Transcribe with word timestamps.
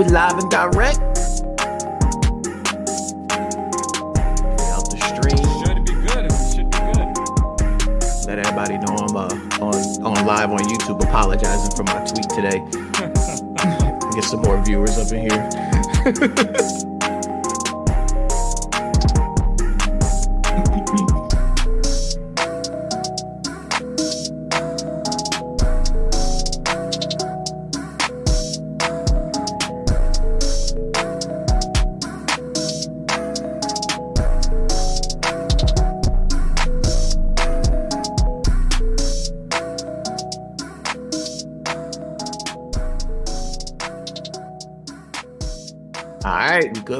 we 0.00 0.06
live 0.06 0.38
and 0.38 0.50
direct? 0.50 0.98
Out 4.72 4.88
the 4.88 4.96
stream. 5.12 5.36
Should 5.60 5.84
be 5.84 5.92
good. 5.92 6.24
It 6.24 6.32
should 6.54 6.70
be 6.70 6.78
good. 6.88 7.08
Let 8.26 8.38
everybody 8.38 8.78
know 8.78 8.96
I'm 8.96 9.14
uh, 9.14 9.28
on 9.60 9.76
on 10.02 10.26
live 10.26 10.52
on 10.52 10.60
YouTube. 10.60 11.02
Apologizing 11.02 11.76
for 11.76 11.82
my 11.82 12.02
tweet 12.06 12.30
today. 12.30 12.64
Get 14.14 14.24
some 14.24 14.40
more 14.40 14.62
viewers 14.64 14.96
up 14.96 15.12
in 15.12 15.28
here. 15.28 16.86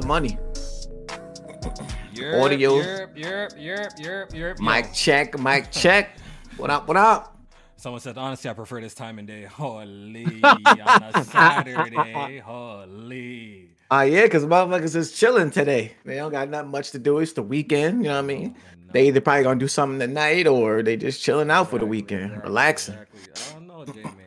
good 0.01 0.09
money. 0.09 0.39
Europe, 2.13 2.43
Audio. 2.43 2.77
Europe, 2.77 3.11
Europe, 3.17 3.53
Europe, 3.59 3.93
Europe, 3.99 4.35
Europe. 4.35 4.61
Mic 4.61 4.93
check, 4.93 5.39
mic 5.39 5.71
check. 5.71 6.19
What 6.57 6.71
up? 6.71 6.89
What 6.89 6.97
up? 6.97 7.37
Someone 7.77 8.01
said, 8.01 8.19
honestly, 8.19 8.51
I 8.51 8.53
prefer 8.53 8.81
this 8.81 8.95
time 8.95 9.19
and 9.19 9.27
day. 9.27 9.45
Holy, 9.45 10.43
on 10.45 11.03
a 11.15 11.25
Saturday. 11.25 12.39
Holy. 12.45 13.71
Uh 13.91 14.03
yeah, 14.03 14.29
cause 14.29 14.45
motherfuckers 14.45 14.95
is 14.95 15.13
chilling 15.13 15.51
today. 15.51 15.93
They 16.05 16.17
don't 16.17 16.31
got 16.31 16.49
nothing 16.49 16.71
much 16.71 16.93
to 16.93 16.99
do. 16.99 17.19
It's 17.19 17.33
the 17.33 17.43
weekend. 17.43 18.05
You 18.05 18.11
know 18.11 18.17
what 18.17 18.25
I 18.25 18.27
mean? 18.27 18.57
They 18.93 19.09
either 19.09 19.21
probably 19.21 19.43
gonna 19.45 19.59
do 19.59 19.69
something 19.69 19.99
tonight 19.99 20.47
or 20.47 20.83
they 20.83 20.97
just 20.97 21.23
chilling 21.23 21.51
out 21.51 21.71
for 21.71 21.79
the 21.79 21.87
weekend, 21.87 22.43
relaxing. 22.43 22.95
Exactly. 22.95 23.21
I 23.35 23.53
don't 23.55 23.67
know, 23.67 23.85
J 23.85 23.93
man, 24.03 24.03
man. 24.05 24.20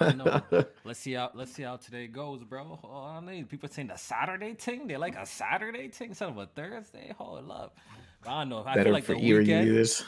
I 0.00 0.04
don't 0.12 0.18
know. 0.18 0.64
Let's 0.84 0.98
see 1.00 1.12
how 1.12 1.30
let's 1.34 1.52
see 1.52 1.62
how 1.62 1.76
today 1.76 2.06
goes, 2.06 2.42
bro. 2.44 2.78
Oh, 2.82 3.04
I 3.04 3.20
don't. 3.24 3.48
People 3.48 3.68
saying 3.68 3.88
the 3.88 3.96
Saturday 3.96 4.54
thing. 4.54 4.86
They 4.86 4.96
like 4.96 5.16
a 5.16 5.26
Saturday 5.26 5.88
thing 5.88 6.08
instead 6.10 6.28
of 6.30 6.38
a 6.38 6.46
Thursday. 6.46 7.12
Hold 7.18 7.50
up. 7.50 7.76
But 8.24 8.30
I 8.30 8.40
don't 8.40 8.48
know. 8.50 8.62
I 8.66 8.74
Better 8.74 8.84
feel 8.84 8.92
like 8.92 9.04
for 9.04 9.14
the 9.14 9.20
weekend. 9.20 9.66
users. 9.68 10.04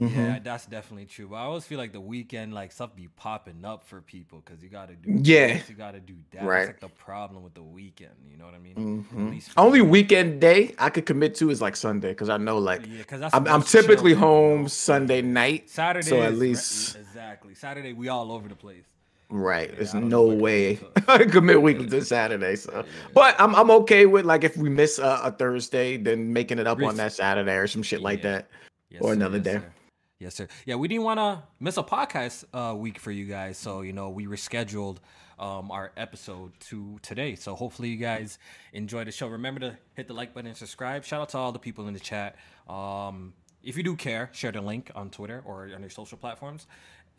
Mhm. 0.00 0.10
Yeah, 0.12 0.38
that's 0.42 0.66
definitely 0.66 1.06
true. 1.06 1.28
But 1.28 1.36
I 1.36 1.42
always 1.42 1.64
feel 1.64 1.78
like 1.78 1.92
the 1.92 2.00
weekend, 2.00 2.52
like 2.52 2.72
stuff 2.72 2.96
be 2.96 3.06
popping 3.14 3.64
up 3.64 3.86
for 3.86 4.00
people 4.00 4.42
because 4.44 4.60
you 4.60 4.68
got 4.68 4.88
to 4.88 4.96
do 4.96 5.20
Yeah. 5.22 5.54
this, 5.58 5.68
you 5.70 5.76
got 5.76 5.92
to 5.92 6.00
do 6.00 6.16
that. 6.32 6.42
Right. 6.42 6.66
That's 6.66 6.82
like 6.82 6.90
the 6.90 6.96
problem 6.96 7.44
with 7.44 7.54
the 7.54 7.62
weekend. 7.62 8.10
You 8.28 8.36
know 8.36 8.44
what 8.44 8.54
I 8.54 8.58
mean? 8.58 9.06
Mhm. 9.08 9.40
For 9.52 9.60
Only 9.60 9.82
me. 9.82 9.86
weekend 9.86 10.40
day 10.40 10.74
I 10.80 10.90
could 10.90 11.06
commit 11.06 11.36
to 11.36 11.48
is 11.50 11.62
like 11.62 11.76
Sunday, 11.76 12.12
cause 12.12 12.28
I 12.28 12.38
know 12.38 12.58
like 12.58 12.84
Yeah, 12.86 12.98
because 12.98 13.22
I'm, 13.32 13.46
I'm 13.46 13.62
typically 13.62 14.14
day, 14.14 14.16
you 14.18 14.20
know? 14.20 14.20
home 14.26 14.68
Sunday 14.68 15.22
night. 15.22 15.70
Saturday. 15.70 16.08
so 16.08 16.22
at 16.22 16.34
least- 16.34 16.96
exactly 16.96 17.54
Saturday. 17.54 17.92
We 17.92 18.08
all 18.08 18.32
over 18.32 18.48
the 18.48 18.56
place. 18.56 18.82
Right. 19.30 19.70
Yeah, 19.70 19.76
There's 19.76 19.94
no 19.94 20.00
know 20.00 20.22
what 20.22 20.36
to 20.36 20.40
way 20.42 20.80
I 21.08 21.18
could 21.18 21.32
commit 21.32 21.60
weekly 21.62 21.86
to 21.88 22.04
Saturday. 22.04 22.56
So, 22.56 22.84
but 23.14 23.34
I'm 23.40 23.54
I'm 23.54 23.70
okay 23.70 24.06
with 24.06 24.24
like 24.24 24.44
if 24.44 24.56
we 24.56 24.68
miss 24.68 24.98
a, 24.98 25.20
a 25.24 25.30
Thursday, 25.32 25.96
then 25.96 26.32
making 26.32 26.58
it 26.58 26.66
up 26.66 26.80
on 26.82 26.96
that 26.96 27.12
Saturday 27.12 27.54
or 27.56 27.66
some 27.66 27.82
shit 27.82 28.00
like 28.02 28.22
that. 28.22 28.48
Yes, 28.90 29.02
Or 29.02 29.08
sir, 29.08 29.14
another 29.14 29.38
yes, 29.38 29.44
day. 29.44 29.52
sir. 29.54 29.72
Yes, 30.20 30.34
sir. 30.34 30.48
Yeah, 30.66 30.76
we 30.76 30.88
didn't 30.88 31.04
want 31.04 31.18
to 31.18 31.42
miss 31.58 31.76
a 31.76 31.82
podcast 31.82 32.44
uh, 32.54 32.74
week 32.74 32.98
for 32.98 33.10
you 33.10 33.24
guys, 33.24 33.58
so 33.58 33.80
you 33.80 33.92
know 33.92 34.10
we 34.10 34.26
rescheduled 34.26 34.98
um, 35.38 35.70
our 35.72 35.90
episode 35.96 36.52
to 36.60 36.98
today. 37.02 37.34
So 37.34 37.54
hopefully 37.56 37.88
you 37.88 37.96
guys 37.96 38.38
enjoy 38.72 39.04
the 39.04 39.10
show. 39.10 39.26
Remember 39.26 39.60
to 39.60 39.78
hit 39.94 40.06
the 40.06 40.14
like 40.14 40.32
button 40.32 40.46
and 40.48 40.56
subscribe. 40.56 41.04
Shout 41.04 41.20
out 41.20 41.28
to 41.30 41.38
all 41.38 41.50
the 41.52 41.58
people 41.58 41.88
in 41.88 41.94
the 41.94 42.00
chat. 42.00 42.36
Um, 42.68 43.32
if 43.64 43.76
you 43.76 43.82
do 43.82 43.96
care, 43.96 44.30
share 44.32 44.52
the 44.52 44.60
link 44.60 44.90
on 44.94 45.10
Twitter 45.10 45.42
or 45.44 45.70
on 45.74 45.80
your 45.80 45.90
social 45.90 46.18
platforms. 46.18 46.66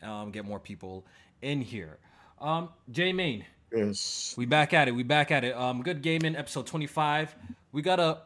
Um, 0.02 0.30
get 0.30 0.44
more 0.44 0.60
people 0.60 1.06
in 1.42 1.60
here. 1.60 1.98
Um, 2.40 2.68
J 2.90 3.12
Main, 3.12 3.44
Yes. 3.74 4.34
we 4.36 4.46
back 4.46 4.72
at 4.74 4.88
it. 4.88 4.92
We 4.92 5.02
back 5.02 5.30
at 5.30 5.42
it. 5.44 5.56
Um, 5.56 5.82
good 5.82 6.02
gaming 6.02 6.36
episode 6.36 6.66
twenty 6.66 6.86
five. 6.86 7.34
We 7.72 7.82
got 7.82 7.98
a 8.00 8.18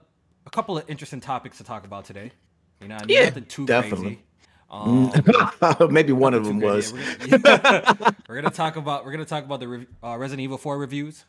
a 0.47 0.50
couple 0.50 0.76
of 0.78 0.88
interesting 0.88 1.20
topics 1.20 1.58
to 1.58 1.64
talk 1.64 1.84
about 1.84 2.04
today. 2.04 2.32
You 2.81 2.88
know, 2.88 2.98
Yeah, 3.08 3.26
nothing 3.26 3.44
too 3.47 3.66
definitely. 3.66 4.16
crazy. 4.16 4.22
Um, 4.70 5.12
Maybe 5.91 6.12
one 6.12 6.32
of 6.34 6.44
them 6.44 6.60
was. 6.60 6.92
crazy. 6.92 7.31
We're 7.32 7.38
gonna, 7.38 8.16
we're 8.28 8.34
gonna 8.37 8.50
talk 8.54 8.76
about 8.76 9.04
we're 9.04 9.12
gonna 9.12 9.25
talk 9.25 9.44
about 9.44 9.60
the 9.60 9.87
uh, 10.02 10.16
Resident 10.16 10.42
Evil 10.44 10.58
Four 10.58 10.78
reviews, 10.78 11.25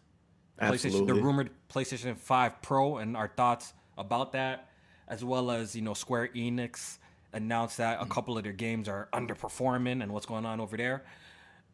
PlayStation, 0.61 1.07
the 1.07 1.13
rumored 1.15 1.49
PlayStation 1.69 2.17
Five 2.17 2.61
Pro, 2.61 2.97
and 2.97 3.17
our 3.17 3.27
thoughts 3.27 3.73
about 3.97 4.31
that, 4.33 4.69
as 5.11 5.23
well 5.23 5.51
as 5.51 5.75
you 5.75 5.83
know 5.83 5.93
Square 5.93 6.29
Enix 6.35 6.97
announced 7.33 7.77
that 7.77 8.01
a 8.01 8.05
couple 8.07 8.35
of 8.37 8.43
their 8.43 8.51
games 8.53 8.87
are 8.89 9.07
underperforming 9.13 10.01
and 10.01 10.11
what's 10.11 10.25
going 10.25 10.45
on 10.45 10.59
over 10.59 10.75
there. 10.75 11.03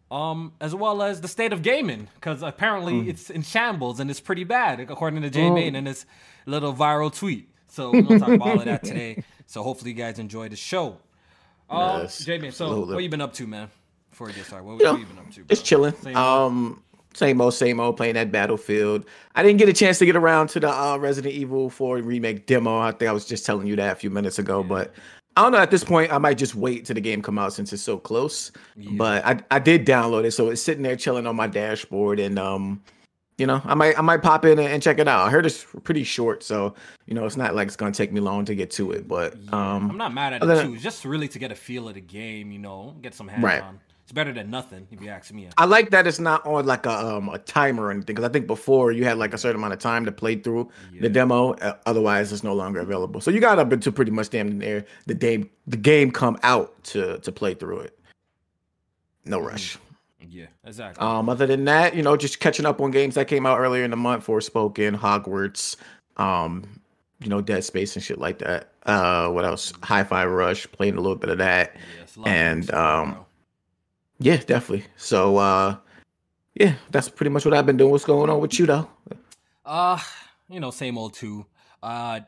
Um, 0.10 0.54
as 0.62 0.74
well 0.74 1.02
as 1.04 1.20
the 1.22 1.28
state 1.28 1.52
of 1.54 1.62
gaming, 1.62 2.08
because 2.16 2.42
apparently 2.42 3.02
Hmm. 3.02 3.10
it's 3.10 3.30
in 3.30 3.42
shambles 3.44 4.00
and 4.00 4.10
it's 4.10 4.22
pretty 4.22 4.44
bad, 4.46 4.80
according 4.80 5.22
to 5.22 5.28
Oh. 5.28 5.32
Jay 5.32 5.50
Main 5.50 5.76
and 5.76 5.86
his 5.88 6.06
little 6.46 6.74
viral 6.74 7.14
tweet. 7.14 7.50
So 7.68 7.92
we're 7.92 8.02
gonna 8.04 8.20
talk 8.20 8.30
about 8.30 8.48
all 8.50 8.60
of 8.60 8.66
that 8.66 8.84
today. 8.92 9.24
So 9.48 9.64
hopefully 9.64 9.92
you 9.92 9.98
guys 9.98 10.18
enjoy 10.20 10.48
the 10.50 10.56
show. 10.56 10.98
Um, 11.70 12.02
Yes, 12.04 12.24
J 12.24 12.38
Man, 12.38 12.52
so 12.54 12.86
what 12.86 13.04
you 13.04 13.10
been 13.10 13.20
up 13.22 13.34
to, 13.34 13.48
man? 13.48 13.70
Before 14.10 14.28
we 14.28 14.34
get 14.34 14.46
started, 14.46 14.66
what, 14.66 14.80
You 14.80 14.86
know, 14.86 14.96
you 14.96 15.06
been 15.06 15.18
up 15.20 15.30
to? 15.32 15.44
Just 15.44 15.66
chilling. 15.66 15.94
Same? 15.96 16.16
Um, 16.16 16.82
same 17.18 17.42
old, 17.42 17.54
same 17.54 17.80
old. 17.80 17.98
Playing 17.98 18.14
that 18.14 18.32
Battlefield. 18.32 19.06
I 19.36 19.44
didn't 19.44 19.58
get 19.58 19.68
a 19.68 19.74
chance 19.74 19.98
to 20.00 20.06
get 20.06 20.16
around 20.16 20.50
to 20.50 20.60
the 20.60 20.70
uh, 20.70 20.98
Resident 20.98 21.34
Evil 21.34 21.70
4 21.70 21.98
remake 21.98 22.46
demo. 22.46 22.78
I 22.80 22.92
think 22.92 23.10
I 23.10 23.12
was 23.12 23.26
just 23.26 23.46
telling 23.46 23.68
you 23.68 23.76
that 23.78 23.94
a 23.94 23.96
few 23.96 24.10
minutes 24.10 24.38
ago, 24.40 24.64
but 24.64 24.94
I 25.36 25.42
don't 25.44 25.52
know. 25.52 25.58
At 25.58 25.72
this 25.72 25.84
point, 25.84 26.12
I 26.14 26.18
might 26.20 26.38
just 26.38 26.56
wait 26.56 26.86
till 26.86 26.94
the 26.94 27.02
game 27.02 27.22
come 27.22 27.38
out 27.40 27.54
since 27.54 27.74
it's 27.74 27.82
so 27.82 27.98
close. 27.98 28.52
But 28.92 29.26
I, 29.26 29.40
I 29.52 29.60
did 29.60 29.86
download 29.86 30.26
it, 30.26 30.32
so 30.32 30.50
it's 30.50 30.62
sitting 30.62 30.84
there 30.84 30.96
chilling 30.96 31.28
on 31.28 31.36
my 31.36 31.48
dashboard, 31.48 32.20
and 32.20 32.38
um, 32.40 32.82
you 33.38 33.46
know, 33.46 33.62
I 33.66 33.76
might 33.76 33.98
I 33.98 34.02
might 34.02 34.24
pop 34.24 34.46
in 34.46 34.58
and, 34.58 34.82
check 34.82 34.98
it 34.98 35.08
out. 35.08 35.28
I 35.28 35.30
heard 35.30 35.46
it's 35.46 35.66
pretty 35.84 36.04
short, 36.04 36.42
so 36.44 36.74
you 37.06 37.14
know, 37.14 37.26
it's 37.26 37.38
not 37.38 37.54
like 37.54 37.68
it's 37.68 37.76
gonna 37.76 37.92
take 37.92 38.12
me 38.12 38.20
long 38.20 38.46
to 38.46 38.56
get 38.56 38.72
to 38.72 38.92
it. 38.92 39.08
But 39.08 39.34
um, 39.54 39.92
I'm 39.92 39.98
not 39.98 40.14
mad 40.14 40.34
at 40.34 40.44
it 40.44 40.64
too. 40.64 40.74
It's 40.74 40.84
just 40.84 41.06
really 41.06 41.28
to 41.28 41.40
get 41.40 41.52
a 41.52 41.56
feel 41.56 41.88
of 41.88 41.94
the 41.96 42.02
game, 42.02 42.52
you 42.52 42.60
know, 42.60 42.96
get 43.02 43.14
some 43.14 43.28
hands 43.28 43.44
Right. 43.44 43.62
on. 43.62 43.80
It's 44.08 44.14
better 44.14 44.32
than 44.32 44.50
nothing, 44.50 44.88
if 44.90 45.02
you 45.02 45.10
ask 45.10 45.34
me. 45.34 45.50
I 45.58 45.66
like 45.66 45.90
that 45.90 46.08
it's 46.08 46.18
not 46.18 46.46
on 46.46 46.66
like 46.66 46.86
a 46.86 46.92
um 46.92 47.28
a 47.28 47.40
timer 47.40 47.84
or 47.84 47.92
anything 47.92 48.16
because 48.16 48.24
I 48.24 48.32
think 48.32 48.48
before 48.48 48.94
you 48.94 49.04
had 49.04 49.18
like 49.18 49.34
a 49.34 49.38
certain 49.38 49.58
amount 49.58 49.74
of 49.74 49.80
time 49.80 50.06
to 50.06 50.14
play 50.14 50.38
through 50.38 50.72
the 51.02 51.10
demo. 51.10 51.56
Uh, 51.56 51.76
otherwise, 51.86 52.32
it's 52.32 52.42
no 52.42 52.54
longer 52.54 52.80
available. 52.80 53.20
So 53.20 53.32
you 53.32 53.42
got 53.42 53.60
up 53.60 53.70
until 53.70 53.92
pretty 53.92 54.12
much 54.12 54.30
damn 54.30 54.60
near 54.60 54.86
the 55.08 55.14
game 55.14 55.50
the 55.68 55.76
game 55.76 56.12
come 56.12 56.38
out 56.44 56.82
to 56.86 57.20
to 57.20 57.32
play 57.34 57.54
through 57.54 57.80
it. 57.80 58.00
No 59.26 59.42
rush. 59.42 59.78
Yeah, 60.30 60.46
exactly. 60.64 61.06
Um, 61.06 61.28
other 61.28 61.46
than 61.46 61.66
that, 61.66 61.94
you 61.94 62.02
know, 62.02 62.16
just 62.16 62.40
catching 62.40 62.66
up 62.66 62.80
on 62.80 62.92
games 62.92 63.16
that 63.16 63.28
came 63.28 63.46
out 63.46 63.60
earlier 63.60 63.84
in 63.84 63.92
the 63.92 63.98
month. 63.98 64.26
Forspoken, 64.26 64.98
Hogwarts, 64.98 65.76
um, 66.16 66.80
you 67.20 67.28
know, 67.28 67.42
Dead 67.42 67.66
Space 67.66 67.94
and 67.98 68.06
shit 68.06 68.20
like 68.20 68.40
that. 68.40 68.72
Uh, 68.86 69.28
what 69.32 69.44
else? 69.44 69.74
Hi-Fi 69.84 70.26
Rush, 70.28 70.66
playing 70.72 70.94
a 70.94 71.02
little 71.02 71.18
bit 71.18 71.30
of 71.30 71.40
that. 71.40 71.76
Of 72.16 72.26
and, 72.26 72.74
um. 72.74 73.26
Yeah, 74.20 74.38
definitely. 74.38 74.86
So, 74.96 75.38
uh, 75.38 75.78
yeah, 76.56 76.74
that's 76.90 77.10
pretty 77.10 77.30
much 77.30 77.46
what 77.46 77.54
I've 77.54 77.66
been 77.66 77.78
doing. 77.78 77.92
What's 77.92 78.06
going 78.06 78.30
on 78.30 78.40
with 78.40 78.58
you 78.58 78.66
though? 78.66 78.90
Uh, 79.66 80.00
you 80.50 80.60
know, 80.60 80.72
same 80.72 80.98
old 80.98 81.14
two. 81.14 81.46
Uh, 81.84 82.22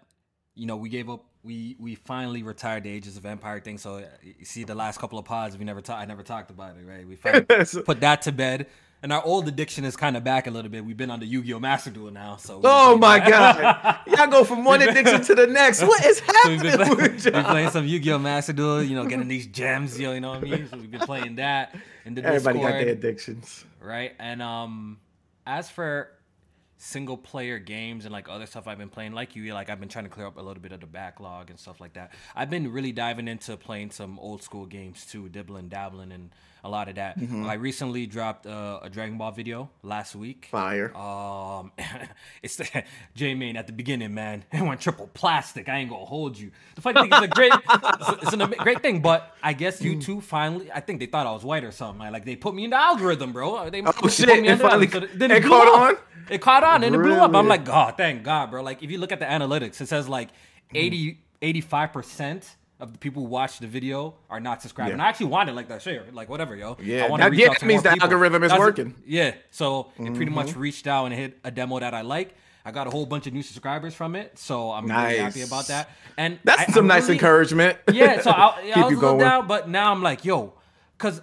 you 0.56 0.66
know, 0.66 0.78
we 0.78 0.90
gave 0.90 1.10
up. 1.10 1.26
We 1.42 1.78
we 1.80 1.96
finally 1.96 2.44
retired 2.44 2.84
the 2.84 2.90
Ages 2.90 3.16
of 3.18 3.26
Empire 3.26 3.60
thing. 3.62 3.78
So 3.78 3.96
uh, 3.96 4.06
you 4.22 4.46
see, 4.46 4.66
the 4.66 4.76
last 4.76 5.00
couple 5.00 5.18
of 5.18 5.26
pods, 5.26 5.58
we 5.58 5.66
never 5.66 5.82
talked. 5.82 6.02
I 6.02 6.06
never 6.06 6.22
talked 6.22 6.52
about 6.52 6.76
it, 6.78 6.86
right? 6.86 7.08
We 7.08 7.16
finally 7.16 7.46
put 7.86 8.02
that 8.02 8.22
to 8.24 8.32
bed. 8.32 8.68
And 9.02 9.14
our 9.14 9.24
old 9.24 9.48
addiction 9.48 9.86
is 9.86 9.96
kind 9.96 10.18
of 10.18 10.26
back 10.26 10.46
a 10.48 10.52
little 10.52 10.70
bit. 10.70 10.84
We've 10.84 10.98
been 10.98 11.10
on 11.10 11.22
the 11.22 11.26
Yu-Gi-Oh 11.26 11.60
Master 11.60 11.90
Duel 11.90 12.12
now, 12.12 12.36
so. 12.36 12.60
Oh 12.66 12.98
my 12.98 13.20
god, 13.20 14.00
y'all 14.08 14.28
go 14.28 14.44
from 14.44 14.66
one 14.66 14.82
addiction 14.88 15.22
to 15.24 15.36
the 15.36 15.48
next. 15.48 15.82
What 15.82 16.06
is 16.06 16.18
So 16.18 16.24
happening 16.28 16.60
we've 16.62 16.62
been, 16.64 16.78
playing, 16.78 16.98
with 16.98 17.24
we've 17.26 17.34
been 17.34 17.46
playing 17.46 17.70
some 17.70 17.86
Yu-Gi-Oh 17.88 18.20
Master 18.20 18.52
Duel, 18.52 18.84
you 18.84 18.96
know, 18.96 19.06
getting 19.06 19.30
these 19.30 19.48
gems, 19.48 19.98
you 19.98 20.08
know, 20.08 20.14
you 20.14 20.20
know 20.20 20.30
what 20.32 20.40
I 20.40 20.42
mean. 20.42 20.68
So 20.70 20.78
we've 20.78 20.92
been 20.92 21.00
playing 21.02 21.36
that 21.38 21.76
in 22.06 22.16
the 22.16 22.26
Everybody 22.26 22.60
got 22.60 22.72
their 22.72 22.90
addictions. 22.90 23.64
right? 23.80 24.14
And 24.20 24.42
um, 24.42 25.00
as 25.48 25.70
for 25.70 26.12
single 26.78 27.18
player 27.18 27.60
games 27.60 28.06
and 28.06 28.12
like 28.12 28.28
other 28.30 28.46
stuff 28.46 28.68
I've 28.68 28.78
been 28.78 28.90
playing, 28.90 29.14
like 29.14 29.36
you, 29.36 29.54
like 29.54 29.70
I've 29.70 29.80
been 29.80 29.90
trying 29.90 30.06
to 30.06 30.10
clear 30.10 30.28
up 30.28 30.38
a 30.38 30.42
little 30.42 30.62
bit 30.62 30.72
of 30.74 30.82
the 30.82 30.88
backlog 30.88 31.50
and 31.50 31.58
stuff 31.60 31.80
like 31.80 31.94
that. 31.94 32.12
I've 32.36 32.50
been 32.50 32.70
really 32.72 32.92
diving 32.92 33.28
into 33.30 33.56
playing 33.56 33.92
some 33.92 34.20
old 34.20 34.44
school 34.44 34.66
games 34.66 35.06
too, 35.06 35.30
dibbling, 35.30 35.70
dabbling, 35.70 36.12
and 36.12 36.32
a 36.64 36.70
lot 36.70 36.90
of 36.90 36.96
that. 36.96 37.20
Mm-hmm. 37.20 37.46
I 37.46 37.54
recently 37.54 38.06
dropped 38.06 38.46
uh, 38.46 38.80
a 38.82 38.90
Dragon 38.90 39.18
Ball 39.18 39.32
video 39.32 39.70
last 39.84 40.16
week. 40.16 40.48
Fire. 40.52 40.96
Um, 40.96 41.72
it's 42.44 42.58
the 42.58 42.84
J 43.16 43.34
Main 43.36 43.56
at 43.58 43.68
the 43.68 43.74
beginning, 43.74 44.14
man. 44.14 44.44
It 44.60 44.64
went 44.64 44.82
triple 44.82 45.10
plastic. 45.14 45.70
I 45.70 45.78
ain't 45.78 45.90
gonna 45.90 46.04
hold 46.04 46.38
you. 46.38 46.52
The 46.76 46.82
funny 46.82 47.02
thing 47.02 47.14
is 47.14 47.24
a 47.24 47.28
great, 47.28 47.54
it's, 47.54 48.34
a, 48.34 48.38
a 48.38 48.48
great 48.58 48.82
thing, 48.82 49.02
but 49.02 49.34
I 49.42 49.54
guess 49.54 49.80
mm. 49.80 49.96
YouTube 49.96 50.22
finally, 50.22 50.70
I 50.72 50.82
think 50.82 51.00
they 51.00 51.06
thought 51.06 51.26
I 51.26 51.32
was 51.32 51.44
white 51.44 51.64
or 51.64 51.72
something. 51.72 52.12
Like 52.12 52.26
they 52.26 52.36
put 52.36 52.54
me 52.54 52.66
in 52.66 52.72
the 52.72 52.76
algorithm, 52.76 53.32
bro. 53.32 53.70
They, 53.70 53.82
oh 53.82 53.94
they 54.04 54.10
shit! 54.10 54.30
It 54.30 54.58
finally, 54.58 54.90
so 54.90 54.98
it, 54.98 55.22
it 55.22 55.44
caught 55.44 55.68
on. 55.68 55.98
It 56.30 56.42
caught 56.42 56.64
on 56.64 56.84
and 56.84 56.96
really? 56.96 57.12
it 57.12 57.16
blew 57.16 57.24
up. 57.24 57.36
I'm 57.36 57.48
like, 57.48 57.64
God, 57.64 57.96
thank 57.96 58.24
God, 58.24 58.52
bro. 58.52 58.62
Like 58.62 58.84
if 58.84 58.92
you 58.92 58.98
look 58.98 59.14
at 59.14 59.20
the 59.20 59.26
analytics, 59.26 59.80
it 59.80 59.88
says 59.88 60.10
like 60.10 60.30
80, 60.74 61.20
85 61.42 61.94
percent 61.94 62.56
of 62.80 62.94
the 62.94 62.98
people 63.00 63.24
who 63.24 63.30
watch 63.30 63.60
the 63.60 63.68
video 63.68 64.16
are 64.30 64.40
not 64.40 64.62
subscribed. 64.62 64.90
Yeah. 64.90 64.94
And 64.94 65.02
I 65.02 65.10
actually 65.10 65.28
wanted 65.28 65.56
like 65.56 65.68
that 65.68 65.82
share, 65.82 66.06
like 66.14 66.30
whatever, 66.30 66.56
yo. 66.56 66.78
Yeah, 66.82 67.06
I 67.06 67.10
want 67.10 67.22
to 67.22 67.30
reach 67.30 67.40
yeah, 67.42 67.50
out 67.50 67.54
to 67.56 67.60
that 67.60 67.66
means 67.66 67.84
the 67.84 67.90
people. 67.90 68.06
algorithm 68.06 68.44
is 68.44 68.52
That's 68.52 68.60
working. 68.60 68.96
yeah, 69.06 69.36
so 69.52 69.84
mm-hmm. 69.84 70.08
it 70.08 70.16
pretty 70.16 70.32
much 70.32 70.48
mm-hmm. 70.48 70.60
reached 70.60 70.88
out 70.88 71.06
and 71.06 71.14
hit 71.14 71.38
a 71.44 71.52
demo 71.52 71.80
that 71.80 71.94
I 71.94 72.02
like. 72.02 72.36
I 72.64 72.72
got 72.72 72.88
a 72.88 72.90
whole 72.90 73.06
bunch 73.06 73.28
of 73.28 73.34
new 73.34 73.42
subscribers 73.42 73.96
from 73.96 74.16
it, 74.16 74.38
so 74.38 74.72
I'm 74.72 74.86
nice. 74.86 75.12
really 75.12 75.24
happy 75.24 75.42
about 75.42 75.68
that. 75.68 75.90
And 76.18 76.40
that's 76.44 76.70
I, 76.70 76.74
some 76.74 76.86
I 76.86 76.96
nice 76.96 77.04
really, 77.04 77.16
encouragement. 77.16 77.78
Yeah, 77.92 78.22
so 78.22 78.32
I, 78.32 78.62
yeah, 78.66 78.80
I 78.80 78.86
was 78.86 78.98
a 78.98 79.00
little 79.00 79.18
down, 79.18 79.48
but 79.48 79.68
now 79.70 79.92
I'm 79.92 80.04
like, 80.04 80.24
yo, 80.24 80.54
because 80.98 81.22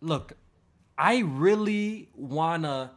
look, 0.00 0.34
I 0.98 1.20
really 1.20 2.10
wanna, 2.14 2.92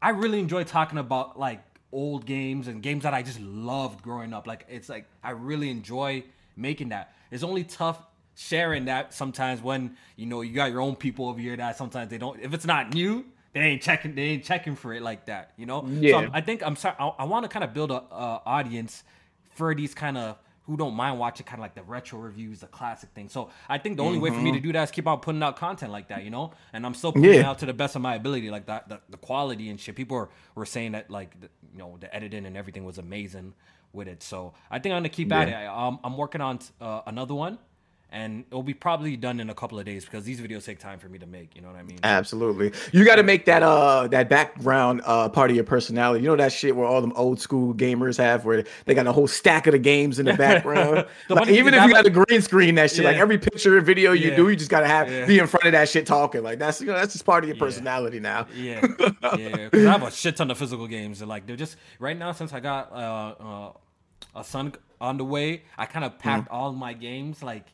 I 0.00 0.10
really 0.10 0.38
enjoy 0.38 0.64
talking 0.64 0.98
about 0.98 1.38
like 1.38 1.62
old 1.90 2.26
games 2.26 2.68
and 2.68 2.82
games 2.82 3.04
that 3.04 3.14
I 3.14 3.22
just 3.22 3.40
loved 3.40 4.02
growing 4.02 4.32
up. 4.32 4.46
Like 4.46 4.66
it's 4.68 4.88
like 4.88 5.06
I 5.22 5.30
really 5.30 5.70
enjoy 5.70 6.24
making 6.56 6.90
that. 6.90 7.14
It's 7.30 7.42
only 7.42 7.64
tough 7.64 8.04
sharing 8.36 8.86
that 8.86 9.14
sometimes 9.14 9.62
when 9.62 9.96
you 10.16 10.26
know 10.26 10.40
you 10.40 10.54
got 10.54 10.70
your 10.70 10.80
own 10.80 10.96
people 10.96 11.28
over 11.28 11.40
here 11.40 11.56
that 11.56 11.76
sometimes 11.76 12.10
they 12.10 12.18
don't. 12.18 12.40
If 12.40 12.54
it's 12.54 12.66
not 12.66 12.94
new, 12.94 13.24
they 13.52 13.60
ain't 13.60 13.82
checking. 13.82 14.14
They 14.14 14.22
ain't 14.22 14.44
checking 14.44 14.76
for 14.76 14.92
it 14.92 15.02
like 15.02 15.26
that. 15.26 15.52
You 15.56 15.66
know. 15.66 15.86
Yeah. 15.86 16.22
So 16.22 16.30
I 16.32 16.40
think 16.40 16.62
I'm 16.62 16.76
sorry. 16.76 16.96
I, 16.98 17.08
I 17.18 17.24
want 17.24 17.44
to 17.44 17.48
kind 17.48 17.64
of 17.64 17.72
build 17.72 17.90
a 17.90 17.94
uh, 17.94 18.40
audience 18.44 19.04
for 19.50 19.74
these 19.74 19.94
kind 19.94 20.18
of 20.18 20.38
who 20.66 20.78
don't 20.78 20.94
mind 20.94 21.18
watching 21.18 21.44
kind 21.44 21.58
of 21.58 21.62
like 21.62 21.74
the 21.74 21.82
retro 21.82 22.18
reviews, 22.18 22.60
the 22.60 22.66
classic 22.66 23.10
thing. 23.10 23.28
So 23.28 23.50
I 23.68 23.76
think 23.76 23.98
the 23.98 24.02
only 24.02 24.16
mm-hmm. 24.16 24.24
way 24.24 24.30
for 24.30 24.36
me 24.36 24.50
to 24.52 24.58
mm-hmm. 24.58 24.66
do 24.66 24.72
that 24.72 24.84
is 24.84 24.90
keep 24.90 25.06
on 25.06 25.20
putting 25.20 25.42
out 25.42 25.56
content 25.56 25.92
like 25.92 26.08
that, 26.08 26.24
you 26.24 26.30
know. 26.30 26.52
And 26.72 26.86
I'm 26.86 26.94
still 26.94 27.12
putting 27.12 27.34
yeah. 27.34 27.50
out 27.50 27.58
to 27.58 27.66
the 27.66 27.74
best 27.74 27.96
of 27.96 28.02
my 28.02 28.14
ability, 28.14 28.50
like 28.50 28.66
that, 28.66 28.88
the, 28.88 29.00
the 29.10 29.18
quality 29.18 29.68
and 29.68 29.78
shit. 29.78 29.94
People 29.94 30.16
were, 30.16 30.30
were 30.54 30.64
saying 30.64 30.92
that 30.92 31.10
like 31.10 31.38
the, 31.38 31.50
you 31.70 31.78
know 31.78 31.98
the 32.00 32.14
editing 32.14 32.46
and 32.46 32.56
everything 32.56 32.84
was 32.84 32.96
amazing 32.96 33.52
with 33.94 34.08
it. 34.08 34.22
So 34.22 34.54
I 34.70 34.78
think 34.78 34.92
I'm 34.92 34.98
gonna 34.98 35.08
keep 35.08 35.30
yeah. 35.30 35.40
at 35.40 35.48
it. 35.48 35.54
I, 35.54 35.66
um, 35.66 35.98
I'm 36.04 36.16
working 36.16 36.40
on 36.40 36.58
uh, 36.80 37.02
another 37.06 37.34
one, 37.34 37.58
and 38.14 38.44
it'll 38.46 38.62
be 38.62 38.74
probably 38.74 39.16
done 39.16 39.40
in 39.40 39.50
a 39.50 39.54
couple 39.54 39.76
of 39.76 39.84
days 39.84 40.04
because 40.04 40.24
these 40.24 40.40
videos 40.40 40.64
take 40.64 40.78
time 40.78 41.00
for 41.00 41.08
me 41.08 41.18
to 41.18 41.26
make. 41.26 41.56
You 41.56 41.62
know 41.62 41.68
what 41.68 41.76
I 41.76 41.82
mean? 41.82 41.98
Absolutely. 42.04 42.72
You 42.92 43.04
got 43.04 43.16
to 43.16 43.24
make 43.24 43.44
that 43.46 43.64
uh 43.64 44.06
that 44.08 44.28
background 44.28 45.02
uh 45.04 45.28
part 45.28 45.50
of 45.50 45.56
your 45.56 45.64
personality. 45.64 46.22
You 46.22 46.30
know 46.30 46.36
that 46.36 46.52
shit 46.52 46.76
where 46.76 46.86
all 46.86 47.00
them 47.00 47.12
old 47.16 47.40
school 47.40 47.74
gamers 47.74 48.16
have, 48.18 48.44
where 48.44 48.64
they 48.84 48.94
got 48.94 49.08
a 49.08 49.12
whole 49.12 49.26
stack 49.26 49.66
of 49.66 49.72
the 49.72 49.80
games 49.80 50.20
in 50.20 50.26
the 50.26 50.34
background. 50.38 51.06
the 51.28 51.34
like, 51.34 51.48
even 51.48 51.74
if 51.74 51.84
you 51.84 51.92
got 51.92 52.06
a 52.06 52.10
green 52.10 52.40
screen, 52.40 52.76
that 52.76 52.90
shit, 52.90 53.00
yeah. 53.00 53.10
like 53.10 53.16
every 53.16 53.36
picture 53.36 53.76
and 53.76 53.84
video 53.84 54.12
you 54.12 54.30
yeah. 54.30 54.36
do, 54.36 54.48
you 54.48 54.54
just 54.54 54.70
gotta 54.70 54.86
have 54.86 55.10
yeah. 55.10 55.26
be 55.26 55.40
in 55.40 55.48
front 55.48 55.66
of 55.66 55.72
that 55.72 55.88
shit 55.88 56.06
talking. 56.06 56.44
Like 56.44 56.60
that's 56.60 56.80
you 56.80 56.86
know 56.86 56.94
that's 56.94 57.14
just 57.14 57.26
part 57.26 57.42
of 57.42 57.48
your 57.48 57.58
personality 57.58 58.20
now. 58.20 58.46
Yeah, 58.54 58.86
yeah. 59.36 59.68
Because 59.70 59.86
I 59.86 59.90
have 59.90 60.02
a 60.04 60.12
shit 60.12 60.36
ton 60.36 60.52
of 60.52 60.58
physical 60.58 60.86
games, 60.86 61.20
and 61.20 61.28
like 61.28 61.46
they're 61.46 61.56
just 61.56 61.76
right 61.98 62.16
now 62.16 62.30
since 62.30 62.52
I 62.52 62.60
got 62.60 62.92
uh, 62.92 62.94
uh 62.94 63.72
a 64.34 64.44
son 64.44 64.74
on 65.00 65.16
the 65.18 65.24
way. 65.24 65.62
I 65.76 65.86
kind 65.86 66.04
of 66.04 66.18
packed 66.18 66.48
mm 66.48 66.54
all 66.54 66.72
my 66.72 66.92
games 66.92 67.42
like 67.42 67.66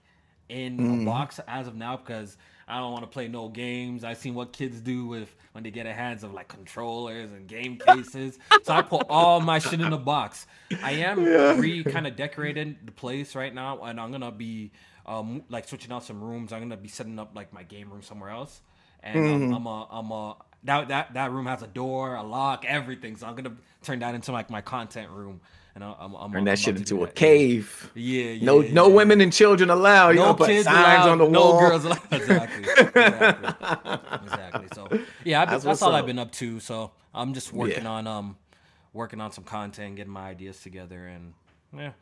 in 0.49 0.79
mm 0.79 0.81
a 0.81 0.83
mm-hmm. 0.83 1.05
box 1.05 1.41
as 1.47 1.67
of 1.67 1.75
now 1.75 1.97
because 1.97 2.37
I 2.71 2.79
don't 2.79 2.93
want 2.93 3.03
to 3.03 3.11
play 3.11 3.27
no 3.27 3.49
games. 3.49 4.05
I've 4.05 4.19
seen 4.19 4.35
what 4.35 4.53
kids 4.53 4.81
do 4.81 5.07
with 5.07 5.35
when 5.53 5.65
they 5.65 5.71
get 5.71 5.87
a 5.87 5.93
hands 5.93 6.23
of 6.23 6.33
like 6.33 6.49
controllers 6.49 7.33
and 7.33 7.47
game 7.47 7.79
cases. 7.87 8.39
so 8.63 8.73
I 8.73 8.83
put 8.83 9.07
all 9.09 9.41
my 9.41 9.59
shit 9.59 9.81
in 9.81 9.91
the 9.91 9.99
box. 9.99 10.47
I 10.83 10.93
am 10.93 11.25
yeah. 11.27 11.59
re 11.59 11.83
kind 11.83 12.07
of 12.07 12.17
decorating 12.17 12.77
the 12.85 12.93
place 12.93 13.35
right 13.35 13.53
now, 13.53 13.83
and 13.83 14.01
I'm 14.01 14.13
gonna 14.13 14.31
be 14.31 14.71
um 15.07 15.43
like 15.49 15.69
switching 15.69 15.93
out 15.93 16.05
some 16.05 16.23
rooms. 16.23 16.53
I'm 16.53 16.61
gonna 16.61 16.77
be 16.77 16.89
setting 16.89 17.19
up 17.19 17.35
like 17.35 17.53
my 17.53 17.65
game 17.65 17.91
room 17.91 18.03
somewhere 18.03 18.31
else, 18.31 18.61
and 19.03 19.17
mm 19.17 19.55
I'm 19.55 19.67
a 19.67 19.87
I'm 19.91 20.11
a 20.11 20.37
that 20.65 20.89
that 20.89 21.15
that 21.15 21.33
room 21.33 21.47
has 21.47 21.63
a 21.63 21.67
door, 21.67 22.15
a 22.15 22.23
lock, 22.23 22.65
everything. 22.67 23.17
So 23.17 23.27
I'm 23.27 23.35
gonna 23.35 23.57
turn 23.83 23.99
that 24.01 24.15
into 24.15 24.31
like 24.31 24.49
my 24.51 24.61
content 24.61 25.11
room 25.11 25.41
and 25.75 25.85
I'm, 25.85 26.15
I'm 26.15 26.33
turn 26.33 26.45
that 26.45 26.51
I'm 26.51 26.57
shit 26.57 26.77
into 26.77 27.05
a 27.05 27.09
cave. 27.09 27.91
Yeah, 27.95 28.31
yeah. 28.31 28.45
No, 28.45 28.61
yeah, 28.61 28.73
no 28.73 28.89
women 28.89 29.21
and 29.21 29.33
children 29.33 29.71
allowed. 29.71 30.17
No 30.17 30.29
you 30.29 30.35
put 30.35 30.47
signs 30.47 30.67
allowed, 30.67 31.09
on 31.09 31.19
the 31.19 31.29
no 31.29 31.41
wall. 31.41 31.61
No 31.61 31.69
girls 31.69 31.85
allowed. 31.85 32.13
Exactly. 32.13 32.65
exactly. 32.65 34.19
exactly. 34.25 34.69
So 34.75 34.89
yeah, 35.25 35.45
been, 35.45 35.53
that's, 35.53 35.65
that's 35.65 35.83
all 35.83 35.91
up. 35.91 36.01
I've 36.01 36.07
been 36.07 36.19
up 36.19 36.33
to. 36.33 36.61
So 36.61 36.93
I'm 37.15 37.35
just 37.35 37.53
working 37.53 37.87
on 37.87 38.07
um, 38.07 38.37
working 38.93 39.21
on 39.21 39.33
some 39.33 39.45
content, 39.45 39.97
getting 39.97 40.13
my 40.13 40.29
ideas 40.29 40.61
together, 40.61 41.07
and 41.07 41.35
yeah, 41.77 41.93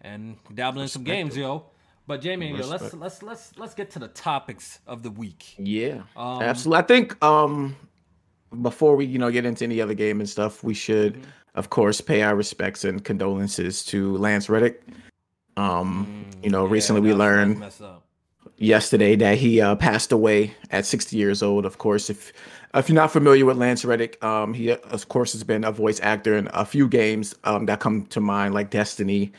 and 0.00 0.36
dabbling 0.54 0.84
in 0.84 0.88
some 0.88 1.04
games, 1.04 1.36
yo. 1.36 1.66
But 2.06 2.22
Jamie, 2.22 2.56
yo, 2.56 2.66
let's 2.66 2.94
let's 2.94 3.22
let's 3.22 3.52
let's 3.58 3.74
get 3.74 3.90
to 3.92 3.98
the 3.98 4.08
topics 4.08 4.80
of 4.86 5.02
the 5.02 5.10
week. 5.10 5.54
Yeah, 5.58 6.02
um, 6.16 6.42
absolutely. 6.42 6.78
I 6.78 6.86
think 6.86 7.24
um, 7.24 7.76
before 8.62 8.96
we 8.96 9.04
you 9.04 9.18
know 9.18 9.30
get 9.30 9.44
into 9.44 9.64
any 9.64 9.80
other 9.80 9.94
game 9.94 10.20
and 10.20 10.28
stuff, 10.28 10.64
we 10.64 10.72
should. 10.72 11.14
Mm-hmm 11.14 11.30
of 11.54 11.70
course, 11.70 12.00
pay 12.00 12.22
our 12.22 12.34
respects 12.34 12.84
and 12.84 13.04
condolences 13.04 13.84
to 13.86 14.16
Lance 14.16 14.48
Reddick. 14.48 14.82
Um, 15.56 16.26
mm, 16.32 16.44
you 16.44 16.50
know, 16.50 16.64
yeah, 16.64 16.72
recently 16.72 17.02
we 17.02 17.12
learned 17.12 17.62
yesterday 18.56 19.16
that 19.16 19.38
he 19.38 19.60
uh, 19.60 19.74
passed 19.76 20.12
away 20.12 20.54
at 20.70 20.86
60 20.86 21.16
years 21.16 21.42
old. 21.42 21.66
Of 21.66 21.78
course, 21.78 22.08
if 22.08 22.32
if 22.74 22.88
you're 22.88 22.96
not 22.96 23.12
familiar 23.12 23.44
with 23.44 23.58
Lance 23.58 23.84
Reddick, 23.84 24.22
um, 24.24 24.54
he 24.54 24.72
of 24.72 25.08
course 25.08 25.32
has 25.32 25.44
been 25.44 25.64
a 25.64 25.72
voice 25.72 26.00
actor 26.00 26.36
in 26.36 26.48
a 26.54 26.64
few 26.64 26.88
games 26.88 27.34
um, 27.44 27.66
that 27.66 27.80
come 27.80 28.06
to 28.06 28.20
mind, 28.20 28.54
like 28.54 28.70
Destiny, 28.70 29.32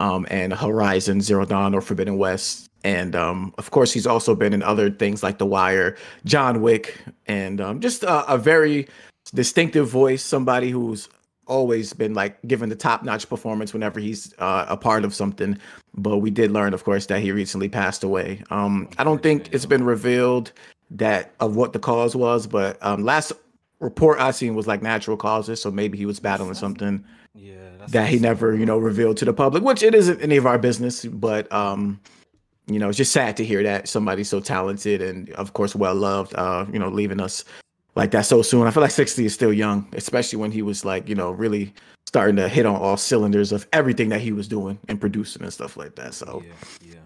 um, 0.00 0.26
and 0.30 0.52
Horizon 0.52 1.20
Zero 1.20 1.44
Dawn 1.44 1.74
or 1.74 1.80
Forbidden 1.80 2.18
West. 2.18 2.68
And 2.82 3.14
um, 3.14 3.54
of 3.58 3.70
course, 3.70 3.92
he's 3.92 4.06
also 4.06 4.34
been 4.34 4.52
in 4.52 4.62
other 4.62 4.90
things 4.90 5.22
like 5.22 5.38
The 5.38 5.46
Wire, 5.46 5.96
John 6.24 6.62
Wick, 6.62 6.98
and 7.26 7.60
um, 7.60 7.80
just 7.80 8.02
a, 8.02 8.32
a 8.32 8.38
very 8.38 8.88
distinctive 9.34 9.88
voice. 9.88 10.24
Somebody 10.24 10.70
who's 10.70 11.08
always 11.50 11.92
been 11.92 12.14
like 12.14 12.40
given 12.46 12.68
the 12.68 12.76
top 12.76 13.02
notch 13.02 13.28
performance 13.28 13.74
whenever 13.74 14.00
he's 14.00 14.32
uh, 14.38 14.64
a 14.68 14.76
part 14.76 15.04
of 15.04 15.14
something. 15.14 15.58
But 15.94 16.18
we 16.18 16.30
did 16.30 16.50
learn, 16.52 16.72
of 16.72 16.84
course, 16.84 17.06
that 17.06 17.20
he 17.20 17.32
recently 17.32 17.68
passed 17.68 18.04
away. 18.04 18.42
Um, 18.50 18.88
I 18.96 19.04
don't 19.04 19.22
think 19.22 19.52
it's 19.52 19.66
been 19.66 19.84
revealed 19.84 20.52
that 20.92 21.32
of 21.40 21.56
what 21.56 21.72
the 21.72 21.78
cause 21.78 22.16
was, 22.16 22.46
but 22.46 22.78
um, 22.82 23.04
last 23.04 23.32
report 23.80 24.20
I 24.20 24.30
seen 24.30 24.54
was 24.54 24.66
like 24.66 24.82
natural 24.82 25.16
causes. 25.16 25.60
So 25.60 25.70
maybe 25.70 25.98
he 25.98 26.06
was 26.06 26.20
battling 26.20 26.54
something 26.54 27.04
yeah, 27.34 27.70
that 27.88 28.08
he 28.08 28.18
never, 28.18 28.54
you 28.54 28.64
know, 28.64 28.78
revealed 28.78 29.16
to 29.18 29.24
the 29.24 29.32
public, 29.32 29.62
which 29.62 29.82
it 29.82 29.94
isn't 29.94 30.20
any 30.22 30.36
of 30.36 30.46
our 30.46 30.58
business. 30.58 31.04
But 31.04 31.52
um, 31.52 32.00
you 32.66 32.78
know, 32.78 32.88
it's 32.88 32.98
just 32.98 33.12
sad 33.12 33.36
to 33.38 33.44
hear 33.44 33.62
that 33.64 33.88
somebody 33.88 34.22
so 34.22 34.40
talented 34.40 35.02
and, 35.02 35.30
of 35.30 35.52
course, 35.54 35.74
well 35.74 35.94
loved, 35.94 36.34
uh, 36.36 36.66
you 36.72 36.78
know, 36.78 36.88
leaving 36.88 37.20
us 37.20 37.44
like 37.94 38.10
that 38.12 38.26
so 38.26 38.42
soon. 38.42 38.66
I 38.66 38.70
feel 38.70 38.82
like 38.82 38.90
60 38.90 39.24
is 39.24 39.34
still 39.34 39.52
young, 39.52 39.88
especially 39.92 40.38
when 40.38 40.52
he 40.52 40.62
was 40.62 40.84
like, 40.84 41.08
you 41.08 41.14
know, 41.14 41.30
really 41.30 41.74
starting 42.06 42.36
to 42.36 42.48
hit 42.48 42.66
on 42.66 42.76
all 42.76 42.96
cylinders 42.96 43.52
of 43.52 43.66
everything 43.72 44.08
that 44.10 44.20
he 44.20 44.32
was 44.32 44.48
doing 44.48 44.78
and 44.88 45.00
producing 45.00 45.42
and 45.42 45.52
stuff 45.52 45.76
like 45.76 45.96
that. 45.96 46.14
So, 46.14 46.42
yeah, 46.44 46.94
yeah. 46.94 47.00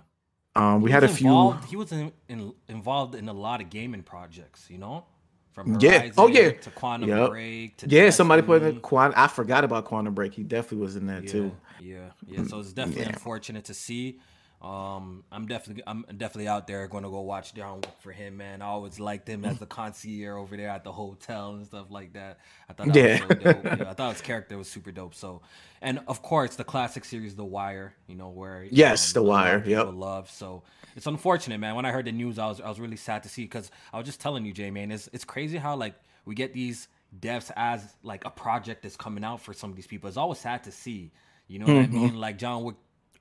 Um, 0.56 0.82
we 0.82 0.90
had 0.90 1.02
a 1.02 1.08
few. 1.08 1.52
He 1.68 1.76
was 1.76 1.90
in, 1.92 2.12
in, 2.28 2.52
involved 2.68 3.14
in 3.14 3.28
a 3.28 3.32
lot 3.32 3.60
of 3.60 3.70
gaming 3.70 4.02
projects, 4.02 4.66
you 4.70 4.78
know. 4.78 5.04
From 5.52 5.68
Horizon 5.68 5.88
yeah, 5.88 6.12
oh 6.18 6.26
yeah, 6.26 6.50
to 6.50 6.70
Quantum 6.70 7.08
yep. 7.08 7.30
Break. 7.30 7.76
To 7.76 7.86
yeah, 7.86 8.06
Destiny. 8.06 8.10
somebody 8.10 8.42
put 8.42 8.62
in 8.62 8.80
Quantum. 8.80 9.14
I 9.16 9.28
forgot 9.28 9.62
about 9.62 9.84
Quantum 9.84 10.12
Break. 10.12 10.34
He 10.34 10.42
definitely 10.42 10.78
was 10.78 10.96
in 10.96 11.06
that 11.06 11.24
yeah, 11.24 11.30
too. 11.30 11.56
Yeah, 11.80 11.98
yeah. 12.26 12.44
So 12.44 12.58
it's 12.58 12.72
definitely 12.72 13.02
yeah. 13.02 13.10
unfortunate 13.10 13.64
to 13.66 13.74
see. 13.74 14.18
Um, 14.64 15.24
I'm 15.30 15.46
definitely 15.46 15.82
I'm 15.86 16.06
definitely 16.16 16.48
out 16.48 16.66
there 16.66 16.88
going 16.88 17.04
to 17.04 17.10
go 17.10 17.20
watch 17.20 17.52
John 17.52 17.82
Wick 17.82 17.90
for 17.98 18.12
him, 18.12 18.38
man. 18.38 18.62
I 18.62 18.66
always 18.66 18.98
liked 18.98 19.28
him 19.28 19.44
as 19.44 19.58
the 19.58 19.66
concierge 19.66 20.40
over 20.40 20.56
there 20.56 20.70
at 20.70 20.84
the 20.84 20.92
hotel 20.92 21.50
and 21.50 21.66
stuff 21.66 21.90
like 21.90 22.14
that. 22.14 22.38
I 22.70 22.72
thought 22.72 22.86
that 22.86 22.96
yeah. 22.96 23.12
was 23.12 23.20
so 23.20 23.52
dope. 23.52 23.64
yeah, 23.64 23.72
I 23.90 23.92
thought 23.92 24.12
his 24.14 24.22
character 24.22 24.56
was 24.56 24.66
super 24.66 24.90
dope. 24.90 25.14
So, 25.14 25.42
and 25.82 26.00
of 26.08 26.22
course 26.22 26.56
the 26.56 26.64
classic 26.64 27.04
series, 27.04 27.36
The 27.36 27.44
Wire. 27.44 27.94
You 28.06 28.14
know 28.14 28.30
where 28.30 28.66
yes, 28.70 29.14
um, 29.14 29.22
The 29.22 29.28
Wire. 29.28 29.62
Yep. 29.66 29.88
Love. 29.92 30.30
So 30.30 30.62
it's 30.96 31.06
unfortunate, 31.06 31.58
man. 31.58 31.74
When 31.74 31.84
I 31.84 31.92
heard 31.92 32.06
the 32.06 32.12
news, 32.12 32.38
I 32.38 32.46
was 32.46 32.62
I 32.62 32.68
was 32.70 32.80
really 32.80 32.96
sad 32.96 33.22
to 33.24 33.28
see 33.28 33.42
because 33.42 33.70
I 33.92 33.98
was 33.98 34.06
just 34.06 34.20
telling 34.20 34.46
you, 34.46 34.54
Jay, 34.54 34.70
man, 34.70 34.90
it's 34.90 35.10
it's 35.12 35.26
crazy 35.26 35.58
how 35.58 35.76
like 35.76 35.94
we 36.24 36.34
get 36.34 36.54
these 36.54 36.88
deaths 37.20 37.52
as 37.54 37.96
like 38.02 38.24
a 38.24 38.30
project 38.30 38.82
that's 38.82 38.96
coming 38.96 39.24
out 39.24 39.42
for 39.42 39.52
some 39.52 39.68
of 39.68 39.76
these 39.76 39.86
people. 39.86 40.08
It's 40.08 40.16
always 40.16 40.38
sad 40.38 40.64
to 40.64 40.72
see. 40.72 41.12
You 41.48 41.58
know 41.58 41.66
what 41.66 41.84
mm-hmm. 41.84 41.98
I 41.98 42.00
mean? 42.00 42.16
Like 42.16 42.38
John 42.38 42.64
Wick 42.64 42.76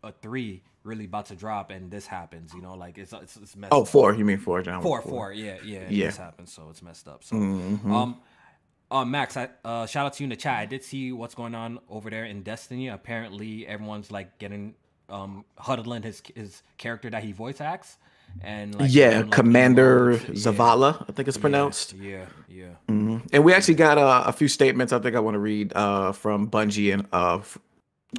uh, 0.05 0.11
three 0.21 0.63
really 0.83 1.05
about 1.05 1.25
to 1.27 1.35
drop 1.35 1.71
and 1.71 1.89
this 1.89 2.05
happens, 2.05 2.53
you 2.53 2.61
know, 2.61 2.75
like 2.75 2.97
it's 2.97 3.13
it's, 3.13 3.37
it's 3.37 3.55
messed. 3.55 3.73
Oh, 3.73 3.85
four. 3.85 4.13
You 4.13 4.25
mean 4.25 4.37
four, 4.37 4.61
John? 4.61 4.81
Four, 4.81 5.01
four. 5.01 5.31
Yeah, 5.31 5.57
yeah, 5.63 5.87
yeah. 5.89 6.07
This 6.07 6.17
happens, 6.17 6.53
so 6.53 6.67
it's 6.69 6.81
messed 6.81 7.07
up. 7.07 7.23
So, 7.23 7.35
mm-hmm. 7.35 7.93
um, 7.93 8.19
uh, 8.91 9.05
Max, 9.05 9.37
I, 9.37 9.49
uh, 9.63 9.85
shout 9.85 10.05
out 10.05 10.13
to 10.13 10.23
you 10.23 10.25
in 10.25 10.29
the 10.29 10.35
chat. 10.35 10.59
I 10.59 10.65
did 10.65 10.83
see 10.83 11.11
what's 11.11 11.35
going 11.35 11.55
on 11.55 11.79
over 11.89 12.09
there 12.09 12.25
in 12.25 12.43
Destiny. 12.43 12.89
Apparently, 12.89 13.65
everyone's 13.67 14.11
like 14.11 14.37
getting 14.39 14.75
um 15.09 15.43
huddling 15.57 16.03
his 16.03 16.21
his 16.35 16.63
character 16.77 17.09
that 17.09 17.23
he 17.23 17.31
voice 17.31 17.59
acts, 17.59 17.97
and 18.41 18.75
like, 18.79 18.93
yeah, 18.93 19.19
like, 19.19 19.31
Commander. 19.31 20.17
Zavala, 20.17 21.05
I 21.09 21.11
think 21.11 21.27
it's 21.27 21.37
Yeah, 21.37 21.41
pronounced. 21.41 21.93
Yeah, 21.93 22.25
yeah. 22.47 22.75
hmm 22.87 23.17
And 23.31 23.43
we 23.43 23.53
actually 23.53 23.75
got 23.75 23.97
uh, 23.97 24.23
a 24.25 24.31
few 24.33 24.47
statements. 24.47 24.93
I 24.93 24.99
think 24.99 25.15
I 25.15 25.19
want 25.19 25.35
to 25.35 25.39
read 25.39 25.73
uh, 25.73 26.11
from 26.11 26.49
Bungie 26.49 26.93
and 26.93 27.07
uh, 27.11 27.39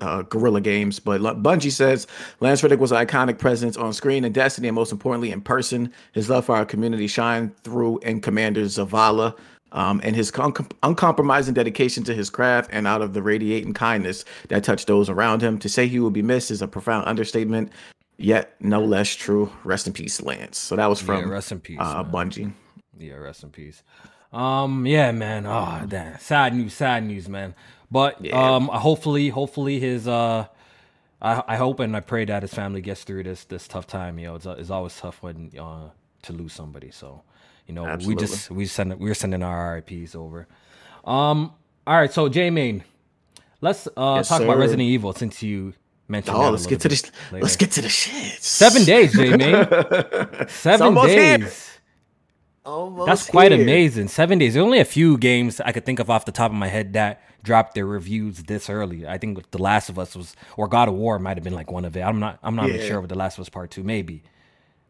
uh, 0.00 0.22
Guerrilla 0.22 0.60
Games. 0.60 0.98
But 0.98 1.20
Bungie 1.20 1.72
says 1.72 2.06
Lance 2.40 2.62
Reddick 2.62 2.80
was 2.80 2.92
an 2.92 3.04
iconic 3.04 3.38
presence 3.38 3.76
on 3.76 3.92
screen 3.92 4.24
in 4.24 4.32
Destiny, 4.32 4.68
and 4.68 4.74
most 4.74 4.92
importantly, 4.92 5.30
in 5.30 5.40
person. 5.40 5.92
His 6.12 6.28
love 6.30 6.44
for 6.46 6.56
our 6.56 6.64
community 6.64 7.06
shined 7.06 7.56
through 7.58 7.98
in 7.98 8.20
Commander 8.20 8.62
Zavala. 8.62 9.36
Um, 9.72 10.00
and 10.04 10.14
his 10.14 10.30
con- 10.30 10.54
uncompromising 10.84 11.52
dedication 11.52 12.04
to 12.04 12.14
his 12.14 12.30
craft 12.30 12.70
and 12.72 12.86
out 12.86 13.02
of 13.02 13.12
the 13.12 13.20
radiating 13.20 13.74
kindness 13.74 14.24
that 14.46 14.62
touched 14.62 14.86
those 14.86 15.10
around 15.10 15.42
him. 15.42 15.58
To 15.58 15.68
say 15.68 15.88
he 15.88 15.98
will 15.98 16.12
be 16.12 16.22
missed 16.22 16.52
is 16.52 16.62
a 16.62 16.68
profound 16.68 17.08
understatement, 17.08 17.72
yet 18.16 18.54
no 18.60 18.84
less 18.84 19.16
true. 19.16 19.50
Rest 19.64 19.88
in 19.88 19.92
peace, 19.92 20.22
Lance. 20.22 20.58
So 20.58 20.76
that 20.76 20.86
was 20.86 21.00
yeah, 21.00 21.06
from 21.06 21.28
rest 21.28 21.50
in 21.50 21.58
peace. 21.58 21.78
uh, 21.80 22.04
man. 22.04 22.12
Bungie. 22.12 22.52
Yeah, 23.00 23.14
rest 23.14 23.42
in 23.42 23.50
peace. 23.50 23.82
Um, 24.32 24.86
yeah, 24.86 25.10
man. 25.10 25.44
Oh, 25.44 25.84
damn. 25.88 26.18
Sad 26.18 26.54
news, 26.54 26.74
sad 26.74 27.04
news, 27.04 27.28
man. 27.28 27.54
But 27.94 28.12
Yeah. 28.24 28.34
um, 28.56 28.64
hopefully, 28.86 29.28
hopefully 29.40 29.78
his 29.88 30.08
uh, 30.08 30.46
I, 31.22 31.32
I 31.54 31.56
hope 31.56 31.78
and 31.80 31.96
I 31.96 32.00
pray 32.00 32.24
that 32.26 32.42
his 32.42 32.52
family 32.52 32.80
gets 32.88 33.04
through 33.06 33.22
this 33.30 33.44
this 33.44 33.64
tough 33.68 33.86
time. 33.86 34.18
You 34.18 34.26
know, 34.28 34.34
it's, 34.38 34.46
it's 34.62 34.70
always 34.70 34.94
tough 35.02 35.22
when 35.22 35.38
uh 35.58 35.90
to 36.26 36.32
lose 36.32 36.52
somebody. 36.52 36.90
So, 36.90 37.22
you 37.68 37.74
know, 37.76 37.84
we 38.06 38.12
just 38.24 38.50
we 38.50 38.66
send 38.66 38.98
we're 38.98 39.14
sending 39.24 39.42
our 39.42 39.74
RIPS 39.76 40.14
over. 40.16 40.40
Um, 41.04 41.38
all 41.86 41.96
right. 42.00 42.12
So 42.12 42.28
J 42.28 42.50
Main, 42.50 42.82
let's 43.60 43.86
uh 43.96 44.14
Yes, 44.18 44.28
talk 44.28 44.42
about. 44.42 44.58
Resident 44.58 44.86
Evil 44.94 45.12
since 45.12 45.42
you 45.42 45.74
mentioned. 46.08 46.36
Oh, 46.36 46.50
let's 46.50 46.66
get 46.66 46.80
to 46.80 46.88
this. 46.88 47.04
later. 47.30 47.42
Let's 47.44 47.56
get 47.56 47.70
to 47.76 47.82
the 47.82 47.88
shit. 47.88 48.42
seven 48.42 48.82
days, 48.84 49.12
J 49.14 49.36
Main. 49.36 49.66
Seven 50.48 50.82
almost 50.88 51.08
here. 51.14 51.38
days. 51.38 51.70
Almost 52.66 53.06
That's 53.06 53.26
quite 53.30 53.52
here. 53.52 53.62
amazing. 53.62 54.08
Seven 54.08 54.38
days. 54.38 54.54
There's 54.54 54.64
only 54.64 54.80
a 54.80 54.84
few 54.98 55.16
games 55.18 55.60
I 55.60 55.70
could 55.72 55.84
think 55.86 56.00
of 56.00 56.08
off 56.10 56.24
the 56.24 56.32
top 56.32 56.50
of 56.50 56.56
my 56.56 56.68
head 56.68 56.94
that 56.94 57.20
dropped 57.44 57.74
their 57.76 57.86
reviews 57.86 58.42
this 58.44 58.68
early. 58.68 59.06
I 59.06 59.18
think 59.18 59.50
The 59.52 59.58
Last 59.62 59.88
of 59.88 59.98
Us 60.00 60.16
was, 60.16 60.34
or 60.56 60.66
God 60.66 60.88
of 60.88 60.94
War 60.94 61.20
might 61.20 61.36
have 61.36 61.44
been 61.44 61.54
like 61.54 61.70
one 61.70 61.84
of 61.84 61.96
it. 61.96 62.00
I'm 62.00 62.18
not. 62.18 62.38
I'm 62.42 62.56
not 62.56 62.68
even 62.70 62.80
Yeah. 62.80 62.86
sure 62.88 63.00
with 63.00 63.10
The 63.10 63.14
Last 63.18 63.38
of 63.38 63.42
Us 63.42 63.48
Part 63.48 63.70
Two, 63.70 63.84
maybe. 63.84 64.22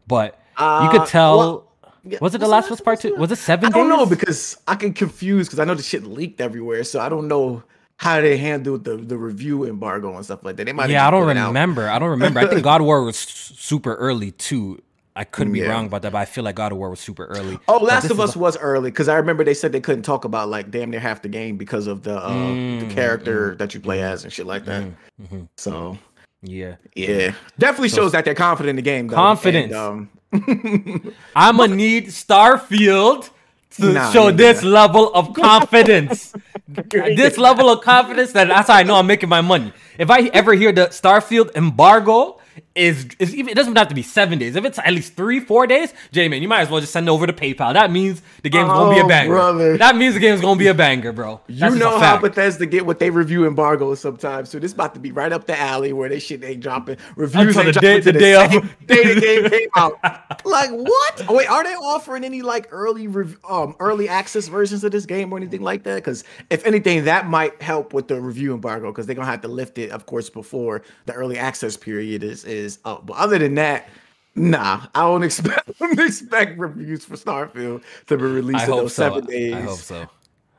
But 0.07 0.39
you 0.59 0.65
Uh, 0.65 0.91
could 0.91 1.07
tell. 1.09 1.39
well, 1.39 1.73
yeah, 2.05 2.19
was 2.23 2.35
it 2.35 2.39
The 2.39 2.49
Last 2.49 2.67
of 2.67 2.73
Us 2.73 2.81
Part 2.81 3.01
Two? 3.01 3.15
Was 3.17 3.31
it 3.33 3.37
seven 3.37 3.67
I 3.67 3.77
don't 3.77 3.89
know 3.91 4.07
because 4.07 4.57
I 4.67 4.77
can 4.77 4.93
confuse 4.95 5.47
because 5.49 5.59
I 5.59 5.65
know 5.65 5.75
the 5.75 5.83
shit 5.83 6.05
leaked 6.05 6.41
everywhere, 6.41 6.85
so 6.85 7.01
I 7.01 7.09
don't 7.11 7.29
know 7.29 7.63
how 7.97 8.21
they 8.21 8.37
handled 8.37 8.85
the 8.85 8.97
the 8.97 9.17
review 9.19 9.65
embargo 9.65 10.15
and 10.17 10.25
stuff 10.25 10.45
like 10.45 10.57
that. 10.57 10.65
They 10.67 10.73
might. 10.73 10.91
Yeah, 10.91 11.07
I 11.07 11.11
don't 11.11 11.27
remember. 11.27 11.89
I 11.89 11.99
don't 11.99 12.11
remember. 12.11 12.41
I 12.41 12.47
think 12.47 12.63
God 12.71 12.81
of 12.81 12.87
War 12.87 13.03
was 13.05 13.17
super 13.19 13.95
early 13.97 14.31
too. 14.33 14.81
I 15.17 15.23
couldn't 15.25 15.53
be 15.53 15.61
Yeah. 15.61 15.69
wrong 15.69 15.87
about 15.87 16.03
that, 16.03 16.13
but 16.13 16.19
I 16.19 16.25
feel 16.25 16.43
like 16.43 16.57
God 16.57 16.73
of 16.73 16.79
War 16.79 16.91
was 16.91 16.99
super 17.01 17.25
early. 17.27 17.59
Oh, 17.69 17.77
Last 17.79 18.11
of 18.11 18.19
Us 18.19 18.35
was 18.37 18.57
early 18.59 18.91
because 18.91 19.09
I 19.09 19.15
remember 19.17 19.45
they 19.45 19.55
said 19.55 19.71
they 19.73 19.81
couldn't 19.81 20.03
talk 20.03 20.25
about 20.25 20.49
like 20.49 20.71
damn 20.73 20.91
near 20.91 20.99
half 21.01 21.23
the 21.23 21.29
game 21.29 21.57
because 21.57 21.87
of 21.87 22.03
the 22.03 22.17
uh, 22.17 22.31
Mm, 22.31 22.81
the 22.81 22.87
character 22.95 23.55
that 23.57 23.75
you 23.75 23.81
play 23.81 24.03
as 24.03 24.25
and 24.25 24.33
shit 24.33 24.47
like 24.47 24.65
that. 24.65 24.85
mhm. 25.23 25.49
So 25.57 25.99
Yeah. 26.43 26.77
yeah, 26.97 27.35
definitely 27.59 27.91
shows 27.91 28.11
that 28.13 28.25
they're 28.25 28.35
confident 28.35 28.71
in 28.71 28.77
the 28.77 28.83
game. 28.83 29.07
Though. 29.09 29.17
Confidence. 29.17 29.73
And, 29.73 29.75
um, 29.75 30.11
I'm 31.37 31.57
gonna 31.59 31.77
need 31.77 32.09
Starfield 32.09 33.31
to 33.79 33.93
Nah, 33.93 34.11
show 34.13 34.31
this 34.33 34.63
level 34.65 35.13
of 35.15 35.33
confidence. 35.35 36.35
this 36.93 37.39
level 37.39 37.69
of 37.71 37.83
confidence 37.83 38.33
that 38.33 38.49
that's 38.49 38.69
how 38.69 38.75
I 38.75 38.83
know 38.83 38.97
I'm 38.97 39.07
making 39.07 39.29
my 39.29 39.43
money. 39.43 39.73
If 39.99 40.11
I 40.11 40.23
ever 40.33 40.55
hear 40.55 40.73
the 40.73 40.87
Starfield 40.89 41.55
embargo 41.55 42.41
is 42.75 43.07
is 43.19 43.35
even 43.35 43.51
it 43.51 43.55
doesn't 43.55 43.77
have 43.77 43.89
to 43.89 43.95
be 43.95 44.03
seven 44.03 44.39
days. 44.39 44.57
If 44.57 44.65
it's 44.65 44.79
at 44.79 44.93
least 44.93 45.15
three, 45.15 45.41
four 45.41 45.67
days, 45.67 45.93
J 46.13 46.29
man, 46.29 46.43
you 46.43 46.49
might 46.49 46.61
as 46.63 46.71
well 46.71 46.81
just 46.81 46.93
send 46.93 47.09
it 47.09 47.11
over 47.11 47.27
to 47.27 47.33
PayPal. 47.33 47.73
That 47.73 47.91
means 47.91 48.23
the 48.43 48.51
game's 48.51 48.69
gonna 48.69 48.95
be 48.95 49.01
a 49.01 49.05
Oh, 49.05 49.09
banger. 49.09 49.31
brother. 49.35 49.77
That 49.79 49.97
means 49.97 50.15
the 50.15 50.21
game's 50.21 50.41
gonna 50.41 50.59
be 50.59 50.67
a 50.69 50.75
banger, 50.75 51.13
bro. 51.13 51.41
You 51.47 51.61
That's 51.61 51.75
a 51.75 51.79
know 51.79 51.99
how. 51.99 52.19
Bethesda 52.19 52.67
get 52.67 52.87
what 52.87 52.99
they 52.99 53.11
review 53.11 53.47
embargoes 53.47 54.01
sometimes. 54.01 54.49
So 54.51 54.59
this 54.59 54.73
about 54.73 54.95
to 54.95 55.01
be 55.01 55.13
right 55.13 55.33
up 55.33 55.47
the 55.47 55.59
alley 55.59 55.93
where 55.93 56.09
they 56.09 56.19
shit 56.19 56.43
ain't 56.45 56.61
dropping 56.61 56.97
reviews 57.17 57.57
ain't 57.57 57.67
the 57.67 57.73
dropping 57.73 57.89
day- 57.91 58.01
to 58.01 58.13
the 58.13 58.19
day 58.19 58.35
of. 58.35 58.51
day 58.87 59.15
the 59.15 59.21
game 59.21 59.51
came 59.51 59.69
out. 59.77 59.99
Like 60.45 60.71
what? 60.71 61.25
Oh, 61.29 61.35
wait, 61.37 61.49
are 61.49 61.65
they 61.65 61.75
offering 61.75 62.23
any 62.25 62.43
like 62.43 62.69
early 62.71 63.09
rev- 63.09 63.39
um 63.49 63.75
early 63.81 64.09
access 64.09 64.47
versions 64.49 64.85
of 64.85 64.93
this 64.93 65.07
game 65.07 65.33
or 65.33 65.37
anything 65.39 65.63
like 65.63 65.85
that? 65.85 65.97
Because 65.97 66.23
if 66.51 66.67
anything, 66.67 67.05
that 67.05 67.27
might 67.27 67.61
help 67.63 67.95
with 67.95 68.09
the 68.09 68.21
review 68.21 68.53
embargo 68.53 68.91
because 68.93 69.07
they're 69.07 69.15
gonna 69.17 69.27
have 69.27 69.41
to 69.43 69.49
lift 69.49 69.79
it, 69.79 69.91
of 69.91 70.07
course, 70.07 70.29
before 70.29 70.83
the 71.07 71.13
early 71.15 71.39
access 71.39 71.77
period 71.77 72.23
is 72.23 72.44
is 72.45 72.79
up. 72.85 73.07
But 73.07 73.17
other 73.17 73.39
than 73.39 73.55
that. 73.57 73.89
Nah, 74.37 74.87
I 74.97 75.03
don't 75.03 75.23
expect 75.23 75.71
expect 75.81 76.59
reviews 76.59 77.05
for 77.05 77.15
Starfield 77.15 77.85
to 78.09 78.17
be 78.17 78.25
released 78.25 78.63
I 78.63 78.65
in 78.65 78.71
those 78.73 78.93
so. 78.93 79.03
seven 79.05 79.27
days. 79.27 79.55
I 79.55 79.61
hope 79.61 79.79
so. 79.79 80.09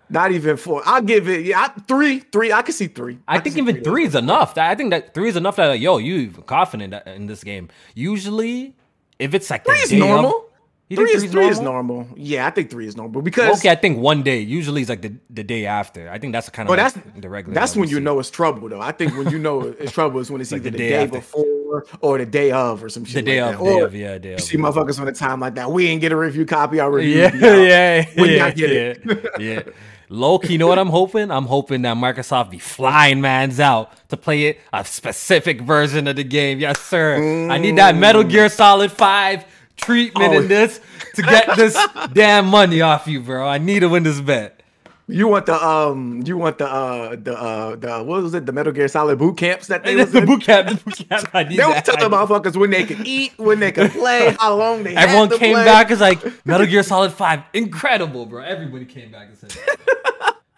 Not 0.10 0.32
even 0.32 0.56
four. 0.56 0.82
I'll 0.86 1.02
give 1.02 1.28
it. 1.28 1.46
Yeah, 1.46 1.60
I, 1.60 1.68
three, 1.82 2.20
three. 2.20 2.54
I 2.54 2.62
can 2.62 2.74
see 2.74 2.88
three. 2.88 3.18
I 3.28 3.40
can 3.40 3.44
think 3.52 3.58
even 3.58 3.84
three 3.84 4.06
is 4.06 4.16
enough. 4.16 4.58
I 4.58 4.76
think 4.76 4.92
that 4.92 5.14
three 5.14 5.28
is 5.28 5.36
enough. 5.36 5.58
That 5.58 5.68
like, 5.68 5.82
yo, 5.82 5.98
you 5.98 6.30
confident 6.46 6.94
in 7.06 7.26
this 7.26 7.44
game. 7.44 7.68
Usually, 7.96 8.76
if 9.20 9.34
it's 9.34 9.50
like 9.50 9.66
the 9.66 9.72
Three 9.72 9.80
is 9.82 9.90
day 9.90 10.00
of- 10.00 10.08
normal. 10.08 10.46
You 10.88 10.98
think 10.98 11.10
Three 11.10 11.16
is 11.16 11.24
three's 11.24 11.32
three 11.32 11.48
is 11.48 11.60
normal. 11.60 12.08
Yeah, 12.16 12.46
I 12.46 12.52
think 12.52 12.70
three 12.70 12.86
is 12.86 12.96
normal 12.96 13.24
because 13.24 13.58
Okay, 13.60 13.72
I 13.72 13.76
think 13.76 13.98
one 13.98 14.22
day. 14.22 14.40
Usually, 14.40 14.82
it's 14.82 14.90
like 14.90 15.02
the, 15.02 15.16
the 15.32 15.44
day 15.44 15.66
after. 15.66 16.10
I 16.12 16.20
think 16.20 16.32
that's 16.34 16.46
the 16.46 16.52
kind 16.52 16.68
of 16.70 16.76
Well, 16.76 16.84
like 16.84 16.94
that's 16.94 17.08
the 17.22 17.28
regular. 17.28 17.56
that's 17.56 17.76
when 17.76 17.90
you 17.90 17.98
C. 17.98 18.04
know 18.04 18.20
it's 18.20 18.30
trouble 18.30 18.70
though. 18.70 18.82
I 18.82 18.92
think 18.92 19.18
when 19.18 19.30
you 19.30 19.40
know 19.40 19.62
it's 19.64 19.92
trouble 19.92 20.20
is 20.20 20.30
when 20.30 20.42
it's 20.42 20.52
Like 20.52 20.62
either 20.62 20.70
the 20.70 20.78
the 20.78 20.78
day 20.78 20.90
day, 20.90 21.06
before 21.08 21.86
or 22.02 22.20
the 22.20 22.26
day 22.28 22.52
of 22.52 22.84
or 22.84 22.90
some 22.90 23.04
shit. 23.04 23.26
the 23.26 23.32
day 23.32 23.42
like 23.42 23.56
of, 23.56 23.60
that. 23.62 23.66
day 23.66 23.82
Or 23.82 23.86
of, 23.86 23.96
yeah, 23.96 24.18
day 24.20 24.30
You 24.30 24.36
of. 24.36 24.42
see 24.42 24.58
motherfuckers 24.58 25.00
on 25.00 25.06
the 25.08 25.12
time 25.12 25.40
like 25.40 25.56
that. 25.56 25.72
We 25.72 25.88
ain't 25.88 26.02
get 26.02 26.12
a 26.12 26.16
review 26.18 26.46
copy. 26.46 26.80
Our 26.80 26.92
review. 26.92 27.18
Yeah, 27.20 27.34
yeah, 27.34 28.06
When 28.16 28.30
yeah, 28.30 28.46
y'all 28.46 28.52
get 28.56 28.72
it. 28.72 29.02
yeah, 29.06 29.24
yeah. 29.40 29.62
Low 30.10 30.38
key, 30.38 30.54
you 30.54 30.60
know 30.60 30.68
what 30.68 30.78
I'm 30.78 30.90
hoping? 30.90 31.32
I'm 31.32 31.48
hoping 31.48 31.82
that 31.82 31.98
Microsoft 31.98 32.52
be 32.52 32.60
flying 32.60 33.22
mans 33.22 33.60
out 33.60 33.92
to 34.10 34.18
play 34.18 34.44
it 34.46 34.60
a 34.72 34.86
specific 34.86 35.62
version 35.62 36.08
of 36.08 36.16
the 36.16 36.24
game. 36.24 36.60
Yes, 36.60 36.80
sir. 36.80 37.50
I 37.50 37.58
need 37.58 37.78
that 37.80 37.96
Metal 37.96 38.24
Gear 38.24 38.46
mm. 38.46 38.52
Solid 38.52 38.92
Five 38.92 39.46
treatment 39.76 40.34
Oh. 40.34 40.40
in 40.40 40.48
this 40.48 40.80
to 41.16 41.22
get 41.22 41.56
this 41.56 41.78
damn 42.14 42.48
money 42.48 42.82
off 42.82 43.08
you, 43.08 43.20
bro. 43.22 43.48
I 43.48 43.58
need 43.58 43.80
to 43.82 43.90
win 43.90 44.04
this 44.04 44.20
bet. 44.22 44.62
You 45.08 45.28
want 45.28 45.46
the 45.46 45.54
um, 45.64 46.24
you 46.26 46.36
want 46.36 46.58
the 46.58 46.66
uh, 46.68 47.16
the 47.16 47.40
uh, 47.40 47.76
the 47.76 48.04
what 48.04 48.24
was 48.24 48.34
it? 48.34 48.48
The 48.48 48.52
Metal 48.52 48.74
Gear 48.74 48.88
Solid 48.88 49.20
boot 49.20 49.38
camps 49.38 49.68
that 49.68 49.84
they 49.84 49.96
was 50.02 50.12
the 50.12 50.18
in? 50.18 50.26
boot 50.26 50.42
camp. 50.42 50.68
The 50.68 50.76
boot 50.84 51.08
camp. 51.08 51.30
I 51.32 51.44
need 51.44 51.60
They 51.60 51.64
was 51.66 51.76
that. 51.76 51.86
telling 51.86 52.10
motherfuckers 52.12 52.56
when 52.58 52.72
they 52.72 52.86
could 52.86 53.06
eat, 53.06 53.34
when 53.38 53.60
they 53.60 53.72
could 53.72 53.92
play, 53.92 54.36
how 54.40 54.56
long 54.56 54.82
they. 54.84 54.96
Everyone 54.96 55.30
came 55.30 55.54
play. 55.54 55.64
back 55.64 55.92
as 55.92 56.00
like 56.02 56.24
Metal 56.44 56.66
Gear 56.66 56.82
Solid 56.82 57.14
Five, 57.14 57.44
incredible, 57.54 58.26
bro. 58.26 58.42
Everybody 58.42 58.86
came 58.86 59.12
back 59.12 59.28
and 59.28 59.38
said, 59.38 59.52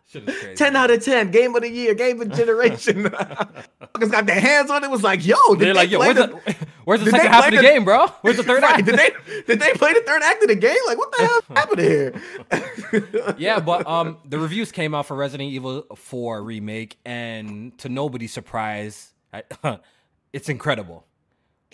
"Shit 0.09 0.25
crazy." 0.25 0.55
10 0.55 0.77
out 0.77 0.91
of 0.91 1.03
10, 1.03 1.29
game 1.31 1.53
of 1.53 1.61
the 1.63 1.69
year, 1.69 1.93
game 1.93 2.21
of 2.21 2.31
generation. 2.31 3.03
Fuckers 3.03 4.11
got 4.11 4.25
their 4.27 4.39
hands 4.39 4.71
on 4.71 4.81
it. 4.81 4.89
Was 4.89 5.03
like, 5.03 5.25
yo, 5.25 5.35
They're 5.55 5.73
they 5.73 5.73
like, 5.73 5.91
"Yo, 5.91 5.97
play 5.99 6.13
where's 6.13 6.29
the, 6.29 6.41
the, 6.53 6.55
where's 6.87 6.99
the 7.01 7.05
did 7.05 7.11
second 7.15 7.31
half 7.31 7.45
of 7.45 7.51
the, 7.51 7.57
the- 7.57 7.63
game, 7.63 7.83
bro? 7.85 8.07
Where's 8.21 8.37
the 8.37 8.43
third 8.43 8.63
Right, 8.63 8.75
act?" 8.79 8.85
did 8.85 8.95
they 8.97 9.09
did 9.45 9.59
they 9.59 9.73
play 9.73 9.93
the 9.93 10.01
third 10.05 10.21
act 10.23 10.41
of 10.41 10.47
the 10.49 10.55
game? 10.55 10.77
Like, 10.87 10.97
what 10.97 11.11
the 11.11 11.17
hell 11.25 11.41
happened 11.55 11.79
here? 11.79 13.35
yeah, 13.37 13.59
but 13.71 13.85
um, 13.87 14.17
the 14.25 14.39
reviews 14.39 14.71
came 14.71 14.95
out 14.95 15.05
for 15.05 15.15
Resident 15.15 15.51
Evil 15.51 15.83
4 15.95 16.41
remake, 16.43 16.97
and 17.05 17.77
to 17.79 17.89
nobody's 17.89 18.31
surprise, 18.33 19.11
I, 19.33 19.43
it's 20.33 20.49
incredible. 20.49 21.05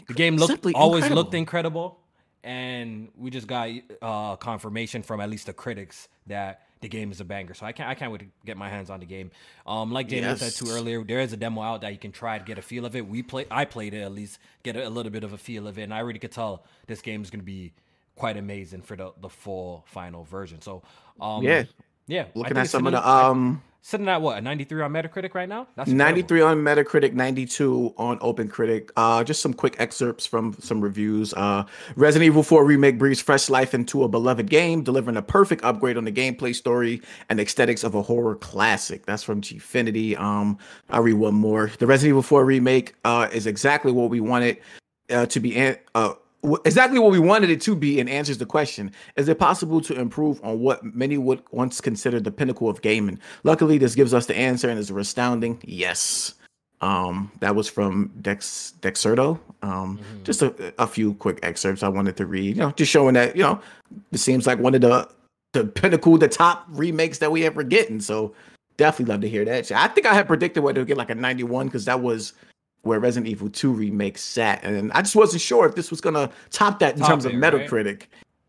The 0.08 0.14
game 0.14 0.36
looked 0.38 0.50
Simply 0.52 0.74
always 0.74 1.04
incredible. 1.06 1.22
looked 1.24 1.34
incredible, 1.36 2.00
and 2.44 3.10
we 3.16 3.30
just 3.30 3.48
got 3.48 3.70
uh, 4.02 4.36
confirmation 4.38 5.04
from 5.04 5.22
at 5.22 5.30
least 5.30 5.46
the 5.46 5.54
critics 5.54 6.10
that 6.28 6.62
the 6.84 6.90
game 6.90 7.12
is 7.12 7.20
a 7.20 7.26
banger. 7.26 7.56
So 7.56 7.66
I 7.66 7.72
can't 7.72 7.90
I 7.90 7.96
can't 7.96 8.12
wait 8.12 8.20
to 8.20 8.28
get 8.46 8.58
my 8.58 8.70
hands 8.70 8.92
on 8.92 9.00
the 9.00 9.06
game. 9.08 9.32
Um, 9.66 9.92
like 9.92 10.08
James 10.10 10.26
said 10.36 10.54
too 10.54 10.70
earlier, 10.70 11.04
there 11.04 11.22
is 11.22 11.34
a 11.34 11.38
demo 11.38 11.62
out 11.62 11.82
that 11.82 11.92
you 11.94 11.98
can 11.98 12.12
try 12.12 12.38
to 12.38 12.44
get 12.44 12.60
a 12.60 12.62
feel 12.62 12.86
of 12.86 12.96
it. 12.96 13.08
We 13.08 13.24
play 13.24 13.46
I 13.50 13.66
played 13.66 13.94
it 13.96 14.02
at 14.02 14.12
least 14.12 14.38
get 14.62 14.76
a, 14.76 14.88
a 14.88 14.90
little 14.90 15.12
bit 15.12 15.24
of 15.24 15.34
a 15.34 15.38
feel 15.38 15.66
of 15.68 15.80
it, 15.80 15.84
and 15.84 15.94
I 15.94 16.00
already 16.00 16.20
could 16.20 16.32
tell 16.32 16.66
this 16.86 17.02
game 17.02 17.24
is 17.24 17.32
gonna 17.32 17.42
be 17.42 17.72
quite 18.16 18.38
amazing 18.38 18.82
for 18.82 18.96
the 18.96 19.14
the 19.22 19.30
full 19.30 19.86
final 19.88 20.24
version. 20.26 20.62
So 20.62 20.84
um, 21.20 21.44
Yeah. 21.44 21.64
Yeah, 22.14 22.26
Looking 22.36 22.58
at 22.58 22.70
some 22.70 22.86
of 22.86 22.94
the 22.94 23.08
um 23.08 23.62
sitting 23.82 24.08
at 24.08 24.22
what 24.22 24.38
a 24.38 24.42
93 24.42 24.82
on 24.82 24.92
Metacritic 24.92 25.34
right 25.36 25.48
now. 25.48 25.68
That's 25.76 25.90
incredible. 25.90 26.22
93 26.22 26.42
on 26.42 26.58
Metacritic, 26.60 27.14
92 27.14 27.94
on 27.98 28.18
OpenCritic. 28.20 28.92
Uh, 28.96 29.24
just 29.24 29.42
some 29.42 29.54
quick 29.54 29.76
excerpts 29.78 30.26
from 30.26 30.56
some 30.60 30.80
reviews. 30.80 31.34
Uh, 31.34 31.66
Resident 31.96 32.28
Evil 32.28 32.44
4 32.44 32.64
Remake 32.66 32.98
breathes 32.98 33.22
fresh 33.22 33.50
life 33.50 33.74
into 33.74 34.04
a 34.04 34.08
beloved 34.08 34.50
game, 34.50 34.84
delivering 34.84 35.18
a 35.18 35.22
perfect 35.22 35.64
upgrade 35.66 35.98
on 35.98 36.06
the 36.06 36.12
gameplay, 36.12 36.56
story, 36.56 37.02
and 37.30 37.40
aesthetics 37.40 37.84
of 37.84 37.94
a 37.94 38.02
horror 38.02 38.36
classic. 38.36 39.06
That's 39.06 39.24
from 39.24 39.42
Gfinity. 39.42 40.18
Um, 40.18 40.58
I'll 40.90 41.04
read 41.04 41.16
one 41.16 41.36
more. 41.36 41.70
The 41.78 41.86
Resident 41.86 42.12
Evil 42.12 42.24
4 42.24 42.46
Remake 42.46 42.96
uh, 43.04 43.28
is 43.34 43.46
exactly 43.46 43.92
what 43.92 44.10
we 44.10 44.22
wanted 44.22 44.60
uh, 45.10 45.26
to 45.26 45.40
be. 45.42 45.58
An- 45.58 45.78
uh, 45.94 46.14
exactly 46.66 47.00
what 47.00 47.12
we 47.12 47.20
wanted 47.20 47.50
it 47.50 47.62
to 47.62 47.76
be 47.76 48.00
and 48.00 48.10
answers 48.10 48.38
the 48.38 48.46
question. 48.46 48.92
Is 49.16 49.30
it 49.30 49.40
possible 49.40 49.82
to 49.82 50.00
improve 50.00 50.44
on 50.44 50.60
what 50.60 50.84
many 50.84 51.18
would 51.18 51.42
once 51.52 51.80
consider 51.80 52.20
the 52.20 52.32
pinnacle 52.32 52.70
of 52.70 52.82
gaming? 52.82 53.20
Luckily 53.44 53.78
this 53.78 53.96
gives 53.96 54.14
us 54.14 54.26
the 54.26 54.36
answer 54.36 54.70
and 54.70 54.80
is 54.80 54.90
astounding 54.90 55.60
yes. 55.64 56.36
Um 56.82 57.32
that 57.40 57.56
was 57.56 57.70
from 57.70 58.12
dex 58.22 58.74
dexerto. 58.82 59.40
Um 59.62 59.98
mm-hmm. 59.98 60.24
just 60.24 60.42
a, 60.42 60.74
a 60.78 60.88
few 60.88 61.14
quick 61.16 61.40
excerpts 61.44 61.84
i 61.84 61.88
wanted 61.88 62.18
to 62.18 62.26
read 62.26 62.58
you 62.58 62.62
know 62.62 62.72
just 62.72 62.92
showing 62.92 63.14
that 63.14 63.36
you 63.36 63.44
know 63.44 63.62
it 64.12 64.18
seems 64.18 64.46
like 64.46 64.60
one 64.60 64.76
of 64.76 64.82
the 64.82 65.10
the 65.54 65.66
pinnacle 65.66 66.18
the 66.18 66.28
top 66.28 66.66
remakes 66.70 67.20
that 67.20 67.32
we 67.32 67.46
ever 67.46 67.64
get 67.64 67.90
and 67.90 68.04
so 68.04 68.34
definitely 68.76 69.14
love 69.14 69.22
to 69.22 69.30
hear 69.30 69.46
that. 69.46 69.72
I 69.72 69.88
think 69.88 70.08
i 70.08 70.14
had 70.14 70.28
predicted 70.28 70.64
what 70.64 70.76
it 70.76 70.82
would 70.82 70.88
get 70.88 70.98
like 70.98 71.10
a 71.10 71.16
91 71.16 71.68
because 71.68 71.86
that 71.86 72.02
was 72.02 72.34
where 72.84 73.00
Resident 73.00 73.30
Evil 73.30 73.50
2 73.50 73.72
remake 73.72 74.18
sat. 74.18 74.64
And 74.64 74.92
I 74.92 75.02
just 75.02 75.16
wasn't 75.16 75.42
sure 75.42 75.66
if 75.68 75.76
this 75.76 75.90
was 75.90 76.00
gonna 76.00 76.30
top 76.52 76.80
that 76.80 76.94
in 76.94 77.00
top 77.00 77.10
terms 77.10 77.26
it, 77.26 77.34
of 77.34 77.40
Metacritic. 77.40 78.02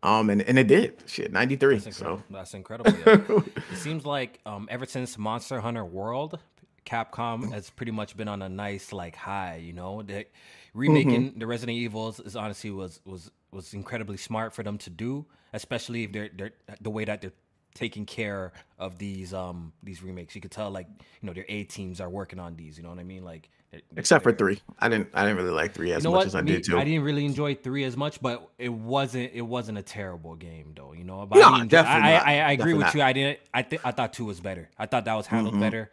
Right? 0.03 0.19
Um, 0.19 0.29
and, 0.29 0.43
and 0.43 0.59
it 0.59 0.67
did. 0.67 1.01
Shit, 1.07 1.31
93. 1.31 1.79
That's 1.79 1.97
so 1.97 2.21
that's 2.29 2.53
incredible. 2.53 2.93
Yeah. 3.07 3.41
it 3.71 3.77
seems 3.77 4.05
like 4.05 4.39
um 4.45 4.67
ever 4.69 4.85
since 4.85 5.17
Monster 5.17 5.59
Hunter 5.59 5.83
World, 5.83 6.39
Capcom 6.85 7.51
has 7.51 7.71
pretty 7.71 7.91
much 7.91 8.15
been 8.15 8.27
on 8.27 8.41
a 8.43 8.49
nice 8.49 8.93
like 8.93 9.15
high, 9.15 9.55
you 9.63 9.73
know. 9.73 10.03
The, 10.03 10.27
remaking 10.75 11.29
mm-hmm. 11.29 11.39
the 11.39 11.47
Resident 11.47 11.77
Evils 11.77 12.19
is 12.19 12.35
honestly 12.35 12.69
was 12.69 12.99
was 13.05 13.31
was 13.51 13.73
incredibly 13.73 14.17
smart 14.17 14.53
for 14.53 14.61
them 14.61 14.77
to 14.79 14.89
do, 14.89 15.25
especially 15.53 16.03
if 16.03 16.11
they're 16.11 16.29
they're 16.35 16.53
the 16.81 16.91
way 16.91 17.05
that 17.05 17.21
they're 17.21 17.33
taking 17.73 18.05
care 18.05 18.53
of 18.77 18.99
these 18.99 19.33
um 19.33 19.73
these 19.81 20.03
remakes. 20.03 20.35
You 20.35 20.41
could 20.41 20.51
tell 20.51 20.69
like 20.69 20.87
you 21.21 21.27
know 21.27 21.33
their 21.33 21.45
A 21.49 21.63
teams 21.63 21.99
are 21.99 22.09
working 22.09 22.37
on 22.37 22.55
these. 22.55 22.77
You 22.77 22.83
know 22.83 22.89
what 22.89 22.99
I 22.99 23.03
mean? 23.03 23.23
Like 23.23 23.49
except 23.95 24.23
for 24.23 24.31
three. 24.31 24.59
I 24.79 24.89
didn't. 24.89 25.09
I 25.13 25.23
didn't 25.23 25.37
really 25.37 25.51
like 25.51 25.73
three 25.73 25.91
as 25.91 26.03
you 26.03 26.09
know 26.09 26.15
much 26.15 26.19
what? 26.19 26.27
as 26.27 26.35
I 26.35 26.41
Me, 26.41 26.53
did 26.53 26.63
two. 26.65 26.77
I 26.77 26.83
didn't 26.83 27.03
really 27.03 27.25
enjoy 27.25 27.55
three 27.55 27.83
as 27.83 27.97
much, 27.97 28.21
but 28.21 28.49
it 28.57 28.69
wasn't. 28.69 29.31
It 29.33 29.41
wasn't 29.41 29.77
a 29.77 29.81
terrible 29.81 30.35
game 30.35 30.73
though. 30.75 30.93
You 30.93 31.03
know. 31.03 31.25
But 31.25 31.39
no, 31.39 31.49
I 31.49 31.65
definitely. 31.65 32.09
I, 32.09 32.15
I, 32.15 32.49
I, 32.49 32.51
agree 32.53 32.73
with 32.73 32.87
not. 32.87 32.95
you. 32.95 33.01
I 33.01 33.13
didn't. 33.13 33.39
I 33.53 33.61
think 33.61 33.85
I 33.85 33.91
thought 33.91 34.13
two 34.13 34.25
was 34.25 34.39
better. 34.39 34.69
I 34.77 34.85
thought 34.85 35.05
that 35.05 35.15
was 35.15 35.27
handled 35.27 35.55
mm-hmm. 35.55 35.63
better 35.63 35.91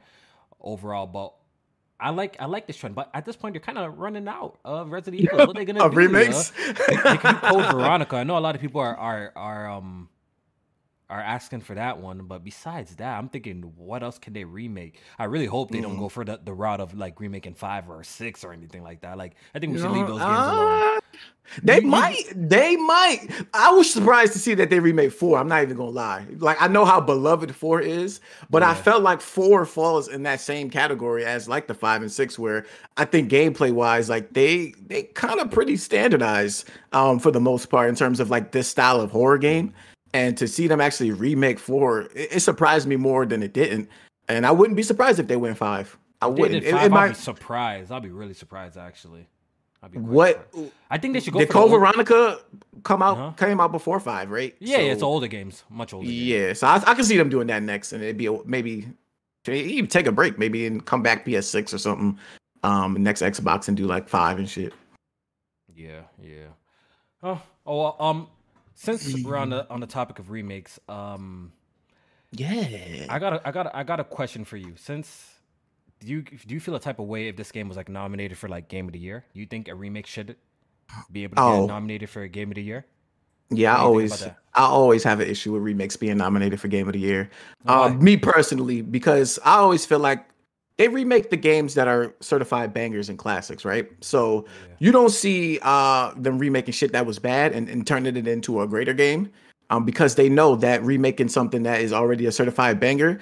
overall. 0.61 1.07
But 1.07 1.35
I 2.03 2.11
like 2.11 2.37
I 2.41 2.47
like 2.47 2.67
this 2.67 2.77
trend, 2.77 2.95
but 2.95 3.11
at 3.15 3.25
this 3.25 3.37
point 3.37 3.55
they're 3.55 3.61
kind 3.61 3.79
of 3.79 3.99
running 3.99 4.27
out 4.29 4.59
of 4.65 4.91
Resident 4.91 5.23
Evil. 5.23 5.39
What 5.39 5.51
are 5.51 5.55
they 5.55 5.65
gonna 5.65 5.89
do? 5.91 5.97
Remakes? 5.97 6.53
You 6.59 6.67
know? 6.67 6.73
they, 6.89 6.97
they 6.97 7.17
can 7.17 7.37
Code 7.37 7.73
Veronica. 7.73 8.17
I 8.17 8.25
know 8.25 8.37
a 8.37 8.41
lot 8.41 8.55
of 8.55 8.61
people 8.61 8.81
are 8.81 8.97
are 8.97 9.33
are 9.37 9.71
um 9.71 10.09
are 11.13 11.21
asking 11.21 11.61
for 11.61 11.75
that 11.75 11.99
one. 11.99 12.25
But 12.25 12.43
besides 12.43 12.97
that, 12.97 13.19
I'm 13.19 13.29
thinking, 13.29 13.73
what 13.77 14.03
else 14.03 14.19
can 14.19 14.33
they 14.33 14.45
remake? 14.45 15.01
I 15.19 15.25
really 15.25 15.47
hope 15.47 15.71
they 15.71 15.79
mm. 15.79 15.83
don't 15.83 15.99
go 15.99 16.09
for 16.09 16.25
the, 16.25 16.41
the 16.43 16.55
route 16.55 16.81
of 16.81 16.95
like 16.95 17.21
remaking 17.21 17.55
five 17.55 17.89
or 17.91 18.03
six 18.03 18.43
or 18.43 18.53
anything 18.53 18.83
like 18.83 19.03
that. 19.03 19.19
Like, 19.19 19.35
I 19.55 19.59
think 19.59 19.75
we 19.75 19.81
should 19.81 19.91
leave 19.91 20.07
those 20.07 20.21
games 20.21 20.47
alone. 20.47 20.99
They 21.63 21.81
might. 21.81 22.25
They 22.35 22.77
might. 22.77 23.27
I 23.53 23.73
was 23.73 23.93
surprised 23.93 24.33
to 24.33 24.39
see 24.39 24.55
that 24.55 24.71
they 24.71 24.81
remade 24.81 25.13
four. 25.13 25.39
I'm 25.39 25.49
not 25.49 25.63
even 25.63 25.77
gonna 25.77 25.91
lie. 25.91 26.25
Like 26.39 26.61
I 26.63 26.69
know 26.69 26.87
how 26.87 27.01
beloved 27.01 27.55
four 27.55 27.81
is, 27.81 28.21
but 28.49 28.63
yeah. 28.63 28.71
I 28.71 28.75
felt 28.75 29.03
like 29.03 29.21
four 29.21 29.67
falls 29.67 30.09
in 30.09 30.23
that 30.23 30.41
same 30.41 30.71
category 30.71 31.27
as 31.27 31.49
like 31.49 31.67
the 31.67 31.75
five 31.75 32.01
and 32.01 32.11
six, 32.11 32.39
where 32.39 32.65
I 32.97 33.05
think 33.05 33.31
gameplay 33.31 33.71
wise, 33.71 34.09
like 34.09 34.33
they 34.33 34.73
they 34.87 35.03
kind 35.03 35.41
of 35.41 35.51
pretty 35.51 35.77
standardized 35.77 36.71
um 36.93 37.19
for 37.19 37.31
the 37.31 37.41
most 37.41 37.67
part 37.67 37.91
in 37.91 37.97
terms 37.97 38.19
of 38.19 38.31
like 38.31 38.53
this 38.53 38.69
style 38.69 39.01
of 39.01 39.11
horror 39.11 39.39
game 39.39 39.75
and 40.13 40.37
to 40.39 40.47
see 40.47 40.67
them 40.67 40.81
actually 40.81 41.11
remake 41.11 41.59
four, 41.59 42.03
it, 42.15 42.37
it, 42.37 42.41
surprised 42.41 42.87
me 42.87 42.97
more 42.97 43.27
than 43.27 43.43
it 43.43 43.53
didn't. 43.53 43.89
And 44.29 44.47
I 44.47 44.51
wouldn't 44.51 44.77
be 44.77 44.83
surprised 44.83 45.19
if 45.19 45.27
they 45.27 45.37
went 45.37 45.57
five. 45.57 45.97
I 46.21 46.27
wouldn't. 46.27 46.65
Five, 46.65 46.75
it, 46.75 46.87
it 46.87 46.91
might... 46.91 47.03
I'll 47.03 47.09
be 47.11 47.15
surprised. 47.15 47.93
I'll 47.93 48.01
be 48.01 48.11
really 48.11 48.35
surprised 48.35 48.77
actually. 48.77 49.27
what 49.93 50.49
surprised. 50.53 50.73
I 50.91 50.99
think 50.99 51.15
they 51.15 51.21
should 51.21 51.33
go. 51.33 51.41
Did 51.41 51.51
Code 51.51 51.71
Veronica 51.71 52.41
come 52.85 53.03
out 53.03 53.19
uh-huh. 53.19 53.31
came 53.33 53.61
out 53.61 53.73
before 53.73 54.01
five, 54.01 54.31
right? 54.31 54.55
Yeah, 54.61 54.77
so, 54.77 54.83
yeah, 54.83 54.93
it's 54.93 55.03
older 55.03 55.29
games, 55.29 55.65
much 55.71 55.93
older. 55.93 56.07
Yeah, 56.07 56.53
so 56.53 56.67
I, 56.67 56.83
I, 56.87 56.95
can 56.95 57.05
see 57.05 57.17
them 57.17 57.29
doing 57.29 57.47
that 57.49 57.63
next, 57.63 57.93
and 57.93 58.03
it'd 58.03 58.17
be 58.17 58.27
a, 58.27 58.39
maybe 58.45 58.87
even 59.49 59.89
take 59.89 60.07
a 60.07 60.13
break, 60.13 60.39
maybe 60.39 60.67
and 60.67 60.85
come 60.85 61.03
back 61.03 61.25
PS6 61.25 61.75
or 61.75 61.79
something, 61.79 62.19
um, 62.63 62.95
next 63.03 63.23
Xbox 63.23 63.69
and 63.69 63.77
do 63.77 63.87
like 63.87 64.09
five 64.09 64.39
and 64.39 64.49
shit. 64.49 64.73
Yeah, 65.75 66.03
yeah. 66.23 66.47
Oh, 67.23 67.41
oh, 67.67 68.05
um, 68.05 68.29
since 68.75 69.23
we're 69.25 69.37
on 69.37 69.51
the 69.51 69.69
on 69.71 69.81
the 69.81 69.87
topic 69.87 70.19
of 70.19 70.31
remakes, 70.31 70.79
um, 70.89 71.53
yeah, 72.33 73.07
I 73.09 73.19
got 73.19 73.35
a, 73.35 73.49
I 73.49 73.53
got 73.53 73.67
a, 73.67 73.77
I 73.77 73.83
got 73.83 74.01
a 74.01 74.05
question 74.05 74.45
for 74.45 74.57
you. 74.57 74.75
Since 74.77 75.33
do 76.01 76.09
you 76.09 76.23
do 76.23 76.55
you 76.55 76.61
feel 76.61 76.75
a 76.75 76.81
type 76.81 76.99
of 76.99 77.07
way 77.07 77.29
if 77.29 77.37
this 77.37 77.53
game 77.53 77.69
was 77.69 77.77
like 77.77 77.89
nominated 77.89 78.39
for 78.39 78.49
like 78.49 78.69
game 78.69 78.87
of 78.87 78.93
the 78.93 78.99
year? 78.99 79.25
Do 79.35 79.41
you 79.41 79.47
think 79.47 79.69
a 79.69 79.75
remake 79.75 80.07
should 80.07 80.37
be 81.11 81.25
able 81.25 81.37
to 81.37 81.43
oh. 81.43 81.61
get 81.61 81.69
nominated 81.69 82.11
for 82.11 82.23
a 82.23 82.29
game 82.29 82.51
of 82.51 82.57
the 82.57 82.63
year? 82.63 82.87
Yeah, 83.51 83.77
I 83.77 83.81
always 83.81 84.23
I 84.23 84.63
always 84.63 85.05
have 85.05 85.21
an 85.21 85.29
issue 85.29 85.53
with 85.53 85.63
remakes 85.63 85.97
being 85.97 86.17
nominated 86.17 86.61
for 86.61 86.69
game 86.69 86.87
of 86.89 86.95
the 86.95 87.01
year. 87.01 87.31
Um, 87.67 88.03
me 88.03 88.17
personally, 88.17 88.83
because 88.83 89.39
I 89.45 89.57
always 89.57 89.85
feel 89.85 89.99
like 89.99 90.27
they 90.83 90.89
remake 90.89 91.31
the 91.31 91.37
games 91.37 91.75
that 91.75 91.87
are 91.87 92.13
certified 92.19 92.75
bangers 92.75 93.09
and 93.09 93.17
classics, 93.17 93.65
right? 93.65 93.89
So 94.01 94.47
yeah. 94.47 94.75
you 94.81 94.91
don't 94.91 95.11
see 95.11 95.61
uh 95.63 96.13
them 96.17 96.41
remaking 96.41 96.75
shit 96.75 96.91
that 96.91 97.07
was 97.07 97.21
bad 97.21 97.53
and, 97.53 97.69
and 97.69 97.87
turning 97.87 98.17
it 98.17 98.27
into 98.27 98.61
a 98.61 98.67
greater 98.67 98.93
game. 98.93 99.31
Um, 99.71 99.85
because 99.85 100.17
they 100.17 100.29
know 100.29 100.57
that 100.57 100.83
remaking 100.83 101.29
something 101.29 101.63
that 101.63 101.81
is 101.81 101.93
already 101.93 102.27
a 102.27 102.33
certified 102.33 102.81
banger, 102.81 103.21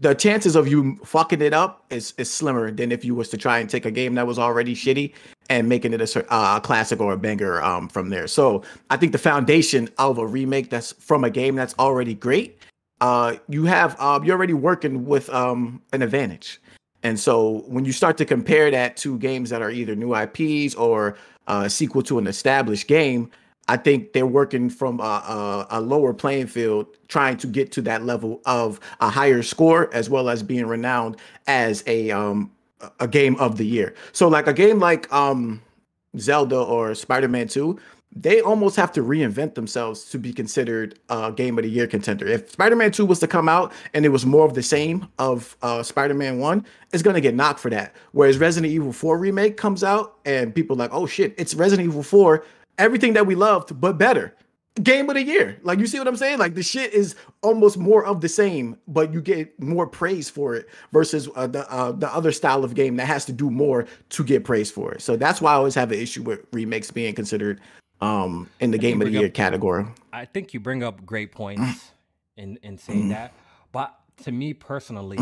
the 0.00 0.14
chances 0.14 0.56
of 0.56 0.66
you 0.66 0.96
fucking 1.04 1.42
it 1.42 1.52
up 1.52 1.84
is, 1.90 2.14
is 2.16 2.32
slimmer 2.32 2.70
than 2.72 2.90
if 2.90 3.04
you 3.04 3.14
was 3.14 3.28
to 3.28 3.36
try 3.36 3.58
and 3.58 3.68
take 3.68 3.84
a 3.84 3.90
game 3.90 4.14
that 4.14 4.26
was 4.26 4.38
already 4.38 4.74
shitty 4.74 5.12
and 5.50 5.68
making 5.68 5.92
it 5.92 6.00
a, 6.00 6.32
uh, 6.32 6.58
classic 6.58 7.00
or 7.00 7.12
a 7.12 7.18
banger 7.18 7.62
um, 7.62 7.88
from 7.88 8.08
there. 8.08 8.26
So 8.26 8.62
I 8.88 8.96
think 8.96 9.12
the 9.12 9.18
foundation 9.18 9.90
of 9.98 10.16
a 10.16 10.26
remake 10.26 10.70
that's 10.70 10.92
from 10.92 11.22
a 11.22 11.30
game 11.30 11.54
that's 11.54 11.74
already 11.78 12.14
great, 12.14 12.58
uh, 13.00 13.36
you 13.48 13.66
have 13.66 13.94
uh, 13.98 14.18
you're 14.24 14.36
already 14.36 14.54
working 14.54 15.04
with 15.04 15.28
um, 15.30 15.82
an 15.92 16.00
advantage. 16.00 16.60
And 17.04 17.20
so 17.20 17.62
when 17.68 17.84
you 17.84 17.92
start 17.92 18.16
to 18.16 18.24
compare 18.24 18.70
that 18.70 18.96
to 18.98 19.18
games 19.18 19.50
that 19.50 19.62
are 19.62 19.70
either 19.70 19.94
new 19.94 20.16
IPs 20.16 20.74
or 20.74 21.16
uh, 21.46 21.64
a 21.66 21.70
sequel 21.70 22.02
to 22.02 22.18
an 22.18 22.26
established 22.26 22.88
game, 22.88 23.30
I 23.68 23.76
think 23.76 24.12
they're 24.12 24.26
working 24.26 24.68
from 24.68 25.00
a, 25.00 25.02
a, 25.02 25.66
a, 25.70 25.80
lower 25.80 26.12
playing 26.12 26.48
field, 26.48 26.86
trying 27.08 27.36
to 27.38 27.46
get 27.46 27.72
to 27.72 27.82
that 27.82 28.04
level 28.04 28.40
of 28.44 28.80
a 29.00 29.08
higher 29.08 29.42
score, 29.42 29.94
as 29.94 30.10
well 30.10 30.28
as 30.28 30.42
being 30.42 30.66
renowned 30.66 31.16
as 31.46 31.82
a 31.86 32.10
um, 32.10 32.50
a 33.00 33.08
game 33.08 33.36
of 33.36 33.56
the 33.56 33.64
year. 33.64 33.94
So 34.12 34.28
like 34.28 34.46
a 34.46 34.52
game 34.52 34.80
like 34.80 35.10
um, 35.12 35.62
Zelda 36.18 36.58
or 36.58 36.94
Spider 36.94 37.28
Man 37.28 37.48
Two, 37.48 37.78
they 38.16 38.40
almost 38.40 38.76
have 38.76 38.92
to 38.92 39.02
reinvent 39.02 39.54
themselves 39.54 40.04
to 40.10 40.18
be 40.18 40.32
considered 40.32 40.98
a 41.08 41.32
game 41.32 41.58
of 41.58 41.64
the 41.64 41.70
year 41.70 41.86
contender. 41.86 42.26
If 42.26 42.50
Spider-Man 42.50 42.92
2 42.92 43.04
was 43.04 43.18
to 43.20 43.26
come 43.26 43.48
out 43.48 43.72
and 43.92 44.04
it 44.04 44.10
was 44.10 44.24
more 44.24 44.46
of 44.46 44.54
the 44.54 44.62
same 44.62 45.08
of 45.18 45.56
uh, 45.62 45.82
Spider-Man 45.82 46.38
1, 46.38 46.64
it's 46.92 47.02
going 47.02 47.14
to 47.14 47.20
get 47.20 47.34
knocked 47.34 47.58
for 47.58 47.70
that. 47.70 47.94
Whereas 48.12 48.38
Resident 48.38 48.72
Evil 48.72 48.92
4 48.92 49.18
remake 49.18 49.56
comes 49.56 49.82
out 49.82 50.18
and 50.24 50.54
people 50.54 50.76
like, 50.76 50.90
"Oh 50.92 51.06
shit, 51.06 51.34
it's 51.36 51.54
Resident 51.54 51.88
Evil 51.88 52.02
4, 52.02 52.44
everything 52.78 53.14
that 53.14 53.26
we 53.26 53.34
loved 53.34 53.80
but 53.80 53.98
better." 53.98 54.34
Game 54.82 55.08
of 55.08 55.14
the 55.14 55.22
year. 55.22 55.56
Like 55.62 55.78
you 55.78 55.86
see 55.86 56.00
what 56.00 56.08
I'm 56.08 56.16
saying? 56.16 56.40
Like 56.40 56.56
the 56.56 56.62
shit 56.62 56.92
is 56.92 57.14
almost 57.42 57.78
more 57.78 58.04
of 58.04 58.20
the 58.20 58.28
same, 58.28 58.76
but 58.88 59.12
you 59.12 59.22
get 59.22 59.60
more 59.62 59.86
praise 59.86 60.28
for 60.28 60.56
it 60.56 60.68
versus 60.92 61.28
uh, 61.36 61.46
the 61.46 61.70
uh, 61.70 61.92
the 61.92 62.12
other 62.12 62.32
style 62.32 62.64
of 62.64 62.74
game 62.74 62.96
that 62.96 63.06
has 63.06 63.24
to 63.26 63.32
do 63.32 63.50
more 63.50 63.86
to 64.08 64.24
get 64.24 64.42
praise 64.42 64.72
for 64.72 64.92
it. 64.92 65.00
So 65.00 65.16
that's 65.16 65.40
why 65.40 65.52
I 65.52 65.54
always 65.54 65.76
have 65.76 65.92
an 65.92 66.00
issue 66.00 66.24
with 66.24 66.40
remakes 66.52 66.90
being 66.90 67.14
considered 67.14 67.60
um 68.00 68.48
in 68.60 68.70
the 68.70 68.78
game 68.78 69.00
of 69.00 69.06
the 69.08 69.12
year 69.12 69.26
up, 69.26 69.34
category. 69.34 69.86
I 70.12 70.24
think 70.24 70.54
you 70.54 70.60
bring 70.60 70.82
up 70.82 71.04
great 71.06 71.32
points 71.32 71.90
in 72.36 72.58
in 72.62 72.78
saying 72.78 73.08
that, 73.10 73.32
but 73.72 73.94
to 74.24 74.32
me 74.32 74.54
personally, 74.54 75.18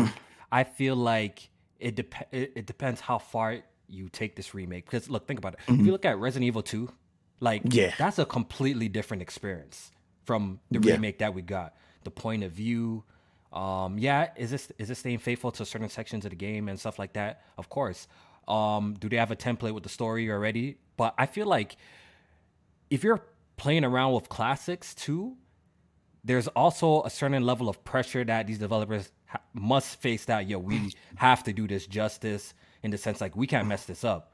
I 0.51 0.63
feel 0.63 0.95
like 0.95 1.49
it, 1.79 1.95
dep- 1.95 2.27
it, 2.31 2.53
it 2.55 2.65
depends 2.65 3.01
how 3.01 3.17
far 3.17 3.59
you 3.87 4.09
take 4.09 4.35
this 4.35 4.53
remake. 4.53 4.85
Because 4.85 5.09
look, 5.09 5.27
think 5.27 5.39
about 5.39 5.53
it. 5.53 5.59
Mm-hmm. 5.67 5.81
If 5.81 5.85
you 5.85 5.91
look 5.91 6.05
at 6.05 6.17
Resident 6.17 6.47
Evil 6.47 6.61
Two, 6.61 6.91
like 7.39 7.61
yeah, 7.65 7.93
that's 7.97 8.19
a 8.19 8.25
completely 8.25 8.87
different 8.87 9.21
experience 9.21 9.91
from 10.25 10.59
the 10.71 10.79
yeah. 10.79 10.93
remake 10.93 11.19
that 11.19 11.33
we 11.33 11.41
got. 11.41 11.75
The 12.03 12.11
point 12.11 12.43
of 12.43 12.51
view, 12.51 13.03
um, 13.51 13.97
yeah, 13.97 14.29
is 14.35 14.51
this 14.51 14.71
is 14.77 14.87
this 14.87 14.99
staying 14.99 15.19
faithful 15.19 15.51
to 15.51 15.65
certain 15.65 15.89
sections 15.89 16.25
of 16.25 16.31
the 16.31 16.35
game 16.35 16.69
and 16.69 16.79
stuff 16.79 16.99
like 16.99 17.13
that? 17.13 17.41
Of 17.57 17.69
course. 17.69 18.07
Um, 18.47 18.95
do 18.99 19.07
they 19.07 19.15
have 19.17 19.31
a 19.31 19.37
template 19.37 19.73
with 19.73 19.83
the 19.83 19.89
story 19.89 20.29
already? 20.29 20.77
But 20.97 21.13
I 21.17 21.25
feel 21.27 21.47
like 21.47 21.77
if 22.93 23.03
you're 23.03 23.25
playing 23.57 23.83
around 23.83 24.13
with 24.13 24.29
classics 24.29 24.93
too, 24.93 25.35
there's 26.23 26.47
also 26.49 27.01
a 27.01 27.09
certain 27.09 27.43
level 27.43 27.67
of 27.67 27.83
pressure 27.83 28.23
that 28.23 28.45
these 28.45 28.59
developers 28.59 29.11
ha- 29.25 29.41
must 29.53 29.99
face 29.99 30.25
that 30.25 30.47
yo 30.47 30.59
we 30.59 30.93
have 31.15 31.43
to 31.43 31.51
do 31.51 31.67
this 31.67 31.87
justice 31.87 32.53
in 32.83 32.91
the 32.91 32.97
sense 32.97 33.19
like 33.19 33.35
we 33.35 33.47
can't 33.47 33.67
mess 33.67 33.85
this 33.85 34.03
up. 34.03 34.31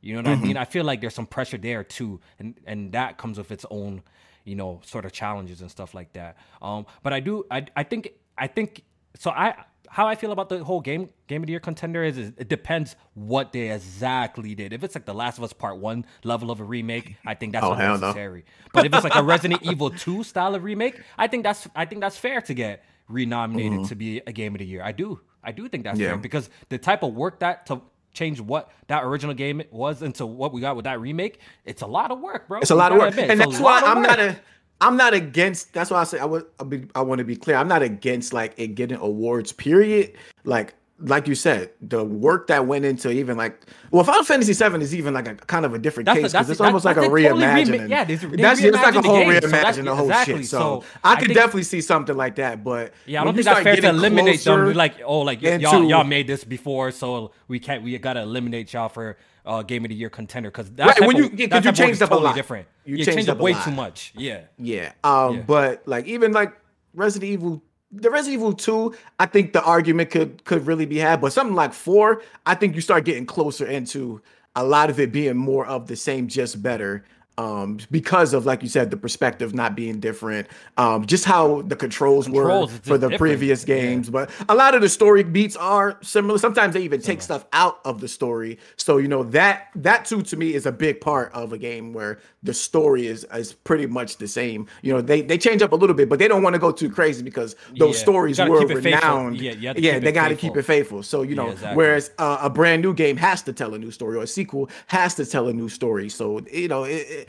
You 0.00 0.14
know 0.14 0.30
what 0.30 0.36
mm-hmm. 0.36 0.44
i 0.44 0.46
mean? 0.46 0.56
I 0.56 0.64
feel 0.64 0.84
like 0.84 1.00
there's 1.00 1.14
some 1.14 1.26
pressure 1.26 1.58
there 1.58 1.82
too 1.82 2.20
and 2.38 2.54
and 2.66 2.92
that 2.92 3.18
comes 3.18 3.36
with 3.36 3.50
its 3.50 3.66
own 3.68 4.02
you 4.44 4.54
know 4.54 4.80
sort 4.84 5.04
of 5.04 5.10
challenges 5.10 5.60
and 5.60 5.68
stuff 5.68 5.92
like 5.92 6.12
that. 6.12 6.36
Um 6.62 6.86
but 7.02 7.12
i 7.12 7.18
do 7.18 7.44
i 7.50 7.66
i 7.74 7.82
think 7.82 8.12
i 8.38 8.46
think 8.46 8.84
so 9.16 9.32
i 9.32 9.56
how 9.90 10.06
I 10.06 10.14
feel 10.14 10.32
about 10.32 10.48
the 10.48 10.62
whole 10.64 10.80
game 10.80 11.10
game 11.26 11.42
of 11.42 11.46
the 11.46 11.52
year 11.52 11.60
contender 11.60 12.02
is, 12.04 12.18
is, 12.18 12.32
it 12.36 12.48
depends 12.48 12.96
what 13.14 13.52
they 13.52 13.70
exactly 13.70 14.54
did. 14.54 14.72
If 14.72 14.84
it's 14.84 14.94
like 14.94 15.04
the 15.06 15.14
Last 15.14 15.38
of 15.38 15.44
Us 15.44 15.52
Part 15.52 15.78
One 15.78 16.04
level 16.24 16.50
of 16.50 16.60
a 16.60 16.64
remake, 16.64 17.16
I 17.26 17.34
think 17.34 17.52
that's 17.52 17.64
Oh, 17.64 17.72
hell 17.74 17.88
no. 17.88 17.94
unnecessary. 17.94 18.44
But 18.72 18.86
if 18.86 18.94
it's 18.94 19.04
like 19.04 19.14
a 19.14 19.22
Resident 19.22 19.62
Evil 19.62 19.90
Two 19.90 20.22
style 20.22 20.54
of 20.54 20.62
remake, 20.64 21.00
I 21.16 21.26
think 21.26 21.42
that's 21.42 21.66
I 21.74 21.84
think 21.84 22.00
that's 22.00 22.16
fair 22.18 22.40
to 22.42 22.54
get 22.54 22.84
renominated 23.08 23.84
to 23.86 23.94
be 23.94 24.20
a 24.26 24.32
game 24.32 24.54
of 24.54 24.58
the 24.58 24.66
year. 24.66 24.82
I 24.82 24.92
do 24.92 25.20
I 25.42 25.52
do 25.52 25.68
think 25.68 25.84
that's 25.84 25.94
Mm-hmm. 25.98 26.02
Yeah. 26.02 26.08
fair 26.10 26.18
because 26.18 26.50
the 26.68 26.78
type 26.78 27.02
of 27.02 27.14
work 27.14 27.40
that 27.40 27.66
to 27.66 27.80
change 28.12 28.40
what 28.40 28.70
that 28.88 29.04
original 29.04 29.34
game 29.34 29.62
was 29.70 30.02
into 30.02 30.26
what 30.26 30.52
we 30.52 30.60
got 30.60 30.76
with 30.76 30.84
that 30.84 31.00
remake, 31.00 31.40
it's 31.64 31.82
a 31.82 31.86
lot 31.86 32.10
of 32.10 32.20
work, 32.20 32.48
bro. 32.48 32.58
It's 32.60 32.70
a 32.70 32.74
lot 32.74 32.90
of 32.92 32.98
work, 32.98 33.10
admit, 33.10 33.30
and 33.30 33.40
that's 33.40 33.60
why 33.60 33.80
I'm 33.80 34.02
not 34.02 34.18
a. 34.18 34.38
I'm 34.80 34.96
not 34.96 35.14
against. 35.14 35.72
That's 35.72 35.90
why 35.90 36.00
I 36.00 36.04
say 36.04 36.18
I 36.18 36.24
would. 36.24 36.46
I, 36.60 36.64
be, 36.64 36.86
I 36.94 37.02
want 37.02 37.18
to 37.18 37.24
be 37.24 37.36
clear. 37.36 37.56
I'm 37.56 37.68
not 37.68 37.82
against 37.82 38.32
like 38.32 38.54
it 38.56 38.68
getting 38.74 38.98
awards. 38.98 39.52
Period. 39.52 40.14
Like 40.44 40.74
like 41.00 41.28
you 41.28 41.34
said, 41.34 41.70
the 41.80 42.04
work 42.04 42.48
that 42.48 42.66
went 42.66 42.84
into 42.84 43.10
even 43.10 43.36
like 43.36 43.66
well, 43.90 44.02
Final 44.02 44.24
Fantasy 44.24 44.52
VII 44.52 44.82
is 44.82 44.94
even 44.94 45.14
like 45.14 45.28
a 45.28 45.34
kind 45.36 45.64
of 45.64 45.72
a 45.72 45.78
different 45.78 46.06
That's 46.06 46.18
case 46.20 46.32
because 46.32 46.50
it's 46.50 46.60
almost 46.60 46.84
like 46.84 46.96
a 46.96 47.02
a 47.02 47.04
totally 47.04 47.22
reimagining. 47.44 47.88
yeah, 47.88 48.04
they- 48.04 48.16
they 48.16 48.36
that's 48.36 48.60
it's 48.60 48.76
like 48.76 48.94
a 48.96 49.02
whole 49.02 49.20
game, 49.20 49.40
so 49.40 49.48
reimagining 49.48 49.84
the 49.84 49.94
whole 49.94 50.06
exactly, 50.06 50.38
shit. 50.38 50.46
So, 50.46 50.58
so 50.80 50.84
I 51.04 51.12
I 51.12 51.20
could 51.20 51.34
definitely 51.34 51.62
see 51.62 51.80
something 51.80 52.16
like 52.16 52.34
that. 52.36 52.64
But 52.64 52.92
Yeah, 53.06 53.20
I 53.20 53.24
don't 53.24 53.36
you 53.36 53.42
think 53.44 53.54
that's 53.54 53.62
fair 53.64 53.76
to 53.76 53.88
eliminate 53.88 54.40
them. 54.42 54.72
Like, 54.74 54.94
oh, 55.04 55.20
like 55.20 55.40
y- 55.40 55.56
y'all, 55.56 55.84
y'all 55.84 56.04
made 56.04 56.26
this 56.26 56.42
before, 56.44 56.90
so 56.90 57.30
we 57.46 57.60
can't. 57.60 57.82
We 57.84 57.96
gotta 57.98 58.22
eliminate 58.22 58.72
y'all 58.72 58.88
for 58.88 59.16
uh, 59.48 59.62
game 59.62 59.84
of 59.84 59.88
the 59.88 59.94
year 59.94 60.10
contender 60.10 60.50
because 60.50 60.70
that 60.72 60.86
Right, 60.86 61.00
when 61.06 61.16
you- 61.16 61.30
yeah, 61.34 61.46
that 61.48 61.64
you 61.64 61.72
changed 61.72 62.02
up 62.02 62.10
a 62.10 62.14
lot. 62.14 62.34
different. 62.36 62.68
You 62.84 62.96
You, 62.96 63.04
changed 63.04 63.28
up 63.28 63.38
way 63.38 63.54
too 63.64 63.70
much. 63.70 64.12
Yeah. 64.16 64.42
Yeah. 64.58 64.92
Um, 65.02 65.36
Yeah. 65.36 65.42
but 65.46 65.82
like 65.86 66.06
even 66.06 66.32
like 66.32 66.52
Resident 66.94 67.30
Evil 67.32 67.62
the 67.90 68.10
Resident 68.10 68.34
Evil 68.42 68.52
2, 68.52 68.94
I 69.18 69.24
think 69.24 69.54
the 69.54 69.62
argument 69.62 70.10
could 70.10 70.44
could 70.44 70.66
really 70.66 70.84
be 70.84 70.98
had, 70.98 71.22
but 71.22 71.32
something 71.32 71.56
like 71.56 71.72
4, 71.72 72.20
I 72.44 72.54
think 72.54 72.74
you 72.74 72.82
start 72.82 73.06
getting 73.06 73.24
closer 73.24 73.64
into 73.66 74.20
a 74.54 74.62
lot 74.62 74.90
of 74.90 75.00
it 75.00 75.10
being 75.10 75.38
more 75.38 75.64
of 75.66 75.86
the 75.86 75.96
same 75.96 76.28
just 76.28 76.62
better. 76.62 77.04
Um, 77.38 77.78
because 77.92 78.34
of 78.34 78.44
like 78.46 78.62
you 78.64 78.68
said, 78.68 78.90
the 78.90 78.96
perspective 78.96 79.54
not 79.54 79.76
being 79.76 80.00
different, 80.00 80.48
um, 80.76 81.06
just 81.06 81.24
how 81.24 81.62
the 81.62 81.76
controls, 81.76 82.26
Controls 82.26 82.72
were 82.72 82.78
for 82.82 82.98
the 82.98 83.08
different. 83.10 83.20
previous 83.20 83.60
Yeah. 83.66 83.76
games, 83.76 84.10
but 84.10 84.28
a 84.48 84.56
lot 84.56 84.74
of 84.74 84.82
the 84.82 84.88
story 84.88 85.22
beats 85.22 85.54
are 85.54 85.96
similar. 86.02 86.36
Sometimes 86.38 86.74
they 86.74 86.82
even 86.82 87.00
take 87.00 87.22
stuff 87.22 87.46
out 87.52 87.78
of 87.84 88.00
the 88.00 88.08
story. 88.08 88.58
So 88.76 88.96
you 88.98 89.06
know 89.06 89.22
that 89.22 89.68
that 89.76 90.04
too 90.04 90.22
to 90.22 90.36
me 90.36 90.52
is 90.52 90.66
a 90.66 90.72
big 90.72 91.00
part 91.00 91.32
of 91.32 91.52
a 91.52 91.58
game 91.58 91.92
where 91.92 92.18
the 92.42 92.52
story 92.54 93.06
is 93.06 93.24
is 93.32 93.52
pretty 93.52 93.86
much 93.86 94.16
the 94.16 94.26
same. 94.28 94.66
You 94.82 94.94
know 94.94 95.00
they 95.00 95.22
they 95.22 95.38
change 95.38 95.62
up 95.62 95.70
a 95.72 95.76
little 95.76 95.94
bit, 95.94 96.08
but 96.08 96.18
they 96.18 96.26
don't 96.26 96.42
want 96.42 96.54
to 96.54 96.58
go 96.58 96.72
too 96.72 96.90
crazy 96.90 97.22
because 97.22 97.54
those 97.76 97.94
Yeah. 97.96 98.02
stories 98.02 98.40
were 98.40 98.62
it 98.64 98.68
faithful. 98.68 98.82
renowned. 98.82 99.40
Yeah, 99.40 99.52
you 99.52 99.68
have 99.68 99.76
to 99.76 99.82
yeah, 99.82 100.00
they 100.00 100.10
got 100.10 100.28
to 100.28 100.34
keep 100.36 100.56
it 100.56 100.64
faithful. 100.64 101.04
So 101.04 101.22
you 101.22 101.30
Yeah, 101.30 101.36
know, 101.36 101.50
exactly. 101.52 101.76
whereas 101.76 102.10
uh, 102.18 102.38
a 102.42 102.50
brand 102.50 102.82
new 102.82 102.94
game 102.94 103.16
has 103.18 103.42
to 103.42 103.52
tell 103.52 103.74
a 103.74 103.78
new 103.78 103.92
story, 103.92 104.16
or 104.16 104.24
a 104.24 104.26
sequel 104.26 104.68
has 104.88 105.14
to 105.14 105.24
tell 105.24 105.46
a 105.46 105.52
new 105.52 105.68
story. 105.68 106.08
So 106.08 106.40
you 106.52 106.66
know 106.66 106.82
it. 106.82 107.06
it 107.08 107.27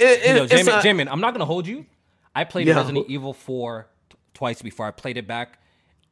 it, 0.00 0.26
You 0.28 0.34
know, 0.34 0.46
Jamin, 0.46 0.78
a- 0.78 0.82
Jamin, 0.82 1.08
I'm 1.10 1.20
not 1.20 1.32
gonna 1.34 1.44
hold 1.44 1.66
you. 1.66 1.86
I 2.34 2.44
played 2.44 2.66
Yeah. 2.66 2.74
Resident 2.76 3.06
Evil 3.08 3.32
4 3.34 3.88
t- 4.08 4.16
twice 4.34 4.62
before. 4.62 4.86
I 4.86 4.90
played 4.92 5.16
it 5.16 5.26
back, 5.26 5.58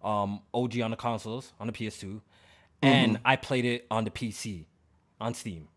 um, 0.03 0.41
OG 0.53 0.81
on 0.83 0.91
the 0.91 0.97
consoles 0.97 1.53
on 1.61 1.67
the 1.67 1.73
PS2, 1.73 2.21
and 2.83 3.17
Mm-hmm. 3.17 3.23
I 3.27 3.37
played 3.37 3.65
it 3.65 3.87
on 3.91 4.05
the 4.05 4.11
PC, 4.11 4.67
on 5.21 5.35
Steam. 5.35 5.69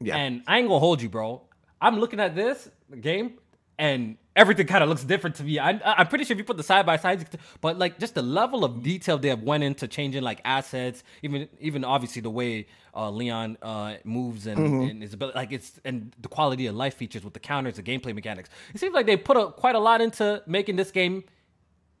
Yeah. 0.00 0.16
And 0.16 0.42
I 0.46 0.58
ain't 0.58 0.68
gonna 0.68 0.78
hold 0.80 1.00
you, 1.02 1.08
bro. 1.08 1.42
I'm 1.80 1.98
looking 1.98 2.20
at 2.20 2.34
this 2.34 2.68
game, 3.00 3.38
and 3.78 4.16
everything 4.34 4.66
kind 4.66 4.82
of 4.82 4.88
looks 4.90 5.04
different 5.04 5.36
to 5.36 5.44
me. 5.44 5.58
I, 5.58 5.80
I'm 5.84 6.06
pretty 6.08 6.24
sure 6.24 6.34
if 6.34 6.38
you 6.38 6.44
put 6.44 6.56
the 6.56 6.62
side 6.62 6.84
by 6.86 6.96
sides, 6.96 7.24
but 7.60 7.78
like 7.78 7.98
just 7.98 8.14
the 8.14 8.22
level 8.22 8.64
of 8.64 8.82
detail 8.82 9.18
they 9.18 9.28
have 9.28 9.42
went 9.42 9.64
into 9.64 9.88
changing 9.88 10.22
like 10.22 10.40
assets, 10.44 11.02
even 11.22 11.48
even 11.60 11.84
obviously 11.84 12.22
the 12.22 12.30
way 12.30 12.66
uh, 12.94 13.10
Leon 13.10 13.58
uh, 13.62 13.94
moves 14.04 14.46
and, 14.46 14.58
Mm-hmm. 14.58 14.90
and 14.90 15.02
his 15.02 15.12
ability, 15.14 15.36
like 15.38 15.52
it's 15.52 15.80
and 15.84 16.12
the 16.20 16.28
quality 16.28 16.66
of 16.66 16.74
life 16.74 16.94
features 16.94 17.24
with 17.24 17.34
the 17.34 17.40
counters, 17.40 17.76
the 17.76 17.82
gameplay 17.82 18.14
mechanics. 18.14 18.48
It 18.74 18.80
seems 18.80 18.94
like 18.94 19.06
they 19.06 19.16
put 19.16 19.36
a, 19.36 19.48
quite 19.52 19.74
a 19.74 19.78
lot 19.80 20.00
into 20.00 20.42
making 20.46 20.76
this 20.76 20.90
game 20.90 21.24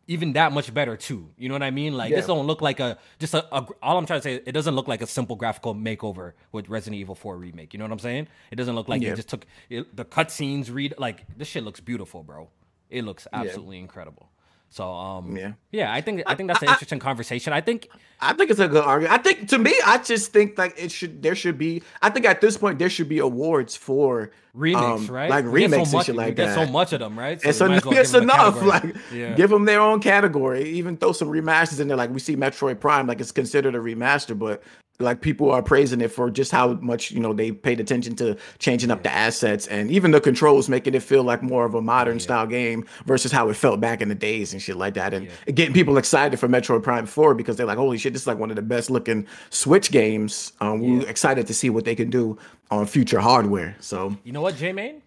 even 0.08 0.32
that 0.34 0.52
much 0.52 0.72
better 0.72 0.96
too. 0.96 1.30
You 1.36 1.48
know 1.48 1.54
what 1.54 1.62
I 1.62 1.70
mean? 1.70 1.94
Like 1.96 2.10
this 2.10 2.22
Yeah. 2.28 2.34
don't 2.34 2.46
look 2.46 2.60
like 2.62 2.78
a 2.80 2.98
just 3.18 3.34
a, 3.34 3.44
a 3.54 3.66
all 3.82 3.98
I'm 3.98 4.06
trying 4.06 4.20
to 4.20 4.22
say 4.22 4.34
it 4.46 4.52
doesn't 4.52 4.74
look 4.74 4.86
like 4.88 5.02
a 5.02 5.06
simple 5.06 5.34
graphical 5.36 5.74
makeover 5.74 6.32
with 6.52 6.68
Resident 6.68 7.00
Evil 7.00 7.14
4 7.14 7.36
remake. 7.36 7.72
You 7.74 7.78
know 7.78 7.84
what 7.84 7.92
I'm 7.92 7.98
saying? 7.98 8.28
It 8.50 8.56
doesn't 8.56 8.74
look 8.74 8.88
like 8.88 9.02
Yeah. 9.02 9.10
they 9.10 9.16
just 9.16 9.28
took 9.28 9.46
it, 9.68 9.96
the 9.96 10.04
cutscenes 10.04 10.72
read 10.72 10.94
like 10.98 11.24
this 11.36 11.48
shit 11.48 11.64
looks 11.64 11.80
beautiful, 11.80 12.22
bro. 12.22 12.48
It 12.88 13.04
looks 13.04 13.26
absolutely 13.32 13.78
incredible. 13.80 14.30
So 14.76 14.84
um 14.92 15.34
Yeah. 15.34 15.52
yeah, 15.72 15.90
I 15.90 16.02
think 16.02 16.22
I 16.26 16.34
think 16.34 16.48
that's 16.48 16.60
an 16.62 16.68
interesting 16.68 16.98
conversation. 16.98 17.54
I 17.54 17.62
think 17.62 17.88
I 18.20 18.34
think 18.34 18.50
it's 18.50 18.60
a 18.60 18.68
good 18.68 18.84
argument. 18.84 19.18
I 19.18 19.22
think 19.22 19.48
to 19.48 19.58
me, 19.58 19.72
I 19.86 19.96
just 19.96 20.34
think 20.34 20.58
like 20.58 20.74
it 20.76 20.92
should 20.92 21.22
there 21.22 21.34
should 21.34 21.56
be. 21.56 21.82
I 22.02 22.10
think 22.10 22.26
at 22.26 22.42
this 22.42 22.58
point 22.58 22.78
there 22.78 22.90
should 22.90 23.08
be 23.08 23.18
awards 23.20 23.74
for 23.74 24.32
remakes, 24.52 25.08
um, 25.08 25.14
right? 25.14 25.30
like 25.30 25.44
get 25.46 25.50
so 25.50 25.54
remakes 25.54 25.92
and 25.94 26.04
shit 26.04 26.14
like 26.16 26.36
that. 26.36 26.54
so 26.54 26.66
much 26.70 26.92
of 26.92 27.00
them, 27.00 27.18
right? 27.18 27.40
So 27.40 27.48
it's 27.48 27.60
en- 27.62 27.70
well 27.70 27.96
it's 27.96 28.12
enough. 28.12 28.62
Like, 28.62 28.94
Yeah. 29.14 29.32
give 29.32 29.48
them 29.48 29.64
their 29.64 29.80
own 29.80 30.00
category. 30.00 30.64
Even 30.64 30.98
throw 30.98 31.12
some 31.12 31.28
remasters 31.28 31.80
in 31.80 31.88
there. 31.88 31.96
Like 31.96 32.10
we 32.10 32.20
see 32.20 32.36
Metroid 32.36 32.78
Prime, 32.78 33.06
like 33.06 33.20
it's 33.22 33.32
considered 33.32 33.74
a 33.74 33.78
remaster, 33.78 34.38
but 34.38 34.62
like 34.98 35.20
people 35.20 35.50
are 35.50 35.62
praising 35.62 36.00
it 36.00 36.08
for 36.08 36.30
just 36.30 36.50
how 36.50 36.74
much 36.74 37.10
you 37.10 37.20
know 37.20 37.32
they 37.32 37.52
paid 37.52 37.80
attention 37.80 38.16
to 38.16 38.36
changing 38.58 38.90
up 38.90 39.02
the 39.02 39.12
assets 39.12 39.66
and 39.66 39.90
even 39.90 40.10
the 40.10 40.20
controls, 40.20 40.68
making 40.68 40.94
it 40.94 41.02
feel 41.02 41.22
like 41.22 41.42
more 41.42 41.64
of 41.64 41.74
a 41.74 41.82
modern 41.82 42.18
style 42.20 42.46
game 42.46 42.84
versus 43.04 43.30
how 43.32 43.48
it 43.48 43.54
felt 43.54 43.80
back 43.80 44.00
in 44.00 44.08
the 44.08 44.14
days 44.14 44.52
and 44.52 44.62
shit 44.62 44.76
like 44.76 44.94
that. 44.94 45.12
And 45.12 45.28
getting 45.54 45.74
people 45.74 45.98
excited 45.98 46.38
for 46.38 46.48
Metroid 46.48 46.82
Prime 46.82 47.06
4 47.06 47.34
because 47.34 47.56
they're 47.56 47.66
like, 47.66 47.78
holy 47.78 47.98
shit, 47.98 48.12
this 48.12 48.22
is 48.22 48.26
like 48.26 48.38
one 48.38 48.50
of 48.50 48.56
the 48.56 48.62
best 48.62 48.90
looking 48.90 49.26
Switch 49.50 49.90
games. 49.90 50.52
Um, 50.60 50.80
we're 50.80 51.08
excited 51.08 51.46
to 51.46 51.54
see 51.54 51.70
what 51.70 51.84
they 51.84 51.94
can 51.94 52.10
do 52.10 52.38
on 52.70 52.86
future 52.86 53.20
hardware. 53.20 53.76
So 53.80 54.16
You 54.24 54.32
know 54.32 54.40
what, 54.40 54.56
J 54.56 54.72
Main? 54.72 55.02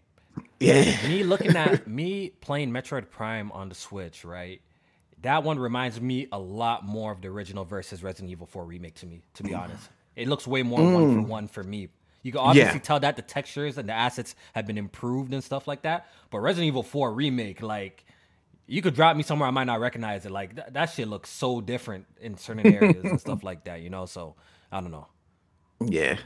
yeah. 0.60 0.95
me 1.08 1.23
looking 1.23 1.56
at 1.56 1.88
me 1.99 2.32
playing 2.41 2.71
Metroid 2.71 3.10
Prime 3.10 3.52
on 3.52 3.69
the 3.69 3.75
Switch, 3.75 4.23
right? 4.23 4.62
That 5.21 5.43
one 5.43 5.60
reminds 5.60 5.99
me 5.99 6.27
a 6.32 6.39
lot 6.39 6.86
more 6.86 7.12
of 7.12 7.21
the 7.21 7.27
original 7.27 7.65
versus 7.65 8.01
Resident 8.03 8.32
Evil 8.32 8.47
4 8.47 8.63
remake 8.65 8.95
to 8.95 9.05
me, 9.05 9.21
to 9.34 9.43
be 9.43 9.53
honest. 9.53 9.89
It 10.15 10.27
looks 10.27 10.47
way 10.47 10.63
more 10.63 10.79
one 10.91 11.13
for 11.13 11.21
one 11.21 11.47
for 11.47 11.63
me. 11.63 11.89
You 12.23 12.32
can 12.32 12.41
obviously 12.41 12.79
Yeah. 12.79 12.84
tell 12.84 12.99
that 13.01 13.15
the 13.15 13.21
textures 13.21 13.77
and 13.77 13.88
the 13.88 13.93
assets 13.93 14.36
have 14.53 14.65
been 14.67 14.77
improved 14.77 15.34
and 15.34 15.43
stuff 15.43 15.67
like 15.67 15.82
that. 15.84 16.08
But 16.32 16.39
Resident 16.39 16.67
Evil 16.67 16.84
4 16.84 17.13
remake, 17.13 17.62
like 17.62 18.05
you 18.67 18.82
could 18.82 18.93
drop 18.93 19.15
me 19.17 19.23
somewhere 19.23 19.47
I 19.47 19.51
might 19.51 19.63
not 19.65 19.79
recognize 19.79 20.25
it. 20.25 20.32
Like 20.32 20.55
th- 20.55 20.67
that 20.71 20.86
shit 20.88 21.08
looks 21.08 21.29
so 21.29 21.60
different 21.62 22.05
in 22.21 22.38
certain 22.38 22.67
areas 22.67 23.03
and 23.05 23.19
stuff 23.19 23.43
like 23.49 23.63
that, 23.65 23.82
you 23.82 23.89
know? 23.89 24.05
So 24.05 24.36
I 24.71 24.79
don't 24.82 24.91
know. 24.91 25.08
Yeah. 25.82 26.17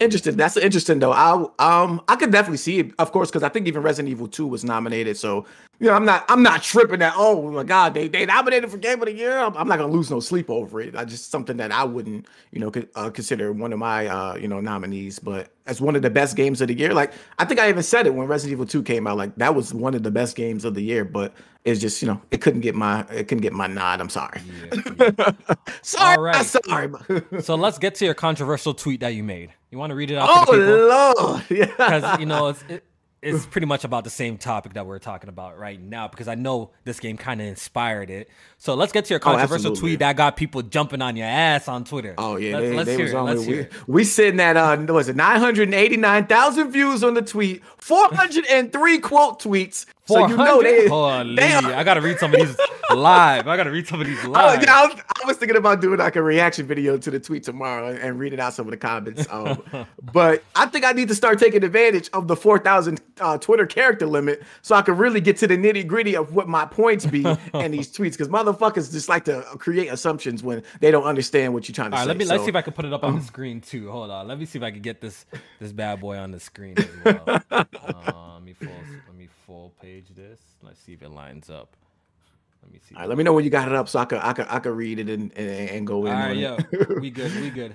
interesting. 0.00 0.36
That's 0.36 0.56
interesting 0.56 0.98
though. 1.00 1.12
I 1.12 1.32
um 1.58 2.00
I 2.08 2.16
could 2.16 2.30
definitely 2.32 2.56
see 2.58 2.78
it, 2.80 2.92
of 2.98 3.12
course, 3.12 3.30
because 3.30 3.42
I 3.42 3.50
think 3.50 3.66
even 3.66 3.82
Resident 3.82 4.10
Evil 4.10 4.26
2 4.26 4.46
was 4.46 4.64
nominated. 4.64 5.16
So 5.16 5.44
you 5.80 5.88
know, 5.88 5.94
I'm 5.94 6.04
not 6.04 6.24
I'm 6.28 6.42
not 6.42 6.62
tripping 6.62 7.00
that, 7.00 7.14
oh 7.16 7.50
my 7.50 7.64
god, 7.64 7.94
they 7.94 8.06
they 8.08 8.24
nominated 8.26 8.70
for 8.70 8.78
Game 8.78 9.00
of 9.00 9.06
the 9.06 9.12
Year. 9.14 9.38
I'm, 9.38 9.56
I'm 9.56 9.66
not 9.66 9.78
gonna 9.78 9.92
lose 9.92 10.10
no 10.10 10.20
sleep 10.20 10.48
over 10.48 10.80
it. 10.80 10.94
I 10.94 11.04
just 11.04 11.30
something 11.30 11.56
that 11.56 11.72
I 11.72 11.82
wouldn't, 11.84 12.26
you 12.52 12.60
know, 12.60 12.70
co- 12.70 12.86
uh, 12.94 13.10
consider 13.10 13.52
one 13.52 13.72
of 13.72 13.78
my 13.78 14.06
uh, 14.06 14.34
you 14.36 14.46
know, 14.48 14.60
nominees, 14.60 15.18
but 15.18 15.50
as 15.66 15.80
one 15.80 15.96
of 15.96 16.02
the 16.02 16.10
best 16.10 16.36
games 16.36 16.60
of 16.60 16.68
the 16.68 16.74
year. 16.74 16.92
Like 16.94 17.12
I 17.38 17.44
think 17.44 17.58
I 17.60 17.68
even 17.68 17.82
said 17.82 18.06
it 18.06 18.14
when 18.14 18.26
Resident 18.28 18.52
Evil 18.52 18.66
2 18.66 18.82
came 18.82 19.06
out, 19.06 19.16
like 19.16 19.34
that 19.36 19.54
was 19.54 19.74
one 19.74 19.94
of 19.94 20.02
the 20.02 20.10
best 20.10 20.36
games 20.36 20.64
of 20.64 20.74
the 20.74 20.82
year, 20.82 21.04
but 21.04 21.32
it's 21.64 21.80
just, 21.80 22.02
you 22.02 22.08
know, 22.08 22.20
it 22.30 22.40
couldn't 22.40 22.60
get 22.60 22.74
my 22.74 23.00
it 23.10 23.28
couldn't 23.28 23.42
get 23.42 23.52
my 23.52 23.66
nod. 23.66 24.00
I'm 24.00 24.08
sorry. 24.08 24.40
sorry, 25.82 26.16
All 26.16 26.22
right. 26.22 26.46
Sorry. 26.46 26.90
So 27.40 27.54
let's 27.56 27.78
get 27.78 27.94
to 27.96 28.04
your 28.04 28.14
controversial 28.14 28.74
tweet 28.74 29.00
that 29.00 29.14
you 29.14 29.22
made. 29.24 29.50
You 29.70 29.78
want 29.78 29.90
to 29.90 29.96
read 29.96 30.10
it 30.10 30.16
out 30.16 30.46
to 30.46 30.52
the 30.52 30.58
people? 30.58 30.72
Oh 30.92 31.14
Lord. 31.18 31.44
Yeah. 31.50 31.66
because 31.66 32.20
you 32.20 32.26
know 32.26 32.48
it's 32.48 32.64
it, 32.68 32.84
it's 33.22 33.46
pretty 33.46 33.66
much 33.66 33.84
about 33.84 34.02
the 34.02 34.10
same 34.10 34.36
topic 34.36 34.72
that 34.74 34.84
we're 34.84 34.98
talking 34.98 35.28
about 35.28 35.56
right 35.58 35.80
now 35.80 36.08
because 36.08 36.26
I 36.26 36.34
know 36.34 36.70
this 36.84 36.98
game 36.98 37.16
kind 37.16 37.40
of 37.40 37.46
inspired 37.46 38.10
it. 38.10 38.28
So 38.58 38.74
let's 38.74 38.92
get 38.92 39.04
to 39.06 39.10
your 39.14 39.20
controversial 39.20 39.72
Oh, 39.72 39.74
tweet 39.76 40.00
that 40.00 40.16
got 40.16 40.36
people 40.36 40.62
jumping 40.62 41.00
on 41.00 41.16
your 41.16 41.28
ass 41.28 41.68
on 41.68 41.84
Twitter. 41.84 42.14
Oh 42.18 42.36
yeah, 42.36 42.58
let's, 42.58 42.68
they, 42.68 42.76
let's 42.76 42.86
they 42.86 42.96
hear 42.96 43.04
was 43.04 43.12
it. 43.12 43.16
on 43.16 43.26
Let's 43.26 43.44
hear 43.44 43.68
We, 43.86 43.94
we 43.94 44.04
sitting 44.04 44.40
at 44.40 44.56
uh, 44.56 44.92
was 44.92 45.08
it 45.08 45.16
nine 45.16 45.38
hundred 45.38 45.72
eighty 45.72 45.96
nine 45.96 46.26
thousand 46.26 46.72
views 46.72 47.04
on 47.04 47.14
the 47.14 47.22
tweet, 47.22 47.62
four 47.76 48.08
hundred 48.12 48.44
and 48.46 48.72
three 48.72 48.98
quote 48.98 49.40
tweets. 49.40 49.86
So 50.04 50.18
you 50.26 50.36
know 50.36 50.60
400? 50.60 50.64
they, 50.64 50.88
Holy, 50.88 51.42
are- 51.42 51.74
I 51.74 51.84
gotta 51.84 52.00
read 52.00 52.18
some 52.18 52.34
of 52.34 52.40
these 52.40 52.56
live. 52.90 53.46
I 53.46 53.56
gotta 53.56 53.70
read 53.70 53.86
some 53.86 54.00
of 54.00 54.06
these 54.06 54.22
live. 54.24 54.64
I, 54.68 54.86
was, 54.86 55.00
I 55.22 55.26
was 55.26 55.36
thinking 55.36 55.56
about 55.56 55.80
doing 55.80 55.98
like 55.98 56.16
a 56.16 56.22
reaction 56.22 56.66
video 56.66 56.98
to 56.98 57.10
the 57.10 57.20
tweet 57.20 57.44
tomorrow 57.44 57.88
and, 57.88 57.98
and 57.98 58.18
reading 58.18 58.40
out 58.40 58.52
some 58.52 58.66
of 58.66 58.72
the 58.72 58.76
comments. 58.76 59.26
Um, 59.30 59.62
but 60.12 60.42
I 60.56 60.66
think 60.66 60.84
I 60.84 60.90
need 60.92 61.06
to 61.08 61.14
start 61.14 61.38
taking 61.38 61.62
advantage 61.62 62.10
of 62.12 62.26
the 62.26 62.34
4,000 62.34 63.00
uh, 63.20 63.38
Twitter 63.38 63.64
character 63.64 64.06
limit 64.06 64.42
so 64.62 64.74
I 64.74 64.82
can 64.82 64.96
really 64.96 65.20
get 65.20 65.36
to 65.38 65.46
the 65.46 65.56
nitty 65.56 65.86
gritty 65.86 66.16
of 66.16 66.34
what 66.34 66.48
my 66.48 66.64
points 66.66 67.06
be 67.06 67.24
in 67.54 67.70
these 67.70 67.90
tweets. 67.96 68.12
Because 68.12 68.28
motherfuckers 68.28 68.90
just 68.90 69.08
like 69.08 69.24
to 69.26 69.42
create 69.58 69.86
assumptions 69.86 70.42
when 70.42 70.64
they 70.80 70.90
don't 70.90 71.04
understand 71.04 71.54
what 71.54 71.68
you're 71.68 71.74
trying 71.74 71.92
to 71.92 71.96
All 71.96 72.00
right, 72.00 72.04
say. 72.06 72.08
let 72.08 72.16
me 72.16 72.24
let's 72.24 72.42
see 72.42 72.48
if 72.50 72.56
I 72.56 72.62
can 72.62 72.72
put 72.72 72.84
it 72.84 72.92
up 72.92 73.04
on 73.04 73.14
the 73.14 73.22
screen 73.22 73.60
too. 73.60 73.88
Hold 73.90 74.10
on, 74.10 74.26
let 74.26 74.38
me 74.38 74.46
see 74.46 74.58
if 74.58 74.64
I 74.64 74.72
can 74.72 74.82
get 74.82 75.00
this 75.00 75.26
this 75.60 75.70
bad 75.70 76.00
boy 76.00 76.16
on 76.18 76.32
the 76.32 76.40
screen 76.40 76.74
as 76.76 76.88
well. 77.04 77.22
let 77.50 78.42
me 78.42 78.54
full 79.46 79.72
let 79.80 79.88
me 79.88 79.90
full 79.90 80.04
page 80.04 80.06
this. 80.16 80.40
Let's 80.62 80.80
see 80.80 80.92
if 80.92 81.02
it 81.02 81.10
lines 81.10 81.50
up. 81.50 81.76
Let 82.62 82.72
me 82.72 82.80
see. 82.86 82.94
All 82.94 83.00
right, 83.00 83.08
let 83.08 83.18
me 83.18 83.24
know 83.24 83.32
when 83.32 83.44
you 83.44 83.50
got 83.50 83.68
it 83.68 83.74
up 83.74 83.88
so 83.88 83.98
I 83.98 84.04
could 84.04 84.20
I 84.22 84.32
could 84.32 84.46
I 84.48 84.58
could 84.58 84.74
read 84.74 84.98
it 84.98 85.08
and 85.08 85.32
and, 85.36 85.70
and 85.70 85.86
go 85.86 86.06
in. 86.06 86.12
All 86.12 86.18
on 86.18 86.28
right, 86.28 86.36
it. 86.36 86.40
yeah, 86.40 86.58
we 87.00 87.10
good, 87.10 87.34
we 87.40 87.50
good. 87.50 87.74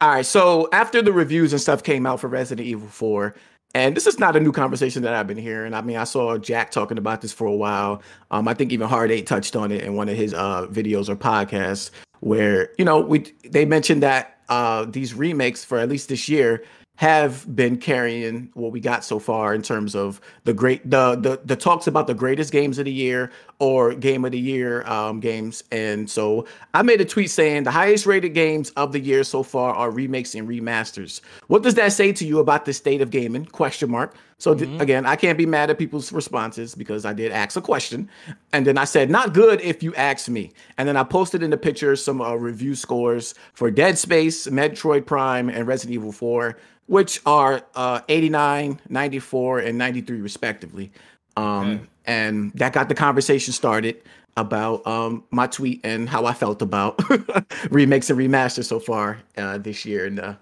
All 0.00 0.10
right, 0.10 0.26
so 0.26 0.68
after 0.72 1.00
the 1.00 1.12
reviews 1.12 1.52
and 1.52 1.60
stuff 1.60 1.82
came 1.82 2.06
out 2.06 2.20
for 2.20 2.28
Resident 2.28 2.66
Evil 2.66 2.88
4, 2.88 3.34
and 3.74 3.96
this 3.96 4.06
is 4.06 4.18
not 4.18 4.36
a 4.36 4.40
new 4.40 4.52
conversation 4.52 5.02
that 5.02 5.14
I've 5.14 5.26
been 5.26 5.38
hearing. 5.38 5.72
I 5.72 5.80
mean, 5.80 5.96
I 5.96 6.04
saw 6.04 6.36
Jack 6.36 6.70
talking 6.70 6.98
about 6.98 7.22
this 7.22 7.32
for 7.32 7.46
a 7.46 7.54
while. 7.54 8.02
Um, 8.30 8.46
I 8.46 8.54
think 8.54 8.72
even 8.72 8.88
Hard 8.88 9.10
Eight 9.10 9.26
touched 9.26 9.56
on 9.56 9.72
it 9.72 9.82
in 9.82 9.94
one 9.94 10.08
of 10.08 10.16
his 10.16 10.34
uh 10.34 10.66
videos 10.66 11.08
or 11.08 11.16
podcasts, 11.16 11.90
where 12.20 12.70
you 12.78 12.84
know 12.84 13.00
we 13.00 13.32
they 13.44 13.64
mentioned 13.64 14.02
that 14.02 14.38
uh 14.48 14.84
these 14.84 15.14
remakes 15.14 15.64
for 15.64 15.78
at 15.78 15.88
least 15.88 16.08
this 16.08 16.28
year 16.28 16.62
have 16.96 17.54
been 17.54 17.76
carrying 17.76 18.50
what 18.54 18.72
we 18.72 18.80
got 18.80 19.04
so 19.04 19.18
far 19.18 19.54
in 19.54 19.62
terms 19.62 19.94
of 19.94 20.20
the 20.44 20.54
great 20.54 20.88
the 20.90 21.14
the, 21.16 21.40
the 21.44 21.56
talks 21.56 21.86
about 21.86 22.06
the 22.06 22.14
greatest 22.14 22.52
games 22.52 22.78
of 22.78 22.86
the 22.86 22.92
year 22.92 23.30
or 23.58 23.94
game 23.94 24.24
of 24.24 24.32
the 24.32 24.38
year 24.38 24.82
um, 24.86 25.20
games. 25.20 25.62
And 25.70 26.08
so 26.08 26.46
i 26.74 26.82
made 26.82 27.00
a 27.00 27.04
tweet 27.04 27.30
saying 27.30 27.64
the 27.64 27.70
highest 27.70 28.06
rated 28.06 28.34
games 28.34 28.70
of 28.70 28.92
the 28.92 29.00
year 29.00 29.24
so 29.24 29.42
far 29.42 29.74
are 29.74 29.90
remakes 29.90 30.34
and 30.34 30.48
remasters. 30.48 31.20
What 31.48 31.62
does 31.62 31.74
that 31.74 31.92
say 31.92 32.12
to 32.12 32.26
you 32.26 32.38
about 32.38 32.64
the 32.64 32.72
state 32.72 33.00
of 33.00 33.10
gaming? 33.10 33.46
Question 33.46 33.90
mark 33.90 34.16
so 34.38 34.54
th- 34.54 34.68
Mhm. 34.68 34.80
again 34.80 35.06
i 35.06 35.16
can't 35.16 35.38
be 35.38 35.46
mad 35.46 35.70
at 35.70 35.78
people's 35.78 36.12
responses 36.12 36.74
because 36.74 37.04
i 37.06 37.12
did 37.12 37.32
ask 37.32 37.56
a 37.56 37.60
question 37.60 38.08
and 38.52 38.66
then 38.66 38.76
i 38.76 38.84
said 38.84 39.10
not 39.10 39.32
good 39.32 39.60
if 39.62 39.82
you 39.82 39.94
ask 39.94 40.28
me 40.28 40.50
and 40.76 40.86
then 40.88 40.96
i 40.96 41.02
posted 41.02 41.42
in 41.42 41.50
the 41.50 41.56
picture 41.56 41.96
some 41.96 42.20
uh, 42.20 42.34
review 42.34 42.74
scores 42.74 43.34
for 43.54 43.70
dead 43.70 43.96
space 43.98 44.46
metroid 44.48 45.06
prime 45.06 45.48
and 45.48 45.66
resident 45.66 45.94
evil 45.94 46.12
4 46.12 46.56
which 46.88 47.20
are 47.26 47.62
uh, 47.74 48.00
89, 48.08 48.80
94, 48.88 49.58
and 49.58 49.76
93 49.76 50.20
respectively. 50.20 50.92
Um, 51.36 51.44
Okay. 51.72 51.80
And 52.06 52.52
that 52.52 52.72
got 52.72 52.88
the 52.88 52.94
conversation 52.94 53.52
started 53.52 54.00
about 54.36 54.86
um, 54.86 55.24
my 55.32 55.48
tweet 55.48 55.80
and 55.82 56.08
how 56.08 56.26
I 56.26 56.32
felt 56.32 56.62
about 56.62 57.00
remakes 57.72 58.08
and 58.08 58.16
remasters 58.16 58.66
so 58.66 58.78
far 58.78 59.18
uh, 59.36 59.58
this 59.58 59.84
year, 59.84 60.06
and 60.06 60.16
the 60.18 60.36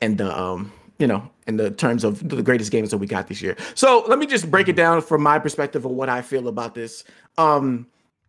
and 0.00 0.16
the 0.16 0.34
um, 0.34 0.72
you 1.00 1.06
know, 1.06 1.28
in 1.46 1.56
the 1.56 1.70
terms 1.70 2.04
of 2.04 2.28
the 2.28 2.42
greatest 2.42 2.70
games 2.70 2.90
that 2.90 2.98
we 2.98 3.06
got 3.06 3.26
this 3.26 3.42
year. 3.42 3.56
So 3.74 4.04
let 4.06 4.18
me 4.18 4.26
just 4.26 4.50
break 4.50 4.68
it 4.68 4.76
down 4.76 5.00
from 5.00 5.22
my 5.22 5.38
perspective 5.38 5.84
of 5.84 5.90
what 5.90 6.08
I 6.08 6.22
feel 6.22 6.46
about 6.46 6.74
this. 6.74 7.02
Um, 7.38 7.86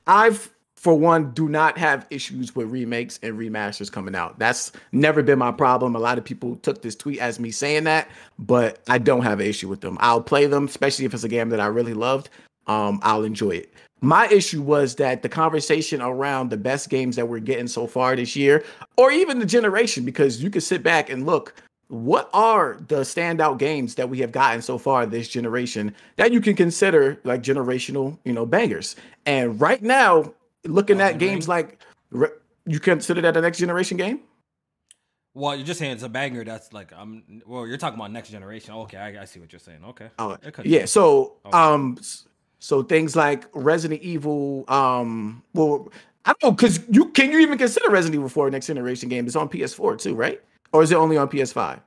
I've 0.07 0.49
for 0.81 0.97
one, 0.97 1.31
do 1.33 1.47
not 1.47 1.77
have 1.77 2.07
issues 2.09 2.55
with 2.55 2.67
remakes 2.71 3.19
and 3.21 3.37
remasters 3.37 3.91
coming 3.91 4.15
out. 4.15 4.39
That's 4.39 4.71
never 4.91 5.21
been 5.21 5.37
my 5.37 5.51
problem. 5.51 5.95
A 5.95 5.99
lot 5.99 6.17
of 6.17 6.23
people 6.23 6.55
took 6.55 6.81
this 6.81 6.95
tweet 6.95 7.19
as 7.19 7.39
me 7.39 7.51
saying 7.51 7.83
that, 7.83 8.09
but 8.39 8.79
I 8.89 8.97
don't 8.97 9.21
have 9.21 9.39
an 9.39 9.45
issue 9.45 9.69
with 9.69 9.81
them. 9.81 9.99
I'll 10.01 10.23
play 10.23 10.47
them, 10.47 10.65
especially 10.65 11.05
if 11.05 11.13
it's 11.13 11.23
a 11.23 11.29
game 11.29 11.49
that 11.49 11.59
I 11.59 11.67
really 11.67 11.93
loved. 11.93 12.29
Um, 12.65 12.99
I'll 13.03 13.23
enjoy 13.23 13.51
it. 13.51 13.71
My 14.01 14.27
issue 14.29 14.63
was 14.63 14.95
that 14.95 15.21
the 15.21 15.29
conversation 15.29 16.01
around 16.01 16.49
the 16.49 16.57
best 16.57 16.89
games 16.89 17.15
that 17.15 17.27
we're 17.27 17.37
getting 17.37 17.67
so 17.67 17.85
far 17.85 18.15
this 18.15 18.35
year, 18.35 18.63
or 18.97 19.11
even 19.11 19.37
the 19.37 19.45
generation, 19.45 20.03
because 20.03 20.41
you 20.41 20.49
can 20.49 20.61
sit 20.61 20.81
back 20.81 21.11
and 21.11 21.27
look, 21.27 21.53
what 21.91 22.29
are 22.33 22.77
the 22.87 23.01
standout 23.01 23.57
games 23.57 23.95
that 23.95 24.07
we 24.09 24.19
have 24.19 24.31
gotten 24.31 24.61
so 24.61 24.77
far 24.77 25.05
this 25.05 25.27
generation 25.27 25.93
that 26.15 26.31
you 26.31 26.39
can 26.39 26.55
consider 26.55 27.19
like 27.25 27.43
generational, 27.43 28.17
you 28.23 28.31
know, 28.31 28.45
bangers? 28.45 28.95
And 29.25 29.59
right 29.59 29.81
now, 29.81 30.33
looking 30.63 31.01
at 31.01 31.17
games 31.17 31.49
like 31.49 31.79
you 32.65 32.79
consider 32.79 33.19
that 33.21 33.35
a 33.35 33.41
next 33.41 33.57
generation 33.57 33.97
game? 33.97 34.21
Well, 35.33 35.55
you're 35.55 35.65
just 35.65 35.79
saying 35.79 35.91
it's 35.93 36.03
a 36.03 36.09
banger. 36.09 36.45
That's 36.45 36.71
like 36.71 36.93
I'm. 36.95 37.41
Well, 37.45 37.67
you're 37.67 37.77
talking 37.77 37.99
about 37.99 38.11
next 38.11 38.29
generation. 38.29 38.73
Okay, 38.73 38.97
I, 38.97 39.21
I 39.21 39.25
see 39.25 39.41
what 39.41 39.51
you're 39.51 39.59
saying. 39.59 39.83
Okay. 39.89 40.09
Oh, 40.17 40.37
yeah. 40.63 40.85
So, 40.85 41.35
Okay. 41.45 41.57
um, 41.57 41.97
so 42.59 42.83
things 42.83 43.15
like 43.15 43.45
Resident 43.53 44.01
Evil, 44.01 44.63
um, 44.69 45.43
well, 45.53 45.91
I 46.25 46.33
don't 46.39 46.51
know, 46.51 46.55
cause 46.55 46.79
you 46.89 47.09
can 47.09 47.31
you 47.31 47.39
even 47.39 47.57
consider 47.57 47.89
Resident 47.89 48.15
Evil 48.15 48.29
4 48.29 48.49
next 48.49 48.67
generation 48.67 49.09
game? 49.09 49.25
It's 49.25 49.35
on 49.35 49.49
PS4 49.49 49.97
too, 49.99 50.15
right? 50.15 50.41
Or 50.73 50.83
is 50.83 50.91
it 50.91 50.95
only 50.95 51.17
on 51.17 51.27
PS5? 51.29 51.79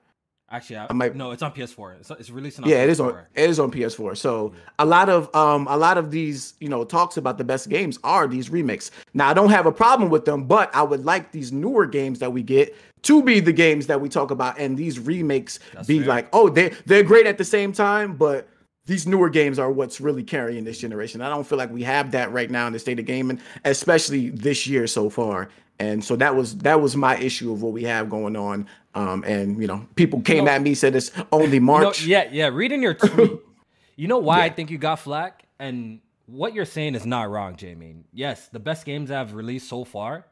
Actually, 0.51 0.77
I, 0.77 0.87
I 0.91 0.93
might- 0.93 1.17
no, 1.17 1.31
it's 1.33 1.43
on 1.43 1.53
PS4. 1.53 1.99
It's, 2.01 2.11
it's 2.11 2.31
releasing. 2.31 2.65
On 2.65 2.71
Yeah, 2.71 2.83
it 2.85 2.91
is 2.91 3.01
on 3.01 3.11
PS4. 3.13 3.27
it 3.35 3.51
is 3.51 3.59
on 3.59 3.71
PS4. 3.73 4.17
So 4.17 4.53
a 4.79 4.85
lot 4.85 5.09
of 5.09 5.35
um 5.35 5.67
a 5.69 5.77
lot 5.77 5.99
of 5.99 6.11
these 6.11 6.55
you 6.61 6.69
know 6.69 6.85
talks 6.85 7.17
about 7.17 7.39
the 7.39 7.45
best 7.45 7.69
games 7.69 7.99
are 8.05 8.29
these 8.29 8.51
remakes. 8.51 8.91
Now 9.15 9.29
I 9.31 9.35
don't 9.35 9.51
have 9.51 9.67
a 9.67 9.73
problem 9.73 10.11
with 10.11 10.27
them, 10.27 10.45
but 10.45 10.73
I 10.75 10.83
would 10.83 11.05
like 11.05 11.33
these 11.33 11.51
newer 11.51 11.87
games 11.87 12.19
that 12.21 12.33
we 12.33 12.43
get 12.43 12.77
to 13.03 13.23
be 13.23 13.41
the 13.41 13.53
games 13.53 13.87
that 13.89 14.01
we 14.01 14.09
talk 14.09 14.31
about, 14.31 14.59
and 14.59 14.77
these 14.77 14.99
remakes 14.99 15.59
That's 15.73 15.89
be 15.89 15.99
fair. 16.01 16.09
like, 16.09 16.29
oh, 16.33 16.49
they 16.49 16.69
they're 16.87 17.03
great 17.03 17.27
at 17.27 17.39
the 17.39 17.45
same 17.45 17.73
time, 17.73 18.15
but 18.17 18.47
these 18.87 19.07
newer 19.07 19.31
games 19.31 19.59
are 19.59 19.73
what's 19.73 19.99
really 19.99 20.23
carrying 20.23 20.63
this 20.63 20.79
generation. 20.79 21.23
I 21.23 21.31
don't 21.31 21.47
feel 21.47 21.57
like 21.59 21.73
we 21.73 21.83
have 21.85 22.11
that 22.13 22.31
right 22.33 22.51
now 22.51 22.67
in 22.67 22.75
the 22.75 22.79
state 22.79 22.99
of 22.99 23.07
gaming, 23.07 23.41
especially 23.65 24.29
this 24.29 24.67
year 24.67 24.87
so 24.87 25.09
far. 25.09 25.49
And 25.79 26.05
so 26.05 26.15
that 26.17 26.37
was 26.37 26.59
that 26.59 26.81
was 26.81 26.97
my 26.97 27.17
issue 27.17 27.53
of 27.53 27.63
what 27.63 27.73
we 27.73 27.85
have 27.85 28.09
going 28.09 28.37
on. 28.37 28.69
Um, 28.95 29.25
and 29.25 29.61
you 29.61 29.67
know, 29.67 29.87
people 29.97 30.21
came 30.21 30.47
at 30.47 30.63
me 30.63 30.75
said 30.75 30.95
it's 30.95 31.11
only 31.33 31.59
March. 31.59 32.05
yeah, 32.05 32.29
yeah. 32.31 32.47
Reading 32.47 32.81
your 32.83 32.95
tweet, 32.95 33.33
you 33.97 34.07
know 34.07 34.19
why 34.19 34.43
I 34.43 34.51
think 34.51 34.71
you 34.71 34.79
got 34.79 35.01
flack, 35.01 35.45
and 35.59 36.01
what 36.27 36.55
you're 36.55 36.65
saying 36.65 36.95
is 36.95 37.05
not 37.05 37.29
wrong, 37.29 37.57
Jamie. 37.57 37.97
Yes, 38.13 38.49
the 38.49 38.61
best 38.61 38.85
games 38.87 39.11
I've 39.11 39.35
released 39.35 39.69
so 39.69 39.85
far 39.85 40.27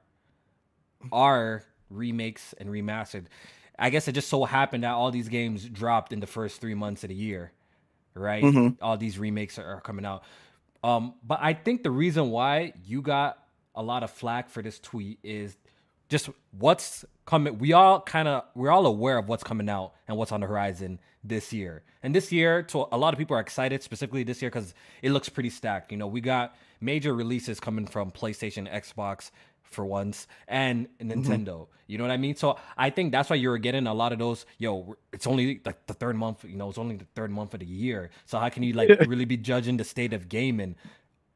are 1.11 1.65
remakes 1.91 2.55
and 2.59 2.69
remastered. 2.69 3.27
I 3.79 3.91
guess 3.91 4.07
it 4.07 4.13
just 4.13 4.29
so 4.29 4.45
happened 4.45 4.85
that 4.85 4.93
all 4.93 5.11
these 5.11 5.29
games 5.29 5.69
dropped 5.69 6.13
in 6.13 6.21
the 6.21 6.27
first 6.27 6.61
three 6.61 6.75
months 6.75 7.03
of 7.03 7.09
the 7.09 7.17
year, 7.17 7.53
right? 8.15 8.45
Mhm. 8.45 8.77
All 8.81 8.97
these 8.97 9.19
remakes 9.19 9.59
are, 9.59 9.67
are 9.67 9.81
coming 9.81 10.05
out. 10.05 10.23
Um, 10.85 11.15
but 11.27 11.39
I 11.43 11.55
think 11.55 11.83
the 11.83 11.91
reason 11.91 12.31
why 12.31 12.75
you 12.85 13.03
got 13.03 13.42
a 13.75 13.83
lot 13.83 14.03
of 14.03 14.11
flack 14.11 14.51
for 14.51 14.63
this 14.63 14.79
tweet 14.79 15.19
is 15.23 15.57
just 16.09 16.29
what's 16.59 17.05
coming. 17.25 17.59
We 17.59 17.73
all 17.73 18.01
kind 18.01 18.29
of 18.29 18.45
we're 18.55 18.71
all 18.71 18.87
aware 18.87 19.19
of 19.19 19.29
what's 19.29 19.43
coming 19.43 19.69
out 19.69 19.95
and 20.07 20.17
what's 20.17 20.33
on 20.33 20.41
the 20.41 20.47
horizon 20.47 21.01
this 21.25 21.53
year. 21.53 21.83
And 22.03 22.15
this 22.15 22.31
year, 22.33 22.63
to 22.65 22.87
a 22.93 22.99
lot 22.99 23.15
of 23.15 23.19
people 23.19 23.37
are 23.37 23.41
excited, 23.41 23.83
specifically 23.83 24.23
this 24.23 24.43
year 24.43 24.51
because 24.51 24.75
it 25.03 25.11
looks 25.11 25.29
pretty 25.29 25.51
stacked. 25.51 25.91
You 25.91 25.99
know, 25.99 26.07
we 26.07 26.21
got 26.21 26.55
major 26.81 27.15
releases 27.15 27.61
coming 27.61 27.87
from 27.87 28.11
PlayStation, 28.11 28.71
Xbox 28.73 29.31
for 29.63 29.87
once, 29.87 30.27
and 30.49 30.87
mm-hmm. 30.99 31.11
Nintendo. 31.11 31.69
You 31.87 31.99
know 31.99 32.05
what 32.05 32.11
I 32.11 32.17
mean? 32.17 32.37
So 32.37 32.59
I 32.77 32.91
think 32.91 33.13
that's 33.13 33.31
why 33.31 33.37
you're 33.37 33.59
getting 33.59 33.87
a 33.87 33.95
lot 33.95 34.13
of 34.13 34.19
those. 34.19 34.47
Yo, 34.59 34.97
it's 35.13 35.27
only 35.27 35.61
like 35.65 35.87
the 35.87 35.95
third 35.95 36.17
month. 36.17 36.45
You 36.45 36.57
know, 36.57 36.69
it's 36.69 36.79
only 36.79 36.97
the 36.97 37.07
third 37.15 37.31
month 37.31 37.55
of 37.55 37.61
the 37.61 37.67
year. 37.67 38.11
So 38.27 38.39
how 38.39 38.49
can 38.49 38.63
you 38.63 38.73
like 38.75 38.89
really 39.07 39.25
be 39.25 39.37
judging 39.37 39.77
the 39.77 39.85
state 39.85 40.13
of 40.13 40.29
gaming? 40.29 40.77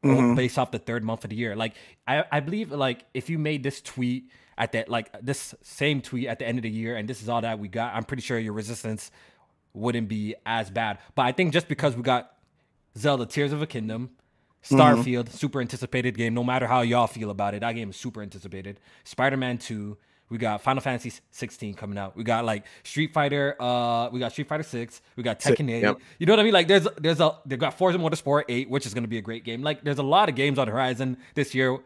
Mhm. 0.08 0.36
based 0.36 0.58
off 0.58 0.70
the 0.70 0.78
third 0.78 1.04
month 1.04 1.24
of 1.24 1.30
the 1.30 1.36
year. 1.36 1.56
Like 1.56 1.74
I, 2.06 2.24
I 2.30 2.40
believe 2.40 2.70
like 2.72 3.04
if 3.14 3.28
you 3.30 3.38
made 3.38 3.62
this 3.62 3.80
tweet 3.80 4.30
at 4.58 4.72
that 4.72 4.88
like 4.88 5.10
this 5.22 5.54
same 5.62 6.00
tweet 6.00 6.26
at 6.28 6.38
the 6.38 6.46
end 6.46 6.58
of 6.58 6.62
the 6.62 6.70
year 6.70 6.96
and 6.96 7.08
this 7.08 7.22
is 7.22 7.28
all 7.28 7.40
that 7.42 7.58
we 7.58 7.68
got, 7.68 7.94
I'm 7.94 8.04
pretty 8.04 8.22
sure 8.22 8.38
your 8.38 8.52
resistance 8.54 9.10
wouldn't 9.74 10.08
be 10.08 10.34
as 10.46 10.70
bad. 10.70 10.98
But 11.14 11.26
I 11.26 11.32
think 11.32 11.52
just 11.52 11.68
because 11.68 11.94
we 11.96 12.02
got 12.02 12.32
Zelda 12.96 13.26
Tears 13.26 13.52
of 13.52 13.60
a 13.60 13.66
Kingdom, 13.66 14.10
Starfield, 14.64 15.30
super 15.30 15.60
anticipated 15.60 16.16
game, 16.16 16.34
no 16.34 16.42
matter 16.42 16.66
how 16.66 16.80
y'all 16.80 17.06
feel 17.06 17.30
about 17.30 17.54
it, 17.54 17.60
that 17.60 17.72
game 17.72 17.90
is 17.90 17.96
super 17.96 18.22
anticipated. 18.22 18.80
Spider-Man 19.04 19.58
2, 19.58 19.96
we 20.28 20.38
got 20.38 20.60
Final 20.62 20.80
Fantasy 20.80 21.12
16 21.30 21.74
coming 21.74 21.98
out. 21.98 22.16
We 22.16 22.24
got 22.24 22.44
like 22.44 22.64
Street 22.82 23.12
Fighter, 23.12 23.56
uh, 23.60 24.08
we 24.10 24.20
got 24.20 24.32
Street 24.32 24.48
Fighter 24.48 24.62
6, 24.62 25.02
we 25.16 25.22
got 25.22 25.40
Tekken 25.40 25.70
8. 25.70 25.82
yep. 25.82 25.98
You 26.18 26.26
know 26.26 26.32
what 26.32 26.40
I 26.40 26.42
mean? 26.42 26.52
Like 26.52 26.68
there's 26.68 26.86
there's 26.98 27.20
a 27.20 27.38
they 27.46 27.56
got 27.56 27.78
Forza 27.78 27.98
Motorsport 27.98 28.44
8, 28.48 28.68
which 28.70 28.86
is 28.86 28.94
gonna 28.94 29.08
be 29.08 29.18
a 29.18 29.22
great 29.22 29.44
game. 29.44 29.62
Like 29.62 29.84
there's 29.84 29.98
a 29.98 30.04
lot 30.04 30.28
of 30.28 30.34
games 30.34 30.58
on 30.58 30.66
the 30.66 30.72
horizon 30.72 31.16
this 31.34 31.54
year, 31.54 31.78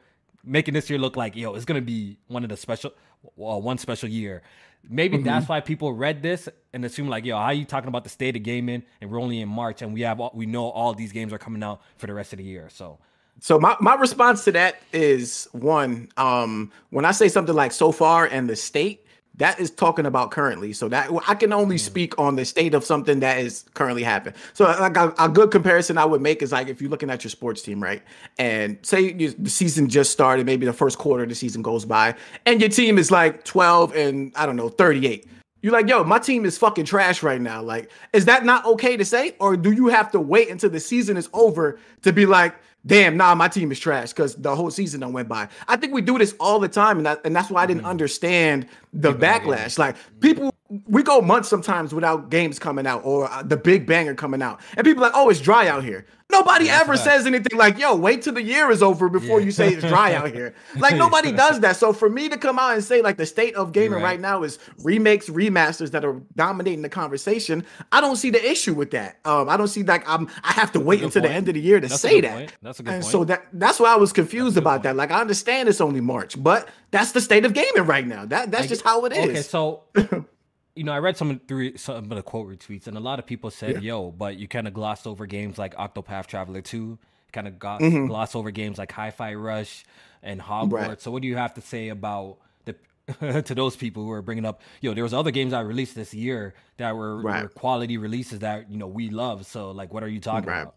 making 0.45 0.75
this 0.75 0.89
year 0.89 0.99
look 0.99 1.17
like 1.17 1.37
yo, 1.37 1.55
it's 1.55 1.65
gonna 1.65 1.81
be 1.81 2.19
one 2.29 2.43
of 2.43 2.51
the 2.51 2.57
special 2.57 2.93
uh, 3.25 3.59
one 3.59 3.79
special 3.79 4.09
year. 4.09 4.43
Maybe 4.89 5.19
that's 5.19 5.47
why 5.47 5.61
people 5.61 5.93
read 5.93 6.23
this 6.23 6.49
and 6.73 6.85
assume 6.85 7.09
like, 7.09 7.27
yo, 7.27 7.37
how 7.37 7.45
are 7.45 7.53
you 7.53 7.67
talking 7.67 7.89
about 7.89 8.05
the 8.05 8.11
state 8.11 8.35
of 8.37 8.43
gaming 8.43 8.83
and 9.01 9.11
we're 9.11 9.21
only 9.21 9.41
in 9.41 9.49
March 9.49 9.83
and 9.83 9.93
we 9.93 10.01
have 10.03 10.21
all, 10.21 10.31
we 10.35 10.47
know 10.47 10.71
all 10.71 10.95
these 10.95 11.13
games 11.13 11.35
are 11.35 11.39
coming 11.39 11.63
out 11.63 11.83
for 11.99 12.07
the 12.07 12.15
rest 12.15 12.33
of 12.33 12.39
the 12.39 12.45
year. 12.45 12.69
So 12.71 12.99
So 13.41 13.59
my, 13.59 13.75
my 13.81 13.95
response 13.95 14.45
to 14.45 14.53
that 14.53 14.83
is 14.93 15.49
one, 15.53 16.09
um, 16.17 16.71
when 16.91 17.05
I 17.05 17.11
say 17.11 17.29
something 17.29 17.55
like 17.55 17.73
so 17.73 17.91
far 17.91 18.27
and 18.27 18.49
the 18.49 18.57
state, 18.57 19.07
that 19.37 19.59
is 19.59 19.71
talking 19.71 20.05
about 20.05 20.31
currently. 20.31 20.75
So 20.75 20.89
that 20.91 21.11
I 21.27 21.35
can 21.35 21.53
only 21.53 21.79
speak 21.79 22.19
on 22.19 22.37
the 22.37 22.45
state 22.45 22.75
of 22.75 22.85
something 22.85 23.21
that 23.21 23.39
is 23.39 23.65
currently 23.73 24.03
happening. 24.03 24.35
So 24.53 24.65
like 24.65 24.99
a, 24.99 25.15
a 25.19 25.31
good 25.31 25.51
comparison 25.51 25.97
I 25.97 26.05
would 26.05 26.21
make 26.21 26.43
is 26.43 26.53
like 26.53 26.69
if 26.69 26.83
you're 26.83 26.91
looking 26.91 27.09
at 27.09 27.25
your 27.25 27.31
sports 27.31 27.63
team, 27.63 27.83
right? 27.83 28.03
And 28.39 28.79
say 28.83 29.15
you, 29.15 29.31
the 29.31 29.49
season 29.49 29.89
just 29.89 30.13
started, 30.13 30.45
maybe 30.45 30.67
the 30.67 30.75
first 30.75 30.99
quarter 30.99 31.23
of 31.23 31.31
the 31.31 31.35
season 31.35 31.63
goes 31.63 31.87
by, 31.87 32.15
and 32.45 32.61
your 32.61 32.69
team 32.69 32.99
is 32.99 33.11
like 33.11 33.45
12 33.45 33.97
and 33.97 34.33
I 34.37 34.45
don't 34.45 34.57
know, 34.57 34.69
38. 34.69 35.27
You're 35.63 35.73
like, 35.73 35.89
yo, 35.89 36.05
my 36.05 36.19
team 36.19 36.45
is 36.45 36.57
fucking 36.59 36.87
trash 36.87 37.23
right 37.23 37.41
now. 37.41 37.63
Like, 37.63 37.91
is 38.13 38.27
that 38.27 38.45
not 38.45 38.65
okay 38.65 38.97
to 38.97 39.05
say? 39.05 39.37
Or 39.41 39.57
do 39.57 39.73
you 39.73 39.89
have 39.89 40.11
to 40.13 40.21
wait 40.21 40.49
until 40.51 40.71
the 40.71 40.81
season 40.81 41.17
is 41.17 41.29
over 41.33 41.79
to 42.03 42.13
be 42.13 42.25
like, 42.25 42.55
damn, 42.85 43.17
nah, 43.17 43.35
my 43.35 43.49
team 43.49 43.71
is 43.73 43.79
trash 43.79 44.11
because 44.11 44.35
the 44.35 44.55
whole 44.55 44.71
season 44.71 45.01
done 45.01 45.13
went 45.13 45.29
by? 45.29 45.49
I 45.69 45.77
think 45.77 45.93
we 45.93 46.03
do 46.03 46.19
this 46.19 46.35
all 46.41 46.59
the 46.59 46.69
time. 46.69 46.99
And, 46.99 47.07
that, 47.07 47.21
and 47.25 47.35
that's 47.35 47.51
why 47.51 47.63
I 47.63 47.67
didn't 47.67 47.85
understand 47.85 48.67
the 48.93 49.13
People 49.13 49.29
backlash. 49.29 49.79
Like, 49.79 49.97
people 50.21 50.55
we 50.87 51.03
go 51.03 51.21
months 51.21 51.49
sometimes 51.49 51.93
without 51.93 52.31
games 52.31 52.59
coming 52.59 52.87
out 52.87 53.05
or 53.05 53.31
uh, 53.31 53.43
the 53.43 53.57
big 53.57 53.87
banger 53.87 54.15
coming 54.15 54.41
out, 54.43 54.61
and 54.77 54.85
people 54.85 55.03
are 55.03 55.09
like, 55.09 55.17
oh, 55.17 55.29
it's 55.29 55.41
dry 55.41 55.69
out 55.69 55.85
here. 55.85 56.07
Nobody 56.31 56.69
ever 56.69 56.97
says 56.97 57.27
anything 57.27 57.59
like, 57.59 57.79
yo, 57.79 57.97
wait 57.97 58.23
till 58.23 58.35
the 58.35 58.43
year 58.43 58.71
is 58.71 58.83
over 58.83 59.09
before 59.09 59.41
yeah. 59.41 59.47
you 59.47 59.53
say 59.53 59.73
it's 59.73 59.87
dry 59.87 60.15
out 60.15 60.31
here. 60.31 60.55
Like 60.77 60.97
nobody 60.97 61.33
does 61.33 61.61
that. 61.61 61.77
So 61.77 61.93
for 61.93 62.09
me 62.09 62.29
to 62.29 62.39
come 62.39 62.59
out 62.59 62.75
and 62.75 62.85
say 62.85 63.03
like 63.03 63.17
the 63.17 63.27
state 63.27 63.55
of 63.57 63.73
gaming 63.73 63.95
right. 63.95 64.03
right. 64.03 64.21
now 64.21 64.45
is 64.45 64.59
remakes, 64.83 65.29
remasters 65.29 65.91
that 65.91 66.05
are 66.05 66.21
dominating 66.37 66.83
the 66.83 66.89
conversation, 66.89 67.67
I 67.91 68.01
don't 68.01 68.17
see 68.17 68.31
the 68.31 68.43
issue 68.49 68.73
with 68.73 68.93
that. 68.93 69.19
Um, 69.25 69.49
I 69.49 69.57
don't 69.57 69.69
see 69.69 69.83
like 69.83 70.09
I'm 70.09 70.29
I 70.43 70.53
have 70.53 70.73
to 70.73 70.81
wait 70.81 71.03
until 71.03 71.23
point. 71.23 71.33
the 71.33 71.37
end 71.37 71.49
of 71.49 71.55
the 71.55 71.61
year 71.61 71.81
to 71.81 71.89
that's 71.89 72.01
say 72.01 72.21
that. 72.21 72.33
Point. 72.33 72.53
That's 72.63 72.81
a 72.81 72.83
good 72.85 72.95
and 72.95 73.03
point. 73.03 73.13
so 73.13 73.25
that 73.25 73.47
that's 73.53 73.81
why 73.81 73.93
I 73.93 73.97
was 73.97 74.13
confused 74.13 74.57
about 74.57 74.75
point. 74.75 74.83
that. 74.85 74.97
Like 74.97 75.11
I 75.11 75.21
understand 75.21 75.69
it's 75.69 75.81
only 75.81 76.01
March, 76.01 76.41
but 76.41 76.69
that's 76.93 77.13
the 77.13 77.21
state 77.21 77.45
of 77.45 77.53
gaming 77.53 77.85
right 77.85 78.07
now. 78.07 78.25
That 78.25 78.51
that's 78.51 78.69
just 78.69 78.83
how 78.83 79.05
it 79.05 79.13
is. 79.13 79.29
Okay, 79.29 79.43
so 79.43 79.83
you 80.81 80.85
know, 80.85 80.93
I 80.93 80.99
read 80.99 81.19
some 81.19 81.39
through 81.47 81.77
some 81.77 81.97
of 81.97 82.09
the 82.09 82.23
quote 82.23 82.49
retweets, 82.49 82.87
and 82.87 82.97
a 82.97 83.01
lot 83.01 83.19
of 83.19 83.27
people 83.27 83.51
said, 83.51 83.83
yeah. 83.83 83.93
"Yo, 83.93 84.11
but 84.11 84.39
you 84.39 84.49
kind 84.49 84.67
of 84.67 84.73
glossed 84.73 85.07
over 85.07 85.27
games 85.27 85.59
like 85.59 85.75
Octopath 85.75 86.25
Traveler 86.27 86.63
2, 86.63 86.99
kind 87.33 87.47
of 87.47 87.59
gloss, 87.59 87.83
mm-hmm. 87.83 88.07
gloss 88.07 88.35
over 88.35 88.51
games 88.51 88.79
like 88.79 88.91
Hi-Fi 88.91 89.35
Rush 89.35 89.85
and 90.23 90.41
Hogwarts." 90.41 90.89
Right. 90.89 91.03
So, 91.03 91.11
what 91.11 91.21
do 91.21 91.29
you 91.29 91.37
have 91.37 91.53
to 91.53 91.61
say 91.61 91.91
about 91.91 92.39
the 92.65 93.43
to 93.45 93.55
those 93.55 93.77
people 93.77 94.05
who 94.05 94.11
are 94.13 94.23
bringing 94.23 94.47
up, 94.47 94.63
yo, 94.81 94.95
there 94.95 95.05
was 95.05 95.13
other 95.13 95.31
games 95.31 95.53
I 95.53 95.61
released 95.61 95.95
this 95.95 96.15
year 96.15 96.55
that 96.79 96.97
were, 96.97 97.21
right. 97.21 97.43
were 97.43 97.51
quality 97.51 97.99
releases 97.99 98.39
that 98.39 98.71
you 98.71 98.79
know 98.79 98.87
we 98.87 99.11
love. 99.11 99.45
So, 99.45 99.73
like, 99.73 99.93
what 99.93 100.03
are 100.03 100.09
you 100.09 100.19
talking 100.19 100.49
right. 100.49 100.63
about? 100.63 100.77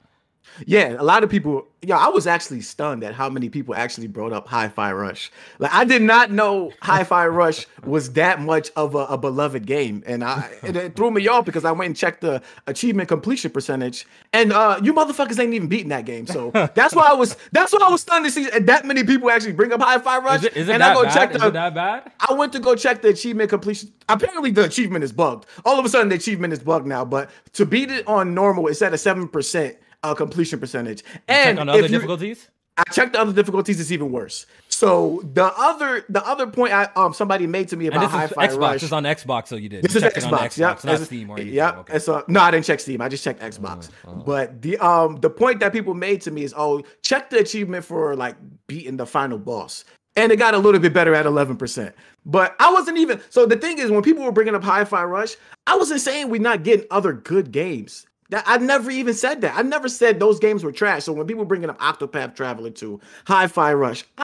Yeah, 0.65 0.95
a 0.99 1.03
lot 1.03 1.23
of 1.23 1.29
people. 1.29 1.67
Yeah, 1.82 1.97
I 1.97 2.08
was 2.08 2.27
actually 2.27 2.62
stunned 2.62 3.03
at 3.03 3.13
how 3.13 3.29
many 3.29 3.49
people 3.49 3.75
actually 3.75 4.08
brought 4.08 4.32
up 4.32 4.47
Hi-Fi 4.47 4.93
Rush. 4.93 5.32
Like, 5.60 5.73
I 5.73 5.84
did 5.84 6.01
not 6.01 6.32
know 6.32 6.71
Hi-Fi 6.82 7.27
Rush 7.27 7.67
was 7.84 8.13
that 8.13 8.39
much 8.39 8.71
of 8.77 8.95
a, 8.95 8.99
a 8.99 9.17
beloved 9.17 9.65
game, 9.65 10.01
and 10.06 10.23
I 10.23 10.49
it, 10.63 10.75
it, 10.75 10.95
threw 10.95 11.12
me 11.12 11.27
off 11.27 11.45
because 11.45 11.65
I 11.65 11.71
went 11.71 11.88
and 11.88 11.97
checked 11.97 12.21
the 12.21 12.41
achievement 12.67 13.10
completion 13.10 13.51
percentage, 13.51 14.06
and 14.32 14.53
uh, 14.53 14.79
you 14.82 14.93
motherfuckers 14.93 15.39
ain't 15.39 15.53
even 15.53 15.67
beating 15.67 15.89
that 15.89 16.06
game. 16.06 16.27
So 16.27 16.51
that's 16.75 16.95
why 16.95 17.10
I 17.10 17.13
was 17.13 17.36
that's 17.51 17.73
why 17.73 17.79
I 17.82 17.89
was 17.89 18.01
stunned 18.01 18.25
to 18.25 18.32
see 18.32 18.47
that 18.47 18.86
many 18.86 19.03
people 19.03 19.29
actually 19.29 19.53
bring 19.53 19.73
up 19.73 19.82
Hi-Fi 19.82 20.19
Rush. 20.19 20.39
Is 20.39 20.45
it, 20.45 20.58
is 20.58 20.69
it 20.69 20.73
and 20.73 20.82
that 20.82 20.91
I 20.91 20.93
go 20.93 21.03
bad? 21.03 21.13
check 21.13 21.32
the, 21.32 21.38
is 21.38 21.43
it 21.43 21.53
that 21.53 21.73
bad? 21.73 22.12
I 22.29 22.34
went 22.34 22.53
to 22.53 22.60
go 22.60 22.75
check 22.75 23.01
the 23.01 23.10
achievement 23.10 23.49
completion. 23.49 23.91
Apparently, 24.08 24.51
the 24.51 24.63
achievement 24.63 25.03
is 25.03 25.12
bugged. 25.12 25.47
All 25.65 25.79
of 25.79 25.86
a 25.86 25.89
sudden, 25.89 26.10
the 26.10 26.15
achievement 26.15 26.53
is 26.53 26.60
bugged 26.60 26.88
now. 26.88 27.03
But 27.03 27.29
to 27.53 27.65
beat 27.65 27.91
it 27.91 28.08
on 28.08 28.34
normal, 28.34 28.67
it's 28.67 28.82
at 28.82 28.93
a 28.93 28.97
seven 28.97 29.27
percent 29.27 29.77
uh, 30.04 30.13
completion 30.13 30.60
percentage. 30.60 31.04
And 31.28 31.60
on 31.60 31.70
other 31.70 31.88
difficulties. 31.88 32.50
I 32.76 32.84
checked 32.92 33.13
the 33.13 33.22
other 33.22 33.34
difficulties; 33.34 33.80
it's 33.80 33.92
even 33.92 34.12
worse. 34.12 34.48
So 34.68 35.22
the 35.34 35.46
other 35.46 36.06
the 36.10 36.26
other 36.26 36.48
point 36.48 36.74
I 36.74 36.89
um 36.96 37.13
somebody 37.13 37.46
made 37.46 37.68
to 37.68 37.78
me 37.78 37.86
about 37.86 38.10
Hi-Fi 38.10 38.48
Xbox. 38.48 38.60
Rush. 38.60 38.84
Is 38.84 38.92
on 38.92 39.04
Xbox, 39.04 39.48
so 39.48 39.58
you 39.58 39.70
did. 39.70 39.84
This 39.84 39.94
you 39.94 40.02
is 40.02 40.12
Xbox, 40.12 40.58
yep. 40.58 40.84
not 40.84 41.00
Steam 41.02 41.30
or. 41.30 41.39
Yep. 41.39 41.78
Okay. 41.78 42.00
So 42.00 42.24
no, 42.28 42.39
I 42.39 42.50
didn't 42.50 42.66
check 42.66 42.80
Steam. 42.80 43.00
I 43.00 43.10
just 43.10 43.24
checked 43.24 43.42
Xbox. 43.42 43.92
Oh, 44.08 44.10
oh. 44.10 44.24
But 44.26 44.63
the 44.63 44.80
um 44.80 45.18
the 45.18 45.30
point 45.30 45.60
that 45.60 45.72
people 45.72 45.94
made 45.94 46.22
to 46.22 46.32
me 46.32 46.44
is, 46.44 46.54
oh, 46.58 46.82
check 47.04 47.30
the 47.30 47.38
achievement 47.38 47.86
for 47.86 48.16
like 48.16 48.36
beating 48.66 48.98
the 48.98 49.06
final 49.06 49.38
boss 49.38 49.86
and 50.16 50.32
it 50.32 50.38
got 50.38 50.54
a 50.54 50.58
little 50.58 50.80
bit 50.80 50.94
better 50.94 51.16
at 51.16 51.26
11%. 51.26 51.94
But 52.26 52.56
I 52.60 52.72
wasn't 52.72 52.98
even 52.98 53.22
so 53.30 53.46
the 53.46 53.58
thing 53.58 53.80
is 53.80 53.92
when 53.92 54.02
people 54.02 54.24
were 54.24 54.32
bringing 54.32 54.56
up 54.56 54.63
Hi-Fi 54.63 55.04
Rush, 55.04 55.36
I 55.68 55.76
wasn't 55.76 56.02
saying 56.02 56.30
we're 56.30 56.42
not 56.42 56.63
getting 56.63 56.86
other 56.92 57.13
good 57.13 57.52
games. 57.52 58.06
That 58.34 58.46
I 58.48 58.58
never 58.58 58.89
even 58.89 59.13
said 59.13 59.41
that. 59.41 59.56
I 59.56 59.62
never 59.62 59.88
said 59.88 60.19
those 60.19 60.39
games 60.39 60.63
were 60.63 60.72
trash. 60.72 61.04
So 61.04 61.13
when 61.13 61.28
people 61.28 61.46
bringing 61.46 61.69
up 61.69 61.80
Octopath 61.80 62.36
Traveler 62.36 62.72
2, 62.72 63.00
Hi-Fi 63.28 63.74
Rush, 63.76 64.04
I 64.17 64.24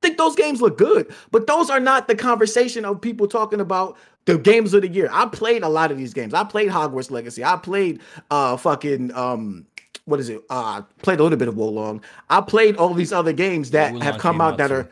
think 0.00 0.16
those 0.16 0.34
games 0.34 0.62
look 0.62 0.78
good, 0.78 1.12
but 1.32 1.46
those 1.46 1.68
are 1.68 1.78
not 1.78 2.08
the 2.08 2.14
conversation 2.14 2.86
of 2.86 3.02
people 3.02 3.28
talking 3.28 3.60
about 3.60 3.98
the 4.24 4.38
games 4.38 4.72
of 4.72 4.80
the 4.80 4.88
year. 4.88 5.10
I 5.12 5.26
played 5.26 5.62
a 5.64 5.68
lot 5.68 5.90
of 5.90 5.98
these 5.98 6.14
games. 6.14 6.32
I 6.32 6.44
played 6.44 6.70
Hogwarts 6.70 7.10
Legacy. 7.10 7.44
I 7.44 7.56
played 7.56 8.00
uh 8.30 8.56
fucking 8.56 9.14
um 9.14 9.66
what 10.06 10.18
is 10.18 10.30
it? 10.30 10.40
Uh 10.48 10.80
played 11.02 11.20
a 11.20 11.22
little 11.22 11.36
bit 11.36 11.48
of 11.48 11.54
Wo 11.58 11.68
Long. 11.68 12.02
I 12.30 12.40
played 12.40 12.76
all 12.76 12.94
these 12.94 13.12
other 13.12 13.34
games 13.34 13.70
that 13.72 13.94
have 14.00 14.16
come 14.16 14.40
out, 14.40 14.52
out 14.52 14.58
that 14.60 14.68
too. 14.68 14.74
are 14.76 14.90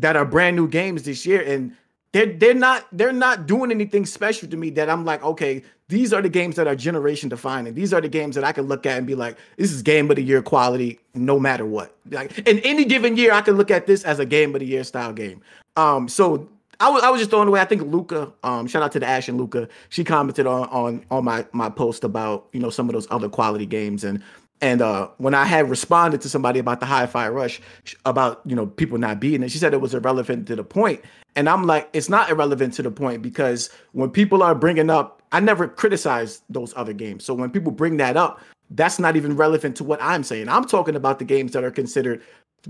that 0.00 0.16
are 0.16 0.24
brand 0.24 0.56
new 0.56 0.66
games 0.66 1.04
this 1.04 1.24
year 1.24 1.42
and 1.42 1.76
they're 2.12 2.32
they're 2.32 2.54
not 2.54 2.86
they're 2.92 3.12
not 3.12 3.46
doing 3.46 3.70
anything 3.70 4.04
special 4.04 4.48
to 4.48 4.56
me 4.56 4.70
that 4.70 4.90
I'm 4.90 5.04
like, 5.04 5.22
okay, 5.22 5.62
these 5.88 6.12
are 6.12 6.22
the 6.22 6.28
games 6.28 6.56
that 6.56 6.66
are 6.66 6.74
generation 6.74 7.28
defining. 7.28 7.74
These 7.74 7.92
are 7.92 8.00
the 8.00 8.08
games 8.08 8.34
that 8.34 8.44
I 8.44 8.52
can 8.52 8.66
look 8.66 8.86
at 8.86 8.98
and 8.98 9.06
be 9.06 9.14
like, 9.14 9.36
this 9.56 9.72
is 9.72 9.82
game 9.82 10.10
of 10.10 10.16
the 10.16 10.22
year 10.22 10.42
quality, 10.42 10.98
no 11.14 11.38
matter 11.38 11.66
what. 11.66 11.94
Like 12.10 12.38
in 12.48 12.58
any 12.60 12.84
given 12.84 13.16
year, 13.16 13.32
I 13.32 13.40
can 13.40 13.56
look 13.56 13.70
at 13.70 13.86
this 13.86 14.04
as 14.04 14.18
a 14.18 14.26
game 14.26 14.54
of 14.54 14.60
the 14.60 14.66
year 14.66 14.84
style 14.84 15.12
game. 15.12 15.40
Um, 15.76 16.08
so 16.08 16.48
I 16.80 16.88
was 16.88 17.02
I 17.02 17.10
was 17.10 17.20
just 17.20 17.30
throwing 17.30 17.46
away. 17.46 17.60
I 17.60 17.64
think 17.64 17.82
Luca, 17.82 18.32
um, 18.42 18.66
shout 18.66 18.82
out 18.82 18.92
to 18.92 19.00
the 19.00 19.06
Ash 19.06 19.28
and 19.28 19.38
Luca. 19.38 19.68
She 19.90 20.02
commented 20.02 20.46
on 20.46 20.68
on 20.70 21.04
on 21.10 21.24
my 21.24 21.46
my 21.52 21.68
post 21.68 22.02
about 22.02 22.48
you 22.52 22.60
know 22.60 22.70
some 22.70 22.88
of 22.88 22.94
those 22.94 23.06
other 23.10 23.28
quality 23.28 23.66
games 23.66 24.02
and 24.02 24.22
and 24.60 24.82
uh, 24.82 25.08
when 25.16 25.34
I 25.34 25.44
had 25.44 25.70
responded 25.70 26.20
to 26.20 26.28
somebody 26.28 26.58
about 26.58 26.80
the 26.80 26.86
Hi-Fi 26.86 27.28
Rush, 27.28 27.60
about 28.04 28.42
you 28.44 28.54
know 28.54 28.66
people 28.66 28.98
not 28.98 29.20
beating 29.20 29.42
it, 29.42 29.50
she 29.50 29.58
said 29.58 29.72
it 29.72 29.80
was 29.80 29.94
irrelevant 29.94 30.46
to 30.48 30.56
the 30.56 30.64
point. 30.64 31.02
And 31.36 31.48
I'm 31.48 31.64
like, 31.64 31.88
it's 31.92 32.08
not 32.08 32.28
irrelevant 32.28 32.74
to 32.74 32.82
the 32.82 32.90
point 32.90 33.22
because 33.22 33.70
when 33.92 34.10
people 34.10 34.42
are 34.42 34.54
bringing 34.54 34.90
up, 34.90 35.22
I 35.32 35.40
never 35.40 35.68
criticize 35.68 36.42
those 36.50 36.74
other 36.76 36.92
games. 36.92 37.24
So 37.24 37.34
when 37.34 37.50
people 37.50 37.72
bring 37.72 37.96
that 37.98 38.16
up, 38.16 38.40
that's 38.70 38.98
not 38.98 39.16
even 39.16 39.36
relevant 39.36 39.76
to 39.76 39.84
what 39.84 40.02
I'm 40.02 40.24
saying. 40.24 40.48
I'm 40.48 40.64
talking 40.64 40.96
about 40.96 41.18
the 41.18 41.24
games 41.24 41.52
that 41.52 41.64
are 41.64 41.70
considered 41.70 42.22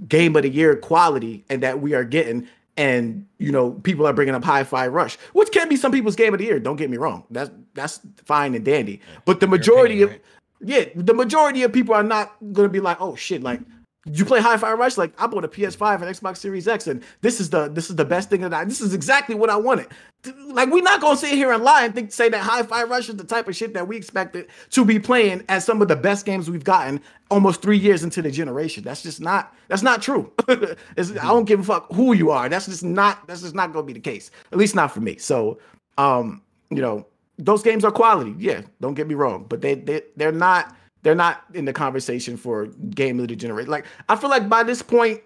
game 0.08 0.36
of 0.36 0.42
the 0.42 0.48
year 0.48 0.76
quality 0.76 1.44
and 1.48 1.62
that 1.62 1.80
we 1.80 1.94
are 1.94 2.04
getting. 2.04 2.46
And 2.76 3.26
you 3.38 3.50
know, 3.50 3.72
people 3.72 4.06
are 4.06 4.12
bringing 4.12 4.34
up 4.34 4.44
Hi-Fi 4.44 4.86
Rush, 4.88 5.16
which 5.32 5.50
can 5.50 5.68
be 5.68 5.76
some 5.76 5.90
people's 5.90 6.16
game 6.16 6.34
of 6.34 6.38
the 6.38 6.44
year. 6.44 6.60
Don't 6.60 6.76
get 6.76 6.88
me 6.88 6.98
wrong. 6.98 7.24
That's 7.30 7.50
that's 7.74 8.00
fine 8.24 8.54
and 8.54 8.64
dandy. 8.64 9.00
But 9.24 9.40
the 9.40 9.46
majority 9.48 10.02
opinion, 10.02 10.20
of 10.20 10.39
yeah, 10.60 10.84
the 10.94 11.14
majority 11.14 11.62
of 11.62 11.72
people 11.72 11.94
are 11.94 12.02
not 12.02 12.36
gonna 12.52 12.68
be 12.68 12.80
like, 12.80 12.98
oh 13.00 13.16
shit, 13.16 13.42
like 13.42 13.60
you 14.06 14.24
play 14.24 14.40
Hi-Fi 14.40 14.72
Rush? 14.72 14.96
Like 14.96 15.12
I 15.20 15.26
bought 15.26 15.44
a 15.44 15.48
PS5 15.48 16.02
and 16.02 16.04
Xbox 16.04 16.38
Series 16.38 16.66
X, 16.66 16.86
and 16.86 17.02
this 17.20 17.40
is 17.40 17.50
the 17.50 17.68
this 17.68 17.90
is 17.90 17.96
the 17.96 18.04
best 18.04 18.30
thing 18.30 18.40
that 18.42 18.54
I. 18.54 18.64
This 18.64 18.80
is 18.80 18.94
exactly 18.94 19.34
what 19.34 19.50
I 19.50 19.56
wanted. 19.56 19.88
Like 20.46 20.70
we're 20.70 20.82
not 20.82 21.00
gonna 21.00 21.16
sit 21.16 21.30
here 21.30 21.52
and 21.52 21.62
lie 21.62 21.84
and 21.84 21.94
think 21.94 22.12
say 22.12 22.28
that 22.30 22.40
Hi-Fi 22.42 22.84
Rush 22.84 23.08
is 23.08 23.16
the 23.16 23.24
type 23.24 23.48
of 23.48 23.56
shit 23.56 23.74
that 23.74 23.88
we 23.88 23.96
expected 23.96 24.48
to 24.70 24.84
be 24.84 24.98
playing 24.98 25.44
as 25.48 25.64
some 25.64 25.80
of 25.82 25.88
the 25.88 25.96
best 25.96 26.24
games 26.26 26.50
we've 26.50 26.64
gotten 26.64 27.00
almost 27.30 27.62
three 27.62 27.78
years 27.78 28.02
into 28.02 28.22
the 28.22 28.30
generation. 28.30 28.84
That's 28.84 29.02
just 29.02 29.20
not 29.20 29.54
that's 29.68 29.82
not 29.82 30.02
true. 30.02 30.32
I 30.48 30.76
don't 30.96 31.44
give 31.44 31.60
a 31.60 31.64
fuck 31.64 31.92
who 31.92 32.14
you 32.14 32.30
are. 32.30 32.48
That's 32.48 32.66
just 32.66 32.84
not 32.84 33.26
that's 33.26 33.42
just 33.42 33.54
not 33.54 33.72
gonna 33.72 33.86
be 33.86 33.92
the 33.94 34.00
case. 34.00 34.30
At 34.52 34.58
least 34.58 34.74
not 34.74 34.92
for 34.92 35.00
me. 35.00 35.16
So 35.18 35.58
um, 35.98 36.42
you 36.70 36.80
know, 36.80 37.06
those 37.40 37.62
games 37.62 37.84
are 37.84 37.90
quality. 37.90 38.34
Yeah, 38.38 38.62
don't 38.80 38.94
get 38.94 39.06
me 39.06 39.14
wrong, 39.14 39.46
but 39.48 39.60
they 39.60 39.74
they 39.74 40.02
they're 40.16 40.32
not 40.32 40.76
they're 41.02 41.14
not 41.14 41.44
in 41.54 41.64
the 41.64 41.72
conversation 41.72 42.36
for 42.36 42.66
game 42.66 43.18
of 43.20 43.28
the 43.28 43.36
generation. 43.36 43.70
Like 43.70 43.86
I 44.08 44.16
feel 44.16 44.30
like 44.30 44.48
by 44.48 44.62
this 44.62 44.82
point 44.82 45.22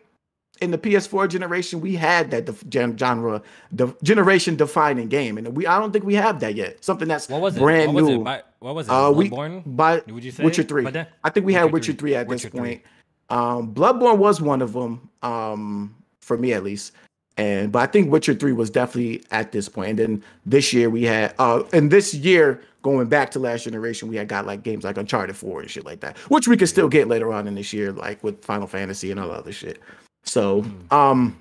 in 0.60 0.70
the 0.70 0.78
PS4 0.78 1.28
generation, 1.28 1.80
we 1.80 1.96
had 1.96 2.30
that 2.30 2.44
def- 2.44 2.64
genre, 2.70 3.42
the 3.72 3.92
generation 4.02 4.54
defining 4.54 5.08
game, 5.08 5.36
and 5.36 5.56
we 5.56 5.66
I 5.66 5.78
don't 5.78 5.92
think 5.92 6.04
we 6.04 6.14
have 6.14 6.40
that 6.40 6.54
yet. 6.54 6.84
Something 6.84 7.08
that's 7.08 7.28
what 7.28 7.40
was 7.40 7.56
it? 7.56 7.60
brand 7.60 7.94
what 7.94 8.04
new. 8.04 8.18
Was 8.18 8.24
by, 8.24 8.42
what 8.60 8.74
was 8.74 8.88
it? 8.88 8.92
Uh, 8.92 9.10
we 9.10 9.28
by 9.28 10.02
Would 10.06 10.24
you 10.24 10.30
say 10.30 10.44
Witcher 10.44 10.62
three. 10.62 10.86
I 10.86 11.30
think 11.30 11.46
we 11.46 11.52
Witcher 11.52 11.58
had 11.58 11.72
Witcher 11.72 11.92
three 11.92 12.14
at 12.14 12.26
Witcher 12.28 12.48
this 12.48 12.52
3. 12.52 12.60
point. 12.60 12.82
Um, 13.30 13.74
Bloodborne 13.74 14.18
was 14.18 14.40
one 14.40 14.62
of 14.62 14.72
them. 14.72 15.08
Um, 15.22 15.96
for 16.24 16.36
me 16.38 16.52
at 16.52 16.64
least. 16.64 16.92
And 17.36 17.72
but 17.72 17.80
I 17.80 17.86
think 17.86 18.12
Witcher 18.12 18.34
3 18.34 18.52
was 18.52 18.70
definitely 18.70 19.24
at 19.30 19.52
this 19.52 19.68
point. 19.68 19.90
And 19.90 19.98
then 19.98 20.24
this 20.46 20.72
year 20.72 20.88
we 20.88 21.02
had 21.02 21.34
uh 21.38 21.64
and 21.72 21.90
this 21.90 22.14
year 22.14 22.62
going 22.82 23.08
back 23.08 23.30
to 23.32 23.38
last 23.38 23.64
generation, 23.64 24.08
we 24.08 24.16
had 24.16 24.28
got 24.28 24.46
like 24.46 24.62
games 24.62 24.84
like 24.84 24.96
Uncharted 24.96 25.36
4 25.36 25.62
and 25.62 25.70
shit 25.70 25.84
like 25.84 26.00
that, 26.00 26.16
which 26.28 26.46
we 26.46 26.56
could 26.56 26.68
still 26.68 26.88
get 26.88 27.08
later 27.08 27.32
on 27.32 27.48
in 27.48 27.54
this 27.54 27.72
year, 27.72 27.92
like 27.92 28.22
with 28.22 28.44
Final 28.44 28.66
Fantasy 28.66 29.10
and 29.10 29.18
all 29.18 29.30
other 29.30 29.52
shit. 29.52 29.80
So 30.24 30.62
hmm. 30.62 30.94
um 30.94 31.40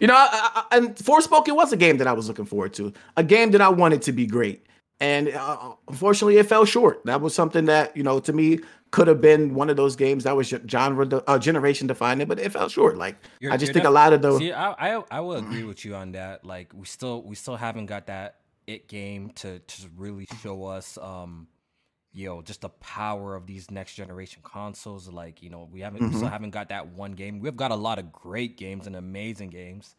you 0.00 0.08
know, 0.08 0.14
I, 0.16 0.64
I, 0.70 0.76
and 0.76 0.96
Forspoken 0.96 1.54
was 1.54 1.72
a 1.72 1.76
game 1.76 1.98
that 1.98 2.08
I 2.08 2.12
was 2.12 2.26
looking 2.26 2.44
forward 2.44 2.74
to, 2.74 2.92
a 3.16 3.22
game 3.22 3.52
that 3.52 3.60
I 3.60 3.68
wanted 3.68 4.02
to 4.02 4.12
be 4.12 4.26
great. 4.26 4.66
And 5.00 5.28
uh, 5.28 5.72
unfortunately, 5.88 6.38
it 6.38 6.46
fell 6.46 6.64
short. 6.64 7.04
That 7.04 7.20
was 7.20 7.34
something 7.34 7.66
that, 7.66 7.96
you 7.96 8.02
know, 8.02 8.20
to 8.20 8.32
me 8.32 8.60
could 8.94 9.08
have 9.08 9.20
been 9.20 9.54
one 9.54 9.70
of 9.70 9.76
those 9.76 9.96
games 9.96 10.22
that 10.22 10.36
was 10.36 10.54
genre 10.68 11.04
uh, 11.26 11.36
generation 11.36 11.88
defining, 11.88 12.28
but 12.28 12.38
it 12.38 12.52
fell 12.52 12.68
short. 12.68 12.96
Like 12.96 13.16
you're, 13.40 13.52
I 13.52 13.56
just 13.56 13.72
think 13.72 13.82
not, 13.82 13.90
a 13.90 13.92
lot 13.92 14.12
of 14.12 14.22
those. 14.22 14.38
See, 14.38 14.52
I, 14.52 14.70
I 14.96 15.02
I 15.10 15.18
will 15.18 15.34
agree 15.34 15.64
with 15.64 15.84
you 15.84 15.96
on 15.96 16.12
that. 16.12 16.44
Like 16.44 16.72
we 16.72 16.86
still 16.86 17.20
we 17.24 17.34
still 17.34 17.56
haven't 17.56 17.86
got 17.86 18.06
that 18.06 18.36
it 18.68 18.86
game 18.86 19.30
to 19.30 19.58
to 19.58 19.88
really 19.96 20.28
show 20.40 20.64
us 20.66 20.96
um 21.02 21.48
you 22.12 22.26
know 22.26 22.40
just 22.40 22.60
the 22.60 22.68
power 22.68 23.34
of 23.34 23.46
these 23.46 23.68
next 23.68 23.94
generation 23.94 24.40
consoles 24.44 25.08
like 25.08 25.42
you 25.42 25.50
know 25.50 25.68
we 25.70 25.80
haven't 25.80 25.98
mm-hmm. 25.98 26.06
we 26.06 26.12
still 26.12 26.26
mm-hmm. 26.26 26.32
haven't 26.32 26.50
got 26.50 26.68
that 26.68 26.86
one 26.86 27.12
game 27.12 27.40
we've 27.40 27.56
got 27.56 27.72
a 27.72 27.76
lot 27.76 27.98
of 27.98 28.10
great 28.10 28.56
games 28.56 28.86
and 28.86 28.96
amazing 28.96 29.50
games 29.50 29.96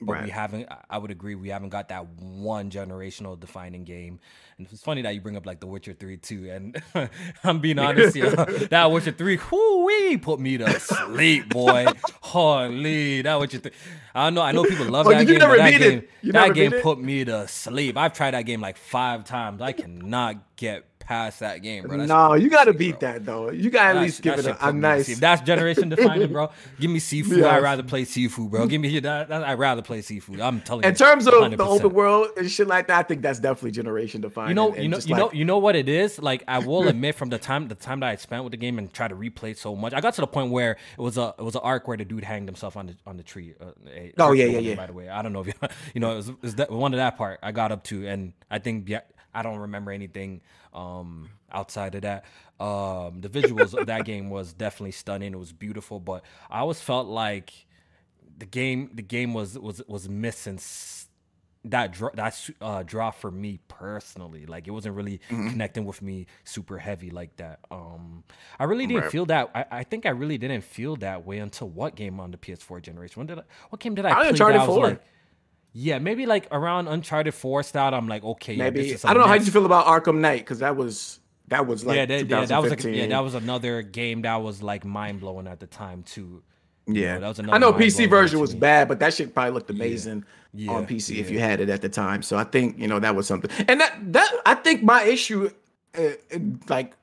but 0.00 0.12
Right. 0.12 0.24
we 0.24 0.30
haven't. 0.30 0.68
I- 0.90 0.98
would 0.98 1.10
agree, 1.10 1.34
we 1.34 1.48
haven't 1.48 1.70
got 1.70 1.88
that 1.88 2.06
one 2.08 2.70
generational 2.70 3.38
defining 3.38 3.84
game. 3.84 4.20
And 4.58 4.66
it's 4.70 4.82
funny 4.82 5.02
that 5.02 5.14
you 5.14 5.20
bring 5.20 5.36
up 5.36 5.44
like 5.46 5.60
The 5.60 5.66
Witcher 5.66 5.92
Three 5.92 6.16
too. 6.16 6.50
And 6.50 6.82
I'm 7.44 7.60
being 7.60 7.78
honest, 7.78 8.14
yeah, 8.16 8.30
that 8.70 8.90
Witcher 8.90 9.12
Three, 9.12 9.36
whoo 9.50 9.84
wee, 9.84 10.16
put 10.16 10.40
me 10.40 10.58
to 10.58 10.78
sleep, 10.80 11.48
boy. 11.50 11.86
Holy, 12.22 13.22
that 13.22 13.38
Witcher 13.40 13.58
Three. 13.58 13.72
I 14.14 14.24
don't 14.26 14.34
know. 14.34 14.42
I 14.42 14.52
know 14.52 14.64
people 14.64 14.86
love 14.86 15.06
Oh, 15.06 15.10
that 15.10 15.26
game. 15.26 15.38
never 15.38 15.56
that 15.56 15.72
it? 15.74 15.78
game, 15.78 16.02
You 16.22 16.32
that 16.32 16.54
game 16.54 16.72
it? 16.72 16.82
put 16.82 16.98
me 17.00 17.24
to 17.24 17.46
sleep. 17.48 17.96
I've 17.96 18.12
tried 18.14 18.32
that 18.32 18.42
game 18.42 18.60
like 18.60 18.76
five 18.76 19.24
times. 19.24 19.60
I 19.60 19.72
cannot 19.72 20.56
get 20.56 20.95
past 21.06 21.40
that 21.40 21.62
game, 21.62 21.84
bro. 21.86 21.96
That 21.98 22.08
No, 22.08 22.34
you 22.34 22.50
got 22.50 22.64
to 22.64 22.74
beat 22.74 22.98
bro. 22.98 23.12
that 23.12 23.24
though. 23.24 23.50
You 23.50 23.70
got 23.70 23.92
to 23.92 23.98
at 23.98 24.02
least 24.02 24.22
give 24.22 24.38
it 24.40 24.46
a, 24.46 24.68
a 24.68 24.72
nice. 24.72 25.06
sleep. 25.06 25.18
That's 25.18 25.40
generation 25.42 25.88
defining, 25.88 26.32
bro. 26.32 26.50
Give 26.80 26.90
me 26.90 26.98
Sifu. 26.98 27.38
Yes. 27.38 27.46
I'd 27.46 27.62
rather 27.62 27.82
play 27.84 28.04
Sifu, 28.04 28.50
bro. 28.50 28.66
Give 28.66 28.80
me 28.80 28.98
that. 29.00 29.28
that 29.28 29.44
I'd 29.44 29.58
rather 29.58 29.82
play 29.82 30.00
Sifu. 30.00 30.40
I'm 30.42 30.60
telling 30.60 30.82
you. 30.82 30.88
In 30.88 30.94
terms 30.96 31.26
of 31.26 31.32
the 31.34 31.56
100%. 31.56 31.60
open 31.60 31.92
world 31.92 32.28
and 32.36 32.50
shit 32.50 32.66
like 32.66 32.88
that, 32.88 32.98
I 32.98 33.02
think 33.04 33.22
that's 33.22 33.38
definitely 33.38 33.70
generation 33.70 34.20
defining. 34.20 34.50
You 34.50 34.54
know, 34.56 34.76
you 34.76 34.88
know, 34.88 34.98
you 34.98 35.14
like- 35.14 35.18
know, 35.20 35.32
you 35.32 35.44
know 35.44 35.58
what 35.58 35.76
it 35.76 35.88
is. 35.88 36.18
Like 36.18 36.42
I 36.48 36.58
will 36.58 36.88
admit, 36.88 37.14
from 37.14 37.28
the 37.28 37.38
time 37.38 37.68
the 37.68 37.74
time 37.76 38.00
that 38.00 38.08
I 38.08 38.16
spent 38.16 38.42
with 38.44 38.50
the 38.50 38.56
game 38.56 38.78
and 38.78 38.92
tried 38.92 39.08
to 39.08 39.16
replay 39.16 39.52
it 39.52 39.58
so 39.58 39.76
much, 39.76 39.92
I 39.94 40.00
got 40.00 40.14
to 40.14 40.20
the 40.20 40.26
point 40.26 40.50
where 40.50 40.72
it 40.72 41.00
was 41.00 41.16
a 41.16 41.34
it 41.38 41.42
was 41.42 41.54
an 41.54 41.60
arc 41.62 41.86
where 41.86 41.96
the 41.96 42.04
dude 42.04 42.24
hanged 42.24 42.48
himself 42.48 42.76
on 42.76 42.86
the 42.88 42.96
on 43.06 43.16
the 43.16 43.22
tree. 43.22 43.54
Uh, 43.60 43.66
a- 43.88 44.12
Oh, 44.18 44.32
yeah, 44.32 44.46
yeah, 44.46 44.58
yeah. 44.58 44.74
By 44.74 44.86
the 44.86 44.92
way, 44.92 45.08
I 45.08 45.22
don't 45.22 45.32
know 45.32 45.40
if 45.42 45.46
you, 45.46 45.52
you 45.94 46.00
know, 46.00 46.12
it 46.12 46.16
was, 46.16 46.28
it 46.30 46.42
was 46.42 46.54
that, 46.56 46.70
one 46.70 46.92
of 46.92 46.98
that 46.98 47.16
part 47.16 47.38
I 47.42 47.52
got 47.52 47.70
up 47.70 47.84
to, 47.84 48.06
and 48.08 48.32
I 48.50 48.58
think 48.58 48.88
yeah, 48.88 49.00
I 49.36 49.42
don't 49.42 49.58
remember 49.58 49.90
anything 49.92 50.40
um 50.72 51.30
outside 51.52 51.94
of 51.94 52.02
that. 52.02 52.24
Um, 52.60 53.20
the 53.20 53.28
visuals 53.28 53.74
of 53.74 53.86
that 53.86 54.04
game 54.04 54.30
was 54.30 54.52
definitely 54.54 54.92
stunning. 54.92 55.32
It 55.32 55.38
was 55.38 55.52
beautiful, 55.52 56.00
but 56.00 56.24
I 56.50 56.60
always 56.60 56.80
felt 56.80 57.06
like 57.08 57.66
the 58.38 58.46
game 58.46 58.90
the 58.94 59.02
game 59.02 59.34
was 59.34 59.58
was 59.58 59.82
was 59.88 60.08
missing 60.08 60.58
that 61.64 61.90
draw 61.92 62.10
that 62.14 62.48
uh, 62.60 62.82
draw 62.84 63.10
for 63.10 63.30
me 63.30 63.58
personally. 63.66 64.46
Like 64.46 64.68
it 64.68 64.70
wasn't 64.70 64.94
really 64.94 65.20
Mm-hmm. 65.30 65.48
connecting 65.48 65.84
with 65.84 66.00
me 66.00 66.26
super 66.44 66.78
heavy 66.78 67.10
like 67.10 67.36
that. 67.36 67.58
Um, 67.72 68.22
I 68.58 68.64
really 68.64 68.86
didn't 68.86 69.04
Right. 69.04 69.06
feel 69.06 69.26
that. 69.26 69.50
I, 69.54 69.64
I 69.78 69.84
think 69.84 70.06
I 70.06 70.10
really 70.10 70.38
didn't 70.38 70.62
feel 70.62 70.94
that 70.96 71.26
way 71.26 71.38
until 71.38 71.68
what 71.68 71.96
game 71.96 72.20
on 72.20 72.30
the 72.30 72.38
PS4 72.38 72.78
generation? 72.80 73.18
When 73.20 73.26
did 73.26 73.40
I, 73.40 73.42
what 73.70 73.80
game 73.80 73.96
did 73.96 74.06
I 74.06 74.14
Probably 74.14 74.42
play? 74.42 74.54
Uncharted 74.54 74.62
I 74.62 74.64
4. 74.64 74.78
like, 74.78 75.02
yeah, 75.78 75.98
maybe 75.98 76.24
like 76.24 76.48
around 76.50 76.88
Uncharted 76.88 77.34
Four 77.34 77.62
style. 77.62 77.94
I'm 77.94 78.08
like, 78.08 78.24
okay, 78.24 78.54
yeah, 78.54 78.64
maybe 78.64 78.82
this 78.82 78.92
is 78.94 79.04
a 79.04 79.08
I 79.08 79.14
don't 79.14 79.22
know 79.22 79.28
how 79.28 79.34
you 79.34 79.50
feel 79.50 79.66
about 79.66 79.86
Arkham 79.86 80.20
Knight 80.20 80.40
because 80.40 80.60
that 80.60 80.74
was 80.76 81.20
that 81.48 81.66
was 81.66 81.84
like 81.84 81.96
yeah, 81.98 82.06
that, 82.06 82.28
yeah, 82.28 82.46
that 82.46 82.58
was 82.58 82.70
like, 82.70 82.82
yeah, 82.90 83.06
that 83.06 83.20
was 83.20 83.34
another 83.34 83.82
game 83.82 84.22
that 84.22 84.36
was 84.36 84.62
like 84.62 84.84
mind 84.86 85.20
blowing 85.20 85.46
at 85.46 85.60
the 85.60 85.66
time 85.66 86.02
too. 86.02 86.42
You 86.86 86.94
Yeah, 86.94 87.14
know, 87.14 87.20
that 87.20 87.28
was 87.28 87.38
another 87.38 87.56
I 87.56 87.58
know 87.58 87.72
PC 87.72 88.08
version 88.08 88.40
was 88.40 88.54
bad, 88.54 88.88
but 88.88 89.00
that 89.00 89.12
shit 89.12 89.34
probably 89.34 89.52
looked 89.52 89.70
amazing 89.70 90.24
Yeah, 90.54 90.72
on 90.72 90.86
PC 90.86 91.18
if 91.18 91.30
you 91.30 91.40
had 91.40 91.60
it 91.60 91.68
at 91.68 91.82
the 91.82 91.88
time. 91.88 92.22
So 92.22 92.36
I 92.38 92.44
think 92.44 92.78
you 92.78 92.88
know 92.88 92.98
that 92.98 93.14
was 93.14 93.26
something. 93.26 93.50
And 93.68 93.80
that 93.80 93.98
that 94.12 94.32
I 94.46 94.54
think 94.54 94.82
my 94.82 95.02
issue, 95.02 95.50
uh, 95.98 96.08
like 96.68 96.94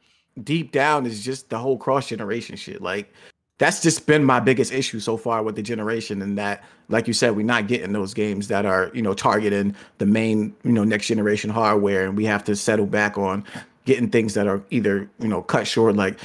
deep 0.43 0.71
down, 0.71 1.05
is 1.05 1.23
just 1.23 1.49
the 1.49 1.59
whole 1.59 1.77
cross 1.77 2.07
generation 2.07 2.55
shit. 2.55 2.81
Like 2.81 3.13
that's 3.59 3.81
just 3.81 4.07
been 4.07 4.23
my 4.23 4.39
biggest 4.39 4.71
issue 4.71 4.99
so 4.99 5.15
far 5.17 5.43
with 5.43 5.55
the 5.55 5.61
generation, 5.61 6.21
and 6.21 6.37
that, 6.37 6.63
like 6.89 7.07
you 7.07 7.13
said, 7.13 7.35
we're 7.35 7.45
not 7.45 7.67
getting 7.67 7.93
those 7.93 8.13
games 8.13 8.47
that 8.47 8.65
are 8.65 8.91
you 8.93 9.01
know 9.01 9.13
targeting 9.13 9.75
the 9.99 10.05
main 10.05 10.55
you 10.63 10.71
know 10.71 10.83
next 10.83 11.07
generation 11.07 11.49
hardware, 11.49 12.05
and 12.05 12.17
we 12.17 12.25
have 12.25 12.43
to 12.45 12.55
settle 12.55 12.85
back 12.85 13.17
on 13.17 13.43
getting 13.85 14.09
things 14.09 14.33
that 14.33 14.47
are 14.47 14.63
either 14.69 15.09
you 15.19 15.27
know 15.27 15.41
cut 15.41 15.67
short, 15.67 15.95
like 15.95 16.17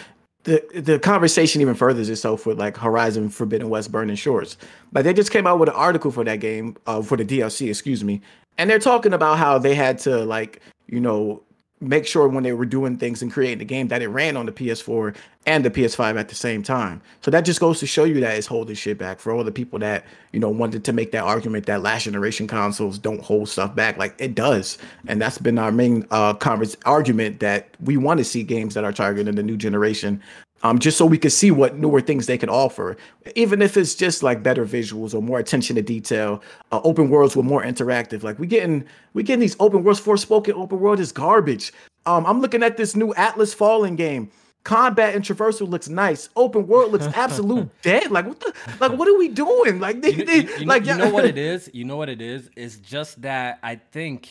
the 0.44 0.64
the 0.74 0.98
conversation 0.98 1.60
even 1.60 1.74
furthers 1.74 2.08
itself 2.08 2.46
with 2.46 2.58
like 2.58 2.76
Horizon 2.76 3.28
Forbidden 3.28 3.68
West 3.68 3.92
Burning 3.92 4.16
Shores. 4.16 4.56
Like 4.92 5.04
they 5.04 5.12
just 5.12 5.30
came 5.30 5.46
out 5.46 5.58
with 5.58 5.68
an 5.68 5.74
article 5.74 6.10
for 6.10 6.24
that 6.24 6.40
game, 6.40 6.76
uh, 6.86 7.02
for 7.02 7.16
the 7.16 7.24
DLC, 7.24 7.68
excuse 7.68 8.02
me, 8.02 8.22
and 8.56 8.70
they're 8.70 8.78
talking 8.78 9.12
about 9.12 9.38
how 9.38 9.58
they 9.58 9.74
had 9.74 9.98
to 10.00 10.24
like 10.24 10.60
you 10.86 11.00
know 11.00 11.42
make 11.80 12.06
sure 12.06 12.28
when 12.28 12.42
they 12.42 12.52
were 12.52 12.66
doing 12.66 12.96
things 12.96 13.22
and 13.22 13.32
creating 13.32 13.58
the 13.58 13.64
game 13.64 13.88
that 13.88 14.02
it 14.02 14.08
ran 14.08 14.36
on 14.36 14.46
the 14.46 14.52
PS4 14.52 15.14
and 15.46 15.64
the 15.64 15.70
PS5 15.70 16.18
at 16.18 16.28
the 16.28 16.34
same 16.34 16.62
time. 16.62 17.00
So 17.22 17.30
that 17.30 17.42
just 17.42 17.60
goes 17.60 17.80
to 17.80 17.86
show 17.86 18.04
you 18.04 18.20
that 18.20 18.36
it's 18.36 18.46
holding 18.46 18.74
shit 18.74 18.98
back 18.98 19.20
for 19.20 19.32
all 19.32 19.44
the 19.44 19.52
people 19.52 19.78
that 19.78 20.04
you 20.32 20.40
know 20.40 20.50
wanted 20.50 20.84
to 20.84 20.92
make 20.92 21.12
that 21.12 21.24
argument 21.24 21.66
that 21.66 21.82
last 21.82 22.04
generation 22.04 22.46
consoles 22.46 22.98
don't 22.98 23.22
hold 23.22 23.48
stuff 23.48 23.74
back. 23.74 23.96
Like 23.96 24.14
it 24.18 24.34
does, 24.34 24.78
and 25.06 25.22
that's 25.22 25.38
been 25.38 25.58
our 25.58 25.72
main 25.72 26.06
uh 26.10 26.34
converse 26.34 26.76
argument 26.84 27.40
that 27.40 27.68
we 27.80 27.96
want 27.96 28.18
to 28.18 28.24
see 28.24 28.42
games 28.42 28.74
that 28.74 28.84
are 28.84 28.92
targeting 28.92 29.36
the 29.36 29.42
new 29.42 29.56
generation. 29.56 30.22
Um, 30.64 30.80
just 30.80 30.98
so 30.98 31.06
we 31.06 31.18
could 31.18 31.30
see 31.32 31.52
what 31.52 31.76
newer 31.76 32.00
things 32.00 32.26
they 32.26 32.36
can 32.36 32.48
offer, 32.48 32.96
even 33.36 33.62
if 33.62 33.76
it's 33.76 33.94
just 33.94 34.24
like 34.24 34.42
better 34.42 34.64
visuals 34.66 35.14
or 35.14 35.22
more 35.22 35.38
attention 35.38 35.76
to 35.76 35.82
detail, 35.82 36.42
uh, 36.72 36.80
open 36.82 37.10
worlds 37.10 37.36
were 37.36 37.44
more 37.44 37.62
interactive. 37.62 38.24
Like 38.24 38.38
we 38.40 38.46
getting 38.48 38.84
we 39.14 39.22
getting 39.22 39.38
these 39.40 39.54
open 39.60 39.84
worlds. 39.84 40.00
Forspoken 40.00 40.54
open 40.54 40.80
world 40.80 40.98
is 40.98 41.12
garbage. 41.12 41.72
Um, 42.06 42.26
I'm 42.26 42.40
looking 42.40 42.62
at 42.64 42.76
this 42.76 42.96
new 42.96 43.14
Atlas 43.14 43.54
Fallen 43.54 43.94
game. 43.94 44.30
Combat 44.64 45.14
and 45.14 45.24
traversal 45.24 45.68
looks 45.68 45.88
nice. 45.88 46.28
Open 46.34 46.66
world 46.66 46.90
looks 46.90 47.06
absolute 47.14 47.70
dead. 47.82 48.10
Like 48.10 48.26
what 48.26 48.40
the 48.40 48.52
like 48.80 48.92
what 48.98 49.06
are 49.06 49.16
we 49.16 49.28
doing? 49.28 49.78
Like 49.78 50.02
they, 50.02 50.10
you, 50.10 50.24
they 50.24 50.36
you- 50.42 50.56
you 50.58 50.66
like 50.66 50.84
know, 50.84 50.92
you 50.92 50.98
know 50.98 51.10
what 51.10 51.24
it 51.24 51.38
is. 51.52 51.70
You 51.72 51.84
know 51.84 51.96
what 51.96 52.08
it 52.08 52.20
is. 52.20 52.50
It's 52.56 52.76
just 52.76 53.22
that 53.22 53.60
I 53.62 53.76
think 53.76 54.28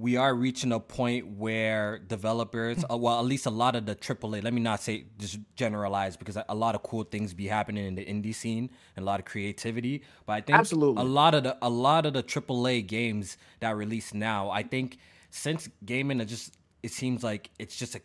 we 0.00 0.16
are 0.16 0.32
reaching 0.32 0.70
a 0.72 0.78
point 0.78 1.26
where 1.26 1.98
developers, 1.98 2.84
uh, 2.88 2.96
well, 2.96 3.18
at 3.18 3.24
least 3.24 3.46
a 3.46 3.50
lot 3.50 3.74
of 3.74 3.84
the 3.84 3.96
AAA. 3.96 4.44
Let 4.44 4.54
me 4.54 4.60
not 4.60 4.80
say 4.80 5.06
just 5.18 5.40
generalize 5.56 6.16
because 6.16 6.36
a- 6.36 6.54
lot 6.54 6.76
of 6.76 6.84
cool 6.84 7.02
things 7.02 7.34
be 7.34 7.48
happening 7.48 7.84
in 7.84 7.96
the 7.96 8.04
indie 8.04 8.32
scene 8.34 8.70
and 8.94 9.02
a 9.02 9.06
lot 9.06 9.18
of 9.18 9.26
creativity. 9.26 10.02
But 10.24 10.34
I 10.34 10.40
think 10.42 10.56
Absolutely. 10.58 11.02
a 11.02 11.04
lot 11.04 11.34
of 11.34 11.42
the 11.42 11.58
a 11.60 11.68
lot 11.68 12.06
of 12.06 12.12
the 12.12 12.22
AAA 12.22 12.86
games 12.86 13.36
that 13.58 13.76
release 13.76 14.14
now, 14.14 14.50
I 14.50 14.62
think 14.62 14.98
since 15.30 15.68
gaming, 15.84 16.20
it 16.20 16.26
just 16.26 16.56
it 16.84 16.92
seems 16.92 17.24
like 17.24 17.50
it's 17.58 17.76
just 17.76 17.96
a 17.96 18.00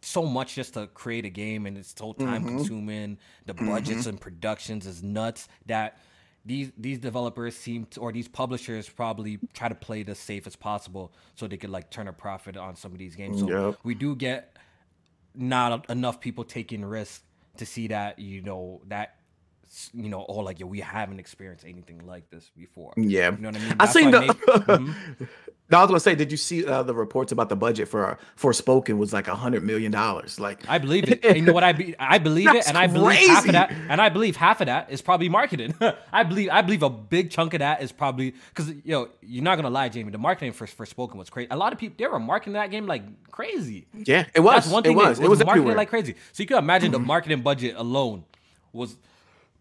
so 0.00 0.24
much 0.24 0.54
just 0.54 0.72
to 0.74 0.86
create 0.88 1.26
a 1.26 1.28
game 1.30 1.66
and 1.66 1.76
it's 1.76 1.94
so 1.94 2.14
time 2.14 2.44
Mm-hmm. 2.44 2.56
consuming. 2.56 3.18
The 3.44 3.52
budgets 3.54 4.06
and 4.06 4.18
productions 4.18 4.86
is 4.86 5.02
nuts 5.02 5.48
that 5.66 5.98
these 6.46 6.70
these 6.78 6.98
developers 6.98 7.56
seem 7.56 7.86
to, 7.86 8.00
or 8.00 8.12
these 8.12 8.28
publishers 8.28 8.88
probably 8.88 9.38
try 9.52 9.68
to 9.68 9.74
play 9.74 10.02
the 10.04 10.14
safe 10.14 10.46
as 10.46 10.56
possible 10.56 11.12
so 11.34 11.46
they 11.46 11.56
could 11.56 11.70
like 11.70 11.90
turn 11.90 12.08
a 12.08 12.12
profit 12.12 12.56
on 12.56 12.76
some 12.76 12.92
of 12.92 12.98
these 12.98 13.16
games. 13.16 13.40
So 13.40 13.50
Yep. 13.50 13.78
we 13.82 13.94
do 13.94 14.14
get 14.14 14.56
not 15.34 15.90
enough 15.90 16.20
people 16.20 16.44
taking 16.44 16.84
risks 16.84 17.22
to 17.58 17.66
see 17.66 17.88
that 17.88 18.18
you 18.18 18.42
know 18.42 18.80
that 18.88 19.16
you 19.92 20.08
know 20.08 20.24
oh 20.28 20.38
like 20.40 20.60
yeah 20.60 20.66
we 20.66 20.80
haven't 20.80 21.18
experienced 21.18 21.64
anything 21.66 22.06
like 22.06 22.30
this 22.30 22.50
before. 22.56 22.92
Yeah. 22.96 23.32
You 23.32 23.38
know 23.38 23.48
what 23.48 23.56
I 23.56 23.60
mean? 23.60 23.72
I 23.72 23.86
That's 23.86 23.92
seen 23.92 24.12
why 24.12 24.26
the. 24.28 24.34
Mhm. 24.66 25.28
No, 25.68 25.78
I 25.78 25.80
was 25.80 25.88
gonna 25.88 26.00
say, 26.00 26.14
did 26.14 26.30
you 26.30 26.36
see 26.36 26.64
uh, 26.64 26.84
the 26.84 26.94
reports 26.94 27.32
about 27.32 27.48
the 27.48 27.56
budget 27.56 27.88
for 27.88 28.18
Forspoken 28.38 28.98
was 28.98 29.12
like 29.12 29.26
a 29.26 29.34
hundred 29.34 29.64
million 29.64 29.90
dollars? 29.90 30.38
Like 30.38 30.60
I 30.68 30.78
believe 30.78 31.10
it. 31.10 31.24
And 31.24 31.36
you 31.36 31.42
know 31.42 31.52
what? 31.52 31.64
I 31.64 31.72
be, 31.72 31.96
I 31.98 32.18
believe 32.18 32.54
it, 32.54 32.68
and 32.68 32.78
I 32.78 32.86
believe 32.86 33.28
half 33.28 33.46
of 33.46 33.52
that, 33.52 33.72
and 33.88 34.00
I 34.00 34.08
believe 34.08 34.36
half 34.36 34.60
of 34.60 34.66
that 34.66 34.90
is 34.92 35.02
probably 35.02 35.28
marketing. 35.28 35.74
I 36.12 36.22
believe 36.22 36.50
I 36.52 36.62
believe 36.62 36.84
a 36.84 36.90
big 36.90 37.30
chunk 37.30 37.52
of 37.54 37.58
that 37.58 37.82
is 37.82 37.90
probably 37.90 38.34
because 38.54 38.68
you 38.68 38.82
know 38.86 39.08
you're 39.22 39.42
not 39.42 39.56
gonna 39.56 39.70
lie, 39.70 39.88
Jamie. 39.88 40.12
The 40.12 40.18
marketing 40.18 40.52
for 40.52 40.66
Forspoken 40.66 41.16
was 41.16 41.30
crazy. 41.30 41.48
A 41.50 41.56
lot 41.56 41.72
of 41.72 41.80
people 41.80 41.96
they 41.98 42.06
were 42.06 42.20
marketing 42.20 42.52
that 42.52 42.70
game 42.70 42.86
like 42.86 43.02
crazy. 43.32 43.86
yeah, 43.92 44.26
it 44.34 44.40
was. 44.40 44.54
That's 44.54 44.68
one 44.68 44.84
thing. 44.84 44.92
it 44.92 44.96
was. 44.96 45.18
It 45.18 45.28
was 45.28 45.40
marketing 45.40 45.62
everywhere. 45.62 45.76
like 45.76 45.88
crazy. 45.88 46.14
So 46.32 46.44
you 46.44 46.46
can 46.46 46.58
imagine 46.58 46.92
the 46.92 47.00
marketing 47.00 47.42
budget 47.42 47.74
alone 47.76 48.24
was 48.72 48.96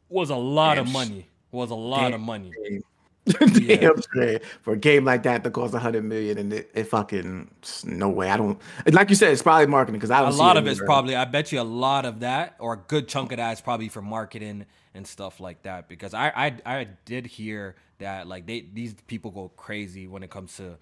was 0.08 0.30
a 0.30 0.36
lot 0.36 0.78
of 0.78 0.86
Damn 0.86 0.92
sh- 0.92 0.94
money. 0.94 1.28
Was 1.52 1.72
a 1.72 1.76
lot 1.76 2.14
of 2.14 2.22
money. 2.22 2.52
Damn 2.64 2.84
straight. 4.02 4.44
For 4.62 4.74
a 4.74 4.78
game 4.78 5.04
like 5.06 5.24
that 5.24 5.44
that 5.44 5.52
costs 5.54 5.76
a 5.76 5.80
hundred 5.80 6.04
million 6.04 6.38
and 6.38 6.54
it, 6.54 6.70
it 6.74 6.84
fucking 6.86 7.50
no 7.86 8.10
way. 8.10 8.30
I 8.30 8.38
don't 8.38 8.60
like 8.92 9.10
you 9.10 9.16
said. 9.16 9.32
It's 9.32 9.42
probably 9.42 9.68
marketing 9.68 10.00
because 10.00 10.12
I 10.12 10.22
don't. 10.22 10.32
a 10.34 10.36
lot 10.36 10.58
it 10.58 10.60
of 10.60 10.68
it's 10.68 10.80
probably 10.82 11.16
i 11.16 11.26
bet 11.26 11.52
you 11.52 11.60
a 11.60 11.64
lot 11.64 12.06
of 12.06 12.20
that 12.22 12.56
or 12.60 12.74
a 12.74 12.78
good 12.78 13.08
chunk 13.08 13.32
of 13.32 13.38
that 13.38 13.52
is 13.54 13.62
probably 13.62 13.90
for 13.90 14.02
marketing 14.02 14.66
and 14.94 15.06
stuff 15.08 15.40
like 15.40 15.64
that 15.64 15.88
because 15.88 16.14
i 16.14 16.30
i, 16.36 16.80
I 16.80 16.88
did 17.06 17.26
hear 17.26 17.76
that 18.00 18.28
like 18.28 18.46
they 18.46 18.66
these 18.74 18.94
people 19.08 19.32
go 19.32 19.50
crazy 19.50 20.08
when 20.08 20.24
it 20.24 20.30
comes 20.30 20.56
to 20.58 20.78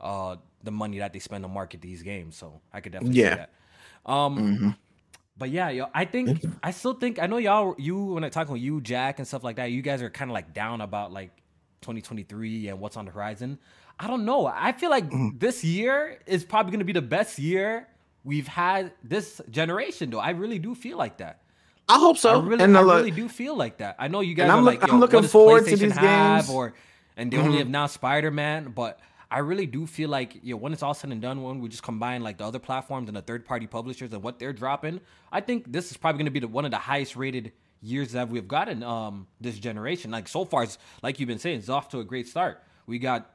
uh 0.00 0.36
the 0.62 0.70
money 0.70 0.98
that 0.98 1.12
they 1.12 1.18
spend 1.18 1.44
to 1.44 1.48
market 1.48 1.80
these 1.80 2.02
games 2.02 2.36
so 2.36 2.60
i 2.72 2.80
could 2.80 2.92
definitely 2.92 3.20
Yeah. 3.20 3.30
see 3.30 3.36
that 3.36 3.50
um 4.06 4.76
but 5.38 5.50
yeah 5.50 5.68
yo 5.70 5.86
i 5.94 6.04
think 6.04 6.44
i 6.62 6.70
still 6.70 6.94
think 6.94 7.18
i 7.18 7.26
know 7.26 7.38
y'all 7.38 7.74
you 7.78 8.04
when 8.14 8.24
i 8.24 8.28
talk 8.28 8.48
with 8.48 8.60
you 8.60 8.80
jack 8.80 9.18
and 9.18 9.26
stuff 9.28 9.44
like 9.44 9.56
that 9.56 9.70
you 9.70 9.82
guys 9.82 10.02
are 10.02 10.10
kind 10.10 10.30
of 10.30 10.34
like 10.34 10.52
down 10.54 10.80
about 10.80 11.12
like 11.12 11.30
2023 11.84 12.68
and 12.68 12.80
what's 12.80 12.96
on 12.96 13.04
the 13.04 13.12
horizon. 13.12 13.58
I 14.00 14.08
don't 14.08 14.24
know. 14.24 14.46
I 14.46 14.72
feel 14.72 14.90
like 14.90 15.04
mm-hmm. 15.06 15.38
this 15.38 15.62
year 15.62 16.18
is 16.26 16.44
probably 16.44 16.72
going 16.72 16.80
to 16.80 16.84
be 16.84 16.92
the 16.92 17.02
best 17.02 17.38
year 17.38 17.86
we've 18.24 18.48
had 18.48 18.92
this 19.02 19.40
generation 19.50 20.10
though. 20.10 20.18
I 20.18 20.30
really 20.30 20.58
do 20.58 20.74
feel 20.74 20.98
like 20.98 21.18
that. 21.18 21.42
I 21.88 21.98
hope 21.98 22.16
so. 22.16 22.40
I 22.40 22.42
really, 22.44 22.64
and 22.64 22.76
I 22.76 22.82
the, 22.82 22.88
really 22.88 23.10
do 23.10 23.28
feel 23.28 23.54
like 23.54 23.76
that. 23.78 23.96
I 23.98 24.08
know 24.08 24.20
you 24.20 24.34
guys 24.34 24.44
And 24.44 24.52
I'm 24.52 24.60
are 24.60 24.62
look- 24.62 24.80
like, 24.80 24.90
I'm 24.90 25.00
looking 25.00 25.22
forward 25.24 25.66
to 25.66 25.76
these 25.76 25.98
games. 25.98 26.48
Or 26.48 26.74
and 27.16 27.30
they 27.30 27.36
only 27.36 27.50
mm-hmm. 27.50 27.58
have 27.58 27.68
now 27.68 27.86
Spider 27.86 28.30
Man, 28.30 28.72
but 28.74 28.98
I 29.30 29.38
really 29.38 29.66
do 29.66 29.86
feel 29.86 30.08
like 30.08 30.36
you 30.42 30.54
know, 30.54 30.56
when 30.56 30.72
it's 30.72 30.82
all 30.82 30.94
said 30.94 31.12
and 31.12 31.20
done, 31.20 31.42
when 31.42 31.60
we 31.60 31.68
just 31.68 31.82
combine 31.82 32.22
like 32.22 32.38
the 32.38 32.44
other 32.44 32.58
platforms 32.58 33.08
and 33.08 33.16
the 33.16 33.22
third 33.22 33.44
party 33.44 33.66
publishers 33.66 34.12
and 34.12 34.22
what 34.22 34.38
they're 34.38 34.52
dropping, 34.52 35.00
I 35.30 35.40
think 35.40 35.70
this 35.70 35.90
is 35.90 35.96
probably 35.96 36.18
going 36.18 36.26
to 36.26 36.30
be 36.30 36.40
the, 36.40 36.48
one 36.48 36.64
of 36.64 36.70
the 36.70 36.78
highest 36.78 37.16
rated 37.16 37.52
years 37.84 38.12
that 38.12 38.28
we've 38.28 38.48
gotten 38.48 38.82
um 38.82 39.26
this 39.40 39.58
generation. 39.58 40.10
Like 40.10 40.28
so 40.28 40.44
far, 40.44 40.64
it's, 40.64 40.78
like 41.02 41.20
you've 41.20 41.28
been 41.28 41.38
saying, 41.38 41.58
it's 41.58 41.68
off 41.68 41.90
to 41.90 42.00
a 42.00 42.04
great 42.04 42.26
start. 42.26 42.62
We 42.86 42.98
got 42.98 43.30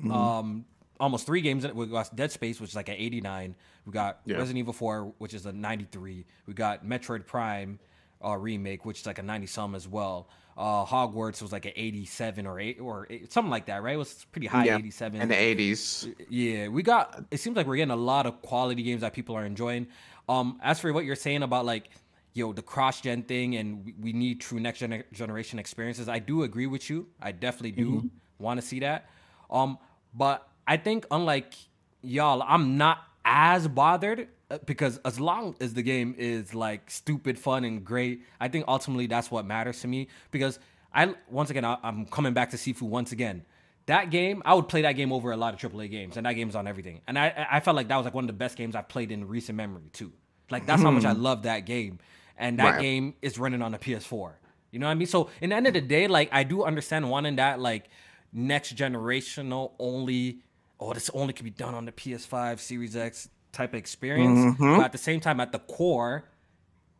mm-hmm. 0.00 0.12
um 0.12 0.64
almost 0.98 1.26
three 1.26 1.40
games. 1.40 1.66
We 1.66 1.86
got 1.86 2.14
Dead 2.14 2.30
Space, 2.32 2.60
which 2.60 2.70
is 2.70 2.76
like 2.76 2.88
an 2.88 2.96
89. 2.96 3.54
We 3.86 3.92
got 3.92 4.20
yeah. 4.26 4.36
Resident 4.36 4.58
Evil 4.58 4.72
4, 4.72 5.14
which 5.18 5.34
is 5.34 5.46
a 5.46 5.52
93. 5.52 6.26
We 6.46 6.54
got 6.54 6.84
Metroid 6.84 7.26
Prime 7.26 7.78
uh, 8.24 8.36
remake, 8.36 8.84
which 8.84 9.00
is 9.00 9.06
like 9.06 9.18
a 9.18 9.22
90 9.22 9.46
some 9.46 9.74
as 9.74 9.88
well. 9.88 10.28
Uh, 10.56 10.84
Hogwarts 10.84 11.40
was 11.40 11.52
like 11.52 11.64
an 11.64 11.72
87 11.74 12.46
or 12.46 12.60
eight 12.60 12.78
or 12.80 13.06
eight, 13.08 13.32
something 13.32 13.50
like 13.50 13.66
that, 13.66 13.82
right? 13.82 13.94
It 13.94 13.98
was 13.98 14.26
pretty 14.30 14.46
high, 14.46 14.66
yeah. 14.66 14.76
87 14.76 15.22
in 15.22 15.28
the 15.28 15.34
80s. 15.34 16.14
Yeah, 16.28 16.68
we 16.68 16.82
got. 16.82 17.24
It 17.30 17.38
seems 17.38 17.56
like 17.56 17.66
we're 17.66 17.76
getting 17.76 17.92
a 17.92 17.96
lot 17.96 18.26
of 18.26 18.42
quality 18.42 18.82
games 18.82 19.00
that 19.00 19.14
people 19.14 19.34
are 19.36 19.46
enjoying. 19.46 19.86
Um, 20.28 20.60
as 20.62 20.78
for 20.78 20.92
what 20.92 21.06
you're 21.06 21.16
saying 21.16 21.42
about 21.42 21.64
like, 21.64 21.88
yo, 22.32 22.52
the 22.52 22.62
cross 22.62 23.00
gen 23.00 23.22
thing, 23.22 23.56
and 23.56 23.84
we, 23.84 23.94
we 24.00 24.12
need 24.12 24.40
true 24.40 24.60
next 24.60 24.78
gen- 24.80 25.04
generation 25.12 25.58
experiences. 25.58 26.08
I 26.08 26.18
do 26.18 26.42
agree 26.42 26.66
with 26.66 26.88
you. 26.88 27.08
I 27.20 27.32
definitely 27.32 27.72
do 27.72 27.90
mm-hmm. 27.90 28.06
want 28.38 28.60
to 28.60 28.66
see 28.66 28.80
that. 28.80 29.08
Um, 29.50 29.78
but 30.14 30.48
I 30.66 30.76
think 30.76 31.06
unlike 31.10 31.54
y'all, 32.02 32.42
I'm 32.46 32.76
not 32.76 32.98
as 33.24 33.68
bothered 33.68 34.28
uh, 34.50 34.58
because 34.64 34.98
as 35.04 35.20
long 35.20 35.56
as 35.60 35.74
the 35.74 35.82
game 35.82 36.14
is 36.18 36.54
like 36.54 36.90
stupid 36.90 37.38
fun 37.38 37.64
and 37.64 37.84
great, 37.84 38.22
I 38.40 38.48
think 38.48 38.64
ultimately 38.68 39.06
that's 39.06 39.30
what 39.30 39.44
matters 39.44 39.80
to 39.82 39.88
me. 39.88 40.08
Because 40.30 40.58
I 40.94 41.14
once 41.28 41.50
again 41.50 41.64
I, 41.64 41.78
am 41.82 42.06
coming 42.06 42.32
back 42.32 42.50
to 42.50 42.56
Sifu 42.56 42.82
once 42.82 43.12
again. 43.12 43.44
That 43.86 44.10
game, 44.10 44.42
I 44.44 44.54
would 44.54 44.68
play 44.68 44.82
that 44.82 44.92
game 44.92 45.12
over 45.12 45.32
a 45.32 45.36
lot 45.36 45.52
of 45.54 45.72
AAA 45.72 45.90
games, 45.90 46.16
and 46.16 46.24
that 46.26 46.34
game's 46.34 46.54
on 46.54 46.68
everything. 46.68 47.00
And 47.08 47.18
I 47.18 47.46
I 47.50 47.60
felt 47.60 47.76
like 47.76 47.88
that 47.88 47.96
was 47.96 48.04
like 48.04 48.14
one 48.14 48.24
of 48.24 48.28
the 48.28 48.34
best 48.34 48.56
games 48.56 48.76
I've 48.76 48.88
played 48.88 49.10
in 49.10 49.26
recent 49.26 49.56
memory 49.56 49.90
too. 49.92 50.12
Like 50.50 50.66
that's 50.66 50.82
how 50.82 50.90
much 50.90 51.04
I 51.04 51.14
hmm. 51.14 51.22
love 51.22 51.42
that 51.44 51.60
game, 51.60 51.98
and 52.36 52.58
that 52.58 52.74
right. 52.74 52.80
game 52.80 53.14
is 53.22 53.38
running 53.38 53.62
on 53.62 53.72
the 53.72 53.78
PS4. 53.78 54.32
You 54.70 54.78
know 54.78 54.86
what 54.86 54.92
I 54.92 54.94
mean? 54.94 55.06
So 55.06 55.30
in 55.40 55.50
the 55.50 55.56
end 55.56 55.66
of 55.66 55.74
the 55.74 55.80
day, 55.80 56.06
like 56.06 56.28
I 56.32 56.44
do 56.44 56.64
understand 56.64 57.10
wanting 57.10 57.36
that 57.36 57.60
like 57.60 57.88
next 58.32 58.76
generational 58.76 59.72
only. 59.78 60.40
Oh, 60.78 60.94
this 60.94 61.10
only 61.12 61.34
can 61.34 61.44
be 61.44 61.50
done 61.50 61.74
on 61.74 61.84
the 61.84 61.92
PS5, 61.92 62.58
Series 62.58 62.96
X 62.96 63.28
type 63.52 63.74
of 63.74 63.78
experience. 63.78 64.38
Mm-hmm. 64.38 64.76
But 64.76 64.84
at 64.86 64.92
the 64.92 64.98
same 64.98 65.20
time, 65.20 65.38
at 65.40 65.52
the 65.52 65.58
core, 65.58 66.24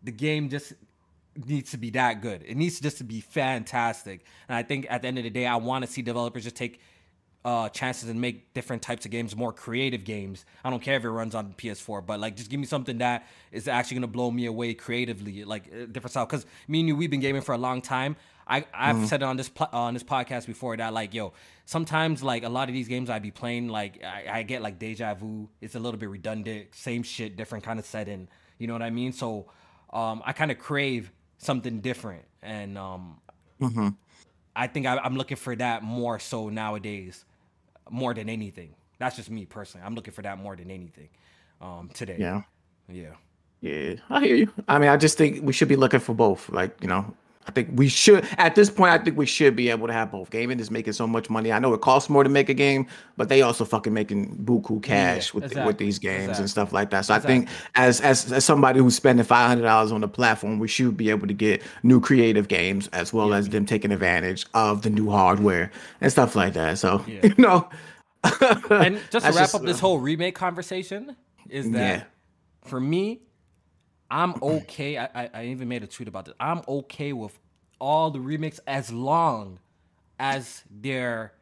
the 0.02 0.10
game 0.10 0.50
just 0.50 0.74
needs 1.46 1.70
to 1.70 1.78
be 1.78 1.90
that 1.90 2.20
good. 2.20 2.42
It 2.46 2.56
needs 2.56 2.80
just 2.80 2.98
to 2.98 3.04
be 3.04 3.20
fantastic. 3.20 4.24
And 4.48 4.56
I 4.56 4.62
think 4.62 4.86
at 4.90 5.02
the 5.02 5.08
end 5.08 5.18
of 5.18 5.24
the 5.24 5.30
day, 5.30 5.46
I 5.46 5.56
want 5.56 5.84
to 5.84 5.90
see 5.90 6.02
developers 6.02 6.44
just 6.44 6.56
take 6.56 6.80
uh, 7.44 7.68
chances 7.70 8.08
and 8.08 8.20
make 8.20 8.52
different 8.52 8.82
types 8.82 9.04
of 9.04 9.10
games 9.10 9.34
more 9.34 9.52
creative 9.52 10.04
games. 10.04 10.44
I 10.64 10.70
don't 10.70 10.82
care 10.82 10.96
if 10.96 11.04
it 11.04 11.10
runs 11.10 11.34
on 11.34 11.54
PS4, 11.56 12.04
but 12.04 12.20
like 12.20 12.36
just 12.36 12.50
give 12.50 12.60
me 12.60 12.66
something 12.66 12.98
that 12.98 13.26
is 13.50 13.68
actually 13.68 13.96
gonna 13.96 14.08
blow 14.08 14.30
me 14.30 14.46
away 14.46 14.74
creatively, 14.74 15.44
like 15.44 15.70
different 15.92 16.10
style. 16.10 16.26
Because 16.26 16.44
me 16.68 16.80
and 16.80 16.88
you, 16.88 16.96
we've 16.96 17.10
been 17.10 17.20
gaming 17.20 17.42
for 17.42 17.54
a 17.54 17.58
long 17.58 17.80
time. 17.80 18.16
I 18.46 18.64
I've 18.74 18.96
mm-hmm. 18.96 19.04
said 19.06 19.22
it 19.22 19.24
on 19.24 19.36
this 19.36 19.50
uh, 19.58 19.66
on 19.72 19.94
this 19.94 20.02
podcast 20.02 20.46
before 20.46 20.76
that 20.76 20.92
like 20.92 21.14
yo 21.14 21.32
sometimes 21.70 22.20
like 22.20 22.42
a 22.42 22.48
lot 22.48 22.68
of 22.68 22.74
these 22.74 22.88
games 22.88 23.08
I 23.08 23.20
be 23.20 23.30
playing 23.30 23.68
like 23.68 24.02
I, 24.04 24.40
I, 24.40 24.42
get 24.42 24.60
like 24.60 24.80
deja 24.80 25.14
vu. 25.14 25.48
It's 25.60 25.76
a 25.76 25.78
little 25.78 26.00
bit 26.00 26.08
redundant, 26.08 26.74
same 26.74 27.04
shit, 27.04 27.36
different 27.36 27.62
kind 27.62 27.78
of 27.78 27.86
setting. 27.86 28.26
You 28.58 28.66
know 28.66 28.72
what 28.72 28.82
I 28.82 28.90
mean? 28.90 29.12
So 29.12 29.46
um, 29.92 30.20
I 30.26 30.32
kind 30.32 30.50
of 30.50 30.58
crave 30.58 31.12
something 31.38 31.80
different, 31.80 32.24
and 32.42 32.76
um, 32.76 33.20
mm-hmm. 33.60 33.88
I 34.56 34.66
think 34.66 34.86
I, 34.86 34.98
I'm 34.98 35.16
looking 35.16 35.36
for 35.36 35.54
that 35.56 35.84
more 35.84 36.18
so 36.18 36.48
nowadays, 36.48 37.24
more 37.90 38.14
than 38.14 38.28
anything. 38.28 38.74
That's 38.98 39.16
just 39.16 39.30
me 39.30 39.46
personally. 39.46 39.86
I'm 39.86 39.94
looking 39.94 40.12
for 40.12 40.22
that 40.22 40.38
more 40.38 40.56
than 40.56 40.70
anything 40.70 41.08
um, 41.60 41.90
today. 41.92 42.16
Yeah. 42.18 42.42
Yeah. 42.88 43.14
Yeah, 43.60 43.96
I 44.08 44.20
hear 44.20 44.36
you. 44.36 44.52
I 44.68 44.78
mean, 44.78 44.88
I 44.88 44.96
just 44.96 45.18
think 45.18 45.44
we 45.44 45.52
should 45.52 45.68
be 45.68 45.76
looking 45.76 46.00
for 46.00 46.14
both. 46.14 46.48
Like, 46.48 46.78
you 46.80 46.88
know, 46.88 47.14
I 47.46 47.52
think 47.52 47.70
we 47.72 47.88
should 47.88 48.28
at 48.36 48.54
this 48.54 48.68
point. 48.68 48.92
I 48.92 48.98
think 48.98 49.16
we 49.16 49.24
should 49.24 49.56
be 49.56 49.70
able 49.70 49.86
to 49.86 49.92
have 49.94 50.12
both. 50.12 50.30
Gaming 50.30 50.60
is 50.60 50.70
making 50.70 50.92
so 50.92 51.06
much 51.06 51.30
money. 51.30 51.52
I 51.52 51.58
know 51.58 51.72
it 51.72 51.80
costs 51.80 52.10
more 52.10 52.22
to 52.22 52.28
make 52.28 52.50
a 52.50 52.54
game, 52.54 52.86
but 53.16 53.30
they 53.30 53.40
also 53.40 53.64
fucking 53.64 53.94
making 53.94 54.36
buku 54.44 54.82
cash 54.82 55.28
yeah, 55.28 55.34
with 55.34 55.44
exactly. 55.44 55.66
with 55.66 55.78
these 55.78 55.98
games 55.98 56.22
exactly. 56.22 56.42
and 56.42 56.50
stuff 56.50 56.72
like 56.72 56.90
that. 56.90 57.06
So 57.06 57.14
exactly. 57.14 57.34
I 57.34 57.38
think 57.38 57.50
as 57.76 58.00
as 58.02 58.30
as 58.30 58.44
somebody 58.44 58.78
who's 58.80 58.94
spending 58.94 59.24
five 59.24 59.48
hundred 59.48 59.62
dollars 59.62 59.90
on 59.90 60.02
the 60.02 60.08
platform, 60.08 60.58
we 60.58 60.68
should 60.68 60.98
be 60.98 61.08
able 61.08 61.26
to 61.26 61.34
get 61.34 61.62
new 61.82 61.98
creative 61.98 62.46
games 62.48 62.88
as 62.88 63.12
well 63.12 63.30
yeah. 63.30 63.36
as 63.36 63.48
them 63.48 63.64
taking 63.64 63.90
advantage 63.90 64.44
of 64.52 64.82
the 64.82 64.90
new 64.90 65.10
hardware 65.10 65.72
and 66.02 66.12
stuff 66.12 66.36
like 66.36 66.52
that. 66.52 66.78
So 66.78 67.02
yeah. 67.06 67.20
you 67.22 67.34
know. 67.38 67.68
and 68.70 69.00
just 69.10 69.24
to 69.26 69.32
wrap 69.32 69.34
just, 69.34 69.54
up 69.54 69.62
this 69.62 69.78
uh, 69.78 69.80
whole 69.80 69.98
remake 69.98 70.34
conversation, 70.34 71.16
is 71.48 71.70
that 71.70 72.06
for 72.64 72.78
me, 72.78 73.22
I'm 74.10 74.34
okay. 74.42 74.98
I, 74.98 75.04
I, 75.14 75.30
I 75.32 75.44
even 75.46 75.68
made 75.68 75.82
a 75.82 75.86
tweet 75.86 76.08
about 76.08 76.24
this. 76.24 76.34
I'm 76.40 76.62
okay 76.66 77.12
with 77.12 77.38
all 77.80 78.10
the 78.10 78.20
remakes 78.20 78.60
as 78.66 78.92
long 78.92 79.58
as 80.18 80.62
they're 80.70 81.32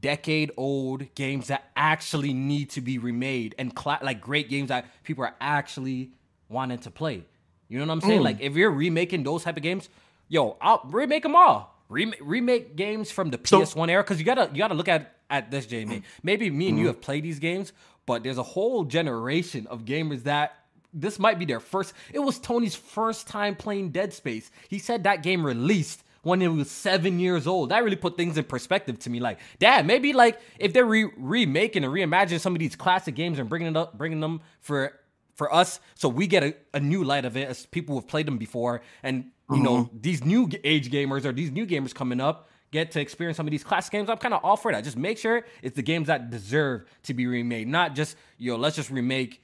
decade 0.00 0.52
old 0.56 1.14
games 1.14 1.48
that 1.48 1.70
actually 1.76 2.32
need 2.32 2.70
to 2.70 2.80
be 2.80 2.98
remade 2.98 3.54
and 3.58 3.72
cl- 3.76 3.98
like 4.02 4.20
great 4.20 4.48
games 4.48 4.68
that 4.68 4.86
people 5.02 5.24
are 5.24 5.34
actually 5.40 6.12
wanting 6.48 6.78
to 6.78 6.90
play. 6.90 7.24
You 7.68 7.78
know 7.78 7.86
what 7.86 7.92
I'm 7.92 8.00
saying? 8.00 8.20
Mm. 8.20 8.24
Like 8.24 8.40
if 8.40 8.54
you're 8.54 8.70
remaking 8.70 9.22
those 9.22 9.44
type 9.44 9.56
of 9.56 9.62
games, 9.62 9.88
yo, 10.28 10.56
I'll 10.60 10.82
remake 10.86 11.22
them 11.22 11.36
all. 11.36 11.76
Rem- 11.88 12.14
remake 12.20 12.76
games 12.76 13.10
from 13.10 13.30
the 13.30 13.38
PS1 13.38 13.66
so, 13.66 13.84
era 13.84 14.02
because 14.02 14.18
you 14.18 14.24
gotta 14.24 14.48
you 14.52 14.58
gotta 14.58 14.74
look 14.74 14.88
at 14.88 15.16
at 15.28 15.50
this, 15.50 15.66
Jamie. 15.66 16.02
Maybe 16.22 16.50
me 16.50 16.68
and 16.68 16.74
mm-hmm. 16.74 16.82
you 16.82 16.86
have 16.88 17.00
played 17.00 17.24
these 17.24 17.38
games, 17.38 17.72
but 18.06 18.22
there's 18.22 18.38
a 18.38 18.42
whole 18.42 18.84
generation 18.84 19.66
of 19.68 19.84
gamers 19.84 20.24
that 20.24 20.59
this 20.92 21.18
might 21.18 21.38
be 21.38 21.44
their 21.44 21.60
first. 21.60 21.92
It 22.12 22.18
was 22.18 22.38
Tony's 22.38 22.74
first 22.74 23.26
time 23.26 23.56
playing 23.56 23.90
Dead 23.90 24.12
Space. 24.12 24.50
He 24.68 24.78
said 24.78 25.04
that 25.04 25.22
game 25.22 25.44
released 25.44 26.02
when 26.22 26.40
he 26.40 26.48
was 26.48 26.70
seven 26.70 27.18
years 27.18 27.46
old. 27.46 27.70
That 27.70 27.84
really 27.84 27.96
put 27.96 28.16
things 28.16 28.36
in 28.36 28.44
perspective 28.44 28.98
to 29.00 29.10
me. 29.10 29.20
Like, 29.20 29.38
dad, 29.58 29.86
maybe 29.86 30.12
like 30.12 30.40
if 30.58 30.72
they're 30.72 30.84
re- 30.84 31.10
remaking 31.16 31.84
and 31.84 31.92
reimagining 31.92 32.40
some 32.40 32.54
of 32.54 32.58
these 32.58 32.76
classic 32.76 33.14
games 33.14 33.38
and 33.38 33.48
bringing 33.48 33.68
it 33.68 33.76
up, 33.76 33.96
bringing 33.96 34.20
them 34.20 34.40
for 34.60 34.92
for 35.36 35.52
us, 35.54 35.80
so 35.94 36.06
we 36.08 36.26
get 36.26 36.42
a, 36.42 36.54
a 36.74 36.80
new 36.80 37.02
light 37.02 37.24
of 37.24 37.34
it 37.34 37.48
as 37.48 37.64
people 37.66 37.94
who've 37.94 38.06
played 38.06 38.26
them 38.26 38.36
before, 38.36 38.82
and 39.02 39.30
you 39.48 39.56
mm-hmm. 39.56 39.64
know 39.64 39.90
these 39.98 40.22
new 40.22 40.50
age 40.64 40.90
gamers 40.90 41.24
or 41.24 41.32
these 41.32 41.50
new 41.50 41.66
gamers 41.66 41.94
coming 41.94 42.20
up 42.20 42.48
get 42.72 42.92
to 42.92 43.00
experience 43.00 43.36
some 43.36 43.46
of 43.46 43.50
these 43.50 43.64
classic 43.64 43.90
games. 43.90 44.08
I'm 44.08 44.18
kind 44.18 44.34
of 44.34 44.44
all 44.44 44.56
for 44.56 44.70
that. 44.70 44.84
Just 44.84 44.96
make 44.96 45.18
sure 45.18 45.44
it's 45.62 45.76
the 45.76 45.82
games 45.82 46.06
that 46.06 46.30
deserve 46.30 46.84
to 47.04 47.14
be 47.14 47.26
remade, 47.26 47.68
not 47.68 47.94
just 47.94 48.16
yo, 48.36 48.56
let's 48.56 48.76
just 48.76 48.90
remake 48.90 49.42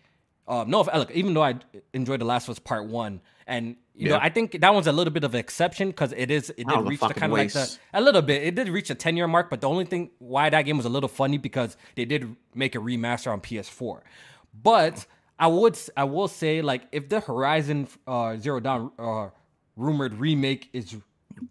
um, 0.48 0.70
no, 0.70 0.82
look, 0.82 1.10
even 1.10 1.34
though 1.34 1.42
I 1.42 1.56
enjoyed 1.92 2.20
The 2.20 2.24
Last 2.24 2.44
of 2.44 2.50
Us 2.50 2.58
Part 2.58 2.86
One, 2.86 3.20
and 3.46 3.76
you 3.94 4.08
yeah. 4.08 4.12
know, 4.12 4.18
I 4.22 4.28
think 4.28 4.60
that 4.60 4.74
one's 4.74 4.86
a 4.86 4.92
little 4.92 5.12
bit 5.12 5.24
of 5.24 5.34
an 5.34 5.40
exception 5.40 5.88
because 5.88 6.12
it 6.16 6.30
is 6.30 6.50
it 6.56 6.68
did 6.68 6.88
reach 6.88 7.00
the 7.00 7.14
kind 7.14 7.32
of 7.32 7.38
like 7.38 7.52
the 7.52 7.76
a 7.94 8.00
little 8.00 8.22
bit. 8.22 8.42
It 8.42 8.54
did 8.54 8.68
reach 8.68 8.90
a 8.90 8.94
ten 8.94 9.16
year 9.16 9.26
mark, 9.26 9.50
but 9.50 9.60
the 9.60 9.68
only 9.68 9.84
thing 9.84 10.10
why 10.18 10.50
that 10.50 10.62
game 10.62 10.76
was 10.76 10.86
a 10.86 10.90
little 10.90 11.08
funny 11.08 11.38
because 11.38 11.76
they 11.96 12.04
did 12.04 12.36
make 12.54 12.74
a 12.74 12.78
remaster 12.78 13.32
on 13.32 13.40
PS4. 13.40 14.02
But 14.62 15.06
I 15.38 15.48
would 15.48 15.78
I 15.96 16.04
will 16.04 16.28
say 16.28 16.62
like 16.62 16.86
if 16.92 17.08
the 17.08 17.20
Horizon 17.20 17.88
uh, 18.06 18.36
Zero 18.36 18.60
Dawn 18.60 18.92
uh, 18.98 19.28
rumored 19.76 20.14
remake 20.14 20.68
is 20.72 20.96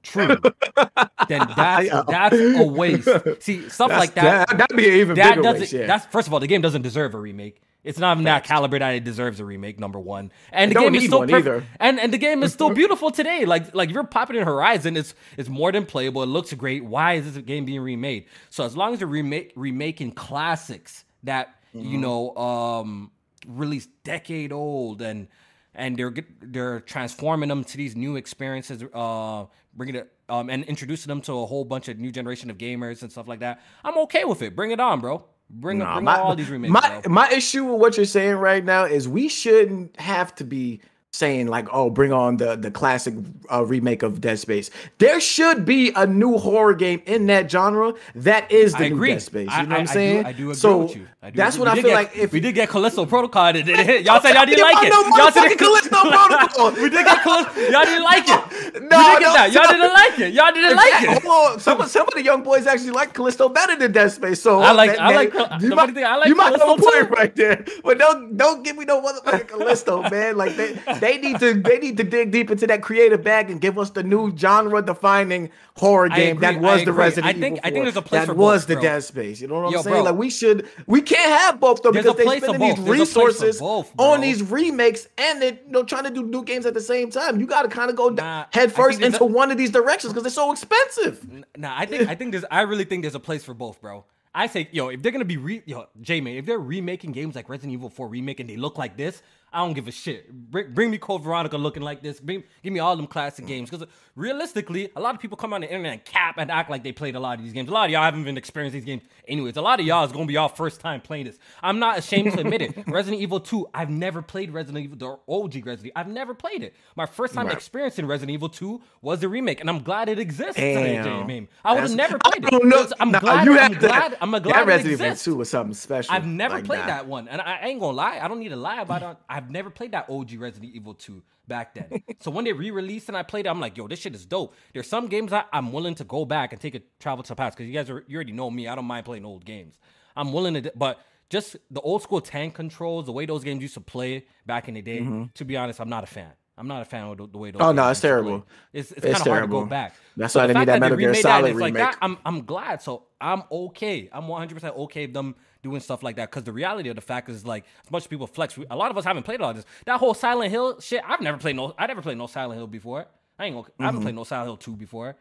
true, 0.04 0.38
then 1.28 1.48
that's 1.56 1.90
that's 2.08 2.36
a 2.36 2.66
waste. 2.66 3.10
See 3.42 3.68
stuff 3.70 3.90
that's, 3.90 4.00
like 4.00 4.14
that. 4.16 4.58
that 4.58 4.70
would 4.70 4.78
be 4.78 4.86
even 4.86 5.16
that 5.16 5.36
bigger 5.36 5.54
waste. 5.54 5.74
Yeah. 5.74 5.88
That's 5.88 6.06
first 6.08 6.28
of 6.28 6.34
all, 6.34 6.40
the 6.40 6.48
game 6.48 6.62
doesn't 6.62 6.82
deserve 6.82 7.14
a 7.14 7.20
remake. 7.20 7.62
It's 7.86 8.00
not 8.00 8.18
even 8.18 8.26
that 8.26 8.44
caliber 8.44 8.80
that 8.80 8.90
it 8.96 9.04
deserves 9.04 9.40
a 9.40 9.46
remake. 9.46 9.80
Number 9.80 10.00
one, 10.00 10.32
and 10.52 10.72
the 10.72 10.80
game 10.80 10.96
is 10.96 11.06
still 11.06 11.26
perfect. 11.26 11.68
And 11.80 12.00
and 12.00 12.12
the 12.12 12.18
game 12.18 12.42
is 12.44 12.52
still 12.52 12.70
beautiful 12.74 13.12
today. 13.12 13.46
Like 13.46 13.76
like 13.76 13.92
you're 13.92 14.04
popping 14.04 14.38
in 14.38 14.44
Horizon, 14.44 14.98
it's 14.98 15.14
it's 15.38 15.48
more 15.48 15.72
than 15.72 15.86
playable. 15.86 16.24
It 16.24 16.28
looks 16.28 16.52
great. 16.54 16.84
Why 16.84 17.14
is 17.14 17.32
this 17.32 17.44
game 17.44 17.66
being 17.66 17.82
remade? 17.82 18.26
So 18.50 18.66
as 18.66 18.76
long 18.76 18.94
as 18.94 19.00
they're 19.00 19.08
remake 19.08 19.54
remaking 19.56 20.14
classics 20.14 21.06
that 21.24 21.56
mm-hmm. 21.76 21.88
you 21.88 21.98
know 22.00 22.36
um 22.36 23.12
released 23.48 23.90
decade 24.04 24.52
old 24.52 25.02
and 25.04 25.28
and 25.76 25.98
they're 25.98 26.14
they're 26.42 26.80
transforming 26.80 27.50
them 27.50 27.64
to 27.64 27.78
these 27.78 27.96
new 27.96 28.16
experiences, 28.16 28.84
uh, 28.94 29.46
bringing 29.76 29.96
it 29.96 30.12
um, 30.30 30.50
and 30.50 30.64
introducing 30.66 31.10
them 31.10 31.22
to 31.22 31.34
a 31.34 31.46
whole 31.46 31.66
bunch 31.66 31.88
of 31.88 32.00
new 32.00 32.12
generation 32.12 32.50
of 32.50 32.58
gamers 32.58 33.02
and 33.04 33.12
stuff 33.12 33.28
like 33.28 33.40
that. 33.40 33.62
I'm 33.84 33.98
okay 34.00 34.26
with 34.26 34.42
it. 34.42 34.56
Bring 34.56 34.72
it 34.72 34.80
on, 34.80 35.02
bro. 35.02 35.26
Bring, 35.58 35.78
nah, 35.78 35.94
bring 35.96 36.06
my, 36.06 36.20
all 36.20 36.36
these 36.36 36.50
remakes. 36.50 36.72
My 36.72 37.00
bro. 37.00 37.12
my 37.12 37.30
issue 37.30 37.64
with 37.64 37.80
what 37.80 37.96
you're 37.96 38.06
saying 38.06 38.36
right 38.36 38.64
now 38.64 38.84
is 38.84 39.08
we 39.08 39.30
shouldn't 39.30 39.98
have 40.00 40.36
to 40.36 40.44
be 40.44 40.82
saying 41.16 41.48
like, 41.48 41.68
"Oh, 41.72 41.90
bring 41.90 42.12
on 42.12 42.38
the 42.38 42.56
the 42.56 42.70
classic 42.70 43.16
uh, 43.52 43.66
remake 43.66 44.04
of 44.04 44.22
Dead 44.22 44.38
Space." 44.40 44.70
There 44.98 45.20
should 45.20 45.66
be 45.66 45.92
a 45.96 46.06
new 46.06 46.38
horror 46.38 46.74
game 46.74 47.02
in 47.06 47.28
that 47.28 47.50
genre 47.50 47.94
that 48.16 48.52
is 48.52 48.74
the 48.74 48.86
I 48.86 48.90
new 48.90 48.96
agree. 48.96 49.12
Dead 49.12 49.22
Space. 49.22 49.50
You 49.52 49.64
know 49.64 49.76
I, 49.76 49.80
what 49.80 49.80
I'm 49.80 49.88
saying? 49.88 50.20
I 50.20 50.24
do, 50.24 50.28
I 50.28 50.32
do 50.34 50.44
agree 50.44 50.56
so 50.56 50.78
with 50.78 50.96
you. 50.96 51.08
that's 51.34 51.58
what 51.58 51.68
I 51.68 51.76
feel 51.76 51.84
get, 51.84 51.94
like. 51.94 52.16
If 52.16 52.34
we 52.34 52.40
did 52.40 52.56
get 52.56 52.70
Callisto 52.70 53.06
Protocol? 53.06 53.46
Y'all 53.56 54.22
said 54.22 54.34
y'all 54.34 54.46
didn't 54.46 54.62
like 54.62 54.86
it. 54.86 54.94
Y'all 54.94 55.32
said 55.32 55.56
Callisto 55.58 55.90
Protocol. 55.90 56.72
we 56.72 56.90
did 56.90 57.06
get 57.06 57.24
Callisto. 57.24 57.62
Y'all 57.72 57.86
didn't 57.86 58.04
like 58.04 58.24
it. 58.28 58.84
No, 58.84 58.98
we 58.98 59.04
did 59.06 59.20
get 59.20 59.34
that. 59.34 59.52
Y'all 59.54 59.68
didn't 59.68 59.94
like 59.94 60.20
it. 60.20 60.34
Y'all 60.34 60.52
didn't 60.52 60.76
like 60.76 61.04
it. 61.04 61.24
Hold 61.24 61.54
on. 61.54 61.60
Some 61.60 61.88
some 61.88 62.08
of 62.08 62.14
the 62.14 62.24
young 62.24 62.44
boys 62.44 62.68
actually 62.68 62.92
like 62.92 63.14
Callisto 63.14 63.50
better 63.50 63.76
than 63.76 63.92
Dead 63.92 64.12
Space. 64.12 64.42
So 64.42 64.62
I 64.62 64.72
like 64.72 64.98
I 64.98 65.16
like 65.16 65.34
you 65.62 65.76
might, 65.76 65.94
think 65.94 66.06
I 66.06 66.18
like 66.18 66.28
you 66.28 66.36
might 66.36 66.52
have 66.58 66.62
a 66.62 66.82
point 66.82 67.10
right 67.12 67.36
there. 67.36 67.64
But 67.84 67.98
don't 67.98 68.36
don't 68.36 68.64
give 68.64 68.78
me 68.78 68.86
no 68.86 69.02
motherfucking 69.02 69.48
Callisto, 69.48 70.10
man. 70.10 70.38
Like 70.38 70.56
that 70.58 71.00
they 71.06 71.18
need 71.18 71.40
to 71.40 71.54
they 71.62 71.78
need 71.80 71.98
to 71.98 72.04
dig 72.04 72.32
deep 72.32 72.50
into 72.52 72.68
that 72.68 72.82
creative 72.82 73.24
bag 73.24 73.50
and 73.52 73.62
give 73.62 73.78
us 73.78 73.92
the 73.92 74.04
new 74.04 74.36
genre 74.36 74.82
defining 74.82 75.50
horror 75.78 76.10
game 76.10 76.40
that 76.40 76.60
was 76.60 76.84
the 76.86 76.94
Resident 76.94 77.26
I 77.26 77.40
think, 77.40 77.58
Evil 77.58 77.62
4. 77.62 77.68
I 77.68 77.72
think 77.72 77.84
there's 77.86 77.96
a 77.98 78.02
place 78.02 78.22
for 78.22 78.28
that 78.28 78.38
was 78.38 78.62
both, 78.62 78.68
the 78.68 78.74
bro. 78.76 78.84
Dead 78.84 79.04
Space. 79.04 79.42
You 79.42 79.48
know 79.48 79.56
what 79.56 79.66
I'm 79.68 79.72
Yo, 79.74 79.82
saying? 79.82 79.94
bro. 79.96 80.04
Like 80.04 80.16
we 80.16 80.30
should 80.30 80.68
we 80.88 81.02
can't 81.02 81.40
have 81.42 81.60
both 81.60 81.84
though 81.84 81.92
There's 81.92 82.06
because 82.06 82.18
they 82.18 82.24
place 82.24 82.40
for 82.40 82.48
spending 82.48 82.68
these 82.70 82.76
both. 82.78 82.86
There's 82.86 83.00
a 83.00 83.14
place 83.14 83.14
for 83.14 83.26
resources 83.26 83.60
both, 83.60 83.92
on 83.98 84.22
these 84.22 84.42
remakes 84.44 85.08
and 85.18 85.42
they're 85.42 85.54
you 85.54 85.72
know 85.72 85.84
trying 85.84 86.04
to 86.06 86.12
do 86.12 86.24
new 86.24 86.44
games 86.44 86.66
at 86.66 86.74
the 86.74 86.82
same 86.82 87.10
time. 87.12 87.40
You 87.40 87.46
got 87.46 87.64
to 87.64 87.70
kind 87.70 87.90
of 87.90 87.96
go 87.96 88.10
Nah, 88.10 88.46
head 88.52 88.72
first 88.72 89.02
into 89.02 89.24
a- 89.24 89.28
one 89.28 89.52
of 89.52 89.58
these 89.58 89.72
directions 89.72 90.12
because 90.14 90.24
they're 90.24 90.32
so 90.32 90.52
expensive. 90.52 91.46
Nah, 91.58 91.74
I 91.78 91.86
think 91.86 92.10
I 92.10 92.16
think 92.16 92.32
there's 92.32 92.46
I 92.50 92.62
really 92.62 92.86
think 92.86 93.04
there's 93.04 93.16
a 93.16 93.20
place 93.20 93.44
for 93.44 93.54
both, 93.54 93.80
bro. 93.82 94.06
I 94.38 94.48
say, 94.48 94.68
yo, 94.74 94.90
if 94.90 95.02
they're 95.02 95.14
gonna 95.14 95.24
be 95.24 95.38
re 95.38 95.62
yo, 95.66 95.88
J 96.02 96.20
man, 96.20 96.36
if 96.36 96.46
they're 96.46 96.60
remaking 96.60 97.14
games 97.14 97.36
like 97.36 97.48
Resident 97.48 97.72
Evil 97.74 97.90
4 97.90 98.10
remake 98.10 98.42
and 98.42 98.50
they 98.50 98.58
look 98.58 98.78
like 98.78 98.98
this, 98.98 99.22
I 99.56 99.60
don't 99.60 99.74
give 99.74 99.88
a 99.88 99.92
shit. 99.92 100.32
Bring, 100.32 100.74
bring 100.74 100.92
me 100.92 100.98
Code 100.98 101.24
Veronica 101.24 101.58
looking 101.58 101.82
like 101.82 102.02
this. 102.04 102.20
Bring, 102.20 102.44
give 102.62 102.74
me 102.74 102.80
all 102.80 102.96
them 102.98 103.08
classic 103.08 103.48
games. 103.48 103.70
Because 103.70 103.84
uh, 103.84 103.92
realistically, 104.16 104.90
a 104.96 105.00
lot 105.00 105.16
of 105.16 105.22
people 105.22 105.38
come 105.38 105.54
on 105.54 105.62
the 105.62 105.68
internet 105.68 105.94
and 105.94 106.04
cap 106.06 106.36
and 106.38 106.52
act 106.52 106.70
like 106.70 106.84
they 106.84 106.92
played 106.92 107.16
a 107.16 107.20
lot 107.20 107.38
of 107.40 107.44
these 107.46 107.54
games. 107.54 107.70
A 107.70 107.72
lot 107.72 107.86
of 107.86 107.92
y'all 107.92 108.04
haven't 108.04 108.20
even 108.20 108.38
experienced 108.38 108.74
these 108.74 108.84
games. 108.84 109.04
Anyways, 109.28 109.56
a 109.56 109.62
lot 109.62 109.80
of 109.80 109.86
y'all 109.86 110.04
is 110.06 110.12
gonna 110.12 110.26
be 110.26 110.34
y'all 110.34 110.50
first 110.50 110.82
time 110.82 111.00
playing 111.00 111.26
this. 111.26 111.40
I'm 111.64 111.80
not 111.80 111.98
ashamed 111.98 112.34
to 112.34 112.40
admit 112.42 112.62
it. 112.62 112.84
Resident 112.88 113.22
Evil 113.22 113.40
2, 113.40 113.70
I've 113.74 113.90
never 113.90 114.22
played 114.22 114.52
Resident 114.52 114.84
Evil, 114.84 114.98
the 114.98 115.32
OG 115.34 115.66
Resident. 115.66 115.94
I've 115.96 116.10
never 116.10 116.34
played 116.34 116.62
it. 116.62 116.76
My 116.98 117.06
first 117.06 117.34
time 117.34 117.46
Right. 117.48 117.56
experiencing 117.56 118.08
Resident 118.08 118.34
Evil 118.34 118.50
2 118.50 118.82
was 119.02 119.22
the 119.22 119.30
remake, 119.30 119.62
and 119.62 119.70
I'm 119.70 119.84
glad 119.84 120.10
it 120.10 120.20
exists. 120.20 120.56
Damn. 120.58 121.48
I 121.64 121.74
would 121.74 121.84
have 121.84 121.96
never 121.96 122.18
played 122.18 122.44
it. 122.44 122.52
know. 122.64 122.88
I'm 123.00 123.12
Nah, 123.12 123.20
glad. 123.20 123.46
you 123.46 123.54
I'm 123.54 123.72
have 123.72 123.82
to- 123.82 123.88
glad. 123.88 124.18
I'm 124.22 124.32
glad 124.32 124.44
that 124.44 124.66
Resident 124.68 125.00
Evil 125.02 125.16
2 125.16 125.36
was 125.38 125.50
something 125.50 125.74
special. 125.74 126.14
I've 126.14 126.26
never 126.26 126.56
like 126.56 126.66
played 126.66 126.80
that. 126.82 127.08
one, 127.08 127.28
and 127.28 127.40
I, 127.42 127.60
I 127.62 127.68
ain't 127.68 127.80
gonna 127.80 127.96
lie. 127.96 128.20
I 128.22 128.28
don't 128.28 128.40
need 128.40 128.50
to 128.50 128.56
lie 128.56 128.82
about 128.82 129.04
it. 129.04 129.18
I've 129.30 129.45
never 129.50 129.70
played 129.70 129.92
that 129.92 130.10
OG 130.10 130.34
Resident 130.38 130.74
Evil 130.74 130.94
2 130.94 131.22
back 131.48 131.74
then. 131.76 132.04
so 132.22 132.32
when 132.32 132.46
they 132.46 132.54
re-released 132.54 133.08
and 133.10 133.18
I 133.18 133.24
played 133.24 133.46
it, 133.46 133.50
I'm 133.50 133.60
like, 133.60 133.78
yo, 133.78 133.88
this 133.88 134.00
shit 134.00 134.16
is 134.16 134.26
dope. 134.26 134.54
There's 134.74 134.88
some 134.88 135.08
games 135.08 135.34
I, 135.34 135.44
I'm 135.54 135.72
willing 135.72 135.96
to 135.96 136.04
go 136.04 136.26
back 136.26 136.52
and 136.54 136.62
take 136.62 136.76
a 136.76 136.82
travel 137.00 137.24
to 137.24 137.30
the 137.30 137.36
past 137.36 137.58
because 137.58 137.68
you 137.68 137.74
guys 137.74 137.90
are 137.90 138.04
you 138.08 138.16
already 138.16 138.32
know 138.34 138.50
me. 138.52 138.68
I 138.68 138.76
don't 138.76 138.86
mind 138.86 139.06
playing 139.06 139.26
old 139.26 139.46
games. 139.46 139.80
I'm 140.16 140.32
willing 140.34 140.54
to, 140.62 140.72
but 140.76 141.00
just 141.30 141.56
the 141.72 141.82
old 141.82 142.02
school 142.04 142.22
tank 142.22 142.54
controls, 142.54 143.06
the 143.06 143.12
way 143.12 143.26
those 143.26 143.44
games 143.44 143.62
used 143.62 143.74
to 143.76 143.82
play 143.82 144.26
back 144.46 144.68
in 144.68 144.76
the 144.76 144.82
day. 144.82 145.00
To 145.36 145.46
be 145.46 145.58
honest, 145.58 145.80
I'm 145.82 145.90
not 145.90 146.04
a 146.04 146.08
fan. 146.08 146.32
I'm 146.58 146.68
not 146.70 146.82
a 146.82 146.86
fan 146.86 147.04
of 147.08 147.18
the, 147.18 147.28
the 147.28 147.38
way 147.38 147.52
those. 147.52 147.60
Mm-hmm. 147.60 147.70
Oh, 147.70 147.74
no, 147.74 147.90
it's 147.90 148.00
terrible. 148.00 148.48
It's, 148.72 148.92
it's, 148.94 149.04
It's 149.06 149.18
kind 149.18 149.28
of 149.28 149.32
hard 149.34 149.44
to 149.44 149.48
go 149.48 149.66
back. 149.66 149.94
That's 150.16 150.32
So 150.34 150.40
why 150.40 150.48
the 150.48 150.54
they 150.54 150.60
need 150.60 150.68
that 150.70 150.80
Metal 150.80 150.98
Gear 150.98 151.10
remade 151.10 151.26
that 151.26 151.30
and 151.36 151.42
Solid 151.44 151.52
it's 151.52 151.60
like 151.60 151.74
remake. 151.74 151.92
that, 151.92 151.98
I'm 152.02 152.18
I'm 152.26 152.46
glad. 152.46 152.82
So 152.82 153.04
I'm 153.20 153.44
okay. 153.52 154.08
I'm 154.14 154.28
100 154.30 154.54
percent 154.54 154.76
okay 154.78 155.06
with 155.06 155.14
them 155.14 155.36
doing 155.66 155.82
stuff 155.82 156.04
like 156.04 156.16
that. 156.18 156.30
Because 156.30 156.44
the 156.44 156.54
reality 156.54 156.88
of 156.90 156.96
the 156.96 157.02
fact 157.02 157.28
is 157.28 157.46
like 157.46 157.66
as 157.84 157.92
much 157.92 158.04
as 158.04 158.08
people 158.08 158.28
flex, 158.28 158.58
a 158.70 158.76
lot 158.76 158.92
of 158.92 158.98
us 158.98 159.04
haven't 159.04 159.24
played 159.24 159.42
all 159.42 159.54
this. 159.54 159.66
That 159.86 160.00
whole 160.00 160.14
Silent 160.14 160.52
Hill 160.52 160.80
shit. 160.80 161.02
I've 161.06 161.20
never 161.22 161.38
played 161.40 161.56
no. 161.56 161.74
I 161.78 161.88
never 161.88 162.02
played 162.02 162.18
no 162.18 162.28
Silent 162.28 162.58
Hill 162.60 162.68
before. 162.68 163.08
I 163.40 163.46
ain't 163.48 163.56
gonna. 163.56 163.68
I 163.80 163.84
haven't 163.86 163.98
Mm-hmm. 164.00 164.04
played 164.06 164.16
no 164.16 164.24
Silent 164.24 164.48
Hill 164.48 164.58
2 164.58 164.76
before. 164.78 165.16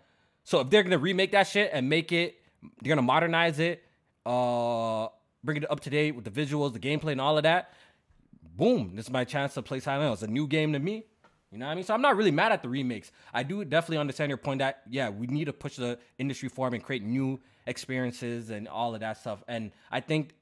So 0.44 0.60
if 0.60 0.68
they're 0.70 0.82
gonna 0.82 0.98
remake 0.98 1.32
that 1.32 1.48
shit 1.48 1.70
and 1.72 1.88
make 1.88 2.12
it, 2.12 2.36
they're 2.82 2.90
gonna 2.90 3.02
modernize 3.02 3.58
it, 3.58 3.82
uh, 4.26 5.08
bring 5.42 5.56
it 5.58 5.70
up 5.70 5.80
to 5.80 5.90
date 5.90 6.12
with 6.14 6.24
the 6.24 6.30
visuals, 6.30 6.72
the 6.74 6.78
gameplay, 6.78 7.12
and 7.12 7.20
all 7.20 7.36
of 7.36 7.42
that. 7.44 7.72
Boom! 8.56 8.92
This 8.94 9.06
is 9.06 9.10
my 9.10 9.24
chance 9.24 9.54
to 9.54 9.62
play 9.62 9.80
Silent 9.80 10.04
Hill. 10.04 10.12
It's 10.12 10.22
a 10.22 10.26
new 10.26 10.46
game 10.46 10.72
to 10.74 10.78
me. 10.78 11.04
You 11.50 11.58
know 11.58 11.66
what 11.66 11.72
I 11.72 11.74
mean? 11.76 11.84
So 11.84 11.94
I'm 11.94 12.02
not 12.02 12.16
really 12.16 12.30
mad 12.32 12.52
at 12.52 12.62
the 12.62 12.68
remakes. 12.68 13.10
I 13.32 13.42
do 13.42 13.64
definitely 13.64 13.98
understand 13.98 14.28
your 14.28 14.38
point 14.38 14.58
that 14.58 14.82
yeah, 14.88 15.08
we 15.08 15.26
need 15.26 15.44
to 15.46 15.52
push 15.52 15.76
the 15.76 15.98
industry 16.18 16.48
forward 16.48 16.74
and 16.74 16.82
create 16.82 17.02
new 17.04 17.40
experiences 17.66 18.50
and 18.50 18.68
all 18.68 18.94
of 18.94 19.00
that 19.00 19.18
stuff. 19.18 19.42
And 19.48 19.72
I 19.90 20.00
think 20.00 20.34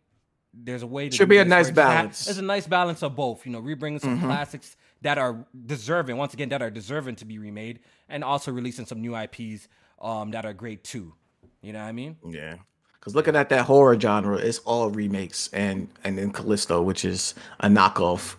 there's 0.55 0.83
a 0.83 0.87
way 0.87 1.09
to 1.09 1.17
Should 1.17 1.29
be 1.29 1.39
a 1.39 1.45
nice 1.45 1.71
balance. 1.71 2.25
There's 2.25 2.39
a 2.39 2.43
nice 2.43 2.67
balance 2.67 3.03
of 3.03 3.17
both. 3.17 3.47
You 3.47 3.53
know, 3.53 3.61
rebringing 3.63 4.01
some 4.01 4.21
classics 4.21 4.77
that 5.03 5.19
are 5.19 5.47
deserving, 5.67 6.17
once 6.17 6.35
again, 6.35 6.51
that 6.51 6.63
are 6.63 6.71
deserving 6.71 7.17
to 7.17 7.25
be 7.25 7.39
remade, 7.39 7.81
and 8.09 8.23
also 8.23 8.53
releasing 8.53 8.87
some 8.87 9.01
new 9.01 9.17
IPs 9.17 9.69
um, 10.01 10.31
that 10.33 10.45
are 10.45 10.53
great 10.53 10.85
too. 10.85 11.15
You 11.63 11.73
know 11.73 11.81
what 11.81 11.87
I 11.87 11.93
mean? 11.93 12.17
Yeah. 12.29 12.57
Because 13.03 13.17
looking 13.17 13.35
at 13.35 13.49
that 13.49 13.65
horror 13.65 13.99
genre, 13.99 14.37
it's 14.37 14.61
all 14.61 14.89
remakes 14.89 15.51
and 15.53 15.89
and 16.05 16.17
then 16.17 16.31
Callisto, 16.31 16.81
which 16.81 17.05
is 17.05 17.35
a 17.59 17.67
knockoff. 17.67 18.37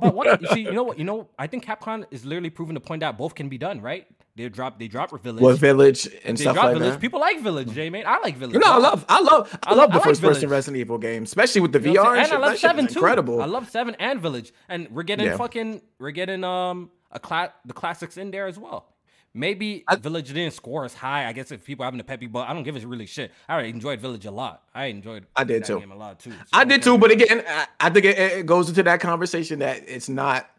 But 0.00 0.14
what 0.14 0.40
you 0.40 0.48
see, 0.54 0.60
you 0.62 0.72
know 0.72 0.84
what? 0.84 0.98
You 0.98 1.04
know, 1.04 1.28
I 1.38 1.46
think 1.46 1.66
Capcom 1.66 2.06
is 2.10 2.24
literally 2.24 2.48
proving 2.48 2.72
the 2.72 2.80
point 2.80 3.00
that 3.00 3.18
both 3.18 3.34
can 3.34 3.50
be 3.50 3.58
done. 3.58 3.82
Right? 3.82 4.06
They 4.36 4.48
drop, 4.48 4.78
they 4.78 4.88
drop 4.88 5.10
Village. 5.20 5.42
What 5.42 5.58
Village 5.58 6.08
and 6.24 6.38
they 6.38 6.44
stuff 6.44 6.54
drop 6.54 6.66
like 6.66 6.78
Village. 6.78 6.92
that. 6.94 7.00
People 7.00 7.20
like 7.20 7.40
Village, 7.42 7.72
J 7.72 7.90
man. 7.90 8.04
I 8.06 8.20
like 8.20 8.36
Village. 8.38 8.54
You 8.54 8.60
know, 8.60 8.72
I 8.72 8.78
love, 8.78 9.04
I 9.06 9.20
love, 9.20 9.58
I, 9.64 9.72
I 9.72 9.74
love 9.74 9.90
the 9.90 9.96
I 9.96 9.98
like 9.98 10.04
first 10.06 10.22
person 10.22 10.48
Resident 10.48 10.80
Evil 10.80 10.96
game, 10.96 11.24
especially 11.24 11.60
with 11.60 11.72
the 11.72 11.80
You 11.80 11.92
know 11.92 12.04
VR. 12.04 12.16
And 12.16 12.24
shit. 12.26 12.32
and 12.34 12.42
I 12.42 12.46
love 12.46 12.52
That 12.54 12.58
Seven 12.60 12.86
too. 12.86 12.94
incredible. 12.94 13.42
I 13.42 13.46
love 13.46 13.68
Seven 13.68 13.96
and 13.98 14.18
Village, 14.22 14.54
and 14.70 14.88
we're 14.92 15.02
getting 15.02 15.26
Yeah. 15.26 15.36
fucking, 15.36 15.82
we're 15.98 16.12
getting 16.12 16.42
um 16.42 16.90
a 17.12 17.20
class 17.20 17.50
the 17.66 17.74
classics 17.74 18.16
in 18.16 18.30
there 18.30 18.46
as 18.46 18.58
well. 18.58 18.86
Maybe 19.32 19.84
Village 20.00 20.28
didn't 20.32 20.54
score 20.54 20.84
as 20.84 20.92
high. 20.92 21.26
I 21.26 21.32
guess 21.32 21.52
if 21.52 21.64
people 21.64 21.84
having 21.84 22.00
a 22.00 22.04
peppy, 22.04 22.26
but 22.26 22.48
I 22.48 22.52
don't 22.52 22.64
give 22.64 22.76
a 22.76 22.86
really 22.86 23.06
shit. 23.06 23.30
I 23.48 23.54
already 23.54 23.68
enjoyed 23.70 24.00
Village 24.00 24.26
a 24.26 24.30
lot. 24.30 24.64
I 24.74 24.86
enjoyed. 24.86 25.26
I 25.36 25.44
did 25.44 25.64
too. 25.64 25.78
A 25.78 25.94
lot 25.94 26.18
too. 26.18 26.32
So 26.32 26.36
I 26.52 26.64
did 26.64 26.82
too, 26.82 26.98
but 26.98 27.12
again, 27.12 27.44
I, 27.46 27.66
I 27.78 27.90
think 27.90 28.06
it, 28.06 28.18
it 28.18 28.46
goes 28.46 28.68
into 28.68 28.82
that 28.82 29.00
conversation 29.00 29.60
that 29.60 29.84
it's 29.86 30.08
not, 30.08 30.50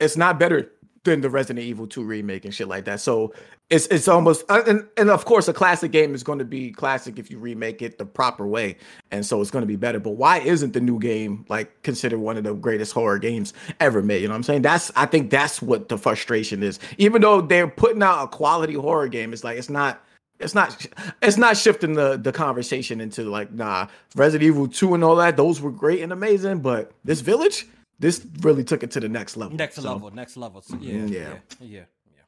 it's 0.00 0.16
not 0.16 0.38
better 0.38 0.72
than 1.10 1.20
the 1.20 1.30
Resident 1.30 1.64
Evil 1.64 1.86
2 1.86 2.02
remake 2.02 2.44
and 2.44 2.54
shit 2.54 2.68
like 2.68 2.84
that. 2.86 3.00
So 3.00 3.32
it's 3.70 3.86
it's 3.88 4.08
almost, 4.08 4.44
uh, 4.48 4.62
and 4.66 4.86
and 4.96 5.10
of 5.10 5.24
course, 5.24 5.48
a 5.48 5.52
classic 5.52 5.92
game 5.92 6.14
is 6.14 6.22
going 6.22 6.38
to 6.38 6.44
be 6.44 6.70
classic 6.70 7.18
if 7.18 7.30
you 7.30 7.38
remake 7.38 7.82
it 7.82 7.98
the 7.98 8.06
proper 8.06 8.46
way, 8.46 8.76
and 9.10 9.24
so 9.24 9.40
it's 9.40 9.50
going 9.50 9.62
to 9.62 9.66
be 9.66 9.76
better. 9.76 10.00
But 10.00 10.12
why 10.12 10.38
isn't 10.38 10.72
the 10.72 10.80
new 10.80 10.98
game 10.98 11.44
like 11.48 11.82
considered 11.82 12.18
one 12.18 12.36
of 12.36 12.44
the 12.44 12.54
greatest 12.54 12.92
horror 12.92 13.18
games 13.18 13.52
ever 13.80 14.02
made? 14.02 14.22
You 14.22 14.28
know 14.28 14.32
what 14.32 14.38
I'm 14.38 14.42
saying? 14.44 14.62
That's 14.62 14.90
I 14.96 15.06
think 15.06 15.30
that's 15.30 15.60
what 15.60 15.88
the 15.88 15.98
frustration 15.98 16.62
is. 16.62 16.78
Even 16.96 17.22
though 17.22 17.40
they're 17.40 17.68
putting 17.68 18.02
out 18.02 18.24
a 18.24 18.28
quality 18.28 18.74
horror 18.74 19.08
game, 19.08 19.32
it's 19.32 19.44
like 19.44 19.58
it's 19.58 19.68
not 19.68 20.02
it's 20.40 20.54
not 20.54 20.86
it's 21.22 21.36
not 21.36 21.56
shifting 21.56 21.94
the 21.94 22.16
the 22.16 22.32
conversation 22.32 23.00
into 23.00 23.24
like 23.24 23.52
nah 23.52 23.86
resident 24.14 24.46
evil 24.46 24.68
2 24.68 24.94
and 24.94 25.04
all 25.04 25.16
that 25.16 25.36
those 25.36 25.60
were 25.60 25.70
great 25.70 26.00
and 26.00 26.12
amazing 26.12 26.60
but 26.60 26.92
this 27.04 27.20
village 27.20 27.66
this 27.98 28.24
really 28.40 28.64
took 28.64 28.82
it 28.82 28.90
to 28.92 29.00
the 29.00 29.08
next 29.08 29.36
level 29.36 29.56
next 29.56 29.76
So, 29.76 29.82
level, 29.82 30.10
next 30.10 30.36
level. 30.36 30.60
So, 30.62 30.76
yeah, 30.80 30.92
Mm, 30.94 31.10
yeah, 31.10 31.18
yeah. 31.18 31.34
yeah, 31.60 31.66
yeah. 32.14 32.20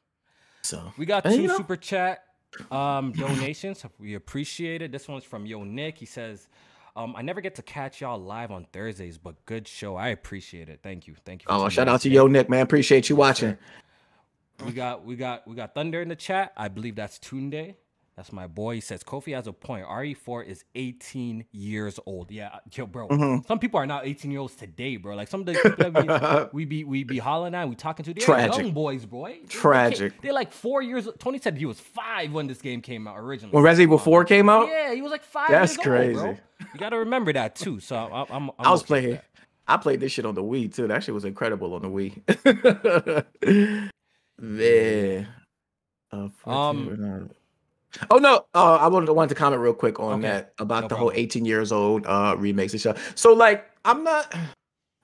so 0.61 0.91
We 0.97 1.05
got 1.05 1.23
two 1.23 1.41
you 1.41 1.47
know- 1.47 1.57
super 1.57 1.75
chat 1.77 2.25
um, 2.71 3.11
donations. 3.13 3.85
We 3.97 4.15
appreciate 4.15 4.81
it. 4.81 4.91
This 4.91 5.07
one's 5.07 5.23
from 5.23 5.45
Yo 5.45 5.63
Nick. 5.63 5.97
He 5.97 6.05
says, 6.05 6.49
um, 6.97 7.15
"I 7.15 7.21
never 7.21 7.39
get 7.39 7.55
to 7.55 7.61
catch 7.63 8.01
y'all 8.01 8.19
live 8.19 8.51
on 8.51 8.65
Thursdays, 8.73 9.17
but 9.17 9.45
good 9.45 9.65
show. 9.67 9.95
I 9.95 10.09
appreciate 10.09 10.67
it. 10.67 10.81
Thank 10.83 11.07
you. 11.07 11.15
Thank 11.25 11.43
you." 11.43 11.47
oh 11.49 11.69
shout 11.69 11.87
out 11.87 12.01
to 12.01 12.09
yo 12.09 12.27
nick 12.27 12.49
man 12.49 12.61
appreciate 12.61 13.09
you 13.09 13.15
watching 13.15 13.57
We 14.65 14.73
got 14.73 15.05
we 15.05 15.15
got 15.15 15.47
we 15.47 15.55
got 15.55 15.73
Thunder 15.73 16.01
in 16.01 16.09
the 16.09 16.15
chat. 16.15 16.51
I 16.57 16.67
believe 16.67 16.95
that's 16.95 17.17
Tunde. 17.19 17.75
That's 18.17 18.33
my 18.33 18.45
boy. 18.45 18.75
He 18.75 18.81
says 18.81 19.03
Kofi 19.03 19.33
has 19.33 19.47
a 19.47 19.53
point. 19.53 19.85
RE4 19.87 20.45
is 20.45 20.65
18 20.75 21.45
years 21.51 21.97
old. 22.05 22.29
Yeah, 22.29 22.59
yo, 22.73 22.85
bro. 22.85 23.07
Mm-hmm. 23.07 23.47
Some 23.47 23.57
people 23.57 23.79
are 23.79 23.85
not 23.85 24.05
18 24.05 24.29
years 24.31 24.41
olds 24.41 24.55
today, 24.55 24.97
bro. 24.97 25.15
Like 25.15 25.29
some 25.29 25.39
of 25.39 25.45
the 25.45 25.53
people 25.53 25.91
that 25.91 26.53
we, 26.53 26.65
we 26.65 26.65
be 26.65 26.83
we 26.83 27.03
be 27.05 27.17
hollering 27.19 27.55
at, 27.55 27.69
we 27.69 27.75
talking 27.75 28.03
to, 28.05 28.13
they're 28.13 28.23
Tragic. 28.23 28.63
young 28.63 28.73
boys, 28.73 29.05
boy. 29.05 29.39
Tragic. 29.47 30.21
They're 30.21 30.33
like 30.33 30.51
four 30.51 30.81
years. 30.81 31.07
Tony 31.19 31.39
said 31.39 31.57
he 31.57 31.65
was 31.65 31.79
five 31.79 32.33
when 32.33 32.47
this 32.47 32.61
game 32.61 32.81
came 32.81 33.07
out 33.07 33.17
originally. 33.17 33.53
when 33.53 33.63
resident 33.63 33.87
evil 33.87 33.97
4 33.97 34.25
came 34.25 34.49
out 34.49 34.67
Yeah, 34.67 34.93
he 34.93 35.01
was 35.01 35.11
like 35.11 35.23
five. 35.23 35.49
That's 35.49 35.77
years 35.77 35.79
old, 35.79 36.13
bro. 36.13 36.23
crazy. 36.23 36.39
You 36.73 36.79
got 36.79 36.89
to 36.89 36.97
remember 36.97 37.31
that 37.33 37.55
too. 37.55 37.79
So 37.79 37.95
I, 37.95 38.21
I'm, 38.29 38.49
I'm 38.49 38.51
i 38.59 38.71
was 38.71 38.81
okay 38.81 38.87
playing 38.87 39.19
i 39.67 39.77
played 39.77 39.99
this 40.01 40.11
shit 40.11 40.25
on 40.25 40.35
the 40.35 40.43
wii 40.43 40.73
too 40.73 40.87
that 40.87 41.03
shit 41.03 41.13
was 41.13 41.23
incredible 41.23 41.73
on 41.75 41.81
the 41.81 41.87
wii 41.87 42.11
man 44.39 45.27
uh, 46.11 46.27
Um. 46.49 47.29
Oh 48.09 48.17
no! 48.17 48.45
Uh, 48.53 48.75
I 48.75 48.87
wanted 48.87 49.07
to, 49.07 49.13
wanted 49.13 49.29
to 49.29 49.35
comment 49.35 49.61
real 49.61 49.73
quick 49.73 49.99
on 49.99 50.19
Okay. 50.19 50.27
that 50.27 50.53
about 50.59 50.83
No 50.83 50.87
the 50.89 50.95
whole 50.95 51.11
18 51.13 51.45
years 51.45 51.71
old 51.71 52.05
uh 52.05 52.35
remakes 52.37 52.73
and 52.73 52.79
stuff. 52.79 53.13
So 53.17 53.33
like, 53.33 53.65
I'm 53.85 54.03
not. 54.03 54.33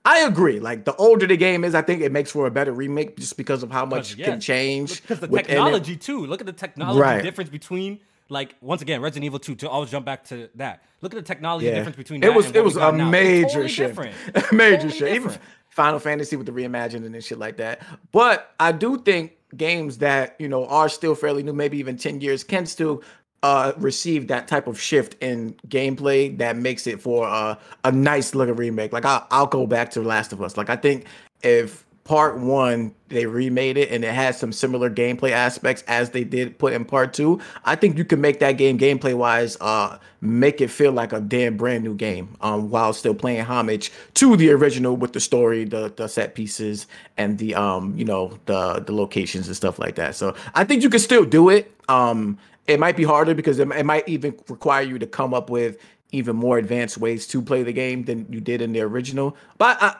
I 0.04 0.20
agree. 0.20 0.58
Like 0.58 0.84
the 0.86 0.94
older 0.96 1.26
the 1.26 1.36
game 1.36 1.64
is, 1.64 1.74
I 1.74 1.82
think 1.82 2.00
it 2.00 2.12
makes 2.12 2.30
for 2.30 2.46
a 2.46 2.50
better 2.50 2.72
remake 2.72 3.16
just 3.18 3.36
because 3.36 3.62
of 3.62 3.70
how 3.70 3.84
much 3.84 4.16
yeah, 4.16 4.26
can 4.26 4.40
change. 4.40 5.02
because 5.02 5.20
the 5.20 5.26
within 5.26 5.44
it. 5.44 5.48
technology 5.48 5.96
too. 5.96 6.24
Look 6.26 6.40
at 6.40 6.46
the 6.46 6.52
technology 6.52 7.00
Right. 7.00 7.22
difference 7.22 7.50
between 7.50 8.00
like 8.30 8.54
once 8.62 8.80
again 8.80 9.00
Resident 9.02 9.24
Evil 9.24 9.38
2 9.38 9.54
to 9.56 9.68
always 9.68 9.90
jump 9.90 10.06
back 10.06 10.24
to 10.26 10.48
that. 10.54 10.82
Look 11.02 11.12
at 11.12 11.16
the 11.16 11.22
technology 11.22 11.66
Yeah. 11.66 11.74
difference 11.74 11.96
between 11.96 12.22
it 12.22 12.26
that 12.26 12.34
was 12.34 12.46
it 12.50 12.64
was 12.64 12.76
a 12.76 12.80
got 12.80 12.94
now. 12.96 13.04
It's 13.08 13.10
major 13.10 13.46
totally 13.48 13.68
shift, 13.68 13.98
major 14.52 14.76
Totally 14.76 14.98
shift. 14.98 15.14
Even. 15.14 15.32
Final 15.68 15.98
Fantasy 16.00 16.34
with 16.36 16.46
the 16.46 16.52
reimagining 16.52 17.06
and 17.14 17.22
shit 17.22 17.38
like 17.38 17.58
that. 17.58 17.82
But 18.10 18.52
I 18.58 18.72
do 18.72 18.98
think 18.98 19.32
games 19.56 19.98
that 19.98 20.36
you 20.38 20.48
know 20.48 20.66
are 20.66 20.88
still 20.88 21.14
fairly 21.14 21.42
new, 21.42 21.52
maybe 21.52 21.78
even 21.78 21.96
ten 21.96 22.20
years, 22.20 22.44
can 22.44 22.66
still 22.66 23.02
uh 23.42 23.72
receive 23.76 24.26
that 24.26 24.48
type 24.48 24.66
of 24.66 24.80
shift 24.80 25.14
in 25.22 25.54
gameplay 25.68 26.36
that 26.38 26.56
makes 26.56 26.86
it 26.86 27.00
for 27.00 27.26
uh, 27.26 27.54
a 27.84 27.92
nice 27.92 28.34
looking 28.34 28.56
remake. 28.56 28.92
Like 28.92 29.04
I, 29.04 29.24
I'll 29.30 29.46
go 29.46 29.66
back 29.66 29.90
to 29.92 30.02
Last 30.02 30.32
of 30.32 30.42
Us. 30.42 30.56
Like 30.56 30.70
I 30.70 30.76
think 30.76 31.06
if 31.42 31.84
part 32.08 32.38
one 32.38 32.94
they 33.08 33.26
remade 33.26 33.76
it 33.76 33.90
and 33.90 34.02
it 34.02 34.14
has 34.14 34.38
some 34.38 34.50
similar 34.50 34.88
gameplay 34.88 35.30
aspects 35.30 35.84
as 35.86 36.08
they 36.10 36.24
did 36.24 36.58
put 36.58 36.72
in 36.72 36.82
part 36.82 37.12
two. 37.12 37.38
I 37.66 37.74
think 37.74 37.98
you 37.98 38.04
can 38.06 38.18
make 38.18 38.38
that 38.38 38.52
game 38.52 38.78
gameplay 38.78 39.14
wise 39.14 39.58
uh 39.60 39.98
make 40.22 40.62
it 40.62 40.68
feel 40.68 40.90
like 40.90 41.12
a 41.12 41.20
damn 41.20 41.58
brand 41.58 41.84
new 41.84 41.94
game 41.94 42.34
um 42.40 42.70
while 42.70 42.94
still 42.94 43.12
playing 43.14 43.42
homage 43.42 43.92
to 44.14 44.36
the 44.38 44.50
original 44.50 44.96
with 44.96 45.12
the 45.12 45.20
story 45.20 45.64
the 45.64 45.92
the 45.96 46.08
set 46.08 46.34
pieces 46.34 46.86
and 47.18 47.36
the 47.36 47.54
um 47.54 47.94
you 47.94 48.06
know 48.06 48.38
the 48.46 48.80
the 48.86 48.92
locations 48.92 49.46
and 49.46 49.54
stuff 49.54 49.78
like 49.78 49.96
that. 49.96 50.16
So 50.16 50.34
i 50.54 50.64
think 50.64 50.82
you 50.82 50.88
can 50.88 51.00
still 51.00 51.26
do 51.26 51.50
it. 51.50 51.70
Um 51.90 52.38
it 52.66 52.80
might 52.80 52.96
be 52.96 53.04
harder 53.04 53.34
because 53.34 53.58
it, 53.58 53.70
it 53.72 53.84
might 53.84 54.08
even 54.08 54.34
require 54.48 54.82
you 54.82 54.98
to 54.98 55.06
come 55.06 55.34
up 55.34 55.50
with 55.50 55.76
even 56.12 56.36
more 56.36 56.56
advanced 56.56 56.96
ways 56.96 57.26
to 57.26 57.42
play 57.42 57.62
the 57.62 57.72
game 57.72 58.04
than 58.04 58.26
you 58.32 58.40
did 58.40 58.62
in 58.62 58.72
the 58.72 58.80
original. 58.80 59.36
But 59.58 59.82
I, 59.82 59.96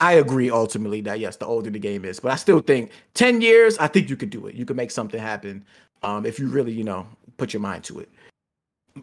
I 0.00 0.14
agree 0.14 0.50
ultimately 0.50 1.00
that 1.02 1.20
yes, 1.20 1.36
the 1.36 1.46
older 1.46 1.70
the 1.70 1.78
game 1.78 2.04
is, 2.04 2.20
but 2.20 2.32
I 2.32 2.36
still 2.36 2.60
think 2.60 2.90
10 3.14 3.40
years, 3.40 3.78
I 3.78 3.86
think 3.86 4.10
you 4.10 4.16
could 4.16 4.30
do 4.30 4.46
it. 4.46 4.54
You 4.54 4.64
could 4.64 4.76
make 4.76 4.90
something 4.90 5.20
happen 5.20 5.64
um, 6.02 6.26
if 6.26 6.38
you 6.38 6.48
really, 6.48 6.72
you 6.72 6.84
know, 6.84 7.06
put 7.36 7.52
your 7.52 7.60
mind 7.60 7.84
to 7.84 8.00
it. 8.00 8.08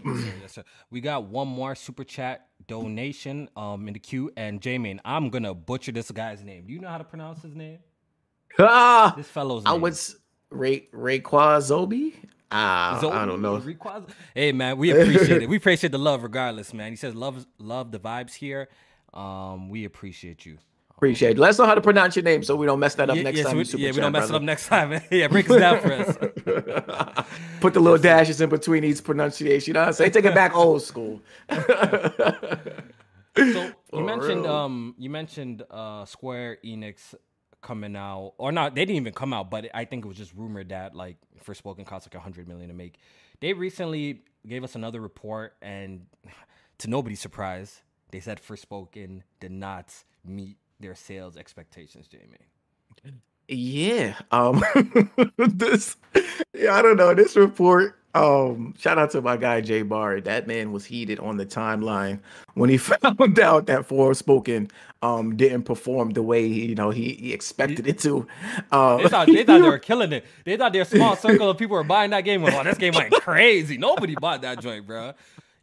yes, 0.06 0.54
sir. 0.54 0.64
We 0.90 1.02
got 1.02 1.26
one 1.26 1.48
more 1.48 1.76
super 1.76 2.04
chat 2.04 2.48
donation 2.68 3.50
um 3.58 3.88
in 3.88 3.94
the 3.94 4.00
queue, 4.00 4.32
and 4.38 4.62
Jamie, 4.62 4.98
I'm 5.04 5.30
gonna 5.30 5.54
butcher 5.54 5.92
this 5.92 6.10
guy's 6.12 6.44
name. 6.44 6.66
Do 6.66 6.74
you 6.74 6.80
know 6.80 6.88
how 6.88 6.98
to 6.98 7.04
pronounce 7.04 7.42
his 7.42 7.56
name? 7.56 7.80
Ah, 8.60 9.14
this 9.18 9.28
fellow's 9.28 9.66
name. 9.66 9.74
I 9.74 9.78
was 9.78 10.18
Ray 10.50 10.88
Rayquazobi. 10.94 12.14
Ah, 12.52 12.98
Zoe, 13.02 13.12
I 13.12 13.26
don't 13.26 13.42
know. 13.42 13.62
Hey 14.36 14.52
man, 14.52 14.78
we 14.78 14.92
appreciate 14.92 15.42
it. 15.42 15.50
We 15.50 15.58
appreciate 15.58 15.92
the 15.92 15.98
love 15.98 16.24
regardless, 16.24 16.74
man. 16.74 16.92
He 16.92 16.96
says 16.96 17.16
love 17.16 17.46
love 17.58 17.92
the 17.92 18.00
vibes 18.00 18.34
here. 18.34 18.70
Um, 19.14 19.70
we 19.70 19.86
appreciate 19.86 20.46
you. 20.46 20.58
Appreciate 21.02 21.32
it. 21.32 21.40
Let 21.40 21.50
us 21.50 21.58
know 21.58 21.66
how 21.66 21.74
to 21.74 21.82
pronounce 21.82 22.16
your 22.16 22.22
name 22.22 22.44
so 22.44 22.56
we 22.56 22.68
don't 22.68 22.80
mess 22.80 22.94
that 22.94 23.10
up 23.10 23.16
yeah, 23.16 23.24
next 23.24 23.40
yeah, 23.40 23.44
time. 23.46 23.66
So 23.66 23.76
we, 23.76 23.86
yeah, 23.86 23.92
we 23.92 24.02
don't 24.02 24.12
mess 24.12 24.28
brother. 24.28 24.34
it 24.34 24.38
up 24.38 24.44
next 24.44 24.68
time. 24.68 25.02
yeah, 25.12 25.28
break 25.30 25.50
us 25.50 25.60
down 25.60 25.80
for 25.82 25.94
us. 25.94 26.16
Put 27.60 27.74
the 27.74 27.80
little 27.80 27.98
dashes 27.98 28.40
in 28.40 28.52
between 28.52 28.84
each 28.84 29.04
pronunciation. 29.04 29.72
You 29.72 29.74
know 29.74 29.80
what 29.80 29.88
I'm 29.88 29.94
saying? 29.94 30.12
Take 30.12 30.26
it 30.26 30.36
back 30.36 30.56
old 30.56 30.84
school. 30.84 31.20
so 31.50 31.58
you 33.36 34.04
mentioned 34.04 34.44
real. 34.44 34.54
um 34.54 34.94
you 35.00 35.10
mentioned 35.10 35.64
uh 35.72 36.06
Square 36.06 36.60
Enix 36.64 37.16
coming 37.64 37.96
out 37.96 38.34
or 38.38 38.52
not 38.52 38.76
they 38.76 38.86
didn't 38.86 38.98
even 38.98 39.14
come 39.14 39.34
out 39.34 39.50
but 39.50 39.70
i 39.74 39.86
think 39.86 40.04
it 40.04 40.08
was 40.08 40.18
just 40.18 40.34
rumored 40.36 40.70
that 40.70 40.96
like 40.96 41.18
Forspoken 41.46 41.86
cost 41.86 42.08
like 42.08 42.16
100 42.16 42.48
million 42.48 42.70
to 42.70 42.74
make 42.74 42.98
they 43.40 43.54
recently 43.54 44.24
gave 44.48 44.64
us 44.64 44.76
another 44.76 45.00
report 45.00 45.56
and 45.62 46.08
to 46.80 46.90
nobody's 46.90 47.20
surprise 47.20 47.84
they 48.12 48.20
said 48.20 48.42
Forspoken 48.42 49.22
did 49.40 49.52
not 49.52 49.94
meet 50.26 50.58
their 50.82 50.96
sales 50.96 51.38
expectations, 51.38 52.08
Jamie? 52.08 52.38
Yeah. 53.48 54.16
Um 54.32 54.64
this 55.38 55.98
yeah, 56.54 56.76
I 56.76 56.82
don't 56.82 56.98
know. 56.98 57.14
This 57.14 57.36
report, 57.36 57.98
um, 58.14 58.74
shout 58.78 58.98
out 58.98 59.12
to 59.12 59.22
my 59.22 59.38
guy 59.38 59.62
Jay 59.62 59.82
Barr. 59.82 60.22
That 60.22 60.48
man 60.48 60.72
was 60.72 60.86
heated 60.86 61.20
on 61.20 61.38
the 61.38 61.46
timeline 61.46 62.20
when 62.54 62.70
he 62.70 62.78
found 62.78 63.40
out 63.40 63.66
that 63.68 63.88
Forspoken 63.88 64.70
um 65.02 65.36
didn't 65.36 65.64
perform 65.64 66.12
the 66.12 66.22
way 66.22 66.48
he, 66.48 66.68
you 66.68 66.76
know 66.76 66.92
he, 66.92 67.14
he 67.14 67.34
expected 67.34 67.88
it 67.88 68.00
to. 68.00 68.28
Um, 68.72 69.04
they 69.04 69.10
thought 69.10 69.28
they 69.28 69.44
thought 69.44 69.62
they 69.62 69.70
were 69.70 69.80
killing 69.80 70.14
it. 70.14 70.26
They 70.46 70.58
thought 70.58 70.74
their 70.74 70.86
small 70.86 71.16
circle 71.16 71.50
of 71.50 71.58
people 71.58 71.76
were 71.76 71.84
buying 71.84 72.12
that 72.12 72.22
game. 72.22 72.44
Oh, 72.46 72.64
this 72.64 72.78
game 72.78 72.94
went 72.94 73.14
crazy. 73.14 73.78
Nobody 73.78 74.16
bought 74.16 74.42
that 74.44 74.62
joint, 74.62 74.86
bro. 74.86 75.14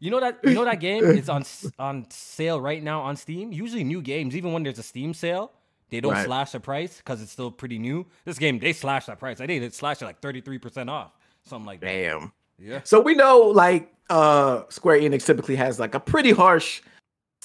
You 0.01 0.11
know 0.11 0.21
that 0.21 0.39
you 0.45 0.55
know 0.55 0.65
that 0.65 0.81
game 0.81 1.05
is 1.05 1.29
on 1.29 1.45
on 1.79 2.07
sale 2.11 2.61
right 2.61 2.83
now 2.83 3.01
on 3.01 3.17
Steam. 3.17 3.53
Usually, 3.53 3.83
new 3.83 4.01
games, 4.01 4.37
even 4.37 4.53
when 4.53 4.63
there's 4.63 4.79
a 4.79 4.83
Steam 4.83 5.13
sale, 5.13 5.53
they 5.91 6.01
don't 6.01 6.13
right. 6.13 6.27
slash 6.27 6.53
the 6.53 6.61
price 6.61 6.99
because 6.99 7.21
it's 7.21 7.33
still 7.33 7.51
pretty 7.51 7.79
new. 7.79 8.07
This 8.25 8.39
game 8.39 8.59
they 8.59 8.73
slash 8.73 9.07
that 9.07 9.19
price. 9.19 9.41
I 9.41 9.47
think 9.47 9.63
it 9.63 9.75
slashed 9.75 10.03
it 10.03 10.05
like 10.05 10.21
thirty 10.21 10.41
three 10.41 10.59
percent 10.59 10.89
off, 10.89 11.13
something 11.45 11.67
like 11.67 11.81
that. 11.81 11.87
Damn. 11.87 12.33
Yeah. 12.59 12.81
So 12.85 13.01
we 13.01 13.15
know 13.15 13.39
like 13.39 13.93
uh 14.11 14.63
Square 14.69 15.01
Enix 15.01 15.27
typically 15.27 15.57
has 15.57 15.81
like 15.81 15.95
a 15.95 16.01
pretty 16.01 16.31
harsh 16.31 16.81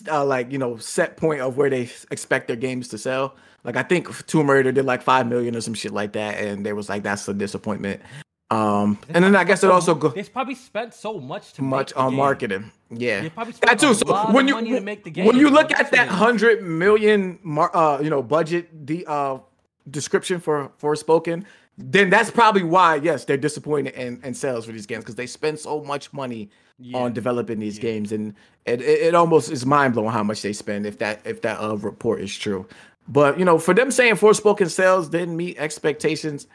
uh 0.10 0.26
like 0.26 0.52
you 0.52 0.58
know 0.58 0.78
set 0.78 1.18
point 1.18 1.42
of 1.42 1.58
where 1.58 1.70
they 1.70 1.90
expect 2.12 2.48
their 2.48 2.58
games 2.58 2.88
to 2.90 2.98
sell. 2.98 3.36
Like 3.64 3.78
I 3.78 3.84
think 3.84 4.26
Tomb 4.28 4.50
Raider 4.50 4.72
did 4.72 4.86
like 4.86 5.02
five 5.02 5.28
million 5.28 5.56
or 5.56 5.62
some 5.62 5.74
shit 5.74 5.94
like 5.94 6.14
that, 6.14 6.38
and 6.38 6.66
they 6.66 6.74
was 6.74 6.90
like 6.90 7.04
that's 7.04 7.28
a 7.28 7.34
disappointment. 7.34 8.02
Um, 8.54 9.00
and 9.10 9.24
then 9.24 9.36
I 9.36 9.44
guess 9.44 9.64
it 9.64 9.72
also 9.72 9.96
go. 9.96 10.10
They 10.10 10.24
probably 10.24 10.56
spent 10.56 10.94
so 10.94 11.20
much 11.20 11.54
to 11.54 11.62
much 11.62 11.94
on 11.94 12.12
game. 12.12 12.18
marketing. 12.18 12.72
Yeah, 12.92 13.30
that 13.62 13.80
too. 13.80 13.94
So 13.96 14.32
when 14.32 14.48
you 14.48 14.56
when 14.56 15.38
you 15.38 15.50
look 15.50 15.72
at 15.72 15.92
that 15.92 16.08
hundred 16.08 16.64
million, 16.64 17.40
mar- 17.42 17.76
uh, 17.76 18.00
you 18.02 18.10
know, 18.10 18.22
budget 18.22 18.86
the 18.86 19.06
uh 19.08 19.40
description 19.90 20.40
for 20.40 20.72
Forspoken, 20.80 21.46
then 21.78 22.10
that's 22.10 22.30
probably 22.30 22.64
why 22.64 22.96
yes 22.96 23.26
they're 23.26 23.38
disappointed 23.38 23.96
in, 23.96 24.22
in 24.24 24.34
sales 24.34 24.66
for 24.66 24.72
these 24.72 24.86
games 24.86 25.04
because 25.04 25.16
they 25.16 25.26
spend 25.26 25.60
so 25.60 25.84
much 25.84 26.14
money 26.14 26.50
yeah. 26.80 26.98
on 26.98 27.14
developing 27.14 27.60
these 27.60 27.78
yeah. 27.78 27.84
games 27.84 28.12
and 28.12 28.36
it, 28.66 28.82
it, 28.82 29.02
it 29.02 29.16
almost 29.16 29.52
is 29.52 29.66
mind 29.66 29.94
blowing 29.94 30.12
how 30.12 30.24
much 30.24 30.42
they 30.42 30.54
spend 30.54 30.86
if 30.86 31.00
that 31.00 31.22
if 31.26 31.42
that 31.42 31.60
uh, 31.60 31.76
report 31.78 32.22
is 32.22 32.38
true. 32.38 32.68
But 33.08 33.40
you 33.40 33.46
know, 33.46 33.58
for 33.58 33.74
them 33.74 33.90
saying 33.90 34.16
Forspoken 34.16 34.70
sales 34.70 35.10
didn't 35.10 35.36
meet 35.36 35.58
expectations, 35.58 36.48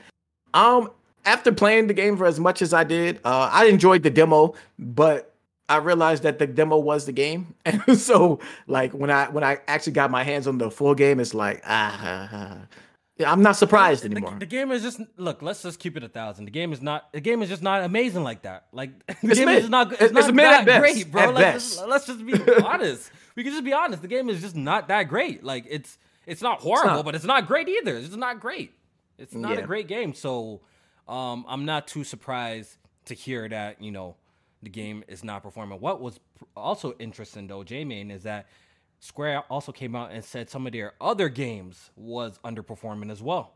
um, 0.54 0.90
after 1.24 1.52
playing 1.52 1.86
the 1.86 1.94
game 1.94 2.16
for 2.16 2.26
as 2.26 2.40
much 2.40 2.62
as 2.62 2.72
I 2.72 2.84
did, 2.84 3.20
uh, 3.24 3.50
I 3.52 3.66
enjoyed 3.66 4.02
the 4.02 4.10
demo, 4.10 4.54
but 4.78 5.34
I 5.68 5.76
realized 5.76 6.22
that 6.22 6.38
the 6.38 6.46
demo 6.46 6.78
was 6.78 7.06
the 7.06 7.12
game, 7.12 7.54
and 7.64 7.98
so 7.98 8.40
like 8.66 8.92
when 8.92 9.10
I 9.10 9.28
when 9.28 9.44
I 9.44 9.58
actually 9.68 9.92
got 9.92 10.10
my 10.10 10.24
hands 10.24 10.46
on 10.46 10.58
the 10.58 10.70
full 10.70 10.94
game, 10.94 11.20
it's 11.20 11.34
like 11.34 11.62
ah. 11.66 12.28
ah. 12.32 12.58
I'm 13.26 13.42
not 13.42 13.56
surprised 13.56 14.04
anymore. 14.04 14.30
The, 14.34 14.40
the, 14.40 14.46
game 14.46 14.70
is 14.70 14.82
just 14.82 15.00
look. 15.16 15.42
Let's 15.42 15.62
just 15.62 15.80
keep 15.80 15.96
it 15.96 16.04
a 16.04 16.08
thousand. 16.08 16.44
The 16.44 16.52
game 16.52 16.72
is 16.72 16.80
not. 16.80 17.12
The 17.12 17.20
game 17.20 17.42
is 17.42 17.48
just 17.48 17.62
not 17.62 17.82
amazing 17.82 18.22
like 18.22 18.42
that. 18.42 18.66
Like 18.72 19.04
the 19.06 19.14
it's 19.22 19.38
game 19.38 19.46
mid. 19.46 19.64
is 19.64 19.68
not. 19.68 19.92
It's, 19.92 20.02
it's 20.02 20.12
not 20.12 20.36
that 20.36 20.66
best, 20.66 20.80
great, 20.80 21.10
bro. 21.10 21.30
Like, 21.30 21.34
let's, 21.34 21.82
let's, 21.82 22.06
just 22.06 22.24
be 22.24 22.34
honest. 22.64 23.10
We 23.34 23.42
can 23.42 23.52
just 23.52 23.64
be 23.64 23.72
honest. 23.72 24.02
The 24.02 24.08
game 24.08 24.28
is 24.28 24.40
just 24.40 24.54
not 24.54 24.88
that 24.88 25.04
great. 25.04 25.42
Like 25.42 25.66
it's 25.68 25.98
it's 26.26 26.42
not 26.42 26.60
horrible, 26.60 26.90
it's 26.90 26.96
not. 26.96 27.04
but 27.04 27.14
it's 27.16 27.24
not 27.24 27.46
great 27.48 27.68
either. 27.68 27.96
It's 27.96 28.14
not 28.14 28.38
great. 28.38 28.72
It's 29.18 29.34
not 29.34 29.56
yeah. 29.56 29.64
a 29.64 29.66
great 29.66 29.88
game. 29.88 30.14
So 30.14 30.60
um, 31.08 31.44
I'm 31.48 31.64
not 31.64 31.88
too 31.88 32.04
surprised 32.04 32.76
to 33.06 33.14
hear 33.14 33.48
that 33.48 33.82
you 33.82 33.90
know 33.90 34.16
the 34.62 34.70
game 34.70 35.04
is 35.08 35.24
not 35.24 35.42
performing. 35.42 35.80
What 35.80 36.00
was 36.00 36.20
also 36.56 36.94
interesting 36.98 37.46
though, 37.46 37.64
Jamie, 37.64 38.02
is 38.10 38.24
that 38.24 38.46
Square 39.00 39.44
also 39.50 39.72
came 39.72 39.94
out 39.94 40.10
and 40.10 40.24
said 40.24 40.50
some 40.50 40.66
of 40.66 40.72
their 40.72 40.94
other 41.00 41.28
games 41.28 41.90
was 41.96 42.38
underperforming 42.44 43.10
as 43.10 43.22
well. 43.22 43.54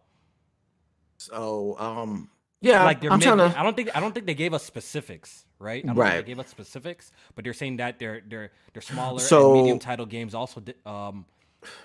So, 1.18 1.76
um, 1.78 2.30
yeah, 2.60 2.84
like 2.84 3.00
they're 3.00 3.10
I'm 3.10 3.18
mid- 3.18 3.26
to... 3.26 3.54
I 3.58 3.62
don't 3.62 3.74
think 3.74 3.94
I 3.96 4.00
don't 4.00 4.12
think 4.12 4.26
they 4.26 4.34
gave 4.34 4.54
us 4.54 4.64
specifics, 4.64 5.44
right? 5.58 5.84
I 5.84 5.88
don't 5.88 5.96
right. 5.96 6.12
think 6.12 6.26
they 6.26 6.30
gave 6.30 6.38
us 6.40 6.48
specifics, 6.48 7.10
but 7.34 7.44
they're 7.44 7.52
saying 7.52 7.78
that 7.78 7.98
their 7.98 8.22
their 8.26 8.52
their 8.72 8.82
smaller 8.82 9.18
so, 9.18 9.52
and 9.52 9.60
medium 9.60 9.78
title 9.78 10.06
games 10.06 10.34
also 10.34 10.62
um 10.86 11.26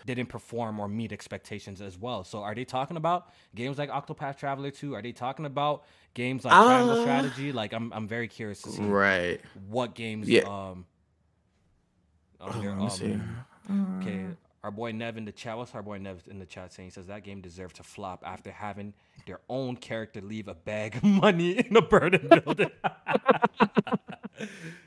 didn't 0.05 0.27
perform 0.27 0.79
or 0.79 0.87
meet 0.87 1.11
expectations 1.11 1.81
as 1.81 1.97
well. 1.97 2.23
So 2.23 2.41
are 2.41 2.55
they 2.55 2.65
talking 2.65 2.97
about 2.97 3.33
games 3.55 3.77
like 3.77 3.89
Octopath 3.89 4.37
Traveler 4.37 4.71
2? 4.71 4.95
Are 4.95 5.01
they 5.01 5.11
talking 5.11 5.45
about 5.45 5.83
games 6.13 6.45
like 6.45 6.53
uh, 6.53 6.63
Triangle 6.63 7.01
Strategy? 7.01 7.51
Like 7.51 7.73
I'm 7.73 7.91
I'm 7.93 8.07
very 8.07 8.27
curious 8.27 8.61
to 8.63 8.69
see 8.69 8.83
right 8.83 9.41
what 9.69 9.95
games 9.95 10.29
yeah. 10.29 10.41
um 10.43 10.85
oh, 12.41 12.49
um, 13.69 14.01
okay. 14.01 14.25
Our 14.63 14.71
boy 14.71 14.91
Nev 14.91 15.17
in 15.17 15.25
the 15.25 15.31
chat. 15.31 15.57
What's 15.57 15.73
our 15.75 15.83
boy 15.83 15.99
Nev 15.99 16.23
in 16.29 16.39
the 16.39 16.45
chat 16.45 16.73
saying? 16.73 16.87
He 16.87 16.91
says 16.91 17.07
that 17.07 17.23
game 17.23 17.41
deserved 17.41 17.75
to 17.77 17.83
flop 17.83 18.23
after 18.25 18.51
having 18.51 18.93
their 19.25 19.39
own 19.49 19.75
character 19.75 20.21
leave 20.21 20.47
a 20.47 20.55
bag 20.55 20.95
of 20.95 21.03
money 21.03 21.59
in 21.59 21.75
a 21.75 21.81
burning 21.81 22.27
building. 22.45 22.71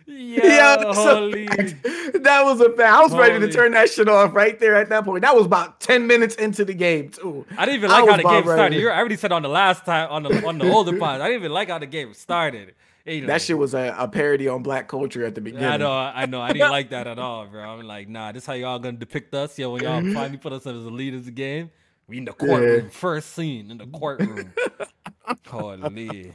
yeah, 0.06 0.92
holy. 0.92 1.46
that 1.46 2.42
was 2.44 2.60
a 2.60 2.70
fact. 2.70 2.80
I 2.80 3.00
was 3.00 3.12
holy. 3.12 3.22
ready 3.22 3.46
to 3.46 3.52
turn 3.52 3.72
that 3.72 3.90
shit 3.90 4.08
off 4.08 4.34
right 4.34 4.58
there 4.58 4.76
at 4.76 4.88
that 4.88 5.04
point. 5.04 5.22
That 5.22 5.36
was 5.36 5.46
about 5.46 5.80
ten 5.80 6.06
minutes 6.06 6.34
into 6.36 6.64
the 6.64 6.74
game 6.74 7.10
too. 7.10 7.46
I 7.56 7.66
didn't 7.66 7.78
even 7.78 7.90
like 7.90 8.08
how 8.08 8.16
the 8.16 8.22
game 8.22 8.42
started. 8.42 8.78
You 8.78 8.90
I 8.90 8.98
already 8.98 9.16
said 9.16 9.32
on 9.32 9.42
the 9.42 9.48
last 9.48 9.84
time 9.84 10.08
on 10.10 10.22
the 10.24 10.46
on 10.46 10.58
the 10.58 10.70
older 10.70 10.96
pod. 10.98 11.20
I 11.20 11.28
didn't 11.28 11.42
even 11.42 11.52
like 11.52 11.68
how 11.68 11.78
the 11.78 11.86
game 11.86 12.12
started. 12.14 12.74
You 13.06 13.22
know, 13.22 13.26
that 13.28 13.42
shit 13.42 13.56
was 13.56 13.74
a, 13.74 13.94
a, 13.98 14.06
parody 14.08 14.46
on 14.48 14.62
black 14.62 14.86
culture 14.86 15.24
at 15.24 15.34
the 15.34 15.40
beginning. 15.40 15.66
I 15.66 15.76
know, 15.78 15.92
I 15.92 16.26
know. 16.26 16.40
I 16.40 16.52
didn't 16.52 16.70
like 16.70 16.90
that 16.90 17.06
at 17.06 17.18
all, 17.18 17.46
bro. 17.46 17.62
I'm 17.62 17.86
like, 17.86 18.08
nah, 18.08 18.32
this 18.32 18.44
how 18.44 18.52
y'all 18.52 18.78
gonna 18.78 18.98
depict 18.98 19.34
us? 19.34 19.58
Yo, 19.58 19.70
when 19.70 19.82
y'all 19.82 20.02
finally 20.12 20.36
put 20.36 20.52
us 20.52 20.66
as 20.66 20.84
the 20.84 20.90
lead 20.90 21.14
of 21.14 21.24
the 21.24 21.30
game, 21.30 21.70
we 22.06 22.18
in 22.18 22.24
the 22.24 22.32
courtroom. 22.32 22.84
Yeah. 22.84 22.90
First 22.90 23.34
scene 23.34 23.70
in 23.70 23.78
the 23.78 23.86
courtroom. 23.86 24.52
Holy. 25.46 26.34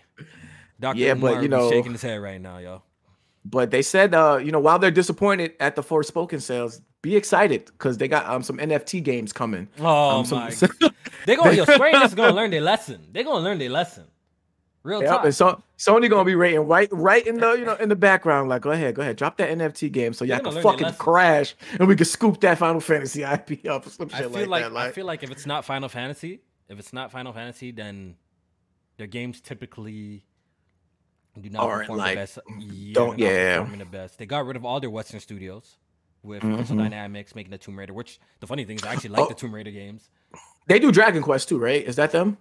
Dr. 0.80 0.98
Yeah, 0.98 1.12
Umar 1.12 1.36
but 1.36 1.44
you 1.44 1.50
know, 1.50 1.70
shaking 1.70 1.92
his 1.92 2.02
head 2.02 2.22
right 2.22 2.42
now, 2.42 2.58
yo. 2.58 2.82
But 3.46 3.70
they 3.70 3.84
said, 3.84 4.16
uh, 4.16 4.40
you 4.42 4.52
know, 4.52 4.60
while 4.60 4.80
they're 4.80 4.90
disappointed 4.90 5.54
at 5.60 5.76
the 5.76 5.84
Forspoken 5.84 6.42
sales, 6.42 6.82
be 7.04 7.16
excited 7.16 7.66
because 7.66 8.00
they 8.00 8.08
got 8.08 8.26
um 8.26 8.42
some 8.42 8.58
NFT 8.58 9.04
games 9.04 9.32
coming. 9.32 9.68
Oh 9.80 10.22
um, 10.22 10.30
my! 10.32 10.50
They're 11.28 11.38
going. 11.38 11.56
Yo, 11.56 11.64
Square 11.64 11.94
Enix 11.94 12.06
is 12.08 12.16
gonna 12.16 12.34
learn 12.34 12.50
their 12.50 12.62
lesson. 12.62 13.08
They're 13.12 13.24
gonna 13.24 13.44
learn 13.44 13.60
their 13.60 13.70
lesson. 13.70 14.06
Real 14.86 15.02
Yep, 15.02 15.24
and 15.26 15.34
so 15.36 15.62
Sony 15.80 16.10
gonna 16.10 16.24
be 16.26 16.36
rating 16.36 16.60
right, 16.68 16.88
right 16.92 17.26
in 17.26 17.40
the 17.40 17.54
you 17.54 17.66
know 17.66 17.74
in 17.76 17.90
the 17.90 17.96
background. 17.96 18.50
Like, 18.50 18.62
go 18.62 18.70
ahead, 18.70 18.94
go 18.94 19.02
ahead, 19.02 19.16
drop 19.18 19.38
that 19.38 19.50
NFT 19.50 19.92
game 19.92 20.14
so 20.14 20.24
y'all 20.24 20.38
can 20.38 20.44
gonna 20.46 20.56
learn 20.58 20.64
their 20.78 20.86
fucking 20.90 20.98
crash 21.00 21.56
and 21.80 21.88
we 21.88 21.96
can 21.96 22.06
scoop 22.06 22.40
that 22.42 22.60
Final 22.60 22.80
Fantasy 22.80 23.24
IP 23.24 23.66
up 23.66 23.88
or 23.88 23.90
some 23.90 24.10
shit 24.10 24.20
I 24.20 24.22
feel 24.22 24.30
like, 24.32 24.48
like, 24.48 24.64
that. 24.64 24.72
Like, 24.74 24.90
I 24.90 24.92
feel 24.92 25.06
like 25.08 25.24
if 25.24 25.32
it's 25.32 25.48
not 25.48 25.66
Final 25.66 25.90
Fantasy, 25.90 26.42
if 26.70 26.78
it's 26.78 26.94
not 26.94 27.12
Final 27.12 27.34
Fantasy, 27.34 27.72
then 27.72 28.16
their 28.98 29.08
games 29.08 29.42
typically 29.42 30.24
do 31.42 31.50
not 31.50 31.64
Aren't, 31.64 31.82
perform 31.88 31.98
like, 32.00 32.14
the 32.16 32.22
best. 32.22 32.40
Yeah, 32.60 32.94
don't- 32.94 33.20
yeah. 33.20 33.58
performing 33.58 33.80
the 33.80 33.86
best. 33.86 34.18
They 34.20 34.26
got 34.28 34.46
rid 34.46 34.56
of 34.56 34.64
all 34.66 34.80
their 34.80 34.90
Western 34.92 35.20
studios 35.20 35.78
with 36.24 36.44
Mhm. 36.44 36.78
Dynamics 36.78 37.36
making 37.36 37.52
the 37.52 37.58
Tomb 37.58 37.78
Raider. 37.78 37.94
Which 37.94 38.20
the 38.40 38.48
funny 38.48 38.64
thing 38.66 38.78
is, 38.78 38.84
I 38.84 38.94
actually 38.94 39.10
like 39.10 39.22
Oh. 39.24 39.28
the 39.30 39.34
Tomb 39.34 39.54
Raider 39.54 39.72
games. 39.72 40.10
they 40.68 40.80
do 40.80 40.92
Dragon 40.92 41.22
Quest 41.22 41.50
too, 41.50 41.58
right? 41.60 41.84
Is 41.84 41.96
that 41.98 42.12
them, 42.12 42.38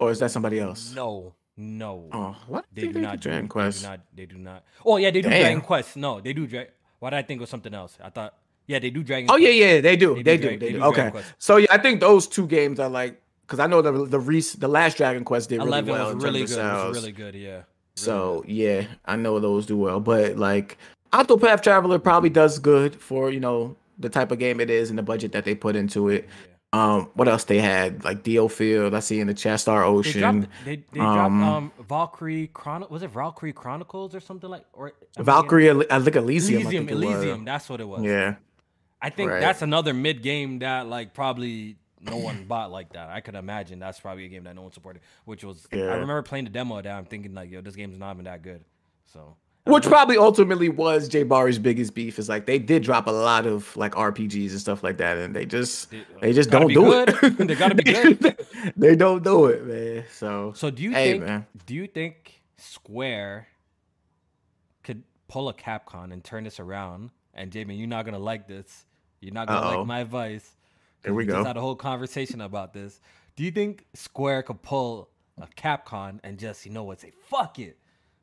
or 0.00 0.10
is 0.10 0.18
that 0.20 0.30
somebody 0.30 0.58
else? 0.58 0.94
No, 0.94 1.34
no, 1.56 2.08
Oh, 2.12 2.36
what? 2.48 2.64
they 2.72 2.88
do 2.88 3.00
not. 3.00 3.20
Dragon 3.20 3.48
Quest. 3.48 3.82
They 3.82 3.86
do 3.86 3.90
not. 3.90 4.00
They 4.16 4.26
do 4.26 4.38
not. 4.38 4.64
Oh 4.86 4.96
yeah, 4.96 5.10
they 5.10 5.20
do 5.20 5.28
Damn. 5.28 5.40
Dragon 5.40 5.60
Quest. 5.60 5.96
No, 5.96 6.20
they 6.20 6.32
do. 6.32 6.46
Dra- 6.46 6.66
Why 6.98 7.10
did 7.10 7.16
I 7.16 7.22
think 7.22 7.40
was 7.40 7.50
something 7.50 7.74
else? 7.74 7.98
I 8.02 8.10
thought. 8.10 8.34
Yeah, 8.66 8.78
they 8.78 8.90
do 8.90 9.02
Dragon. 9.02 9.26
Quest. 9.28 9.34
Oh 9.36 9.40
yeah, 9.42 9.48
Quest. 9.48 9.58
yeah, 9.58 9.80
they 9.80 9.96
do. 9.96 10.14
They 10.16 10.22
They, 10.22 10.36
do 10.36 10.42
do. 10.42 10.48
They 10.50 10.56
they 10.66 10.72
do. 10.72 10.78
do 10.78 10.84
Okay. 10.84 11.10
Quest. 11.10 11.34
So 11.38 11.56
yeah, 11.56 11.66
I 11.70 11.78
think 11.78 12.00
those 12.00 12.26
two 12.26 12.46
games 12.46 12.80
are 12.80 12.88
like 12.88 13.20
because 13.46 13.58
I 13.60 13.66
know 13.66 13.82
the 13.82 13.92
the 14.06 14.18
rec- 14.20 14.56
the 14.58 14.68
last 14.68 14.96
Dragon 14.96 15.24
Quest 15.24 15.48
did 15.50 15.58
really 15.62 15.82
well 15.82 16.14
was 16.14 16.24
really 16.24 16.44
good. 16.46 16.58
of 16.58 16.84
It 16.86 16.88
was 16.88 16.98
really 16.98 17.12
good. 17.12 17.34
Yeah. 17.34 17.50
Really 17.50 17.64
So 17.96 18.44
yeah, 18.46 18.84
I 19.04 19.16
know 19.16 19.38
those 19.40 19.66
do 19.66 19.76
well, 19.76 20.00
but 20.00 20.36
like 20.38 20.78
Octopath 21.12 21.62
Traveler 21.62 21.98
probably 21.98 22.30
does 22.30 22.58
good 22.58 22.94
for 22.96 23.30
you 23.30 23.40
know 23.40 23.76
the 23.98 24.08
type 24.08 24.30
of 24.32 24.38
game 24.38 24.58
it 24.60 24.70
is 24.70 24.88
and 24.88 24.98
the 24.98 25.02
budget 25.02 25.32
that 25.32 25.44
they 25.44 25.54
put 25.54 25.76
into 25.76 26.08
it. 26.08 26.26
Um, 26.74 27.10
what 27.14 27.28
else 27.28 27.44
they 27.44 27.58
had 27.58 28.02
like 28.02 28.22
DioField? 28.22 28.94
I 28.94 29.00
see 29.00 29.20
in 29.20 29.26
the 29.26 29.34
chat 29.34 29.60
Star 29.60 29.82
They 29.82 29.88
Ocean. 29.88 30.20
dropped. 30.20 30.46
They, 30.64 30.76
they 30.76 31.00
dropped 31.00 31.30
um, 31.32 31.42
um 31.42 31.72
Valkyrie 31.86 32.46
Chron. 32.54 32.86
Was 32.88 33.02
it 33.02 33.10
Valkyrie 33.10 33.52
Chronicles 33.52 34.14
or 34.14 34.20
something 34.20 34.48
like? 34.48 34.64
Or 34.72 34.86
I'm 34.86 34.92
thinking- 35.00 35.24
Valkyrie, 35.26 35.70
I 35.90 36.00
think 36.00 36.16
Elysium. 36.16 36.62
Elysium. 36.62 36.86
think. 36.86 36.90
Elysium. 36.90 37.44
That's 37.44 37.68
what 37.68 37.80
it 37.82 37.88
was. 37.88 38.02
Yeah, 38.02 38.36
I 39.02 39.10
think 39.10 39.30
right. 39.30 39.40
that's 39.40 39.60
another 39.60 39.92
mid 39.92 40.22
game 40.22 40.60
that 40.60 40.86
like 40.86 41.12
probably 41.12 41.76
no 42.00 42.16
one 42.16 42.44
bought 42.48 42.70
like 42.70 42.94
that. 42.94 43.10
I 43.10 43.20
could 43.20 43.34
imagine 43.34 43.78
that's 43.78 44.00
probably 44.00 44.24
a 44.24 44.28
game 44.28 44.44
that 44.44 44.54
no 44.56 44.62
one 44.62 44.72
supported. 44.72 45.02
Which 45.26 45.44
was 45.44 45.66
I 45.72 45.76
remember 45.76 46.22
playing 46.22 46.44
the 46.44 46.50
demo 46.50 46.78
of 46.78 46.84
that. 46.84 46.96
I'm 46.96 47.04
thinking 47.04 47.34
like, 47.34 47.50
yo, 47.50 47.60
this 47.60 47.76
game's 47.76 47.98
not 47.98 48.14
even 48.14 48.24
that 48.24 48.42
good. 48.42 48.64
So 49.12 49.36
which 49.64 49.84
probably 49.84 50.16
ultimately 50.18 50.68
was 50.68 51.08
Jay 51.08 51.22
Barry's 51.22 51.58
biggest 51.58 51.94
beef. 51.94 52.18
Is 52.18 52.28
like 52.28 52.46
they 52.46 52.58
did 52.58 52.82
drop 52.82 53.06
a 53.06 53.10
lot 53.10 53.46
of 53.46 53.76
like 53.76 53.92
RPGs 53.94 54.50
and 54.50 54.60
stuff 54.60 54.82
like 54.82 54.98
that, 54.98 55.18
and 55.18 55.34
they 55.36 55.46
just 55.46 55.90
They- 55.90 56.00
uh, 56.00 56.04
they 56.20 56.32
just 56.32 56.50
don't 56.50 56.68
do 56.68 56.74
good. 56.82 57.08
it. 57.22 57.38
They 57.48 57.54
gotta 57.54 57.74
be 57.74 57.82
good. 57.92 58.36
they 58.76 58.96
don't 58.96 59.22
do 59.22 59.46
it, 59.46 59.64
man. 59.66 60.04
So 60.12 60.52
So 60.54 60.70
do 60.70 60.82
you 60.82 60.92
Hey, 60.92 61.12
think 61.12 61.24
man. 61.24 61.46
do 61.66 61.74
you 61.74 61.86
think 61.86 62.42
Square 62.56 63.48
could 64.82 65.02
pull 65.28 65.48
a 65.48 65.54
Capcom 65.54 66.12
and 66.12 66.22
turn 66.24 66.44
this 66.44 66.58
around? 66.60 67.10
And 67.34 67.50
Jamie, 67.50 67.76
you're 67.76 67.88
not 67.88 68.04
gonna 68.04 68.18
like 68.18 68.46
this. 68.48 68.84
You're 69.20 69.32
not 69.34 69.48
gonna 69.48 69.66
Uh-oh. 69.66 69.78
like 69.78 69.86
my 69.86 70.00
advice. 70.00 70.56
Here 71.04 71.14
we 71.14 71.24
just 71.24 71.36
go. 71.36 71.44
had 71.44 71.56
a 71.56 71.60
whole 71.60 71.74
conversation 71.76 72.40
about 72.40 72.72
this. 72.72 73.00
Do 73.36 73.42
you 73.44 73.50
think 73.50 73.86
Square 73.94 74.42
could 74.44 74.60
pull 74.62 75.08
a 75.40 75.46
Capcom 75.46 76.20
and 76.22 76.38
just, 76.38 76.66
you 76.66 76.72
know 76.72 76.84
what, 76.84 77.00
say 77.00 77.10
fuck 77.28 77.58
it? 77.58 77.78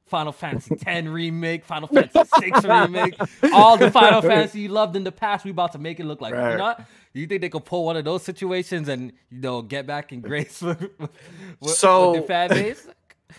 Final 0.10 0.32
Fantasy 0.32 0.76
X 0.86 1.08
remake, 1.08 1.64
Final 1.66 1.88
Fantasy 1.88 2.30
Six 2.40 2.64
remake, 2.66 3.16
all 3.54 3.78
the 3.78 3.92
Final 3.92 4.22
Fantasy 4.32 4.62
you 4.62 4.70
loved 4.70 4.96
in 4.96 5.04
the 5.04 5.12
past, 5.12 5.46
we 5.46 5.52
about 5.52 5.72
to 5.74 5.78
make 5.80 6.00
it 6.00 6.06
look 6.06 6.22
like. 6.22 6.34
You 6.34 6.40
Right. 6.40 6.58
know, 6.58 6.76
you 7.14 7.28
think 7.28 7.42
they 7.42 7.50
could 7.50 7.66
pull 7.66 7.86
one 7.86 7.98
of 7.98 8.06
those 8.06 8.24
situations 8.24 8.88
and 8.90 9.12
you 9.30 9.40
know 9.40 9.62
get 9.62 9.86
back 9.88 10.12
in 10.12 10.22
grace 10.22 10.62
with, 10.64 10.80
with, 11.00 11.10
with 11.60 11.72
So- 11.72 12.14
their 12.14 12.22
fan 12.24 12.50
base? 12.50 12.88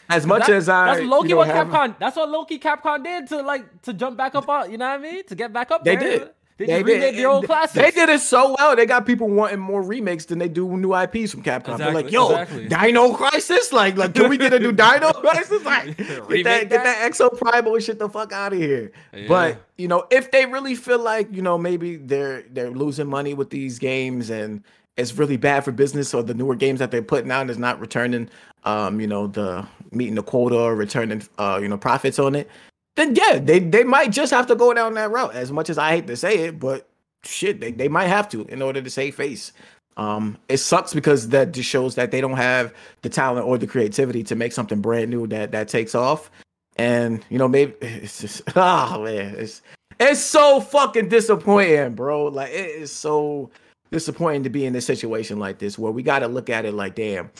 as 0.08 0.24
much 0.24 0.46
That- 0.46 0.50
as 0.54 0.68
I, 0.68 0.86
that's 0.94 1.00
lowkey 1.00 1.24
you 1.24 1.28
know, 1.30 1.36
what 1.38 1.48
Capcom. 1.48 1.98
That's 1.98 2.16
what 2.16 2.28
lowkey 2.28 2.60
Capcom 2.60 3.02
did 3.02 3.26
to 3.28 3.42
like 3.42 3.82
to 3.82 3.92
jump 3.92 4.16
back 4.16 4.34
up 4.36 4.48
on. 4.48 4.70
You 4.70 4.78
know 4.78 4.88
what 4.88 5.00
I 5.00 5.02
mean? 5.02 5.24
To 5.26 5.34
get 5.34 5.52
back 5.52 5.70
up 5.72 5.82
They 5.84 5.96
there. 5.96 6.18
did. 6.20 6.30
They, 6.60 6.66
They 6.66 6.72
just 6.74 6.86
remade 6.86 7.00
did. 7.12 7.14
their 7.16 7.28
old 7.30 7.46
classics. 7.46 7.74
They 7.74 7.90
did 7.90 8.10
it 8.10 8.20
so 8.20 8.54
well. 8.58 8.76
They 8.76 8.84
got 8.84 9.06
people 9.06 9.30
wanting 9.30 9.60
more 9.60 9.82
remakes 9.82 10.26
than 10.26 10.38
they 10.38 10.48
do 10.48 10.76
new 10.76 10.94
IPs 10.94 11.30
from 11.32 11.42
Capcom. 11.42 11.78
They're 11.78 11.90
like, 11.94 12.12
yo, 12.12 12.28
exactly. 12.28 12.68
Dino 12.68 13.14
Crisis? 13.14 13.72
Like, 13.72 13.96
like, 13.96 14.12
can 14.14 14.28
we 14.28 14.36
get 14.36 14.52
a 14.52 14.58
new 14.58 14.70
Dino 14.72 15.10
Crisis? 15.14 15.64
Like, 15.64 15.96
get 15.96 16.08
that, 16.08 16.28
Remake 16.28 16.44
get 16.44 16.84
that? 16.84 16.84
that 16.84 17.12
Exoprimal 17.12 17.82
shit 17.82 17.98
the 17.98 18.10
fuck 18.10 18.32
out 18.34 18.52
of 18.52 18.58
here. 18.58 18.92
Yeah. 19.14 19.24
But 19.26 19.64
you 19.78 19.88
know, 19.88 20.06
if 20.10 20.30
they 20.30 20.44
really 20.44 20.74
feel 20.74 20.98
like 20.98 21.28
you 21.32 21.40
know 21.40 21.56
maybe 21.56 21.96
they're 21.96 22.42
they're 22.50 22.70
losing 22.70 23.06
money 23.08 23.32
with 23.32 23.48
these 23.48 23.78
games 23.78 24.28
and 24.28 24.62
it's 24.98 25.16
really 25.16 25.38
bad 25.38 25.64
for 25.64 25.72
business, 25.72 26.12
or 26.12 26.22
the 26.22 26.34
newer 26.34 26.54
games 26.54 26.80
that 26.80 26.90
they're 26.90 27.00
putting 27.00 27.30
out 27.30 27.48
is 27.48 27.56
not 27.56 27.80
returning, 27.80 28.28
um, 28.64 29.00
you 29.00 29.06
know, 29.06 29.26
the 29.28 29.66
meeting 29.92 30.14
the 30.14 30.22
quota 30.22 30.56
or 30.58 30.74
returning, 30.76 31.22
uh, 31.38 31.58
you 31.62 31.68
know, 31.68 31.78
profits 31.78 32.18
on 32.18 32.34
it. 32.34 32.50
Then 32.96 33.14
yeah, 33.14 33.38
they 33.38 33.60
they 33.60 33.84
might 33.84 34.10
just 34.10 34.32
have 34.32 34.46
to 34.48 34.56
go 34.56 34.74
down 34.74 34.94
that 34.94 35.10
route. 35.10 35.34
As 35.34 35.52
much 35.52 35.70
as 35.70 35.78
I 35.78 35.90
hate 35.90 36.06
to 36.08 36.16
say 36.16 36.38
it, 36.38 36.58
but 36.58 36.88
shit, 37.24 37.60
they, 37.60 37.72
they 37.72 37.88
might 37.88 38.08
have 38.08 38.28
to 38.30 38.44
in 38.46 38.62
order 38.62 38.82
to 38.82 38.90
save 38.90 39.14
face. 39.14 39.52
Um, 39.96 40.38
it 40.48 40.58
sucks 40.58 40.94
because 40.94 41.28
that 41.28 41.52
just 41.52 41.68
shows 41.68 41.94
that 41.96 42.10
they 42.10 42.20
don't 42.20 42.36
have 42.36 42.72
the 43.02 43.08
talent 43.08 43.46
or 43.46 43.58
the 43.58 43.66
creativity 43.66 44.22
to 44.24 44.34
make 44.34 44.52
something 44.52 44.80
brand 44.80 45.10
new 45.10 45.26
that 45.28 45.52
that 45.52 45.68
takes 45.68 45.94
off. 45.94 46.30
And 46.76 47.24
you 47.28 47.38
know, 47.38 47.48
maybe 47.48 47.74
it's 47.80 48.20
just 48.20 48.42
oh 48.56 49.02
man, 49.04 49.34
it's 49.36 49.62
it's 49.98 50.20
so 50.20 50.60
fucking 50.60 51.08
disappointing, 51.08 51.94
bro. 51.94 52.26
Like 52.26 52.50
it 52.50 52.70
is 52.70 52.92
so 52.92 53.50
disappointing 53.90 54.44
to 54.44 54.50
be 54.50 54.64
in 54.64 54.74
a 54.76 54.80
situation 54.80 55.38
like 55.38 55.58
this 55.58 55.78
where 55.78 55.92
we 55.92 56.02
got 56.02 56.20
to 56.20 56.28
look 56.28 56.48
at 56.48 56.64
it 56.64 56.72
like, 56.72 56.94
damn, 56.94 57.30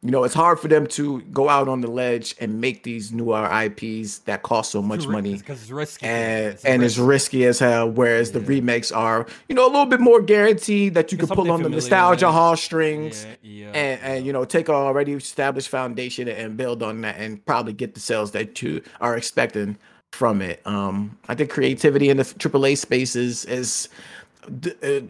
you 0.00 0.12
know, 0.12 0.22
it's 0.22 0.34
hard 0.34 0.60
for 0.60 0.68
them 0.68 0.86
to 0.86 1.22
go 1.22 1.48
out 1.48 1.66
on 1.68 1.80
the 1.80 1.90
ledge 1.90 2.36
and 2.40 2.60
make 2.60 2.84
these 2.84 3.10
newer 3.10 3.44
IPs 3.64 4.18
that 4.20 4.44
cost 4.44 4.70
so 4.70 4.80
much 4.80 5.08
money 5.08 5.36
because 5.36 5.60
it's 5.62 5.72
risky. 5.72 6.06
and 6.06 6.46
It's 6.52 6.64
and 6.64 6.84
it's 6.84 6.98
risky. 6.98 7.38
risky 7.38 7.46
as 7.46 7.58
hell. 7.58 7.90
Whereas 7.90 8.30
the 8.30 8.40
remakes 8.40 8.92
are, 8.92 9.26
you 9.48 9.56
know, 9.56 9.64
a 9.66 9.72
little 9.72 9.86
bit 9.86 9.98
more 10.00 10.22
guaranteed 10.22 10.94
that 10.94 11.10
you 11.10 11.18
can 11.18 11.26
pull 11.26 11.50
on 11.50 11.62
the 11.64 11.68
nostalgia 11.68 12.26
yeah. 12.26 12.32
heartstrings 12.32 13.24
Yeah, 13.24 13.34
yeah, 13.42 13.66
and 13.72 14.00
and 14.02 14.26
you 14.26 14.32
know 14.32 14.44
take 14.44 14.68
a 14.68 14.72
already 14.72 15.14
established 15.14 15.68
foundation 15.68 16.28
and 16.28 16.56
build 16.56 16.80
on 16.82 17.00
that 17.00 17.16
and 17.18 17.44
probably 17.44 17.72
get 17.72 17.94
the 17.94 18.00
sales 18.00 18.30
that 18.32 18.62
you 18.62 18.82
are 19.00 19.16
expecting 19.16 19.78
from 20.12 20.40
it. 20.40 20.64
Um, 20.64 21.18
I 21.28 21.34
think 21.34 21.50
creativity 21.50 22.08
in 22.08 22.18
the 22.18 22.24
AAA 22.24 22.78
spaces 22.78 23.44
is 23.46 23.88
d- 24.60 24.72
uh, 24.82 25.00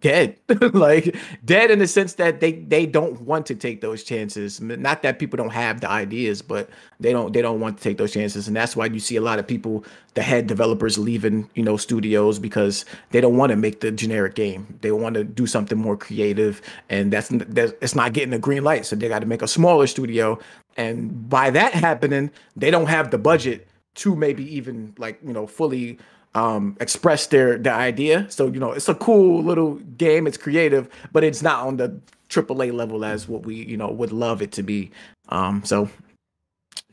dead, 0.00 0.38
like 0.74 1.16
dead 1.44 1.70
in 1.70 1.78
the 1.78 1.86
sense 1.86 2.14
that 2.14 2.40
they 2.40 2.52
they 2.52 2.86
don't 2.86 3.20
want 3.22 3.46
to 3.46 3.54
take 3.54 3.80
those 3.80 4.02
chances. 4.04 4.60
Not 4.60 5.02
that 5.02 5.18
people 5.18 5.36
don't 5.36 5.52
have 5.52 5.80
the 5.80 5.90
ideas, 5.90 6.42
but 6.42 6.70
they 7.00 7.12
don't 7.12 7.32
they 7.32 7.42
don't 7.42 7.60
want 7.60 7.78
to 7.78 7.82
take 7.82 7.98
those 7.98 8.12
chances, 8.12 8.48
and 8.48 8.56
that's 8.56 8.76
why 8.76 8.86
you 8.86 9.00
see 9.00 9.16
a 9.16 9.20
lot 9.20 9.38
of 9.38 9.46
people, 9.46 9.84
the 10.14 10.22
head 10.22 10.46
developers, 10.46 10.98
leaving 10.98 11.48
you 11.54 11.62
know 11.62 11.76
studios 11.76 12.38
because 12.38 12.84
they 13.10 13.20
don't 13.20 13.36
want 13.36 13.50
to 13.50 13.56
make 13.56 13.80
the 13.80 13.90
generic 13.90 14.34
game. 14.34 14.78
They 14.80 14.92
want 14.92 15.14
to 15.14 15.24
do 15.24 15.46
something 15.46 15.78
more 15.78 15.96
creative, 15.96 16.62
and 16.88 17.12
that's, 17.12 17.28
that's 17.28 17.72
it's 17.80 17.94
not 17.94 18.12
getting 18.12 18.34
a 18.34 18.38
green 18.38 18.64
light, 18.64 18.86
so 18.86 18.96
they 18.96 19.08
got 19.08 19.20
to 19.20 19.26
make 19.26 19.42
a 19.42 19.48
smaller 19.48 19.86
studio. 19.86 20.38
And 20.76 21.28
by 21.28 21.50
that 21.50 21.72
happening, 21.72 22.30
they 22.56 22.70
don't 22.70 22.86
have 22.86 23.10
the 23.10 23.18
budget 23.18 23.68
to 23.94 24.16
maybe 24.16 24.44
even 24.54 24.94
like 24.98 25.18
you 25.24 25.32
know 25.32 25.46
fully 25.46 25.98
um 26.34 26.76
express 26.80 27.26
their 27.28 27.58
their 27.58 27.74
idea 27.74 28.26
so 28.30 28.46
you 28.48 28.60
know 28.60 28.72
it's 28.72 28.88
a 28.88 28.94
cool 28.96 29.42
little 29.42 29.76
game 29.98 30.26
it's 30.26 30.36
creative 30.38 30.88
but 31.12 31.24
it's 31.24 31.42
not 31.42 31.66
on 31.66 31.76
the 31.76 31.98
AAA 32.28 32.70
level 32.70 33.04
as 33.04 33.28
what 33.28 33.46
we 33.46 33.56
you 33.56 33.76
know 33.76 33.88
would 33.90 34.12
love 34.12 34.42
it 34.42 34.52
to 34.52 34.62
be 34.62 34.90
um 35.30 35.64
so 35.64 35.88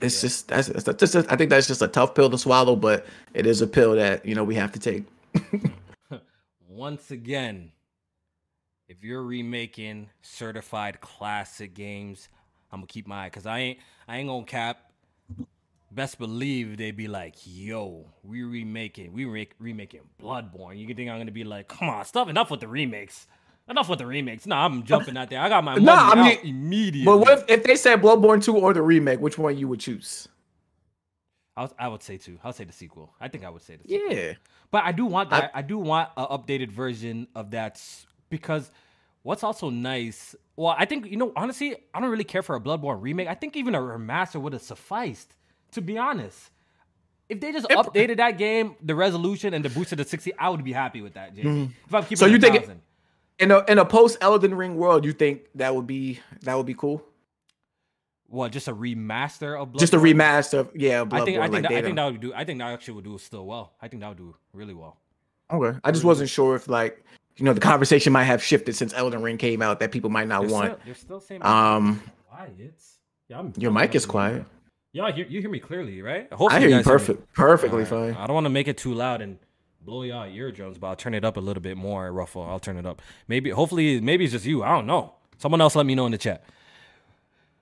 it's 0.02 0.22
Yeah. 0.22 0.22
just 0.22 0.48
that's, 0.50 0.68
that's 0.70 1.00
just 1.14 1.32
I 1.32 1.36
think 1.36 1.50
that's 1.50 1.68
just 1.68 1.82
a 1.82 1.88
tough 1.88 2.16
pill 2.16 2.30
to 2.30 2.38
swallow 2.38 2.76
but 2.76 3.06
it 3.34 3.46
is 3.48 3.62
a 3.62 3.68
pill 3.68 3.96
that 3.96 4.26
you 4.26 4.36
know 4.36 4.44
we 4.44 4.56
have 4.56 4.72
to 4.74 4.80
take 4.80 5.06
Once 6.68 7.12
again, 7.12 7.72
if 8.88 9.04
you're 9.04 9.24
remaking 9.24 10.10
certified 10.22 11.02
classic 11.02 11.74
games, 11.74 12.30
I'm 12.72 12.80
gonna 12.80 12.88
keep 12.88 13.08
my 13.08 13.26
eye 13.26 13.28
because 13.30 13.46
I 13.46 13.60
ain't 13.60 13.80
I 14.08 14.18
ain't 14.18 14.30
gonna 14.30 14.46
cap. 14.46 14.91
Best 15.94 16.18
believe 16.20 16.78
they'd 16.78 16.96
be 16.96 17.10
like, 17.10 17.36
yo, 17.44 18.06
we 18.24 18.44
remaking, 18.44 19.12
we 19.12 19.26
re- 19.26 19.50
remaking 19.60 20.00
Bloodborne. 20.22 20.78
You 20.78 20.88
can 20.88 20.96
think 20.96 21.10
I'm 21.10 21.18
gonna 21.18 21.32
be 21.32 21.44
like, 21.44 21.68
come 21.68 21.90
on, 21.90 22.06
stop 22.06 22.30
enough 22.30 22.50
with 22.50 22.62
the 22.62 22.68
remakes. 22.68 23.28
Enough 23.68 23.90
with 23.90 24.00
the 24.00 24.06
remakes. 24.06 24.46
Nah, 24.46 24.66
I'm 24.66 24.84
jumping 24.84 25.18
out 25.18 25.30
there. 25.30 25.40
I 25.40 25.50
got 25.50 25.64
my 25.64 25.74
money 25.74 25.86
Nah, 25.86 26.12
I 26.12 26.16
mean- 26.16 26.38
out 26.38 26.44
immediately. 26.46 27.06
but 27.06 27.18
what 27.18 27.40
if, 27.40 27.44
if 27.60 27.64
they 27.64 27.76
said 27.76 28.02
Bloodborne 28.02 28.42
2 28.44 28.56
or 28.56 28.74
the 28.74 28.82
remake 28.82 29.20
which 29.20 29.38
one 29.38 29.58
you 29.58 29.68
would 29.68 29.80
choose 29.82 30.28
I, 31.58 31.64
was- 31.64 31.74
I 31.78 31.88
would 31.90 32.02
say 32.02 32.18
two. 32.18 32.40
I 32.44 32.48
would 32.48 32.56
say 32.56 32.64
the 32.64 32.72
sequel. 32.74 33.14
I 33.20 33.28
think 33.28 33.44
I 33.44 33.50
would 33.50 33.62
say 33.62 33.76
the 33.76 33.88
sequel. 33.88 34.14
yeah 34.14 34.34
But 34.72 34.86
I 34.86 34.94
do 34.94 35.06
want 35.06 35.30
that. 35.32 35.52
I, 35.54 35.62
do 35.62 35.78
want 35.78 36.10
an 36.16 36.26
updated 36.28 36.72
version 36.72 37.28
of 37.36 37.52
that 37.52 37.82
because 38.30 38.72
what's 39.24 39.44
also 39.44 39.70
nice. 39.70 40.36
Well, 40.56 40.74
I 40.78 40.86
think 40.86 41.06
you 41.08 41.18
know 41.18 41.34
honestly, 41.36 41.76
I 41.94 42.00
don't 42.00 42.10
really 42.10 42.24
care 42.24 42.42
for 42.42 42.56
a 42.56 42.62
Bloodborne 42.62 43.02
remake. 43.02 43.28
I 43.28 43.34
think 43.36 43.58
even 43.58 43.76
a 43.76 43.80
remaster 43.80 44.40
would 44.42 44.54
have 44.54 44.62
sufficed. 44.62 45.36
To 45.74 45.82
be 45.82 45.98
honest, 45.98 46.50
if 47.30 47.40
they 47.40 47.52
just 47.52 47.68
updated 47.70 48.18
that 48.18 48.38
game, 48.38 48.76
the 48.84 48.94
resolution 48.96 49.54
and 49.54 49.64
the 49.64 49.70
boosted 49.70 49.98
to 50.00 50.04
sixty, 50.06 50.34
I 50.38 50.50
would 50.50 50.64
be 50.64 50.74
happy 50.74 51.02
with 51.02 51.14
that. 51.14 51.36
Jamie. 51.36 51.72
If 51.88 51.94
I'm 51.94 52.04
keeping 52.04 52.16
Mm-hmm. 52.16 52.16
So 52.18 52.26
you 52.26 52.40
think 52.40 52.56
it- 52.56 52.70
in 53.40 53.50
a 53.52 53.64
in 53.68 53.80
a 53.80 53.86
post 53.86 54.18
Elden 54.22 54.54
Ring 54.54 54.76
world 54.76 55.04
you 55.04 55.14
think 55.14 55.48
that 55.56 55.74
would 55.74 55.88
be 55.88 56.20
that 56.44 56.56
would 56.56 56.66
be 56.68 56.76
cool 56.76 57.04
What? 58.28 58.52
Just 58.52 58.68
a 58.68 58.74
remaster 58.76 59.60
of 59.60 59.70
Bloodborne? 59.70 59.80
Just 59.80 59.94
a 59.94 59.98
remaster. 59.98 60.60
Of, 60.60 60.70
yeah, 60.76 61.04
I 61.12 61.24
think 61.26 61.40
I 61.40 61.48
think 61.48 61.54
like 61.54 61.62
that, 61.64 61.72
I 61.74 61.82
think 61.82 61.96
that 61.96 62.06
would 62.12 62.22
do. 62.22 62.34
I 62.36 62.46
think 62.46 62.60
that 62.60 62.68
actually 62.72 62.96
would 62.96 63.04
do 63.06 63.18
still 63.18 63.46
well. 63.48 63.74
I 63.82 63.88
think 63.88 64.02
that 64.02 64.10
would 64.10 64.18
do 64.18 64.36
really 64.54 64.74
well. 64.76 64.98
Okay. 65.50 65.78
I 65.84 65.92
just 65.92 66.04
wasn't 66.04 66.30
sure 66.30 66.56
if 66.56 66.68
like 66.68 67.04
you 67.38 67.46
know 67.46 67.54
the 67.54 67.60
conversation 67.62 68.14
might 68.14 68.26
have 68.26 68.44
shifted 68.44 68.76
since 68.76 68.94
Elden 68.94 69.22
Ring 69.24 69.38
came 69.38 69.62
out 69.62 69.80
that 69.80 69.92
people 69.92 70.10
might 70.12 70.28
not 70.28 70.42
They're 70.42 70.52
want. 70.52 70.66
still, 70.74 70.80
they're 70.86 70.96
still 70.96 71.20
saying 71.20 71.44
Um, 71.44 72.04
quiet. 72.30 72.54
Yeah, 73.28 73.40
I'm, 73.40 73.54
your 73.58 73.70
I'm 73.72 73.76
mic 73.76 73.96
is 73.96 74.06
quiet. 74.06 74.46
Yeah, 74.94 75.08
you, 75.16 75.26
you 75.30 75.42
hear 75.42 75.50
me 75.50 75.60
clearly, 75.60 76.02
right? 76.02 76.28
Hopefully 76.34 76.58
I 76.58 76.60
hear 76.60 76.70
you 76.70 76.76
guys 76.76 76.86
me. 76.86 76.92
perfect, 76.92 77.34
perfectly 77.34 77.84
Alright. 77.86 78.14
fine. 78.14 78.14
I 78.16 78.28
don't 78.28 78.34
want 78.34 78.46
to 78.46 78.50
make 78.50 78.68
it 78.68 78.78
too 78.78 78.94
loud 78.94 79.22
and 79.22 79.40
blow 79.82 80.04
y'all 80.04 80.28
eardrums, 80.30 80.78
but 80.78 80.88
I'll 80.88 80.96
turn 80.96 81.14
it 81.14 81.24
up 81.24 81.38
a 81.38 81.40
little 81.40 81.62
bit 81.62 81.78
more. 81.78 82.12
Ruffle, 82.12 82.44
I'll 82.44 82.60
turn 82.60 82.78
it 82.78 82.86
up. 82.86 83.02
Maybe, 83.28 83.50
hopefully, 83.52 84.02
maybe 84.02 84.26
it's 84.26 84.34
just 84.34 84.46
you. 84.46 84.64
I 84.64 84.70
don't 84.70 84.86
know. 84.86 85.14
Someone 85.38 85.62
else 85.62 85.76
let 85.76 85.86
me 85.86 85.96
know 85.96 86.06
in 86.06 86.12
the 86.12 86.18
chat. 86.18 86.44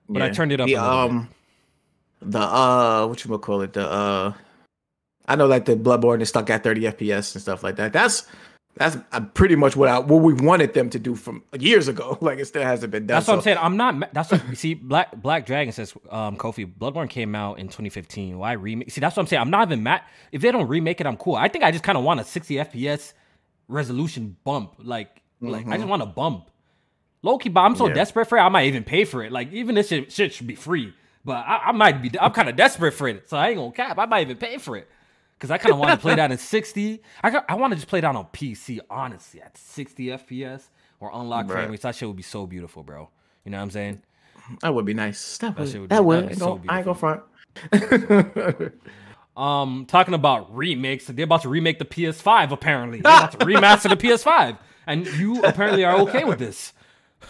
But 0.08 0.22
I 0.22 0.30
turned 0.30 0.50
it 0.52 0.60
up 0.60 0.66
The 0.66 0.74
a 0.74 0.82
little 0.82 1.08
bit. 1.08 1.16
um, 1.16 1.28
the 2.22 2.38
uh, 2.40 3.06
what 3.06 3.24
you 3.24 3.38
call 3.38 3.60
it? 3.62 3.72
The 3.74 3.88
uh, 3.88 4.32
I 5.26 5.36
know 5.36 5.46
like 5.46 5.64
the 5.66 5.76
Bloodborne 5.76 6.20
is 6.20 6.28
stuck 6.30 6.50
at 6.50 6.64
30 6.64 6.82
FPS 6.82 7.34
and 7.34 7.42
stuff 7.42 7.62
like 7.62 7.76
that. 7.76 7.92
That's 7.92 8.26
that's 8.76 8.96
uh, 9.12 9.20
pretty 9.20 9.56
much 9.56 9.76
what 9.76 9.88
I 9.88 9.98
what 9.98 10.22
we 10.22 10.32
wanted 10.32 10.74
them 10.74 10.88
to 10.90 10.98
do 10.98 11.14
from 11.14 11.42
years 11.58 11.88
ago. 11.88 12.16
Like 12.22 12.38
it 12.38 12.46
still 12.46 12.62
hasn't 12.62 12.92
been 12.92 13.06
done. 13.06 13.16
That's 13.16 13.26
what 13.28 13.34
I'm 13.34 13.40
saying. 13.42 13.58
I'm 13.60 13.76
not. 13.76 14.12
That's 14.14 14.30
what 14.30 14.48
you 14.48 14.54
see. 14.54 14.74
Black 14.74 15.20
Black 15.20 15.44
Dragon 15.46 15.72
says, 15.72 15.94
um, 16.10 16.36
Kofi, 16.36 16.70
Bloodborne 16.72 17.10
came 17.10 17.34
out 17.34 17.58
in 17.58 17.66
2015. 17.66 18.38
Why 18.38 18.52
remake? 18.52 18.90
See, 18.90 19.00
that's 19.00 19.16
what 19.16 19.22
I'm 19.22 19.26
saying. 19.26 19.42
I'm 19.42 19.50
not 19.50 19.68
even 19.68 19.82
mad. 19.82 20.02
If 20.32 20.42
they 20.42 20.50
don't 20.52 20.68
remake 20.68 21.00
it, 21.00 21.06
I'm 21.06 21.16
cool. 21.16 21.34
I 21.34 21.48
think 21.48 21.64
I 21.64 21.70
just 21.72 21.84
kind 21.84 21.98
of 21.98 22.04
want 22.04 22.20
a 22.20 22.24
60 22.24 22.54
FPS 22.56 23.12
resolution 23.68 24.36
bump. 24.44 24.74
Like, 24.78 25.22
like 25.40 25.66
I 25.68 25.76
just 25.76 25.88
want 25.88 26.02
a 26.02 26.06
bump. 26.06 26.50
Low 27.22 27.36
key, 27.38 27.50
but 27.50 27.60
I'm 27.60 27.76
so 27.76 27.86
Yeah. 27.88 27.94
desperate 27.94 28.26
for 28.26 28.38
it. 28.38 28.40
I 28.40 28.48
might 28.48 28.66
even 28.66 28.82
pay 28.84 29.04
for 29.04 29.22
it. 29.22 29.30
Like, 29.30 29.52
even 29.52 29.74
this 29.74 29.88
shit, 29.88 30.10
shit 30.10 30.32
should 30.32 30.46
be 30.46 30.54
free. 30.54 30.94
But 31.24 31.44
I, 31.46 31.64
I 31.66 31.72
might 31.72 32.00
be. 32.00 32.10
I'm 32.18 32.32
kind 32.32 32.48
of 32.48 32.56
desperate 32.56 32.92
for 32.92 33.08
it, 33.08 33.28
so 33.28 33.36
I 33.36 33.48
ain't 33.48 33.58
gonna 33.58 33.72
cap. 33.72 33.98
I 33.98 34.06
might 34.06 34.22
even 34.22 34.38
pay 34.38 34.56
for 34.56 34.76
it. 34.76 34.88
Cause 35.40 35.50
I 35.50 35.58
kind 35.58 35.72
of 35.72 35.78
want 35.78 35.90
to 35.92 35.96
play 35.96 36.14
that 36.14 36.30
in 36.32 36.38
60. 36.38 37.02
I 37.24 37.42
I 37.48 37.54
want 37.54 37.72
to 37.72 37.76
just 37.76 37.88
play 37.88 38.00
that 38.00 38.14
on 38.14 38.24
PC, 38.26 38.78
honestly, 38.90 39.40
at 39.40 39.56
60 39.56 40.06
FPS 40.08 40.68
or 41.00 41.10
unlock 41.12 41.46
Right. 41.48 41.54
frame 41.54 41.70
rates. 41.70 41.82
That 41.82 41.94
shit 41.96 42.06
would 42.08 42.16
be 42.16 42.22
so 42.22 42.46
beautiful, 42.46 42.82
bro. 42.82 43.08
You 43.44 43.50
know 43.50 43.56
what 43.56 43.64
I'm 43.64 43.70
saying? 43.70 44.02
that 44.62 44.74
would 44.74 44.84
be 44.84 44.94
nice. 44.94 45.38
That 45.38 45.58
would, 45.58 45.68
shit 45.68 45.80
would 45.80 45.90
that 45.90 46.00
be- 46.00 46.04
would. 46.04 46.28
that'd 46.28 46.28
I 46.28 46.28
be 46.28 46.32
ain't 46.32 46.38
so 46.38 46.56
gonna- 46.56 46.72
I 46.72 46.76
ain't 46.78 46.84
gonna 46.84 46.98
front. 48.54 48.72
Um, 49.36 49.86
talking 49.86 50.12
about 50.12 50.54
remakes, 50.54 51.06
they're 51.06 51.24
about 51.24 51.42
to 51.42 51.48
remake 51.48 51.78
the 51.78 51.84
PS5. 51.86 52.50
Apparently, 52.50 53.00
they're 53.00 53.12
about 53.16 53.32
to 53.32 53.38
remaster 53.46 53.88
the 53.88 53.96
PS5, 53.96 54.58
and 54.86 55.06
you 55.06 55.40
apparently 55.42 55.84
are 55.84 55.98
okay 56.00 56.24
with 56.24 56.38
this. 56.38 56.74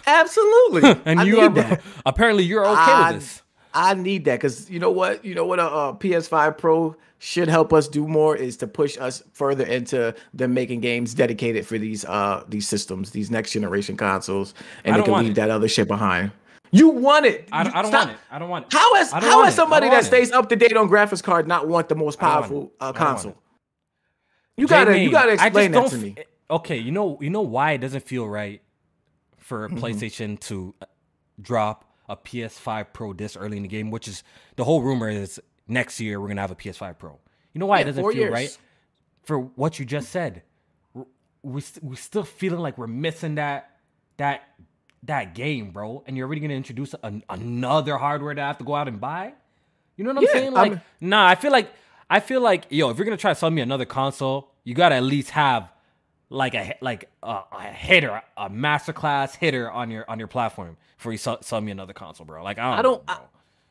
Absolutely. 0.05 0.95
And 1.05 1.21
I 1.21 1.23
you 1.23 1.39
are 1.39 1.49
that. 1.49 1.81
apparently 2.05 2.43
you're 2.43 2.65
okay 2.65 2.75
I- 2.91 3.11
with 3.11 3.21
this. 3.21 3.41
I 3.73 3.93
need 3.93 4.25
that 4.25 4.35
because 4.35 4.69
you 4.69 4.79
know 4.79 4.91
what? 4.91 5.23
You 5.23 5.35
know 5.35 5.45
what? 5.45 5.59
A, 5.59 5.63
uh 5.63 5.93
PS5 5.93 6.57
Pro 6.57 6.95
should 7.19 7.47
help 7.47 7.71
us 7.71 7.87
do 7.87 8.07
more 8.07 8.35
is 8.35 8.57
to 8.57 8.67
push 8.67 8.97
us 8.97 9.21
further 9.33 9.63
into 9.65 10.13
them 10.33 10.53
making 10.53 10.79
games 10.81 11.13
dedicated 11.13 11.65
for 11.67 11.77
these 11.77 12.03
uh 12.05 12.43
these 12.49 12.67
systems, 12.67 13.11
these 13.11 13.29
next 13.31 13.51
generation 13.53 13.95
consoles, 13.97 14.53
and 14.83 14.95
they 14.95 15.03
can 15.03 15.13
leave 15.21 15.31
it. 15.31 15.35
that 15.35 15.49
other 15.49 15.67
shit 15.67 15.87
behind. 15.87 16.31
You 16.73 16.87
want 16.87 17.25
it? 17.25 17.49
I, 17.51 17.63
don't- 17.63 17.75
I 17.75 17.81
don't 17.81 17.91
want 17.91 18.09
it. 18.11 18.17
I 18.31 18.39
don't 18.39 18.49
want 18.49 18.65
it. 18.67 18.73
How 18.73 18.95
has 18.95 19.11
how 19.11 19.43
has 19.43 19.55
somebody 19.55 19.87
that 19.87 19.93
want 19.93 20.03
it. 20.05 20.07
stays 20.07 20.31
up 20.31 20.47
to 20.49 20.55
date 20.55 20.75
on 20.77 20.89
graphics 20.89 21.21
card 21.21 21.47
not 21.47 21.67
want 21.67 21.89
the 21.89 21.95
most 21.95 22.21
I 22.23 22.25
don't 22.25 22.31
want 22.33 22.41
powerful 22.49 22.71
uh, 22.79 22.83
I 22.83 22.85
don't 22.91 22.99
want 23.01 23.13
console? 23.15 23.37
You 24.57 24.67
gotta 24.67 24.91
J-Main, 24.91 25.03
you 25.05 25.11
gotta 25.11 25.31
explain 25.33 25.71
that 25.73 25.89
to 25.89 25.95
f- 25.95 26.01
me. 26.01 26.15
Okay, 26.49 26.77
you 26.77 26.91
know, 26.91 27.17
you 27.21 27.29
know 27.29 27.41
why 27.41 27.71
it 27.73 27.77
doesn't 27.79 28.03
feel 28.05 28.27
right 28.27 28.61
for 29.37 29.67
Mm-hmm. 29.69 29.77
PlayStation 29.79 30.39
to 30.41 30.73
uh, 30.81 30.85
drop 31.41 31.85
a 32.11 32.15
PS5 32.17 32.87
Pro 32.93 33.13
this 33.13 33.35
early 33.37 33.57
in 33.57 33.63
the 33.63 33.69
game, 33.69 33.89
which 33.91 34.07
is 34.07 34.23
the 34.57 34.63
whole 34.63 34.81
rumor 34.81 35.09
is 35.09 35.39
next 35.67 35.99
year 35.99 36.19
we're 36.19 36.27
gonna 36.27 36.41
have 36.41 36.51
a 36.51 36.55
PS5 36.55 36.97
Pro. 36.99 37.19
You 37.53 37.59
know 37.59 37.65
why 37.65 37.77
Yeah, 37.77 37.81
it 37.83 37.85
doesn't 37.85 38.03
feel 38.03 38.13
years. 38.13 38.31
right 38.31 38.57
for 39.23 39.39
what 39.39 39.79
you 39.79 39.85
just 39.85 40.09
said. 40.09 40.43
We're- 40.93 41.07
We 41.43 41.61
st- 41.61 41.83
we 41.83 41.95
still 41.95 42.23
feeling 42.23 42.59
like 42.59 42.77
we're 42.77 42.87
missing 42.87 43.35
that 43.35 43.77
that 44.17 44.43
that 45.03 45.33
game, 45.33 45.71
bro. 45.71 46.03
And 46.05 46.15
you're 46.15 46.27
already 46.27 46.41
gonna 46.41 46.53
introduce 46.53 46.93
an, 47.01 47.23
another 47.29 47.97
hardware 47.97 48.35
that 48.35 48.43
I 48.43 48.47
have 48.47 48.59
to 48.59 48.63
go 48.63 48.75
out 48.75 48.87
and 48.87 48.99
buy. 49.01 49.33
You 49.97 50.03
know 50.03 50.11
what 50.11 50.17
I'm 50.17 50.23
Yeah, 50.23 50.31
saying? 50.33 50.51
Like, 50.53 50.71
I'm- 50.73 50.81
nah, 51.01 51.27
I 51.27 51.35
feel 51.35 51.51
like 51.51 51.71
I 52.09 52.19
feel 52.19 52.41
like 52.41 52.65
yo, 52.69 52.89
if 52.89 52.97
you're 52.97 53.05
gonna 53.05 53.17
try 53.17 53.31
to 53.31 53.35
sell 53.35 53.49
me 53.49 53.61
another 53.61 53.85
console, 53.85 54.51
you 54.63 54.73
gotta 54.75 54.95
at 54.95 55.03
least 55.03 55.31
have 55.31 55.71
like 56.31 56.55
a 56.55 56.75
like 56.81 57.09
a, 57.21 57.41
a 57.51 57.61
hitter, 57.63 58.21
a 58.37 58.49
masterclass 58.49 59.35
hitter 59.35 59.69
on 59.69 59.91
your 59.91 60.09
on 60.09 60.17
your 60.17 60.27
platform 60.29 60.77
before 60.97 61.11
you 61.11 61.17
sell, 61.17 61.41
sell 61.41 61.61
me 61.61 61.71
another 61.71 61.93
console, 61.93 62.25
bro. 62.25 62.43
Like 62.43 62.57
I 62.57 62.69
don't, 62.71 62.79
I 62.79 62.81
don't. 62.81 63.07
know, 63.07 63.13
I. 63.13 63.19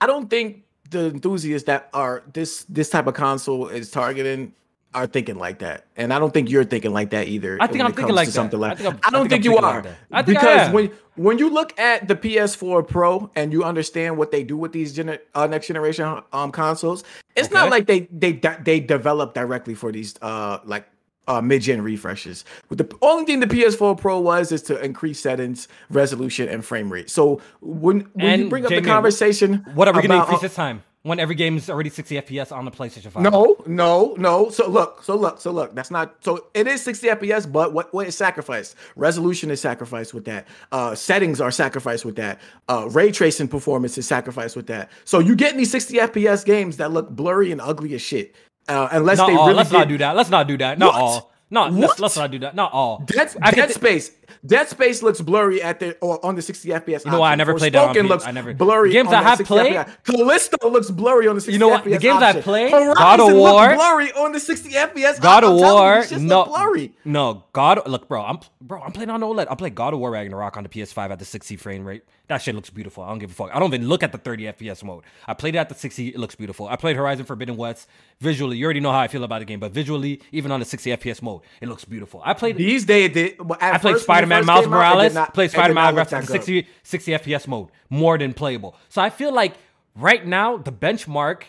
I 0.02 0.06
don't 0.06 0.30
think 0.30 0.62
the 0.90 1.06
enthusiasts 1.06 1.66
that 1.66 1.88
are 1.92 2.22
this 2.32 2.64
this 2.68 2.90
type 2.90 3.06
of 3.06 3.14
console 3.14 3.68
is 3.68 3.90
targeting 3.90 4.52
are 4.92 5.06
thinking 5.06 5.36
like 5.36 5.60
that, 5.60 5.86
and 5.96 6.12
I 6.12 6.18
don't 6.18 6.34
think 6.34 6.50
you're 6.50 6.64
thinking 6.64 6.92
like 6.92 7.10
that 7.10 7.28
either. 7.28 7.56
I 7.60 7.66
think 7.66 7.82
I'm 7.84 7.92
thinking 7.92 8.14
like 8.14 8.26
to 8.26 8.30
that. 8.32 8.34
something 8.34 8.62
I 8.62 8.74
think 8.74 8.88
I'm- 8.88 9.00
I 9.04 9.08
I 9.08 9.10
don't 9.10 9.28
think 9.28 9.42
think, 9.42 9.44
you 9.44 9.54
like 9.54 9.64
are. 9.84 9.86
I 10.12 10.18
I 10.18 10.22
because 10.22 10.70
when 10.72 10.90
when 11.16 11.38
you 11.38 11.48
look 11.48 11.78
at 11.78 12.08
the 12.08 12.16
PS4 12.16 12.86
Pro 12.88 13.30
and 13.36 13.52
you 13.52 13.62
understand 13.62 14.16
what 14.16 14.32
they 14.32 14.42
do 14.42 14.56
with 14.56 14.72
these 14.72 14.96
gener- 14.96 15.20
uh, 15.34 15.46
next 15.46 15.66
generation 15.68 16.20
um 16.32 16.50
consoles, 16.50 17.04
it's 17.36 17.50
not 17.50 17.70
like 17.70 17.86
they 17.86 18.00
they 18.10 18.32
they 18.64 18.80
develop 18.80 19.32
directly 19.34 19.74
for 19.74 19.92
these 19.92 20.14
uh 20.22 20.58
like 20.64 20.86
uh, 21.28 21.40
mid-gen 21.40 21.82
refreshes. 21.82 22.44
But 22.68 22.78
the 22.78 22.96
only 23.02 23.24
thing 23.24 23.40
the 23.40 23.46
PS4 23.46 23.98
Pro 23.98 24.18
was 24.20 24.52
is 24.52 24.62
to 24.62 24.82
increase 24.82 25.20
settings, 25.20 25.68
resolution, 25.90 26.48
and 26.48 26.64
frame 26.64 26.92
rate. 26.92 27.10
So 27.10 27.40
when 27.60 28.00
when 28.14 28.40
you 28.40 28.48
bring 28.48 28.64
up 28.64 28.70
Jamie, 28.70 28.82
the 28.82 28.88
conversation, 28.88 29.64
What 29.74 29.88
are 29.88 29.94
we 29.94 30.02
gonna 30.02 30.20
increase 30.20 30.40
this 30.40 30.54
time 30.54 30.82
when 31.02 31.18
every 31.18 31.34
game 31.34 31.56
is 31.56 31.70
already 31.70 31.88
60 31.88 32.16
FPS 32.16 32.54
on 32.54 32.64
the 32.64 32.70
PlayStation 32.70 33.10
5? 33.10 33.22
No, 33.22 33.56
no, 33.66 34.14
no. 34.18 34.50
So 34.50 34.68
look, 34.68 35.02
so 35.02 35.16
look, 35.16 35.40
so 35.40 35.50
look. 35.50 35.74
That's 35.74 35.90
not. 35.90 36.16
So 36.22 36.46
it 36.52 36.66
is 36.66 36.82
60 36.82 37.06
FPS, 37.08 37.50
but 37.50 37.72
what 37.72 37.92
what 37.94 38.06
is 38.08 38.16
sacrificed? 38.16 38.74
Resolution 38.96 39.50
is 39.50 39.60
sacrificed 39.60 40.12
with 40.12 40.24
that. 40.24 40.48
Uh, 40.72 40.94
settings 40.94 41.40
are 41.40 41.50
sacrificed 41.50 42.04
with 42.04 42.16
that. 42.16 42.40
Uh, 42.68 42.88
ray 42.90 43.12
tracing 43.12 43.48
performance 43.48 43.96
is 43.98 44.06
sacrificed 44.06 44.56
with 44.56 44.66
that. 44.66 44.90
So 45.04 45.20
you 45.20 45.36
get 45.36 45.56
these 45.56 45.70
60 45.70 45.96
FPS 45.98 46.44
games 46.44 46.76
that 46.78 46.90
look 46.90 47.10
blurry 47.10 47.52
and 47.52 47.60
ugly 47.60 47.94
as 47.94 48.02
shit. 48.02 48.34
Uh, 48.70 48.88
unless 48.92 49.18
not 49.18 49.26
they 49.28 49.34
all. 49.36 49.46
really 49.46 49.56
let's 49.56 49.70
did- 49.70 49.78
not 49.78 49.88
do 49.88 49.98
that. 49.98 50.16
Let's 50.16 50.30
not 50.30 50.46
do 50.48 50.56
that. 50.58 50.78
Not 50.78 50.94
What? 50.94 51.00
all. 51.02 51.32
No, 51.52 51.66
let's, 51.66 51.98
let's 51.98 52.16
not 52.16 52.30
do 52.30 52.38
that. 52.40 52.54
Not 52.54 52.72
all. 52.72 53.02
Dead, 53.06 53.28
Dead 53.54 53.70
Space. 53.72 54.12
Dead 54.44 54.68
Space 54.68 55.02
looks 55.02 55.20
blurry 55.20 55.62
at 55.62 55.80
the 55.80 55.96
or 56.00 56.24
on 56.24 56.34
the 56.36 56.42
60 56.42 56.68
FPS. 56.68 57.04
You 57.04 57.10
know 57.12 57.20
what? 57.20 57.32
I 57.32 57.34
never 57.34 57.54
played 57.54 57.72
that 57.74 57.96
on 57.96 58.06
looks 58.06 58.26
I 58.26 58.30
never- 58.30 58.54
blurry. 58.54 58.92
Games 58.92 59.08
on 59.08 59.14
I 59.14 59.22
have 59.22 59.38
played- 59.40 59.74
FPS. 59.74 59.96
Callisto 60.04 60.70
looks 60.70 60.90
blurry 60.90 61.28
on 61.28 61.34
the 61.36 61.40
60 61.40 61.52
You 61.52 61.58
know 61.58 61.68
what? 61.68 61.84
The 61.84 61.98
games 61.98 62.22
I 62.22 62.28
option. 62.30 62.42
played, 62.42 62.72
Horizon 62.72 62.94
God 62.94 63.20
of 63.20 63.32
War- 63.36 63.74
blurry 63.74 64.12
on 64.12 64.32
the 64.32 64.40
60 64.40 64.70
FPS. 64.70 65.18
God 65.20 65.44
of 65.44 65.54
you, 65.56 65.62
War, 65.62 66.02
this 66.08 66.12
no, 66.20 66.44
blurry. 66.44 66.92
no, 67.04 67.44
God. 67.52 67.86
Look, 67.86 68.08
bro, 68.08 68.22
I'm 68.22 68.38
bro, 68.60 68.80
I'm 68.82 68.92
playing 68.92 69.10
on 69.10 69.20
OLED. 69.22 69.46
I'm 69.50 69.56
playing 69.56 69.74
God 69.74 69.92
of 69.94 70.00
War 70.00 70.10
Ragnarok 70.10 70.56
on 70.56 70.62
the 70.62 70.68
PS5 70.68 71.10
at 71.10 71.18
the 71.18 71.24
60 71.24 71.56
frame 71.56 71.84
rate. 71.84 72.02
That 72.28 72.40
shit 72.40 72.54
looks 72.54 72.70
beautiful. 72.70 73.02
I 73.02 73.08
don't 73.08 73.18
give 73.18 73.32
a 73.32 73.34
fuck. 73.34 73.50
I 73.52 73.58
don't 73.58 73.74
even 73.74 73.88
look 73.88 74.04
at 74.04 74.12
the 74.12 74.18
30 74.18 74.44
FPS 74.52 74.84
mode. 74.84 75.02
I 75.26 75.34
played 75.34 75.56
it 75.56 75.58
at 75.58 75.68
the 75.68 75.74
60. 75.74 76.08
It 76.10 76.18
looks 76.18 76.36
beautiful. 76.36 76.68
I 76.68 76.76
played 76.76 76.94
Horizon 76.94 77.24
Forbidden 77.24 77.56
West. 77.56 77.88
Visually, 78.20 78.56
you 78.56 78.64
already 78.66 78.78
know 78.78 78.92
how 78.92 79.00
I 79.00 79.08
feel 79.08 79.24
about 79.24 79.40
the 79.40 79.46
game, 79.46 79.58
but 79.58 79.72
visually, 79.72 80.20
even 80.30 80.52
on 80.52 80.60
the 80.60 80.66
60 80.66 80.90
FPS 80.92 81.22
mode, 81.22 81.40
it 81.60 81.68
looks 81.68 81.84
beautiful. 81.84 82.22
I 82.24 82.34
played. 82.34 82.56
These 82.56 82.84
days, 82.84 83.34
I 83.60 83.78
played 83.78 83.96
it 83.96 84.00
Spider 84.26 84.44
Man 84.44 84.46
Miles 84.46 84.64
came 84.64 84.72
out, 84.74 84.78
it 84.78 84.84
did 84.84 84.96
Morales, 84.96 85.14
not- 85.14 85.34
did 85.34 85.50
Spider 85.50 85.74
Man 85.74 85.94
look 85.94 86.00
at 86.02 86.10
the 86.10 86.16
that 86.16 86.26
good. 86.26 86.32
60, 86.32 86.68
60 86.82 87.12
FPS 87.12 87.48
mode, 87.48 87.68
more 87.88 88.16
than 88.18 88.32
playable. 88.34 88.76
So 88.88 89.00
I 89.02 89.10
feel 89.10 89.32
like 89.32 89.54
right 89.94 90.24
now, 90.26 90.56
the 90.56 90.72
benchmark. 90.72 91.42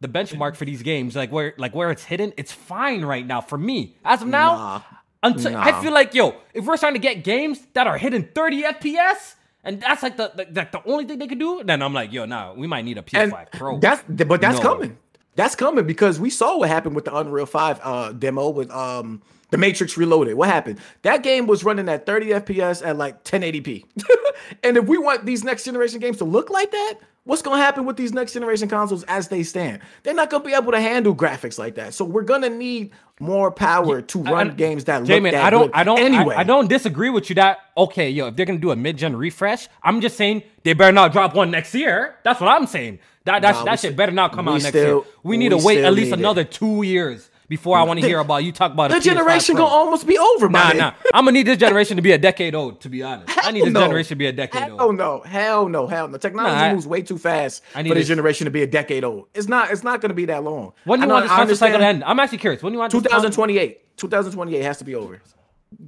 The 0.00 0.08
benchmark 0.08 0.56
for 0.56 0.64
these 0.64 0.82
games, 0.82 1.14
like 1.14 1.30
where 1.30 1.54
like 1.58 1.76
where 1.76 1.92
it's 1.92 2.02
hidden, 2.02 2.32
it's 2.36 2.50
fine 2.50 3.04
right 3.04 3.24
now 3.24 3.40
for 3.40 3.56
me. 3.56 3.94
As 4.04 4.20
of 4.20 4.26
now, 4.26 4.54
Nah. 4.56 4.80
until 5.22 5.56
I 5.56 5.80
feel 5.80 5.92
like 5.92 6.12
yo, 6.12 6.34
if 6.54 6.64
we're 6.64 6.76
starting 6.76 7.00
to 7.00 7.08
get 7.08 7.22
games 7.22 7.60
that 7.74 7.86
are 7.86 7.96
hitting 7.98 8.24
30 8.34 8.64
FPS, 8.64 9.36
and 9.62 9.80
that's 9.80 10.02
like 10.02 10.16
the, 10.16 10.32
the 10.34 10.48
like 10.56 10.72
the 10.72 10.82
only 10.86 11.04
thing 11.04 11.20
they 11.20 11.28
can 11.28 11.38
do, 11.38 11.62
then 11.62 11.82
I'm 11.82 11.94
like, 11.94 12.12
yo, 12.12 12.24
nah, 12.24 12.52
we 12.52 12.66
might 12.66 12.84
need 12.84 12.98
a 12.98 13.02
PS5 13.02 13.52
Pro. 13.52 13.78
That's 13.78 14.02
but 14.08 14.40
that's 14.40 14.56
No. 14.58 14.62
coming. 14.74 14.98
That's 15.36 15.54
coming 15.54 15.86
because 15.86 16.18
we 16.18 16.30
saw 16.30 16.58
what 16.58 16.68
happened 16.68 16.96
with 16.96 17.04
the 17.04 17.16
Unreal 17.16 17.46
5 17.46 17.80
uh 17.84 18.10
demo 18.10 18.48
with 18.50 18.72
um 18.72 19.22
the 19.52 19.58
Matrix 19.58 19.96
Reloaded. 19.98 20.34
What 20.34 20.48
happened? 20.48 20.80
That 21.02 21.22
game 21.22 21.46
was 21.46 21.62
running 21.62 21.88
at 21.88 22.06
30 22.06 22.30
FPS 22.30 22.84
at 22.84 22.96
like 22.96 23.22
1080p. 23.22 23.84
and 24.64 24.76
if 24.78 24.86
we 24.86 24.96
want 24.98 25.26
these 25.26 25.44
next 25.44 25.64
generation 25.64 26.00
games 26.00 26.16
to 26.16 26.24
look 26.24 26.48
like 26.48 26.70
that, 26.70 26.94
what's 27.24 27.42
going 27.42 27.58
to 27.58 27.62
happen 27.62 27.84
with 27.84 27.98
these 27.98 28.14
next 28.14 28.32
generation 28.32 28.66
consoles 28.66 29.04
as 29.04 29.28
they 29.28 29.42
stand? 29.42 29.80
They're 30.02 30.14
not 30.14 30.30
going 30.30 30.42
to 30.42 30.48
be 30.48 30.54
able 30.54 30.72
to 30.72 30.80
handle 30.80 31.14
graphics 31.14 31.58
like 31.58 31.74
that. 31.74 31.92
So 31.92 32.02
we're 32.06 32.22
going 32.22 32.40
to 32.40 32.48
need 32.48 32.92
more 33.20 33.50
power 33.52 34.00
to 34.00 34.18
run 34.22 34.52
I- 34.52 34.54
games 34.54 34.84
that 34.84 35.04
look 35.04 35.22
that 35.22 35.34
I 35.34 35.50
don't, 35.50 35.66
good. 35.66 35.74
I 35.74 35.84
don't, 35.84 35.98
Anyway, 36.00 36.34
I, 36.34 36.44
don't 36.44 36.66
disagree 36.66 37.10
with 37.10 37.28
you 37.28 37.34
that 37.34 37.58
okay, 37.76 38.08
yo, 38.08 38.28
if 38.28 38.36
they're 38.36 38.46
gonna 38.46 38.58
do 38.58 38.72
a 38.72 38.76
mid-gen 38.76 39.14
refresh, 39.14 39.68
I'm 39.82 40.00
just 40.00 40.16
saying 40.16 40.42
they 40.64 40.72
better 40.72 40.90
not 40.92 41.12
drop 41.12 41.34
one 41.34 41.50
next 41.52 41.72
year. 41.72 42.16
That's 42.24 42.40
what 42.40 42.48
I'm 42.48 42.66
saying. 42.66 42.98
That 43.24 43.42
that, 43.42 43.54
Nah, 43.54 43.64
that 43.64 43.78
shit 43.80 43.94
better 43.94 44.10
not 44.10 44.32
come 44.32 44.48
out 44.48 44.54
next 44.54 44.68
still- 44.68 44.96
year. 45.04 45.12
We 45.22 45.36
need 45.36 45.50
to 45.50 45.58
wait 45.58 45.84
at 45.84 45.92
least 45.92 46.06
need 46.06 46.14
it. 46.14 46.18
another 46.20 46.42
two 46.42 46.82
years 46.82 47.30
before 47.48 47.76
I 47.76 47.82
want 47.82 48.00
to 48.00 48.06
hear 48.06 48.18
about 48.18 48.44
you 48.44 48.52
talk 48.52 48.72
about 48.72 48.90
the 48.90 49.00
generation 49.00 49.56
gonna 49.56 49.68
almost 49.68 50.06
be 50.06 50.18
over. 50.18 50.48
Nah, 50.48 50.72
nah. 50.72 50.92
I'm 51.12 51.24
gonna 51.24 51.32
need 51.32 51.46
this 51.46 51.58
generation 51.58 51.96
to 51.96 52.02
be 52.02 52.12
a 52.12 52.18
decade 52.18 52.54
old. 52.54 52.80
To 52.82 52.88
be 52.88 53.02
honest, 53.02 53.30
hell 53.30 53.44
I 53.46 53.50
need 53.50 53.64
this 53.64 53.72
no. 53.72 53.80
generation 53.80 54.08
to 54.10 54.16
be 54.16 54.26
a 54.26 54.32
decade 54.32 54.62
hell 54.62 54.72
old. 54.72 54.80
Oh 54.80 54.90
no, 54.90 55.20
hell 55.20 55.68
no, 55.68 55.86
hell 55.86 56.08
no. 56.08 56.18
Technology 56.18 56.54
Nah, 56.56 56.62
I- 56.62 56.72
moves 56.74 56.86
way 56.86 57.02
too 57.02 57.18
fast 57.18 57.62
I 57.74 57.82
need 57.82 57.88
for 57.90 57.94
this 57.94 58.02
this- 58.02 58.08
generation 58.08 58.44
to 58.46 58.50
be 58.50 58.62
a 58.62 58.66
decade 58.66 59.04
old. 59.04 59.26
It's 59.34 59.48
not. 59.48 59.70
It's 59.70 59.82
not 59.84 60.00
gonna 60.00 60.14
be 60.14 60.24
that 60.26 60.42
long. 60.44 60.72
When 60.84 61.00
do 61.00 61.02
I 61.02 61.04
you 61.04 61.08
know- 61.08 61.14
want 61.14 61.24
this 61.24 61.32
I 61.32 61.36
console 61.36 61.56
cycle 61.56 61.78
to 61.78 61.84
end? 61.86 62.04
I'm 62.04 62.18
actually 62.20 62.38
curious. 62.38 62.62
When 62.62 62.72
do 62.72 62.76
you 62.76 62.80
want 62.80 62.92
this 62.92 63.02
console- 63.02 63.30
2028. 63.30 63.96
2028 63.96 64.62
has 64.62 64.78
to 64.78 64.84
be 64.84 64.94
over. 64.94 65.20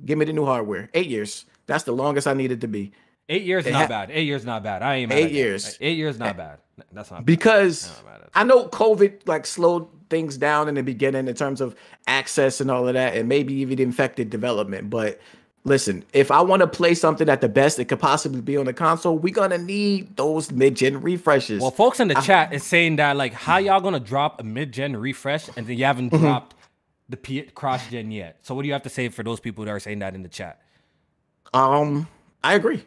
Give 0.04 0.18
me 0.18 0.24
the 0.24 0.32
new 0.32 0.44
hardware. 0.44 0.90
Eight 0.94 1.06
years. 1.08 1.44
That's 1.66 1.84
the 1.84 1.92
longest 1.92 2.26
I 2.26 2.34
need 2.34 2.52
it 2.52 2.60
to 2.62 2.68
be. 2.68 2.92
Eight 3.28 3.42
years 3.42 3.64
is 3.64 3.68
It 3.68 3.72
not 3.72 3.82
ha- 3.82 3.88
bad. 3.88 4.10
Eight 4.12 4.24
years 4.26 4.44
not 4.44 4.62
bad. 4.62 4.82
I 4.82 4.96
ain't 4.96 5.12
Eight 5.12 5.22
that. 5.24 5.32
years. 5.32 5.78
Eight 5.80 5.96
years 5.96 6.18
not 6.18 6.30
eh, 6.30 6.32
bad. 6.34 6.58
That's 6.92 7.10
not 7.10 7.24
because 7.24 7.88
that's- 8.04 8.30
I 8.34 8.44
know 8.44 8.66
COVID 8.66 9.26
like 9.26 9.46
slowed 9.46 9.86
things 10.14 10.36
down 10.38 10.68
in 10.68 10.76
the 10.76 10.82
beginning 10.82 11.26
in 11.26 11.34
terms 11.34 11.60
of 11.60 11.74
access 12.06 12.60
and 12.60 12.70
all 12.70 12.86
of 12.86 12.94
that, 12.94 13.16
and 13.16 13.28
maybe 13.28 13.52
even 13.54 13.80
infected 13.80 14.30
development. 14.30 14.88
But 14.88 15.20
listen, 15.64 16.04
if 16.12 16.30
I 16.30 16.40
want 16.40 16.60
to 16.60 16.68
play 16.68 16.94
something 16.94 17.28
at 17.28 17.40
the 17.40 17.48
best 17.48 17.80
it 17.80 17.86
could 17.86 17.98
possibly 17.98 18.40
be 18.40 18.56
on 18.56 18.66
the 18.66 18.72
console, 18.72 19.18
we're 19.18 19.34
gonna 19.34 19.58
need 19.58 20.16
those 20.16 20.52
mid-gen 20.52 21.00
refreshes. 21.00 21.60
Well, 21.60 21.72
folks 21.72 21.98
in 21.98 22.06
the 22.06 22.14
chat 22.14 22.52
is 22.52 22.62
saying 22.62 22.94
that 22.96 23.16
like, 23.16 23.32
how 23.32 23.58
y'all 23.58 23.80
gonna 23.80 23.98
drop 23.98 24.40
a 24.40 24.44
mid-gen 24.44 24.96
refresh 24.96 25.48
and 25.56 25.66
then 25.66 25.76
you 25.76 25.84
haven't 25.84 26.12
Mm-hmm. 26.12 26.22
dropped 26.24 26.54
the 27.08 27.16
P- 27.16 27.42
cross-gen 27.42 28.12
yet? 28.12 28.38
So 28.42 28.54
what 28.54 28.62
do 28.62 28.68
you 28.68 28.72
have 28.74 28.84
to 28.84 28.88
say 28.88 29.08
for 29.08 29.24
those 29.24 29.40
people 29.40 29.64
that 29.64 29.72
are 29.72 29.80
saying 29.80 29.98
that 29.98 30.14
in 30.14 30.22
the 30.22 30.28
chat? 30.28 30.60
Um, 31.52 32.06
I 32.44 32.54
agree. 32.54 32.84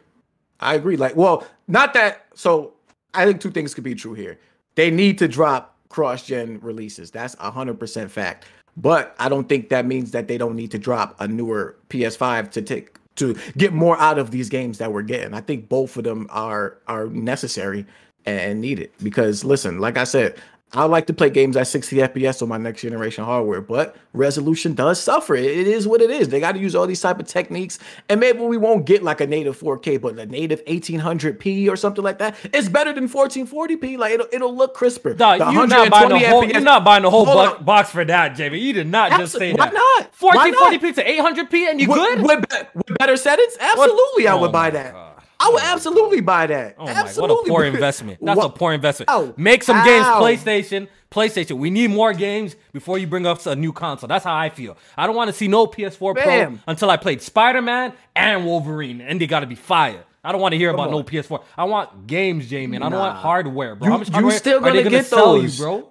I 0.60 0.74
agree. 0.74 0.96
Like, 0.96 1.14
well, 1.14 1.46
not 1.66 1.92
that. 1.94 2.24
So 2.34 2.72
I 3.12 3.26
think 3.26 3.40
two 3.42 3.50
things 3.50 3.74
could 3.74 3.84
be 3.84 3.94
true 3.94 4.14
here. 4.14 4.38
They 4.76 4.90
need 4.90 5.18
to 5.18 5.28
drop 5.28 5.77
cross-gen 5.88 6.60
releases. 6.60 7.10
That's 7.10 7.36
a 7.40 7.50
hundred 7.50 7.78
percent 7.78 8.10
fact. 8.10 8.46
But 8.76 9.16
I 9.18 9.28
don't 9.28 9.48
think 9.48 9.70
that 9.70 9.86
means 9.86 10.12
that 10.12 10.28
they 10.28 10.38
don't 10.38 10.54
need 10.54 10.70
to 10.70 10.78
drop 10.78 11.16
a 11.20 11.26
newer 11.26 11.76
PS5 11.90 12.50
to 12.52 12.62
take 12.62 12.98
to 13.16 13.36
get 13.56 13.72
more 13.72 13.98
out 13.98 14.18
of 14.18 14.30
these 14.30 14.48
games 14.48 14.78
that 14.78 14.92
we're 14.92 15.02
getting. 15.02 15.34
I 15.34 15.40
think 15.40 15.68
both 15.68 15.96
of 15.96 16.04
them 16.04 16.28
are 16.30 16.78
are 16.86 17.06
necessary 17.08 17.84
and 18.26 18.60
needed 18.60 18.90
because 19.02 19.44
listen, 19.44 19.80
like 19.80 19.96
I 19.96 20.04
said, 20.04 20.36
I 20.72 20.84
like 20.84 21.06
to 21.06 21.14
play 21.14 21.30
games 21.30 21.56
at 21.56 21.66
60 21.66 21.96
FPS 21.96 22.42
on 22.42 22.48
my 22.50 22.58
next 22.58 22.82
generation 22.82 23.24
hardware, 23.24 23.62
but 23.62 23.96
resolution 24.12 24.74
does 24.74 25.00
suffer. 25.00 25.34
It 25.34 25.66
is 25.66 25.88
what 25.88 26.02
it 26.02 26.10
is. 26.10 26.28
They 26.28 26.40
got 26.40 26.52
to 26.52 26.58
use 26.58 26.74
all 26.74 26.86
these 26.86 27.00
type 27.00 27.18
of 27.18 27.26
techniques, 27.26 27.78
and 28.10 28.20
maybe 28.20 28.40
we 28.40 28.58
won't 28.58 28.84
get 28.84 29.02
like 29.02 29.22
a 29.22 29.26
native 29.26 29.58
4K, 29.58 29.98
but 29.98 30.18
a 30.18 30.26
native 30.26 30.62
1800p 30.66 31.70
or 31.70 31.76
something 31.76 32.04
like 32.04 32.18
that. 32.18 32.36
It's 32.52 32.68
better 32.68 32.92
than 32.92 33.08
1440p. 33.08 33.96
Like 33.96 34.12
it'll, 34.12 34.26
it'll 34.30 34.54
look 34.54 34.74
crisper. 34.74 35.14
The 35.14 35.36
you're 35.52 35.66
not 35.66 35.90
buying 35.90 36.10
the 36.10 36.18
whole. 36.18 36.42
FPS 36.42 36.52
You're 36.52 36.60
not 36.60 36.84
buying 36.84 37.02
the 37.02 37.10
whole 37.10 37.24
bo- 37.24 37.58
box 37.60 37.90
for 37.90 38.04
that, 38.04 38.36
Jamie. 38.36 38.58
You 38.58 38.74
did 38.74 38.88
not 38.88 39.12
just 39.12 39.32
say 39.32 39.54
why 39.54 39.66
that. 39.66 39.74
not? 39.74 40.10
Why 40.20 40.50
not? 40.50 40.72
1440p 40.74 40.94
to 40.96 41.04
800p, 41.04 41.70
and 41.70 41.80
you 41.80 41.88
with, 41.88 41.96
good? 41.98 42.22
with, 42.22 42.74
with 42.74 42.98
better 42.98 43.16
settings? 43.16 43.56
Absolutely, 43.58 44.28
I 44.28 44.34
Oh 44.34 44.40
would 44.40 44.52
buy 44.52 44.68
that. 44.70 44.92
God. 44.92 45.17
I 45.40 45.50
would 45.50 45.62
absolutely 45.62 46.20
buy 46.20 46.46
that. 46.48 46.74
Oh 46.78 46.84
my, 46.84 46.90
absolutely. 46.92 47.36
what 47.36 47.46
a 47.46 47.48
poor 47.50 47.64
investment. 47.64 48.18
That's 48.22 48.42
a 48.44 48.48
poor 48.48 48.72
investment. 48.72 49.08
Oh, 49.12 49.34
Make 49.36 49.62
some 49.62 49.84
games, 49.84 50.04
PlayStation. 50.06 50.88
PlayStation. 51.10 51.58
We 51.58 51.70
need 51.70 51.90
more 51.90 52.12
games 52.12 52.56
before 52.72 52.98
you 52.98 53.06
bring 53.06 53.24
us 53.26 53.46
a 53.46 53.56
new 53.56 53.72
console. 53.72 54.08
That's 54.08 54.24
how 54.24 54.34
I 54.36 54.50
feel. 54.50 54.76
I 54.96 55.06
don't 55.06 55.16
want 55.16 55.28
to 55.28 55.32
see 55.32 55.48
no 55.48 55.66
PS4 55.66 56.22
Pro 56.22 56.58
until 56.66 56.90
I 56.90 56.96
played 56.96 57.22
Spider 57.22 57.62
Man 57.62 57.92
and 58.14 58.44
Wolverine, 58.44 59.00
and 59.00 59.20
they 59.20 59.26
got 59.26 59.40
to 59.40 59.46
be 59.46 59.54
fire. 59.54 60.04
I 60.24 60.32
don't 60.32 60.40
want 60.40 60.52
to 60.52 60.58
hear 60.58 60.70
about 60.70 60.90
no. 60.90 61.02
PS4. 61.02 61.42
I 61.56 61.64
want 61.64 62.06
games, 62.06 62.48
Jamie. 62.50 62.76
and 62.76 62.84
I 62.84 62.88
don't 62.90 62.98
want 62.98 63.16
hardware, 63.16 63.76
bro. 63.76 63.86
You- 63.86 63.92
How 63.92 63.98
much 63.98 64.08
you 64.08 64.12
hardware 64.12 64.36
still 64.36 64.60
gonna 64.60 64.82
gonna 64.82 64.90
get 64.90 65.06
sell 65.06 65.36
you, 65.36 65.42
those. 65.42 65.58
bro? 65.58 65.88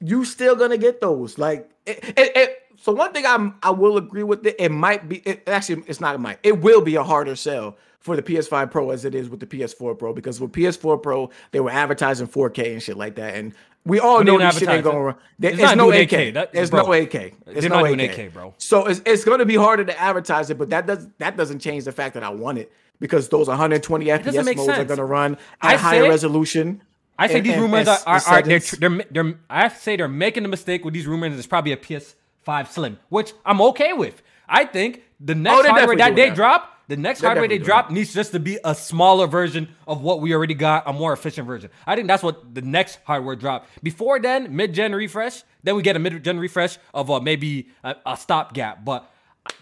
you 0.00 0.24
still 0.24 0.54
gonna 0.56 0.78
get 0.78 1.00
those. 1.00 1.38
Like, 1.38 1.68
it, 1.86 2.04
it, 2.16 2.36
it- 2.36 2.56
so 2.76 2.92
one 2.92 3.12
thing 3.12 3.26
I'm 3.26 3.56
I 3.62 3.70
will 3.70 3.96
agree 3.96 4.22
with 4.22 4.46
it. 4.46 4.56
It 4.58 4.70
might 4.70 5.08
be. 5.08 5.16
It, 5.18 5.42
actually, 5.46 5.82
it's 5.86 6.00
not. 6.00 6.14
It 6.14 6.18
might. 6.18 6.38
It 6.42 6.60
will 6.60 6.80
be 6.80 6.94
a 6.96 7.02
harder 7.02 7.36
sell 7.36 7.76
for 8.00 8.16
the 8.16 8.22
PS5 8.22 8.70
Pro 8.70 8.90
as 8.90 9.04
it 9.04 9.14
is 9.14 9.28
with 9.28 9.40
the 9.40 9.46
PS4 9.46 9.98
Pro 9.98 10.12
because 10.12 10.40
with 10.40 10.52
PS4 10.52 11.02
Pro 11.02 11.30
they 11.52 11.60
were 11.60 11.70
advertising 11.70 12.26
4K 12.26 12.72
and 12.72 12.82
shit 12.82 12.96
like 12.96 13.14
that, 13.16 13.34
and 13.34 13.52
we 13.84 13.98
all 13.98 14.18
We 14.18 14.24
know 14.24 14.38
this 14.38 14.58
shit 14.58 14.68
ain't 14.68 14.84
going. 14.84 15.10
it. 15.10 15.16
There, 15.38 15.50
It's 15.52 15.58
there's 15.60 15.70
not 15.70 15.78
no 15.78 15.90
AK. 15.90 16.08
8K. 16.10 16.34
That- 16.34 16.52
there's 16.52 16.70
bro, 16.70 16.82
no 16.82 16.92
AK. 16.92 17.10
There's 17.12 17.60
they're 17.62 17.70
no 17.70 17.80
not 17.82 18.00
AK. 18.00 18.32
Bro. 18.32 18.54
So 18.58 18.86
it's 18.86 19.00
it's 19.06 19.24
going 19.24 19.38
to 19.38 19.46
be 19.46 19.56
harder 19.56 19.84
to 19.84 19.98
advertise 20.00 20.50
it, 20.50 20.58
but 20.58 20.70
that 20.70 20.86
does 20.86 21.08
that 21.18 21.36
doesn't 21.36 21.60
change 21.60 21.84
the 21.84 21.92
fact 21.92 22.14
that 22.14 22.22
I 22.22 22.28
want 22.30 22.58
it 22.58 22.70
because 23.00 23.28
those 23.30 23.48
120 23.48 24.04
doesn't 24.04 24.34
FPS 24.34 24.56
modes 24.56 24.68
are 24.68 24.84
going 24.84 24.98
to 24.98 25.04
run 25.04 25.38
I 25.62 25.74
at 25.74 25.80
higher 25.80 26.02
say- 26.02 26.08
resolution. 26.08 26.82
I 27.18 27.26
say 27.28 27.36
and- 27.38 27.46
these 27.46 27.56
rumors 27.58 27.86
are, 27.88 27.98
are, 28.06 28.20
are 28.26 28.42
they're, 28.42 28.58
they're 28.60 29.04
they're 29.10 29.34
I 29.50 29.68
say 29.68 29.96
they're 29.96 30.08
making 30.08 30.44
a 30.44 30.48
mistake 30.48 30.84
with 30.86 30.94
these 30.94 31.06
rumors. 31.06 31.36
It's 31.38 31.46
probably 31.46 31.72
a 31.72 31.76
PS5 31.76 32.68
Slim, 32.68 32.98
which 33.10 33.32
I'm 33.44 33.60
okay 33.62 33.92
with. 33.92 34.22
I 34.48 34.64
think 34.64 35.02
the 35.20 35.34
next 35.34 35.58
Oh, 35.66 35.70
hardware 35.70 35.96
that 35.96 36.16
they 36.16 36.28
that. 36.30 36.34
drop, 36.34 36.79
the 36.90 36.96
next 36.96 37.20
They're 37.20 37.30
hardware 37.30 37.48
they 37.48 37.58
drop 37.58 37.90
needs 37.90 38.12
just 38.12 38.32
to 38.32 38.40
be 38.40 38.58
a 38.64 38.74
smaller 38.74 39.26
version 39.26 39.68
of 39.86 40.02
what 40.02 40.20
we 40.20 40.34
already 40.34 40.54
got, 40.54 40.82
a 40.86 40.92
more 40.92 41.12
efficient 41.12 41.46
version. 41.46 41.70
I 41.86 41.94
think 41.94 42.08
that's 42.08 42.22
what 42.22 42.52
the 42.54 42.62
next 42.62 42.98
hardware 43.04 43.36
drop. 43.36 43.66
Before 43.82 44.18
then, 44.20 44.54
mid-gen 44.54 44.92
refresh, 44.94 45.42
then 45.62 45.76
we 45.76 45.82
get 45.82 45.94
a 45.94 45.98
mid-gen 46.00 46.38
refresh 46.40 46.78
of 46.92 47.08
uh, 47.10 47.20
maybe 47.20 47.68
a, 47.84 47.94
a 48.04 48.16
stopgap. 48.16 48.84
But 48.84 49.08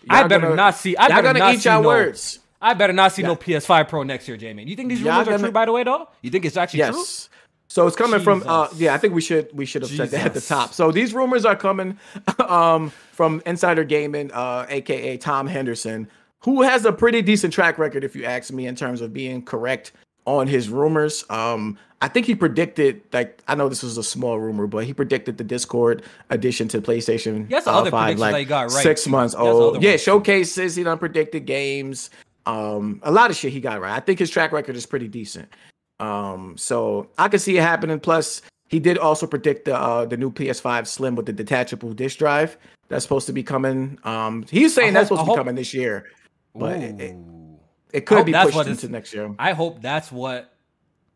I 0.08 0.20
Y'all 0.20 0.28
better 0.28 0.42
gonna- 0.46 0.56
not 0.56 0.74
see. 0.74 0.96
I 0.96 1.08
better 1.08 1.22
gonna 1.22 1.38
not 1.38 1.54
eat 1.54 1.60
see 1.60 1.68
y'all 1.68 1.82
no, 1.82 1.88
words. 1.88 2.38
I 2.60 2.74
better 2.74 2.92
not 2.94 3.12
see 3.12 3.22
no 3.22 3.36
PS5 3.36 3.88
Pro 3.88 4.02
next 4.02 4.26
year, 4.26 4.36
Jamie. 4.36 4.64
You 4.64 4.74
think 4.74 4.88
these 4.88 5.02
rumors 5.02 5.28
are 5.28 5.30
gonna- 5.32 5.38
true, 5.44 5.52
by 5.52 5.66
the 5.66 5.72
way, 5.72 5.84
though? 5.84 6.08
You 6.22 6.30
think 6.30 6.44
it's 6.44 6.56
actually 6.56 6.80
true? 6.84 6.96
Yes. 6.96 7.28
So 7.70 7.86
it's 7.86 7.96
coming 7.96 8.20
from 8.20 8.42
uh 8.46 8.68
yeah, 8.76 8.94
I 8.94 8.98
think 8.98 9.12
we 9.12 9.20
should 9.20 9.50
we 9.52 9.66
should 9.66 9.82
have 9.82 9.90
said 9.90 10.08
that 10.12 10.24
at 10.24 10.34
the 10.34 10.40
top. 10.40 10.72
So 10.72 10.90
these 10.90 11.12
rumors 11.12 11.44
are 11.44 11.54
coming 11.54 11.98
um 12.38 12.90
from 13.12 13.42
Insider 13.44 13.84
Gaming, 13.84 14.32
uh 14.32 14.64
aka 14.70 15.18
Tom 15.18 15.46
Henderson, 15.46 16.08
who 16.40 16.62
has 16.62 16.84
a 16.84 16.92
pretty 16.92 17.22
decent 17.22 17.52
track 17.52 17.78
record 17.78 18.04
if 18.04 18.14
you 18.14 18.24
ask 18.24 18.52
me 18.52 18.66
in 18.66 18.76
terms 18.76 19.00
of 19.00 19.12
being 19.12 19.42
correct 19.42 19.92
on 20.24 20.46
his 20.46 20.68
rumors. 20.68 21.24
Um 21.30 21.78
I 22.00 22.06
think 22.06 22.26
he 22.26 22.34
predicted 22.36 23.02
like 23.12 23.42
I 23.48 23.54
know 23.56 23.68
this 23.68 23.82
was 23.82 23.98
a 23.98 24.04
small 24.04 24.38
rumor, 24.38 24.66
but 24.66 24.84
he 24.84 24.94
predicted 24.94 25.36
the 25.38 25.44
Discord 25.44 26.02
addition 26.30 26.68
to 26.68 26.80
PlayStation 26.80 27.50
some 27.62 27.74
uh, 27.74 27.78
other 27.78 27.90
5 27.90 28.00
predictions 28.16 28.20
like 28.20 28.36
he 28.36 28.44
got 28.44 28.62
right, 28.72 28.82
six 28.82 29.06
months 29.08 29.34
old. 29.34 29.82
Yeah, 29.82 29.96
showcases, 29.96 30.76
he 30.76 30.84
done 30.84 30.98
predicted 30.98 31.44
games. 31.46 32.10
Um 32.46 33.00
a 33.02 33.10
lot 33.10 33.30
of 33.30 33.36
shit 33.36 33.52
he 33.52 33.60
got 33.60 33.80
right. 33.80 33.96
I 33.96 34.00
think 34.00 34.18
his 34.18 34.30
track 34.30 34.52
record 34.52 34.76
is 34.76 34.86
pretty 34.86 35.08
decent. 35.08 35.48
Um, 36.00 36.56
so 36.56 37.08
I 37.18 37.26
can 37.26 37.40
see 37.40 37.58
it 37.58 37.62
happening. 37.62 37.98
Plus, 37.98 38.40
he 38.68 38.78
did 38.78 38.98
also 38.98 39.26
predict 39.26 39.64
the 39.64 39.76
uh, 39.76 40.04
the 40.04 40.16
new 40.16 40.30
PS5 40.30 40.86
Slim 40.86 41.16
with 41.16 41.26
the 41.26 41.32
detachable 41.32 41.92
disk 41.92 42.18
drive 42.18 42.56
that's 42.88 43.02
supposed 43.04 43.26
to 43.26 43.32
be 43.32 43.42
coming. 43.42 43.98
Um, 44.04 44.44
he's 44.48 44.72
saying 44.72 44.90
I 44.90 45.00
that's 45.00 45.08
hope- 45.08 45.18
supposed 45.18 45.20
I 45.20 45.22
to 45.22 45.24
be 45.24 45.28
hope- 45.30 45.36
coming 45.38 45.54
this 45.56 45.74
year, 45.74 46.04
but 46.54 46.76
it, 46.80 47.00
it, 47.00 47.16
it 47.92 48.06
could 48.06 48.26
be 48.26 48.32
that's 48.32 48.46
pushed 48.46 48.56
what 48.56 48.66
into 48.66 48.78
it's- 48.86 48.90
next 48.90 49.14
year. 49.14 49.34
I 49.38 49.52
hope 49.52 49.80
that's 49.82 50.10
what 50.12 50.52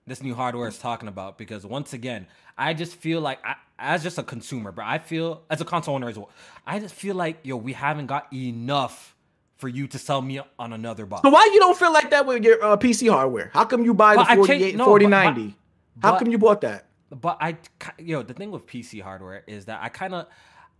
this 0.07 0.23
new 0.23 0.35
hardware 0.35 0.69
is 0.69 0.79
talking 0.79 1.09
about 1.09 1.39
because 1.39 1.65
once 1.65 1.93
again, 1.93 2.27
I 2.59 2.75
just 2.75 2.95
feel 2.97 3.21
like 3.21 3.39
I, 3.45 3.55
as 3.79 4.03
just 4.03 4.19
a 4.19 4.23
consumer, 4.23 4.73
but 4.73 4.85
I 4.85 4.99
feel 4.99 5.43
as 5.51 5.61
a 5.61 5.65
console 5.65 5.95
owner 5.95 6.09
as 6.09 6.17
well, 6.19 6.31
I 6.67 6.79
just 6.81 6.95
feel 6.95 7.15
like 7.15 7.39
yo, 7.45 7.57
we 7.57 7.73
haven't 7.73 8.07
got 8.07 8.33
enough 8.33 9.15
for 9.59 9.69
you 9.69 9.87
to 9.87 9.99
sell 9.99 10.21
me 10.21 10.41
on 10.59 10.73
another 10.73 11.07
box. 11.07 11.23
So 11.23 11.31
why 11.31 11.49
you 11.53 11.61
don't 11.61 11.79
feel 11.79 11.93
like 11.93 12.11
that 12.11 12.27
with 12.27 12.43
your 12.45 12.63
uh, 12.65 12.77
PC 12.77 13.09
hardware? 13.11 13.51
How 13.55 13.65
come 13.65 13.85
you 13.85 13.95
buy 13.95 14.17
But 14.17 14.25
the 14.25 14.35
changed- 14.35 14.47
48, 14.49 14.77
no, 14.77 14.85
4090? 14.87 15.57
but- 15.97 16.07
How 16.07 16.13
but- 16.15 16.19
come 16.19 16.29
you 16.33 16.39
bought 16.39 16.61
that? 16.63 16.87
But 17.11 17.37
I, 17.41 17.53
ki- 17.53 18.05
yo, 18.07 18.23
the 18.23 18.33
thing 18.35 18.51
with 18.51 18.67
PC 18.67 19.01
hardware 19.03 19.45
is 19.47 19.67
that 19.67 19.81
I 19.83 19.89
kind 19.91 20.15
of, 20.15 20.27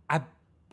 I, 0.09 0.21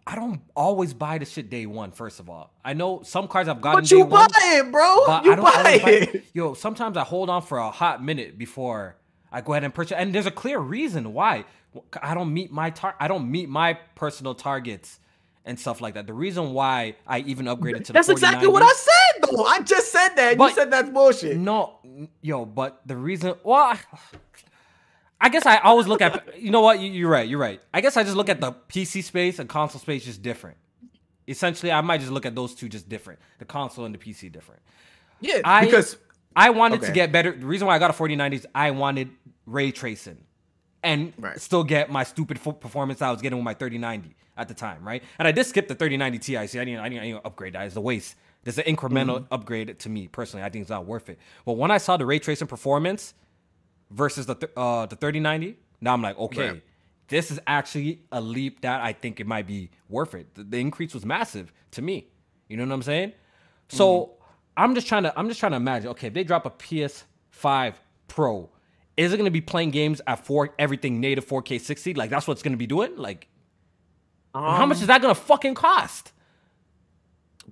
I 0.07 0.15
don't 0.17 0.41
always 0.57 0.93
buy 0.95 1.19
the 1.19 1.25
shit 1.25 1.51
day 1.51 1.67
one. 1.67 1.91
First 1.93 2.21
of 2.21 2.29
all, 2.29 2.53
I 2.65 2.73
know 2.75 3.03
some 3.03 3.29
cars 3.29 3.49
I've 3.49 3.61
gotten 3.61 3.83
But 3.83 3.91
you 3.91 4.01
one, 4.01 4.09
buy 4.29 4.63
it, 4.65 4.73
bro. 4.73 5.03
but 5.07 5.25
You 5.25 5.33
I 5.33 5.37
don't 5.37 5.45
buy 5.45 5.53
always 5.59 5.83
buy 5.83 5.91
it. 5.91 6.25
Yo, 6.35 6.55
sometimes 6.55 6.97
I 6.97 7.05
hold 7.05 7.31
on 7.31 7.43
for 7.43 7.59
a 7.59 7.71
hot 7.71 8.03
minute 8.03 8.37
before 8.39 8.97
I 9.31 9.41
go 9.41 9.53
ahead 9.53 9.65
and 9.65 9.73
purchase, 9.75 9.97
and 9.97 10.13
there's 10.15 10.27
a 10.27 10.31
clear 10.33 10.59
reason 10.59 11.13
why. 11.13 11.45
I 12.03 12.15
don't 12.15 12.35
meet 12.35 12.51
my 12.51 12.71
tar- 12.71 12.97
I 12.99 13.07
don't 13.07 13.31
meet 13.31 13.49
my 13.49 13.75
personal 13.95 14.35
targets 14.35 14.99
and 15.45 15.59
stuff 15.59 15.81
like 15.81 15.95
that. 15.95 16.07
The 16.09 16.13
reason 16.13 16.53
why 16.53 16.97
I 17.07 17.21
even 17.21 17.47
upgraded 17.47 17.79
to 17.79 17.85
the 17.85 17.93
That's 17.93 18.09
exactly 18.09 18.49
what 18.49 18.63
I 18.65 18.73
said, 18.73 19.31
though. 19.31 19.45
I 19.45 19.61
just 19.61 19.93
said 19.93 20.09
that. 20.17 20.37
But- 20.37 20.49
you 20.51 20.55
said 20.57 20.71
that's 20.73 20.91
bullshit. 20.91 21.37
No, 21.37 21.79
yo, 22.23 22.45
but 22.45 22.81
the 22.87 22.97
reason, 22.97 23.35
well, 23.45 23.79
I- 25.21 25.29
guess 25.29 25.47
I 25.47 25.59
always 25.59 25.87
look 25.87 26.01
at, 26.01 26.41
you 26.41 26.51
know 26.51 26.61
what, 26.63 26.81
you, 26.81 26.91
you're 26.91 27.11
right, 27.11 27.29
you're 27.29 27.39
right. 27.39 27.61
I 27.75 27.81
guess 27.81 27.97
I 27.97 28.03
just 28.05 28.17
look 28.17 28.29
at 28.29 28.41
the 28.41 28.53
PC 28.53 29.03
space 29.05 29.39
and 29.39 29.49
console 29.49 29.81
space 29.81 30.05
just 30.05 30.23
different. 30.23 30.57
Essentially, 31.29 31.71
I 31.71 31.81
might 31.81 32.01
just 32.01 32.11
look 32.13 32.27
at 32.27 32.35
those 32.35 32.55
two 32.55 32.69
just 32.69 32.89
different. 32.89 33.21
The 33.39 33.45
console 33.45 33.85
and 33.85 33.95
the 33.95 33.99
PC 33.99 34.33
different. 34.33 34.63
Yeah, 35.21 35.41
I 35.45 35.65
because 35.67 35.97
I 36.35 36.51
wanted 36.51 36.83
to 36.83 36.93
get 36.93 37.13
better. 37.13 37.33
The 37.37 37.47
reason 37.47 37.67
why 37.69 37.77
I 37.77 37.79
got 37.79 37.91
a 37.91 37.93
4090 37.93 38.37
is 38.39 38.47
I 38.55 38.71
wanted 38.73 39.11
ray 39.47 39.71
tracing 39.71 40.19
and 40.83 41.13
Right. 41.19 41.39
still 41.41 41.63
get 41.63 41.91
my 41.91 42.05
stupid 42.05 42.39
fo- 42.39 42.53
performance 42.53 43.03
I 43.03 43.11
was 43.11 43.21
getting 43.21 43.37
with 43.39 43.45
my 43.45 43.55
3090 43.55 44.17
at 44.37 44.49
the 44.49 44.55
time, 44.55 44.83
right? 44.83 45.03
And 45.19 45.29
I 45.29 45.33
did 45.33 45.45
skip 45.45 45.69
the 45.69 45.75
3090 45.75 46.19
Ti. 46.19 46.47
See, 46.47 46.59
I 46.59 46.65
didn't, 46.65 46.81
I 46.81 46.89
didn't, 46.89 47.03
I 47.03 47.07
didn't 47.09 47.27
upgrade 47.27 47.53
that. 47.53 47.67
It's 47.67 47.77
a 47.77 47.81
waste. 47.81 48.17
There's 48.43 48.57
an 48.59 48.65
incremental 48.65 49.17
Mm-hmm. 49.21 49.35
upgrade 49.35 49.79
to 49.79 49.89
me 49.91 50.09
personally. 50.09 50.43
I 50.45 50.49
think 50.49 50.63
it's 50.63 50.71
not 50.71 50.87
worth 50.87 51.11
it. 51.11 51.19
But 51.45 51.53
when 51.59 51.71
I 51.71 51.77
saw 51.79 51.99
the 51.99 52.07
ray 52.07 52.19
tracing 52.19 52.49
performance 52.49 53.13
versus 53.91 54.27
the 54.27 54.35
th- 54.35 54.53
uh, 54.57 54.87
the 54.87 54.97
3090, 54.97 55.57
now 55.81 55.95
I'm 55.95 56.03
like, 56.03 56.19
okay, 56.19 56.51
Right. 56.51 56.63
this 57.09 57.31
is 57.31 57.41
actually 57.47 58.03
a 58.13 58.21
leap 58.21 58.63
that 58.63 58.81
I 58.81 58.93
think 58.93 59.21
it 59.21 59.27
might 59.27 59.47
be 59.47 59.71
worth 59.89 60.15
it. 60.15 60.35
The, 60.35 60.45
the 60.45 60.59
increase 60.59 60.95
was 60.95 61.05
massive 61.05 61.53
to 61.73 61.83
me. 61.83 62.09
You 62.49 62.57
know 62.57 62.65
what 62.65 62.75
I'm 62.75 62.83
saying? 62.83 63.13
So 63.69 64.01
mm-hmm. 64.01 64.13
I'm 64.57 64.75
just 64.75 64.87
trying 64.87 65.05
to 65.05 65.19
I'm 65.19 65.29
just 65.29 65.41
trying 65.41 65.53
to 65.53 65.57
imagine. 65.57 65.91
Okay, 65.91 66.09
if 66.09 66.15
they 66.15 66.25
drop 66.25 66.47
a 66.47 66.51
PS5 66.51 67.75
Pro, 68.09 68.51
is 68.97 69.13
it 69.13 69.17
going 69.17 69.27
to 69.27 69.31
be 69.31 69.41
playing 69.41 69.71
games 69.71 70.01
at 70.07 70.25
four 70.27 70.55
everything 70.59 71.01
native 71.01 71.27
4K 71.27 71.61
60? 71.61 71.95
Like 71.95 72.11
that's 72.11 72.27
what 72.27 72.33
it's 72.33 72.43
going 72.43 72.53
to 72.53 72.59
be 72.59 72.67
doing? 72.67 72.97
Like, 72.97 73.29
um, 74.35 74.43
how 74.43 74.67
much 74.67 74.81
is 74.81 74.89
that 74.89 75.01
going 75.01 75.15
to 75.15 75.21
fucking 75.21 75.55
cost? 75.55 76.13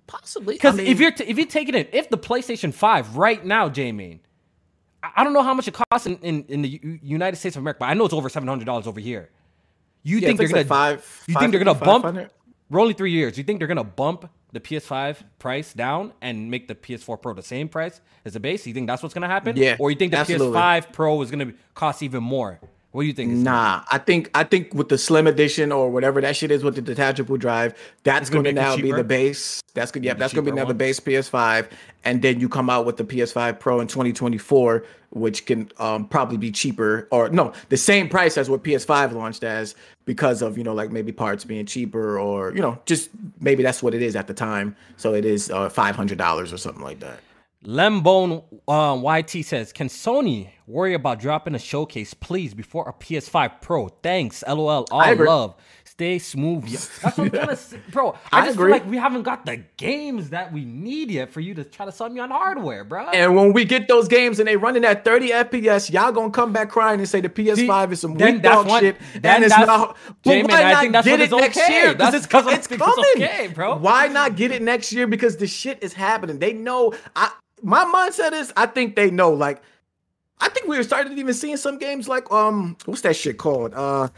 Possibly. 0.06 0.54
Because 0.54 0.74
I 0.74 0.78
mean, 0.78 0.86
if 0.86 1.00
you're 1.00 1.10
t- 1.10 1.24
if 1.24 1.36
you're 1.36 1.46
taking 1.46 1.74
it, 1.74 1.90
if 1.92 2.08
the 2.10 2.18
PlayStation 2.18 2.72
5 2.72 3.16
right 3.16 3.44
now, 3.44 3.68
J-Main, 3.68 4.20
I 5.02 5.24
don't 5.24 5.32
know 5.32 5.42
how 5.42 5.54
much 5.54 5.68
it 5.68 5.74
costs 5.90 6.06
in, 6.06 6.16
in, 6.18 6.44
in 6.48 6.62
the 6.62 6.68
U- 6.68 6.98
United 7.02 7.36
States 7.36 7.56
of 7.56 7.62
America, 7.62 7.78
but 7.80 7.86
I 7.86 7.94
know 7.94 8.04
it's 8.04 8.14
over 8.14 8.28
seven 8.28 8.48
hundred 8.48 8.64
dollars 8.64 8.86
over 8.86 9.00
here. 9.00 9.30
You 10.02 10.18
yeah, 10.18 10.28
think 10.28 10.38
they're 10.38 10.48
gonna 10.48 10.60
like 10.60 10.66
five? 10.66 11.24
You 11.26 11.34
think 11.34 11.52
they're 11.52 11.62
gonna 11.62 11.78
bump? 11.78 12.30
We're 12.70 12.80
only 12.80 12.94
three 12.94 13.12
years. 13.12 13.38
You 13.38 13.44
think 13.44 13.60
they're 13.60 13.68
gonna 13.68 13.84
bump 13.84 14.28
the 14.52 14.60
PS5 14.60 15.18
price 15.38 15.72
down 15.72 16.12
and 16.20 16.50
make 16.50 16.68
the 16.68 16.74
PS4 16.74 17.20
Pro 17.20 17.34
the 17.34 17.42
same 17.42 17.68
price 17.68 18.00
as 18.24 18.34
the 18.34 18.40
base? 18.40 18.66
You 18.66 18.74
think 18.74 18.86
that's 18.86 19.02
what's 19.02 19.14
gonna 19.14 19.28
happen? 19.28 19.56
Yeah. 19.56 19.76
Or 19.78 19.90
you 19.90 19.96
think 19.96 20.12
the 20.12 20.18
absolutely. 20.18 20.58
PS5 20.58 20.92
Pro 20.92 21.22
is 21.22 21.30
gonna 21.30 21.52
cost 21.74 22.02
even 22.02 22.22
more? 22.22 22.60
What 22.92 23.02
do 23.02 23.06
you 23.06 23.12
think? 23.12 23.30
Nah, 23.32 23.82
I 23.92 23.98
think 23.98 24.30
I 24.34 24.44
think 24.44 24.72
with 24.72 24.88
the 24.88 24.96
Slim 24.96 25.26
Edition 25.26 25.72
or 25.72 25.90
whatever 25.90 26.22
that 26.22 26.36
shit 26.36 26.50
is 26.50 26.64
with 26.64 26.74
the 26.74 26.80
detachable 26.80 27.36
drive, 27.36 27.74
that's 28.02 28.30
going 28.30 28.44
to 28.44 28.52
now 28.52 28.76
be 28.76 28.92
the 28.92 29.04
base. 29.04 29.62
That's 29.74 29.92
gonna 29.92 30.06
yeah, 30.06 30.14
that's 30.14 30.32
going 30.32 30.46
to 30.46 30.50
be 30.50 30.56
now 30.56 30.64
the 30.64 30.72
base 30.72 30.98
PS5, 30.98 31.70
and 32.04 32.22
then 32.22 32.40
you 32.40 32.48
come 32.48 32.70
out 32.70 32.86
with 32.86 32.96
the 32.96 33.04
PS5 33.04 33.60
Pro 33.60 33.80
in 33.80 33.88
2024, 33.88 34.86
which 35.10 35.44
can 35.44 35.70
um, 35.78 36.06
probably 36.06 36.38
be 36.38 36.50
cheaper 36.50 37.06
or 37.10 37.28
no, 37.28 37.52
the 37.68 37.76
same 37.76 38.08
price 38.08 38.38
as 38.38 38.48
what 38.48 38.64
PS5 38.64 39.12
launched 39.12 39.44
as 39.44 39.74
because 40.06 40.40
of 40.40 40.56
you 40.56 40.64
know 40.64 40.72
like 40.72 40.90
maybe 40.90 41.12
parts 41.12 41.44
being 41.44 41.66
cheaper 41.66 42.18
or 42.18 42.54
you 42.54 42.62
know 42.62 42.78
just 42.86 43.10
maybe 43.38 43.62
that's 43.62 43.82
what 43.82 43.92
it 43.92 44.00
is 44.00 44.16
at 44.16 44.26
the 44.28 44.34
time. 44.34 44.74
So 44.96 45.12
it 45.12 45.26
is 45.26 45.50
uh, 45.50 45.68
five 45.68 45.94
hundred 45.94 46.16
dollars 46.16 46.54
or 46.54 46.56
something 46.56 46.82
like 46.82 47.00
that. 47.00 47.20
Lembone 47.64 48.44
uh, 48.68 49.18
YT 49.18 49.44
says, 49.44 49.72
"Can 49.72 49.88
Sony 49.88 50.50
worry 50.66 50.94
about 50.94 51.18
dropping 51.18 51.56
a 51.56 51.58
showcase, 51.58 52.14
please, 52.14 52.54
before 52.54 52.88
a 52.88 52.92
PS5 52.92 53.60
Pro? 53.60 53.88
Thanks, 53.88 54.44
LOL. 54.46 54.86
All 54.90 55.16
love. 55.16 55.56
Stay 55.84 56.20
smooth. 56.20 56.70
That's 56.70 57.02
what 57.02 57.18
I'm 57.18 57.28
gonna 57.30 57.56
say, 57.56 57.80
bro. 57.90 58.14
I, 58.30 58.42
I 58.42 58.44
just 58.44 58.54
agree. 58.54 58.70
feel 58.70 58.78
like 58.78 58.88
we 58.88 58.96
haven't 58.96 59.24
got 59.24 59.44
the 59.44 59.64
games 59.76 60.30
that 60.30 60.52
we 60.52 60.64
need 60.64 61.10
yet 61.10 61.30
for 61.30 61.40
you 61.40 61.54
to 61.54 61.64
try 61.64 61.86
to 61.86 61.90
sell 61.90 62.08
me 62.08 62.20
on 62.20 62.30
hardware, 62.30 62.84
bro. 62.84 63.08
And 63.08 63.34
when 63.34 63.52
we 63.52 63.64
get 63.64 63.88
those 63.88 64.06
games 64.06 64.38
and 64.38 64.46
they 64.46 64.56
running 64.56 64.84
at 64.84 65.04
30 65.04 65.30
FPS, 65.30 65.90
y'all 65.90 66.12
gonna 66.12 66.30
come 66.30 66.52
back 66.52 66.70
crying 66.70 67.00
and 67.00 67.08
say 67.08 67.20
the 67.20 67.28
PS5 67.28 67.56
See, 67.56 67.92
is 67.92 68.00
some 68.00 68.14
weak 68.14 68.40
dog 68.42 68.70
shit. 68.78 68.96
Then 69.20 69.42
it's 69.42 69.58
not. 69.58 69.96
But 70.22 70.48
why 70.48 70.86
not 70.86 71.04
get 71.04 71.20
it 71.20 71.32
next 71.32 71.58
okay. 71.58 71.72
year? 71.72 71.92
Because 71.94 72.14
it's, 72.14 72.24
it's 72.24 72.32
coming, 72.32 72.54
it's 72.54 72.70
okay, 73.16 73.48
bro. 73.52 73.78
Why 73.78 74.06
not 74.06 74.36
get 74.36 74.52
it 74.52 74.62
next 74.62 74.92
year? 74.92 75.08
Because 75.08 75.36
the 75.36 75.48
shit 75.48 75.82
is 75.82 75.92
happening. 75.92 76.38
They 76.38 76.52
know. 76.52 76.94
I 77.16 77.32
my 77.62 77.84
mindset 77.84 78.32
is 78.32 78.52
I 78.56 78.66
think 78.66 78.96
they 78.96 79.10
know. 79.10 79.32
Like, 79.32 79.62
I 80.40 80.48
think 80.48 80.68
we 80.68 80.76
were 80.76 80.82
starting 80.82 81.14
to 81.14 81.20
even 81.20 81.34
seeing 81.34 81.56
some 81.56 81.78
games 81.78 82.08
like 82.08 82.30
um, 82.30 82.76
what's 82.84 83.02
that 83.02 83.16
shit 83.16 83.38
called? 83.38 83.74
Uh, 83.74 84.08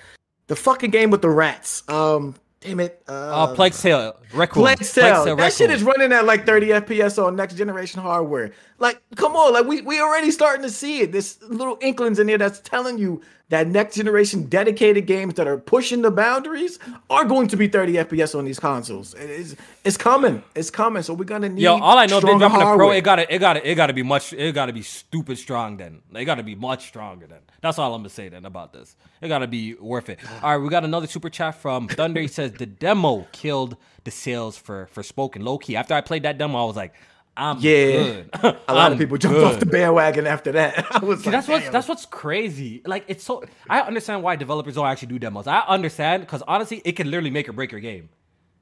the 0.47 0.57
fucking 0.57 0.91
game 0.91 1.11
with 1.11 1.23
the 1.23 1.31
rats. 1.31 1.89
Um, 1.89 2.35
damn 2.61 2.81
it. 2.81 3.03
Uh, 3.09 3.12
uh 3.12 3.55
Plague's 3.55 3.81
Tale. 3.81 4.16
Requiem. 4.32 4.62
Plague's 4.62 4.93
Tale. 4.93 5.24
That 5.24 5.31
Requiem. 5.37 5.51
shit 5.51 5.70
is 5.70 5.82
running 5.82 6.12
at 6.12 6.24
like 6.24 6.47
30 6.47 6.69
FPS 6.69 7.23
on 7.23 7.37
next 7.37 7.55
generation 7.55 8.01
hardware. 8.01 8.53
Like, 8.78 9.01
come 9.16 9.37
on, 9.37 9.53
like 9.53 9.66
we 9.66 9.81
we 9.82 10.01
already 10.01 10.31
starting 10.31 10.62
to 10.62 10.70
see 10.70 11.01
it. 11.01 11.12
This 11.12 11.39
little 11.43 11.78
inklings 11.81 12.19
in 12.19 12.27
there 12.27 12.39
that's 12.39 12.61
telling 12.61 12.99
you 12.99 13.23
that 13.51 13.66
next 13.66 13.97
generation 13.97 14.45
dedicated 14.45 15.07
games 15.07 15.35
that 15.35 15.47
are 15.47 15.59
pushing 15.59 16.03
the 16.03 16.11
boundaries 16.11 16.78
are 17.11 17.24
going 17.24 17.49
to 17.49 17.57
be 17.57 17.66
30 17.66 17.95
FPS 17.95 18.39
on 18.39 18.45
these 18.45 18.61
consoles. 18.61 19.12
It's, 19.15 19.57
it's 19.85 19.97
coming. 19.97 20.43
It's 20.55 20.70
coming. 20.70 21.03
So 21.03 21.15
we're 21.15 21.24
gonna 21.24 21.49
need. 21.49 21.62
Yo, 21.62 21.77
all 21.77 21.99
I 21.99 22.07
know, 22.07 22.20
they 22.20 22.39
dropping 22.39 22.62
a 22.62 22.77
pro. 22.77 22.91
It 22.93 23.03
gotta, 23.03 23.32
it 23.32 23.39
gotta, 23.39 23.69
it 23.69 23.74
gotta 23.74 23.93
be 23.93 24.03
much. 24.03 24.32
It 24.32 24.55
gotta 24.55 24.73
be 24.73 24.82
stupid 24.82 25.37
strong. 25.37 25.77
Then 25.77 26.01
it 26.15 26.24
gotta 26.24 26.45
be 26.45 26.55
much 26.55 26.87
stronger. 26.87 27.27
Then 27.27 27.41
that's 27.61 27.78
all 27.78 27.95
I'm 27.95 28.01
gonna 28.01 28.09
say 28.09 28.28
then 28.28 28.45
about 28.45 28.73
this. 28.73 28.97
It 29.20 29.28
gotta 29.28 29.47
be 29.47 29.74
worth 29.74 30.09
it. 30.09 30.19
All 30.43 30.57
right, 30.57 30.62
we 30.62 30.69
got 30.69 30.85
another 30.85 31.07
super 31.07 31.31
chat 31.31 31.57
from 31.57 31.89
Thunder. 31.89 32.20
He 32.20 32.28
says 32.28 32.53
the 32.53 32.66
demo 32.66 33.27
killed 33.32 33.77
the 34.05 34.11
sales 34.11 34.57
for 34.57 34.89
Forspoken 34.95 35.43
low 35.43 35.59
key. 35.59 35.77
After 35.77 35.95
I 35.95 36.01
played 36.01 36.23
that 36.23 36.39
demo, 36.39 36.62
I 36.62 36.65
was 36.65 36.77
like, 36.77 36.95
I'm 37.37 37.59
yeah. 37.61 38.23
a 38.43 38.74
lot 38.74 38.93
of 38.93 38.99
people 38.99 39.16
jumped 39.16 39.39
good. 39.39 39.45
off 39.45 39.61
the 39.61 39.66
bandwagon 39.66 40.27
after 40.27 40.53
that. 40.53 40.87
I 41.03 41.05
was 41.05 41.20
See, 41.20 41.27
like, 41.27 41.32
that's 41.32 41.49
what's 41.49 41.69
that's 41.70 41.89
what's 41.89 42.07
crazy. 42.07 42.82
Like 42.85 43.05
it's 43.09 43.24
so 43.24 43.45
I 43.69 43.81
understand 43.81 44.23
why 44.23 44.37
developers 44.37 44.74
don't 44.74 44.87
actually 44.87 45.09
do 45.09 45.19
demos. 45.19 45.47
I 45.47 45.61
understand 45.61 46.23
because 46.23 46.43
honestly, 46.43 46.82
it 46.85 46.93
can 46.93 47.11
literally 47.11 47.31
make 47.31 47.49
or 47.49 47.53
break 47.53 47.73
your 47.73 47.81
game. 47.81 48.11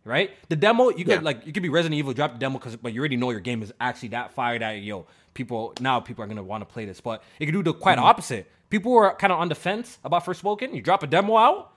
Right? 0.04 0.30
The 0.48 0.56
demo, 0.56 0.88
you 0.88 1.04
could 1.04 1.08
yeah. 1.08 1.20
like 1.20 1.46
you 1.46 1.52
could 1.52 1.62
be 1.62 1.68
Resident 1.68 1.98
Evil, 1.98 2.14
drop 2.14 2.32
the 2.32 2.38
demo 2.38 2.58
because 2.58 2.76
but 2.76 2.92
you 2.92 3.00
already 3.00 3.16
know 3.16 3.30
your 3.30 3.40
game 3.40 3.62
is 3.62 3.72
actually 3.80 4.10
that 4.10 4.32
fire 4.32 4.58
that 4.58 4.80
yo, 4.80 5.06
people 5.34 5.74
now 5.80 6.00
people 6.00 6.24
are 6.24 6.26
gonna 6.26 6.42
want 6.42 6.62
to 6.62 6.72
play 6.72 6.84
this. 6.84 7.00
But 7.00 7.22
it 7.38 7.46
could 7.46 7.52
do 7.52 7.62
the 7.62 7.74
quite 7.74 7.96
mm-hmm. 7.96 8.06
opposite. 8.06 8.50
People 8.70 8.92
were 8.92 9.14
kind 9.14 9.32
of 9.32 9.38
on 9.38 9.48
the 9.48 9.54
fence 9.54 9.98
about 10.04 10.24
Forspoken. 10.24 10.74
You 10.74 10.82
drop 10.82 11.02
a 11.02 11.06
demo 11.06 11.36
out, 11.36 11.72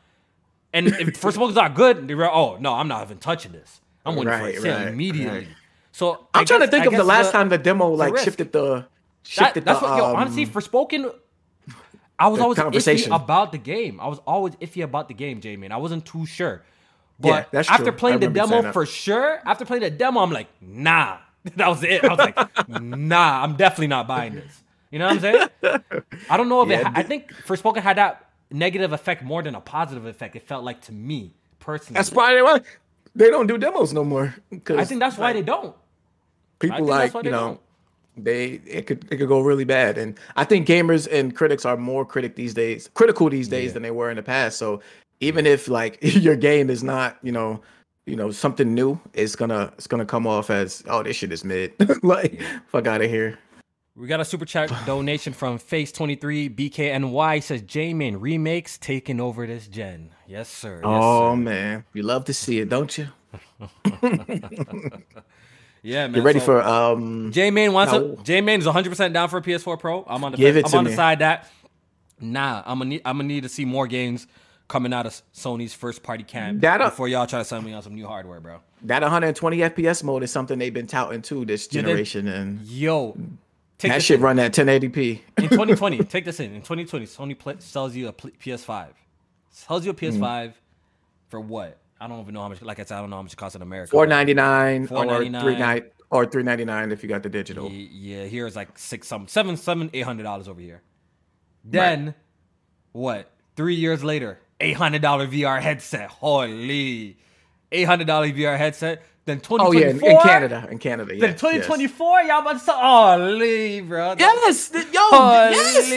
and 0.73 0.87
if 0.87 0.95
Forspoken's 1.21 1.55
not 1.55 1.75
good, 1.75 2.07
they're 2.07 2.17
like, 2.17 2.31
oh 2.31 2.57
no, 2.59 2.73
I'm 2.73 2.87
not 2.87 3.03
even 3.03 3.17
touching 3.17 3.51
this. 3.51 3.81
I'm 4.05 4.15
waiting 4.15 4.29
right, 4.29 4.55
for 4.55 4.67
it 4.67 4.69
right, 4.69 4.87
immediately. 4.87 5.39
Right. 5.39 5.47
So 5.91 6.27
I'm 6.33 6.45
trying 6.45 6.61
guess, 6.61 6.69
to 6.69 6.71
think 6.71 6.85
of 6.87 6.93
the 6.93 7.03
last 7.03 7.27
the, 7.27 7.31
time 7.33 7.49
the 7.49 7.57
demo 7.57 7.89
like 7.89 8.17
shifted 8.17 8.51
the 8.51 8.85
shifted 9.23 9.65
that, 9.65 9.65
that's 9.65 9.79
the, 9.79 9.85
what, 9.85 9.97
yo, 9.97 10.05
um, 10.09 10.15
honestly 10.15 10.45
Forspoken 10.45 11.13
I 12.21 12.27
was 12.27 12.39
always 12.39 12.57
iffy 12.57 13.13
about 13.13 13.51
the 13.51 13.57
game. 13.57 13.99
I 13.99 14.07
was 14.07 14.19
always 14.27 14.53
iffy 14.57 14.83
about 14.83 15.07
the 15.07 15.15
game, 15.15 15.41
J 15.41 15.55
man. 15.55 15.71
I 15.71 15.77
wasn't 15.77 16.05
too 16.05 16.27
sure. 16.27 16.63
But 17.19 17.27
yeah, 17.27 17.45
that's 17.51 17.69
after 17.69 17.85
true. 17.85 17.93
playing 17.93 18.19
the 18.19 18.29
demo 18.29 18.71
for 18.71 18.85
sure, 18.85 19.41
after 19.43 19.65
playing 19.65 19.83
the 19.83 19.89
demo, 19.89 20.19
I'm 20.21 20.31
like, 20.31 20.47
nah. 20.61 21.17
that 21.55 21.67
was 21.67 21.83
it. 21.83 22.03
I 22.03 22.09
was 22.09 22.19
like, 22.19 22.79
nah, 22.79 23.43
I'm 23.43 23.55
definitely 23.55 23.87
not 23.87 24.07
buying 24.07 24.35
this. 24.35 24.60
You 24.91 24.99
know 24.99 25.07
what 25.07 25.15
I'm 25.15 25.19
saying? 25.21 25.49
I 26.29 26.37
don't 26.37 26.49
know 26.49 26.61
if 26.61 26.69
yeah, 26.69 26.79
it. 26.79 26.87
Ha- 26.87 26.93
I 26.95 27.03
think 27.03 27.33
Forspoken 27.45 27.81
had 27.81 27.97
that 27.97 28.29
negative 28.51 28.91
effect 28.91 29.23
more 29.23 29.41
than 29.41 29.55
a 29.55 29.61
positive 29.61 30.05
effect. 30.05 30.35
It 30.35 30.43
felt 30.43 30.63
like 30.63 30.81
to 30.81 30.91
me 30.91 31.33
personally. 31.59 31.97
That's 31.97 32.09
probably 32.09 32.41
why 32.41 32.61
they 33.15 33.29
don't 33.29 33.47
do 33.47 33.57
demos 33.57 33.93
no 33.93 34.03
more. 34.03 34.35
I 34.67 34.85
think 34.85 34.99
that's 34.99 35.17
why 35.17 35.33
they 35.33 35.41
don't. 35.41 35.75
People 36.59 36.85
like 36.85 37.13
you 37.13 37.23
know. 37.23 37.29
Don't. 37.31 37.59
They 38.17 38.61
it 38.65 38.87
could 38.87 39.05
it 39.09 39.17
could 39.17 39.29
go 39.29 39.39
really 39.39 39.63
bad, 39.63 39.97
and 39.97 40.19
I 40.35 40.43
think 40.43 40.67
gamers 40.67 41.07
and 41.09 41.33
critics 41.33 41.63
are 41.63 41.77
more 41.77 42.05
critic 42.05 42.35
these 42.35 42.53
days, 42.53 42.89
critical 42.93 43.29
these 43.29 43.47
days 43.47 43.67
yeah. 43.67 43.73
than 43.73 43.83
they 43.83 43.91
were 43.91 44.09
in 44.09 44.17
the 44.17 44.23
past. 44.23 44.57
So 44.57 44.81
even 45.21 45.45
if 45.45 45.69
like 45.69 45.97
your 46.01 46.35
game 46.35 46.69
is 46.69 46.83
not 46.83 47.17
you 47.23 47.31
know 47.31 47.61
you 48.05 48.17
know 48.17 48.29
something 48.29 48.75
new, 48.75 48.99
it's 49.13 49.37
gonna 49.37 49.71
it's 49.77 49.87
gonna 49.87 50.05
come 50.05 50.27
off 50.27 50.49
as 50.49 50.83
oh 50.87 51.01
this 51.03 51.15
shit 51.15 51.31
is 51.31 51.45
mid. 51.45 51.73
like 52.03 52.41
fuck 52.67 52.85
out 52.85 53.01
of 53.01 53.09
here. 53.09 53.39
We 53.95 54.07
got 54.07 54.21
a 54.21 54.25
super 54.25 54.45
chat 54.45 54.71
donation 54.85 55.33
from 55.33 55.59
Face23 55.59 56.55
BKNY 56.55 57.43
says 57.43 57.61
J 57.63 57.93
Man 57.93 58.19
remakes 58.19 58.77
taking 58.77 59.19
over 59.19 59.45
this 59.45 59.67
gen. 59.67 60.11
Yes, 60.27 60.49
sir. 60.49 60.75
Yes, 60.75 60.83
oh 60.85 61.33
sir. 61.33 61.35
man. 61.35 61.85
You 61.93 62.03
love 62.03 62.25
to 62.25 62.33
see 62.33 62.59
it, 62.59 62.69
don't 62.69 62.97
you? 62.97 63.07
yeah, 65.81 66.07
man. 66.07 66.15
You 66.15 66.21
ready 66.21 66.39
so, 66.39 66.45
for 66.45 66.61
um 66.61 67.31
J 67.31 67.51
Man 67.51 67.73
wants 67.73 67.91
no. 67.91 68.15
J 68.23 68.39
Man 68.41 68.59
is 68.59 68.65
100 68.65 68.89
percent 68.89 69.13
down 69.13 69.27
for 69.27 69.37
a 69.37 69.41
PS4 69.41 69.77
Pro. 69.77 70.05
I'm 70.07 70.23
on 70.23 70.31
the 70.31 70.37
Give 70.37 70.55
it 70.55 70.67
I'm 70.67 70.79
on 70.79 70.85
me. 70.85 70.91
the 70.91 70.95
side 70.95 71.19
that 71.19 71.49
nah, 72.21 72.63
I'm 72.65 72.79
gonna 72.79 72.91
need 72.91 73.01
I'm 73.03 73.17
gonna 73.17 73.27
need 73.27 73.43
to 73.43 73.49
see 73.49 73.65
more 73.65 73.87
games 73.87 74.25
coming 74.69 74.93
out 74.93 75.05
of 75.05 75.21
Sony's 75.33 75.73
first 75.73 76.01
party 76.01 76.23
camp 76.23 76.61
that, 76.61 76.79
uh, 76.79 76.89
before 76.89 77.09
y'all 77.09 77.27
try 77.27 77.39
to 77.39 77.45
sell 77.45 77.61
me 77.61 77.73
on 77.73 77.81
some 77.81 77.93
new 77.93 78.07
hardware, 78.07 78.39
bro. 78.39 78.61
That 78.83 79.01
120 79.01 79.57
FPS 79.57 80.01
mode 80.01 80.23
is 80.23 80.31
something 80.31 80.57
they've 80.57 80.73
been 80.73 80.87
touting 80.87 81.21
too 81.21 81.43
this 81.43 81.67
generation 81.67 82.25
yeah, 82.25 82.35
and 82.35 82.61
yo 82.61 83.17
Take 83.81 83.93
that 83.93 84.03
shit 84.03 84.17
in. 84.17 84.21
run 84.21 84.37
at 84.37 84.53
1080p. 84.53 85.21
in 85.37 85.49
2020, 85.49 86.03
take 86.03 86.23
this 86.23 86.39
in. 86.39 86.53
In 86.53 86.61
2020, 86.61 87.07
Sony 87.07 87.61
sells 87.61 87.95
you 87.95 88.07
a 88.09 88.13
PS5. 88.13 88.89
Sells 89.49 89.85
you 89.85 89.91
a 89.91 89.93
PS5 89.93 90.19
mm. 90.19 90.53
for 91.29 91.41
what? 91.41 91.79
I 91.99 92.07
don't 92.07 92.19
even 92.19 92.35
know 92.35 92.41
how 92.41 92.49
much. 92.49 92.61
Like 92.61 92.79
I 92.79 92.83
said, 92.83 92.97
I 92.97 93.01
don't 93.01 93.09
know 93.09 93.15
how 93.15 93.23
much 93.23 93.33
it 93.33 93.37
costs 93.37 93.55
in 93.55 93.61
America. 93.61 93.91
Four 93.91 94.07
ninety 94.07 94.33
nine 94.33 94.87
or 94.89 95.23
three 95.23 95.55
nine 95.55 95.83
or 96.09 96.25
three 96.25 96.41
ninety 96.41 96.65
nine 96.65 96.91
if 96.91 97.03
you 97.03 97.09
got 97.09 97.21
the 97.21 97.29
digital. 97.29 97.71
Yeah, 97.71 98.25
here 98.25 98.47
is 98.47 98.55
like 98.55 98.77
six 98.77 99.07
some 99.07 99.27
seven 99.27 99.55
seven 99.55 99.89
eight 99.93 100.01
hundred 100.01 100.23
dollars 100.23 100.47
over 100.47 100.59
here. 100.59 100.81
Then 101.63 102.05
right. 102.05 102.15
what? 102.91 103.31
Three 103.55 103.75
years 103.75 104.03
later, 104.03 104.39
eight 104.59 104.77
hundred 104.77 105.03
dollar 105.03 105.27
VR 105.27 105.61
headset. 105.61 106.09
Holy, 106.09 107.17
eight 107.71 107.83
hundred 107.83 108.07
dollar 108.07 108.29
VR 108.29 108.57
headset. 108.57 109.03
Then 109.25 109.39
2024. 109.39 109.67
Oh 109.67 109.71
yeah, 109.71 110.15
in, 110.17 110.21
Canada, 110.23 110.67
in 110.71 110.79
Canada. 110.79 111.13
Yes, 111.13 111.21
then 111.21 111.31
2024, 111.33 112.19
yes. 112.21 112.27
y'all 112.27 112.41
about 112.41 112.53
to 112.53 112.59
start. 112.59 112.79
Oh, 112.81 113.85
bro. 113.85 114.15
Yes, 114.17 114.71
yo, 114.73 114.79
yes, 114.91 115.89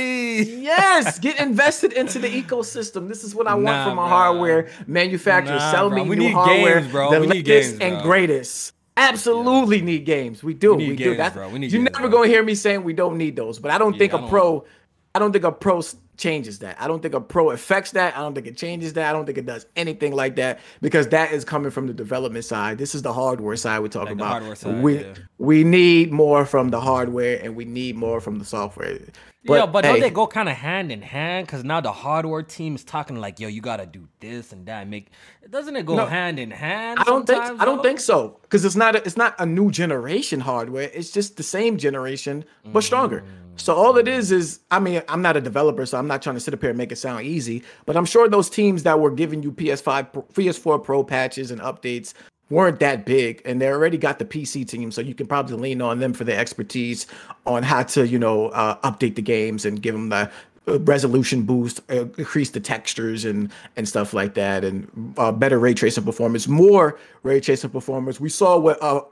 yes. 0.60 1.18
Get 1.20 1.40
invested 1.40 1.94
into 1.94 2.18
the 2.18 2.28
ecosystem. 2.28 3.08
This 3.08 3.24
is 3.24 3.34
what 3.34 3.48
I 3.48 3.56
nah, 3.56 3.62
want 3.62 3.88
from 3.88 3.98
a 3.98 4.06
hardware 4.06 4.68
manufacturer. 4.86 5.56
Nah, 5.56 5.72
Sell 5.72 5.88
bro. 5.88 6.04
me 6.04 6.10
we 6.10 6.16
new 6.16 6.32
hardware, 6.32 6.80
games, 6.80 6.92
bro. 6.92 7.10
the 7.12 7.20
we 7.20 7.26
latest 7.28 7.78
games, 7.78 7.80
and 7.80 8.02
greatest. 8.02 8.74
Absolutely 8.96 9.78
yeah. 9.78 9.84
need 9.84 10.04
games. 10.04 10.44
We 10.44 10.52
do. 10.52 10.74
We, 10.74 10.90
we 10.90 10.96
do. 10.96 11.04
Games, 11.04 11.16
That's, 11.16 11.34
bro. 11.34 11.48
We 11.48 11.60
need 11.60 11.72
You're 11.72 11.82
games, 11.82 11.96
never 11.96 12.08
bro. 12.10 12.18
gonna 12.18 12.28
hear 12.28 12.42
me 12.42 12.54
saying 12.54 12.84
we 12.84 12.92
don't 12.92 13.16
need 13.16 13.36
those, 13.36 13.58
but 13.58 13.70
I 13.70 13.78
don't 13.78 13.94
yeah, 13.94 14.00
think 14.00 14.12
a 14.12 14.18
don't 14.18 14.28
pro. 14.28 14.66
I 15.14 15.18
don't 15.18 15.32
think 15.32 15.44
a 15.44 15.52
pro 15.52 15.80
changes 16.16 16.60
that. 16.60 16.80
I 16.80 16.86
don't 16.86 17.02
think 17.02 17.14
a 17.14 17.20
pro 17.20 17.50
affects 17.50 17.92
that. 17.92 18.16
I 18.16 18.20
don't 18.20 18.34
think 18.34 18.46
it 18.46 18.56
changes 18.56 18.92
that. 18.94 19.08
I 19.08 19.12
don't 19.12 19.26
think 19.26 19.38
it 19.38 19.46
does 19.46 19.66
anything 19.76 20.14
like 20.14 20.36
that 20.36 20.60
because 20.80 21.08
that 21.08 21.32
is 21.32 21.44
coming 21.44 21.70
from 21.70 21.86
the 21.86 21.94
development 21.94 22.44
side. 22.44 22.78
This 22.78 22.94
is 22.94 23.02
the 23.02 23.12
hardware 23.12 23.56
side 23.56 23.80
we're 23.80 23.88
talking 23.88 24.18
like 24.18 24.42
about. 24.42 24.58
Side, 24.58 24.82
we 24.82 25.00
yeah. 25.00 25.14
we 25.38 25.64
need 25.64 26.12
more 26.12 26.44
from 26.44 26.70
the 26.70 26.80
hardware 26.80 27.40
and 27.42 27.56
we 27.56 27.64
need 27.64 27.96
more 27.96 28.20
from 28.20 28.38
the 28.38 28.44
software. 28.44 28.98
But, 29.46 29.54
yeah, 29.54 29.66
but 29.66 29.84
hey, 29.84 29.92
don't 29.92 30.00
they 30.00 30.10
go 30.10 30.26
kind 30.26 30.48
of 30.48 30.56
hand 30.56 30.90
in 30.90 31.02
hand? 31.02 31.46
Because 31.46 31.64
now 31.64 31.82
the 31.82 31.92
hardware 31.92 32.42
team 32.42 32.76
is 32.76 32.82
talking 32.82 33.16
like, 33.16 33.40
"Yo, 33.40 33.48
you 33.48 33.60
gotta 33.60 33.84
do 33.84 34.08
this 34.20 34.52
and 34.52 34.64
that." 34.66 34.88
Make 34.88 35.10
doesn't 35.50 35.76
it 35.76 35.84
go 35.84 35.96
no, 35.96 36.06
hand 36.06 36.38
in 36.38 36.50
hand? 36.50 36.98
I 36.98 37.04
don't 37.04 37.26
think 37.26 37.42
I 37.42 37.64
don't 37.66 37.82
think 37.82 38.00
so 38.00 38.38
because 38.42 38.64
it's 38.64 38.76
not 38.76 38.96
a, 38.96 39.04
it's 39.04 39.18
not 39.18 39.34
a 39.38 39.44
new 39.44 39.70
generation 39.70 40.40
hardware. 40.40 40.90
It's 40.94 41.10
just 41.10 41.36
the 41.36 41.42
same 41.42 41.76
generation 41.76 42.44
but 42.64 42.84
stronger. 42.84 43.20
Mm. 43.20 43.43
So 43.56 43.74
all 43.74 43.96
it 43.96 44.08
is 44.08 44.32
is, 44.32 44.60
I 44.70 44.80
mean, 44.80 45.02
I'm 45.08 45.22
not 45.22 45.36
a 45.36 45.40
developer, 45.40 45.86
so 45.86 45.98
I'm 45.98 46.06
not 46.06 46.22
trying 46.22 46.36
to 46.36 46.40
sit 46.40 46.54
up 46.54 46.60
here 46.60 46.70
and 46.70 46.78
make 46.78 46.92
it 46.92 46.96
sound 46.96 47.24
easy. 47.24 47.62
But 47.86 47.96
I'm 47.96 48.04
sure 48.04 48.28
those 48.28 48.50
teams 48.50 48.82
that 48.82 48.98
were 48.98 49.10
giving 49.10 49.42
you 49.42 49.52
PS5, 49.52 50.10
PS4 50.32 50.82
Pro 50.82 51.04
patches 51.04 51.50
and 51.50 51.60
updates 51.60 52.14
weren't 52.50 52.78
that 52.80 53.06
big, 53.06 53.40
and 53.44 53.60
they 53.60 53.68
already 53.68 53.96
got 53.96 54.18
the 54.18 54.24
PC 54.24 54.68
team, 54.68 54.90
so 54.92 55.00
you 55.00 55.14
can 55.14 55.26
probably 55.26 55.56
lean 55.56 55.80
on 55.80 55.98
them 55.98 56.12
for 56.12 56.24
their 56.24 56.38
expertise 56.38 57.06
on 57.46 57.62
how 57.62 57.82
to, 57.82 58.06
you 58.06 58.18
know, 58.18 58.48
uh, 58.48 58.76
update 58.88 59.14
the 59.14 59.22
games 59.22 59.64
and 59.64 59.80
give 59.80 59.94
them 59.94 60.10
the 60.10 60.30
uh, 60.66 60.78
resolution 60.80 61.42
boost, 61.42 61.80
uh, 61.90 62.06
increase 62.18 62.50
the 62.50 62.60
textures 62.60 63.24
and 63.24 63.50
and 63.76 63.88
stuff 63.88 64.12
like 64.14 64.34
that, 64.34 64.64
and 64.64 65.14
uh, 65.16 65.32
better 65.32 65.58
ray 65.58 65.74
tracing 65.74 66.04
performance, 66.04 66.48
more 66.48 66.98
ray 67.22 67.40
tracing 67.40 67.70
performance. 67.70 68.20
We 68.20 68.28
saw 68.28 68.58
what 68.58 68.82
uh, 68.82 69.02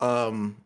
um 0.00 0.56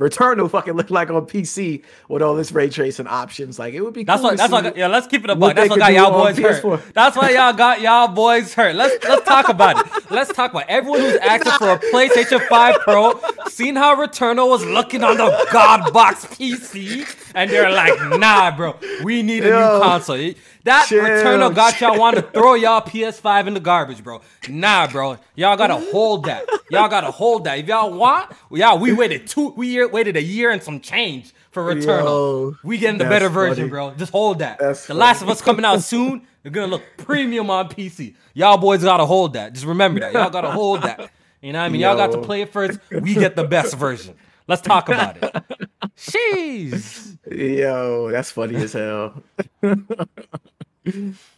Returnal 0.00 0.48
fucking 0.48 0.74
look 0.74 0.90
like 0.90 1.10
on 1.10 1.26
PC 1.26 1.82
with 2.08 2.22
all 2.22 2.36
this 2.36 2.52
ray 2.52 2.68
tracing 2.68 3.08
options. 3.08 3.58
Like 3.58 3.74
it 3.74 3.80
would 3.80 3.94
be. 3.94 4.04
That's 4.04 4.20
cool 4.20 4.30
why. 4.30 4.36
That's 4.36 4.52
what. 4.52 4.76
Yeah, 4.76 4.86
let's 4.86 5.08
keep 5.08 5.24
it 5.24 5.30
a 5.30 5.34
buck. 5.34 5.56
That's 5.56 5.70
what 5.70 5.80
got 5.80 5.92
y'all 5.92 6.12
boys 6.12 6.38
hurt. 6.38 6.94
That's 6.94 7.16
why 7.16 7.30
y'all 7.30 7.52
got 7.52 7.80
y'all 7.80 8.06
boys 8.06 8.54
hurt. 8.54 8.76
Let's 8.76 9.04
let's 9.04 9.26
talk 9.26 9.48
about 9.48 9.84
it. 9.84 10.08
Let's 10.08 10.32
talk 10.32 10.52
about 10.52 10.62
it. 10.62 10.68
everyone 10.68 11.00
who's 11.00 11.16
asking 11.22 11.52
for 11.54 11.72
a 11.72 11.78
PlayStation 11.90 12.46
5 12.46 12.76
Pro. 12.82 13.20
Seen 13.48 13.74
how 13.74 13.96
Returnal 13.96 14.48
was 14.48 14.64
looking 14.64 15.02
on 15.02 15.16
the 15.16 15.48
God 15.52 15.92
box 15.92 16.26
PC, 16.26 17.27
and 17.38 17.50
they're 17.50 17.70
like, 17.70 18.18
Nah, 18.18 18.54
bro, 18.56 18.76
we 19.04 19.22
need 19.22 19.44
a 19.44 19.48
Yo. 19.48 19.58
new 19.78 19.82
console. 19.82 20.32
That 20.64 20.86
Chill. 20.88 21.02
Returnal 21.02 21.54
got 21.54 21.80
y'all 21.80 21.98
want 21.98 22.16
to 22.16 22.22
throw 22.22 22.54
y'all 22.54 22.80
PS5 22.82 23.46
in 23.46 23.54
the 23.54 23.60
garbage, 23.60 24.02
bro. 24.02 24.20
Nah, 24.48 24.86
bro. 24.88 25.16
Y'all 25.34 25.56
gotta 25.56 25.76
hold 25.76 26.24
that. 26.24 26.44
Y'all 26.70 26.88
gotta 26.88 27.10
hold 27.10 27.44
that. 27.44 27.58
If 27.58 27.68
y'all 27.68 27.92
want, 27.92 28.30
yeah, 28.50 28.74
we 28.74 28.92
waited 28.92 29.26
two, 29.26 29.50
we 29.56 29.84
waited 29.86 30.16
a 30.16 30.22
year 30.22 30.50
and 30.50 30.62
some 30.62 30.80
change 30.80 31.32
for 31.50 31.62
Returnal. 31.62 32.04
Yo, 32.04 32.56
we 32.62 32.76
getting 32.76 32.98
the 32.98 33.04
better 33.04 33.30
funny. 33.30 33.48
version, 33.50 33.68
bro. 33.68 33.94
Just 33.94 34.12
hold 34.12 34.40
that. 34.40 34.58
That's 34.58 34.82
the 34.82 34.88
funny. 34.88 35.00
Last 35.00 35.22
of 35.22 35.28
Us 35.30 35.40
coming 35.40 35.64
out 35.64 35.80
soon. 35.82 36.26
They're 36.42 36.52
gonna 36.52 36.66
look 36.68 36.82
premium 36.98 37.50
on 37.50 37.68
PC. 37.68 38.14
Y'all 38.34 38.58
boys 38.58 38.82
gotta 38.82 39.06
hold 39.06 39.32
that. 39.34 39.52
Just 39.54 39.64
remember 39.64 40.00
that. 40.00 40.12
Y'all 40.12 40.30
gotta 40.30 40.50
hold 40.50 40.82
that. 40.82 41.10
You 41.40 41.52
know 41.52 41.60
what 41.60 41.66
I 41.66 41.68
mean? 41.68 41.80
Yo. 41.80 41.88
Y'all 41.88 41.96
got 41.96 42.12
to 42.12 42.20
play 42.20 42.42
it 42.42 42.52
first. 42.52 42.80
We 42.90 43.14
get 43.14 43.36
the 43.36 43.44
best 43.44 43.74
version. 43.76 44.16
Let's 44.48 44.62
talk 44.62 44.88
about 44.88 45.16
it. 45.22 45.44
Jeez. 45.98 47.18
Yo, 47.30 48.10
that's 48.10 48.30
funny 48.30 48.56
as 48.56 48.72
hell. 48.72 49.22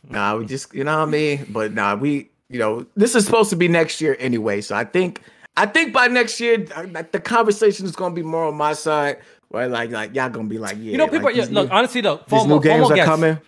nah, 0.08 0.36
we 0.36 0.46
just 0.46 0.74
you 0.74 0.84
know 0.84 0.98
what 0.98 1.08
I 1.08 1.10
mean. 1.10 1.46
But 1.48 1.72
nah, 1.72 1.94
we 1.94 2.30
you 2.48 2.58
know 2.58 2.86
this 2.94 3.14
is 3.14 3.24
supposed 3.24 3.50
to 3.50 3.56
be 3.56 3.68
next 3.68 4.00
year 4.00 4.16
anyway. 4.20 4.60
So 4.60 4.76
I 4.76 4.84
think 4.84 5.22
I 5.56 5.66
think 5.66 5.92
by 5.92 6.08
next 6.08 6.40
year 6.40 6.58
the 6.58 7.20
conversation 7.24 7.86
is 7.86 7.96
gonna 7.96 8.14
be 8.14 8.22
more 8.22 8.44
on 8.44 8.56
my 8.56 8.74
side. 8.74 9.18
Right, 9.50 9.68
like 9.68 9.90
like 9.90 10.14
y'all 10.14 10.28
gonna 10.28 10.46
be 10.46 10.58
like, 10.58 10.76
yeah. 10.76 10.92
You 10.92 10.98
know, 10.98 11.08
people. 11.08 11.24
Like, 11.24 11.36
yeah, 11.36 11.46
look, 11.50 11.70
honestly 11.72 12.02
though, 12.02 12.18
FOMO, 12.18 12.48
new 12.48 12.60
games 12.60 12.86
FOMO 12.86 12.90
are 12.90 12.94
gets, 12.94 13.08
coming. 13.08 13.38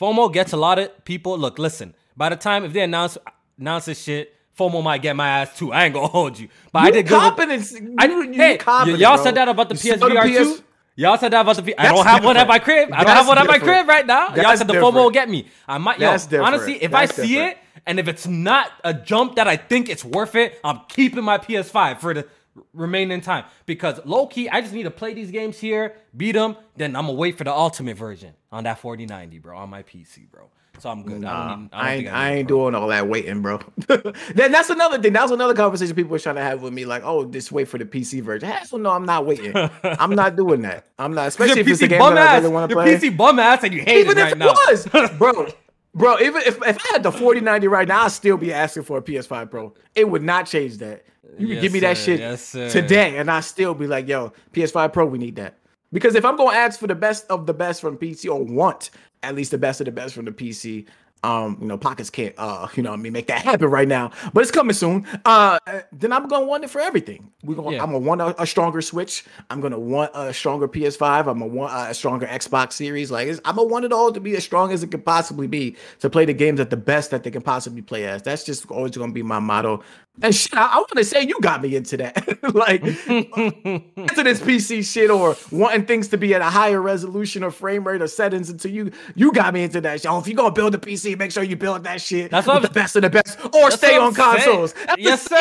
FOMO 0.00 0.32
gets 0.32 0.52
a 0.52 0.56
lot 0.56 0.78
of 0.78 1.04
people. 1.04 1.38
Look, 1.38 1.58
listen. 1.58 1.94
By 2.16 2.30
the 2.30 2.36
time 2.36 2.64
if 2.64 2.72
they 2.72 2.80
announce 2.80 3.18
announce 3.58 3.84
this 3.84 4.02
shit, 4.02 4.33
FOMO 4.58 4.82
might 4.82 5.02
get 5.02 5.16
my 5.16 5.28
ass 5.28 5.56
too. 5.58 5.72
I 5.72 5.84
ain't 5.84 5.94
gonna 5.94 6.06
hold 6.06 6.38
you, 6.38 6.48
but 6.72 6.82
you 6.82 6.88
I 6.88 6.90
did 6.90 7.08
confidence. 7.08 7.72
good. 7.72 7.94
I, 7.98 8.06
you, 8.06 8.32
hey, 8.32 8.58
y'all 8.96 9.18
said 9.18 9.34
that 9.34 9.48
about 9.48 9.68
the 9.68 9.74
PSVR 9.74 10.26
too. 10.26 10.62
Y'all 10.96 11.18
said 11.18 11.32
that 11.32 11.40
about 11.40 11.56
the. 11.56 11.80
I 11.80 11.90
don't 11.90 12.04
have 12.04 12.18
different. 12.18 12.24
one 12.24 12.36
at 12.36 12.46
my 12.46 12.58
crib. 12.60 12.92
I 12.92 13.02
don't 13.02 13.16
have 13.16 13.26
one 13.26 13.38
at 13.38 13.46
my 13.46 13.58
crib 13.58 13.88
right 13.88 14.06
now. 14.06 14.28
That's 14.28 14.42
Y'all 14.42 14.56
said 14.56 14.68
the 14.68 14.74
different. 14.74 14.94
FOMO 14.94 15.04
will 15.04 15.10
get 15.10 15.28
me. 15.28 15.48
I 15.66 15.78
might. 15.78 15.98
Yo, 15.98 16.08
honestly, 16.08 16.82
if 16.82 16.92
That's 16.92 17.18
I 17.18 17.22
see 17.22 17.28
different. 17.34 17.52
it 17.52 17.58
and 17.86 17.98
if 17.98 18.08
it's 18.08 18.26
not 18.26 18.72
a 18.82 18.94
jump 18.94 19.36
that 19.36 19.46
I 19.46 19.56
think 19.56 19.88
it's 19.88 20.04
worth 20.04 20.34
it, 20.34 20.58
I'm 20.64 20.80
keeping 20.88 21.24
my 21.24 21.38
PS5 21.38 22.00
for 22.00 22.14
the 22.14 22.26
remaining 22.72 23.20
time 23.20 23.44
because 23.66 24.00
low 24.04 24.26
key, 24.26 24.48
I 24.48 24.60
just 24.60 24.72
need 24.72 24.84
to 24.84 24.90
play 24.90 25.12
these 25.12 25.30
games 25.30 25.58
here, 25.58 25.94
beat 26.16 26.32
them, 26.32 26.56
then 26.76 26.96
I'm 26.96 27.06
gonna 27.06 27.18
wait 27.18 27.36
for 27.36 27.44
the 27.44 27.52
ultimate 27.52 27.96
version 27.96 28.34
on 28.52 28.64
that 28.64 28.78
4090, 28.78 29.38
bro, 29.38 29.58
on 29.58 29.70
my 29.70 29.82
PC, 29.82 30.30
bro. 30.30 30.50
So 30.80 30.90
I'm 30.90 31.02
good. 31.02 31.20
Nah, 31.20 31.30
I, 31.30 31.52
even, 31.52 31.70
I, 31.72 31.80
I 31.80 31.94
ain't, 31.94 32.08
I 32.08 32.34
ain't 32.34 32.48
doing 32.48 32.74
all 32.74 32.88
that 32.88 33.08
waiting, 33.08 33.42
bro. 33.42 33.60
then 34.34 34.52
that's 34.52 34.70
another 34.70 35.00
thing. 35.00 35.12
That's 35.12 35.30
another 35.30 35.54
conversation 35.54 35.94
people 35.94 36.10
were 36.10 36.18
trying 36.18 36.34
to 36.34 36.42
have 36.42 36.62
with 36.62 36.72
me. 36.72 36.84
Like, 36.84 37.02
oh, 37.04 37.24
just 37.24 37.52
wait 37.52 37.68
for 37.68 37.78
the 37.78 37.84
PC 37.84 38.22
version. 38.22 38.48
Hell 38.48 38.78
no, 38.78 38.90
I'm 38.90 39.06
not 39.06 39.24
waiting. 39.24 39.54
I'm 39.82 40.14
not 40.14 40.36
doing 40.36 40.62
that. 40.62 40.86
I'm 40.98 41.14
not, 41.14 41.28
especially 41.28 41.60
if 41.60 41.68
it's 41.68 41.82
a 41.82 41.88
game 41.88 42.00
that 42.00 42.18
I 42.18 42.38
really 42.38 42.52
want 42.52 42.70
to 42.70 42.76
play. 42.76 42.96
PC 42.96 43.16
bum 43.16 43.38
ass 43.38 43.62
and 43.64 43.72
you 43.72 43.80
hate 43.80 44.00
even 44.00 44.18
if 44.18 44.32
it 44.32 44.38
right 44.38 44.38
now. 44.38 44.46
was, 44.46 44.86
bro. 45.18 45.48
Bro, 45.94 46.18
even 46.20 46.42
if, 46.42 46.56
if 46.56 46.76
I 46.76 46.92
had 46.92 47.04
the 47.04 47.12
4090 47.12 47.68
right 47.68 47.86
now, 47.86 48.02
I'd 48.02 48.08
still 48.10 48.36
be 48.36 48.52
asking 48.52 48.82
for 48.82 48.98
a 48.98 49.02
PS5 49.02 49.50
Pro. 49.50 49.74
It 49.94 50.08
would 50.08 50.22
not 50.22 50.46
change 50.46 50.78
that. 50.78 51.04
You 51.38 51.46
yes, 51.46 51.54
could 51.54 51.62
give 51.62 51.72
me 51.72 51.80
that 51.80 51.96
shit 51.96 52.18
yes, 52.18 52.50
today, 52.50 53.16
and 53.16 53.30
I'd 53.30 53.40
still 53.40 53.74
be 53.74 53.86
like, 53.86 54.08
yo, 54.08 54.32
PS5 54.52 54.92
Pro, 54.92 55.06
we 55.06 55.18
need 55.18 55.36
that. 55.36 55.58
Because 55.94 56.14
if 56.14 56.24
I'm 56.26 56.36
gonna 56.36 56.54
ask 56.54 56.78
for 56.78 56.88
the 56.88 56.94
best 56.94 57.24
of 57.30 57.46
the 57.46 57.54
best 57.54 57.80
from 57.80 57.96
PC 57.96 58.28
or 58.28 58.42
want 58.42 58.90
at 59.24 59.34
least 59.34 59.50
the 59.50 59.58
best 59.58 59.80
of 59.80 59.86
the 59.86 59.92
best 59.92 60.14
from 60.14 60.26
the 60.26 60.32
PC. 60.32 60.86
Um, 61.22 61.56
you 61.58 61.66
know, 61.66 61.78
pockets 61.78 62.10
can't 62.10 62.34
uh, 62.36 62.68
you 62.74 62.82
know, 62.82 62.92
I 62.92 62.96
mean, 62.96 63.14
make 63.14 63.28
that 63.28 63.42
happen 63.44 63.70
right 63.70 63.88
now, 63.88 64.10
but 64.34 64.42
it's 64.42 64.50
coming 64.50 64.74
soon. 64.74 65.06
Uh, 65.24 65.58
then 65.90 66.12
I'm 66.12 66.28
gonna 66.28 66.44
want 66.44 66.64
it 66.64 66.70
for 66.70 66.82
everything. 66.82 67.32
We're 67.42 67.54
gonna, 67.54 67.76
yeah. 67.76 67.82
I'm 67.82 67.92
gonna 67.92 68.00
want 68.00 68.20
a, 68.20 68.42
a, 68.42 68.46
stronger 68.46 68.82
Switch. 68.82 69.24
I'm 69.48 69.62
gonna 69.62 69.78
want 69.78 70.10
a 70.12 70.34
stronger 70.34 70.68
PS5. 70.68 71.20
I'm 71.20 71.24
gonna 71.24 71.46
want 71.46 71.72
a 71.72 71.94
stronger 71.94 72.26
Xbox 72.26 72.74
Series. 72.74 73.10
Like, 73.10 73.28
I'm 73.46 73.56
gonna 73.56 73.68
want 73.68 73.86
it 73.86 73.92
all 73.92 74.12
to 74.12 74.20
be 74.20 74.36
as 74.36 74.44
strong 74.44 74.70
as 74.70 74.82
it 74.82 74.90
could 74.90 75.06
possibly 75.06 75.46
be 75.46 75.76
to 76.00 76.10
play 76.10 76.26
the 76.26 76.34
games 76.34 76.60
at 76.60 76.68
the 76.68 76.76
best 76.76 77.10
that 77.12 77.22
they 77.22 77.30
can 77.30 77.40
possibly 77.40 77.80
play 77.80 78.04
as. 78.04 78.20
That's 78.20 78.44
just 78.44 78.70
always 78.70 78.94
gonna 78.94 79.12
be 79.12 79.22
my 79.22 79.38
motto. 79.38 79.82
And 80.22 80.32
shit, 80.32 80.54
I, 80.54 80.66
I 80.66 80.76
want 80.76 80.90
to 80.96 81.04
say 81.04 81.22
you 81.22 81.40
got 81.40 81.60
me 81.60 81.74
into 81.74 81.96
that, 81.96 82.38
like 82.54 82.82
into 83.06 84.22
this 84.22 84.40
PC 84.40 84.84
shit 84.84 85.10
or 85.10 85.36
wanting 85.50 85.86
things 85.86 86.06
to 86.08 86.16
be 86.16 86.34
at 86.34 86.40
a 86.40 86.44
higher 86.44 86.80
resolution 86.80 87.42
or 87.42 87.50
frame 87.50 87.84
rate 87.84 88.00
or 88.00 88.06
settings. 88.06 88.48
Until 88.48 88.70
you 88.70 88.92
you 89.16 89.32
got 89.32 89.52
me 89.52 89.64
into 89.64 89.80
that. 89.80 90.02
Shit. 90.02 90.10
Oh, 90.10 90.20
if 90.20 90.28
you 90.28 90.34
gonna 90.34 90.52
build 90.52 90.74
a 90.74 90.78
PC, 90.78 91.18
make 91.18 91.32
sure 91.32 91.42
you 91.42 91.56
build 91.56 91.82
that 91.84 92.00
shit. 92.00 92.30
That's 92.30 92.46
what 92.46 92.62
the 92.62 92.70
best 92.70 92.94
of 92.94 93.02
the 93.02 93.10
best, 93.10 93.38
or 93.52 93.72
stay 93.72 93.98
on 93.98 94.14
consoles. 94.14 94.72
Yes 94.96 95.22
sir. 95.22 95.36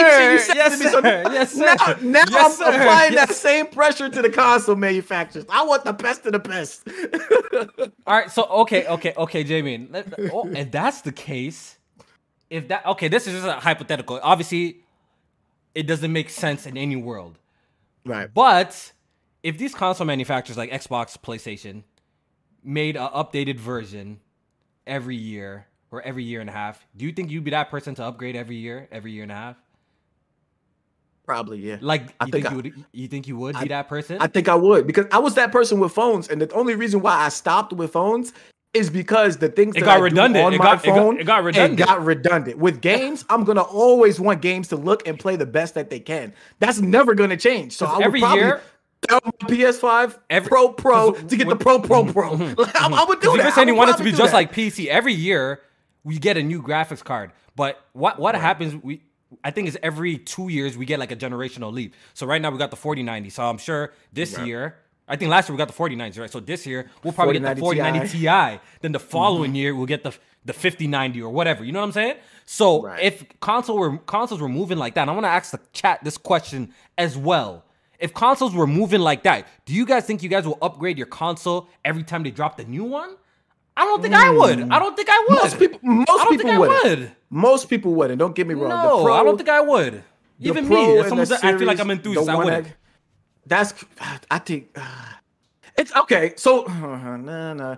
Yes 0.53 0.81
sir. 0.81 0.89
So 0.89 0.99
yes 1.01 1.53
sir. 1.53 1.97
Now, 2.01 2.23
yes, 2.27 2.33
I'm 2.33 2.51
sir. 2.51 2.81
applying 2.81 3.13
yes. 3.13 3.27
that 3.27 3.35
same 3.35 3.67
pressure 3.67 4.09
to 4.09 4.21
the 4.23 4.29
console 4.29 4.75
manufacturers. 4.75 5.45
I 5.49 5.63
want 5.63 5.83
the 5.83 5.93
best 5.93 6.25
of 6.25 6.31
the 6.31 6.39
best. 6.39 6.87
All 8.07 8.15
right. 8.15 8.31
So 8.31 8.45
okay, 8.45 8.87
okay, 8.87 9.13
okay, 9.17 9.43
Jamie. 9.43 9.87
Oh, 10.31 10.49
if 10.49 10.71
that's 10.71 11.01
the 11.01 11.11
case 11.11 11.77
if 12.53 12.67
that 12.67 12.85
okay, 12.85 13.07
this 13.07 13.25
is 13.25 13.33
just 13.33 13.47
a 13.47 13.59
hypothetical. 13.59 14.19
Obviously, 14.21 14.83
it 15.73 15.87
doesn't 15.87 16.13
make 16.13 16.29
sense 16.29 16.67
in 16.67 16.77
any 16.77 16.95
world. 16.95 17.39
Right. 18.05 18.31
But 18.31 18.93
if 19.41 19.57
these 19.57 19.73
console 19.73 20.05
manufacturers 20.05 20.55
like 20.55 20.71
Xbox, 20.71 21.17
PlayStation 21.17 21.81
made 22.63 22.95
an 22.95 23.07
updated 23.07 23.59
version 23.59 24.19
every 24.85 25.15
year 25.15 25.65
or 25.89 26.03
every 26.03 26.23
year 26.23 26.41
and 26.41 26.49
a 26.49 26.53
half, 26.53 26.85
do 26.95 27.05
you 27.05 27.11
think 27.11 27.31
you'd 27.31 27.43
be 27.43 27.51
that 27.51 27.71
person 27.71 27.95
to 27.95 28.03
upgrade 28.03 28.35
every 28.35 28.57
year, 28.57 28.87
every 28.91 29.11
year 29.11 29.23
and 29.23 29.31
a 29.31 29.35
half? 29.35 29.55
Probably, 31.25 31.57
yeah. 31.57 31.77
Like, 31.81 32.13
I 32.19 32.25
you 32.25 32.31
think, 32.31 32.33
think 32.33 32.45
I, 32.45 32.49
you 32.49 32.55
would? 32.55 32.85
You 32.91 33.07
think 33.07 33.27
you 33.27 33.37
would 33.37 33.55
I, 33.55 33.63
be 33.63 33.69
that 33.69 33.87
person? 33.87 34.17
I 34.19 34.27
think 34.27 34.47
I 34.47 34.55
would 34.55 34.85
because 34.85 35.07
I 35.11 35.17
was 35.17 35.33
that 35.35 35.51
person 35.51 35.79
with 35.79 35.91
phones, 35.91 36.27
and 36.27 36.39
the 36.39 36.51
only 36.53 36.75
reason 36.75 37.01
why 37.01 37.15
I 37.15 37.29
stopped 37.29 37.73
with 37.73 37.93
phones 37.93 38.33
is 38.73 38.89
because 38.89 39.37
the 39.37 39.49
things 39.49 39.75
it 39.75 39.81
that 39.81 39.85
got 39.85 39.97
I 39.97 40.01
redundant. 40.01 40.45
on 40.45 40.53
it 40.53 40.57
my 40.57 40.63
got, 40.63 40.83
phone 40.83 41.19
it 41.19 41.23
got, 41.23 41.23
it 41.23 41.25
got 41.25 41.43
redundant. 41.43 41.79
It 41.79 41.85
got 41.85 42.03
redundant. 42.03 42.57
With 42.57 42.81
games, 42.81 43.23
I'm 43.29 43.43
gonna 43.43 43.61
always 43.61 44.19
want 44.19 44.41
games 44.41 44.69
to 44.69 44.75
look 44.75 45.07
and 45.07 45.19
play 45.19 45.35
the 45.35 45.45
best 45.45 45.75
that 45.75 45.89
they 45.89 45.99
can. 45.99 46.33
That's 46.59 46.79
never 46.79 47.13
gonna 47.13 47.37
change. 47.37 47.73
So 47.73 47.85
I 47.85 48.03
every 48.03 48.21
year. 48.21 48.61
PS5 49.09 50.17
every, 50.29 50.47
Pro 50.47 50.69
Pro 50.69 51.11
to 51.11 51.35
get 51.35 51.49
the 51.49 51.57
Pro 51.57 51.81
Pro 51.81 52.05
Pro. 52.13 52.35
I, 52.35 52.89
I, 52.89 53.05
would 53.05 53.19
do 53.19 53.35
that. 53.35 53.43
You're 53.43 53.51
saying 53.51 53.67
you 53.67 53.75
want 53.75 53.89
it 53.89 53.97
to 53.97 54.03
be 54.03 54.11
just 54.11 54.31
that. 54.31 54.33
like 54.33 54.53
PC. 54.53 54.87
Every 54.87 55.13
year 55.13 55.59
we 56.05 56.17
get 56.17 56.37
a 56.37 56.41
new 56.41 56.61
graphics 56.61 57.03
card, 57.03 57.33
but 57.53 57.85
what 57.91 58.17
what 58.17 58.33
right. 58.33 58.41
happens? 58.41 58.81
We 58.81 59.01
I 59.43 59.51
think 59.51 59.67
it's 59.67 59.75
every 59.83 60.17
two 60.17 60.47
years 60.47 60.77
we 60.77 60.85
get 60.85 60.99
like 60.99 61.11
a 61.11 61.17
generational 61.17 61.73
leap. 61.73 61.95
So 62.13 62.25
right 62.25 62.41
now 62.41 62.49
we 62.49 62.57
got 62.57 62.71
the 62.71 62.77
4090. 62.77 63.29
So 63.29 63.43
I'm 63.43 63.57
sure 63.57 63.93
this 64.13 64.37
right. 64.37 64.47
year 64.47 64.77
I 65.07 65.15
think 65.17 65.29
last 65.29 65.49
year 65.49 65.55
we 65.55 65.57
got 65.57 65.67
the 65.67 65.73
49s, 65.73 66.17
right? 66.17 66.31
So 66.31 66.39
this 66.39 66.65
year 66.65 66.89
we'll 67.03 67.13
probably 67.13 67.39
get 67.39 67.55
the 67.55 67.59
4090 67.59 68.07
Ti. 68.07 68.19
Ti. 68.19 68.61
Then 68.81 68.91
the 68.93 68.99
following 68.99 69.49
mm-hmm. 69.49 69.55
year 69.55 69.75
we'll 69.75 69.85
get 69.85 70.03
the 70.03 70.13
the 70.45 70.53
5090 70.53 71.21
or 71.21 71.31
whatever. 71.31 71.63
You 71.63 71.71
know 71.71 71.79
what 71.79 71.87
I'm 71.87 71.91
saying? 71.93 72.15
So 72.45 72.83
right. 72.83 73.01
if 73.01 73.25
console 73.39 73.77
were 73.77 73.97
consoles 73.99 74.41
were 74.41 74.49
moving 74.49 74.77
like 74.77 74.95
that, 74.95 75.07
I 75.07 75.11
want 75.11 75.25
to 75.25 75.29
ask 75.29 75.51
the 75.51 75.59
chat 75.71 76.03
this 76.03 76.17
question 76.17 76.73
as 76.97 77.17
well. 77.17 77.63
If 77.99 78.13
consoles 78.13 78.53
were 78.53 78.67
moving 78.67 78.99
like 78.99 79.23
that, 79.23 79.47
do 79.65 79.73
you 79.73 79.85
guys 79.85 80.05
think 80.05 80.23
you 80.23 80.29
guys 80.29 80.45
will 80.45 80.57
upgrade 80.61 80.97
your 80.97 81.07
console 81.07 81.69
every 81.85 82.03
time 82.03 82.23
they 82.23 82.31
drop 82.31 82.57
the 82.57 82.65
new 82.65 82.83
one? 82.83 83.15
I 83.75 83.85
don't 83.85 84.01
think 84.01 84.13
I 84.13 84.29
would. 84.29 84.71
I 84.71 84.79
don't 84.79 84.95
think 84.95 85.09
I 85.09 85.25
would. 85.29 85.41
Most 85.41 85.59
people, 85.59 85.79
most 85.81 86.29
people 86.29 86.51
I 86.51 86.57
would. 86.57 86.83
would. 86.83 87.11
Most 87.29 87.69
people 87.69 87.93
wouldn't. 87.95 88.19
Don't 88.19 88.35
get 88.35 88.45
me 88.45 88.53
wrong. 88.53 88.69
No, 88.69 89.03
pro, 89.03 89.13
I 89.13 89.23
don't 89.23 89.37
think 89.37 89.49
I 89.49 89.61
would. 89.61 90.03
Even 90.39 90.67
me, 90.67 90.97
if 90.97 91.07
someone 91.07 91.25
said, 91.25 91.39
I 91.43 91.57
feel 91.57 91.67
like 91.67 91.79
I'm 91.79 91.89
enthused, 91.89 92.27
I 92.27 92.35
wouldn't. 92.35 92.67
egg- 92.67 92.75
That's 93.45 93.73
I 94.31 94.39
think 94.39 94.69
uh, 94.75 94.81
it's 95.77 95.95
okay. 95.95 96.33
So 96.37 96.63
nah, 96.67 97.53
nah. 97.53 97.75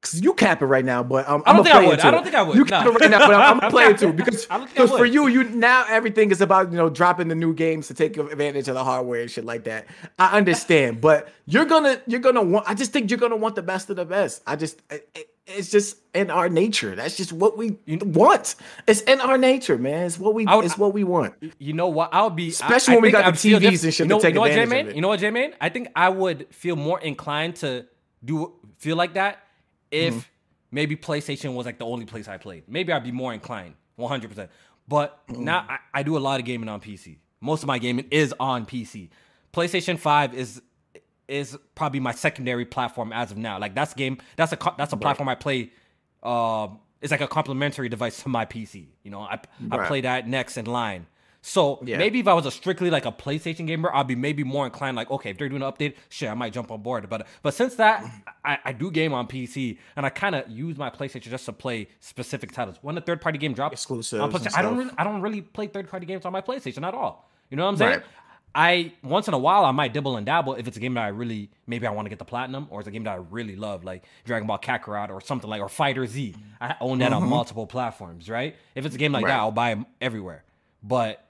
'Cause 0.00 0.20
you 0.20 0.34
cap 0.34 0.60
it 0.62 0.66
right 0.66 0.84
now, 0.84 1.04
but 1.04 1.28
um, 1.28 1.44
I 1.46 1.52
don't 1.52 1.60
I'm 1.60 1.64
think 1.64 1.76
I 1.76 1.86
would. 1.86 2.00
I 2.00 2.10
don't 2.10 2.24
think 2.24 2.34
I 2.34 2.42
would. 2.42 2.56
You 2.56 2.64
No. 2.64 2.68
cap 2.70 2.86
it 2.88 2.90
right 2.90 3.08
now, 3.08 3.18
but 3.20 3.34
I'm, 3.36 3.40
I'm 3.54 3.58
gonna 3.60 3.70
play 3.70 3.84
it 3.84 3.98
too 4.00 4.12
because 4.12 4.48
I 4.50 4.58
don't 4.58 4.66
think 4.66 4.80
I 4.80 4.82
because 4.82 4.98
for 4.98 5.04
you, 5.04 5.28
you 5.28 5.44
now 5.44 5.84
everything 5.88 6.32
is 6.32 6.40
about 6.40 6.72
you 6.72 6.76
know 6.76 6.88
dropping 6.90 7.28
the 7.28 7.36
new 7.36 7.54
games 7.54 7.86
to 7.86 7.94
take 7.94 8.16
advantage 8.16 8.66
of 8.66 8.74
the 8.74 8.82
hardware 8.82 9.20
and 9.20 9.30
shit 9.30 9.44
like 9.44 9.62
that. 9.64 9.86
I 10.18 10.36
understand, 10.36 11.00
but 11.00 11.28
you're 11.46 11.66
gonna 11.66 12.02
you're 12.08 12.18
gonna 12.18 12.42
want. 12.42 12.68
I 12.68 12.74
just 12.74 12.92
think 12.92 13.10
you're 13.12 13.20
gonna 13.20 13.36
want 13.36 13.54
the 13.54 13.62
best 13.62 13.90
of 13.90 13.96
the 13.96 14.04
best. 14.04 14.42
I 14.44 14.56
just 14.56 14.82
it, 14.90 15.08
it- 15.14 15.28
it's 15.46 15.70
just 15.70 15.96
in 16.14 16.30
our 16.30 16.48
nature. 16.48 16.94
That's 16.94 17.16
just 17.16 17.32
what 17.32 17.56
we 17.58 17.78
want. 17.88 18.54
It's 18.86 19.00
in 19.02 19.20
our 19.20 19.36
nature, 19.36 19.76
man. 19.76 20.06
It's 20.06 20.18
what 20.18 20.34
we. 20.34 20.46
Would- 20.46 20.64
it's 20.64 20.78
what 20.78 20.94
we 20.94 21.04
want. 21.04 21.34
You 21.58 21.72
know 21.72 21.88
what? 21.88 22.10
I'll 22.12 22.30
be 22.30 22.48
Especially 22.48 22.92
I, 22.92 22.94
I 22.94 22.96
when 22.96 23.02
we 23.02 23.10
got 23.10 23.24
I'd 23.24 23.34
the 23.34 23.52
TVs 23.54 23.84
and 23.84 23.92
shit 23.94 23.98
You 24.00 24.04
to 24.04 24.08
know, 24.08 24.20
take 24.20 24.30
you 24.30 24.34
know 24.36 24.40
what, 24.42 24.50
advantage 24.50 24.64
of 24.64 24.70
J-Man? 24.70 24.88
it. 24.88 24.94
You 24.96 25.02
know 25.02 25.08
what, 25.08 25.20
J-Man? 25.20 25.54
I 25.60 25.68
think 25.68 25.88
I 25.96 26.08
would 26.10 26.46
feel 26.54 26.76
more 26.76 27.00
inclined 27.00 27.56
to 27.56 27.86
do 28.24 28.52
feel 28.78 28.96
like 28.96 29.14
that 29.14 29.42
if 29.90 30.14
Mm-hmm. 30.14 30.20
maybe 30.70 30.96
PlayStation 30.96 31.54
was 31.54 31.66
like 31.66 31.78
the 31.78 31.86
only 31.86 32.06
place 32.06 32.28
I 32.28 32.36
played. 32.38 32.64
Maybe 32.68 32.92
I'd 32.92 33.04
be 33.04 33.12
more 33.12 33.34
inclined, 33.34 33.74
100. 33.96 34.28
percent 34.28 34.50
But 34.88 35.26
Mm-hmm. 35.28 35.44
now 35.44 35.66
I, 35.68 35.78
I 35.92 36.02
do 36.02 36.16
a 36.16 36.20
lot 36.20 36.38
of 36.40 36.46
gaming 36.46 36.68
on 36.68 36.80
PC. 36.80 37.18
Most 37.40 37.62
of 37.62 37.66
my 37.66 37.78
gaming 37.78 38.06
is 38.12 38.32
on 38.38 38.64
PC. 38.66 39.08
PlayStation 39.52 39.98
5 39.98 40.34
is 40.34 40.62
is 41.28 41.56
probably 41.74 42.00
my 42.00 42.12
secondary 42.12 42.64
platform 42.64 43.12
as 43.12 43.30
of 43.30 43.36
now. 43.36 43.58
Like 43.58 43.74
that's 43.74 43.94
game. 43.94 44.18
That's 44.36 44.52
a 44.52 44.58
that's 44.78 44.92
a 44.92 44.96
platform 44.96 45.28
I 45.28 45.34
play. 45.34 45.70
Um, 46.22 46.78
it's 47.00 47.10
like 47.10 47.20
a 47.20 47.28
complementary 47.28 47.88
device 47.88 48.22
to 48.22 48.28
my 48.28 48.44
PC. 48.46 48.86
You 49.02 49.10
know, 49.10 49.20
I 49.20 49.40
I 49.70 49.86
play 49.86 50.00
that 50.02 50.28
next 50.28 50.56
in 50.56 50.66
line. 50.66 51.06
So 51.44 51.80
Yeah. 51.84 51.98
maybe 51.98 52.20
if 52.20 52.28
I 52.28 52.34
was 52.34 52.46
a 52.46 52.52
strictly 52.52 52.88
like 52.88 53.04
a 53.04 53.10
PlayStation 53.10 53.66
gamer, 53.66 53.90
I'd 53.92 54.06
be 54.06 54.14
maybe 54.14 54.44
more 54.44 54.64
inclined. 54.64 54.96
Like, 54.96 55.10
okay, 55.10 55.30
if 55.30 55.38
they're 55.38 55.48
doing 55.48 55.62
an 55.62 55.72
update, 55.72 55.94
shit, 56.08 56.30
I 56.30 56.34
might 56.34 56.52
jump 56.52 56.70
on 56.70 56.82
board. 56.82 57.08
But 57.08 57.26
but 57.42 57.52
since 57.52 57.74
that, 57.76 58.04
I, 58.44 58.58
I 58.66 58.72
do 58.72 58.92
game 58.92 59.12
on 59.12 59.26
PC, 59.26 59.78
and 59.96 60.06
I 60.06 60.10
kind 60.10 60.36
of 60.36 60.48
use 60.48 60.76
my 60.78 60.88
PlayStation 60.88 61.22
just 61.30 61.44
to 61.46 61.52
play 61.52 61.88
specific 61.98 62.52
titles. 62.52 62.76
When 62.82 62.94
the 62.94 63.00
third 63.00 63.20
party 63.20 63.38
game 63.38 63.54
drops, 63.54 63.72
exclusive, 63.72 64.20
I 64.54 64.62
don't 64.62 64.76
really 64.76 64.90
I 64.96 65.02
don't 65.02 65.20
really 65.20 65.40
play 65.40 65.66
third 65.66 65.88
party 65.88 66.06
games 66.06 66.24
on 66.24 66.32
my 66.32 66.40
PlayStation 66.42 66.86
at 66.86 66.94
all. 66.94 67.28
You 67.50 67.56
know 67.56 67.64
what 67.64 67.70
I'm 67.70 67.76
saying? 67.76 67.90
Right. 67.90 68.02
I 68.54 68.92
once 69.02 69.28
in 69.28 69.34
a 69.34 69.38
while 69.38 69.64
I 69.64 69.70
might 69.70 69.92
dibble 69.94 70.16
and 70.16 70.26
dabble 70.26 70.54
if 70.54 70.68
it's 70.68 70.76
a 70.76 70.80
game 70.80 70.94
that 70.94 71.04
I 71.04 71.08
really 71.08 71.48
maybe 71.66 71.86
I 71.86 71.90
want 71.90 72.06
to 72.06 72.10
get 72.10 72.18
the 72.18 72.24
platinum 72.24 72.66
or 72.70 72.80
it's 72.80 72.88
a 72.88 72.90
game 72.90 73.04
that 73.04 73.12
I 73.12 73.16
really 73.30 73.56
love 73.56 73.82
like 73.84 74.04
Dragon 74.24 74.46
Ball 74.46 74.58
Kakarot 74.58 75.08
or 75.10 75.20
something 75.20 75.48
like 75.48 75.62
or 75.62 75.68
Fighter 75.68 76.06
Z. 76.06 76.34
I 76.60 76.76
own 76.80 76.98
that 76.98 77.12
on 77.12 77.26
multiple 77.28 77.66
platforms, 77.66 78.28
right? 78.28 78.56
If 78.74 78.84
it's 78.84 78.94
a 78.94 78.98
game 78.98 79.12
like 79.12 79.24
that, 79.24 79.30
Mm-hmm. 79.32 79.40
I'll 79.40 79.50
buy 79.52 79.70
them 79.70 79.86
everywhere. 80.00 80.44
But 80.82 81.24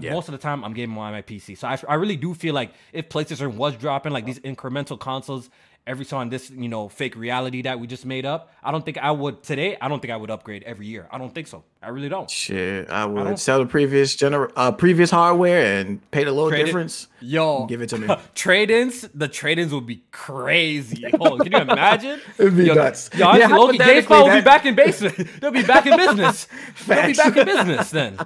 Yeah. 0.00 0.12
most 0.12 0.28
of 0.28 0.32
the 0.32 0.38
time 0.38 0.64
I'm 0.64 0.72
gaming 0.74 0.96
on 0.98 1.12
my 1.12 1.22
PC. 1.22 1.56
So 1.56 1.68
I, 1.68 1.78
I 1.88 1.94
really 1.94 2.16
do 2.16 2.34
feel 2.34 2.54
like 2.54 2.72
if 2.92 3.08
PlayStation 3.08 3.54
was 3.54 3.76
dropping 3.76 4.12
like 4.12 4.26
these 4.26 4.40
incremental 4.40 4.98
consoles 4.98 5.48
every 5.84 6.04
so 6.04 6.16
on 6.16 6.28
this, 6.28 6.48
you 6.50 6.68
know, 6.68 6.88
fake 6.88 7.16
reality 7.16 7.62
that 7.62 7.80
we 7.80 7.86
just 7.88 8.06
made 8.06 8.24
up, 8.24 8.52
I 8.62 8.70
don't 8.70 8.84
think 8.84 8.98
I 8.98 9.10
would 9.10 9.42
today, 9.42 9.76
I 9.80 9.88
don't 9.88 10.00
think 10.00 10.12
I 10.12 10.16
would 10.16 10.30
upgrade 10.30 10.62
every 10.62 10.86
year. 10.86 11.08
I 11.10 11.18
don't 11.18 11.34
think 11.34 11.48
so. 11.48 11.64
I 11.82 11.88
really 11.88 12.08
don't. 12.08 12.30
Shit, 12.30 12.88
I 12.88 13.04
would 13.04 13.24
don't- 13.24 13.36
sell 13.38 13.58
the 13.58 13.66
previous 13.66 14.16
gener 14.16 14.50
uh 14.54 14.70
previous 14.70 15.10
hardware 15.10 15.80
and 15.80 16.08
pay 16.12 16.22
the 16.24 16.30
little 16.30 16.50
Trade 16.50 16.60
it- 16.62 16.64
difference. 16.66 17.08
Yo, 17.20 17.66
Give 17.66 17.82
it 17.82 17.88
to 17.88 17.98
me. 17.98 18.06
trade-ins, 18.36 19.02
the 19.14 19.26
trade-ins 19.28 19.72
would 19.72 19.86
be 19.86 20.02
crazy. 20.12 21.04
Oh, 21.20 21.36
can 21.38 21.50
you 21.50 21.58
imagine? 21.72 22.20
It'd 22.38 22.56
be 22.56 22.64
yo, 22.66 22.74
nuts. 22.74 23.10
Yo, 23.16 23.26
honestly, 23.26 23.40
Yeah, 23.50 23.56
lowkey, 23.56 24.02
GameStop 24.06 24.24
will 24.28 24.34
be 24.36 24.40
back 24.44 24.66
in 24.66 24.74
business. 24.76 25.14
They'll 25.40 25.50
be 25.50 25.62
back 25.64 25.86
in 25.86 25.96
business. 25.96 26.46
They'll 26.86 27.06
be 27.08 27.14
back 27.14 27.36
in 27.36 27.44
business 27.46 27.90
then. 27.90 28.18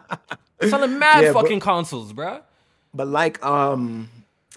Selling 0.69 0.99
mad 0.99 1.24
Yeah, 1.24 1.33
but- 1.33 1.43
fucking 1.43 1.61
consoles, 1.61 2.12
bruh. 2.12 2.43
But 2.95 3.09
like 3.09 3.45
um 3.45 4.09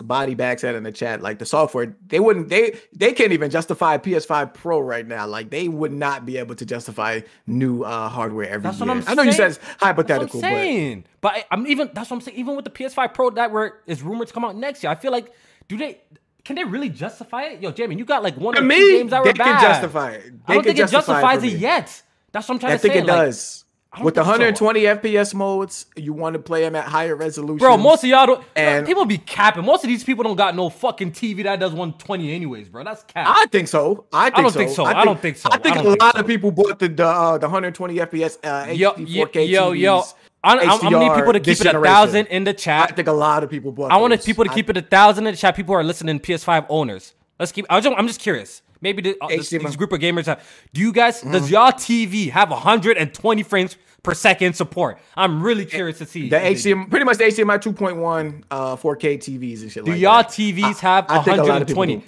Body 0.03 0.35
Bag 0.35 0.59
said 0.59 0.75
in 0.75 0.83
the 0.83 0.91
chat, 0.91 1.21
like 1.21 1.39
the 1.39 1.45
software, 1.45 1.95
they 2.07 2.19
wouldn't 2.19 2.49
they 2.49 2.79
they 2.93 3.13
can't 3.13 3.31
even 3.31 3.49
justify 3.49 3.97
PS5 3.97 4.53
Pro 4.53 4.79
right 4.79 5.07
now. 5.07 5.27
Like 5.27 5.49
they 5.49 5.67
would 5.67 5.93
not 5.93 6.25
be 6.25 6.37
able 6.37 6.55
to 6.55 6.65
justify 6.65 7.21
new 7.47 7.83
uh 7.83 8.09
hardware 8.09 8.49
every 8.49 8.63
That's 8.63 8.79
year. 8.79 8.87
what 8.87 8.97
I'm 8.97 9.03
I 9.07 9.13
know 9.13 9.23
you 9.23 9.33
said 9.33 9.51
it's 9.51 9.59
hypothetical, 9.79 10.41
That's 10.41 10.51
what 10.51 10.59
I'm 10.59 10.65
saying. 10.65 11.05
But, 11.21 11.33
I, 11.33 11.45
am 11.51 11.67
even 11.67 11.89
that's 11.93 12.09
what 12.09 12.17
I'm 12.17 12.21
saying. 12.21 12.37
Even 12.37 12.55
with 12.55 12.65
the 12.65 12.71
PS5 12.71 13.13
Pro 13.13 13.29
that 13.31 13.51
were 13.51 13.81
is 13.87 14.01
rumored 14.01 14.27
to 14.27 14.33
come 14.33 14.45
out 14.45 14.55
next 14.55 14.83
year, 14.83 14.91
I 14.91 14.95
feel 14.95 15.11
like 15.11 15.31
do 15.67 15.77
they 15.77 16.01
can 16.45 16.55
they 16.55 16.63
really 16.63 16.89
justify 16.89 17.43
it? 17.43 17.61
Yo, 17.61 17.71
Jamie, 17.71 17.95
you 17.95 18.05
got 18.05 18.23
like 18.23 18.35
one 18.37 18.55
but 18.55 18.63
or 18.63 18.67
to 18.67 18.75
two 18.75 18.81
me, 18.81 18.97
games 18.97 19.11
that 19.11 19.23
they 19.23 19.29
were 19.29 19.33
bad. 19.35 19.59
can 19.59 19.61
justify 19.61 20.11
it. 20.11 20.23
They 20.23 20.53
I 20.53 20.53
don't 20.55 20.63
think 20.63 20.79
it 20.79 20.89
justifies 20.89 21.39
for 21.39 21.45
it 21.45 21.53
yet. 21.53 22.01
That's 22.31 22.47
what 22.47 22.55
I'm 22.55 22.59
trying 22.59 22.77
to 22.77 22.79
say. 22.79 22.89
I 22.89 22.93
to 22.93 22.93
think 22.93 22.93
say. 22.93 22.99
it 22.99 23.05
like, 23.05 23.25
does. 23.27 23.65
Don't 23.97 24.05
With 24.05 24.15
the 24.15 24.23
think 24.23 24.55
so. 24.57 24.65
120 24.65 24.81
FPS 24.83 25.33
modes, 25.33 25.87
you 25.95 26.13
want 26.13 26.33
to 26.33 26.39
play 26.39 26.61
them 26.61 26.75
at 26.75 26.85
higher 26.85 27.15
resolution. 27.15 27.57
Bro, 27.57 27.77
most 27.77 28.03
of 28.03 28.09
y'all 28.09 28.27
don't. 28.27 28.43
And- 28.55 28.85
people 28.85 29.03
be 29.05 29.17
capping. 29.17 29.65
Most 29.65 29.83
of 29.83 29.87
these 29.87 30.03
people 30.03 30.23
don't 30.23 30.35
got 30.35 30.55
no 30.55 30.69
fucking 30.69 31.11
TV 31.11 31.43
that 31.43 31.59
does 31.59 31.71
120 31.71 32.31
anyways, 32.31 32.69
bro. 32.69 32.83
That's 32.83 33.01
cap. 33.03 33.25
I 33.27 33.45
think 33.51 33.67
so. 33.67 34.05
I 34.13 34.25
think 34.29 34.35
don't 34.43 34.51
so. 34.51 34.59
think 34.59 34.69
so. 34.71 34.85
I 34.85 35.03
don't 35.03 35.19
think 35.19 35.37
so. 35.37 35.49
I 35.51 35.57
think 35.57 35.77
I 35.77 35.79
a 35.79 35.83
don't 35.83 35.91
think 35.93 36.01
lot 36.03 36.13
so. 36.15 36.21
of 36.21 36.27
people 36.27 36.51
bought 36.51 36.77
the 36.77 36.87
the, 36.87 37.07
uh, 37.07 37.37
the 37.39 37.47
120 37.47 37.95
FPS 37.95 38.37
uh, 38.43 38.71
yo, 38.71 38.91
HD 38.91 39.05
yo, 39.07 39.25
4K 39.25 39.49
yo, 39.49 39.71
yo. 39.71 39.99
TVs, 40.01 40.13
I, 40.43 40.57
I, 40.57 40.61
I'm 40.61 40.79
gonna 40.79 40.99
need 40.99 41.15
people 41.15 41.33
to 41.33 41.39
keep 41.39 41.59
it 41.59 41.65
a 41.75 41.81
thousand 41.81 42.27
in 42.27 42.43
the 42.43 42.53
chat. 42.53 42.91
I 42.91 42.93
think 42.95 43.07
a 43.07 43.11
lot 43.11 43.43
of 43.43 43.49
people 43.49 43.71
bought. 43.71 43.91
I 43.91 43.97
want 43.97 44.11
those. 44.15 44.23
people 44.23 44.45
to 44.45 44.51
I- 44.51 44.53
keep 44.53 44.69
it 44.69 44.77
a 44.77 44.81
thousand 44.83 45.25
in 45.25 45.33
the 45.33 45.37
chat. 45.37 45.55
People 45.55 45.73
are 45.75 45.83
listening, 45.83 46.19
PS5 46.19 46.67
owners. 46.69 47.15
Let's 47.39 47.51
keep. 47.51 47.65
I'm 47.69 47.81
just, 47.81 47.95
I'm 47.97 48.07
just 48.07 48.19
curious. 48.19 48.61
Maybe 48.81 49.01
the, 49.01 49.17
uh, 49.21 49.27
this, 49.27 49.49
these 49.49 49.75
group 49.75 49.91
of 49.91 49.99
gamers 49.99 50.25
have. 50.25 50.43
Do 50.73 50.81
you 50.81 50.91
guys? 50.93 51.19
Mm-hmm. 51.19 51.31
Does 51.33 51.51
y'all 51.51 51.71
TV 51.71 52.29
have 52.29 52.49
120 52.49 53.43
frames 53.43 53.75
per 54.03 54.13
second 54.13 54.53
support? 54.53 54.99
I'm 55.15 55.41
really 55.43 55.65
curious 55.65 55.97
to 55.97 56.05
see. 56.05 56.29
the. 56.29 56.37
HDMI, 56.37 56.89
pretty 56.89 57.05
much 57.05 57.17
the 57.17 57.25
HDMI 57.25 57.59
2.1 57.61 58.43
uh, 58.49 58.75
4K 58.77 59.17
TVs 59.17 59.61
and 59.63 59.71
shit 59.71 59.83
Do 59.85 59.91
like 59.91 59.99
y'all 59.99 60.23
that. 60.23 60.29
TVs 60.29 60.63
I- 60.63 60.79
have 60.81 61.05
I 61.09 61.15
a 61.15 61.17
lot 61.17 61.27
of 61.61 61.67
people 61.67 61.81
120? 61.81 61.95
do. 61.97 62.03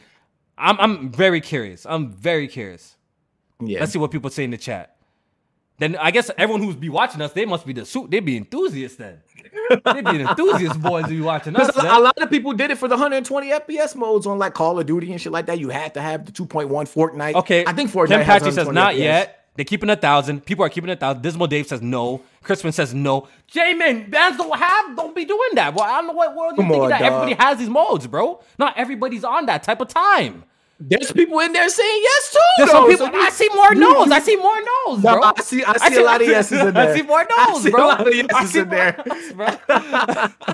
I'm 0.58 0.80
I'm 0.80 1.12
very 1.12 1.42
curious. 1.42 1.86
I'm 1.90 2.12
very 2.12 2.48
curious. 2.48 2.96
Yeah. 3.60 3.80
Let's 3.80 3.92
see 3.92 4.00
what 4.00 4.12
people 4.12 4.30
say 4.30 4.44
in 4.44 4.52
the 4.52 4.58
chat. 4.58 4.96
Then 5.80 5.96
I 5.96 6.12
guess 6.12 6.30
everyone 6.38 6.62
who's 6.62 6.76
be 6.76 6.90
watching 6.90 7.22
us, 7.22 7.32
they 7.34 7.46
must 7.46 7.66
be 7.66 7.74
the 7.74 7.86
suit. 7.86 8.12
They 8.12 8.20
be 8.20 8.38
enthusiasts 8.38 8.98
then. 8.98 9.22
They 9.86 10.02
be 10.02 10.22
enthusiast 10.22 10.82
boys 10.82 11.06
who 11.06 11.12
be 11.12 11.22
watching 11.22 11.56
us. 11.56 11.76
A, 11.76 11.82
a 11.82 12.00
lot 12.00 12.18
of 12.18 12.30
people 12.30 12.54
did 12.54 12.72
it 12.72 12.78
for 12.78 12.88
the 12.88 12.96
120 12.96 13.50
FPS 13.50 13.96
modes 13.96 14.26
on 14.26 14.38
like 14.40 14.54
Call 14.54 14.80
of 14.80 14.86
Duty 14.86 15.12
and 15.12 15.22
shit 15.22 15.32
like 15.32 15.46
that. 15.48 15.60
You 15.60 15.70
had 15.70 15.94
to 15.96 16.02
have 16.02 16.26
the 16.26 16.32
2.1 16.32 16.68
Fortnite. 16.70 17.36
Okay, 17.36 17.66
I 17.66 17.74
think 17.74 17.92
Fortnite 17.92 18.08
Tim 18.10 18.24
Patrick 18.24 18.54
says 18.54 18.68
not 18.70 18.94
FPS. 18.96 19.00
yet. 19.00 19.38
They're 19.56 19.66
keeping 19.66 19.90
a 19.90 19.98
thousand. 19.98 20.46
People 20.46 20.64
are 20.64 20.70
keeping 20.70 20.90
a 20.90 20.96
thousand. 20.96 21.22
Dismal 21.24 21.48
Dave 21.48 21.68
says 21.68 21.82
no. 21.82 22.22
Crispin 22.42 22.72
says 22.72 22.94
no. 22.94 23.28
J-Man, 23.48 24.10
bands 24.10 24.38
don't 24.38 24.58
have, 24.58 24.96
don't 24.96 25.14
be 25.14 25.26
doing 25.26 25.50
that. 25.56 25.76
Well, 25.76 25.84
I 25.84 25.98
don't 25.98 26.08
know 26.08 26.14
what 26.14 26.36
world 26.36 26.54
you're 26.56 26.66
thinking 26.66 26.84
on, 26.84 26.90
that 26.90 27.02
dog. 27.02 27.12
everybody 27.12 27.44
has 27.44 27.58
these 27.58 27.70
modes, 27.70 28.08
bro. 28.08 28.42
Not 28.58 28.78
everybody's 28.78 29.26
on 29.26 29.48
that 29.48 29.64
type 29.64 29.82
of 29.82 29.90
time. 29.90 30.46
There's 30.84 31.12
people 31.12 31.40
in 31.40 31.54
there 31.54 31.70
saying 31.70 32.00
yes 32.04 32.32
too. 32.32 32.40
There's 32.58 32.72
though. 32.72 32.78
some 32.80 32.90
people. 32.90 33.08
So 33.08 33.16
I 33.16 33.30
see 33.30 33.50
more 33.54 33.76
no's. 33.76 34.12
I 34.12 34.20
see 34.20 34.36
more 34.36 34.60
no's, 34.88 35.04
No, 35.04 35.14
bro. 35.20 35.32
I 35.38 35.42
see- 35.42 35.64
I 35.64 35.90
see 35.90 35.98
a 35.98 36.04
lot 36.04 36.22
of 36.22 36.28
yeses 36.36 36.60
in 36.60 36.74
there. 36.74 36.90
I 36.94 36.96
see 36.96 37.04
more 37.04 37.20
I 37.30 37.46
no's, 37.52 37.64
see 37.64 37.70
a 37.70 37.72
bro. 37.72 37.88
lot 37.88 38.08
of 38.08 38.14
yeses 38.16 38.56
in 38.56 38.70
there. 38.70 39.04
no's, 39.06 39.34
bro. 39.34 39.48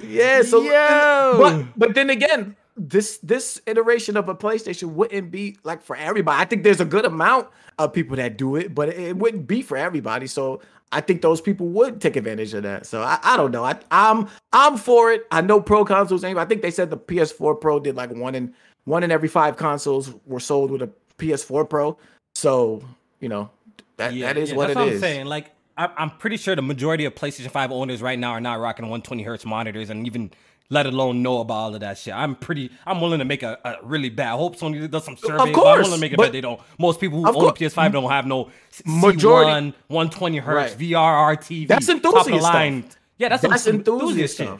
Yeah, 0.00 0.42
so 0.42 0.62
Yo. 0.62 1.38
but 1.38 1.66
but 1.78 1.94
then 1.94 2.10
again, 2.10 2.56
this 2.76 3.18
this 3.18 3.60
iteration 3.66 4.16
of 4.16 4.28
a 4.28 4.34
PlayStation 4.34 4.92
wouldn't 4.92 5.30
be 5.30 5.56
like 5.64 5.82
for 5.82 5.96
everybody. 5.96 6.40
I 6.40 6.44
think 6.44 6.62
there's 6.64 6.80
a 6.80 6.84
good 6.84 7.04
amount 7.04 7.48
of 7.78 7.92
people 7.92 8.16
that 8.16 8.36
do 8.36 8.56
it, 8.56 8.74
but 8.74 8.88
it, 8.90 8.98
it 8.98 9.16
wouldn't 9.16 9.46
be 9.46 9.62
for 9.62 9.76
everybody. 9.76 10.26
So 10.26 10.60
I 10.92 11.00
think 11.00 11.22
those 11.22 11.40
people 11.40 11.66
would 11.68 12.00
take 12.00 12.16
advantage 12.16 12.54
of 12.54 12.62
that. 12.64 12.86
So 12.86 13.02
I, 13.02 13.18
I 13.22 13.36
don't 13.36 13.50
know. 13.50 13.64
I 13.64 13.78
I'm 13.90 14.28
I'm 14.52 14.76
for 14.76 15.10
it. 15.12 15.26
I 15.30 15.40
know 15.40 15.60
pro 15.60 15.84
consoles. 15.84 16.22
I 16.24 16.44
think 16.44 16.62
they 16.62 16.70
said 16.70 16.90
the 16.90 16.98
PS4 16.98 17.60
Pro 17.60 17.80
did 17.80 17.96
like 17.96 18.10
one 18.10 18.34
in 18.34 18.54
one 18.86 19.02
in 19.04 19.10
every 19.12 19.28
five 19.28 19.56
consoles 19.58 20.12
were 20.24 20.40
sold 20.40 20.70
with 20.70 20.80
a 20.82 20.90
PS4 21.18 21.68
Pro. 21.68 21.98
So 22.34 22.82
you 23.20 23.28
know 23.28 23.50
that 23.98 24.18
that 24.18 24.36
is 24.38 24.54
what 24.54 24.68
that's 24.68 24.76
it 24.78 24.80
what 24.80 24.88
is. 24.88 24.94
I'm 24.94 25.00
saying. 25.00 25.26
Like, 25.26 25.50
I, 25.76 25.90
I'm 25.98 26.10
pretty 26.10 26.38
sure 26.38 26.56
the 26.56 26.62
majority 26.62 27.04
of 27.04 27.14
PlayStation 27.14 27.50
5 27.50 27.70
owners 27.72 28.00
right 28.00 28.18
now 28.18 28.30
are 28.32 28.40
not 28.40 28.58
rocking 28.60 28.84
120 28.86 29.22
hertz 29.22 29.44
monitors 29.44 29.90
and 29.90 30.06
even 30.06 30.30
let 30.68 30.84
alone 30.86 31.22
know 31.22 31.40
about 31.40 31.54
all 31.54 31.74
of 31.74 31.80
that 31.80 31.96
shit. 31.96 32.12
I'm 32.12 32.34
pretty, 32.34 32.70
I'm 32.86 33.00
willing 33.00 33.20
to 33.20 33.24
make 33.24 33.42
a, 33.44 33.56
a 33.64 33.76
really 33.84 34.08
bad. 34.08 34.32
I 34.32 34.36
hope 34.36 34.56
Sony 34.56 34.90
does 34.90 35.04
some 35.04 35.16
survey. 35.16 35.38
surveys. 35.38 35.54
but 35.54 35.66
I'm 35.66 35.76
willing 35.78 35.92
to 35.92 35.98
make 36.00 36.12
a 36.12 36.16
bet 36.16 36.32
they 36.32 36.40
don't. 36.40 36.60
Most 36.78 36.98
people 36.98 37.20
who 37.20 37.28
own 37.28 37.34
course. 37.34 37.58
PS5 37.58 37.92
don't 37.92 38.10
have 38.10 38.26
no 38.26 38.50
Majority- 38.84 39.70
C1, 39.70 39.74
120 39.88 40.38
hertz, 40.38 40.72
Right. 40.74 40.80
VRR 40.80 41.36
TV. 41.36 41.68
That's 41.68 41.86
top 41.86 41.96
of 41.98 42.04
enthusiast 42.04 42.42
line. 42.42 42.82
stuff. 42.82 42.96
Yeah, 43.18 43.28
that's, 43.28 43.42
That's 43.42 43.62
some 43.62 43.76
enthusiast 43.76 44.36
shit. 44.38 44.50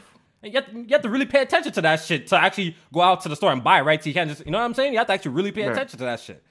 And 0.47 0.53
you 0.53 0.61
have, 0.61 0.71
to, 0.71 0.77
you 0.79 0.87
have 0.91 1.01
to 1.01 1.09
really 1.09 1.25
pay 1.25 1.41
attention 1.41 1.71
to 1.73 1.81
that 1.81 1.97
shit 2.01 2.27
to 2.27 2.37
actually 2.41 2.75
go 2.93 3.01
out 3.01 3.21
to 3.21 3.29
the 3.29 3.35
store 3.35 3.51
and 3.51 3.63
buy, 3.63 3.79
it, 3.79 3.83
right? 3.83 4.01
So 4.03 4.07
you 4.09 4.13
can't 4.13 4.29
just, 4.29 4.45
you 4.45 4.51
know 4.51 4.57
what 4.59 4.65
I'm 4.65 4.73
saying? 4.73 4.93
You 4.93 4.97
have 4.99 5.07
to 5.07 5.13
actually 5.13 5.31
really 5.31 5.51
pay 5.51 5.63
Right. 5.63 5.73
attention 5.73 5.99
to 5.99 6.05
that 6.05 6.19
shit. 6.19 6.41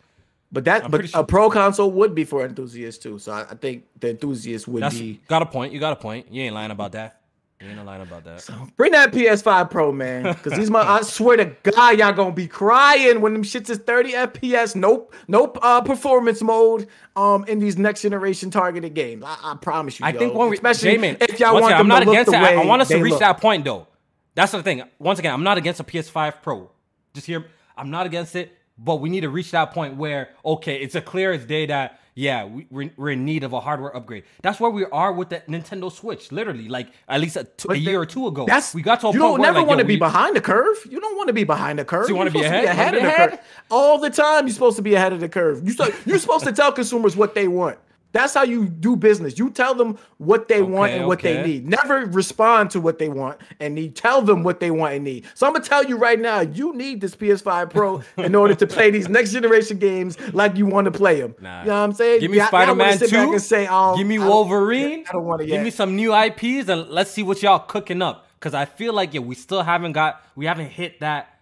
But 0.52 0.64
that, 0.66 0.82
but 0.82 0.90
pretty 0.92 1.08
sure- 1.08 1.20
a 1.20 1.24
pro 1.24 1.50
console 1.50 1.90
would 1.90 2.14
be 2.14 2.24
for 2.24 2.44
enthusiasts 2.44 3.02
too. 3.02 3.18
So 3.18 3.32
I, 3.32 3.42
I 3.50 3.54
think 3.54 3.84
the 3.98 4.10
enthusiasts 4.10 4.68
would 4.68 4.82
That's 4.82 4.98
be. 4.98 5.20
got 5.28 5.42
a 5.42 5.46
point. 5.46 5.72
You 5.72 5.80
got 5.80 5.92
a 5.92 5.96
point. 5.96 6.30
You 6.32 6.42
ain't 6.42 6.54
lying 6.54 6.70
about 6.70 6.92
that. 6.92 7.20
You 7.60 7.70
ain't 7.70 7.86
lying 7.86 8.02
about 8.02 8.22
that. 8.24 8.42
So 8.42 8.52
bring 8.76 8.92
that 8.92 9.12
PS5 9.12 9.70
Pro, 9.70 9.90
man. 9.90 10.24
Because 10.24 10.58
these 10.58 10.70
my 10.70 10.80
I 10.80 11.00
swear 11.00 11.38
to 11.38 11.56
God, 11.62 11.98
y'all 11.98 12.12
gonna 12.12 12.32
be 12.32 12.46
crying 12.46 13.22
when 13.22 13.32
them 13.32 13.42
shits 13.42 13.70
is 13.70 13.78
30 13.78 14.12
FPS. 14.12 14.76
Nope, 14.76 15.14
nope. 15.26 15.58
Uh, 15.62 15.80
performance 15.80 16.42
mode. 16.42 16.86
Um, 17.14 17.46
in 17.48 17.58
these 17.58 17.78
next 17.78 18.02
generation 18.02 18.50
targeted 18.50 18.92
games. 18.92 19.24
I, 19.26 19.38
I 19.42 19.56
promise 19.56 19.98
you. 19.98 20.04
I 20.04 20.10
yo. 20.10 20.18
think 20.18 20.34
when 20.34 20.50
we, 20.50 20.56
especially 20.56 20.92
J-Man, 20.92 21.16
if 21.18 21.40
y'all 21.40 21.54
want 21.54 21.66
again, 21.66 21.80
I'm 21.80 21.88
not 21.88 22.02
against 22.02 22.30
it. 22.30 22.36
I, 22.36 22.60
I 22.60 22.64
want 22.66 22.82
us 22.82 22.88
to 22.88 22.98
reach 22.98 23.12
look. 23.12 23.20
that 23.20 23.40
point 23.40 23.64
though. 23.64 23.86
That's 24.34 24.52
the 24.52 24.62
thing. 24.62 24.82
Once 24.98 25.18
again, 25.18 25.32
I'm 25.32 25.42
not 25.42 25.56
against 25.56 25.80
a 25.80 25.84
PS5 25.84 26.42
Pro. 26.42 26.70
Just 27.14 27.26
here, 27.26 27.46
I'm 27.74 27.90
not 27.90 28.04
against 28.04 28.36
it, 28.36 28.54
but 28.76 28.96
we 28.96 29.08
need 29.08 29.22
to 29.22 29.30
reach 29.30 29.52
that 29.52 29.72
point 29.72 29.96
where 29.96 30.28
okay, 30.44 30.76
it's 30.76 30.94
a 30.94 31.00
clear 31.00 31.32
as 31.32 31.46
day 31.46 31.64
that 31.66 32.00
yeah, 32.18 32.46
we, 32.46 32.66
we're, 32.70 32.90
we're 32.96 33.10
in 33.10 33.26
need 33.26 33.44
of 33.44 33.52
a 33.52 33.60
hardware 33.60 33.94
upgrade. 33.94 34.24
That's 34.40 34.58
where 34.58 34.70
we 34.70 34.86
are 34.86 35.12
with 35.12 35.28
the 35.28 35.40
Nintendo 35.48 35.92
Switch. 35.92 36.32
Literally, 36.32 36.66
like 36.66 36.88
at 37.08 37.20
least 37.20 37.36
a, 37.36 37.44
t- 37.44 37.68
a 37.70 37.74
year 37.74 38.00
or 38.00 38.06
two 38.06 38.26
ago. 38.26 38.46
That's 38.46 38.74
we 38.74 38.80
got 38.80 39.00
to 39.00 39.08
a 39.08 39.12
you 39.12 39.18
don't 39.18 39.40
never 39.40 39.58
like, 39.58 39.68
want 39.68 39.80
to 39.80 39.84
be 39.84 39.94
we- 39.94 39.98
behind 40.00 40.34
the 40.34 40.40
curve. 40.40 40.78
You 40.90 40.98
don't 40.98 41.14
want 41.16 41.28
to 41.28 41.34
be 41.34 41.44
behind 41.44 41.78
the 41.78 41.84
curve. 41.84 42.04
So 42.06 42.08
you 42.08 42.16
wanna 42.16 42.30
You're 42.30 42.42
be 42.42 42.48
supposed 42.48 42.64
ahead? 42.68 42.94
of 42.94 43.02
the 43.02 43.10
curve. 43.10 43.38
All 43.70 43.98
the 43.98 44.08
time, 44.10 44.46
you're 44.46 44.54
supposed 44.54 44.76
to 44.76 44.82
be 44.82 44.94
ahead 44.94 45.12
of 45.12 45.20
the 45.20 45.28
curve. 45.28 45.62
You 45.62 45.72
so, 45.74 45.88
you're 46.06 46.18
supposed 46.18 46.44
to 46.46 46.52
tell 46.52 46.72
consumers 46.72 47.16
what 47.16 47.34
they 47.34 47.48
want. 47.48 47.78
That's 48.16 48.32
how 48.32 48.44
you 48.44 48.66
do 48.66 48.96
business. 48.96 49.38
You 49.38 49.50
tell 49.50 49.74
them 49.74 49.98
what 50.16 50.48
they 50.48 50.62
want 50.62 50.92
Okay, 50.92 50.98
and 51.00 51.06
what 51.06 51.20
they 51.20 51.42
need. 51.42 51.68
Never 51.68 52.06
respond 52.06 52.70
to 52.70 52.80
what 52.80 52.98
they 52.98 53.10
want 53.10 53.38
and 53.60 53.74
need. 53.74 53.94
Tell 53.94 54.22
them 54.22 54.42
what 54.42 54.58
they 54.58 54.70
want 54.70 54.94
and 54.94 55.04
need. 55.04 55.26
So 55.34 55.46
I'm 55.46 55.52
gonna 55.52 55.62
tell 55.62 55.84
you 55.84 55.98
right 55.98 56.18
now, 56.18 56.40
you 56.40 56.74
need 56.74 57.02
this 57.02 57.14
PS5 57.14 57.68
Pro 57.68 58.02
in 58.16 58.34
order 58.34 58.54
to 58.54 58.66
play 58.66 58.90
these 58.90 59.10
next 59.10 59.32
generation 59.32 59.76
games 59.76 60.18
like 60.32 60.56
you 60.56 60.64
want 60.64 60.86
to 60.86 60.90
play 60.90 61.20
them. 61.20 61.34
Nah. 61.42 61.60
You 61.60 61.66
know 61.66 61.72
what 61.74 61.78
I'm 61.80 61.92
saying? 61.92 62.20
Give 62.20 62.30
me 62.30 62.38
Y'all- 62.38 62.46
y'all 62.46 62.52
wanna 62.52 62.66
Spider-Man 62.66 62.98
sit 62.98 63.10
back 63.12 63.26
2. 63.26 63.32
and 63.32 63.42
say, 63.42 63.68
oh, 63.70 63.96
give 63.98 64.06
me 64.06 64.18
Wolverine. 64.18 65.04
I 65.06 65.12
don't 65.12 65.24
want 65.24 65.42
to 65.42 65.46
Give 65.46 65.62
me 65.62 65.70
some 65.70 65.94
new 65.94 66.14
IPs 66.16 66.70
and 66.70 66.88
let's 66.88 67.10
see 67.10 67.22
what 67.22 67.42
y'all 67.42 67.58
cooking 67.58 68.00
up. 68.00 68.26
Cause 68.40 68.54
I 68.54 68.64
feel 68.64 68.94
like 68.94 69.12
yeah, 69.12 69.20
we 69.20 69.34
still 69.34 69.62
haven't 69.62 69.92
got 69.92 70.24
we 70.36 70.46
haven't 70.46 70.70
hit 70.70 71.00
that 71.00 71.38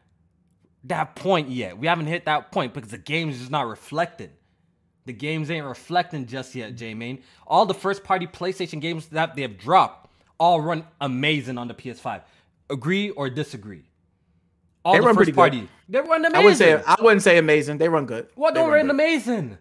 that 0.84 1.14
point 1.14 1.50
yet. 1.50 1.78
We 1.78 1.86
haven't 1.86 2.06
hit 2.06 2.24
that 2.24 2.50
point 2.50 2.74
because 2.74 2.90
the 2.90 2.98
game 2.98 3.28
is 3.30 3.38
just 3.38 3.50
not 3.50 3.66
reflecting. 3.68 4.30
The 5.06 5.12
games 5.12 5.50
ain't 5.50 5.66
reflecting 5.66 6.26
just 6.26 6.54
yet, 6.54 6.76
J 6.76 6.94
Main. 6.94 7.22
All 7.46 7.66
the 7.66 7.74
first 7.74 8.04
party 8.04 8.26
PlayStation 8.26 8.80
games 8.80 9.06
that 9.08 9.34
they 9.34 9.42
have 9.42 9.58
dropped 9.58 10.10
all 10.38 10.60
run 10.60 10.84
amazing 11.00 11.58
on 11.58 11.68
the 11.68 11.74
PS5. 11.74 12.22
Agree 12.70 13.10
or 13.10 13.28
disagree? 13.28 13.84
All 14.84 14.94
They 14.94 15.00
the 15.00 15.06
run 15.06 15.14
first 15.14 15.18
pretty 15.18 15.32
good. 15.32 15.36
party. 15.36 15.68
They 15.88 16.00
run 16.00 16.24
amazing. 16.24 16.34
I 16.34 16.38
wouldn't 16.40 16.58
say 16.58 16.82
I 16.86 16.96
wouldn't 17.02 17.22
say 17.22 17.38
amazing. 17.38 17.78
They 17.78 17.88
run 17.88 18.06
good. 18.06 18.28
what 18.34 18.54
They 18.54 18.60
don't 18.60 18.70
run 18.70 18.78
run 18.86 18.90
amazing? 18.90 19.58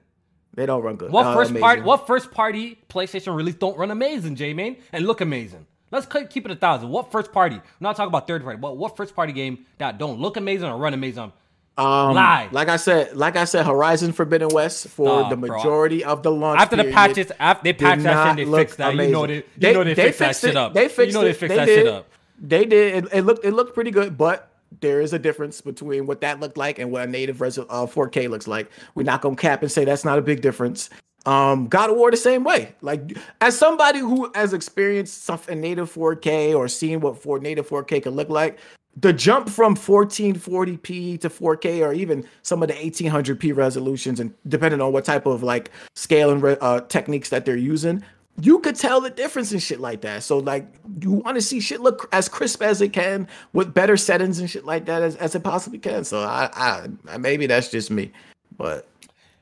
They 0.56 0.66
don't 0.66 0.82
run 0.84 0.96
good. 0.96 1.12
What 1.12 1.26
Uh, 1.26 1.34
first 1.36 1.56
party? 1.60 1.82
What 1.82 2.08
first 2.08 2.32
party 2.32 2.80
PlayStation 2.90 3.36
release 3.36 3.56
don't 3.56 3.78
run 3.78 3.92
amazing, 3.92 4.36
J 4.36 4.54
man, 4.54 4.78
and 4.94 5.06
look 5.06 5.20
amazing? 5.22 5.66
Let's 5.92 6.08
keep 6.30 6.46
it 6.46 6.52
a 6.52 6.56
thousand. 6.56 6.90
What 6.90 7.12
first 7.12 7.32
party? 7.32 7.56
I'm 7.56 7.62
not 7.80 7.96
talking 7.96 8.08
about 8.08 8.28
third 8.28 8.44
party, 8.44 8.58
but 8.58 8.78
what 8.78 8.98
first 8.98 9.16
party 9.16 9.32
game 9.34 9.66
that 9.78 9.98
don't 10.00 10.20
look 10.20 10.38
amazing 10.38 10.68
or 10.70 10.78
run 10.78 10.94
amazing? 10.94 11.32
Um, 11.76 12.14
Lie. 12.14 12.50
Like 12.52 12.70
I 12.70 12.78
said, 12.78 13.16
like 13.16 13.36
I 13.36 13.46
said, 13.46 13.66
Horizon 13.66 14.14
Forbidden 14.14 14.50
West 14.50 14.88
for 14.90 15.22
Stop, 15.22 15.30
the 15.32 15.38
bro. 15.38 15.58
majority 15.58 16.04
of 16.04 16.22
the 16.22 16.32
launch. 16.32 16.62
After 16.62 16.76
the 16.76 16.92
patches, 16.92 17.32
after 17.40 17.64
they 17.64 17.74
patched 17.74 18.04
that 18.04 18.36
shit, 18.36 18.46
and 18.46 18.54
they 18.54 18.58
fixed 18.60 18.78
that. 18.78 18.94
You 18.96 19.08
know 19.12 19.24
amazing. 19.24 19.44
they, 19.58 19.68
you 19.70 19.74
know 19.74 19.84
they, 19.84 19.96
fixed 19.96 20.20
that 20.20 20.28
fixed 20.28 20.42
shit 20.42 20.56
up. 20.56 20.74
They 20.74 20.88
fixed 20.88 21.08
you 21.08 21.14
know 21.14 21.26
they 21.26 21.34
fixed 21.34 21.50
They 21.50 21.56
that 21.56 21.66
did. 21.66 21.78
shit 21.80 21.88
up. 21.88 22.08
They 22.40 22.66
did. 22.66 23.06
It, 23.06 23.14
it 23.14 23.22
looked. 23.24 23.44
It 23.44 23.52
looked 23.52 23.74
pretty 23.74 23.90
good, 23.90 24.18
but 24.18 24.50
there 24.82 25.02
is 25.02 25.14
a 25.14 25.20
difference 25.20 25.62
between 25.62 26.06
what 26.06 26.22
that 26.22 26.40
looked 26.40 26.58
like 26.58 26.78
and 26.80 26.92
what 26.92 27.04
a 27.04 27.08
native 27.08 27.42
res- 27.42 27.58
uh, 27.58 27.64
4K 27.68 28.30
looks 28.30 28.48
like. 28.48 28.70
We're 28.96 29.04
not 29.04 29.22
gonna 29.22 29.36
cap 29.36 29.62
and 29.62 29.72
say 29.72 29.86
that's 29.86 30.06
not 30.06 30.18
a 30.20 30.22
big 30.22 30.42
difference. 30.42 30.90
Um, 31.26 31.68
God 31.68 31.90
of 31.90 31.96
War 31.96 32.12
the 32.12 32.18
same 32.18 32.44
way. 32.44 32.76
Like 32.82 33.18
as 33.42 33.58
somebody 33.58 34.00
who 34.00 34.32
has 34.36 34.54
experienced 34.54 35.24
stuff 35.24 35.48
in 35.48 35.62
native 35.62 35.92
4K 35.94 36.54
or 36.56 36.68
seen 36.68 37.00
what 37.00 37.18
for 37.22 37.40
native 37.40 37.68
4K 37.68 38.04
could 38.04 38.14
look 38.14 38.30
like, 38.30 38.60
the 38.98 39.12
jump 39.14 39.50
from 39.50 39.76
1440p 39.76 41.20
to 41.22 41.30
4K 41.30 41.82
or 41.82 41.94
even 41.94 42.26
some 42.44 42.62
of 42.62 42.70
the 42.70 42.76
1800p 42.76 43.56
resolutions, 43.56 44.20
and 44.20 44.34
depending 44.48 44.82
on 44.82 44.94
what 44.94 45.06
type 45.06 45.26
of 45.26 45.44
like 45.44 45.72
scale 45.96 46.30
and 46.32 46.44
uh, 46.62 46.82
techniques 46.82 47.30
that 47.30 47.46
they're 47.46 47.56
using, 47.58 48.04
you 48.42 48.60
could 48.60 48.76
tell 48.76 49.02
the 49.02 49.10
difference 49.10 49.52
in 49.52 49.60
shit 49.60 49.80
like 49.80 50.02
that. 50.02 50.24
So 50.24 50.38
like, 50.40 50.68
you 51.02 51.12
want 51.12 51.36
to 51.38 51.42
see 51.42 51.60
shit 51.60 51.82
look 51.82 52.08
as 52.12 52.30
crisp 52.30 52.62
as 52.62 52.82
it 52.82 52.94
can 52.94 53.28
with 53.54 53.74
better 53.74 53.98
settings 53.98 54.40
and 54.40 54.50
shit 54.50 54.66
like 54.66 54.86
that 54.86 55.02
as, 55.02 55.16
as 55.18 55.36
it 55.36 55.44
possibly 55.44 55.80
can. 55.80 56.04
So 56.04 56.20
I, 56.20 56.88
I 57.10 57.18
maybe 57.18 57.48
that's 57.48 57.70
just 57.70 57.92
me, 57.92 58.12
but 58.58 58.88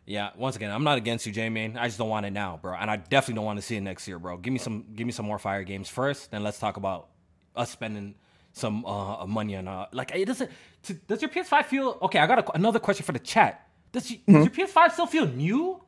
Yeah, 0.05 0.31
once 0.35 0.55
again, 0.55 0.71
I'm 0.71 0.83
not 0.83 0.97
against 0.97 1.25
you, 1.25 1.31
J 1.31 1.49
man. 1.49 1.77
I 1.77 1.87
just 1.87 1.97
don't 1.97 2.09
want 2.09 2.25
it 2.25 2.31
now, 2.31 2.59
bro. 2.61 2.73
And 2.73 2.89
I 2.91 2.97
definitely 2.97 3.35
don't 3.35 3.45
want 3.45 3.59
to 3.59 3.61
see 3.61 3.77
it 3.77 3.81
next 3.81 4.07
year, 4.07 4.19
bro. 4.19 4.37
Give 4.37 4.51
me 4.51 4.59
some 4.59 4.85
give 4.95 5.05
me 5.05 5.13
some 5.13 5.25
more 5.25 5.39
fire 5.39 5.63
games 5.63 5.89
first, 5.89 6.31
then 6.31 6.43
let's 6.43 6.59
talk 6.59 6.77
about 6.77 7.09
us 7.55 7.69
spending 7.69 8.15
some 8.53 8.85
uh 8.85 9.25
money 9.25 9.55
on 9.55 9.67
uh 9.67 9.85
like 9.93 10.11
it 10.13 10.25
doesn't 10.25 10.51
to, 10.83 10.93
does 10.93 11.21
your 11.21 11.29
PS5 11.29 11.65
feel 11.65 11.97
okay, 12.01 12.19
I 12.19 12.27
got 12.27 12.39
a, 12.39 12.51
another 12.53 12.79
question 12.79 13.05
for 13.05 13.11
the 13.13 13.19
chat. 13.19 13.67
Does, 13.91 14.09
you, 14.11 14.17
does 14.27 14.45
your 14.45 14.67
PS5 14.67 14.91
still 14.93 15.05
feel 15.05 15.27
new? 15.27 15.81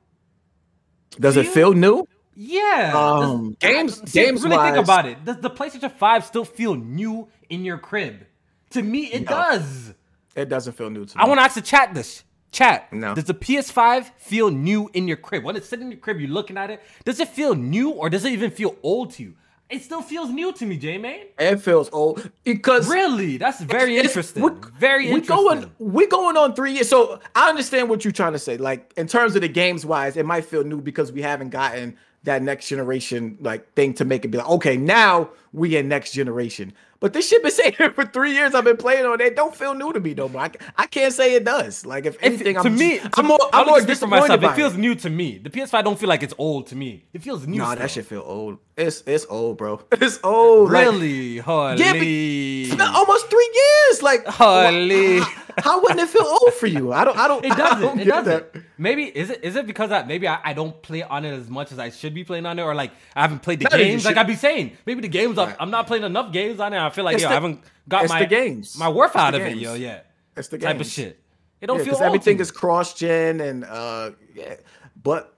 does 1.20 1.38
it 1.38 1.46
you? 1.46 1.52
feel 1.52 1.74
new? 1.74 2.06
Yeah. 2.36 2.92
Um, 2.96 3.56
does- 3.60 3.72
games- 3.72 4.12
see, 4.12 4.22
games 4.24 4.44
really 4.44 4.58
think 4.58 4.78
about 4.78 5.06
it. 5.06 5.24
Does 5.24 5.38
the 5.38 5.50
PlayStation 5.50 5.92
5 5.92 6.26
still 6.26 6.46
feel 6.46 6.76
new 6.76 7.28
in 7.50 7.64
your 7.64 7.78
crib? 7.78 8.26
To 8.72 8.82
me, 8.82 9.06
it 9.06 9.22
No. 9.22 9.28
does. 9.30 9.94
It 10.36 10.50
doesn't 10.50 10.74
feel 10.74 10.90
new 10.90 11.06
to 11.06 11.18
me. 11.18 11.24
I 11.24 11.28
want 11.28 11.40
to 11.40 11.44
ask 11.44 11.56
the 11.56 11.62
chat 11.62 11.94
this. 11.94 12.24
Chat. 12.52 12.92
No. 12.92 13.14
Does 13.16 13.26
the 13.26 13.34
PS5 13.36 14.12
feel 14.18 14.50
new 14.50 14.90
in 14.94 15.08
your 15.08 15.18
crib? 15.18 15.44
When 15.44 15.56
it's 15.56 15.70
sitting 15.70 15.86
in 15.86 15.92
your 15.92 16.00
crib, 16.00 16.20
you're 16.20 16.30
looking 16.30 16.58
at 16.58 16.70
it. 16.72 16.82
Does 17.06 17.20
it 17.20 17.28
feel 17.30 17.56
new 17.56 17.92
or 17.92 18.10
does 18.10 18.26
it 18.26 18.32
even 18.32 18.52
feel 18.52 18.76
old 18.84 19.12
to 19.14 19.24
you? 19.24 19.36
It 19.74 19.82
still 19.82 20.02
feels 20.02 20.30
new 20.30 20.54
to 20.54 20.66
me, 20.66 20.78
J 20.78 20.98
man. 20.98 21.22
It 21.40 21.58
feels 21.58 21.90
old 21.92 22.30
because 22.44 22.88
Really? 22.88 23.38
That's 23.38 23.60
very 23.62 23.94
It's- 23.98 24.12
interesting. 24.12 24.44
we're- 24.44 24.56
very 24.78 25.06
we 25.08 25.14
interesting. 25.16 25.36
going 25.36 25.72
we 25.80 26.08
going 26.08 26.38
on 26.38 26.54
three 26.54 26.74
years. 26.74 26.90
So 26.90 27.20
I 27.36 27.50
understand 27.50 27.90
what 27.90 28.06
you're 28.06 28.12
trying 28.12 28.34
to 28.34 28.40
say. 28.40 28.58
Like 28.58 28.94
in 28.98 29.08
terms 29.08 29.36
of 29.36 29.42
the 29.42 29.48
games 29.48 29.86
wise, 29.86 30.16
it 30.16 30.26
might 30.26 30.46
feel 30.46 30.64
new 30.64 30.80
because 30.82 31.12
we 31.12 31.22
haven't 31.22 31.50
gotten 31.50 31.98
that 32.24 32.42
next 32.42 32.70
generation 32.70 33.38
like 33.42 33.74
thing 33.74 33.94
to 33.96 34.06
make 34.06 34.24
it 34.24 34.30
be 34.30 34.38
like, 34.38 34.48
okay, 34.50 34.78
now 34.78 35.30
we 35.52 35.76
in 35.76 35.90
next 35.90 36.12
generation. 36.14 36.72
But 37.02 37.12
this 37.12 37.28
shit 37.28 37.44
been 37.44 37.52
saying 37.62 37.76
it 37.80 37.96
for 37.96 38.06
three 38.06 38.32
years. 38.32 38.56
I've 38.56 38.64
been 38.64 38.78
playing 38.78 39.06
on 39.06 39.20
it. 39.20 39.26
It 39.28 39.36
Don't 39.36 39.54
feel 39.54 39.74
new 39.74 39.92
to 39.92 40.00
me 40.00 40.14
though. 40.14 40.32
I, 40.38 40.50
I 40.78 40.86
can't 40.88 41.14
say 41.14 41.36
it 41.36 41.44
does. 41.44 41.86
Like 41.86 42.06
if 42.06 42.16
If- 42.16 42.24
anything, 42.24 42.56
to 42.56 42.62
I'm 42.62 42.76
me, 42.78 43.00
to- 43.00 43.10
I'm 43.18 43.26
more 43.26 43.40
I'm 43.52 43.68
more 43.68 43.82
just 43.82 43.88
speak 44.00 44.10
for 44.10 44.16
disappointed 44.16 44.42
myself. 44.42 44.54
It 44.54 44.56
feels 44.62 44.78
new 44.78 44.96
to 44.96 45.10
me. 45.10 45.38
The 45.40 45.50
PS5 45.50 45.84
don't 45.84 46.00
feel 46.00 46.08
like 46.08 46.24
it's 46.24 46.34
old 46.38 46.68
to 46.68 46.78
me. 46.78 47.04
It 47.12 47.22
feels 47.22 47.46
new. 47.46 47.58
Nah, 47.58 47.72
still. 47.72 47.80
that 47.82 47.92
shit 47.92 48.06
feel 48.06 48.24
old. 48.26 48.60
It's 48.76 49.04
it's 49.06 49.26
old, 49.30 49.58
bro. 49.58 49.82
It's 49.92 50.20
old. 50.24 50.72
like- 50.72 50.86
Really? 50.86 51.38
Holy. 51.38 51.78
Yeah, 51.80 51.94
it's 51.94 52.72
been 52.76 52.82
almost 52.82 53.30
three 53.30 53.52
years. 53.54 54.02
Like, 54.02 54.26
Holy. 54.26 55.20
How, 55.20 55.28
how 55.62 55.82
wouldn't 55.82 56.00
it 56.00 56.10
feel 56.10 56.24
old 56.24 56.54
for 56.56 56.66
you? 56.66 56.92
I 56.92 57.06
don't. 57.06 57.16
I 57.16 57.28
don't. 57.28 57.46
It 57.46 57.50
doesn't. 57.56 57.82
don't 57.82 58.00
It 58.00 58.06
doesn't. 58.06 58.54
that. 58.54 58.64
Maybe 58.80 59.04
is 59.04 59.30
it 59.30 59.44
is 59.44 59.56
it 59.56 59.68
because 59.68 59.92
I, 59.92 60.04
maybe 60.04 60.28
I, 60.28 60.40
I 60.44 60.54
don't 60.54 60.82
play 60.82 61.04
on 61.04 61.24
it 61.24 61.32
as 61.34 61.50
much 61.52 61.72
as 61.72 61.78
I 61.78 61.92
should 61.92 62.16
be 62.16 62.24
playing 62.24 62.48
on 62.48 62.58
it, 62.58 62.64
or 62.64 62.74
like 62.74 62.92
I 63.16 63.22
haven't 63.22 63.44
played 63.44 63.60
the 63.60 63.66
Not 63.66 63.74
games. 63.74 64.06
Like 64.06 64.16
should- 64.16 64.20
I 64.20 64.24
be 64.24 64.36
saying, 64.36 64.76
maybe 64.88 65.02
the 65.02 65.08
games 65.08 65.38
I'm, 65.38 65.50
Right. 65.50 65.58
I'm 65.60 65.70
not 65.70 65.86
playing 65.86 66.04
enough 66.04 66.32
games 66.34 66.60
on 66.60 66.74
it. 66.74 66.80
I 66.80 66.90
feel 66.90 67.04
like 67.06 67.14
It's 67.16 67.22
yo, 67.24 67.30
the- 67.30 67.32
I 67.34 67.36
haven't 67.36 67.64
got 67.88 68.10
my 68.10 68.26
games. 68.26 68.76
my 68.78 68.90
worth 68.90 69.12
It's 69.12 69.16
out 69.18 69.36
of 69.36 69.42
it, 69.42 69.58
yo. 69.58 69.76
Yeah, 69.76 70.00
It's 70.36 70.48
the 70.48 70.58
type 70.58 70.80
of 70.80 70.88
shit. 70.88 71.20
It 71.62 71.68
don't 71.68 71.78
Yeah, 71.78 71.86
feel 71.94 72.02
everything 72.02 72.40
is 72.40 72.50
cross 72.52 72.94
gen 72.96 73.40
and 73.40 73.64
uh 73.64 74.12
yeah. 74.34 74.56
But 75.04 75.36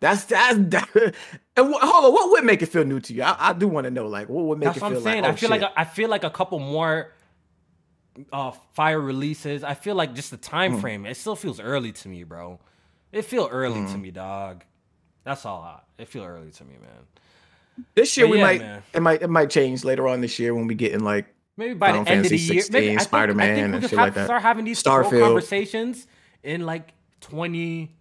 that's 0.00 0.24
that's 0.24 0.58
that, 0.58 0.88
and 1.56 1.74
wh- 1.74 1.80
hold 1.80 2.04
on, 2.04 2.12
what 2.12 2.30
would 2.32 2.44
make 2.44 2.60
it 2.62 2.66
feel 2.66 2.84
new 2.84 3.00
to 3.00 3.14
you? 3.14 3.22
I, 3.22 3.36
I 3.48 3.52
do 3.54 3.66
want 3.66 3.86
to 3.86 3.90
know, 3.90 4.06
like, 4.06 4.28
what 4.28 4.44
would 4.44 4.58
make 4.58 4.66
That's 4.66 4.76
it 4.76 4.82
what 4.82 4.88
feel 4.90 4.98
I'm 4.98 5.04
saying. 5.04 5.22
like? 5.22 5.30
I 5.30 5.32
oh, 5.32 5.36
feel 5.36 5.50
shit. 5.50 5.62
like 5.62 5.70
a, 5.72 5.80
I 5.80 5.84
feel 5.84 6.08
like 6.10 6.24
a 6.24 6.30
couple 6.30 6.58
more 6.58 7.12
uh 8.32 8.50
fire 8.74 9.00
releases. 9.00 9.64
I 9.64 9.74
feel 9.74 9.94
like 9.94 10.14
just 10.14 10.30
the 10.30 10.36
time 10.36 10.74
Hmm. 10.74 10.80
frame. 10.80 11.06
It 11.06 11.16
still 11.16 11.36
feels 11.36 11.60
early 11.60 11.92
to 11.92 12.08
me, 12.08 12.24
bro. 12.24 12.60
It 13.12 13.22
feel 13.24 13.48
early 13.50 13.86
to 13.90 13.98
me, 13.98 14.10
dog. 14.10 14.64
That's 15.24 15.44
all. 15.46 15.62
I, 15.62 15.80
it 16.02 16.08
feel 16.08 16.24
early 16.24 16.50
to 16.50 16.64
me, 16.64 16.74
man. 16.80 17.84
this 17.94 18.16
year 18.16 18.26
but 18.26 18.30
we 18.32 18.38
yeah, 18.38 18.44
might 18.44 18.60
man. 18.60 18.82
it 18.94 19.00
might 19.02 19.22
it 19.22 19.30
might 19.30 19.50
change 19.50 19.84
later 19.84 20.08
on 20.08 20.20
this 20.20 20.38
year 20.38 20.54
when 20.54 20.66
we 20.66 20.74
get 20.74 20.92
in 20.92 21.04
like 21.04 21.26
Maybe 21.58 21.72
by 21.74 21.88
Final 21.88 22.04
the 22.04 22.10
end 22.10 22.24
of 22.26 22.30
the 22.30 22.36
Fantasy 22.36 22.54
year, 22.54 22.64
maybe 22.70 22.86
I 22.86 22.88
think, 22.90 23.00
I 23.00 23.04
Spider-Man, 23.04 23.74
and 23.74 23.82
shit 23.82 23.90
have 23.92 23.98
like 23.98 24.14
that. 24.14 24.24
start 24.26 24.42
having 24.42 24.64
these 24.66 24.82
Starfield. 24.82 25.20
conversations 25.20 26.06
in 26.42 26.66
like 26.66 26.92
twenty 27.22 27.95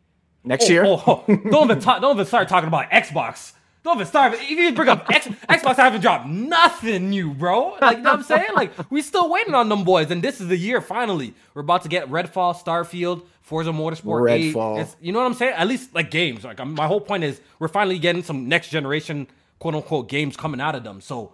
next 0.46 0.66
Oh, 0.70 0.74
year. 0.74 0.86
Oh, 0.86 1.04
oh, 1.08 1.24
don't 1.28 1.70
even 1.70 1.80
talk, 1.80 2.02
don't 2.02 2.16
even 2.16 2.26
start 2.26 2.48
talking 2.48 2.68
about 2.68 2.90
Xbox. 2.92 3.54
Don't 3.84 3.98
even 3.98 4.08
start. 4.08 4.34
If 4.34 4.50
you 4.50 4.74
bring 4.74 4.90
up 4.90 5.06
X, 5.12 5.28
Xbox, 5.28 5.78
I 5.78 5.84
haven't 5.84 6.02
dropped 6.02 6.28
nothing 6.28 7.10
new, 7.12 7.34
bro. 7.34 7.78
Like 7.80 7.98
you 7.98 8.04
know 8.04 8.12
what 8.12 8.20
I'm 8.20 8.24
saying? 8.24 8.48
Like 8.56 8.72
we 8.92 9.02
still 9.04 9.30
waiting 9.30 9.54
on 9.54 9.70
them 9.70 9.84
boys, 9.84 10.10
and 10.10 10.24
this 10.24 10.42
is 10.42 10.48
the 10.48 10.58
year 10.58 10.82
finally. 10.82 11.34
We're 11.54 11.62
about 11.62 11.84
to 11.84 11.90
get 11.90 12.10
Redfall, 12.10 12.56
Starfield, 12.56 13.24
Forza 13.42 13.70
Motorsport 13.72 14.32
8. 14.32 14.56
Redfall. 14.56 14.74
It's- 14.80 14.96
you 15.02 15.12
know 15.12 15.20
what 15.20 15.26
I'm 15.28 15.36
saying? 15.36 15.54
At 15.56 15.68
least 15.68 15.94
like 15.94 16.10
games. 16.10 16.44
Like 16.44 16.60
um, 16.60 16.74
my 16.74 16.88
whole 16.88 17.02
point 17.02 17.24
is 17.24 17.40
we're 17.60 17.68
finally 17.68 18.00
getting 18.00 18.24
some 18.24 18.50
next 18.50 18.70
generation 18.70 19.28
quote 19.60 19.76
unquote 19.76 20.10
games 20.10 20.36
coming 20.36 20.60
out 20.62 20.74
of 20.74 20.84
them. 20.84 21.00
So 21.00 21.34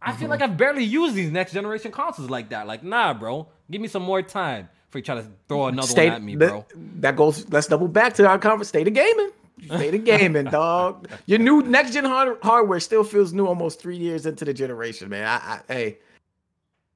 I 0.00 0.10
Mm-hmm. 0.10 0.18
feel 0.18 0.28
like 0.28 0.42
I've 0.42 0.56
barely 0.56 0.82
used 0.82 1.14
these 1.14 1.30
next 1.30 1.52
generation 1.52 1.92
consoles 1.92 2.28
like 2.28 2.48
that. 2.50 2.66
Like 2.66 2.82
nah, 2.82 3.14
bro. 3.14 3.46
Give 3.70 3.80
me 3.80 3.86
some 3.86 4.02
more 4.02 4.22
time 4.22 4.68
before 4.92 4.98
you 4.98 5.04
try 5.04 5.14
to 5.14 5.26
throw 5.48 5.66
another 5.68 5.88
State 5.88 6.08
one 6.08 6.16
at 6.16 6.22
me, 6.22 6.36
bro. 6.36 6.66
That 7.00 7.16
goes. 7.16 7.48
Let's 7.50 7.66
double 7.66 7.88
back 7.88 8.12
to 8.14 8.28
our 8.28 8.38
conference. 8.38 8.68
State 8.68 8.86
of 8.86 8.94
gaming. 8.94 9.30
State 9.64 9.94
of 9.94 10.04
gaming, 10.04 10.44
dog. 10.50 11.08
Your 11.26 11.38
new 11.38 11.62
next 11.62 11.94
gen 11.94 12.04
hard- 12.04 12.38
hardware 12.42 12.80
still 12.80 13.04
feels 13.04 13.32
new 13.32 13.46
almost 13.46 13.80
three 13.80 13.96
years 13.96 14.26
into 14.26 14.44
the 14.44 14.52
generation, 14.52 15.08
man. 15.08 15.26
I, 15.26 15.60
I 15.68 15.72
hey, 15.72 15.98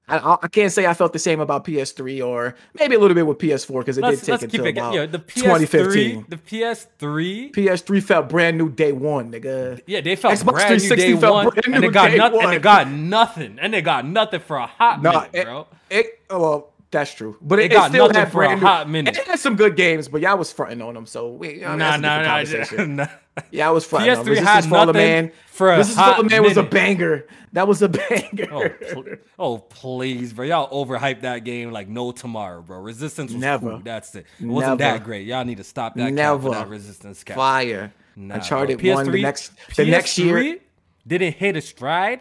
I, 0.09 0.37
I 0.43 0.49
can't 0.49 0.71
say 0.71 0.87
I 0.87 0.93
felt 0.93 1.13
the 1.15 1.19
same 1.19 1.41
about 1.41 1.65
PS3 1.65 2.27
or 2.27 2.55
maybe 2.79 2.97
a 2.97 2.99
little 2.99 3.15
bit 3.15 3.27
with 3.27 3.39
PS4 3.39 3.81
because 3.81 3.99
it 3.99 4.03
let's, 4.03 4.21
did 4.21 4.33
take 4.33 4.43
until 4.43 4.67
it. 4.67 4.71
about 4.77 4.95
Yeah, 4.95 5.07
the 5.07 5.19
PS3, 5.19 5.35
2015. 5.35 6.27
the 6.29 6.37
PS3. 6.37 7.53
PS3 7.55 8.03
felt 8.03 8.29
brand 8.29 8.59
new 8.59 8.69
day 8.69 8.93
one, 8.93 9.33
nigga. 9.33 9.81
Yeah, 9.87 10.03
they 10.03 10.17
felt 10.17 10.35
Xbox 10.35 10.53
brand 10.53 10.83
new 10.83 10.97
day 10.97 11.17
felt 11.17 11.35
one, 11.35 11.49
brand 11.49 11.65
and 11.67 11.83
new 11.83 11.89
they 11.89 11.95
got 11.95 12.13
nothing. 12.13 12.41
And 12.43 12.53
they 12.53 12.59
got 12.59 12.89
nothing, 12.91 13.59
and 13.59 13.73
they 13.73 13.81
got 13.83 14.07
nothing 14.07 14.41
for 14.41 14.57
a 14.59 14.67
hot 14.67 15.01
No, 15.03 15.13
minute, 15.33 15.45
bro. 15.47 15.67
it 15.89 16.21
well, 16.29 16.73
that's 16.99 17.13
true, 17.15 17.37
but 17.43 17.59
it, 17.59 17.67
it 17.67 17.75
got 17.75 17.91
still 17.91 18.07
nothing 18.07 18.21
had 18.21 18.33
for 18.33 18.43
a 18.43 18.47
brand 18.47 18.61
new. 18.61 18.67
hot 18.67 18.89
minute. 18.89 19.17
It 19.17 19.27
had 19.27 19.39
some 19.39 19.55
good 19.57 19.77
games, 19.77 20.09
but 20.09 20.21
y'all 20.23 20.39
was 20.39 20.51
fronting 20.53 20.81
on 20.83 20.95
them, 20.95 21.05
so 21.07 21.31
we, 21.33 21.55
you 21.57 21.61
know, 21.61 21.77
Nah, 21.77 21.97
nah, 21.97 22.23
nah, 22.23 22.25
conversation. 22.25 22.97
nah. 22.97 23.07
Yeah, 23.51 23.69
I 23.69 23.71
was 23.73 23.85
fronting. 23.85 24.11
on 24.11 24.17
PS3 24.17 24.25
them. 24.25 24.29
Resistance 24.31 24.65
had 24.65 24.71
nothing 24.73 24.93
Man. 24.95 25.33
for 25.49 25.71
a 25.73 25.77
Resistance 25.79 25.97
for 25.97 26.03
hot 26.03 26.17
All 26.17 26.23
the 26.25 26.31
Man 26.31 26.43
was 26.43 26.57
a 26.57 26.63
banger. 26.63 27.27
That 27.53 27.69
was 27.69 27.83
a 27.83 27.89
banger. 27.91 28.49
Oh, 28.51 28.69
pl- 28.93 29.05
oh, 29.39 29.59
please, 29.59 30.33
bro. 30.33 30.45
Y'all 30.47 30.87
overhyped 30.87 31.21
that 31.23 31.45
game 31.45 31.71
like 31.71 31.89
no 31.89 32.13
tomorrow, 32.13 32.63
bro. 32.63 32.79
Resistance 32.81 33.33
was 33.33 33.41
Never. 33.41 33.71
cool. 33.71 33.81
That's 33.85 34.15
it. 34.15 34.27
It 34.41 34.47
wasn't 34.47 34.79
Never. 34.79 34.99
that 34.99 35.05
great. 35.05 35.27
Y'all 35.27 35.45
need 35.45 35.59
to 35.59 35.65
stop 35.65 35.95
that 35.97 36.13
Never. 36.13 36.49
for 36.51 36.55
that 36.55 36.69
resistance 36.69 37.23
cap. 37.25 37.37
Fire. 37.37 37.93
Nah, 38.17 38.37
Uncharted 38.37 38.81
bro. 38.81 38.95
one 38.95 39.05
the 39.07 39.13
PS3 39.19 39.23
next 39.23 39.53
the 39.77 39.85
next 39.85 40.17
year. 40.19 40.37
PS3 40.37 40.61
didn't 41.07 41.35
hit 41.35 41.57
a 41.57 41.61
stride 41.61 42.21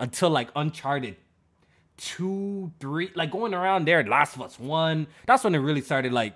until 0.00 0.30
like 0.30 0.48
Uncharted 0.56 1.16
two, 1.96 2.72
three, 2.80 3.10
like 3.14 3.30
going 3.30 3.54
around 3.54 3.86
there. 3.86 4.04
Last 4.04 4.36
of 4.36 4.42
Us 4.42 4.58
one. 4.58 5.06
That's 5.26 5.44
when 5.44 5.54
it 5.54 5.58
really 5.58 5.80
started 5.80 6.12
like 6.12 6.34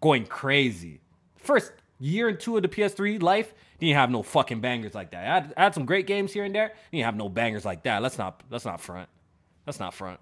going 0.00 0.26
crazy. 0.26 1.00
First 1.36 1.72
year 1.98 2.28
and 2.28 2.38
two 2.40 2.56
of 2.56 2.62
the 2.62 2.68
PS3 2.68 3.22
life, 3.22 3.54
didn't 3.78 3.96
have 3.96 4.10
no 4.10 4.22
fucking 4.22 4.60
bangers 4.60 4.94
like 4.94 5.10
that. 5.10 5.20
I 5.20 5.34
had, 5.34 5.54
I 5.56 5.62
had 5.64 5.74
some 5.74 5.84
great 5.84 6.06
games 6.06 6.32
here 6.32 6.44
and 6.44 6.54
there. 6.54 6.72
Didn't 6.90 7.04
have 7.04 7.16
no 7.16 7.28
bangers 7.28 7.64
like 7.64 7.82
that. 7.84 8.02
Let's 8.02 8.18
not. 8.18 8.42
Let's 8.50 8.64
not 8.64 8.80
front. 8.80 9.08
Let's 9.66 9.80
not 9.80 9.94
front. 9.94 10.20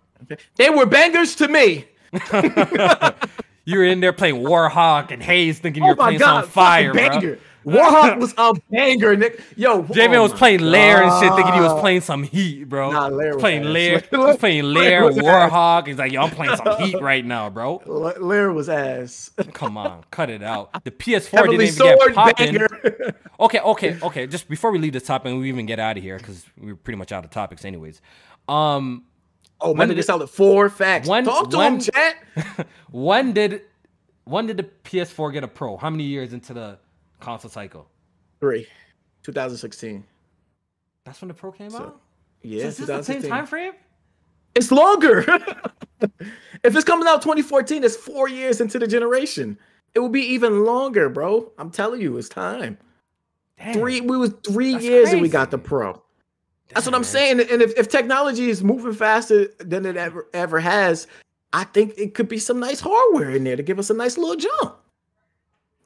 They 0.56 0.70
were 0.70 0.86
bangers 0.86 1.34
to 1.36 1.48
me. 1.48 1.86
You 3.64 3.78
were 3.78 3.84
in 3.84 4.00
there 4.00 4.12
playing 4.12 4.36
Warhawk 4.36 5.12
and 5.12 5.22
Haze, 5.22 5.58
thinking 5.58 5.84
Oh 5.84 5.94
my 5.94 5.94
playing 5.94 6.18
god, 6.18 6.42
some 6.42 6.50
fire, 6.50 6.92
bro. 6.92 7.36
Warhawk 7.64 8.18
was 8.20 8.34
a 8.36 8.54
banger, 8.70 9.16
Nick. 9.16 9.40
Yo, 9.56 9.82
J-Man 9.82 10.18
oh 10.18 10.22
was 10.24 10.32
playing 10.32 10.60
Lair 10.60 11.02
and 11.02 11.12
shit, 11.22 11.32
thinking 11.34 11.54
he 11.54 11.60
was 11.60 11.80
playing 11.80 12.00
some 12.00 12.22
heat, 12.22 12.64
bro. 12.68 12.90
Nah, 12.92 13.06
Lair 13.08 13.34
was 13.34 13.40
playing. 13.40 13.64
Lair. 13.64 14.02
He 14.10 14.16
was 14.16 14.36
playing 14.36 14.64
Lair 14.64 15.02
Lair, 15.02 15.04
was 15.04 15.18
ass. 15.18 15.24
Warhawk. 15.52 15.86
He's 15.86 15.98
like, 15.98 16.12
yo, 16.12 16.22
I'm 16.22 16.30
playing 16.30 16.56
some 16.56 16.76
heat 16.82 16.98
right 17.00 17.24
now, 17.24 17.50
bro. 17.50 17.82
La- 17.86 18.14
Lair 18.18 18.52
was 18.52 18.68
ass. 18.68 19.30
Come 19.52 19.76
on, 19.78 20.04
cut 20.10 20.28
it 20.30 20.42
out. 20.42 20.84
The 20.84 20.90
PS4 20.90 21.28
Heavenly 21.30 21.66
didn't 21.66 21.80
even 21.86 21.98
get 22.06 22.14
popping. 22.14 22.52
banger. 22.52 23.14
Okay, 23.40 23.58
okay, 23.60 23.98
okay. 24.02 24.26
Just 24.26 24.48
before 24.48 24.70
we 24.72 24.78
leave 24.78 24.92
the 24.92 25.00
topic 25.00 25.30
and 25.30 25.40
we 25.40 25.48
even 25.48 25.66
get 25.66 25.78
out 25.78 25.96
of 25.96 26.02
here, 26.02 26.18
because 26.18 26.44
we're 26.58 26.76
pretty 26.76 26.96
much 26.98 27.12
out 27.12 27.24
of 27.24 27.30
topics 27.30 27.64
anyways. 27.64 28.00
Um, 28.48 29.04
oh, 29.60 29.68
When 29.70 29.78
man, 29.78 29.88
did 29.88 29.96
they 29.96 30.00
it- 30.00 30.06
sell 30.06 30.20
it 30.22 30.28
four 30.28 30.68
facts. 30.68 31.08
when- 31.08 31.24
Talk 31.24 31.50
to 31.50 31.58
when- 31.58 31.74
him, 31.74 31.80
chat. 31.80 32.16
when 32.90 33.32
did 33.32 33.62
when 34.24 34.46
did 34.46 34.56
the 34.56 34.62
PS4 34.84 35.32
get 35.32 35.42
a 35.44 35.48
Pro? 35.48 35.76
How 35.76 35.90
many 35.90 36.04
years 36.04 36.32
into 36.32 36.54
the 36.54 36.78
console 37.22 37.50
cycle? 37.50 37.88
Three, 38.40 38.66
2016. 39.22 40.04
That's 41.04 41.20
when 41.20 41.28
the 41.28 41.34
Pro 41.34 41.52
came 41.52 41.70
So, 41.70 41.78
out. 41.78 42.00
Yeah, 42.42 42.62
so 42.62 42.68
is 42.68 42.76
this 42.78 42.86
the 42.86 43.02
same 43.02 43.22
time 43.22 43.46
frame? 43.46 43.72
It's 44.54 44.70
longer. 44.70 45.20
if 46.00 46.76
it's 46.76 46.84
coming 46.84 47.06
out 47.08 47.22
2014, 47.22 47.84
it's 47.84 47.96
four 47.96 48.28
years 48.28 48.60
into 48.60 48.78
the 48.78 48.86
generation. 48.86 49.58
It 49.94 50.00
will 50.00 50.08
be 50.08 50.22
even 50.22 50.64
longer, 50.64 51.08
bro. 51.08 51.52
I'm 51.58 51.70
telling 51.70 52.00
you, 52.00 52.16
it's 52.18 52.28
time. 52.28 52.78
Damn. 53.58 53.74
Three, 53.74 54.00
we 54.00 54.16
was 54.16 54.34
three 54.46 54.72
That's 54.72 54.84
years 54.84 55.12
and 55.12 55.22
we 55.22 55.28
got 55.28 55.50
the 55.50 55.58
pro. 55.58 56.02
That's 56.70 56.86
what 56.86 56.94
I'm 56.94 57.02
man. 57.02 57.04
saying. 57.04 57.40
And 57.40 57.62
if, 57.62 57.78
if 57.78 57.88
technology 57.88 58.48
is 58.48 58.64
moving 58.64 58.94
faster 58.94 59.48
than 59.58 59.84
it 59.86 59.96
ever 59.96 60.26
ever 60.32 60.58
has, 60.58 61.06
I 61.52 61.64
think 61.64 61.94
it 61.98 62.14
could 62.14 62.28
be 62.28 62.38
some 62.38 62.58
nice 62.58 62.80
hardware 62.80 63.30
in 63.30 63.44
there 63.44 63.56
to 63.56 63.62
give 63.62 63.78
us 63.78 63.90
a 63.90 63.94
nice 63.94 64.16
little 64.16 64.36
jump. 64.36 64.76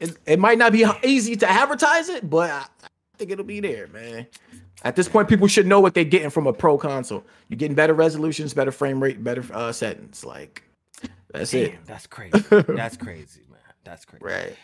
It, 0.00 0.16
it 0.26 0.38
might 0.38 0.58
not 0.58 0.72
be 0.72 0.84
easy 1.02 1.36
to 1.36 1.48
advertise 1.48 2.08
it, 2.08 2.28
but 2.28 2.50
I, 2.50 2.66
I 2.84 2.88
think 3.18 3.30
it'll 3.30 3.44
be 3.44 3.60
there, 3.60 3.86
man. 3.88 4.26
At 4.84 4.94
this 4.94 5.08
point, 5.08 5.28
people 5.28 5.46
should 5.48 5.66
know 5.66 5.80
what 5.80 5.94
they're 5.94 6.04
getting 6.04 6.30
from 6.30 6.46
a 6.46 6.52
pro 6.52 6.76
console. 6.76 7.24
You're 7.48 7.56
getting 7.56 7.74
better 7.74 7.94
resolutions, 7.94 8.52
better 8.54 8.70
frame 8.70 9.02
rate, 9.02 9.24
better 9.24 9.42
uh, 9.52 9.72
settings. 9.72 10.24
Like 10.24 10.62
that's 11.32 11.54
it, 11.54 11.74
that's 11.86 12.06
crazy. 12.06 12.38
That's 12.50 12.96
crazy, 12.96 13.42
man. 13.50 13.58
That's 13.84 14.04
crazy. 14.04 14.24
right? 14.24 14.56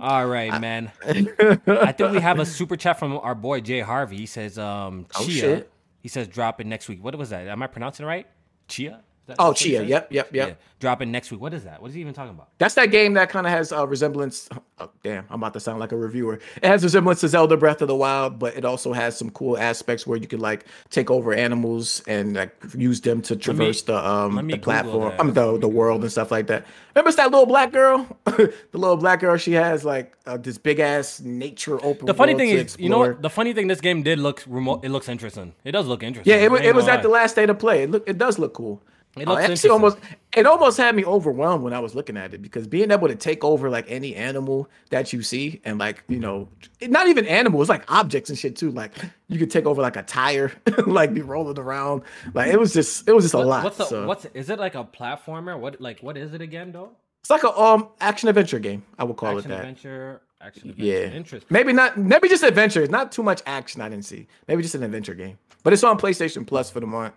All 0.00 0.26
right, 0.26 0.60
man. 0.60 0.90
I 1.06 1.92
think 1.92 2.12
we 2.12 2.20
have 2.20 2.38
a 2.38 2.46
super 2.46 2.76
chat 2.76 2.98
from 2.98 3.16
our 3.18 3.34
boy 3.34 3.60
Jay 3.60 3.80
Harvey. 3.80 4.16
He 4.16 4.26
says, 4.26 4.58
um, 4.58 5.06
Oh, 5.16 5.20
Tchia. 5.22 5.40
shit. 5.40 5.72
He 6.00 6.08
says, 6.08 6.28
drop 6.28 6.60
it 6.60 6.66
next 6.66 6.88
week. 6.88 7.02
What 7.04 7.14
was 7.16 7.30
that? 7.30 7.46
Am 7.48 7.62
I 7.62 7.66
pronouncing 7.66 8.04
it 8.06 8.08
right? 8.08 8.26
Tchia? 8.68 9.00
That- 9.26 9.36
Oh, 9.38 9.52
Tchia. 9.52 9.86
Yep, 9.86 10.12
yep, 10.12 10.34
yep. 10.34 10.48
Yeah. 10.48 10.54
Drop 10.80 11.02
it 11.02 11.06
next 11.06 11.30
week. 11.30 11.42
What 11.42 11.52
is 11.52 11.64
that? 11.64 11.82
What 11.82 11.88
is 11.88 11.94
he 11.94 12.00
even 12.00 12.14
talking 12.14 12.30
about? 12.30 12.48
That's 12.56 12.72
that 12.74 12.86
game 12.90 13.12
that 13.12 13.28
kind 13.28 13.46
of 13.46 13.52
has 13.52 13.70
a 13.70 13.86
resemblance. 13.86 14.48
Oh, 14.78 14.88
damn, 15.02 15.26
I'm 15.28 15.42
about 15.42 15.52
to 15.52 15.60
sound 15.60 15.78
like 15.78 15.92
a 15.92 15.96
reviewer. 15.96 16.40
It 16.56 16.64
has 16.64 16.82
resemblance 16.82 17.20
to 17.20 17.28
Zelda 17.28 17.58
Breath 17.58 17.82
of 17.82 17.88
the 17.88 17.94
Wild, 17.94 18.38
but 18.38 18.56
it 18.56 18.64
also 18.64 18.94
has 18.94 19.14
some 19.14 19.28
cool 19.28 19.58
aspects 19.58 20.06
where 20.06 20.16
you 20.16 20.26
can 20.26 20.40
like 20.40 20.64
take 20.88 21.10
over 21.10 21.34
animals 21.34 22.02
and 22.08 22.34
like 22.34 22.56
use 22.74 23.02
them 23.02 23.20
to 23.22 23.36
traverse 23.36 23.82
the 23.82 23.94
um 23.94 24.46
the 24.48 24.56
platform. 24.56 25.12
I 25.18 25.22
mean 25.22 25.34
the 25.34 25.58
the 25.58 25.68
world 25.68 26.00
and 26.00 26.10
stuff 26.10 26.30
like 26.30 26.46
that. 26.46 26.64
Remember 26.94 27.12
that 27.14 27.30
little 27.30 27.44
black 27.44 27.72
girl? 27.72 28.06
the 28.24 28.52
little 28.72 28.96
black 28.96 29.20
girl. 29.20 29.36
She 29.36 29.52
has 29.52 29.84
like 29.84 30.16
uh, 30.24 30.38
this 30.38 30.56
big 30.56 30.78
ass 30.80 31.20
nature 31.20 31.78
open. 31.84 32.06
The 32.06 32.14
funny 32.14 32.34
thing 32.34 32.48
is, 32.48 32.76
you 32.78 32.88
know 32.88 33.00
what? 33.00 33.20
The 33.20 33.28
funny 33.30 33.52
thing, 33.52 33.66
this 33.66 33.82
game 33.82 34.02
did 34.02 34.18
look 34.18 34.42
remote. 34.46 34.82
It 34.82 34.88
looks 34.88 35.10
interesting. 35.10 35.52
It 35.62 35.72
does 35.72 35.86
look 35.86 36.02
interesting. 36.02 36.32
Yeah, 36.32 36.40
it, 36.46 36.64
it 36.64 36.74
was 36.74 36.88
at 36.88 37.02
the 37.02 37.10
last 37.10 37.36
day 37.36 37.44
to 37.44 37.54
play. 37.54 37.82
It 37.82 37.90
look, 37.90 38.08
it 38.08 38.16
does 38.16 38.38
look 38.38 38.54
cool. 38.54 38.82
It 39.16 39.26
Uh, 39.26 39.32
looks 39.32 39.48
actually 39.48 39.70
almost 39.70 39.98
it 40.36 40.46
almost 40.46 40.76
had 40.78 40.94
me 40.94 41.04
overwhelmed 41.04 41.64
when 41.64 41.72
I 41.72 41.80
was 41.80 41.94
looking 41.96 42.16
at 42.16 42.32
it 42.32 42.40
because 42.40 42.68
being 42.68 42.90
able 42.92 43.08
to 43.08 43.16
take 43.16 43.42
over 43.42 43.68
like 43.68 43.86
any 43.90 44.14
animal 44.14 44.70
that 44.90 45.12
you 45.12 45.20
see 45.22 45.60
and 45.64 45.78
like 45.78 46.04
you 46.08 46.20
know 46.20 46.48
not 46.82 47.08
even 47.08 47.26
animals 47.26 47.68
like 47.68 47.82
objects 47.90 48.30
and 48.30 48.38
shit 48.38 48.54
too 48.56 48.70
like 48.70 48.92
you 49.28 49.38
could 49.38 49.50
take 49.50 49.66
over 49.66 49.82
like 49.82 49.96
a 49.96 50.04
tire 50.04 50.52
like 50.86 51.12
be 51.12 51.22
rolling 51.22 51.58
around 51.58 52.02
like 52.34 52.52
it 52.52 52.58
was 52.60 52.72
just 52.72 53.08
it 53.08 53.12
was 53.12 53.24
just 53.24 53.34
a 53.34 53.38
lot. 53.38 53.64
What's 53.64 53.78
the, 53.78 53.84
so. 53.86 54.06
what's 54.06 54.26
is 54.26 54.48
it 54.48 54.60
like 54.60 54.76
a 54.76 54.84
platformer? 54.84 55.58
What 55.58 55.80
like 55.80 56.00
what 56.00 56.16
is 56.16 56.32
it 56.34 56.40
again 56.40 56.70
though? 56.70 56.90
it's 57.22 57.30
like 57.30 57.42
a 57.42 57.52
um 57.58 57.88
action 58.00 58.28
adventure 58.28 58.60
game 58.60 58.84
I 58.98 59.02
would 59.04 59.16
call 59.16 59.30
action 59.36 59.50
it 59.50 59.54
that. 59.54 59.60
adventure. 59.60 60.22
Action 60.40 60.70
adventure. 60.70 60.84
Yeah, 60.90 61.10
Interesting. 61.16 61.48
Maybe 61.50 61.72
not. 61.72 61.98
Maybe 61.98 62.28
just 62.28 62.42
adventure. 62.44 62.80
It's 62.82 62.90
not 62.90 63.12
too 63.12 63.22
much 63.22 63.42
action. 63.44 63.82
I 63.82 63.88
didn't 63.90 64.06
see. 64.06 64.26
Maybe 64.48 64.62
just 64.62 64.74
an 64.74 64.82
adventure 64.84 65.14
game. 65.14 65.36
But 65.62 65.74
it's 65.74 65.84
on 65.84 65.98
PlayStation 65.98 66.46
Plus 66.46 66.70
for 66.70 66.80
the 66.80 66.86
month, 66.86 67.12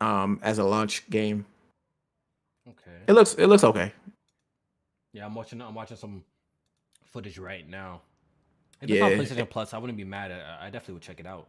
um, 0.00 0.40
as 0.42 0.58
a 0.58 0.64
launch 0.64 1.08
game. 1.10 1.46
Okay. 2.68 2.96
It 3.06 3.12
looks. 3.12 3.34
It 3.34 3.46
looks 3.46 3.64
okay. 3.64 3.92
Yeah, 5.12 5.26
I'm 5.26 5.34
watching. 5.34 5.60
I'm 5.60 5.74
watching 5.74 5.96
some 5.96 6.24
footage 7.04 7.38
right 7.38 7.68
now. 7.68 8.02
If 8.82 8.90
it's 8.90 9.02
on 9.02 9.12
PlayStation 9.12 9.48
Plus, 9.48 9.72
I 9.72 9.78
wouldn't 9.78 9.96
be 9.96 10.04
mad. 10.04 10.30
At, 10.30 10.42
I 10.60 10.64
definitely 10.66 10.94
would 10.94 11.02
check 11.02 11.20
it 11.20 11.26
out. 11.26 11.48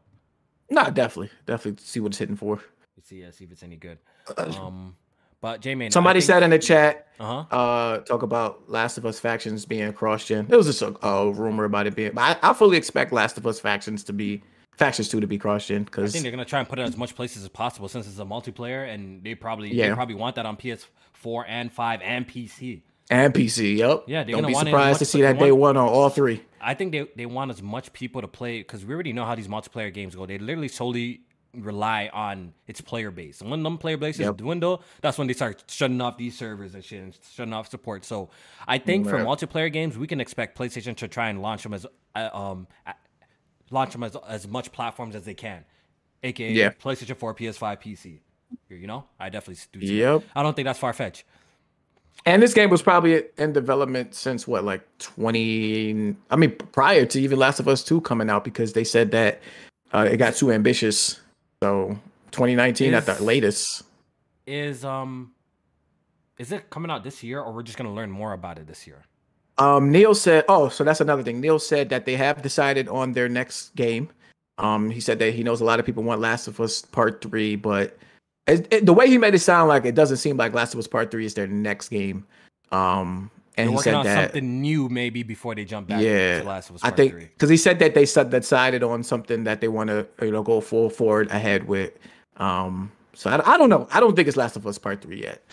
Nah, 0.69 0.89
definitely, 0.89 1.29
definitely 1.45 1.83
see 1.83 1.99
what 1.99 2.09
it's 2.09 2.17
hitting 2.17 2.35
for. 2.35 2.61
See, 3.03 3.25
uh, 3.25 3.31
see 3.31 3.45
if 3.45 3.51
it's 3.51 3.63
any 3.63 3.75
good. 3.75 3.97
Um, 4.37 4.95
but 5.39 5.61
J 5.61 5.75
Man, 5.75 5.91
Somebody 5.91 6.19
said 6.19 6.43
in 6.43 6.49
the 6.49 6.59
chat, 6.59 7.07
uh 7.19 7.43
huh. 7.43 7.55
uh, 7.55 7.97
talk 7.99 8.23
about 8.23 8.69
Last 8.69 8.97
of 8.97 9.05
Us 9.05 9.19
factions 9.19 9.65
being 9.65 9.93
cross-gen. 9.93 10.47
There 10.47 10.57
was 10.57 10.67
just 10.67 10.81
a, 10.81 11.05
a 11.05 11.31
rumor 11.31 11.65
about 11.65 11.87
it 11.87 11.95
being, 11.95 12.11
but 12.13 12.39
I, 12.43 12.49
I 12.51 12.53
fully 12.53 12.77
expect 12.77 13.13
Last 13.13 13.37
of 13.37 13.45
Us 13.45 13.59
factions 13.59 14.03
to 14.05 14.13
be 14.13 14.41
factions 14.77 15.09
two 15.09 15.19
to 15.19 15.27
be 15.27 15.37
cross-gen 15.37 15.81
I 15.81 15.83
because 15.85 16.11
think 16.11 16.23
they're 16.23 16.31
gonna 16.31 16.45
try 16.45 16.59
and 16.59 16.69
put 16.69 16.79
it 16.79 16.83
as 16.83 16.95
much 16.97 17.15
places 17.15 17.43
as 17.43 17.49
possible 17.49 17.87
since 17.87 18.07
it's 18.07 18.19
a 18.19 18.25
multiplayer, 18.25 18.87
and 18.93 19.23
they 19.23 19.35
probably 19.35 19.69
they 19.69 19.75
Yeah. 19.75 19.95
probably 19.95 20.15
want 20.15 20.35
that 20.35 20.45
on 20.45 20.55
PS4 20.57 21.45
and 21.47 21.71
5 21.71 22.01
and 22.01 22.27
PC. 22.27 22.81
and 23.09 23.33
PC. 23.33 23.77
Yep. 23.77 24.03
Yeah, 24.07 24.23
they're 24.23 24.33
don't 24.35 24.45
be 24.47 24.53
want 24.53 24.67
it 24.67 24.71
as 24.71 24.73
surprised 24.73 24.99
to 24.99 25.05
see 25.05 25.21
that 25.21 25.39
day 25.39 25.51
one 25.51 25.77
on 25.77 25.87
all 25.87 26.09
three. 26.09 26.43
I 26.59 26.73
think 26.73 26.91
they, 26.91 27.07
they 27.15 27.25
want 27.25 27.51
as 27.51 27.61
much 27.61 27.93
people 27.93 28.21
to 28.21 28.27
play 28.27 28.59
because 28.59 28.85
we 28.85 28.93
already 28.93 29.13
know 29.13 29.23
how 29.25 29.35
these 29.35 29.47
multiplayer 29.47 29.93
games 29.93 30.15
go. 30.15 30.25
They 30.25 30.37
literally 30.37 30.67
solely 30.67 31.21
rely 31.53 32.09
on 32.13 32.53
its 32.67 32.81
player 32.81 33.09
base. 33.09 33.39
And 33.41 33.49
when 33.49 33.63
them 33.63 33.77
player 33.77 33.95
bases 33.97 34.19
Yep. 34.25 34.37
dwindle, 34.37 34.83
that's 35.01 35.17
when 35.17 35.27
they 35.27 35.33
start 35.33 35.63
shutting 35.69 36.01
off 36.01 36.17
these 36.17 36.37
servers 36.37 36.75
and 36.75 36.83
shit 36.83 37.01
and 37.01 37.17
shutting 37.33 37.53
off 37.53 37.69
support. 37.69 38.03
So 38.05 38.29
I 38.67 38.77
think 38.77 39.07
for 39.07 39.17
multiplayer 39.19 39.71
games, 39.71 39.97
we 39.97 40.05
can 40.07 40.19
expect 40.19 40.57
PlayStation 40.57 40.95
to 40.97 41.07
try 41.07 41.29
and 41.29 41.41
launch 41.41 41.63
them 41.63 41.73
as 41.73 41.85
uh, 42.15 42.29
um 42.33 42.67
launch 43.69 43.93
them 43.93 44.03
as 44.03 44.15
as 44.27 44.47
much 44.47 44.71
platforms 44.71 45.15
as 45.15 45.23
they 45.23 45.33
can, 45.33 45.63
aka 46.23 46.51
Yeah. 46.51 46.69
PlayStation 46.71 47.17
4, 47.17 47.33
PS5, 47.33 47.81
PC. 47.81 48.19
You 48.69 48.87
know, 48.87 49.05
I 49.19 49.29
definitely 49.29 49.61
do. 49.73 49.79
see 49.85 49.99
that. 49.99 50.13
Yep. 50.13 50.23
I 50.35 50.43
don't 50.43 50.55
think 50.55 50.65
that's 50.65 50.79
far 50.79 50.93
fetched. 50.93 51.25
And 52.25 52.41
this 52.41 52.53
game 52.53 52.69
was 52.69 52.81
probably 52.81 53.23
in 53.37 53.53
development 53.53 54.15
since 54.15 54.47
what, 54.47 54.63
like 54.63 54.81
20? 54.99 56.15
I 56.31 56.35
mean, 56.35 56.51
prior 56.71 57.05
to 57.05 57.21
even 57.21 57.39
Last 57.39 57.59
of 57.59 57.67
Us 57.67 57.83
2 57.83 58.01
coming 58.01 58.29
out 58.29 58.43
because 58.43 58.73
they 58.73 58.83
said 58.83 59.11
that 59.11 59.41
uh, 59.93 60.07
it 60.11 60.17
got 60.17 60.35
too 60.35 60.51
ambitious. 60.51 61.19
So 61.63 61.97
2019 62.31 62.93
at 62.93 63.05
the 63.05 63.21
latest. 63.23 63.83
Is 64.45 64.85
um, 64.85 65.31
is 66.37 66.51
it 66.51 66.69
coming 66.69 66.89
out 66.91 67.03
this 67.03 67.21
year, 67.23 67.41
or 67.41 67.51
we're 67.53 67.63
just 67.63 67.77
gonna 67.77 67.93
learn 67.93 68.09
more 68.09 68.33
about 68.33 68.57
it 68.57 68.67
this 68.67 68.87
year? 68.87 69.03
Um, 69.59 69.91
Neil 69.91 70.13
said, 70.13 70.45
"Oh, 70.47 70.69
so 70.69 70.83
that's 70.83 71.01
another 71.01 71.23
thing." 71.23 71.41
Neil 71.41 71.59
said 71.59 71.89
that 71.89 72.05
they 72.05 72.15
have 72.15 72.41
decided 72.41 72.87
on 72.87 73.13
their 73.13 73.27
next 73.27 73.75
game. 73.75 74.09
Um, 74.57 74.89
he 74.89 74.99
said 74.99 75.19
that 75.19 75.33
he 75.33 75.43
knows 75.43 75.61
a 75.61 75.65
lot 75.65 75.79
of 75.79 75.85
people 75.85 76.03
want 76.03 76.21
Last 76.21 76.47
of 76.47 76.59
Us 76.59 76.81
Part 76.81 77.21
Three, 77.21 77.55
but 77.55 77.97
it, 78.47 78.67
it, 78.71 78.85
the 78.85 78.93
way 78.93 79.07
he 79.07 79.17
made 79.17 79.35
it 79.35 79.39
sound 79.39 79.69
like 79.69 79.85
it 79.85 79.95
doesn't 79.95 80.17
seem 80.17 80.37
like 80.37 80.53
Last 80.53 80.73
of 80.73 80.79
Us 80.79 80.87
Part 80.87 81.11
Three 81.11 81.25
is 81.25 81.33
their 81.33 81.47
next 81.47 81.89
game. 81.89 82.25
Um, 82.71 83.31
and 83.57 83.69
They're 83.69 83.77
he 83.77 83.81
said 83.81 84.03
that 84.03 84.31
something 84.31 84.61
new 84.61 84.87
maybe 84.89 85.23
before 85.23 85.55
they 85.55 85.65
jump 85.65 85.87
back 85.87 86.01
yeah, 86.01 86.39
to 86.39 86.45
Last 86.45 86.69
of 86.69 86.75
Us 86.75 86.81
I 86.83 86.91
think 86.91 87.15
because 87.15 87.49
he 87.49 87.57
said 87.57 87.79
that 87.79 87.95
they 87.95 88.05
said 88.05 88.29
decided 88.29 88.83
on 88.83 89.03
something 89.03 89.43
that 89.45 89.61
they 89.61 89.67
want 89.67 89.89
to 89.89 90.07
you 90.21 90.31
know 90.31 90.43
go 90.43 90.61
full 90.61 90.89
forward 90.89 91.29
ahead 91.31 91.67
with. 91.67 91.93
Um, 92.37 92.91
so 93.13 93.31
I, 93.31 93.53
I 93.53 93.57
don't 93.57 93.69
know. 93.69 93.87
I 93.91 93.99
don't 93.99 94.15
think 94.15 94.27
it's 94.27 94.37
Last 94.37 94.55
of 94.55 94.67
Us 94.67 94.77
Part 94.77 95.01
Three 95.01 95.21
yet. 95.21 95.43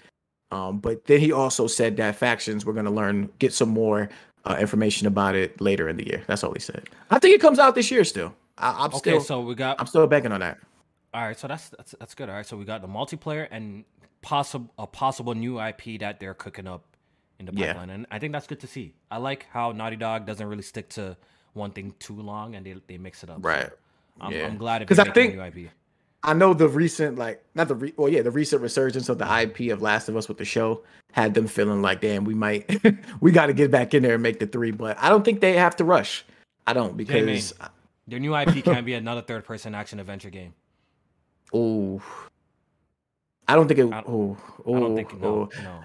Um, 0.54 0.78
but 0.78 1.04
then 1.06 1.18
he 1.20 1.32
also 1.32 1.66
said 1.66 1.96
that 1.96 2.14
factions 2.14 2.64
we're 2.64 2.74
going 2.74 2.84
to 2.84 2.90
learn, 2.90 3.28
get 3.40 3.52
some 3.52 3.70
more 3.70 4.08
uh, 4.44 4.56
information 4.60 5.06
about 5.08 5.34
it 5.34 5.60
later 5.60 5.88
in 5.88 5.96
the 5.96 6.06
year. 6.06 6.22
That's 6.28 6.44
all 6.44 6.52
he 6.52 6.60
said. 6.60 6.84
I 7.10 7.18
think 7.18 7.34
it 7.34 7.40
comes 7.40 7.58
out 7.58 7.74
this 7.74 7.90
year 7.90 8.04
still. 8.04 8.32
I, 8.56 8.70
I'm 8.84 8.86
Okay, 8.90 8.98
still, 8.98 9.20
so 9.20 9.40
we 9.40 9.56
got 9.56 9.80
I'm 9.80 9.86
still 9.86 10.06
banking 10.06 10.30
on 10.30 10.40
that. 10.40 10.58
All 11.12 11.22
right, 11.26 11.36
so 11.38 11.48
that's 11.48 11.70
that's 11.70 11.94
that's 11.98 12.14
good. 12.14 12.28
All 12.28 12.36
right, 12.36 12.46
so 12.46 12.56
we 12.56 12.64
got 12.64 12.82
the 12.82 12.88
multiplayer 12.88 13.48
and 13.50 13.84
possible 14.22 14.72
a 14.78 14.86
possible 14.86 15.34
new 15.34 15.60
IP 15.60 15.98
that 16.00 16.20
they're 16.20 16.34
cooking 16.34 16.68
up 16.68 16.84
in 17.40 17.46
the 17.46 17.52
Yeah. 17.52 17.72
pipeline, 17.72 17.90
and 17.90 18.06
I 18.12 18.20
think 18.20 18.32
that's 18.32 18.46
good 18.46 18.60
to 18.60 18.68
see. 18.68 18.94
I 19.10 19.16
like 19.18 19.46
how 19.50 19.72
Naughty 19.72 19.96
Dog 19.96 20.24
doesn't 20.24 20.46
really 20.46 20.62
stick 20.62 20.88
to 20.90 21.16
one 21.54 21.72
thing 21.72 21.94
too 21.98 22.14
long, 22.20 22.54
and 22.54 22.64
they 22.64 22.76
they 22.86 22.96
mix 22.98 23.24
it 23.24 23.30
up. 23.30 23.38
So 23.42 23.48
Right. 23.48 23.70
I'm, 24.20 24.32
Yeah. 24.32 24.46
I'm 24.46 24.56
glad 24.56 24.78
because 24.80 25.00
I 25.00 25.10
think- 25.10 25.34
a 25.34 25.36
new 25.36 25.42
IP. 25.42 25.70
I 26.26 26.32
know 26.32 26.54
the 26.54 26.68
recent 26.68 27.18
like 27.18 27.44
not 27.54 27.68
the 27.68 27.74
re- 27.74 27.92
well 27.96 28.08
yeah 28.08 28.22
the 28.22 28.30
recent 28.30 28.62
resurgence 28.62 29.08
of 29.10 29.18
the 29.18 29.40
IP 29.42 29.70
of 29.72 29.82
Last 29.82 30.08
of 30.08 30.16
Us 30.16 30.26
with 30.26 30.38
the 30.38 30.44
show 30.44 30.82
had 31.12 31.34
them 31.34 31.46
feeling 31.46 31.82
like 31.82 32.00
damn 32.00 32.24
we 32.24 32.34
might 32.34 32.80
we 33.20 33.30
got 33.30 33.46
to 33.46 33.52
get 33.52 33.70
back 33.70 33.92
in 33.94 34.02
there 34.02 34.14
and 34.14 34.22
make 34.22 34.38
the 34.40 34.46
three 34.46 34.70
but 34.70 34.96
I 34.98 35.10
don't 35.10 35.24
think 35.24 35.40
they 35.40 35.52
have 35.52 35.76
to 35.76 35.84
rush 35.84 36.24
I 36.66 36.72
don't 36.72 36.96
because 36.96 37.52
Their 38.08 38.18
new 38.18 38.34
IP 38.34 38.64
can't 38.64 38.86
be 38.86 38.94
another 38.94 39.20
third 39.22 39.44
person 39.44 39.74
action 39.74 40.00
adventure 40.00 40.30
game. 40.30 40.54
oh 41.52 42.00
I 43.46 43.54
don't 43.54 43.68
think 43.68 43.80
it 43.80 43.86
I 43.92 44.00
don't- 44.00 44.08
oh 44.08 44.36
I 44.76 44.80
don't 44.80 44.96
think 44.96 45.20
no, 45.20 45.50
oh. 45.52 45.62
no. 45.62 45.84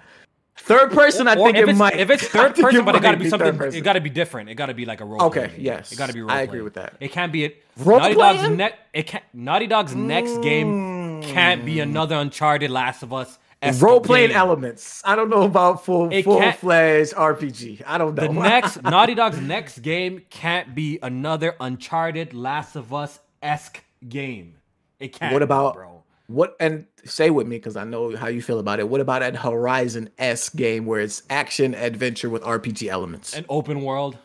Third 0.60 0.92
person 0.92 1.26
I 1.28 1.36
Or 1.36 1.52
think 1.52 1.68
it 1.68 1.76
might 1.76 1.98
if 1.98 2.10
it's 2.10 2.22
third 2.28 2.54
person, 2.54 2.84
but 2.84 2.94
it 2.94 3.02
got 3.02 3.12
to 3.12 3.16
be 3.16 3.30
third 3.30 3.56
something. 3.56 3.72
It 3.74 3.82
got 3.82 3.94
to 3.94 4.00
be 4.00 4.10
different. 4.10 4.50
It 4.50 4.54
got 4.54 4.66
to 4.66 4.74
be 4.74 4.84
like 4.84 5.00
a 5.00 5.04
role. 5.04 5.22
Okay, 5.24 5.48
play 5.48 5.58
yes. 5.58 5.92
it 5.92 5.96
got 5.96 6.08
to 6.08 6.12
be 6.12 6.20
role. 6.20 6.30
I 6.30 6.42
agree 6.42 6.58
play. 6.58 6.62
with 6.62 6.74
that. 6.74 6.94
It 7.00 7.12
can't 7.12 7.32
be 7.32 7.44
it. 7.44 7.64
Role 7.76 7.98
Naughty 7.98 8.14
Dog's 8.14 8.38
playing? 8.38 8.56
next. 8.56 8.78
It 8.92 9.06
can't. 9.06 9.24
Naughty 9.32 9.66
Dog's 9.66 9.94
next 9.94 10.38
game 10.42 11.22
hmm. 11.22 11.28
can't 11.32 11.64
be 11.64 11.80
another 11.80 12.16
Uncharted, 12.16 12.70
Last 12.70 13.02
of 13.02 13.12
Us. 13.12 13.38
role 13.80 14.00
playing 14.00 14.32
elements 14.32 15.02
I 15.04 15.16
don't 15.16 15.28
know 15.28 15.42
about 15.42 15.84
full 15.84 16.10
It 16.10 16.22
full 16.22 16.40
fledged 16.52 17.12
RPG 17.12 17.82
I 17.86 17.98
don't 17.98 18.14
know 18.14 18.26
The 18.26 18.32
next 18.32 18.82
Naughty 18.82 19.14
Dog's 19.14 19.38
next 19.38 19.80
game 19.80 20.22
can't 20.30 20.74
be 20.74 20.98
another 21.02 21.56
Uncharted, 21.60 22.32
Last 22.32 22.76
of 22.76 22.94
Us 22.94 23.20
esque 23.42 23.82
game. 24.08 24.54
It 24.98 25.12
can't. 25.12 25.32
What 25.32 25.40
be, 25.40 25.44
about- 25.44 25.74
bro? 25.74 25.99
What 26.30 26.54
and 26.60 26.86
say 27.04 27.30
with 27.30 27.48
me 27.48 27.56
because 27.56 27.76
I 27.76 27.82
know 27.82 28.16
how 28.16 28.28
you 28.28 28.40
feel 28.40 28.60
about 28.60 28.78
it. 28.78 28.88
What 28.88 29.00
about 29.00 29.18
that 29.18 29.34
Horizon 29.34 30.10
S 30.16 30.48
game 30.48 30.86
where 30.86 31.00
it's 31.00 31.24
action 31.28 31.74
adventure 31.74 32.30
with 32.30 32.42
RPG 32.42 32.86
elements, 32.88 33.34
An 33.34 33.44
open 33.48 33.82
world. 33.82 34.16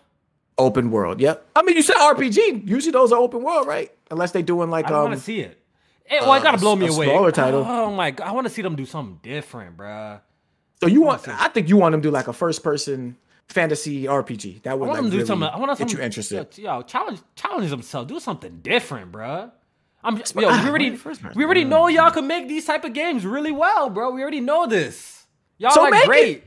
open 0.59 0.91
world? 0.91 1.19
Yep. 1.19 1.47
I 1.55 1.63
mean, 1.63 1.75
you 1.75 1.81
said 1.81 1.95
RPG. 1.95 2.67
Usually 2.67 2.91
those 2.91 3.11
are 3.11 3.19
open 3.19 3.41
world, 3.41 3.65
right? 3.65 3.91
Unless 4.11 4.33
they're 4.33 4.43
doing 4.43 4.69
like 4.69 4.85
I 4.85 4.93
um. 4.93 5.05
want 5.05 5.15
to 5.15 5.19
see 5.19 5.39
it. 5.39 5.59
Eh, 6.07 6.19
well, 6.21 6.35
it 6.35 6.43
gotta 6.43 6.57
uh, 6.57 6.59
blow 6.59 6.75
me 6.75 6.85
a 6.85 6.91
away. 6.91 7.07
smaller 7.07 7.31
title. 7.31 7.65
Oh 7.67 7.89
my 7.91 8.11
god, 8.11 8.27
I 8.27 8.31
want 8.33 8.45
to 8.45 8.53
see 8.53 8.61
them 8.61 8.75
do 8.75 8.85
something 8.85 9.19
different, 9.23 9.75
bruh. 9.75 10.21
So 10.81 10.87
you 10.87 11.01
want? 11.01 11.27
I 11.27 11.47
think 11.47 11.69
you 11.69 11.77
want 11.77 11.93
them 11.93 12.03
to 12.03 12.07
do 12.07 12.11
like 12.11 12.27
a 12.27 12.33
first 12.33 12.63
person 12.63 13.17
fantasy 13.47 14.03
RPG. 14.03 14.61
That 14.61 14.71
I 14.71 14.73
would 14.75 14.87
want 14.87 14.91
like 14.91 14.97
them 14.97 15.05
to 15.05 15.11
do 15.11 15.17
really 15.17 15.27
something. 15.27 15.49
I 15.49 15.57
want 15.57 15.75
get 15.75 15.87
them 15.87 15.97
you 15.97 16.03
interested. 16.03 16.47
Yo, 16.57 16.75
yo, 16.77 16.81
challenge, 16.83 17.19
challenge 17.35 17.71
themselves. 17.71 18.07
Do 18.07 18.19
something 18.19 18.59
different, 18.61 19.11
bruh. 19.11 19.51
I'm 20.05 20.15
but- 20.15 20.35
yo. 20.35 20.47
We 20.49 20.69
already, 20.69 20.89
wait, 20.91 20.99
first 20.99 21.21
person. 21.21 21.37
we 21.37 21.43
already 21.45 21.63
know 21.63 21.87
y'all 21.87 22.11
can 22.11 22.27
make 22.27 22.47
these 22.47 22.65
type 22.65 22.83
of 22.85 22.93
games 22.93 23.25
really 23.25 23.51
well, 23.51 23.89
bro. 23.89 24.11
We 24.11 24.21
already 24.21 24.41
know 24.41 24.67
this. 24.67 25.25
Y'all 25.57 25.71
So 25.71 25.85
are 25.85 25.89
make 25.91 26.03
it. 26.03 26.07
great. 26.07 26.43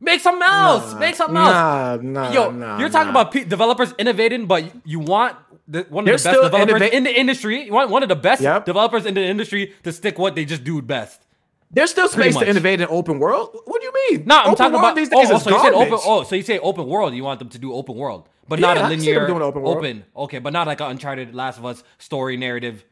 Make 0.00 0.20
something 0.20 0.42
else. 0.42 0.92
Nah, 0.94 0.98
make 0.98 1.14
something 1.14 1.36
else. 1.36 1.52
Nah, 1.52 1.96
nah, 2.02 2.32
Yo, 2.32 2.50
nah, 2.50 2.78
you're 2.78 2.88
talking 2.88 3.12
nah. 3.12 3.20
about 3.20 3.32
pe- 3.32 3.44
developers 3.44 3.94
innovating, 3.98 4.46
but 4.46 4.64
you 4.84 4.98
want 4.98 5.36
the, 5.68 5.86
one 5.90 6.02
of 6.02 6.06
They're 6.06 6.16
the 6.16 6.24
best 6.24 6.42
developers 6.42 6.82
innova- 6.82 6.90
in 6.92 7.04
the 7.04 7.20
industry. 7.20 7.64
You 7.66 7.72
want 7.72 7.90
one 7.90 8.02
of 8.02 8.08
the 8.08 8.16
best 8.16 8.42
Yep. 8.42 8.64
developers 8.64 9.06
in 9.06 9.14
the 9.14 9.22
industry 9.22 9.74
to 9.84 9.92
stick 9.92 10.18
what 10.18 10.34
they 10.34 10.44
just 10.44 10.64
do 10.64 10.82
best. 10.82 11.24
There's 11.70 11.90
still 11.90 12.08
space 12.08 12.36
to 12.36 12.46
innovate 12.48 12.80
in 12.80 12.88
open 12.90 13.18
world. 13.18 13.56
What 13.64 13.80
do 13.80 13.86
you 13.86 13.92
mean? 14.10 14.26
No, 14.26 14.38
I'm 14.38 14.46
open 14.48 14.56
talking 14.56 14.74
about. 14.78 14.96
these 14.96 15.08
Oh, 15.12 15.20
days 15.22 15.30
oh, 15.30 15.36
is 15.36 15.42
so 15.44 15.50
you 15.50 15.60
said 15.62 15.72
open. 15.72 15.98
Oh, 16.04 16.22
so 16.24 16.34
you 16.34 16.42
say 16.42 16.58
open 16.58 16.86
world. 16.86 17.14
You 17.14 17.22
want 17.24 17.38
them 17.38 17.48
to 17.50 17.58
do 17.58 17.72
open 17.72 17.94
world, 17.96 18.28
but 18.48 18.58
not 18.58 18.76
Yeah, 18.76 18.86
a 18.86 18.90
see 18.90 18.96
them 18.96 19.04
linear 19.06 19.26
doing 19.28 19.40
open 19.42 19.62
world. 19.62 19.78
open. 19.78 20.04
Okay, 20.16 20.38
but 20.40 20.52
not 20.52 20.66
like 20.66 20.80
an 20.80 20.90
Uncharted, 20.90 21.34
Last 21.34 21.58
of 21.58 21.64
Us 21.64 21.82
story 21.98 22.36
narrative, 22.36 22.84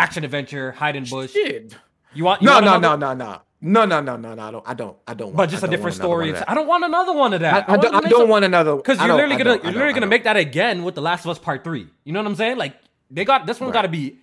action 0.00 0.24
adventure, 0.24 0.72
hide 0.72 0.96
and 0.96 1.08
bush. 1.08 1.32
Shit. 1.32 1.76
You 2.14 2.24
want? 2.24 2.42
You 2.42 2.46
No, 2.46 2.52
want 2.54 2.64
no, 2.64 2.74
another- 2.76 2.96
no, 2.98 3.12
no, 3.14 3.24
no. 3.32 3.40
No, 3.62 3.84
no, 3.84 4.00
no, 4.00 4.16
no, 4.16 4.34
no. 4.34 4.42
I 4.42 4.50
don't. 4.50 4.64
I 4.68 4.72
don't. 4.74 4.96
I 5.06 5.12
don't. 5.14 5.26
Want, 5.28 5.36
But 5.36 5.50
just 5.50 5.62
I 5.62 5.66
a 5.66 5.70
different 5.70 5.98
want 5.98 6.02
another 6.02 6.32
one 6.32 6.34
story. 6.36 6.46
I 6.48 6.54
don't 6.54 6.66
want 6.66 6.84
another 6.84 7.12
one 7.12 7.34
of 7.34 7.40
that. 7.42 7.68
I, 7.68 7.74
I 7.74 7.76
don't, 7.76 7.94
I 7.94 8.08
don't 8.08 8.28
want 8.30 8.44
another. 8.46 8.76
because 8.76 8.98
you're 8.98 9.12
literally 9.14 9.36
gonna 9.36 9.56
you're 9.62 9.72
literally 9.72 9.92
gonna 9.92 10.06
make 10.06 10.24
that 10.24 10.38
again 10.38 10.82
with 10.82 10.94
the 10.94 11.02
Last 11.02 11.26
of 11.26 11.30
Us 11.30 11.38
Part 11.38 11.62
Three. 11.62 11.86
You 12.04 12.12
know 12.14 12.20
what 12.20 12.26
I'm 12.26 12.36
saying? 12.36 12.56
Like 12.56 12.74
they 13.10 13.26
got 13.26 13.46
this 13.46 13.60
one 13.60 13.68
Right. 13.68 13.74
got 13.74 13.82
to 13.82 13.88
be 13.88 14.16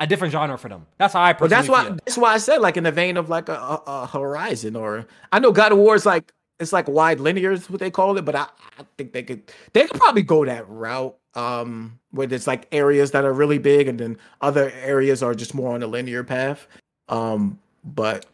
a 0.00 0.06
different 0.06 0.32
genre 0.32 0.56
for 0.56 0.70
them. 0.70 0.86
That's 0.96 1.12
how 1.12 1.20
I 1.20 1.34
But 1.34 1.50
personally 1.50 1.56
that's 1.58 1.68
why. 1.68 1.84
feel. 1.84 1.98
That's 2.06 2.16
why 2.16 2.32
I 2.32 2.38
said 2.38 2.62
like 2.62 2.78
in 2.78 2.84
the 2.84 2.90
vein 2.92 3.18
of 3.18 3.28
like 3.28 3.50
a, 3.50 3.52
a, 3.54 3.82
a 3.86 4.06
Horizon 4.06 4.76
or 4.76 5.06
I 5.30 5.40
know 5.40 5.52
God 5.52 5.72
of 5.72 5.78
War 5.78 5.94
is 5.94 6.06
like 6.06 6.32
it's 6.60 6.72
like 6.72 6.86
wide 6.86 7.18
linear 7.20 7.52
is 7.52 7.68
what 7.70 7.80
they 7.80 7.90
call 7.90 8.16
it, 8.18 8.24
but 8.24 8.36
I, 8.36 8.46
I 8.78 8.84
think 8.96 9.12
they 9.12 9.22
could 9.22 9.42
they 9.72 9.86
could 9.86 9.98
probably 9.98 10.22
go 10.22 10.44
that 10.44 10.68
route. 10.68 11.16
Um, 11.34 12.00
where 12.10 12.26
there's 12.26 12.48
like 12.48 12.66
areas 12.72 13.12
that 13.12 13.24
are 13.24 13.32
really 13.32 13.58
big 13.58 13.86
and 13.86 14.00
then 14.00 14.18
other 14.40 14.72
areas 14.82 15.22
are 15.22 15.32
just 15.32 15.54
more 15.54 15.74
on 15.74 15.82
a 15.82 15.86
linear 15.86 16.24
path. 16.24 16.66
Um, 17.08 17.60
but 17.84 18.26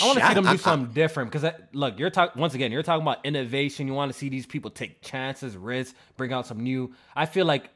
I 0.00 0.06
want 0.06 0.20
to 0.20 0.28
see 0.28 0.34
them 0.34 0.46
I- 0.46 0.52
do 0.52 0.58
something 0.58 0.94
different 0.94 1.32
because 1.32 1.52
look, 1.72 1.98
you're 1.98 2.10
talking 2.10 2.40
once 2.40 2.54
again. 2.54 2.70
You're 2.70 2.84
talking 2.84 3.02
about 3.02 3.26
innovation. 3.26 3.88
You 3.88 3.94
want 3.94 4.12
to 4.12 4.16
see 4.16 4.28
these 4.28 4.46
people 4.46 4.70
take 4.70 5.02
chances, 5.02 5.56
risks, 5.56 5.94
bring 6.16 6.32
out 6.32 6.46
some 6.46 6.60
new. 6.60 6.94
I 7.16 7.26
feel 7.26 7.44
like 7.44 7.70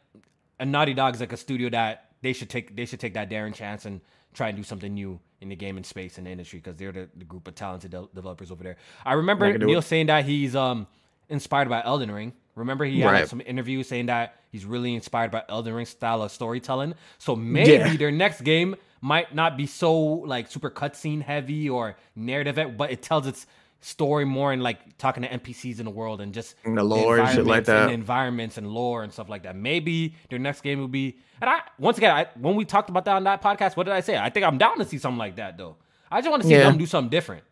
a 0.61 0.65
Naughty 0.65 0.95
Dog 0.95 1.15
is 1.17 1.21
like 1.21 1.33
a 1.33 1.37
studio 1.37 1.69
that 1.71 2.11
they 2.23 2.33
should 2.33 2.49
take. 2.49 2.77
They 2.77 2.85
should 2.85 3.01
take 3.01 3.15
that 3.15 3.29
daring 3.29 3.53
chance 3.53 3.85
and 3.85 4.01
try 4.33 4.49
and 4.49 4.57
do 4.57 4.63
something 4.63 4.95
new 4.95 5.19
in 5.43 5.49
the 5.51 5.57
gaming 5.57 5.85
space 5.85 6.17
and 6.19 6.27
the 6.27 6.31
industry 6.31 6.61
because 6.61 6.77
they're 6.77 6.93
the, 6.93 7.09
the 7.17 7.25
group 7.25 7.47
of 7.49 7.55
talented 7.55 7.91
de- 7.91 8.09
developers 8.15 8.51
over 8.51 8.63
there. 8.63 8.77
I 9.05 9.15
remember 9.15 9.53
They 9.59 9.65
Neil 9.67 9.81
it. 9.81 9.83
saying 9.83 10.07
that 10.07 10.25
he's 10.25 10.57
um 10.57 10.87
inspired 11.29 11.69
by 11.69 11.83
Elden 11.85 12.11
Ring. 12.11 12.33
Remember 12.55 12.85
he 12.85 13.01
had 13.01 13.29
some 13.29 13.41
interviews 13.45 13.89
saying 13.89 14.07
that 14.07 14.37
he's 14.51 14.65
really 14.65 14.95
inspired 14.95 15.31
by 15.31 15.43
Elden 15.49 15.75
Ring 15.75 15.87
style 15.87 16.23
of 16.23 16.31
storytelling. 16.31 16.95
So 17.19 17.35
maybe 17.35 17.73
Yeah. 17.73 17.97
their 17.97 18.11
next 18.13 18.43
game 18.43 18.77
might 19.01 19.35
not 19.35 19.57
be 19.57 19.67
so 19.67 19.93
like 19.95 20.49
super 20.51 20.71
cutscene 20.71 21.23
heavy 21.23 21.69
or 21.69 21.97
narrative, 22.15 22.77
but 22.77 22.91
it 22.91 23.03
tells 23.03 23.27
its 23.27 23.47
story 23.85 24.25
more 24.25 24.53
in 24.53 24.61
like 24.61 24.97
talking 24.97 25.23
to 25.25 25.29
NPCs 25.29 25.79
in 25.81 25.85
the 25.85 25.91
world 25.91 26.21
and 26.21 26.33
just 26.33 26.55
And 26.65 26.79
the 26.79 26.85
lore 26.85 27.19
and 27.19 27.29
shit 27.29 27.45
like 27.45 27.59
environments 27.67 27.69
and 27.69 27.89
that. 27.91 27.93
environments 27.93 28.59
and 28.59 28.67
lore 28.69 29.03
and 29.03 29.13
stuff 29.13 29.29
like 29.29 29.43
that. 29.43 29.57
Maybe 29.57 30.15
their 30.31 30.39
next 30.39 30.63
game 30.63 30.79
will 30.79 30.89
be. 30.89 31.19
And 31.41 31.51
I 31.51 31.61
once 31.79 31.99
again, 31.99 32.15
I, 32.15 32.27
when 32.39 32.55
we 32.57 32.65
talked 32.65 32.89
about 32.91 33.05
that 33.07 33.17
on 33.17 33.25
that 33.25 33.43
podcast, 33.43 33.77
what 33.77 33.85
did 33.85 33.93
I 33.93 34.01
say? 34.01 34.17
I 34.17 34.31
think 34.31 34.47
I'm 34.47 34.57
down 34.57 34.79
to 34.79 34.85
see 34.85 34.99
something 34.99 35.19
like 35.19 35.37
that 35.37 35.59
though. 35.59 35.77
I 36.11 36.21
just 36.21 36.31
want 36.31 36.43
to 36.43 36.49
see 36.49 36.55
Yeah. 36.55 36.65
them 36.65 36.79
do 36.79 36.87
something 36.87 37.11
different 37.11 37.43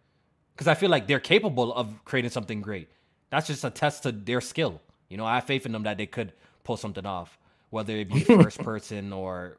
because 0.54 0.68
I 0.68 0.74
feel 0.74 0.88
like 0.90 1.06
they're 1.06 1.18
capable 1.20 1.74
of 1.74 2.04
creating 2.04 2.30
something 2.30 2.60
great. 2.62 2.88
That's 3.30 3.46
just 3.48 3.64
a 3.64 3.70
test 3.70 4.04
to 4.04 4.12
their 4.12 4.40
skill. 4.40 4.80
You 5.08 5.16
know, 5.16 5.24
I 5.26 5.34
have 5.36 5.44
faith 5.44 5.66
in 5.66 5.72
them 5.72 5.82
that 5.84 5.98
they 5.98 6.06
could 6.06 6.32
pull 6.62 6.76
something 6.76 7.04
off, 7.06 7.38
whether 7.70 7.94
it 7.96 8.08
be 8.08 8.20
first 8.24 8.60
person 8.62 9.12
or 9.12 9.56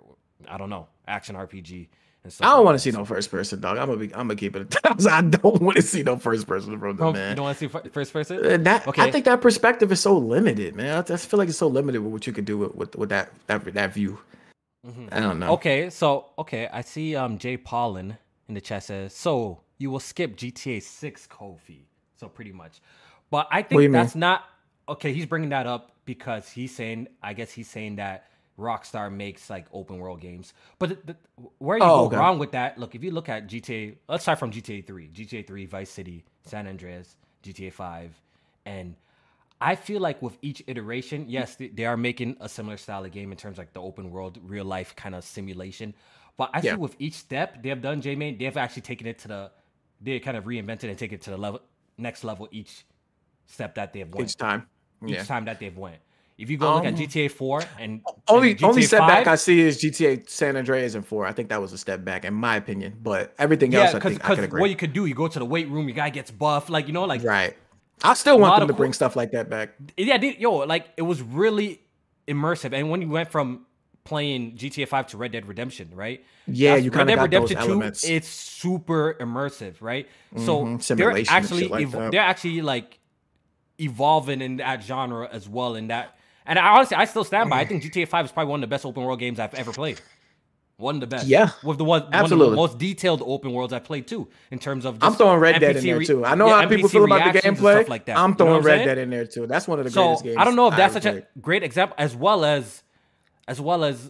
I 0.47 0.57
don't 0.57 0.69
know, 0.69 0.87
action 1.07 1.35
RPG 1.35 1.89
and 2.23 2.31
stuff. 2.31 2.45
I 2.45 2.49
don't 2.51 2.59
like 2.59 2.65
want 2.65 2.75
to 2.75 2.79
see 2.79 2.91
no 2.91 3.05
first 3.05 3.31
person, 3.31 3.59
dog. 3.61 3.77
I'm 3.77 3.87
gonna 3.87 3.99
be, 3.99 4.13
I'm 4.13 4.27
gonna 4.27 4.35
keep 4.35 4.55
it. 4.55 4.75
I 4.83 5.21
don't 5.21 5.61
want 5.61 5.77
to 5.77 5.81
see 5.81 6.03
no 6.03 6.17
first 6.17 6.47
person 6.47 6.77
from 6.79 6.89
them, 6.89 6.97
Bro, 6.97 7.13
man. 7.13 7.29
You 7.31 7.35
don't 7.37 7.45
want 7.45 7.57
to 7.57 7.69
see 7.69 7.89
first 7.89 8.13
person? 8.13 8.45
Uh, 8.45 8.57
That 8.57 8.87
Okay. 8.87 9.01
I 9.01 9.11
think 9.11 9.25
that 9.25 9.41
perspective 9.41 9.91
is 9.91 9.99
so 9.99 10.17
limited, 10.17 10.75
man. 10.75 10.97
I 10.97 11.01
just 11.01 11.27
feel 11.27 11.37
like 11.37 11.49
it's 11.49 11.57
so 11.57 11.67
limited 11.67 12.01
with 12.01 12.11
what 12.11 12.27
you 12.27 12.33
could 12.33 12.45
do 12.45 12.57
with 12.57 12.75
with, 12.75 12.95
with 12.95 13.09
that, 13.09 13.31
that 13.47 13.63
that 13.73 13.93
view. 13.93 14.19
I 15.11 15.19
don't 15.19 15.39
know. 15.39 15.53
Okay, 15.53 15.89
so 15.89 16.29
okay, 16.39 16.67
I 16.71 16.81
see 16.81 17.15
um 17.15 17.37
Jay 17.37 17.57
Paulin 17.57 18.17
in 18.47 18.55
the 18.55 18.61
chat 18.61 18.83
says, 18.83 19.13
so 19.13 19.61
you 19.77 19.89
will 19.91 19.99
skip 19.99 20.35
GTA 20.35 20.81
6 20.81 21.27
Kofi. 21.27 21.85
So 22.15 22.27
pretty 22.27 22.51
much. 22.51 22.81
But 23.29 23.47
I 23.51 23.61
think 23.61 23.81
mean? 23.81 23.91
that's 23.91 24.15
not 24.15 24.45
okay, 24.89 25.13
he's 25.13 25.25
bringing 25.25 25.49
that 25.49 25.67
up 25.67 25.95
because 26.05 26.49
he's 26.49 26.75
saying 26.75 27.07
I 27.21 27.33
guess 27.33 27.51
he's 27.51 27.69
saying 27.69 27.97
that 27.97 28.30
Rockstar 28.59 29.11
makes 29.11 29.49
like 29.49 29.65
open 29.73 29.97
world 29.97 30.21
games. 30.21 30.53
But 30.79 30.89
the, 30.89 30.97
the, 31.13 31.15
where 31.57 31.77
you 31.77 31.85
Oh, 31.85 32.05
go 32.05 32.05
okay. 32.05 32.17
wrong 32.17 32.39
with 32.39 32.51
that, 32.51 32.77
look, 32.77 32.95
if 32.95 33.03
you 33.03 33.11
look 33.11 33.29
at 33.29 33.47
GTA, 33.47 33.95
let's 34.07 34.23
start 34.23 34.39
from 34.39 34.51
GTA 34.51 34.85
3. 34.85 35.09
GTA 35.09 35.47
3, 35.47 35.65
Vice 35.65 35.89
City, 35.89 36.23
San 36.43 36.67
Andreas, 36.67 37.15
GTA 37.43 37.71
5, 37.73 38.21
and 38.65 38.95
I 39.61 39.75
feel 39.75 40.01
like 40.01 40.21
with 40.23 40.37
each 40.41 40.63
iteration, 40.65 41.27
yes, 41.29 41.55
they, 41.55 41.85
are 41.85 41.95
making 41.95 42.35
a 42.41 42.49
similar 42.49 42.77
style 42.77 43.05
of 43.05 43.11
game 43.11 43.31
in 43.31 43.37
terms 43.37 43.55
of 43.55 43.59
like 43.59 43.73
the 43.73 43.81
open 43.81 44.09
world, 44.09 44.39
real 44.43 44.65
life 44.65 44.95
kind 44.95 45.13
of 45.13 45.23
simulation. 45.23 45.93
But 46.35 46.49
I 46.53 46.61
Yeah. 46.61 46.71
see 46.71 46.77
with 46.77 46.95
each 46.97 47.13
step 47.13 47.61
they 47.61 47.69
have 47.69 47.81
done, 47.81 48.01
J-Main, 48.01 48.39
they 48.39 48.45
have 48.45 48.57
actually 48.57 48.81
taken 48.81 49.05
it 49.05 49.19
to 49.19 49.27
the, 49.27 49.51
they 50.01 50.19
kind 50.19 50.35
of 50.35 50.45
reinvented 50.45 50.85
and 50.85 50.97
taken 50.97 51.15
it 51.15 51.21
to 51.21 51.29
the 51.29 51.37
level, 51.37 51.61
next 51.99 52.23
level 52.23 52.49
each 52.51 52.85
step 53.45 53.75
that 53.75 53.93
they've 53.93 54.11
went 54.11 54.29
each 54.31 54.37
time. 54.37 54.67
each 55.05 55.17
Yeah. 55.17 55.23
time 55.25 55.45
that 55.45 55.59
they've 55.59 55.77
went. 55.77 55.99
If 56.41 56.49
you 56.49 56.57
go 56.57 56.73
look 56.75 56.85
at 56.85 56.93
Um, 56.93 56.99
GTA 56.99 57.29
4 57.29 57.63
and 57.79 58.01
Only 58.27 58.51
and 58.51 58.59
GTA 58.59 58.67
only 58.67 58.81
setback 58.81 59.25
5, 59.25 59.27
I 59.27 59.35
see 59.35 59.59
is 59.61 59.79
GTA 59.81 60.27
San 60.27 60.57
Andreas 60.57 60.95
and 60.95 61.05
four. 61.05 61.25
I 61.27 61.31
think 61.33 61.49
that 61.49 61.61
was 61.61 61.71
a 61.71 61.77
step 61.77 62.03
back 62.03 62.25
in 62.25 62.33
my 62.33 62.55
opinion. 62.55 62.97
But 63.01 63.33
everything 63.37 63.71
yeah, 63.71 63.81
else, 63.83 63.93
I 63.95 63.99
think 63.99 64.25
I 64.29 64.35
can 64.35 64.43
agree. 64.45 64.59
what 64.59 64.69
you 64.71 64.75
could 64.75 64.91
do, 64.93 65.05
you 65.05 65.13
go 65.13 65.27
to 65.27 65.39
the 65.39 65.45
weight 65.45 65.69
room, 65.69 65.87
your 65.87 65.95
guy 65.95 66.09
gets 66.09 66.31
buff, 66.31 66.69
like 66.69 66.87
you 66.87 66.93
know, 66.93 67.05
like 67.05 67.23
right. 67.23 67.55
I 68.03 68.15
still 68.15 68.39
want 68.39 68.59
them 68.59 68.67
to 68.67 68.73
cool- 68.73 68.77
bring 68.79 68.93
stuff 68.93 69.15
like 69.15 69.31
that 69.31 69.49
back. 69.49 69.69
yeah, 69.95 70.17
dude, 70.17 70.39
yo, 70.39 70.55
like 70.57 70.87
it 70.97 71.03
was 71.03 71.21
really 71.21 71.81
immersive. 72.27 72.73
And 72.73 72.89
when 72.89 73.01
you 73.03 73.09
went 73.09 73.29
from 73.29 73.67
playing 74.03 74.55
GTA 74.57 74.87
5 74.87 75.07
to 75.07 75.17
Red 75.17 75.31
Dead 75.33 75.47
Redemption, 75.47 75.89
right? 75.93 76.23
Yeah, 76.47 76.69
That's- 76.71 76.85
you 76.85 76.89
kind 76.89 77.07
of 77.07 77.15
got 77.17 77.29
those 77.29 77.41
Redemption 77.51 77.57
2, 77.57 77.63
elements. 77.71 78.03
It's 78.03 78.27
super 78.27 79.15
immersive, 79.19 79.75
right? 79.79 80.07
So 80.37 80.65
Mhm, 80.65 80.95
they're 80.97 81.23
actually 81.29 81.67
like 81.67 81.91
that. 81.91 82.11
they're 82.11 82.19
actually 82.21 82.61
like 82.63 82.97
evolving 83.79 84.41
in 84.41 84.57
that 84.57 84.83
genre 84.83 85.27
as 85.31 85.47
well. 85.47 85.75
In 85.75 85.87
that, 85.87 86.15
and 86.45 86.59
I 86.59 86.75
honestly, 86.75 86.97
I 86.97 87.05
still 87.05 87.23
stand 87.23 87.49
by. 87.49 87.59
I 87.59 87.65
mm. 87.65 87.69
think 87.69 87.83
GTA 87.83 88.07
5 88.07 88.25
is 88.25 88.31
probably 88.31 88.51
one 88.51 88.59
of 88.59 88.69
the 88.69 88.73
best 88.73 88.85
open 88.85 89.03
world 89.03 89.19
games 89.19 89.39
I've 89.39 89.53
ever 89.53 89.71
played. 89.71 89.99
One 90.77 90.95
of 90.95 91.01
the 91.01 91.07
best. 91.07 91.27
Yeah, 91.27 91.51
with 91.63 91.77
the 91.77 91.83
one, 91.83 92.01
one 92.01 92.07
of 92.07 92.11
the 92.11 92.17
absolutely. 92.17 92.55
most 92.55 92.79
detailed 92.79 93.21
open 93.23 93.53
worlds 93.53 93.71
I've 93.71 93.83
played 93.83 94.07
too. 94.07 94.27
In 94.49 94.57
terms 94.57 94.83
of, 94.83 94.97
I'm 95.01 95.13
throwing 95.13 95.39
Red 95.39 95.59
Dead 95.59 95.77
in 95.77 95.83
there 95.83 95.99
too. 96.01 96.25
I 96.25 96.33
know 96.33 96.47
yeah, 96.47 96.61
how 96.61 96.67
people 96.67 96.89
NPC 96.89 96.91
feel 96.91 97.05
about 97.05 97.33
the 97.33 97.39
gameplay. 97.39 97.75
stuff 97.75 97.89
like 97.89 98.05
that. 98.05 98.17
I'm 98.17 98.31
You 98.31 98.33
know 98.33 98.37
throwing 98.37 98.63
Red 98.63 98.77
saying? 98.77 98.87
Dead 98.87 98.97
in 98.97 99.09
there 99.11 99.25
too. 99.27 99.45
That's 99.45 99.67
one 99.67 99.77
of 99.77 99.85
the 99.85 99.91
so 99.91 100.03
greatest 100.03 100.23
games. 100.23 100.37
I 100.39 100.43
don't 100.43 100.55
know 100.55 100.67
if 100.69 100.75
that's 100.75 100.93
such 100.93 101.03
played. 101.03 101.17
a 101.35 101.39
great 101.39 101.61
example, 101.61 101.95
as 101.99 102.15
well 102.15 102.43
as, 102.43 102.81
as 103.47 103.61
well 103.61 103.83
as, 103.83 104.09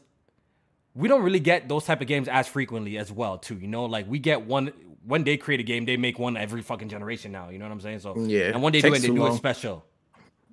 we 0.96 1.10
don't 1.10 1.24
really 1.24 1.42
get 1.42 1.68
those 1.68 1.84
type 1.84 2.00
of 2.00 2.08
games 2.08 2.30
as 2.30 2.48
frequently 2.48 2.98
as 2.98 3.12
well 3.12 3.38
too. 3.38 3.56
You 3.56 3.68
know, 3.68 3.86
like 3.86 4.10
we 4.10 4.20
get 4.20 4.46
one 4.46 4.72
when 5.06 5.26
they 5.26 5.36
create 5.36 5.60
a 5.60 5.64
game, 5.64 5.86
they 5.86 5.98
make 5.98 6.20
one 6.20 6.38
every 6.38 6.62
fucking 6.62 6.88
generation 6.88 7.32
now. 7.32 7.50
You 7.50 7.60
know 7.60 7.66
what 7.66 7.72
I'm 7.72 7.82
saying? 7.82 8.00
So 8.00 8.18
Yeah, 8.18 8.46
and 8.46 8.62
when 8.62 8.72
they 8.72 8.82
do 8.82 8.94
it, 8.94 9.00
they 9.00 9.08
do 9.08 9.16
long. 9.16 9.34
It 9.34 9.38
special. 9.38 9.86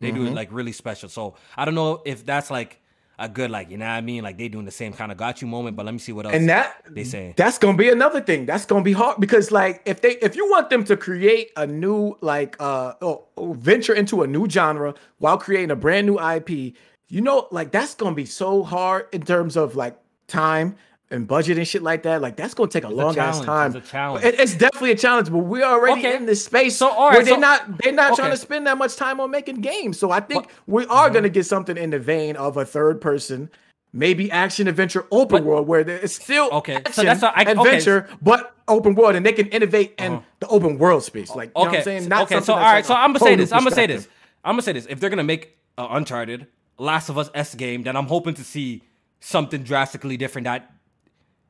They 0.00 0.10
do 0.10 0.26
it 0.26 0.34
like 0.34 0.48
really 0.52 0.72
special. 0.72 1.08
So 1.08 1.34
I 1.56 1.64
don't 1.64 1.74
know 1.74 2.02
if 2.04 2.24
that's 2.24 2.50
like 2.50 2.80
a 3.18 3.28
good 3.28 3.50
like 3.50 3.68
you 3.68 3.76
know 3.76 3.84
what 3.84 3.92
I 3.92 4.00
mean, 4.00 4.22
like 4.22 4.38
they 4.38 4.48
doing 4.48 4.64
the 4.64 4.70
same 4.70 4.92
kind 4.92 5.10
of 5.10 5.18
got 5.18 5.42
you 5.42 5.48
moment. 5.48 5.76
But 5.76 5.86
let 5.86 5.92
me 5.92 5.98
see 5.98 6.12
what 6.12 6.26
else 6.26 6.34
and 6.34 6.48
that 6.48 6.84
they 6.88 7.04
say. 7.04 7.34
that's 7.36 7.58
gonna 7.58 7.76
be 7.76 7.88
another 7.88 8.20
thing 8.20 8.46
that's 8.46 8.64
gonna 8.64 8.84
be 8.84 8.92
hard 8.92 9.18
because 9.18 9.50
like 9.50 9.82
if 9.86 10.00
they 10.00 10.12
if 10.18 10.36
you 10.36 10.48
want 10.48 10.70
them 10.70 10.84
to 10.84 10.96
create 10.96 11.50
a 11.56 11.66
new 11.66 12.16
like 12.20 12.56
uh 12.60 12.94
or, 13.02 13.24
or 13.36 13.54
venture 13.54 13.94
into 13.94 14.22
a 14.22 14.26
new 14.26 14.48
genre 14.48 14.94
while 15.18 15.36
creating 15.36 15.70
a 15.70 15.76
brand 15.76 16.06
new 16.06 16.18
ip 16.20 16.48
you 16.48 17.20
know 17.20 17.48
like 17.50 17.72
that's 17.72 17.94
gonna 17.96 18.14
be 18.14 18.24
so 18.24 18.62
hard 18.62 19.06
in 19.12 19.22
terms 19.22 19.56
of 19.56 19.74
like 19.74 19.98
time 20.28 20.76
and 21.10 21.26
budget 21.26 21.56
and 21.56 21.66
shit 21.66 21.82
like 21.82 22.02
that 22.02 22.20
like 22.20 22.36
that's 22.36 22.52
gonna 22.54 22.68
take 22.68 22.84
a 22.84 22.88
It's 22.88 22.92
a 22.92 22.96
long 22.96 23.18
ass 23.18 23.40
time 23.40 23.74
it's 23.74 23.86
a 23.88 23.90
challenge. 23.90 24.24
It- 24.24 24.38
it's 24.38 24.54
definitely 24.54 24.90
a 24.90 24.96
challenge 24.96 25.30
but 25.30 25.38
we're 25.38 25.64
already 25.64 26.00
Okay. 26.06 26.16
in 26.16 26.26
this 26.26 26.44
space 26.44 26.76
So, 26.76 26.88
all 26.88 27.08
right, 27.08 27.16
where 27.16 27.24
they're 27.24 27.34
so- 27.34 27.40
not 27.40 27.78
they're 27.78 27.92
not 27.92 28.14
trying 28.14 28.30
to 28.30 28.36
spend 28.36 28.66
that 28.66 28.76
much 28.76 28.96
time 28.96 29.18
on 29.20 29.30
making 29.30 29.56
games 29.62 29.98
so 29.98 30.10
i 30.10 30.20
think 30.20 30.44
But- 30.44 30.52
we 30.66 30.86
are 30.86 31.08
gonna 31.10 31.30
get 31.30 31.46
something 31.46 31.76
in 31.78 31.90
the 31.90 31.98
vein 31.98 32.36
of 32.36 32.56
a 32.58 32.64
third 32.66 33.00
person 33.00 33.50
maybe 33.92 34.30
action 34.30 34.68
adventure 34.68 35.06
open 35.10 35.38
But- 35.42 35.48
world 35.48 35.66
where 35.66 35.80
it's 35.80 36.14
still 36.14 36.50
Okay, 36.52 36.82
so 36.92 37.02
that's 37.02 37.22
I- 37.22 37.30
okay. 37.40 37.50
adventure, 37.52 38.06
but 38.20 38.52
open 38.68 38.94
world, 38.94 39.16
and 39.16 39.24
they 39.24 39.32
can 39.32 39.46
innovate 39.46 39.94
in 39.98 40.12
Uh-huh. 40.12 40.22
the 40.40 40.46
open 40.48 40.76
world 40.76 41.02
space. 41.04 41.34
Like, 41.34 41.48
you 41.48 41.52
know 41.56 41.60
what 41.62 41.68
okay, 41.68 41.76
I'm 41.78 41.84
saying? 41.84 42.02
so- 42.02 42.08
Not 42.08 42.22
okay. 42.30 42.40
So 42.42 42.52
all 42.52 42.58
right, 42.60 42.74
like 42.74 42.84
so 42.84 42.92
a 42.92 42.98
I'm 42.98 43.14
gonna 43.14 43.20
say 43.20 43.34
this. 43.36 43.50
I'm 43.50 43.60
gonna 43.64 43.70
say 43.74 43.86
this. 43.86 44.06
I'm 44.44 44.52
gonna 44.52 44.62
say 44.62 44.72
this. 44.72 44.84
If 44.90 45.00
they're 45.00 45.08
gonna 45.08 45.24
make 45.24 45.56
uh, 45.78 45.86
Uncharted, 45.92 46.48
Last 46.78 47.08
of 47.08 47.16
Us 47.16 47.30
S 47.34 47.54
game, 47.54 47.82
then 47.82 47.96
I'm 47.96 48.08
hoping 48.08 48.34
to 48.34 48.44
see 48.44 48.82
something 49.20 49.62
drastically 49.62 50.18
different 50.18 50.44
that 50.44 50.70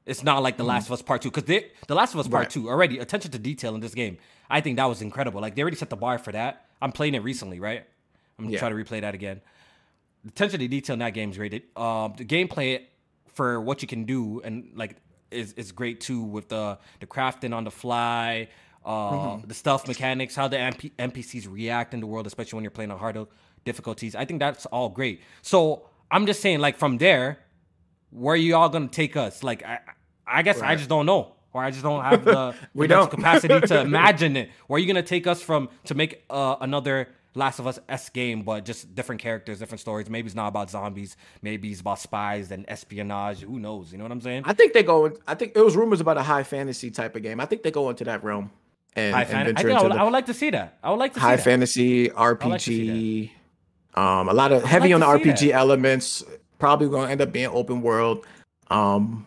it's 0.08 0.22
not 0.24 0.42
like 0.42 0.56
the. 0.56 0.64
Last 0.64 0.86
of 0.86 0.92
Us 0.92 1.02
Part 1.02 1.22
Two 1.22 1.30
because 1.30 1.44
the 1.44 1.94
Last 1.94 2.14
of 2.14 2.20
Us 2.20 2.28
Part 2.28 2.50
Two 2.50 2.68
already 2.68 2.98
attention 2.98 3.30
to 3.32 3.38
detail 3.38 3.74
in 3.74 3.80
this 3.80 3.94
game. 3.94 4.18
I 4.50 4.60
think 4.60 4.76
that 4.76 4.86
was 4.86 5.02
incredible. 5.02 5.40
Like 5.40 5.54
they 5.54 5.62
already 5.62 5.76
set 5.76 5.90
the 5.90 5.96
bar 5.96 6.18
for 6.18 6.32
that. 6.32 6.66
I'm 6.82 6.92
playing 6.92 7.14
it 7.14 7.22
recently, 7.22 7.60
right? 7.60 7.84
I'm 8.38 8.44
gonna 8.46 8.52
Yeah. 8.54 8.58
try 8.60 8.68
to 8.70 8.74
replay 8.74 9.00
that 9.02 9.14
again. 9.14 9.40
The 10.24 10.30
attention 10.30 10.60
to 10.60 10.68
detail 10.68 10.94
in 10.94 11.00
that 11.00 11.14
game 11.14 11.30
is 11.30 11.36
great. 11.36 11.52
Um, 11.76 12.14
the 12.16 12.24
gameplay 12.24 12.82
for 13.34 13.60
what 13.60 13.82
you 13.82 13.88
can 13.88 14.04
do 14.04 14.40
and 14.42 14.70
like 14.74 14.96
is 15.30 15.52
is 15.54 15.72
great 15.72 16.00
too 16.00 16.22
with 16.22 16.48
the 16.48 16.78
the 17.00 17.06
crafting 17.06 17.54
on 17.54 17.64
the 17.64 17.70
fly, 17.70 18.48
uh, 18.84 18.90
Mm-hmm. 19.12 19.48
the 19.48 19.54
stealth 19.54 19.86
mechanics, 19.88 20.34
how 20.34 20.48
the 20.48 20.56
MP- 20.56 20.92
NPCs 20.98 21.46
react 21.50 21.92
in 21.94 22.00
the 22.00 22.06
world, 22.06 22.26
especially 22.26 22.56
when 22.56 22.64
you're 22.64 22.70
playing 22.78 22.90
on 22.90 22.98
harder 22.98 23.26
difficulties. 23.64 24.14
I 24.14 24.24
think 24.24 24.40
that's 24.40 24.64
all 24.66 24.88
great. 24.88 25.20
So 25.42 25.88
I'm 26.10 26.24
just 26.26 26.40
saying, 26.40 26.60
like 26.60 26.76
from 26.78 26.98
there, 26.98 27.38
where 28.10 28.32
are 28.34 28.36
you 28.36 28.56
all 28.56 28.68
gonna 28.70 28.88
take 28.88 29.16
us? 29.16 29.42
Like 29.42 29.62
I, 29.64 29.80
I 30.28 30.42
guess 30.42 30.60
I 30.60 30.76
just 30.76 30.88
don't 30.88 31.06
know, 31.06 31.34
or 31.52 31.62
I 31.62 31.70
just 31.70 31.82
don't 31.82 32.02
have 32.04 32.24
the, 32.24 32.54
We 32.74 32.86
don't. 32.86 33.10
capacity 33.10 33.60
to 33.60 33.80
imagine 33.90 34.36
it. 34.36 34.50
Where 34.66 34.76
are 34.76 34.80
you 34.80 34.86
gonna 34.86 35.02
take 35.02 35.26
us 35.26 35.40
from 35.42 35.68
to 35.84 35.94
make 35.94 36.24
uh, 36.30 36.56
another 36.60 37.08
Last 37.34 37.58
of 37.60 37.66
Us 37.66 37.78
S 37.88 38.08
game, 38.08 38.42
but 38.42 38.64
just 38.64 38.94
different 38.94 39.20
characters, 39.20 39.58
different 39.60 39.80
stories? 39.80 40.08
Maybe 40.10 40.26
it's 40.26 40.34
not 40.34 40.48
about 40.48 40.70
zombies. 40.70 41.16
Maybe 41.42 41.70
it's 41.70 41.80
about 41.80 41.98
spies 42.00 42.50
and 42.50 42.64
espionage. 42.68 43.40
Who 43.40 43.58
knows? 43.60 43.92
You 43.92 43.98
know 43.98 44.04
what 44.04 44.12
I'm 44.12 44.20
saying? 44.20 44.42
I 44.44 44.52
think 44.54 44.72
they 44.72 44.82
go. 44.82 45.12
I 45.26 45.34
think 45.34 45.52
it 45.54 45.64
was 45.64 45.76
rumors 45.76 46.00
about 46.00 46.16
a 46.18 46.22
high 46.22 46.42
fantasy 46.42 46.90
type 46.90 47.14
of 47.16 47.22
game. 47.22 47.38
I 47.40 47.46
think 47.46 47.62
they 47.62 47.70
go 47.70 47.90
into 47.90 48.04
that 48.04 48.24
realm 48.24 48.50
and, 48.96 49.14
High 49.14 49.20
and 49.22 49.30
fan- 49.30 49.40
I 49.40 49.44
venture 49.44 49.68
think 49.68 49.78
I 49.78 49.82
would, 49.82 49.92
I 49.92 50.02
would 50.04 50.12
like 50.12 50.26
to 50.26 50.34
see 50.34 50.50
that. 50.50 50.78
I 50.82 50.90
would 50.90 50.98
like 50.98 51.14
to 51.14 51.20
high 51.20 51.36
see 51.36 51.36
that. 51.36 51.44
fantasy 51.44 52.08
like 52.10 52.16
RPG. 52.40 53.30
Um, 53.94 54.28
a 54.28 54.32
lot 54.34 54.50
of 54.52 54.64
heavy 54.64 54.92
on 54.92 55.00
the 55.00 55.06
like 55.06 55.22
to 55.22 55.36
see 55.36 55.46
RPG 55.46 55.50
that. 55.52 55.58
elements. 55.58 56.24
Probably 56.58 56.88
going 56.88 57.06
to 57.06 57.12
end 57.12 57.20
up 57.20 57.30
being 57.32 57.46
open 57.46 57.82
world. 57.82 58.26
Um, 58.68 59.26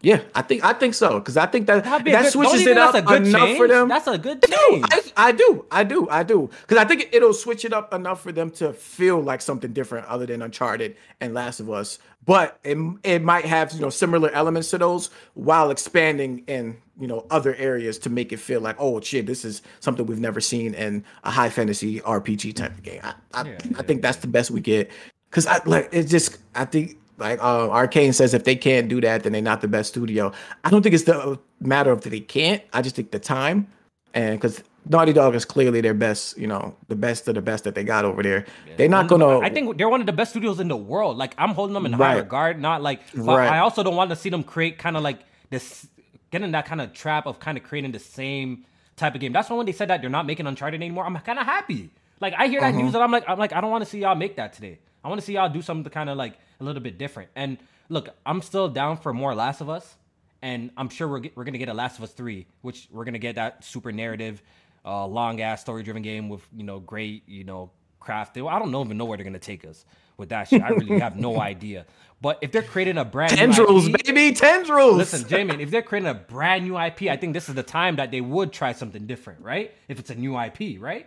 yeah, 0.00 0.22
I 0.34 0.42
think 0.42 0.64
I 0.64 0.72
think 0.74 0.94
so 0.94 1.18
because 1.18 1.36
I 1.36 1.46
think 1.46 1.66
that 1.66 1.82
That'd 1.84 2.04
be 2.04 2.12
a 2.12 2.14
that 2.14 2.22
good- 2.24 2.32
switches 2.32 2.66
it 2.66 2.78
up 2.78 2.92
that's 2.92 3.04
a 3.04 3.06
good 3.08 3.26
enough 3.26 3.40
change? 3.42 3.58
for 3.58 3.66
them. 3.68 3.88
That's 3.88 4.06
a 4.06 4.16
good 4.18 4.38
I 4.44 4.46
do, 4.46 4.56
change. 4.70 4.84
I, 4.90 5.28
I 5.28 5.32
do, 5.32 5.64
I 5.70 5.84
do, 5.84 6.08
I 6.08 6.22
do, 6.22 6.50
because 6.62 6.76
I 6.78 6.84
think 6.84 7.08
it'll 7.12 7.32
switch 7.34 7.64
it 7.64 7.72
up 7.72 7.92
enough 7.92 8.22
for 8.22 8.30
them 8.30 8.50
to 8.52 8.72
feel 8.72 9.20
like 9.20 9.40
something 9.42 9.72
different 9.72 10.06
other 10.06 10.24
than 10.26 10.40
Uncharted 10.42 10.96
and 11.20 11.34
Last 11.34 11.58
of 11.60 11.68
Us. 11.70 11.98
But 12.24 12.58
it 12.62 12.76
it 13.04 13.22
might 13.22 13.44
have 13.46 13.72
you 13.72 13.80
know 13.80 13.90
similar 13.90 14.30
elements 14.30 14.70
to 14.70 14.78
those 14.78 15.10
while 15.34 15.70
expanding 15.70 16.44
in 16.46 16.76
you 17.00 17.06
know 17.08 17.26
other 17.30 17.54
areas 17.54 17.98
to 18.00 18.10
make 18.10 18.32
it 18.32 18.36
feel 18.38 18.60
like 18.60 18.76
oh 18.78 19.00
shit 19.00 19.24
this 19.26 19.44
is 19.44 19.62
something 19.80 20.04
we've 20.06 20.20
never 20.20 20.40
seen 20.40 20.74
in 20.74 21.04
a 21.24 21.30
high 21.30 21.48
fantasy 21.48 22.00
RPG 22.00 22.54
type 22.54 22.72
of 22.72 22.82
game. 22.82 23.00
I 23.02 23.14
I, 23.34 23.44
Yeah, 23.48 23.58
I 23.78 23.82
think 23.82 24.02
that's 24.02 24.18
the 24.18 24.26
best 24.26 24.50
we 24.50 24.60
get 24.60 24.90
because 25.30 25.46
I 25.46 25.60
like 25.64 25.88
it. 25.92 26.04
just 26.04 26.38
I 26.54 26.64
think. 26.66 26.98
Like 27.18 27.40
uh, 27.42 27.68
Arcane 27.70 28.12
says, 28.12 28.32
if 28.32 28.44
they 28.44 28.56
can't 28.56 28.88
do 28.88 29.00
that, 29.00 29.24
then 29.24 29.32
they're 29.32 29.42
not 29.42 29.60
the 29.60 29.68
best 29.68 29.90
studio. 29.90 30.32
I 30.64 30.70
don't 30.70 30.82
think 30.82 30.94
it's 30.94 31.04
the 31.04 31.38
matter 31.60 31.90
of 31.90 32.00
that 32.02 32.10
they 32.10 32.20
can't. 32.20 32.62
I 32.72 32.80
just 32.82 32.96
think 32.96 33.10
the 33.10 33.18
time 33.18 33.66
and 34.14 34.38
because 34.40 34.62
Naughty 34.88 35.12
Dog 35.12 35.34
is 35.34 35.44
clearly 35.44 35.80
their 35.82 35.92
best, 35.94 36.38
you 36.38 36.46
know, 36.46 36.74
the 36.88 36.96
best 36.96 37.28
of 37.28 37.34
the 37.34 37.42
best 37.42 37.64
that 37.64 37.74
they 37.74 37.84
got 37.84 38.04
over 38.06 38.22
there. 38.22 38.46
They're 38.78 38.88
not 38.88 39.08
gonna. 39.08 39.40
I 39.40 39.50
think 39.50 39.76
they're 39.76 39.88
one 39.88 40.00
of 40.00 40.06
the 40.06 40.12
best 40.14 40.30
studios 40.30 40.60
in 40.60 40.68
the 40.68 40.76
world. 40.76 41.18
Like 41.18 41.34
I'm 41.36 41.50
holding 41.50 41.74
them 41.74 41.84
in 41.84 41.92
high 41.92 42.14
Right. 42.14 42.16
regard. 42.16 42.60
Not 42.60 42.80
like, 42.82 43.00
Right. 43.14 43.50
I 43.50 43.58
also 43.58 43.82
don't 43.82 43.96
want 43.96 44.10
to 44.10 44.16
see 44.16 44.30
them 44.30 44.42
create 44.44 44.78
kind 44.78 44.96
of 44.96 45.02
like 45.02 45.18
this, 45.50 45.88
get 46.30 46.40
in 46.42 46.52
that 46.52 46.64
kind 46.66 46.80
of 46.80 46.92
trap 46.94 47.26
of 47.26 47.38
kind 47.40 47.58
of 47.58 47.64
creating 47.64 47.92
the 47.92 47.98
same 47.98 48.64
type 48.96 49.14
of 49.14 49.20
game. 49.20 49.32
That's 49.32 49.50
why 49.50 49.56
when 49.56 49.66
they 49.66 49.72
said 49.72 49.88
that 49.88 50.00
they're 50.00 50.08
not 50.10 50.24
making 50.26 50.46
Uncharted 50.46 50.80
anymore, 50.80 51.04
I'm 51.04 51.16
kind 51.18 51.38
of 51.38 51.44
happy. 51.44 51.90
Like 52.20 52.32
I 52.38 52.46
hear 52.48 52.60
that 52.60 52.68
Uh-huh. 52.74 52.82
news 52.82 52.94
and 52.94 53.02
I'm 53.02 53.10
like, 53.10 53.24
I'm 53.28 53.38
like, 53.38 53.52
I 53.52 53.60
don't 53.60 53.70
want 53.70 53.84
to 53.84 53.90
see 53.90 53.98
y'all 54.00 54.14
make 54.14 54.36
that 54.36 54.52
today. 54.54 54.78
I 55.04 55.08
want 55.08 55.20
to 55.20 55.26
see 55.26 55.34
y'all 55.34 55.48
do 55.50 55.60
something 55.60 55.84
to 55.84 55.90
kind 55.90 56.08
of 56.08 56.16
like 56.16 56.38
a 56.60 56.64
little 56.64 56.82
bit 56.82 56.98
different. 56.98 57.30
And 57.36 57.58
look, 57.88 58.10
I'm 58.26 58.42
still 58.42 58.68
down 58.68 58.96
for 58.98 59.12
more 59.12 59.34
Last 59.34 59.60
of 59.60 59.68
Us, 59.68 59.96
and 60.42 60.70
I'm 60.76 60.88
sure 60.88 61.08
we're 61.08 61.22
we're 61.34 61.44
gonna 61.44 61.58
get 61.58 61.68
a 61.68 61.74
Last 61.74 61.98
of 61.98 62.04
Us 62.04 62.12
three, 62.12 62.46
which 62.62 62.88
we're 62.90 63.04
gonna 63.04 63.18
get 63.18 63.36
that 63.36 63.64
super 63.64 63.92
narrative, 63.92 64.42
uh, 64.84 65.06
long 65.06 65.40
ass 65.40 65.60
story 65.60 65.82
driven 65.82 66.02
game 66.02 66.28
with 66.28 66.46
you 66.56 66.64
know 66.64 66.80
great 66.80 67.28
you 67.28 67.44
know 67.44 67.70
crafted. 68.00 68.50
I 68.50 68.58
don't 68.58 68.70
know 68.70 68.84
even 68.84 68.96
know 68.96 69.04
where 69.04 69.16
they're 69.16 69.24
gonna 69.24 69.38
take 69.38 69.64
us 69.64 69.84
with 70.16 70.30
that 70.30 70.48
shit. 70.48 70.62
I 70.62 70.70
really 70.70 70.98
have 71.00 71.16
no 71.16 71.40
idea. 71.40 71.86
But 72.20 72.38
if 72.42 72.50
they're 72.50 72.62
creating 72.62 72.98
a 72.98 73.04
brand 73.04 73.32
tendrils, 73.36 73.86
new 73.86 73.94
IP, 73.94 74.04
baby, 74.06 74.34
tendrils. 74.34 74.96
Listen, 74.96 75.22
Jamin, 75.22 75.60
if 75.60 75.70
they're 75.70 75.82
creating 75.82 76.08
a 76.08 76.14
brand 76.14 76.64
new 76.64 76.76
IP, 76.76 77.02
I 77.02 77.16
think 77.16 77.32
this 77.32 77.48
is 77.48 77.54
the 77.54 77.62
time 77.62 77.96
that 77.96 78.10
they 78.10 78.20
would 78.20 78.52
try 78.52 78.72
something 78.72 79.06
different, 79.06 79.40
right? 79.40 79.72
If 79.86 80.00
it's 80.00 80.10
a 80.10 80.16
new 80.16 80.38
IP, 80.38 80.80
right? 80.80 81.06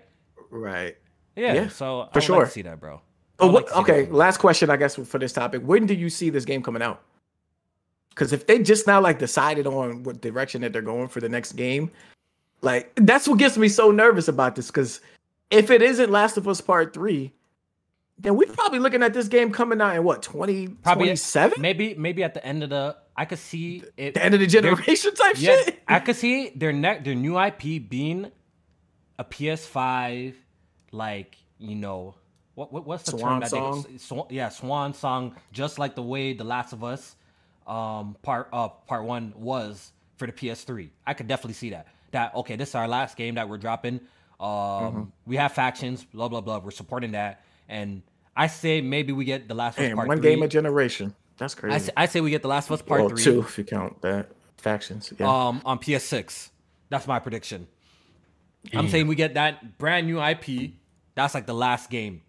right. 0.50 0.96
Yeah. 1.36 1.54
Yeah, 1.54 1.68
so 1.70 2.02
I 2.02 2.06
for 2.06 2.12
would 2.16 2.24
sure. 2.24 2.38
like 2.38 2.48
to 2.48 2.52
see 2.52 2.62
that, 2.62 2.80
bro. 2.80 3.02
I 3.42 3.46
Oh, 3.46 3.48
what, 3.48 3.66
like 3.66 3.76
okay. 3.78 4.06
Last 4.12 4.38
question, 4.38 4.70
I 4.70 4.78
guess, 4.78 4.96
for 4.96 5.18
this 5.18 5.34
topic. 5.34 5.64
When 5.66 5.86
do 5.86 5.94
you 5.94 6.10
see 6.10 6.30
this 6.30 6.46
game 6.46 6.62
coming 6.62 6.82
out? 6.82 7.02
Because 8.10 8.34
if 8.34 8.46
they 8.46 8.60
just 8.60 8.88
now 8.88 9.02
like 9.02 9.20
decided 9.20 9.66
on 9.66 10.04
what 10.04 10.22
direction 10.22 10.62
that 10.62 10.74
they're 10.74 10.82
going 10.82 11.08
for 11.08 11.22
the 11.22 11.30
next 11.30 11.54
game, 11.54 11.90
like 12.62 12.92
that's 12.96 13.28
what 13.28 13.40
gets 13.40 13.58
me 13.58 13.68
so 13.68 13.90
nervous 13.90 14.28
about 14.28 14.56
this. 14.56 14.68
Because 14.68 15.02
if 15.50 15.72
it 15.72 15.82
isn't 15.82 16.12
Last 16.12 16.38
of 16.38 16.48
Us 16.48 16.62
Part 16.62 16.94
Three, 16.94 17.34
then 18.20 18.36
we're 18.36 18.52
probably 18.52 18.80
looking 18.80 19.02
at 19.02 19.14
this 19.14 19.28
game 19.28 19.52
coming 19.52 19.82
out 19.82 19.96
in 19.96 20.04
what 20.04 20.22
twenty 20.22 20.68
Probably 20.68 21.16
seven? 21.16 21.62
Maybe 21.62 21.96
maybe 21.96 22.24
at 22.24 22.34
the 22.34 22.46
end 22.46 22.64
of 22.64 22.70
the 22.70 22.96
I 23.16 23.26
could 23.26 23.40
see 23.40 23.84
it 23.98 24.14
the 24.14 24.24
end 24.24 24.34
of 24.34 24.40
the 24.40 24.48
generation 24.48 25.16
type 25.16 25.36
Yeah, 25.38 25.56
shit. 25.64 25.82
I 25.88 26.00
could 26.00 26.16
see 26.16 26.50
their 26.50 26.74
neck 26.74 27.04
their 27.04 27.16
new 27.16 27.40
IP 27.40 27.90
being 27.90 28.32
a 29.18 29.24
PS5 29.24 30.34
like, 30.92 31.38
you 31.58 31.76
know, 31.76 32.16
what, 32.62 32.72
what 32.72 32.86
what's 32.86 33.04
the 33.10 33.18
Swan 33.18 33.32
term 33.32 33.40
that 33.40 33.50
song? 33.50 33.86
they 33.90 33.98
swan, 33.98 34.28
yeah, 34.30 34.50
swan 34.50 34.94
song 34.94 35.36
just 35.52 35.80
like 35.80 35.96
the 35.96 36.04
way 36.04 36.34
The 36.34 36.44
Last 36.44 36.74
of 36.74 36.84
Us 36.84 37.16
um 37.66 38.16
part 38.22 38.50
uh 38.52 38.68
part 38.68 39.04
1 39.04 39.34
was 39.36 39.92
for 40.18 40.28
the 40.28 40.34
PS3. 40.34 40.90
I 41.06 41.14
could 41.14 41.28
definitely 41.28 41.54
see 41.54 41.72
that. 41.72 41.88
That 42.12 42.36
okay, 42.36 42.56
this 42.56 42.70
is 42.70 42.76
our 42.76 42.88
last 42.88 43.18
game 43.18 43.36
that 43.36 43.50
we're 43.50 43.58
dropping 43.58 43.96
Um, 44.40 44.48
mm-hmm. 44.48 45.02
we 45.26 45.38
have 45.38 45.54
factions, 45.54 46.04
blah 46.04 46.28
blah 46.28 46.42
blah. 46.42 46.60
We're 46.60 46.72
supporting 46.72 47.12
that, 47.14 47.44
and 47.68 48.04
I 48.36 48.48
say 48.48 48.82
maybe 48.82 49.12
we 49.14 49.26
get 49.26 49.48
the 49.48 49.56
Last 49.56 49.80
of 49.80 49.86
Us 49.86 49.94
Part 49.94 50.08
one 50.08 50.18
three. 50.20 50.30
game 50.30 50.44
a 50.44 50.48
generation. 50.48 51.16
That's 51.38 51.56
crazy. 51.56 51.74
I 51.76 51.78
say, 51.80 51.92
I 51.98 52.06
say 52.06 52.22
we 52.22 52.30
get 52.30 52.44
the 52.44 52.48
Last 52.48 52.68
of 52.68 52.74
Us 52.74 52.82
Part 52.84 53.02
well, 53.02 53.10
three. 53.10 53.24
two 53.24 53.40
if 53.42 53.58
you 53.58 53.64
count 53.64 54.02
that 54.04 54.30
factions. 54.58 55.12
Yeah. 55.18 55.28
Um, 55.28 55.62
on 55.66 55.80
PS6. 55.80 56.50
That's 56.90 57.08
my 57.08 57.18
prediction. 57.20 57.68
I'm 58.74 58.90
saying 58.90 59.08
we 59.08 59.16
get 59.16 59.34
that 59.34 59.80
brand 59.80 60.06
new 60.06 60.22
IP. 60.22 60.74
That's 61.16 61.34
like 61.34 61.48
the 61.48 61.56
last 61.56 61.90
game 61.90 62.22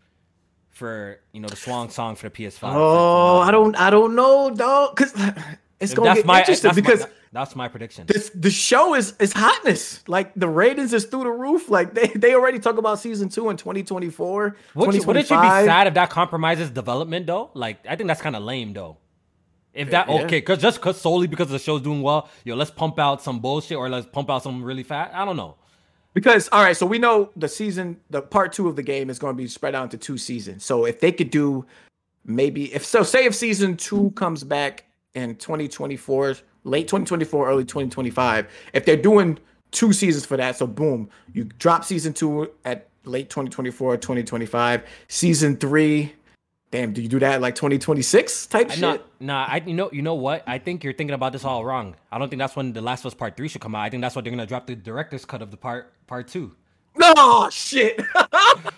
for 0.72 1.20
you 1.32 1.40
know 1.40 1.48
the 1.48 1.56
Swan 1.56 1.90
Song 1.90 2.16
for 2.16 2.28
the 2.28 2.34
PS5. 2.34 2.60
Oh, 2.74 3.38
I 3.38 3.50
don't, 3.50 3.76
I 3.76 3.90
don't 3.90 4.14
know, 4.16 4.50
dog. 4.50 4.96
Cause 4.96 5.12
it's 5.80 5.94
gonna 5.94 6.14
get 6.14 6.26
my, 6.26 6.40
interesting 6.40 6.74
because 6.74 7.00
my, 7.00 7.08
that's 7.32 7.54
my 7.54 7.68
prediction. 7.68 8.06
This, 8.06 8.30
the 8.34 8.50
show 8.50 8.94
is 8.94 9.14
is 9.20 9.32
hotness. 9.32 10.02
Like 10.08 10.34
the 10.34 10.48
ratings 10.48 10.92
is 10.92 11.04
through 11.04 11.24
the 11.24 11.30
roof. 11.30 11.68
Like 11.68 11.94
they, 11.94 12.08
they 12.08 12.34
already 12.34 12.58
talk 12.58 12.78
about 12.78 12.98
season 12.98 13.28
two 13.28 13.50
in 13.50 13.56
2024. 13.56 14.56
Would 14.74 14.94
you, 14.94 15.02
wouldn't 15.02 15.30
you 15.30 15.40
be 15.40 15.48
sad 15.48 15.86
if 15.86 15.94
that 15.94 16.10
compromises 16.10 16.70
development 16.70 17.26
though? 17.26 17.50
Like 17.54 17.86
I 17.88 17.94
think 17.96 18.08
that's 18.08 18.22
kind 18.22 18.34
of 18.34 18.42
lame 18.42 18.72
though. 18.72 18.96
If 19.74 19.90
that 19.90 20.08
yeah. 20.08 20.24
okay, 20.24 20.40
cause 20.42 20.58
just 20.58 20.80
cause 20.80 21.00
solely 21.00 21.26
because 21.26 21.48
the 21.48 21.58
show's 21.58 21.80
doing 21.80 22.02
well, 22.02 22.28
yo, 22.44 22.56
let's 22.56 22.70
pump 22.70 22.98
out 22.98 23.22
some 23.22 23.40
bullshit 23.40 23.78
or 23.78 23.88
let's 23.88 24.06
pump 24.06 24.30
out 24.30 24.42
something 24.42 24.62
really 24.62 24.82
fast. 24.82 25.14
I 25.14 25.24
don't 25.24 25.36
know. 25.36 25.56
Because 26.14 26.48
all 26.52 26.62
right, 26.62 26.76
so 26.76 26.84
we 26.84 26.98
know 26.98 27.30
the 27.36 27.48
season, 27.48 27.98
the 28.10 28.22
part 28.22 28.52
two 28.52 28.68
of 28.68 28.76
the 28.76 28.82
game 28.82 29.08
is 29.08 29.18
going 29.18 29.34
to 29.34 29.36
be 29.36 29.48
spread 29.48 29.74
out 29.74 29.84
into 29.84 29.96
two 29.96 30.18
seasons. 30.18 30.64
So 30.64 30.84
if 30.84 31.00
they 31.00 31.12
could 31.12 31.30
do 31.30 31.64
maybe 32.24 32.72
if 32.74 32.84
so, 32.84 33.02
say 33.02 33.24
if 33.24 33.34
season 33.34 33.76
two 33.76 34.10
comes 34.12 34.44
back 34.44 34.84
in 35.14 35.36
2024, 35.36 36.36
late 36.64 36.88
2024, 36.88 37.48
early 37.48 37.64
2025, 37.64 38.46
if 38.74 38.84
they're 38.84 38.96
doing 38.96 39.38
two 39.70 39.92
seasons 39.92 40.26
for 40.26 40.36
that, 40.36 40.56
so 40.56 40.66
boom, 40.66 41.08
you 41.32 41.44
drop 41.58 41.84
season 41.84 42.12
two 42.12 42.50
at 42.64 42.88
late 43.04 43.30
2024, 43.30 43.96
2025, 43.96 44.84
season 45.08 45.56
three 45.56 46.12
Damn, 46.72 46.94
do 46.94 47.02
you 47.02 47.08
do 47.08 47.18
that 47.18 47.42
like 47.42 47.54
2026 47.54 48.46
type 48.46 48.70
shit? 48.70 49.04
Nah, 49.20 49.44
I 49.44 49.62
you 49.64 49.74
know 49.74 49.90
you 49.92 50.00
know 50.00 50.14
what? 50.14 50.42
I 50.46 50.56
think 50.56 50.82
you're 50.82 50.94
thinking 50.94 51.12
about 51.12 51.34
this 51.34 51.44
all 51.44 51.64
wrong. 51.66 51.96
I 52.10 52.18
don't 52.18 52.30
think 52.30 52.40
that's 52.40 52.56
when 52.56 52.72
The 52.72 52.80
Last 52.80 53.00
of 53.00 53.06
Us 53.06 53.14
Part 53.14 53.36
3 53.36 53.46
should 53.46 53.60
come 53.60 53.74
out. 53.74 53.82
I 53.82 53.90
think 53.90 54.00
that's 54.00 54.16
what 54.16 54.24
they're 54.24 54.32
gonna 54.32 54.46
drop 54.46 54.66
the 54.66 54.74
director's 54.74 55.26
cut 55.26 55.42
of 55.42 55.50
the 55.50 55.58
part 55.58 55.92
part 56.06 56.28
two. 56.28 56.56
No 56.96 57.50
shit. 57.50 58.00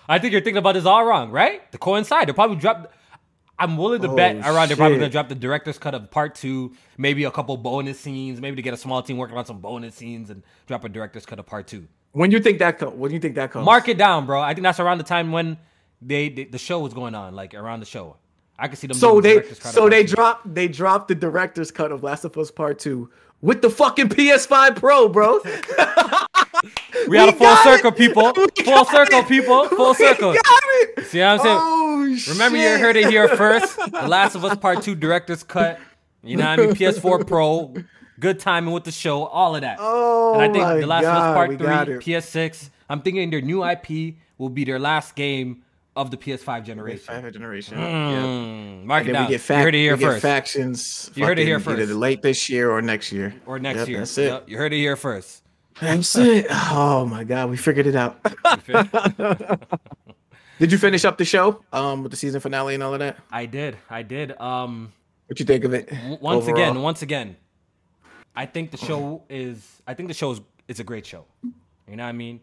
I 0.08 0.18
think 0.18 0.32
you're 0.32 0.40
thinking 0.40 0.56
about 0.56 0.72
this 0.72 0.84
all 0.84 1.04
wrong, 1.04 1.30
right? 1.30 1.70
To 1.70 1.78
coincide. 1.78 2.26
They'll 2.26 2.34
probably 2.34 2.56
drop 2.56 2.92
I'm 3.58 3.76
willing 3.76 4.02
to 4.02 4.08
oh, 4.08 4.16
bet 4.16 4.36
around 4.38 4.68
they're 4.68 4.76
probably 4.76 4.98
gonna 4.98 5.10
drop 5.10 5.28
the 5.28 5.36
director's 5.36 5.78
cut 5.78 5.94
of 5.94 6.10
part 6.10 6.34
two, 6.34 6.72
maybe 6.98 7.22
a 7.22 7.30
couple 7.30 7.56
bonus 7.56 8.00
scenes, 8.00 8.40
maybe 8.40 8.56
to 8.56 8.62
get 8.62 8.74
a 8.74 8.76
small 8.76 9.02
team 9.02 9.18
working 9.18 9.36
on 9.36 9.46
some 9.46 9.60
bonus 9.60 9.94
scenes 9.94 10.30
and 10.30 10.42
drop 10.66 10.84
a 10.84 10.88
director's 10.88 11.24
cut 11.24 11.38
of 11.38 11.46
part 11.46 11.68
two. 11.68 11.86
When 12.10 12.32
you 12.32 12.40
think 12.40 12.58
that 12.58 12.96
when 12.96 13.10
do 13.10 13.14
you 13.14 13.20
think 13.20 13.36
that 13.36 13.52
comes? 13.52 13.64
Mark 13.64 13.88
it 13.88 13.98
down, 13.98 14.26
bro. 14.26 14.40
I 14.40 14.54
think 14.54 14.64
that's 14.64 14.80
around 14.80 14.98
the 14.98 15.04
time 15.04 15.30
when 15.30 15.58
they, 16.04 16.28
they 16.28 16.44
the 16.44 16.58
show 16.58 16.80
was 16.80 16.94
going 16.94 17.14
on, 17.14 17.34
like 17.34 17.54
around 17.54 17.80
the 17.80 17.86
show. 17.86 18.16
I 18.58 18.68
could 18.68 18.78
see 18.78 18.86
them. 18.86 18.96
So 18.96 19.20
they 19.20 19.42
so 19.52 19.88
they 19.88 20.04
dropped 20.04 20.54
they 20.54 20.68
dropped 20.68 21.08
the 21.08 21.14
director's 21.14 21.70
cut 21.70 21.90
of 21.90 22.02
Last 22.02 22.24
of 22.24 22.36
Us 22.38 22.50
Part 22.50 22.78
Two 22.78 23.10
with 23.40 23.62
the 23.62 23.70
fucking 23.70 24.08
PS5 24.08 24.76
Pro, 24.76 25.08
bro. 25.08 25.40
we 27.08 27.18
had 27.18 27.28
a 27.28 27.32
full 27.32 27.56
circle, 27.56 27.90
it. 27.90 27.96
people. 27.96 28.32
full 28.64 28.84
circle, 28.84 29.20
it. 29.20 29.28
people. 29.28 29.68
Full 29.68 29.88
we 29.90 29.94
circle. 29.94 30.34
See 31.04 31.20
what 31.20 31.26
I'm 31.26 31.38
saying? 31.40 31.58
Oh, 31.60 32.18
Remember, 32.28 32.58
shit. 32.58 32.70
you 32.70 32.78
heard 32.78 32.96
it 32.96 33.08
here 33.08 33.28
first. 33.36 33.76
The 33.76 34.08
Last 34.08 34.34
of 34.34 34.44
Us 34.44 34.56
Part 34.56 34.82
Two 34.82 34.94
director's 34.94 35.42
cut. 35.42 35.80
You 36.22 36.36
know 36.36 36.48
what 36.48 36.60
I 36.60 36.66
mean? 36.66 36.74
PS4 36.74 37.26
Pro. 37.26 37.74
Good 38.20 38.38
timing 38.38 38.72
with 38.72 38.84
the 38.84 38.92
show. 38.92 39.24
All 39.24 39.56
of 39.56 39.62
that. 39.62 39.78
Oh, 39.80 40.34
and 40.34 40.42
I 40.42 40.48
oh 40.48 40.52
think 40.52 40.80
The 40.80 40.86
Last 40.86 41.02
God, 41.02 41.16
of 41.16 41.22
Us 41.22 41.58
Part 41.58 41.86
Three, 41.86 42.14
PS6. 42.14 42.70
I'm 42.88 43.02
thinking 43.02 43.30
their 43.30 43.40
new 43.40 43.64
IP 43.64 44.14
will 44.38 44.48
be 44.48 44.64
their 44.64 44.78
last 44.78 45.16
game 45.16 45.63
of 45.96 46.10
the 46.10 46.16
PS5 46.16 46.64
generation. 46.64 47.14
PS5 47.14 47.32
generation. 47.32 47.78
Mm. 47.78 48.78
Yep. 48.78 48.86
Mark 48.86 49.06
it 49.06 49.12
down. 49.12 49.26
We 49.26 49.32
get 49.32 49.40
fac- 49.40 49.58
you 49.58 49.64
heard 49.64 49.74
it 49.74 49.78
here 49.78 49.96
first. 49.96 50.22
factions. 50.22 51.10
You 51.14 51.24
heard 51.24 51.38
it 51.38 51.44
here 51.44 51.60
first. 51.60 51.80
Either 51.80 51.94
late 51.94 52.22
this 52.22 52.48
year 52.48 52.70
or 52.70 52.82
next 52.82 53.12
year. 53.12 53.34
Or 53.46 53.58
next 53.58 53.80
yep, 53.80 53.88
year. 53.88 53.98
That's 53.98 54.18
it. 54.18 54.26
Yep. 54.26 54.48
You 54.48 54.56
heard 54.58 54.72
it 54.72 54.78
here 54.78 54.96
first. 54.96 55.42
That's 55.80 56.16
it. 56.16 56.46
Oh 56.50 57.04
my 57.04 57.24
god, 57.24 57.50
we 57.50 57.56
figured 57.56 57.86
it 57.86 57.96
out. 57.96 58.22
did 60.58 60.70
you 60.70 60.78
finish 60.78 61.04
up 61.04 61.18
the 61.18 61.24
show 61.24 61.64
um 61.72 62.02
with 62.02 62.12
the 62.12 62.16
season 62.16 62.40
finale 62.40 62.74
and 62.74 62.82
all 62.82 62.92
of 62.92 63.00
that? 63.00 63.18
I 63.30 63.46
did. 63.46 63.76
I 63.90 64.02
did. 64.02 64.40
Um 64.40 64.92
what 65.26 65.40
you 65.40 65.46
think 65.46 65.64
of 65.64 65.74
it? 65.74 65.92
Once 66.20 66.44
overall? 66.44 66.56
again, 66.56 66.82
once 66.82 67.02
again, 67.02 67.36
I 68.36 68.46
think 68.46 68.70
the 68.70 68.76
show 68.76 69.22
is 69.28 69.82
I 69.86 69.94
think 69.94 70.08
the 70.08 70.14
show 70.14 70.32
is 70.32 70.40
it's 70.68 70.80
a 70.80 70.84
great 70.84 71.06
show. 71.06 71.24
You 71.42 71.96
know 71.96 72.04
what 72.04 72.08
I 72.08 72.12
mean? 72.12 72.40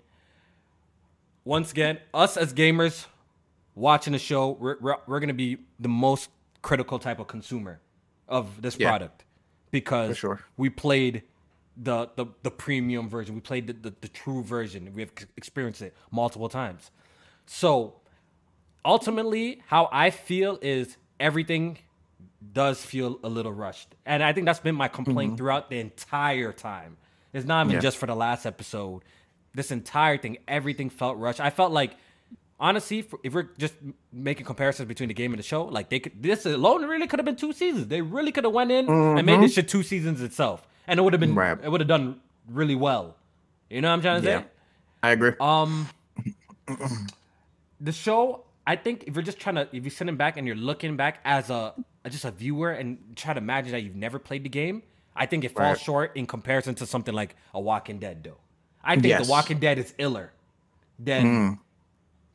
Once 1.44 1.72
again, 1.72 2.00
us 2.14 2.38
as 2.38 2.54
gamers, 2.54 3.06
watching 3.76 4.14
the 4.14 4.20
show, 4.20 4.52
we're, 4.52 4.78
we're, 4.80 4.96
we're 5.08 5.20
going 5.20 5.30
to 5.30 5.34
be 5.34 5.58
the 5.80 5.90
most 5.90 6.30
critical 6.62 7.00
type 7.00 7.20
of 7.20 7.28
consumer 7.28 7.80
of 8.28 8.62
this 8.62 8.78
yeah. 8.78 8.90
product 8.90 9.26
because 9.72 10.18
sure. 10.18 10.42
we 10.58 10.70
played 10.70 11.24
the, 11.78 12.10
the 12.16 12.26
the 12.44 12.52
premium 12.52 13.10
version. 13.10 13.34
We 13.34 13.42
played 13.42 13.68
the, 13.68 13.74
the, 13.74 13.96
the 14.02 14.08
true 14.08 14.44
version. 14.44 14.94
We 14.94 15.02
have 15.02 15.12
experienced 15.38 15.82
it 15.82 15.96
multiple 16.12 16.50
times. 16.50 16.92
So 17.46 17.96
ultimately, 18.84 19.64
how 19.68 19.90
I 19.92 20.10
feel 20.10 20.60
is 20.62 20.98
everything 21.20 21.80
does 22.54 22.84
feel 22.84 23.20
a 23.24 23.30
little 23.30 23.54
rushed. 23.54 23.96
And 24.06 24.24
I 24.24 24.34
think 24.34 24.46
that's 24.46 24.60
been 24.60 24.76
my 24.76 24.88
complaint 24.88 25.32
mm-hmm. 25.32 25.38
throughout 25.38 25.70
the 25.70 25.80
entire 25.80 26.52
time. 26.52 26.98
It's 27.34 27.46
not 27.46 27.66
even 27.66 27.76
yeah. 27.76 27.82
just 27.82 27.98
for 27.98 28.08
the 28.08 28.16
last 28.16 28.46
episode. 28.46 29.04
This 29.54 29.72
entire 29.72 30.18
thing, 30.18 30.38
everything 30.48 30.90
felt 30.90 31.18
rushed. 31.18 31.40
I 31.40 31.50
felt 31.50 31.72
like 31.72 31.96
honestly, 32.62 33.06
if 33.24 33.34
we're 33.34 33.50
just 33.58 33.74
making 34.14 34.46
comparisons 34.46 34.88
between 34.88 35.10
the 35.10 35.16
game 35.16 35.34
and 35.34 35.40
the 35.40 35.44
show, 35.44 35.66
like 35.66 35.90
they 35.90 36.00
could, 36.00 36.22
this 36.22 36.46
alone 36.46 36.86
really 36.86 37.08
could 37.08 37.20
have 37.20 37.26
been 37.26 37.36
two 37.36 37.52
seasons. 37.52 37.88
They 37.88 38.02
really 38.02 38.32
could 38.32 38.44
have 38.44 38.54
went 38.54 38.72
in 38.72 38.86
mm-hmm. 38.86 39.18
and 39.18 39.26
made 39.26 39.42
this 39.42 39.56
shit 39.56 39.68
two 39.68 39.84
seasons 39.84 40.22
itself, 40.22 40.66
and 40.88 41.00
it 41.00 41.04
would 41.04 41.14
have 41.14 41.20
been 41.20 41.36
right. 41.36 41.58
it 41.62 41.70
would 41.70 41.82
have 41.82 41.88
done 41.88 42.22
really 42.48 42.76
well. 42.76 43.18
You 43.70 43.82
know 43.82 43.90
what 43.90 43.96
I'm 43.96 44.02
trying 44.02 44.22
to 44.22 44.28
yeah, 44.28 44.40
say? 44.42 44.46
I 45.04 45.12
agree. 45.12 45.34
Um, 45.42 45.90
the 47.82 47.92
show, 47.92 48.44
I 48.68 48.76
think, 48.76 49.06
if 49.08 49.16
you're 49.16 49.24
just 49.24 49.40
trying 49.40 49.56
to, 49.56 49.68
if 49.74 49.84
you're 49.84 49.90
sitting 49.90 50.16
back 50.16 50.38
and 50.38 50.46
you're 50.46 50.56
looking 50.56 50.96
back 50.96 51.20
as 51.26 51.50
a 51.50 51.74
just 52.08 52.26
a 52.26 52.32
viewer 52.32 52.72
and 52.72 52.98
try 53.16 53.34
to 53.34 53.40
imagine 53.40 53.72
that 53.72 53.82
you've 53.82 53.96
never 53.96 54.20
played 54.20 54.44
the 54.44 54.50
game, 54.50 54.84
I 55.16 55.26
think 55.26 55.44
it 55.44 55.50
falls 55.50 55.78
right. 55.78 55.80
short 55.80 56.18
in 56.18 56.28
comparison 56.28 56.76
to 56.76 56.86
something 56.86 57.14
like 57.14 57.36
a 57.54 57.60
Walking 57.60 57.98
Dead, 57.98 58.24
though. 58.24 58.38
I 58.84 58.96
think 58.96 59.08
yes. 59.08 59.26
The 59.26 59.32
Walking 59.32 59.60
Dead 59.60 59.80
is 59.80 59.94
iller 59.98 60.32
than. 61.00 61.26
Mm 61.26 61.60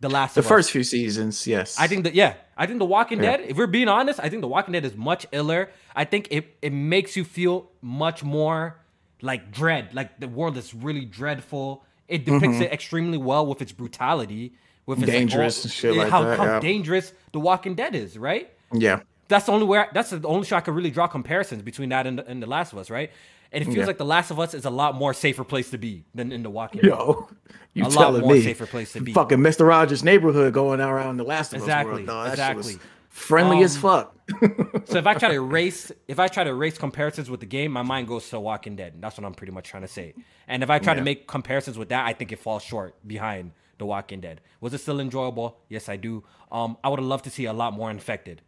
the 0.07 0.15
last 0.15 0.35
the 0.35 0.43
first 0.43 0.71
few 0.71 0.85
seasons 0.85 1.47
yes. 1.47 1.79
I 1.79 1.87
think 1.87 2.05
that 2.05 2.15
yeah. 2.15 2.35
I 2.57 2.67
think 2.67 2.79
the 2.79 2.91
walking 2.97 3.19
yeah. 3.19 3.37
dead 3.37 3.41
if 3.51 3.57
we're 3.57 3.67
being 3.67 3.89
honest 3.89 4.19
i 4.21 4.29
think 4.29 4.41
the 4.41 4.49
walking 4.49 4.73
dead 4.73 4.85
is 4.85 4.97
much 4.97 5.27
iller. 5.33 5.71
I 5.95 6.05
think 6.05 6.29
it, 6.31 6.57
it 6.63 6.73
makes 6.73 7.17
you 7.17 7.25
feel 7.25 7.71
much 7.83 8.23
more 8.23 8.79
like 9.23 9.51
dread 9.51 9.95
like 9.95 10.21
the 10.21 10.29
world 10.29 10.57
is 10.57 10.75
really 10.75 11.05
dreadful. 11.05 11.85
It 12.09 12.25
depicts 12.25 12.57
mm-hmm. 12.57 12.63
it 12.63 12.73
extremely 12.73 13.19
well 13.19 13.45
with 13.47 13.61
its 13.63 13.73
brutality 13.73 14.55
with 14.85 15.03
its 15.03 15.11
dangerous 15.11 15.65
like, 15.65 15.75
shit 15.75 15.95
like 15.97 16.11
how, 16.11 16.23
that, 16.23 16.39
how 16.39 16.45
yeah. 16.45 16.61
dangerous 16.61 17.13
the 17.33 17.41
walking 17.41 17.75
dead 17.75 17.95
is 17.95 18.17
right? 18.17 18.51
Yeah. 18.73 19.01
That's 19.29 19.47
the 19.47 19.53
only 19.53 19.67
where 19.67 19.89
that's 19.93 20.11
the 20.11 20.29
only 20.29 20.47
show 20.47 20.57
i 20.57 20.61
could 20.61 20.75
really 20.75 20.91
draw 20.91 21.09
comparisons 21.09 21.63
between 21.63 21.89
that 21.89 22.07
and, 22.07 22.21
and 22.21 22.41
the 22.41 22.47
last 22.47 22.73
of 22.73 22.79
us 22.79 22.91
right 22.91 23.11
and 23.53 23.63
it 23.63 23.67
feels 23.67 23.79
yeah. 23.79 23.87
like 23.87 23.99
The 23.99 24.05
Last 24.05 24.31
of 24.31 24.41
Us 24.41 24.55
is 24.55 24.65
a 24.65 24.71
lot 24.71 24.95
more 24.95 25.15
safer 25.15 25.45
place 25.45 25.71
to 25.71 25.79
be 25.79 26.05
than 26.15 26.33
in 26.33 26.43
The 26.43 26.51
Walking 26.51 26.83
Dead. 26.83 26.89
Yo, 26.89 27.29
you 27.75 27.87
a 27.87 27.91
telling 27.91 28.23
lot 28.23 28.23
more 28.23 28.35
me? 28.35 28.43
safer 28.43 28.67
place 28.67 28.93
to 28.95 29.01
be. 29.01 29.13
Fucking 29.13 29.41
Mister 29.41 29.65
Rogers' 29.65 30.03
neighborhood 30.03 30.53
going 30.53 30.81
around 30.81 31.17
The 31.17 31.25
Last 31.25 31.53
of 31.53 31.61
exactly, 31.61 32.03
Us 32.03 32.09
world. 32.09 32.29
exactly. 32.29 32.77
friendly 33.09 33.59
um, 33.59 33.65
as 33.65 33.77
fuck. 33.77 34.17
so 34.87 34.99
if 34.99 35.07
I 35.07 35.15
try 35.15 35.29
to 35.29 35.35
erase, 35.43 35.93
if 36.09 36.19
I 36.19 36.29
try 36.29 36.45
to 36.45 36.51
erase 36.51 36.79
comparisons 36.79 37.31
with 37.31 37.41
the 37.41 37.47
game, 37.47 37.73
my 37.73 37.83
mind 37.83 38.09
goes 38.09 38.29
to 38.31 38.41
Walking 38.41 38.77
Dead. 38.77 38.95
That's 39.01 39.17
what 39.17 39.25
I'm 39.25 39.35
pretty 39.35 39.53
much 39.53 39.69
trying 39.69 39.83
to 39.83 39.89
say. 39.89 40.15
And 40.49 40.63
if 40.63 40.71
I 40.71 40.79
try 40.79 40.93
yeah. 40.95 41.01
to 41.01 41.05
make 41.05 41.27
comparisons 41.27 41.79
with 41.79 41.91
that, 41.91 42.07
I 42.07 42.13
think 42.13 42.33
it 42.33 42.39
falls 42.39 42.63
short 42.63 42.95
behind 43.07 43.53
The 43.79 43.87
Walking 43.87 44.21
Dead. 44.21 44.41
Was 44.61 44.75
it 44.75 44.79
still 44.79 45.01
enjoyable? 45.01 45.59
Yes, 45.69 45.89
I 45.89 45.97
do. 45.97 46.25
Um, 46.51 46.77
I 46.83 46.89
would 46.89 46.99
have 46.99 47.07
loved 47.07 47.25
to 47.25 47.31
see 47.31 47.45
a 47.45 47.53
lot 47.53 47.73
more 47.73 47.91
infected 47.91 48.43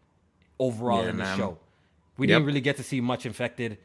overall 0.58 1.02
yeah, 1.02 1.10
in 1.10 1.16
the 1.16 1.24
man. 1.24 1.36
show. 1.36 1.58
We 2.16 2.26
yep. 2.26 2.36
didn't 2.36 2.46
really 2.46 2.60
get 2.60 2.76
to 2.76 2.82
see 2.82 3.00
much 3.00 3.26
infected 3.26 3.78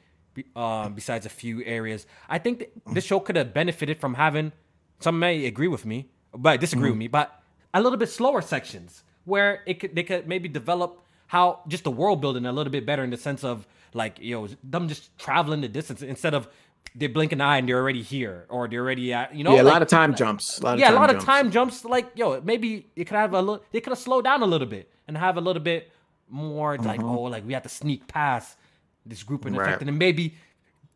um, 0.55 0.93
besides 0.93 1.25
a 1.25 1.29
few 1.29 1.63
areas. 1.63 2.05
I 2.29 2.39
think 2.39 2.59
th- 2.59 2.71
this 2.91 3.03
show 3.03 3.19
could 3.19 3.35
have 3.35 3.53
benefited 3.53 3.99
from 3.99 4.15
having. 4.15 4.51
Some 4.99 5.19
may 5.19 5.45
agree 5.45 5.67
with 5.67 5.85
me, 5.85 6.09
but 6.33 6.59
disagree 6.59 6.83
mm-hmm. 6.83 6.91
with 6.91 6.99
me. 6.99 7.07
But 7.07 7.41
a 7.73 7.81
little 7.81 7.97
bit 7.97 8.09
slower 8.09 8.41
sections 8.41 9.03
where 9.25 9.61
it 9.65 9.79
could 9.79 9.95
they 9.95 10.03
could 10.03 10.27
maybe 10.27 10.47
develop 10.47 11.01
how 11.27 11.61
just 11.67 11.83
the 11.83 11.91
world 11.91 12.21
building 12.21 12.45
a 12.45 12.51
little 12.51 12.71
bit 12.71 12.85
better 12.85 13.03
in 13.03 13.09
the 13.09 13.17
sense 13.17 13.43
of 13.43 13.67
like 13.93 14.19
you 14.19 14.35
know 14.35 14.47
them 14.63 14.87
just 14.87 15.17
traveling 15.17 15.61
the 15.61 15.67
distance 15.67 16.01
instead 16.01 16.33
of 16.33 16.47
they 16.95 17.07
blink 17.07 17.31
an 17.31 17.41
eye 17.41 17.57
and 17.57 17.67
they're 17.67 17.79
already 17.79 18.01
here 18.01 18.45
or 18.49 18.67
they're 18.67 18.81
already 18.81 19.13
at 19.13 19.33
you 19.33 19.43
know 19.43 19.55
yeah 19.55 19.61
a 19.61 19.63
like, 19.63 19.73
lot 19.73 19.81
of 19.81 19.87
time 19.87 20.13
jumps 20.13 20.59
a 20.59 20.63
lot 20.63 20.79
yeah 20.79 20.91
a 20.91 20.93
lot 20.93 21.09
jumps. 21.09 21.23
of 21.23 21.25
time 21.25 21.51
jumps 21.51 21.85
like 21.85 22.11
yo 22.15 22.41
maybe 22.41 22.87
it 22.95 23.05
could 23.05 23.15
have 23.15 23.33
a 23.33 23.39
little 23.39 23.63
they 23.71 23.81
could 23.81 23.91
have 23.91 23.99
slowed 23.99 24.23
down 24.23 24.41
a 24.43 24.45
little 24.45 24.67
bit 24.67 24.91
and 25.07 25.17
have 25.17 25.37
a 25.37 25.41
little 25.41 25.61
bit 25.61 25.91
more 26.29 26.77
like 26.77 26.99
mm-hmm. 26.99 27.09
oh 27.09 27.21
like 27.23 27.45
we 27.45 27.53
have 27.53 27.63
to 27.63 27.69
sneak 27.69 28.07
past 28.07 28.57
this 29.05 29.23
group 29.23 29.45
and 29.45 29.57
right. 29.57 29.67
effect, 29.67 29.81
and 29.81 29.89
then 29.89 29.97
maybe 29.97 30.35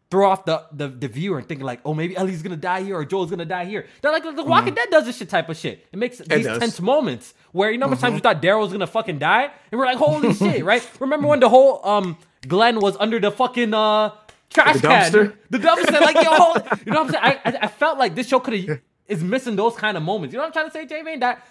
throw 0.10 0.30
off 0.30 0.46
the, 0.46 0.64
the 0.72 0.88
the 0.88 1.08
viewer 1.08 1.38
and 1.38 1.48
thinking 1.48 1.66
like, 1.66 1.82
oh, 1.84 1.94
maybe 1.94 2.16
Ellie's 2.16 2.42
gonna 2.42 2.56
die 2.56 2.84
here 2.84 2.96
or 2.96 3.06
Joel's 3.06 3.30
gonna 3.30 3.46
die 3.46 3.66
here. 3.66 3.88
They're 4.02 4.12
like 4.12 4.24
the 4.24 4.44
Walking 4.44 4.70
mm-hmm. 4.70 4.76
Dead 4.76 4.90
does 4.90 5.06
this 5.06 5.18
shit 5.18 5.30
type 5.30 5.50
of 5.50 5.58
shit. 5.58 5.86
It 5.92 6.00
makes 6.00 6.20
it 6.20 6.30
these 6.30 6.46
does. 6.46 6.60
tense 6.60 6.80
moments 6.80 7.34
where 7.52 7.72
you 7.72 7.78
know 7.78 7.86
how 7.86 7.90
many 7.90 7.98
mm-hmm. 7.98 8.06
times 8.06 8.14
we 8.16 8.20
thought 8.22 8.42
Daryl 8.42 8.62
was 8.62 8.72
gonna 8.72 8.88
fucking 8.88 9.20
die, 9.20 9.52
and 9.72 9.80
we're 9.80 9.86
like, 9.86 9.98
holy 9.98 10.34
shit, 10.36 10.64
right? 10.64 10.88
Remember 11.00 11.28
when 11.28 11.40
the 11.40 11.50
whole 11.50 11.86
um 11.86 12.18
Glenn 12.48 12.80
was 12.80 12.96
under 13.00 13.20
the 13.20 13.32
fucking 13.32 13.74
uh 13.74 14.12
trash 14.50 14.76
the 14.76 14.88
can, 14.88 15.12
dumpster? 15.12 15.36
the 15.50 15.58
dumpster, 15.58 16.02
like 16.02 16.16
yo, 16.16 16.22
you 16.86 16.92
know 16.92 17.04
what 17.04 17.08
I'm 17.08 17.10
saying? 17.10 17.24
I, 17.24 17.40
I, 17.44 17.58
I 17.64 17.68
felt 17.68 17.98
like 17.98 18.16
this 18.16 18.28
show 18.28 18.40
could 18.40 18.54
have 18.54 18.80
is 19.08 19.24
missing 19.24 19.56
those 19.56 19.76
kind 19.76 19.98
of 19.98 20.04
moments. 20.04 20.34
You 20.34 20.38
know 20.38 20.44
what 20.44 20.48
I'm 20.48 20.54
trying 20.54 20.68
to 20.68 20.72
say, 20.72 20.86
Jamie? 20.86 21.18
That 21.18 21.46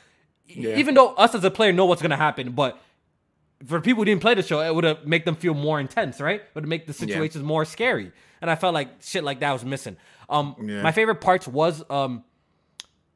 yeah. 0.46 0.76
even 0.76 0.94
though 0.94 1.14
us 1.14 1.34
as 1.34 1.44
a 1.44 1.50
player 1.50 1.72
know 1.72 1.84
what's 1.86 2.02
gonna 2.02 2.16
happen, 2.16 2.52
but 2.52 2.80
for 3.64 3.80
people 3.80 4.02
who 4.02 4.04
didn't 4.06 4.20
play 4.20 4.34
the 4.34 4.42
show, 4.42 4.60
it 4.60 4.74
would 4.74 4.84
have 4.84 5.06
make 5.06 5.24
them 5.24 5.34
feel 5.34 5.54
more 5.54 5.80
intense, 5.80 6.20
right? 6.20 6.40
It 6.40 6.54
would 6.54 6.68
make 6.68 6.86
the 6.86 6.92
situations 6.92 7.42
yeah. 7.42 7.48
more 7.48 7.64
scary. 7.64 8.12
And 8.40 8.50
I 8.50 8.54
felt 8.54 8.74
like 8.74 8.88
shit 9.00 9.24
like 9.24 9.40
that 9.40 9.52
was 9.52 9.64
missing. 9.64 9.96
Um, 10.28 10.56
yeah. 10.62 10.82
my 10.82 10.92
favorite 10.92 11.20
parts 11.20 11.48
was 11.48 11.82
um, 11.88 12.24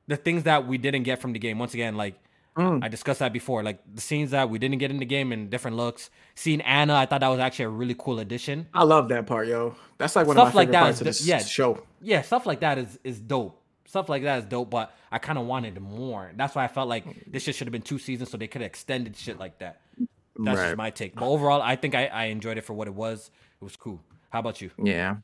the 0.07 0.17
things 0.17 0.45
that 0.45 0.67
we 0.67 0.79
didn't 0.79 1.03
get 1.03 1.21
from 1.21 1.33
the 1.33 1.39
game. 1.39 1.59
Once 1.59 1.75
again, 1.75 1.97
like 1.97 2.15
mm. 2.57 2.83
I 2.83 2.89
discussed 2.89 3.19
that 3.19 3.33
before, 3.33 3.63
like 3.63 3.81
the 3.93 4.01
scenes 4.01 4.31
that 4.31 4.49
we 4.49 4.59
didn't 4.59 4.79
get 4.79 4.91
in 4.91 4.99
the 4.99 5.05
game 5.05 5.33
and 5.33 5.51
different 5.51 5.77
looks. 5.77 6.09
Seeing 6.35 6.63
Anna, 6.63 6.95
I 6.95 7.07
thought 7.07 7.21
that 7.21 7.29
was 7.29 7.41
actually 7.41 7.67
a 7.67 7.71
really 7.71 7.97
cool 7.99 8.19
addition. 8.19 8.67
I 8.73 8.85
love 8.85 9.09
that 9.11 9.27
part, 9.27 9.47
yo. 9.47 9.75
That's 9.99 10.17
like 10.17 10.27
one 10.27 10.37
stuff 10.37 10.49
of 10.49 10.55
my 10.55 10.63
favorite 10.63 10.73
like 10.75 10.83
parts 10.83 11.01
of 11.01 11.05
this 11.07 11.27
yeah, 11.27 11.39
show. 11.41 11.83
Yeah, 12.01 12.23
stuff 12.23 12.47
like 12.47 12.61
that 12.61 12.79
is 12.79 12.99
is 13.05 13.21
dope. 13.21 13.59
Stuff 13.85 14.09
like 14.09 14.23
that 14.23 14.39
is 14.39 14.45
dope, 14.45 14.71
but 14.71 14.95
I 15.11 15.19
kind 15.19 15.37
of 15.37 15.47
wanted 15.47 15.81
more. 15.81 16.31
That's 16.37 16.55
why 16.55 16.65
I 16.65 16.69
felt 16.69 16.89
like 16.89 17.05
this 17.27 17.43
shit 17.43 17.57
should 17.57 17.67
have 17.67 17.73
been 17.73 17.83
two 17.83 17.99
seasons, 17.99 18.31
so 18.31 18.37
they 18.37 18.47
could 18.47 18.63
have 18.63 18.69
extended 18.69 19.17
shit 19.17 19.39
like 19.39 19.59
that. 19.59 19.81
That's 20.45 20.59
right. 20.59 20.67
just 20.69 20.77
my 20.77 20.91
take. 20.91 21.15
But 21.15 21.27
overall, 21.27 21.63
I 21.63 21.77
think 21.77 21.95
I, 21.95 22.07
I 22.07 22.25
enjoyed 22.27 22.59
it 22.59 22.63
for 22.63 22.75
what 22.75 22.89
it 22.89 22.95
was. 22.95 23.31
It 23.61 23.65
was 23.65 23.77
cool. 23.77 24.01
How 24.31 24.41
about 24.41 24.61
you? 24.61 24.71
Yeah. 24.83 25.17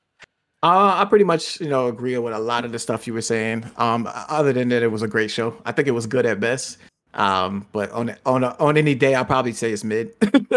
Uh, 0.62 0.94
I 0.96 1.04
pretty 1.04 1.24
much, 1.24 1.60
you 1.60 1.68
know, 1.68 1.86
agree 1.86 2.16
with 2.18 2.34
a 2.34 2.38
lot 2.38 2.64
of 2.64 2.72
the 2.72 2.78
stuff 2.78 3.06
you 3.06 3.12
were 3.12 3.22
saying. 3.22 3.70
Um, 3.76 4.08
other 4.28 4.52
than 4.52 4.68
that, 4.70 4.82
it 4.82 4.88
was 4.88 5.02
a 5.02 5.08
great 5.08 5.30
show. 5.30 5.56
I 5.64 5.72
think 5.72 5.86
it 5.86 5.92
was 5.92 6.06
good 6.06 6.26
at 6.26 6.40
best. 6.40 6.78
Um, 7.14 7.66
but 7.72 7.90
on 7.92 8.14
on 8.26 8.44
a, 8.44 8.56
on 8.58 8.76
any 8.76 8.94
day, 8.94 9.14
I'll 9.14 9.24
probably 9.24 9.52
say 9.52 9.72
it's 9.72 9.84
mid. 9.84 10.12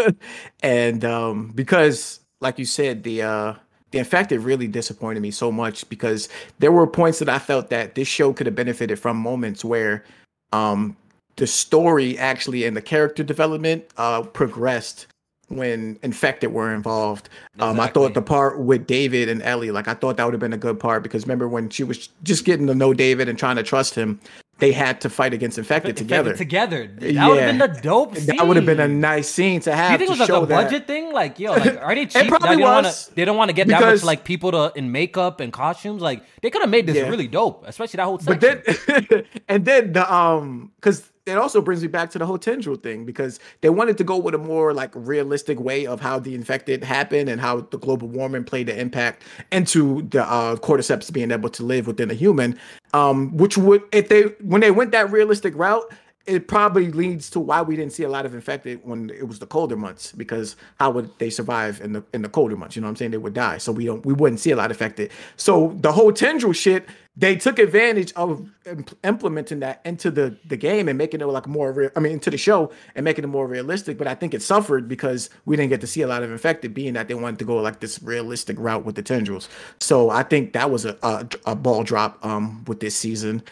and 0.62 1.04
um, 1.04 1.52
because, 1.54 2.20
like 2.40 2.58
you 2.58 2.64
said, 2.64 3.02
the 3.02 3.22
uh, 3.22 3.54
the 3.92 3.98
infected 3.98 4.40
really 4.40 4.68
disappointed 4.68 5.20
me 5.20 5.30
so 5.30 5.50
much 5.50 5.88
because 5.88 6.28
there 6.58 6.72
were 6.72 6.86
points 6.86 7.18
that 7.20 7.28
I 7.28 7.38
felt 7.38 7.70
that 7.70 7.94
this 7.94 8.08
show 8.08 8.32
could 8.32 8.46
have 8.46 8.54
benefited 8.54 8.98
from 8.98 9.16
moments 9.16 9.64
where 9.64 10.04
um, 10.52 10.96
the 11.36 11.46
story 11.46 12.18
actually 12.18 12.64
and 12.64 12.76
the 12.76 12.82
character 12.82 13.22
development 13.22 13.84
uh, 13.96 14.22
progressed 14.22 15.06
when 15.50 15.98
infected 16.02 16.52
were 16.52 16.72
involved. 16.72 17.28
Exactly. 17.54 17.68
Um, 17.68 17.80
I 17.80 17.88
thought 17.88 18.14
the 18.14 18.22
part 18.22 18.60
with 18.60 18.86
David 18.86 19.28
and 19.28 19.42
Ellie, 19.42 19.70
like 19.70 19.88
I 19.88 19.94
thought 19.94 20.16
that 20.16 20.24
would 20.24 20.34
have 20.34 20.40
been 20.40 20.52
a 20.52 20.58
good 20.58 20.78
part 20.78 21.02
because 21.02 21.24
remember 21.24 21.48
when 21.48 21.68
she 21.70 21.82
was 21.82 22.08
just 22.22 22.44
getting 22.44 22.66
to 22.68 22.74
know 22.74 22.94
David 22.94 23.28
and 23.28 23.38
trying 23.38 23.56
to 23.56 23.62
trust 23.62 23.94
him, 23.94 24.20
they 24.60 24.72
had 24.72 25.00
to 25.00 25.10
fight 25.10 25.34
against 25.34 25.58
infected, 25.58 25.96
together. 25.96 26.36
Together, 26.36 26.86
that 26.98 27.12
yeah. 27.12 27.26
would 27.26 27.42
have 27.42 27.58
been 27.58 27.70
a 27.70 27.80
dope. 27.80 28.16
Scene. 28.16 28.36
That 28.36 28.46
would 28.46 28.56
have 28.56 28.66
been 28.66 28.78
a 28.78 28.86
nice 28.86 29.28
scene 29.28 29.60
to 29.62 29.74
have. 29.74 29.88
Do 29.88 29.92
you 29.92 29.98
think 29.98 30.20
it 30.20 30.20
was 30.20 30.28
like 30.28 30.42
a 30.42 30.46
budget 30.46 30.70
that. 30.70 30.86
thing? 30.86 31.12
Like, 31.12 31.38
yo, 31.38 31.52
like 31.52 31.82
are 31.82 31.94
they 31.94 32.06
cheap? 32.06 32.24
it 32.24 32.28
probably 32.28 32.56
they 32.56 32.62
was. 32.62 33.08
Wanna, 33.08 33.16
they 33.16 33.24
don't 33.24 33.36
want 33.36 33.48
to 33.48 33.54
get 33.54 33.66
because, 33.66 33.80
that 33.80 33.90
much 33.90 34.04
like 34.04 34.24
people 34.24 34.52
to 34.52 34.72
in 34.76 34.92
makeup 34.92 35.40
and 35.40 35.52
costumes. 35.52 36.02
Like, 36.02 36.22
they 36.42 36.50
could 36.50 36.60
have 36.60 36.70
made 36.70 36.86
this 36.86 36.96
yeah. 36.96 37.08
really 37.08 37.26
dope, 37.26 37.64
especially 37.66 37.96
that 37.96 38.04
whole 38.04 38.18
section. 38.18 38.62
But 38.66 39.08
then, 39.08 39.24
and 39.48 39.64
then 39.64 39.92
the 39.94 40.14
um, 40.14 40.72
because 40.76 41.10
it 41.30 41.38
also 41.38 41.60
brings 41.60 41.82
me 41.82 41.88
back 41.88 42.10
to 42.10 42.18
the 42.18 42.26
whole 42.26 42.38
tendril 42.38 42.76
thing 42.76 43.04
because 43.04 43.40
they 43.60 43.70
wanted 43.70 43.98
to 43.98 44.04
go 44.04 44.16
with 44.16 44.34
a 44.34 44.38
more 44.38 44.72
like 44.72 44.90
realistic 44.94 45.60
way 45.60 45.86
of 45.86 46.00
how 46.00 46.18
the 46.18 46.34
infected 46.34 46.84
happened 46.84 47.28
and 47.28 47.40
how 47.40 47.60
the 47.60 47.78
global 47.78 48.08
warming 48.08 48.44
played 48.44 48.68
an 48.68 48.78
impact 48.78 49.22
into 49.52 50.02
the 50.02 50.24
uh, 50.24 50.56
cordyceps 50.56 51.12
being 51.12 51.30
able 51.30 51.50
to 51.50 51.62
live 51.62 51.86
within 51.86 52.10
a 52.10 52.14
human. 52.14 52.58
Um, 52.92 53.36
which 53.36 53.56
would 53.56 53.82
if 53.92 54.08
they 54.08 54.22
when 54.40 54.60
they 54.60 54.70
went 54.70 54.92
that 54.92 55.10
realistic 55.10 55.54
route, 55.56 55.84
it 56.26 56.48
probably 56.48 56.90
leads 56.90 57.30
to 57.30 57.40
why 57.40 57.62
we 57.62 57.76
didn't 57.76 57.92
see 57.92 58.02
a 58.02 58.08
lot 58.08 58.26
of 58.26 58.34
infected 58.34 58.80
when 58.84 59.10
it 59.10 59.26
was 59.26 59.38
the 59.38 59.46
colder 59.46 59.76
months 59.76 60.12
because 60.12 60.54
how 60.78 60.90
would 60.90 61.10
they 61.18 61.30
survive 61.30 61.80
in 61.80 61.92
the 61.92 62.04
in 62.12 62.22
the 62.22 62.28
colder 62.28 62.56
months? 62.56 62.76
You 62.76 62.82
know 62.82 62.86
what 62.86 62.90
i'm 62.90 62.96
saying? 62.96 63.10
They 63.12 63.18
would 63.18 63.34
die. 63.34 63.58
So 63.58 63.72
we 63.72 63.86
don't 63.86 64.04
we 64.04 64.12
wouldn't 64.12 64.40
see 64.40 64.50
a 64.50 64.56
lot 64.56 64.70
affected 64.70 65.10
so 65.36 65.76
the 65.80 65.92
whole 65.92 66.12
tendril 66.12 66.52
shit 66.52 66.86
they 67.20 67.36
took 67.36 67.58
advantage 67.58 68.12
of 68.14 68.48
imp- 68.66 68.98
implementing 69.04 69.60
that 69.60 69.80
into 69.84 70.10
the 70.10 70.36
the 70.48 70.56
game 70.56 70.88
and 70.88 70.96
making 70.98 71.20
it 71.20 71.26
like 71.26 71.46
more 71.46 71.72
real 71.72 71.90
i 71.94 72.00
mean 72.00 72.12
into 72.12 72.30
the 72.30 72.38
show 72.38 72.72
and 72.94 73.04
making 73.04 73.22
it 73.22 73.28
more 73.28 73.46
realistic 73.46 73.98
but 73.98 74.06
i 74.06 74.14
think 74.14 74.34
it 74.34 74.42
suffered 74.42 74.88
because 74.88 75.30
we 75.44 75.56
didn't 75.56 75.70
get 75.70 75.80
to 75.80 75.86
see 75.86 76.02
a 76.02 76.06
lot 76.06 76.22
of 76.22 76.32
infected 76.32 76.74
being 76.74 76.94
that 76.94 77.08
they 77.08 77.14
wanted 77.14 77.38
to 77.38 77.44
go 77.44 77.56
like 77.56 77.80
this 77.80 78.02
realistic 78.02 78.58
route 78.58 78.84
with 78.84 78.94
the 78.96 79.02
tendrils. 79.02 79.48
So 79.78 80.10
i 80.10 80.22
think 80.22 80.52
that 80.54 80.70
was 80.70 80.84
a 80.84 80.96
a, 81.02 81.28
a 81.46 81.54
ball 81.54 81.84
drop 81.84 82.24
um 82.24 82.64
with 82.66 82.80
this 82.80 82.96
season. 82.96 83.42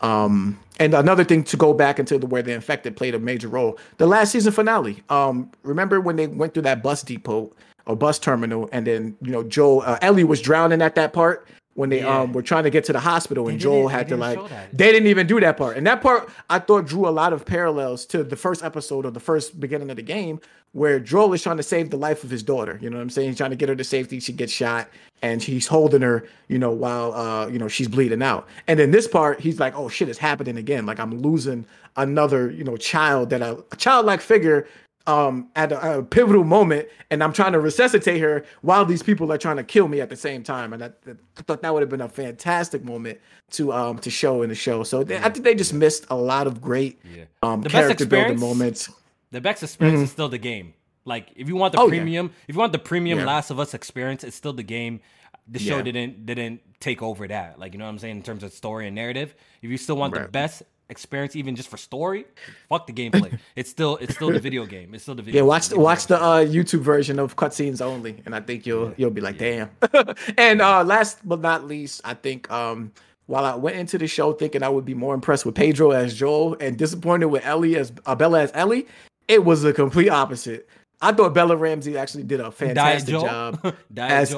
Um, 0.00 0.60
and 0.78 0.92
another 0.92 1.24
thing 1.24 1.42
to 1.44 1.56
go 1.56 1.72
back 1.72 1.98
into 1.98 2.18
the 2.18 2.26
where 2.26 2.42
the 2.42 2.52
infected 2.52 2.96
played 2.96 3.14
a 3.14 3.18
major 3.18 3.48
role, 3.48 3.78
the 3.96 4.06
last 4.06 4.32
season 4.32 4.52
finale. 4.52 5.02
Um, 5.08 5.50
remember 5.62 6.02
when 6.02 6.16
they 6.16 6.26
went 6.26 6.52
through 6.52 6.64
that 6.64 6.82
bus 6.82 7.02
depot 7.02 7.50
or 7.86 7.96
bus 7.96 8.18
terminal, 8.18 8.68
and 8.72 8.86
then 8.86 9.16
you 9.22 9.32
know 9.32 9.42
Joel 9.42 9.82
uh, 9.86 9.98
Ellie 10.02 10.24
was 10.24 10.42
drowning 10.42 10.82
at 10.82 10.96
that 10.96 11.14
part, 11.14 11.48
when 11.76 11.90
they 11.90 12.00
yeah. 12.00 12.20
um 12.20 12.32
were 12.32 12.42
trying 12.42 12.64
to 12.64 12.70
get 12.70 12.84
to 12.84 12.92
the 12.92 13.00
hospital 13.00 13.48
and 13.48 13.60
Joel 13.60 13.88
had 13.88 14.08
to 14.08 14.16
like 14.16 14.38
they 14.72 14.90
didn't 14.90 15.08
even 15.08 15.26
do 15.26 15.38
that 15.40 15.56
part. 15.56 15.76
And 15.76 15.86
that 15.86 16.02
part 16.02 16.28
I 16.50 16.58
thought 16.58 16.86
drew 16.86 17.06
a 17.06 17.10
lot 17.10 17.32
of 17.32 17.46
parallels 17.46 18.04
to 18.06 18.24
the 18.24 18.36
first 18.36 18.64
episode 18.64 19.04
of 19.04 19.14
the 19.14 19.20
first 19.20 19.60
beginning 19.60 19.90
of 19.90 19.96
the 19.96 20.02
game 20.02 20.40
where 20.72 20.98
Joel 20.98 21.32
is 21.32 21.42
trying 21.42 21.56
to 21.58 21.62
save 21.62 21.90
the 21.90 21.96
life 21.96 22.24
of 22.24 22.30
his 22.30 22.42
daughter. 22.42 22.78
You 22.82 22.90
know 22.90 22.96
what 22.96 23.02
I'm 23.02 23.10
saying? 23.10 23.28
He's 23.28 23.38
trying 23.38 23.50
to 23.50 23.56
get 23.56 23.68
her 23.68 23.76
to 23.76 23.84
safety. 23.84 24.20
She 24.20 24.32
gets 24.32 24.52
shot 24.52 24.88
and 25.22 25.42
he's 25.42 25.66
holding 25.66 26.02
her, 26.02 26.26
you 26.48 26.58
know, 26.58 26.70
while 26.70 27.14
uh, 27.14 27.46
you 27.48 27.58
know, 27.58 27.68
she's 27.68 27.88
bleeding 27.88 28.22
out. 28.22 28.48
And 28.66 28.80
in 28.80 28.90
this 28.90 29.06
part, 29.06 29.40
he's 29.40 29.60
like, 29.60 29.76
oh 29.76 29.88
shit, 29.88 30.08
it's 30.08 30.18
happening 30.18 30.56
again. 30.56 30.86
Like 30.86 30.98
I'm 30.98 31.20
losing 31.20 31.64
another, 31.96 32.50
you 32.50 32.64
know, 32.64 32.76
child 32.76 33.30
that 33.30 33.42
I, 33.42 33.54
a 33.72 33.76
childlike 33.76 34.20
figure 34.20 34.66
um, 35.06 35.48
at 35.54 35.72
a, 35.72 35.98
a, 35.98 36.02
pivotal 36.02 36.44
moment, 36.44 36.88
and 37.10 37.22
I'm 37.22 37.32
trying 37.32 37.52
to 37.52 37.60
resuscitate 37.60 38.20
her 38.20 38.44
while 38.62 38.84
these 38.84 39.02
people 39.02 39.32
are 39.32 39.38
trying 39.38 39.56
to 39.56 39.64
kill 39.64 39.86
me 39.88 40.00
at 40.00 40.10
the 40.10 40.16
same 40.16 40.42
time. 40.42 40.72
And 40.72 40.84
I, 40.84 40.90
I 41.06 41.42
thought 41.42 41.62
that 41.62 41.72
would 41.72 41.82
have 41.82 41.90
been 41.90 42.00
a 42.00 42.08
fantastic 42.08 42.84
moment 42.84 43.20
to 43.52 43.72
um 43.72 43.98
to 44.00 44.10
show 44.10 44.42
in 44.42 44.48
the 44.48 44.54
show. 44.54 44.82
So 44.82 45.04
they, 45.04 45.18
I 45.18 45.30
think 45.30 45.44
they 45.44 45.54
just 45.54 45.72
missed 45.72 46.06
a 46.10 46.16
lot 46.16 46.46
of 46.46 46.60
great 46.60 46.98
yeah. 47.04 47.24
um 47.42 47.62
the 47.62 47.70
character 47.70 48.06
building 48.06 48.40
moments. 48.40 48.90
The 49.30 49.40
best 49.40 49.62
experience 49.62 49.96
mm-hmm. 49.98 50.04
is 50.04 50.10
still 50.10 50.28
the 50.28 50.38
game. 50.38 50.74
Like 51.04 51.30
if 51.36 51.48
you 51.48 51.56
want 51.56 51.72
the 51.72 51.80
oh, 51.80 51.88
premium, 51.88 52.26
yeah. 52.26 52.32
if 52.48 52.54
you 52.56 52.58
want 52.58 52.72
the 52.72 52.78
premium 52.78 53.20
yeah. 53.20 53.26
Last 53.26 53.50
of 53.50 53.60
Us 53.60 53.74
experience, 53.74 54.24
it's 54.24 54.36
still 54.36 54.52
the 54.52 54.64
game. 54.64 55.00
The 55.48 55.60
show 55.60 55.80
didn't 55.80 56.26
didn't 56.26 56.60
take 56.80 57.02
over 57.02 57.28
that. 57.28 57.60
Like 57.60 57.72
you 57.72 57.78
know 57.78 57.84
what 57.84 57.92
I'm 57.92 57.98
saying 58.00 58.16
in 58.16 58.22
terms 58.22 58.42
of 58.42 58.52
story 58.52 58.86
and 58.88 58.96
narrative. 58.96 59.36
If 59.62 59.70
you 59.70 59.76
still 59.76 59.96
want 59.96 60.14
right. 60.14 60.24
the 60.24 60.28
best 60.28 60.64
experience 60.88 61.34
even 61.34 61.56
just 61.56 61.68
for 61.68 61.76
story 61.76 62.24
fuck 62.68 62.86
the 62.86 62.92
gameplay 62.92 63.36
it's 63.56 63.68
still 63.68 63.96
it's 63.96 64.14
still 64.14 64.30
the 64.30 64.38
video 64.38 64.64
game 64.64 64.94
it's 64.94 65.02
still 65.02 65.14
the 65.14 65.22
video 65.22 65.42
yeah 65.42 65.46
watch 65.46 65.68
the 65.68 65.78
watch 65.78 66.06
the 66.06 66.20
uh 66.20 66.44
youtube 66.44 66.80
version 66.80 67.18
of 67.18 67.34
cutscenes 67.36 67.80
only 67.80 68.22
and 68.24 68.34
i 68.34 68.40
think 68.40 68.66
you'll 68.66 68.88
yeah. 68.90 68.94
you'll 68.96 69.10
be 69.10 69.20
like 69.20 69.40
yeah. 69.40 69.66
damn 69.92 70.14
and 70.38 70.62
uh 70.62 70.84
last 70.84 71.18
but 71.24 71.40
not 71.40 71.64
least 71.64 72.00
i 72.04 72.14
think 72.14 72.50
um 72.50 72.92
while 73.26 73.44
I 73.44 73.54
went 73.56 73.76
into 73.76 73.98
the 73.98 74.06
show 74.06 74.32
thinking 74.32 74.62
I 74.62 74.68
would 74.68 74.84
be 74.84 74.94
more 74.94 75.12
impressed 75.12 75.44
with 75.44 75.56
Pedro 75.56 75.90
as 75.90 76.14
Joel 76.14 76.56
and 76.60 76.76
disappointed 76.76 77.26
with 77.26 77.44
Ellie 77.44 77.76
as 77.76 77.92
uh, 78.06 78.14
Bella 78.14 78.42
as 78.42 78.52
Ellie, 78.54 78.86
it 79.28 79.44
was 79.44 79.64
a 79.64 79.72
complete 79.72 80.08
opposite. 80.08 80.68
I 81.02 81.12
thought 81.12 81.34
Bella 81.34 81.56
Ramsey 81.56 81.98
actually 81.98 82.24
did 82.24 82.40
a 82.40 82.50
fantastic 82.50 83.12
job 83.12 83.60
as 83.96 84.34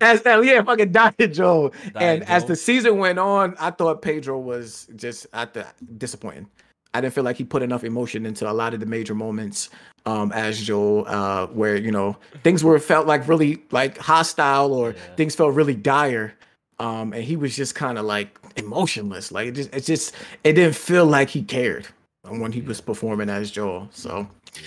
as 0.00 0.22
yeah, 0.24 0.62
fucking 0.62 0.92
Diet 0.92 1.32
Joel. 1.32 1.74
Diet 1.92 1.96
and 1.96 2.22
as 2.28 2.46
the 2.46 2.56
season 2.56 2.98
went 2.98 3.18
on, 3.18 3.54
I 3.58 3.70
thought 3.70 4.00
Pedro 4.00 4.38
was 4.38 4.88
just 4.96 5.26
at 5.32 5.52
the 5.52 5.66
disappointing. 5.98 6.48
I 6.94 7.02
didn't 7.02 7.12
feel 7.12 7.24
like 7.24 7.36
he 7.36 7.44
put 7.44 7.62
enough 7.62 7.84
emotion 7.84 8.24
into 8.24 8.50
a 8.50 8.52
lot 8.52 8.72
of 8.72 8.80
the 8.80 8.86
major 8.86 9.14
moments 9.14 9.68
um, 10.06 10.32
as 10.32 10.62
Joel, 10.62 11.06
uh, 11.06 11.46
where 11.48 11.76
you 11.76 11.90
know 11.90 12.16
things 12.42 12.64
were 12.64 12.78
felt 12.78 13.06
like 13.06 13.28
really 13.28 13.62
like 13.70 13.98
hostile 13.98 14.72
or 14.72 14.90
yeah. 14.92 15.14
things 15.16 15.34
felt 15.34 15.54
really 15.54 15.74
dire. 15.74 16.32
Um, 16.78 17.12
and 17.12 17.22
he 17.22 17.36
was 17.36 17.54
just 17.54 17.74
kind 17.74 17.98
of 17.98 18.06
like 18.06 18.38
emotionless. 18.56 19.30
Like 19.30 19.48
it 19.48 19.52
just, 19.52 19.74
it 19.74 19.84
just, 19.84 20.14
it 20.44 20.52
didn't 20.54 20.76
feel 20.76 21.06
like 21.06 21.30
he 21.30 21.42
cared 21.42 21.86
when 22.22 22.52
he 22.52 22.60
was 22.60 22.80
performing 22.80 23.28
as 23.28 23.50
Joel. 23.50 23.88
So. 23.92 24.28
Yeah 24.54 24.62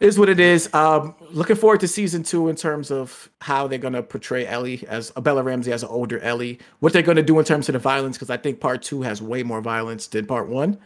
is 0.00 0.18
what 0.18 0.28
it 0.28 0.40
is. 0.40 0.72
Um, 0.74 1.14
looking 1.30 1.56
forward 1.56 1.80
to 1.80 1.88
season 1.88 2.22
two 2.22 2.48
in 2.48 2.56
terms 2.56 2.90
of 2.90 3.30
how 3.40 3.66
they're 3.66 3.78
gonna 3.78 4.02
portray 4.02 4.46
Ellie 4.46 4.84
as 4.88 5.10
Bella 5.12 5.42
Ramsey 5.42 5.72
as 5.72 5.82
an 5.82 5.88
older 5.88 6.18
Ellie. 6.20 6.58
What 6.80 6.92
they're 6.92 7.02
gonna 7.02 7.22
do 7.22 7.38
in 7.38 7.44
terms 7.44 7.68
of 7.68 7.74
the 7.74 7.78
violence, 7.78 8.16
because 8.16 8.30
I 8.30 8.36
think 8.36 8.60
part 8.60 8.82
two 8.82 9.02
has 9.02 9.22
way 9.22 9.42
more 9.42 9.60
violence 9.60 10.06
than 10.06 10.26
part 10.26 10.48
one 10.48 10.78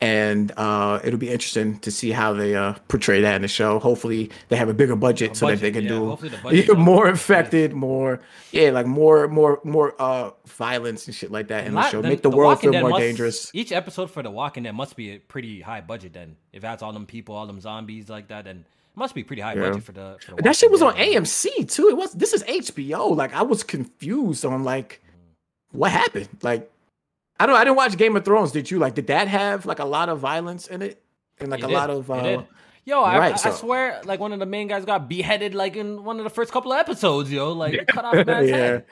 and 0.00 0.52
uh, 0.56 1.00
it'll 1.04 1.18
be 1.18 1.30
interesting 1.30 1.78
to 1.78 1.90
see 1.90 2.10
how 2.10 2.32
they 2.32 2.54
uh, 2.54 2.74
portray 2.88 3.20
that 3.20 3.36
in 3.36 3.42
the 3.42 3.48
show. 3.48 3.78
Hopefully, 3.78 4.30
they 4.48 4.56
have 4.56 4.68
a 4.68 4.74
bigger 4.74 4.96
budget, 4.96 5.32
a 5.32 5.34
so 5.34 5.46
budget, 5.46 5.60
that 5.60 5.66
they 5.66 5.72
can 5.72 5.84
yeah, 5.84 6.66
do 6.66 6.74
more 6.76 7.08
infected, 7.08 7.72
more 7.72 8.20
yeah, 8.52 8.70
like 8.70 8.86
more 8.86 9.28
more 9.28 9.60
more 9.64 9.94
uh, 10.00 10.30
violence 10.46 11.06
and 11.06 11.14
shit 11.14 11.30
like 11.30 11.48
that 11.48 11.66
in 11.66 11.74
the 11.74 11.90
show. 11.90 12.02
Make 12.02 12.22
the, 12.22 12.30
the 12.30 12.36
world 12.36 12.60
feel 12.60 12.72
more 12.72 12.90
must, 12.90 13.00
dangerous. 13.00 13.50
Each 13.54 13.72
episode 13.72 14.10
for 14.10 14.22
The 14.22 14.30
Walking 14.30 14.64
Dead 14.64 14.74
must 14.74 14.96
be 14.96 15.12
a 15.12 15.18
pretty 15.18 15.60
high 15.60 15.80
budget. 15.80 16.12
Then, 16.12 16.36
if 16.52 16.60
that's 16.60 16.82
all 16.82 16.92
them 16.92 17.06
people, 17.06 17.34
all 17.34 17.46
them 17.46 17.60
zombies 17.60 18.08
like 18.08 18.28
that, 18.28 18.44
then 18.44 18.58
it 18.94 18.98
Must 18.98 19.14
be 19.14 19.24
pretty 19.24 19.42
high 19.42 19.54
yeah. 19.54 19.70
budget 19.70 19.84
for 19.84 19.92
the. 19.92 20.16
For 20.20 20.34
the 20.36 20.42
that 20.42 20.56
shit 20.56 20.70
was 20.70 20.82
on 20.82 20.94
AMC 20.96 21.72
too. 21.72 21.88
It 21.88 21.96
was. 21.96 22.12
This 22.12 22.32
is 22.32 22.42
HBO. 22.44 23.16
Like 23.16 23.32
I 23.32 23.42
was 23.42 23.62
confused 23.62 24.44
on 24.44 24.64
like 24.64 25.00
what 25.72 25.90
happened. 25.90 26.28
Like 26.42 26.70
I 27.38 27.46
don't. 27.46 27.56
I 27.56 27.64
didn't 27.64 27.76
watch 27.76 27.96
Game 27.96 28.16
of 28.16 28.24
Thrones. 28.24 28.52
Did 28.52 28.70
you? 28.70 28.78
Like, 28.78 28.94
did 28.94 29.08
that 29.08 29.28
have 29.28 29.66
like 29.66 29.78
a 29.78 29.84
lot 29.84 30.08
of 30.08 30.20
violence 30.20 30.66
in 30.66 30.82
it 30.82 31.02
and 31.38 31.50
like 31.50 31.60
it 31.60 31.64
a 31.64 31.68
did. 31.68 31.74
lot 31.74 31.90
of? 31.90 32.10
Uh, 32.10 32.42
Yo, 32.86 33.02
I, 33.02 33.18
right, 33.18 33.32
I, 33.32 33.36
so. 33.36 33.50
I, 33.50 33.54
swear, 33.54 34.00
like 34.04 34.20
one 34.20 34.32
of 34.34 34.40
the 34.40 34.46
main 34.46 34.68
guys 34.68 34.84
got 34.84 35.08
beheaded 35.08 35.54
like 35.54 35.74
in 35.74 36.04
one 36.04 36.18
of 36.18 36.24
the 36.24 36.30
first 36.30 36.52
couple 36.52 36.72
of 36.72 36.78
episodes. 36.78 37.32
Yo, 37.32 37.52
like 37.52 37.86
cut 37.88 38.04
off 38.04 38.26
man's 38.26 38.50
yeah. 38.50 38.56
head. 38.56 38.84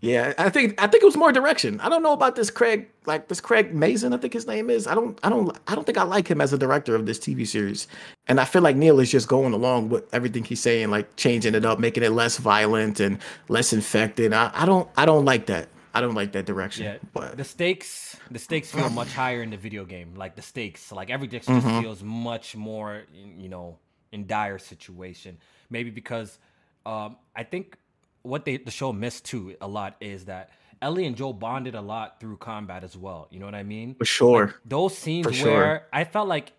Yeah, 0.00 0.32
I 0.38 0.48
think 0.48 0.80
I 0.80 0.86
think 0.86 1.02
it 1.02 1.06
was 1.06 1.16
more 1.16 1.32
direction. 1.32 1.80
I 1.80 1.88
don't 1.88 2.04
know 2.04 2.12
about 2.12 2.36
this 2.36 2.50
Craig, 2.50 2.88
like 3.04 3.26
this 3.26 3.40
Craig 3.40 3.74
Mazin, 3.74 4.12
I 4.12 4.16
think 4.16 4.32
his 4.32 4.46
name 4.46 4.70
is. 4.70 4.86
I 4.86 4.94
don't 4.94 5.18
I 5.24 5.28
don't 5.28 5.58
I 5.66 5.74
don't 5.74 5.84
think 5.84 5.98
I 5.98 6.04
like 6.04 6.28
him 6.28 6.40
as 6.40 6.52
a 6.52 6.58
director 6.58 6.94
of 6.94 7.04
this 7.04 7.18
TV 7.18 7.44
series. 7.46 7.88
And 8.28 8.40
I 8.40 8.44
feel 8.44 8.62
like 8.62 8.76
Neil 8.76 9.00
is 9.00 9.10
just 9.10 9.26
going 9.26 9.52
along 9.52 9.88
with 9.88 10.04
everything 10.14 10.44
he's 10.44 10.60
saying, 10.60 10.90
like 10.90 11.16
changing 11.16 11.56
it 11.56 11.64
up, 11.64 11.80
making 11.80 12.04
it 12.04 12.12
less 12.12 12.38
violent 12.38 13.00
and 13.00 13.18
less 13.48 13.72
infected. 13.72 14.32
I, 14.32 14.52
I 14.54 14.66
don't 14.66 14.88
I 14.96 15.04
don't 15.04 15.24
like 15.24 15.46
that. 15.46 15.68
I 15.98 16.00
don't 16.00 16.14
like 16.14 16.32
that 16.32 16.46
direction. 16.46 16.84
Yeah, 16.84 16.98
but 17.12 17.36
the 17.36 17.44
stakes 17.44 18.16
the 18.30 18.38
stakes 18.38 18.70
feel 18.70 18.88
much 18.90 19.12
higher 19.12 19.42
in 19.42 19.50
the 19.50 19.56
video 19.56 19.84
game. 19.84 20.14
Like 20.14 20.36
the 20.36 20.42
stakes, 20.42 20.92
like 20.92 21.10
everything 21.10 21.40
just 21.40 21.48
mm-hmm. 21.48 21.80
feels 21.80 22.02
much 22.02 22.54
more, 22.54 23.02
you 23.12 23.48
know, 23.48 23.78
in 24.12 24.26
dire 24.26 24.58
situation. 24.58 25.38
Maybe 25.70 25.90
because 25.90 26.38
um, 26.86 27.16
I 27.34 27.42
think 27.42 27.76
what 28.22 28.44
they 28.44 28.58
the 28.58 28.70
show 28.70 28.92
missed 28.92 29.24
too 29.24 29.56
a 29.60 29.66
lot 29.66 29.96
is 30.00 30.26
that 30.26 30.50
Ellie 30.80 31.06
and 31.06 31.16
Joel 31.16 31.32
bonded 31.32 31.74
a 31.74 31.80
lot 31.80 32.20
through 32.20 32.36
combat 32.36 32.84
as 32.84 32.96
well. 32.96 33.26
You 33.30 33.40
know 33.40 33.46
what 33.46 33.56
I 33.56 33.64
mean? 33.64 33.96
For 33.96 34.04
sure. 34.04 34.46
Like, 34.46 34.54
those 34.64 34.96
scenes 34.96 35.26
For 35.26 35.32
where 35.32 35.64
sure. 35.64 35.86
I 35.92 36.04
felt 36.04 36.28
like 36.28 36.52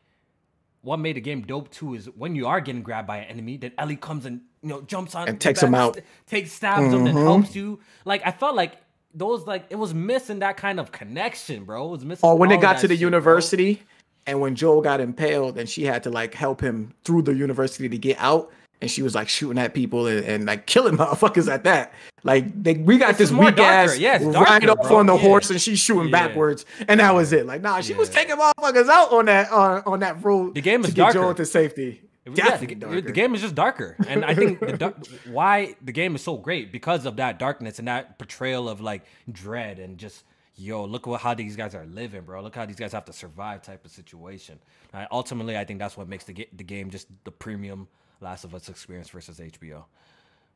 what 0.82 0.98
made 0.98 1.16
the 1.16 1.22
game 1.22 1.41
dope 1.41 1.72
too 1.72 1.94
is 1.94 2.07
when 2.07 2.36
you 2.36 2.48
are 2.48 2.61
getting 2.61 2.84
grabbed 2.84 3.07
by 3.07 3.18
an 3.18 3.26
enemy, 3.26 3.57
then 3.57 3.72
Ellie 3.78 3.95
comes 3.95 4.26
and 4.26 4.41
you 4.61 4.70
know 4.70 4.82
jumps 4.82 5.16
on 5.16 5.28
and 5.28 5.40
takes 5.40 5.64
him 5.64 5.76
out, 5.76 5.95
st- 5.95 6.06
takes 6.28 6.52
stabs 6.52 6.84
mm-hmm. 6.84 7.07
him, 7.07 7.07
and 7.07 7.18
helps 7.18 7.56
you. 7.56 7.80
Like 8.06 8.22
I 8.26 8.32
felt 8.32 8.56
like 8.56 8.78
those 9.19 9.45
like 9.45 9.65
it 9.69 9.75
was 9.75 9.93
missing 9.93 10.39
that 10.39 10.57
kind 10.57 10.79
of 10.79 10.91
connection, 10.91 11.65
bro. 11.65 11.87
It 11.87 11.91
was 11.91 12.05
missing. 12.05 12.27
Oh, 12.27 12.35
when 12.35 12.51
it 12.51 12.61
got 12.61 12.79
to 12.79 12.87
the 12.87 12.95
shit, 12.95 13.01
university, 13.01 13.75
bro. 13.75 13.83
and 14.25 14.41
when 14.41 14.55
Joel 14.55 14.81
got 14.81 14.99
impaled, 14.99 15.57
and 15.57 15.69
she 15.69 15.83
had 15.83 16.03
to 16.03 16.09
like 16.09 16.33
help 16.33 16.61
him 16.61 16.93
through 17.03 17.23
the 17.23 17.35
university 17.35 17.87
to 17.89 17.97
get 17.97 18.17
out 18.19 18.51
and 18.81 18.89
she 18.89 19.01
was 19.01 19.15
like 19.15 19.29
shooting 19.29 19.57
at 19.57 19.73
people 19.73 20.07
and, 20.07 20.25
and 20.25 20.45
like 20.45 20.65
killing 20.65 20.97
motherfuckers 20.97 21.51
at 21.51 21.63
that. 21.65 21.93
Like 22.23 22.63
they, 22.63 22.73
we 22.75 22.97
got 22.97 23.11
it's 23.11 23.19
this 23.19 23.31
weak 23.31 23.55
darker. 23.55 23.91
ass 23.91 23.97
yeah, 23.97 24.17
ride 24.21 24.67
off 24.67 24.87
bro. 24.87 24.97
on 24.97 25.05
the 25.05 25.15
yeah. 25.15 25.21
horse 25.21 25.49
and 25.49 25.61
she's 25.61 25.79
shooting 25.79 26.09
yeah. 26.09 26.27
backwards, 26.27 26.65
and 26.87 26.99
that 26.99 27.13
was 27.13 27.31
it. 27.31 27.45
Like 27.45 27.61
nah, 27.61 27.81
she 27.81 27.93
yeah. 27.93 27.99
was 27.99 28.09
taking 28.09 28.35
motherfuckers 28.35 28.89
out 28.89 29.11
on 29.13 29.25
that 29.25 29.51
on, 29.51 29.83
on 29.85 29.99
that 30.01 30.23
road. 30.23 30.55
The 30.55 30.61
game 30.61 30.81
is 30.83 30.89
to 30.89 30.95
darker. 30.95 31.13
get 31.13 31.21
Joel 31.21 31.33
to 31.35 31.45
safety. 31.45 32.01
Yeah, 32.35 32.57
the, 32.57 33.01
the, 33.01 33.11
game 33.11 33.35
is 33.35 33.41
just 33.41 33.56
darker, 33.56 33.95
and 34.07 34.26
I 34.26 34.34
think 34.35 34.60
the, 34.60 34.93
why 35.31 35.76
the 35.81 35.91
game 35.91 36.15
is 36.15 36.22
so 36.22 36.38
great 36.38 36.72
because 36.72 37.06
of 37.06 37.18
that 37.18 37.39
darkness 37.39 37.80
and 37.80 37.88
that 37.88 38.18
portrayal 38.18 38.68
of 38.69 38.81
like 38.81 39.03
dread 39.31 39.80
and 39.80 39.97
just 39.97 40.23
yo, 40.60 40.84
look 40.84 41.07
what 41.07 41.22
how 41.22 41.34
these 41.34 41.56
guys 41.56 41.73
are 41.73 41.85
living, 41.85 42.22
bro. 42.22 42.41
Look 42.41 42.56
how 42.56 42.65
these 42.65 42.76
guys 42.76 42.91
have 42.91 43.06
to 43.06 43.14
survive 43.14 43.61
type 43.61 43.85
of 43.85 43.91
situation. 43.91 44.60
Right? 44.93 45.07
Ultimately, 45.11 45.57
I 45.57 45.65
think 45.65 45.80
that's 45.80 45.97
what 45.97 46.07
makes 46.07 46.26
the 46.26 46.47
the 46.53 46.64
game 46.64 46.89
just 46.89 47.07
the 47.23 47.31
premium 47.31 47.88
Last 48.22 48.43
of 48.43 48.53
Us 48.53 48.69
experience 48.69 49.10
versus 49.10 49.39
HBO. 49.39 49.85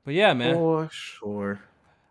But 0.03 0.13
yeah, 0.13 0.33
man. 0.33 0.55
For 0.55 0.89
sure. 0.91 1.59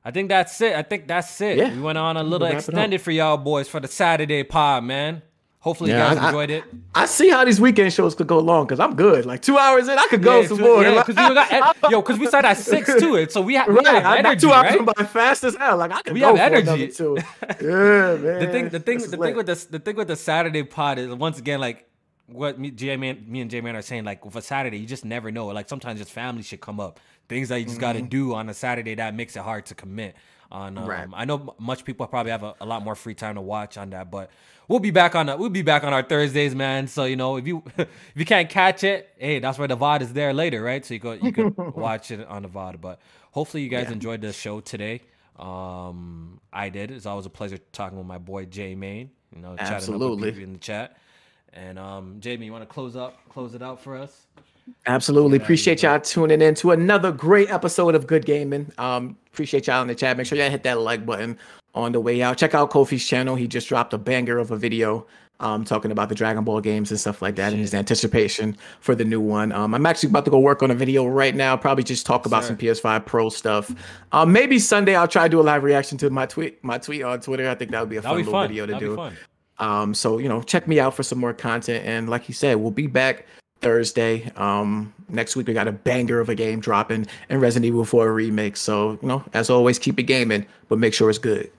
I 0.04 0.10
think 0.10 0.30
that's 0.30 0.60
it. 0.60 0.74
I 0.74 0.82
think 0.82 1.06
that's 1.06 1.40
it. 1.40 1.58
Yeah. 1.58 1.74
We 1.74 1.80
went 1.80 1.98
on 1.98 2.16
a 2.16 2.24
little 2.24 2.48
extended 2.48 3.00
for 3.00 3.12
y'all 3.12 3.36
boys 3.36 3.68
for 3.68 3.78
the 3.78 3.86
Saturday 3.86 4.42
pod, 4.42 4.84
man. 4.84 5.22
Hopefully 5.62 5.92
yeah, 5.92 6.10
you 6.10 6.16
guys 6.16 6.24
I, 6.24 6.26
enjoyed 6.26 6.50
it. 6.50 6.64
I 6.92 7.06
see 7.06 7.30
how 7.30 7.44
these 7.44 7.60
weekend 7.60 7.92
shows 7.92 8.16
could 8.16 8.26
go 8.26 8.40
long 8.40 8.66
because 8.66 8.80
I'm 8.80 8.96
good. 8.96 9.24
Like 9.24 9.42
two 9.42 9.56
hours 9.56 9.86
in, 9.86 9.96
I 9.96 10.08
could 10.10 10.20
go 10.20 10.40
yeah, 10.40 10.46
some 10.48 10.58
two, 10.58 10.64
more. 10.64 10.82
Yeah, 10.82 11.02
because 11.06 11.14
we 11.28 11.34
got 11.34 11.76
yo, 11.88 12.02
because 12.02 12.18
we 12.18 12.26
started 12.26 12.48
at 12.48 12.56
six 12.56 12.92
to 12.92 13.14
it, 13.14 13.30
so 13.30 13.40
we, 13.40 13.54
ha- 13.54 13.66
we 13.68 13.76
right, 13.76 14.02
have 14.02 14.18
energy. 14.18 14.40
Two 14.40 14.52
hours 14.52 14.74
right? 14.74 14.84
by 14.96 15.04
fast 15.04 15.44
as 15.44 15.54
hell. 15.54 15.76
Like 15.76 15.92
I 15.92 16.02
could 16.02 16.14
we 16.14 16.20
go 16.20 16.34
have 16.34 16.52
energy. 16.52 16.88
Too. 16.88 17.16
Yeah, 17.60 18.16
man. 18.16 18.40
The 18.40 18.48
thing, 18.50 18.68
the 18.70 18.80
thing, 18.80 18.98
the 18.98 19.16
thing 19.16 19.36
with 19.36 19.46
the 19.46 19.66
the 19.70 19.78
thing 19.78 19.94
with 19.94 20.08
the 20.08 20.16
Saturday 20.16 20.64
pod 20.64 20.98
is 20.98 21.14
once 21.14 21.38
again 21.38 21.60
like 21.60 21.88
what 22.26 22.58
me, 22.58 22.72
J 22.72 22.96
Man, 22.96 23.24
me 23.28 23.40
and 23.40 23.48
J 23.48 23.60
Man 23.60 23.76
are 23.76 23.82
saying, 23.82 24.02
like 24.02 24.24
with 24.24 24.34
a 24.34 24.42
Saturday, 24.42 24.78
you 24.78 24.86
just 24.86 25.04
never 25.04 25.30
know. 25.30 25.46
Like 25.46 25.68
sometimes 25.68 26.00
just 26.00 26.10
family 26.10 26.42
should 26.42 26.60
come 26.60 26.80
up, 26.80 26.98
things 27.28 27.50
that 27.50 27.58
you 27.58 27.66
just 27.66 27.76
mm-hmm. 27.76 27.80
got 27.82 27.92
to 27.92 28.02
do 28.02 28.34
on 28.34 28.48
a 28.48 28.54
Saturday 28.54 28.96
that 28.96 29.14
makes 29.14 29.36
it 29.36 29.42
hard 29.42 29.66
to 29.66 29.76
commit. 29.76 30.16
On, 30.50 30.76
um, 30.76 30.86
right. 30.86 31.08
I 31.14 31.24
know 31.24 31.54
much 31.58 31.84
people 31.84 32.06
probably 32.06 32.30
have 32.30 32.42
a, 32.42 32.54
a, 32.60 32.66
lot 32.66 32.84
more 32.84 32.94
free 32.94 33.14
time 33.14 33.36
to 33.36 33.40
watch 33.40 33.78
on 33.78 33.88
that, 33.90 34.10
but 34.10 34.30
we'll 34.72 34.80
be 34.80 34.90
back 34.90 35.14
on. 35.14 35.26
we'll 35.38 35.50
be 35.50 35.62
back 35.62 35.84
on 35.84 35.92
our 35.92 36.02
Thursdays, 36.02 36.54
man. 36.54 36.88
So 36.88 37.04
you 37.04 37.14
know, 37.14 37.36
if 37.36 37.46
you 37.46 37.62
if 37.76 37.88
you 38.16 38.24
can't 38.24 38.48
catch 38.48 38.82
it, 38.82 39.10
hey, 39.18 39.38
that's 39.38 39.58
where 39.58 39.68
the 39.68 39.76
VOD 39.76 40.00
is 40.02 40.12
there 40.12 40.32
later, 40.32 40.62
right? 40.62 40.84
So 40.84 40.94
you 40.94 41.00
go 41.00 41.12
you 41.12 41.32
can 41.32 41.54
watch 41.76 42.10
it 42.10 42.26
on 42.26 42.42
the 42.42 42.48
VOD. 42.48 42.80
But 42.80 43.00
hopefully, 43.30 43.62
you 43.62 43.68
guys 43.68 43.86
yeah. 43.86 43.92
enjoyed 43.92 44.22
the 44.22 44.32
show 44.32 44.60
today. 44.60 45.02
Um, 45.38 46.40
I 46.52 46.68
did. 46.68 46.90
It's 46.90 47.06
always 47.06 47.26
a 47.26 47.30
pleasure 47.30 47.58
talking 47.72 47.98
with 47.98 48.06
my 48.06 48.18
boy 48.18 48.46
Jay 48.46 48.74
Main. 48.74 49.10
You 49.34 49.42
know, 49.42 49.56
Absolutely. 49.58 50.30
chatting 50.30 50.42
up 50.42 50.48
in 50.48 50.52
the 50.54 50.58
chat. 50.58 50.98
And 51.54 51.78
um, 51.78 52.16
Jamie, 52.20 52.46
you 52.46 52.52
want 52.52 52.62
to 52.62 52.72
close 52.72 52.96
up, 52.96 53.28
close 53.28 53.54
it 53.54 53.62
out 53.62 53.82
for 53.82 53.96
us? 53.96 54.26
Absolutely. 54.86 55.36
Appreciate 55.36 55.82
y'all 55.82 56.00
tuning 56.00 56.40
in 56.40 56.54
to 56.56 56.70
another 56.70 57.12
great 57.12 57.50
episode 57.50 57.94
of 57.94 58.06
Good 58.06 58.24
Gaming. 58.24 58.72
Um, 58.78 59.16
appreciate 59.32 59.66
y'all 59.66 59.82
in 59.82 59.88
the 59.88 59.94
chat. 59.94 60.16
Make 60.16 60.26
sure 60.26 60.38
y'all 60.38 60.50
hit 60.50 60.62
that 60.62 60.80
like 60.80 61.04
button 61.04 61.38
on 61.74 61.92
the 61.92 62.00
way 62.00 62.22
out. 62.22 62.38
Check 62.38 62.54
out 62.54 62.70
Kofi's 62.70 63.06
channel. 63.06 63.36
He 63.36 63.46
just 63.46 63.68
dropped 63.68 63.92
a 63.94 63.98
banger 63.98 64.38
of 64.38 64.50
a 64.50 64.56
video 64.56 65.06
um, 65.42 65.64
talking 65.64 65.90
about 65.90 66.08
the 66.08 66.14
Dragon 66.14 66.44
Ball 66.44 66.60
games 66.60 66.90
and 66.90 66.98
stuff 66.98 67.20
like 67.20 67.36
that 67.36 67.46
Shit. 67.46 67.52
and 67.54 67.60
his 67.60 67.74
anticipation 67.74 68.56
for 68.80 68.94
the 68.94 69.04
new 69.04 69.20
one. 69.20 69.52
Um, 69.52 69.74
I'm 69.74 69.84
actually 69.86 70.10
about 70.10 70.24
to 70.26 70.30
go 70.30 70.38
work 70.38 70.62
on 70.62 70.70
a 70.70 70.74
video 70.74 71.06
right 71.06 71.34
now, 71.34 71.56
probably 71.56 71.84
just 71.84 72.06
talk 72.06 72.26
about 72.26 72.44
some 72.44 72.56
PS5 72.56 73.04
Pro 73.04 73.28
stuff. 73.28 73.74
Um, 74.12 74.32
maybe 74.32 74.58
Sunday 74.58 74.94
I'll 74.94 75.08
try 75.08 75.24
to 75.24 75.28
do 75.28 75.40
a 75.40 75.42
live 75.42 75.64
reaction 75.64 75.98
to 75.98 76.10
my 76.10 76.26
tweet, 76.26 76.62
my 76.62 76.78
tweet 76.78 77.02
on 77.02 77.20
Twitter. 77.20 77.48
I 77.48 77.54
think 77.54 77.72
that 77.72 77.80
would 77.80 77.90
be 77.90 77.96
a 77.96 78.02
fun 78.02 78.16
little 78.16 78.32
fun. 78.32 78.48
video 78.48 78.66
to 78.66 78.72
That'd 78.72 78.88
do. 78.88 79.10
Um, 79.58 79.94
so 79.94 80.18
you 80.18 80.28
know, 80.28 80.42
check 80.42 80.66
me 80.66 80.80
out 80.80 80.94
for 80.94 81.02
some 81.02 81.18
more 81.18 81.34
content. 81.34 81.84
And 81.86 82.08
like 82.08 82.28
you 82.28 82.34
said, 82.34 82.56
we'll 82.56 82.70
be 82.70 82.86
back 82.86 83.26
Thursday. 83.60 84.30
Um, 84.36 84.92
next 85.08 85.36
week 85.36 85.46
we 85.46 85.54
got 85.54 85.68
a 85.68 85.72
banger 85.72 86.20
of 86.20 86.28
a 86.28 86.34
game 86.34 86.60
dropping 86.60 87.06
and 87.28 87.40
Resident 87.40 87.66
Evil 87.66 87.84
4 87.84 88.12
remake. 88.12 88.56
So 88.56 88.98
you 89.02 89.08
know, 89.08 89.24
as 89.34 89.50
always, 89.50 89.78
keep 89.78 89.98
it 89.98 90.04
gaming, 90.04 90.46
but 90.68 90.78
make 90.78 90.94
sure 90.94 91.10
it's 91.10 91.18
good. 91.18 91.50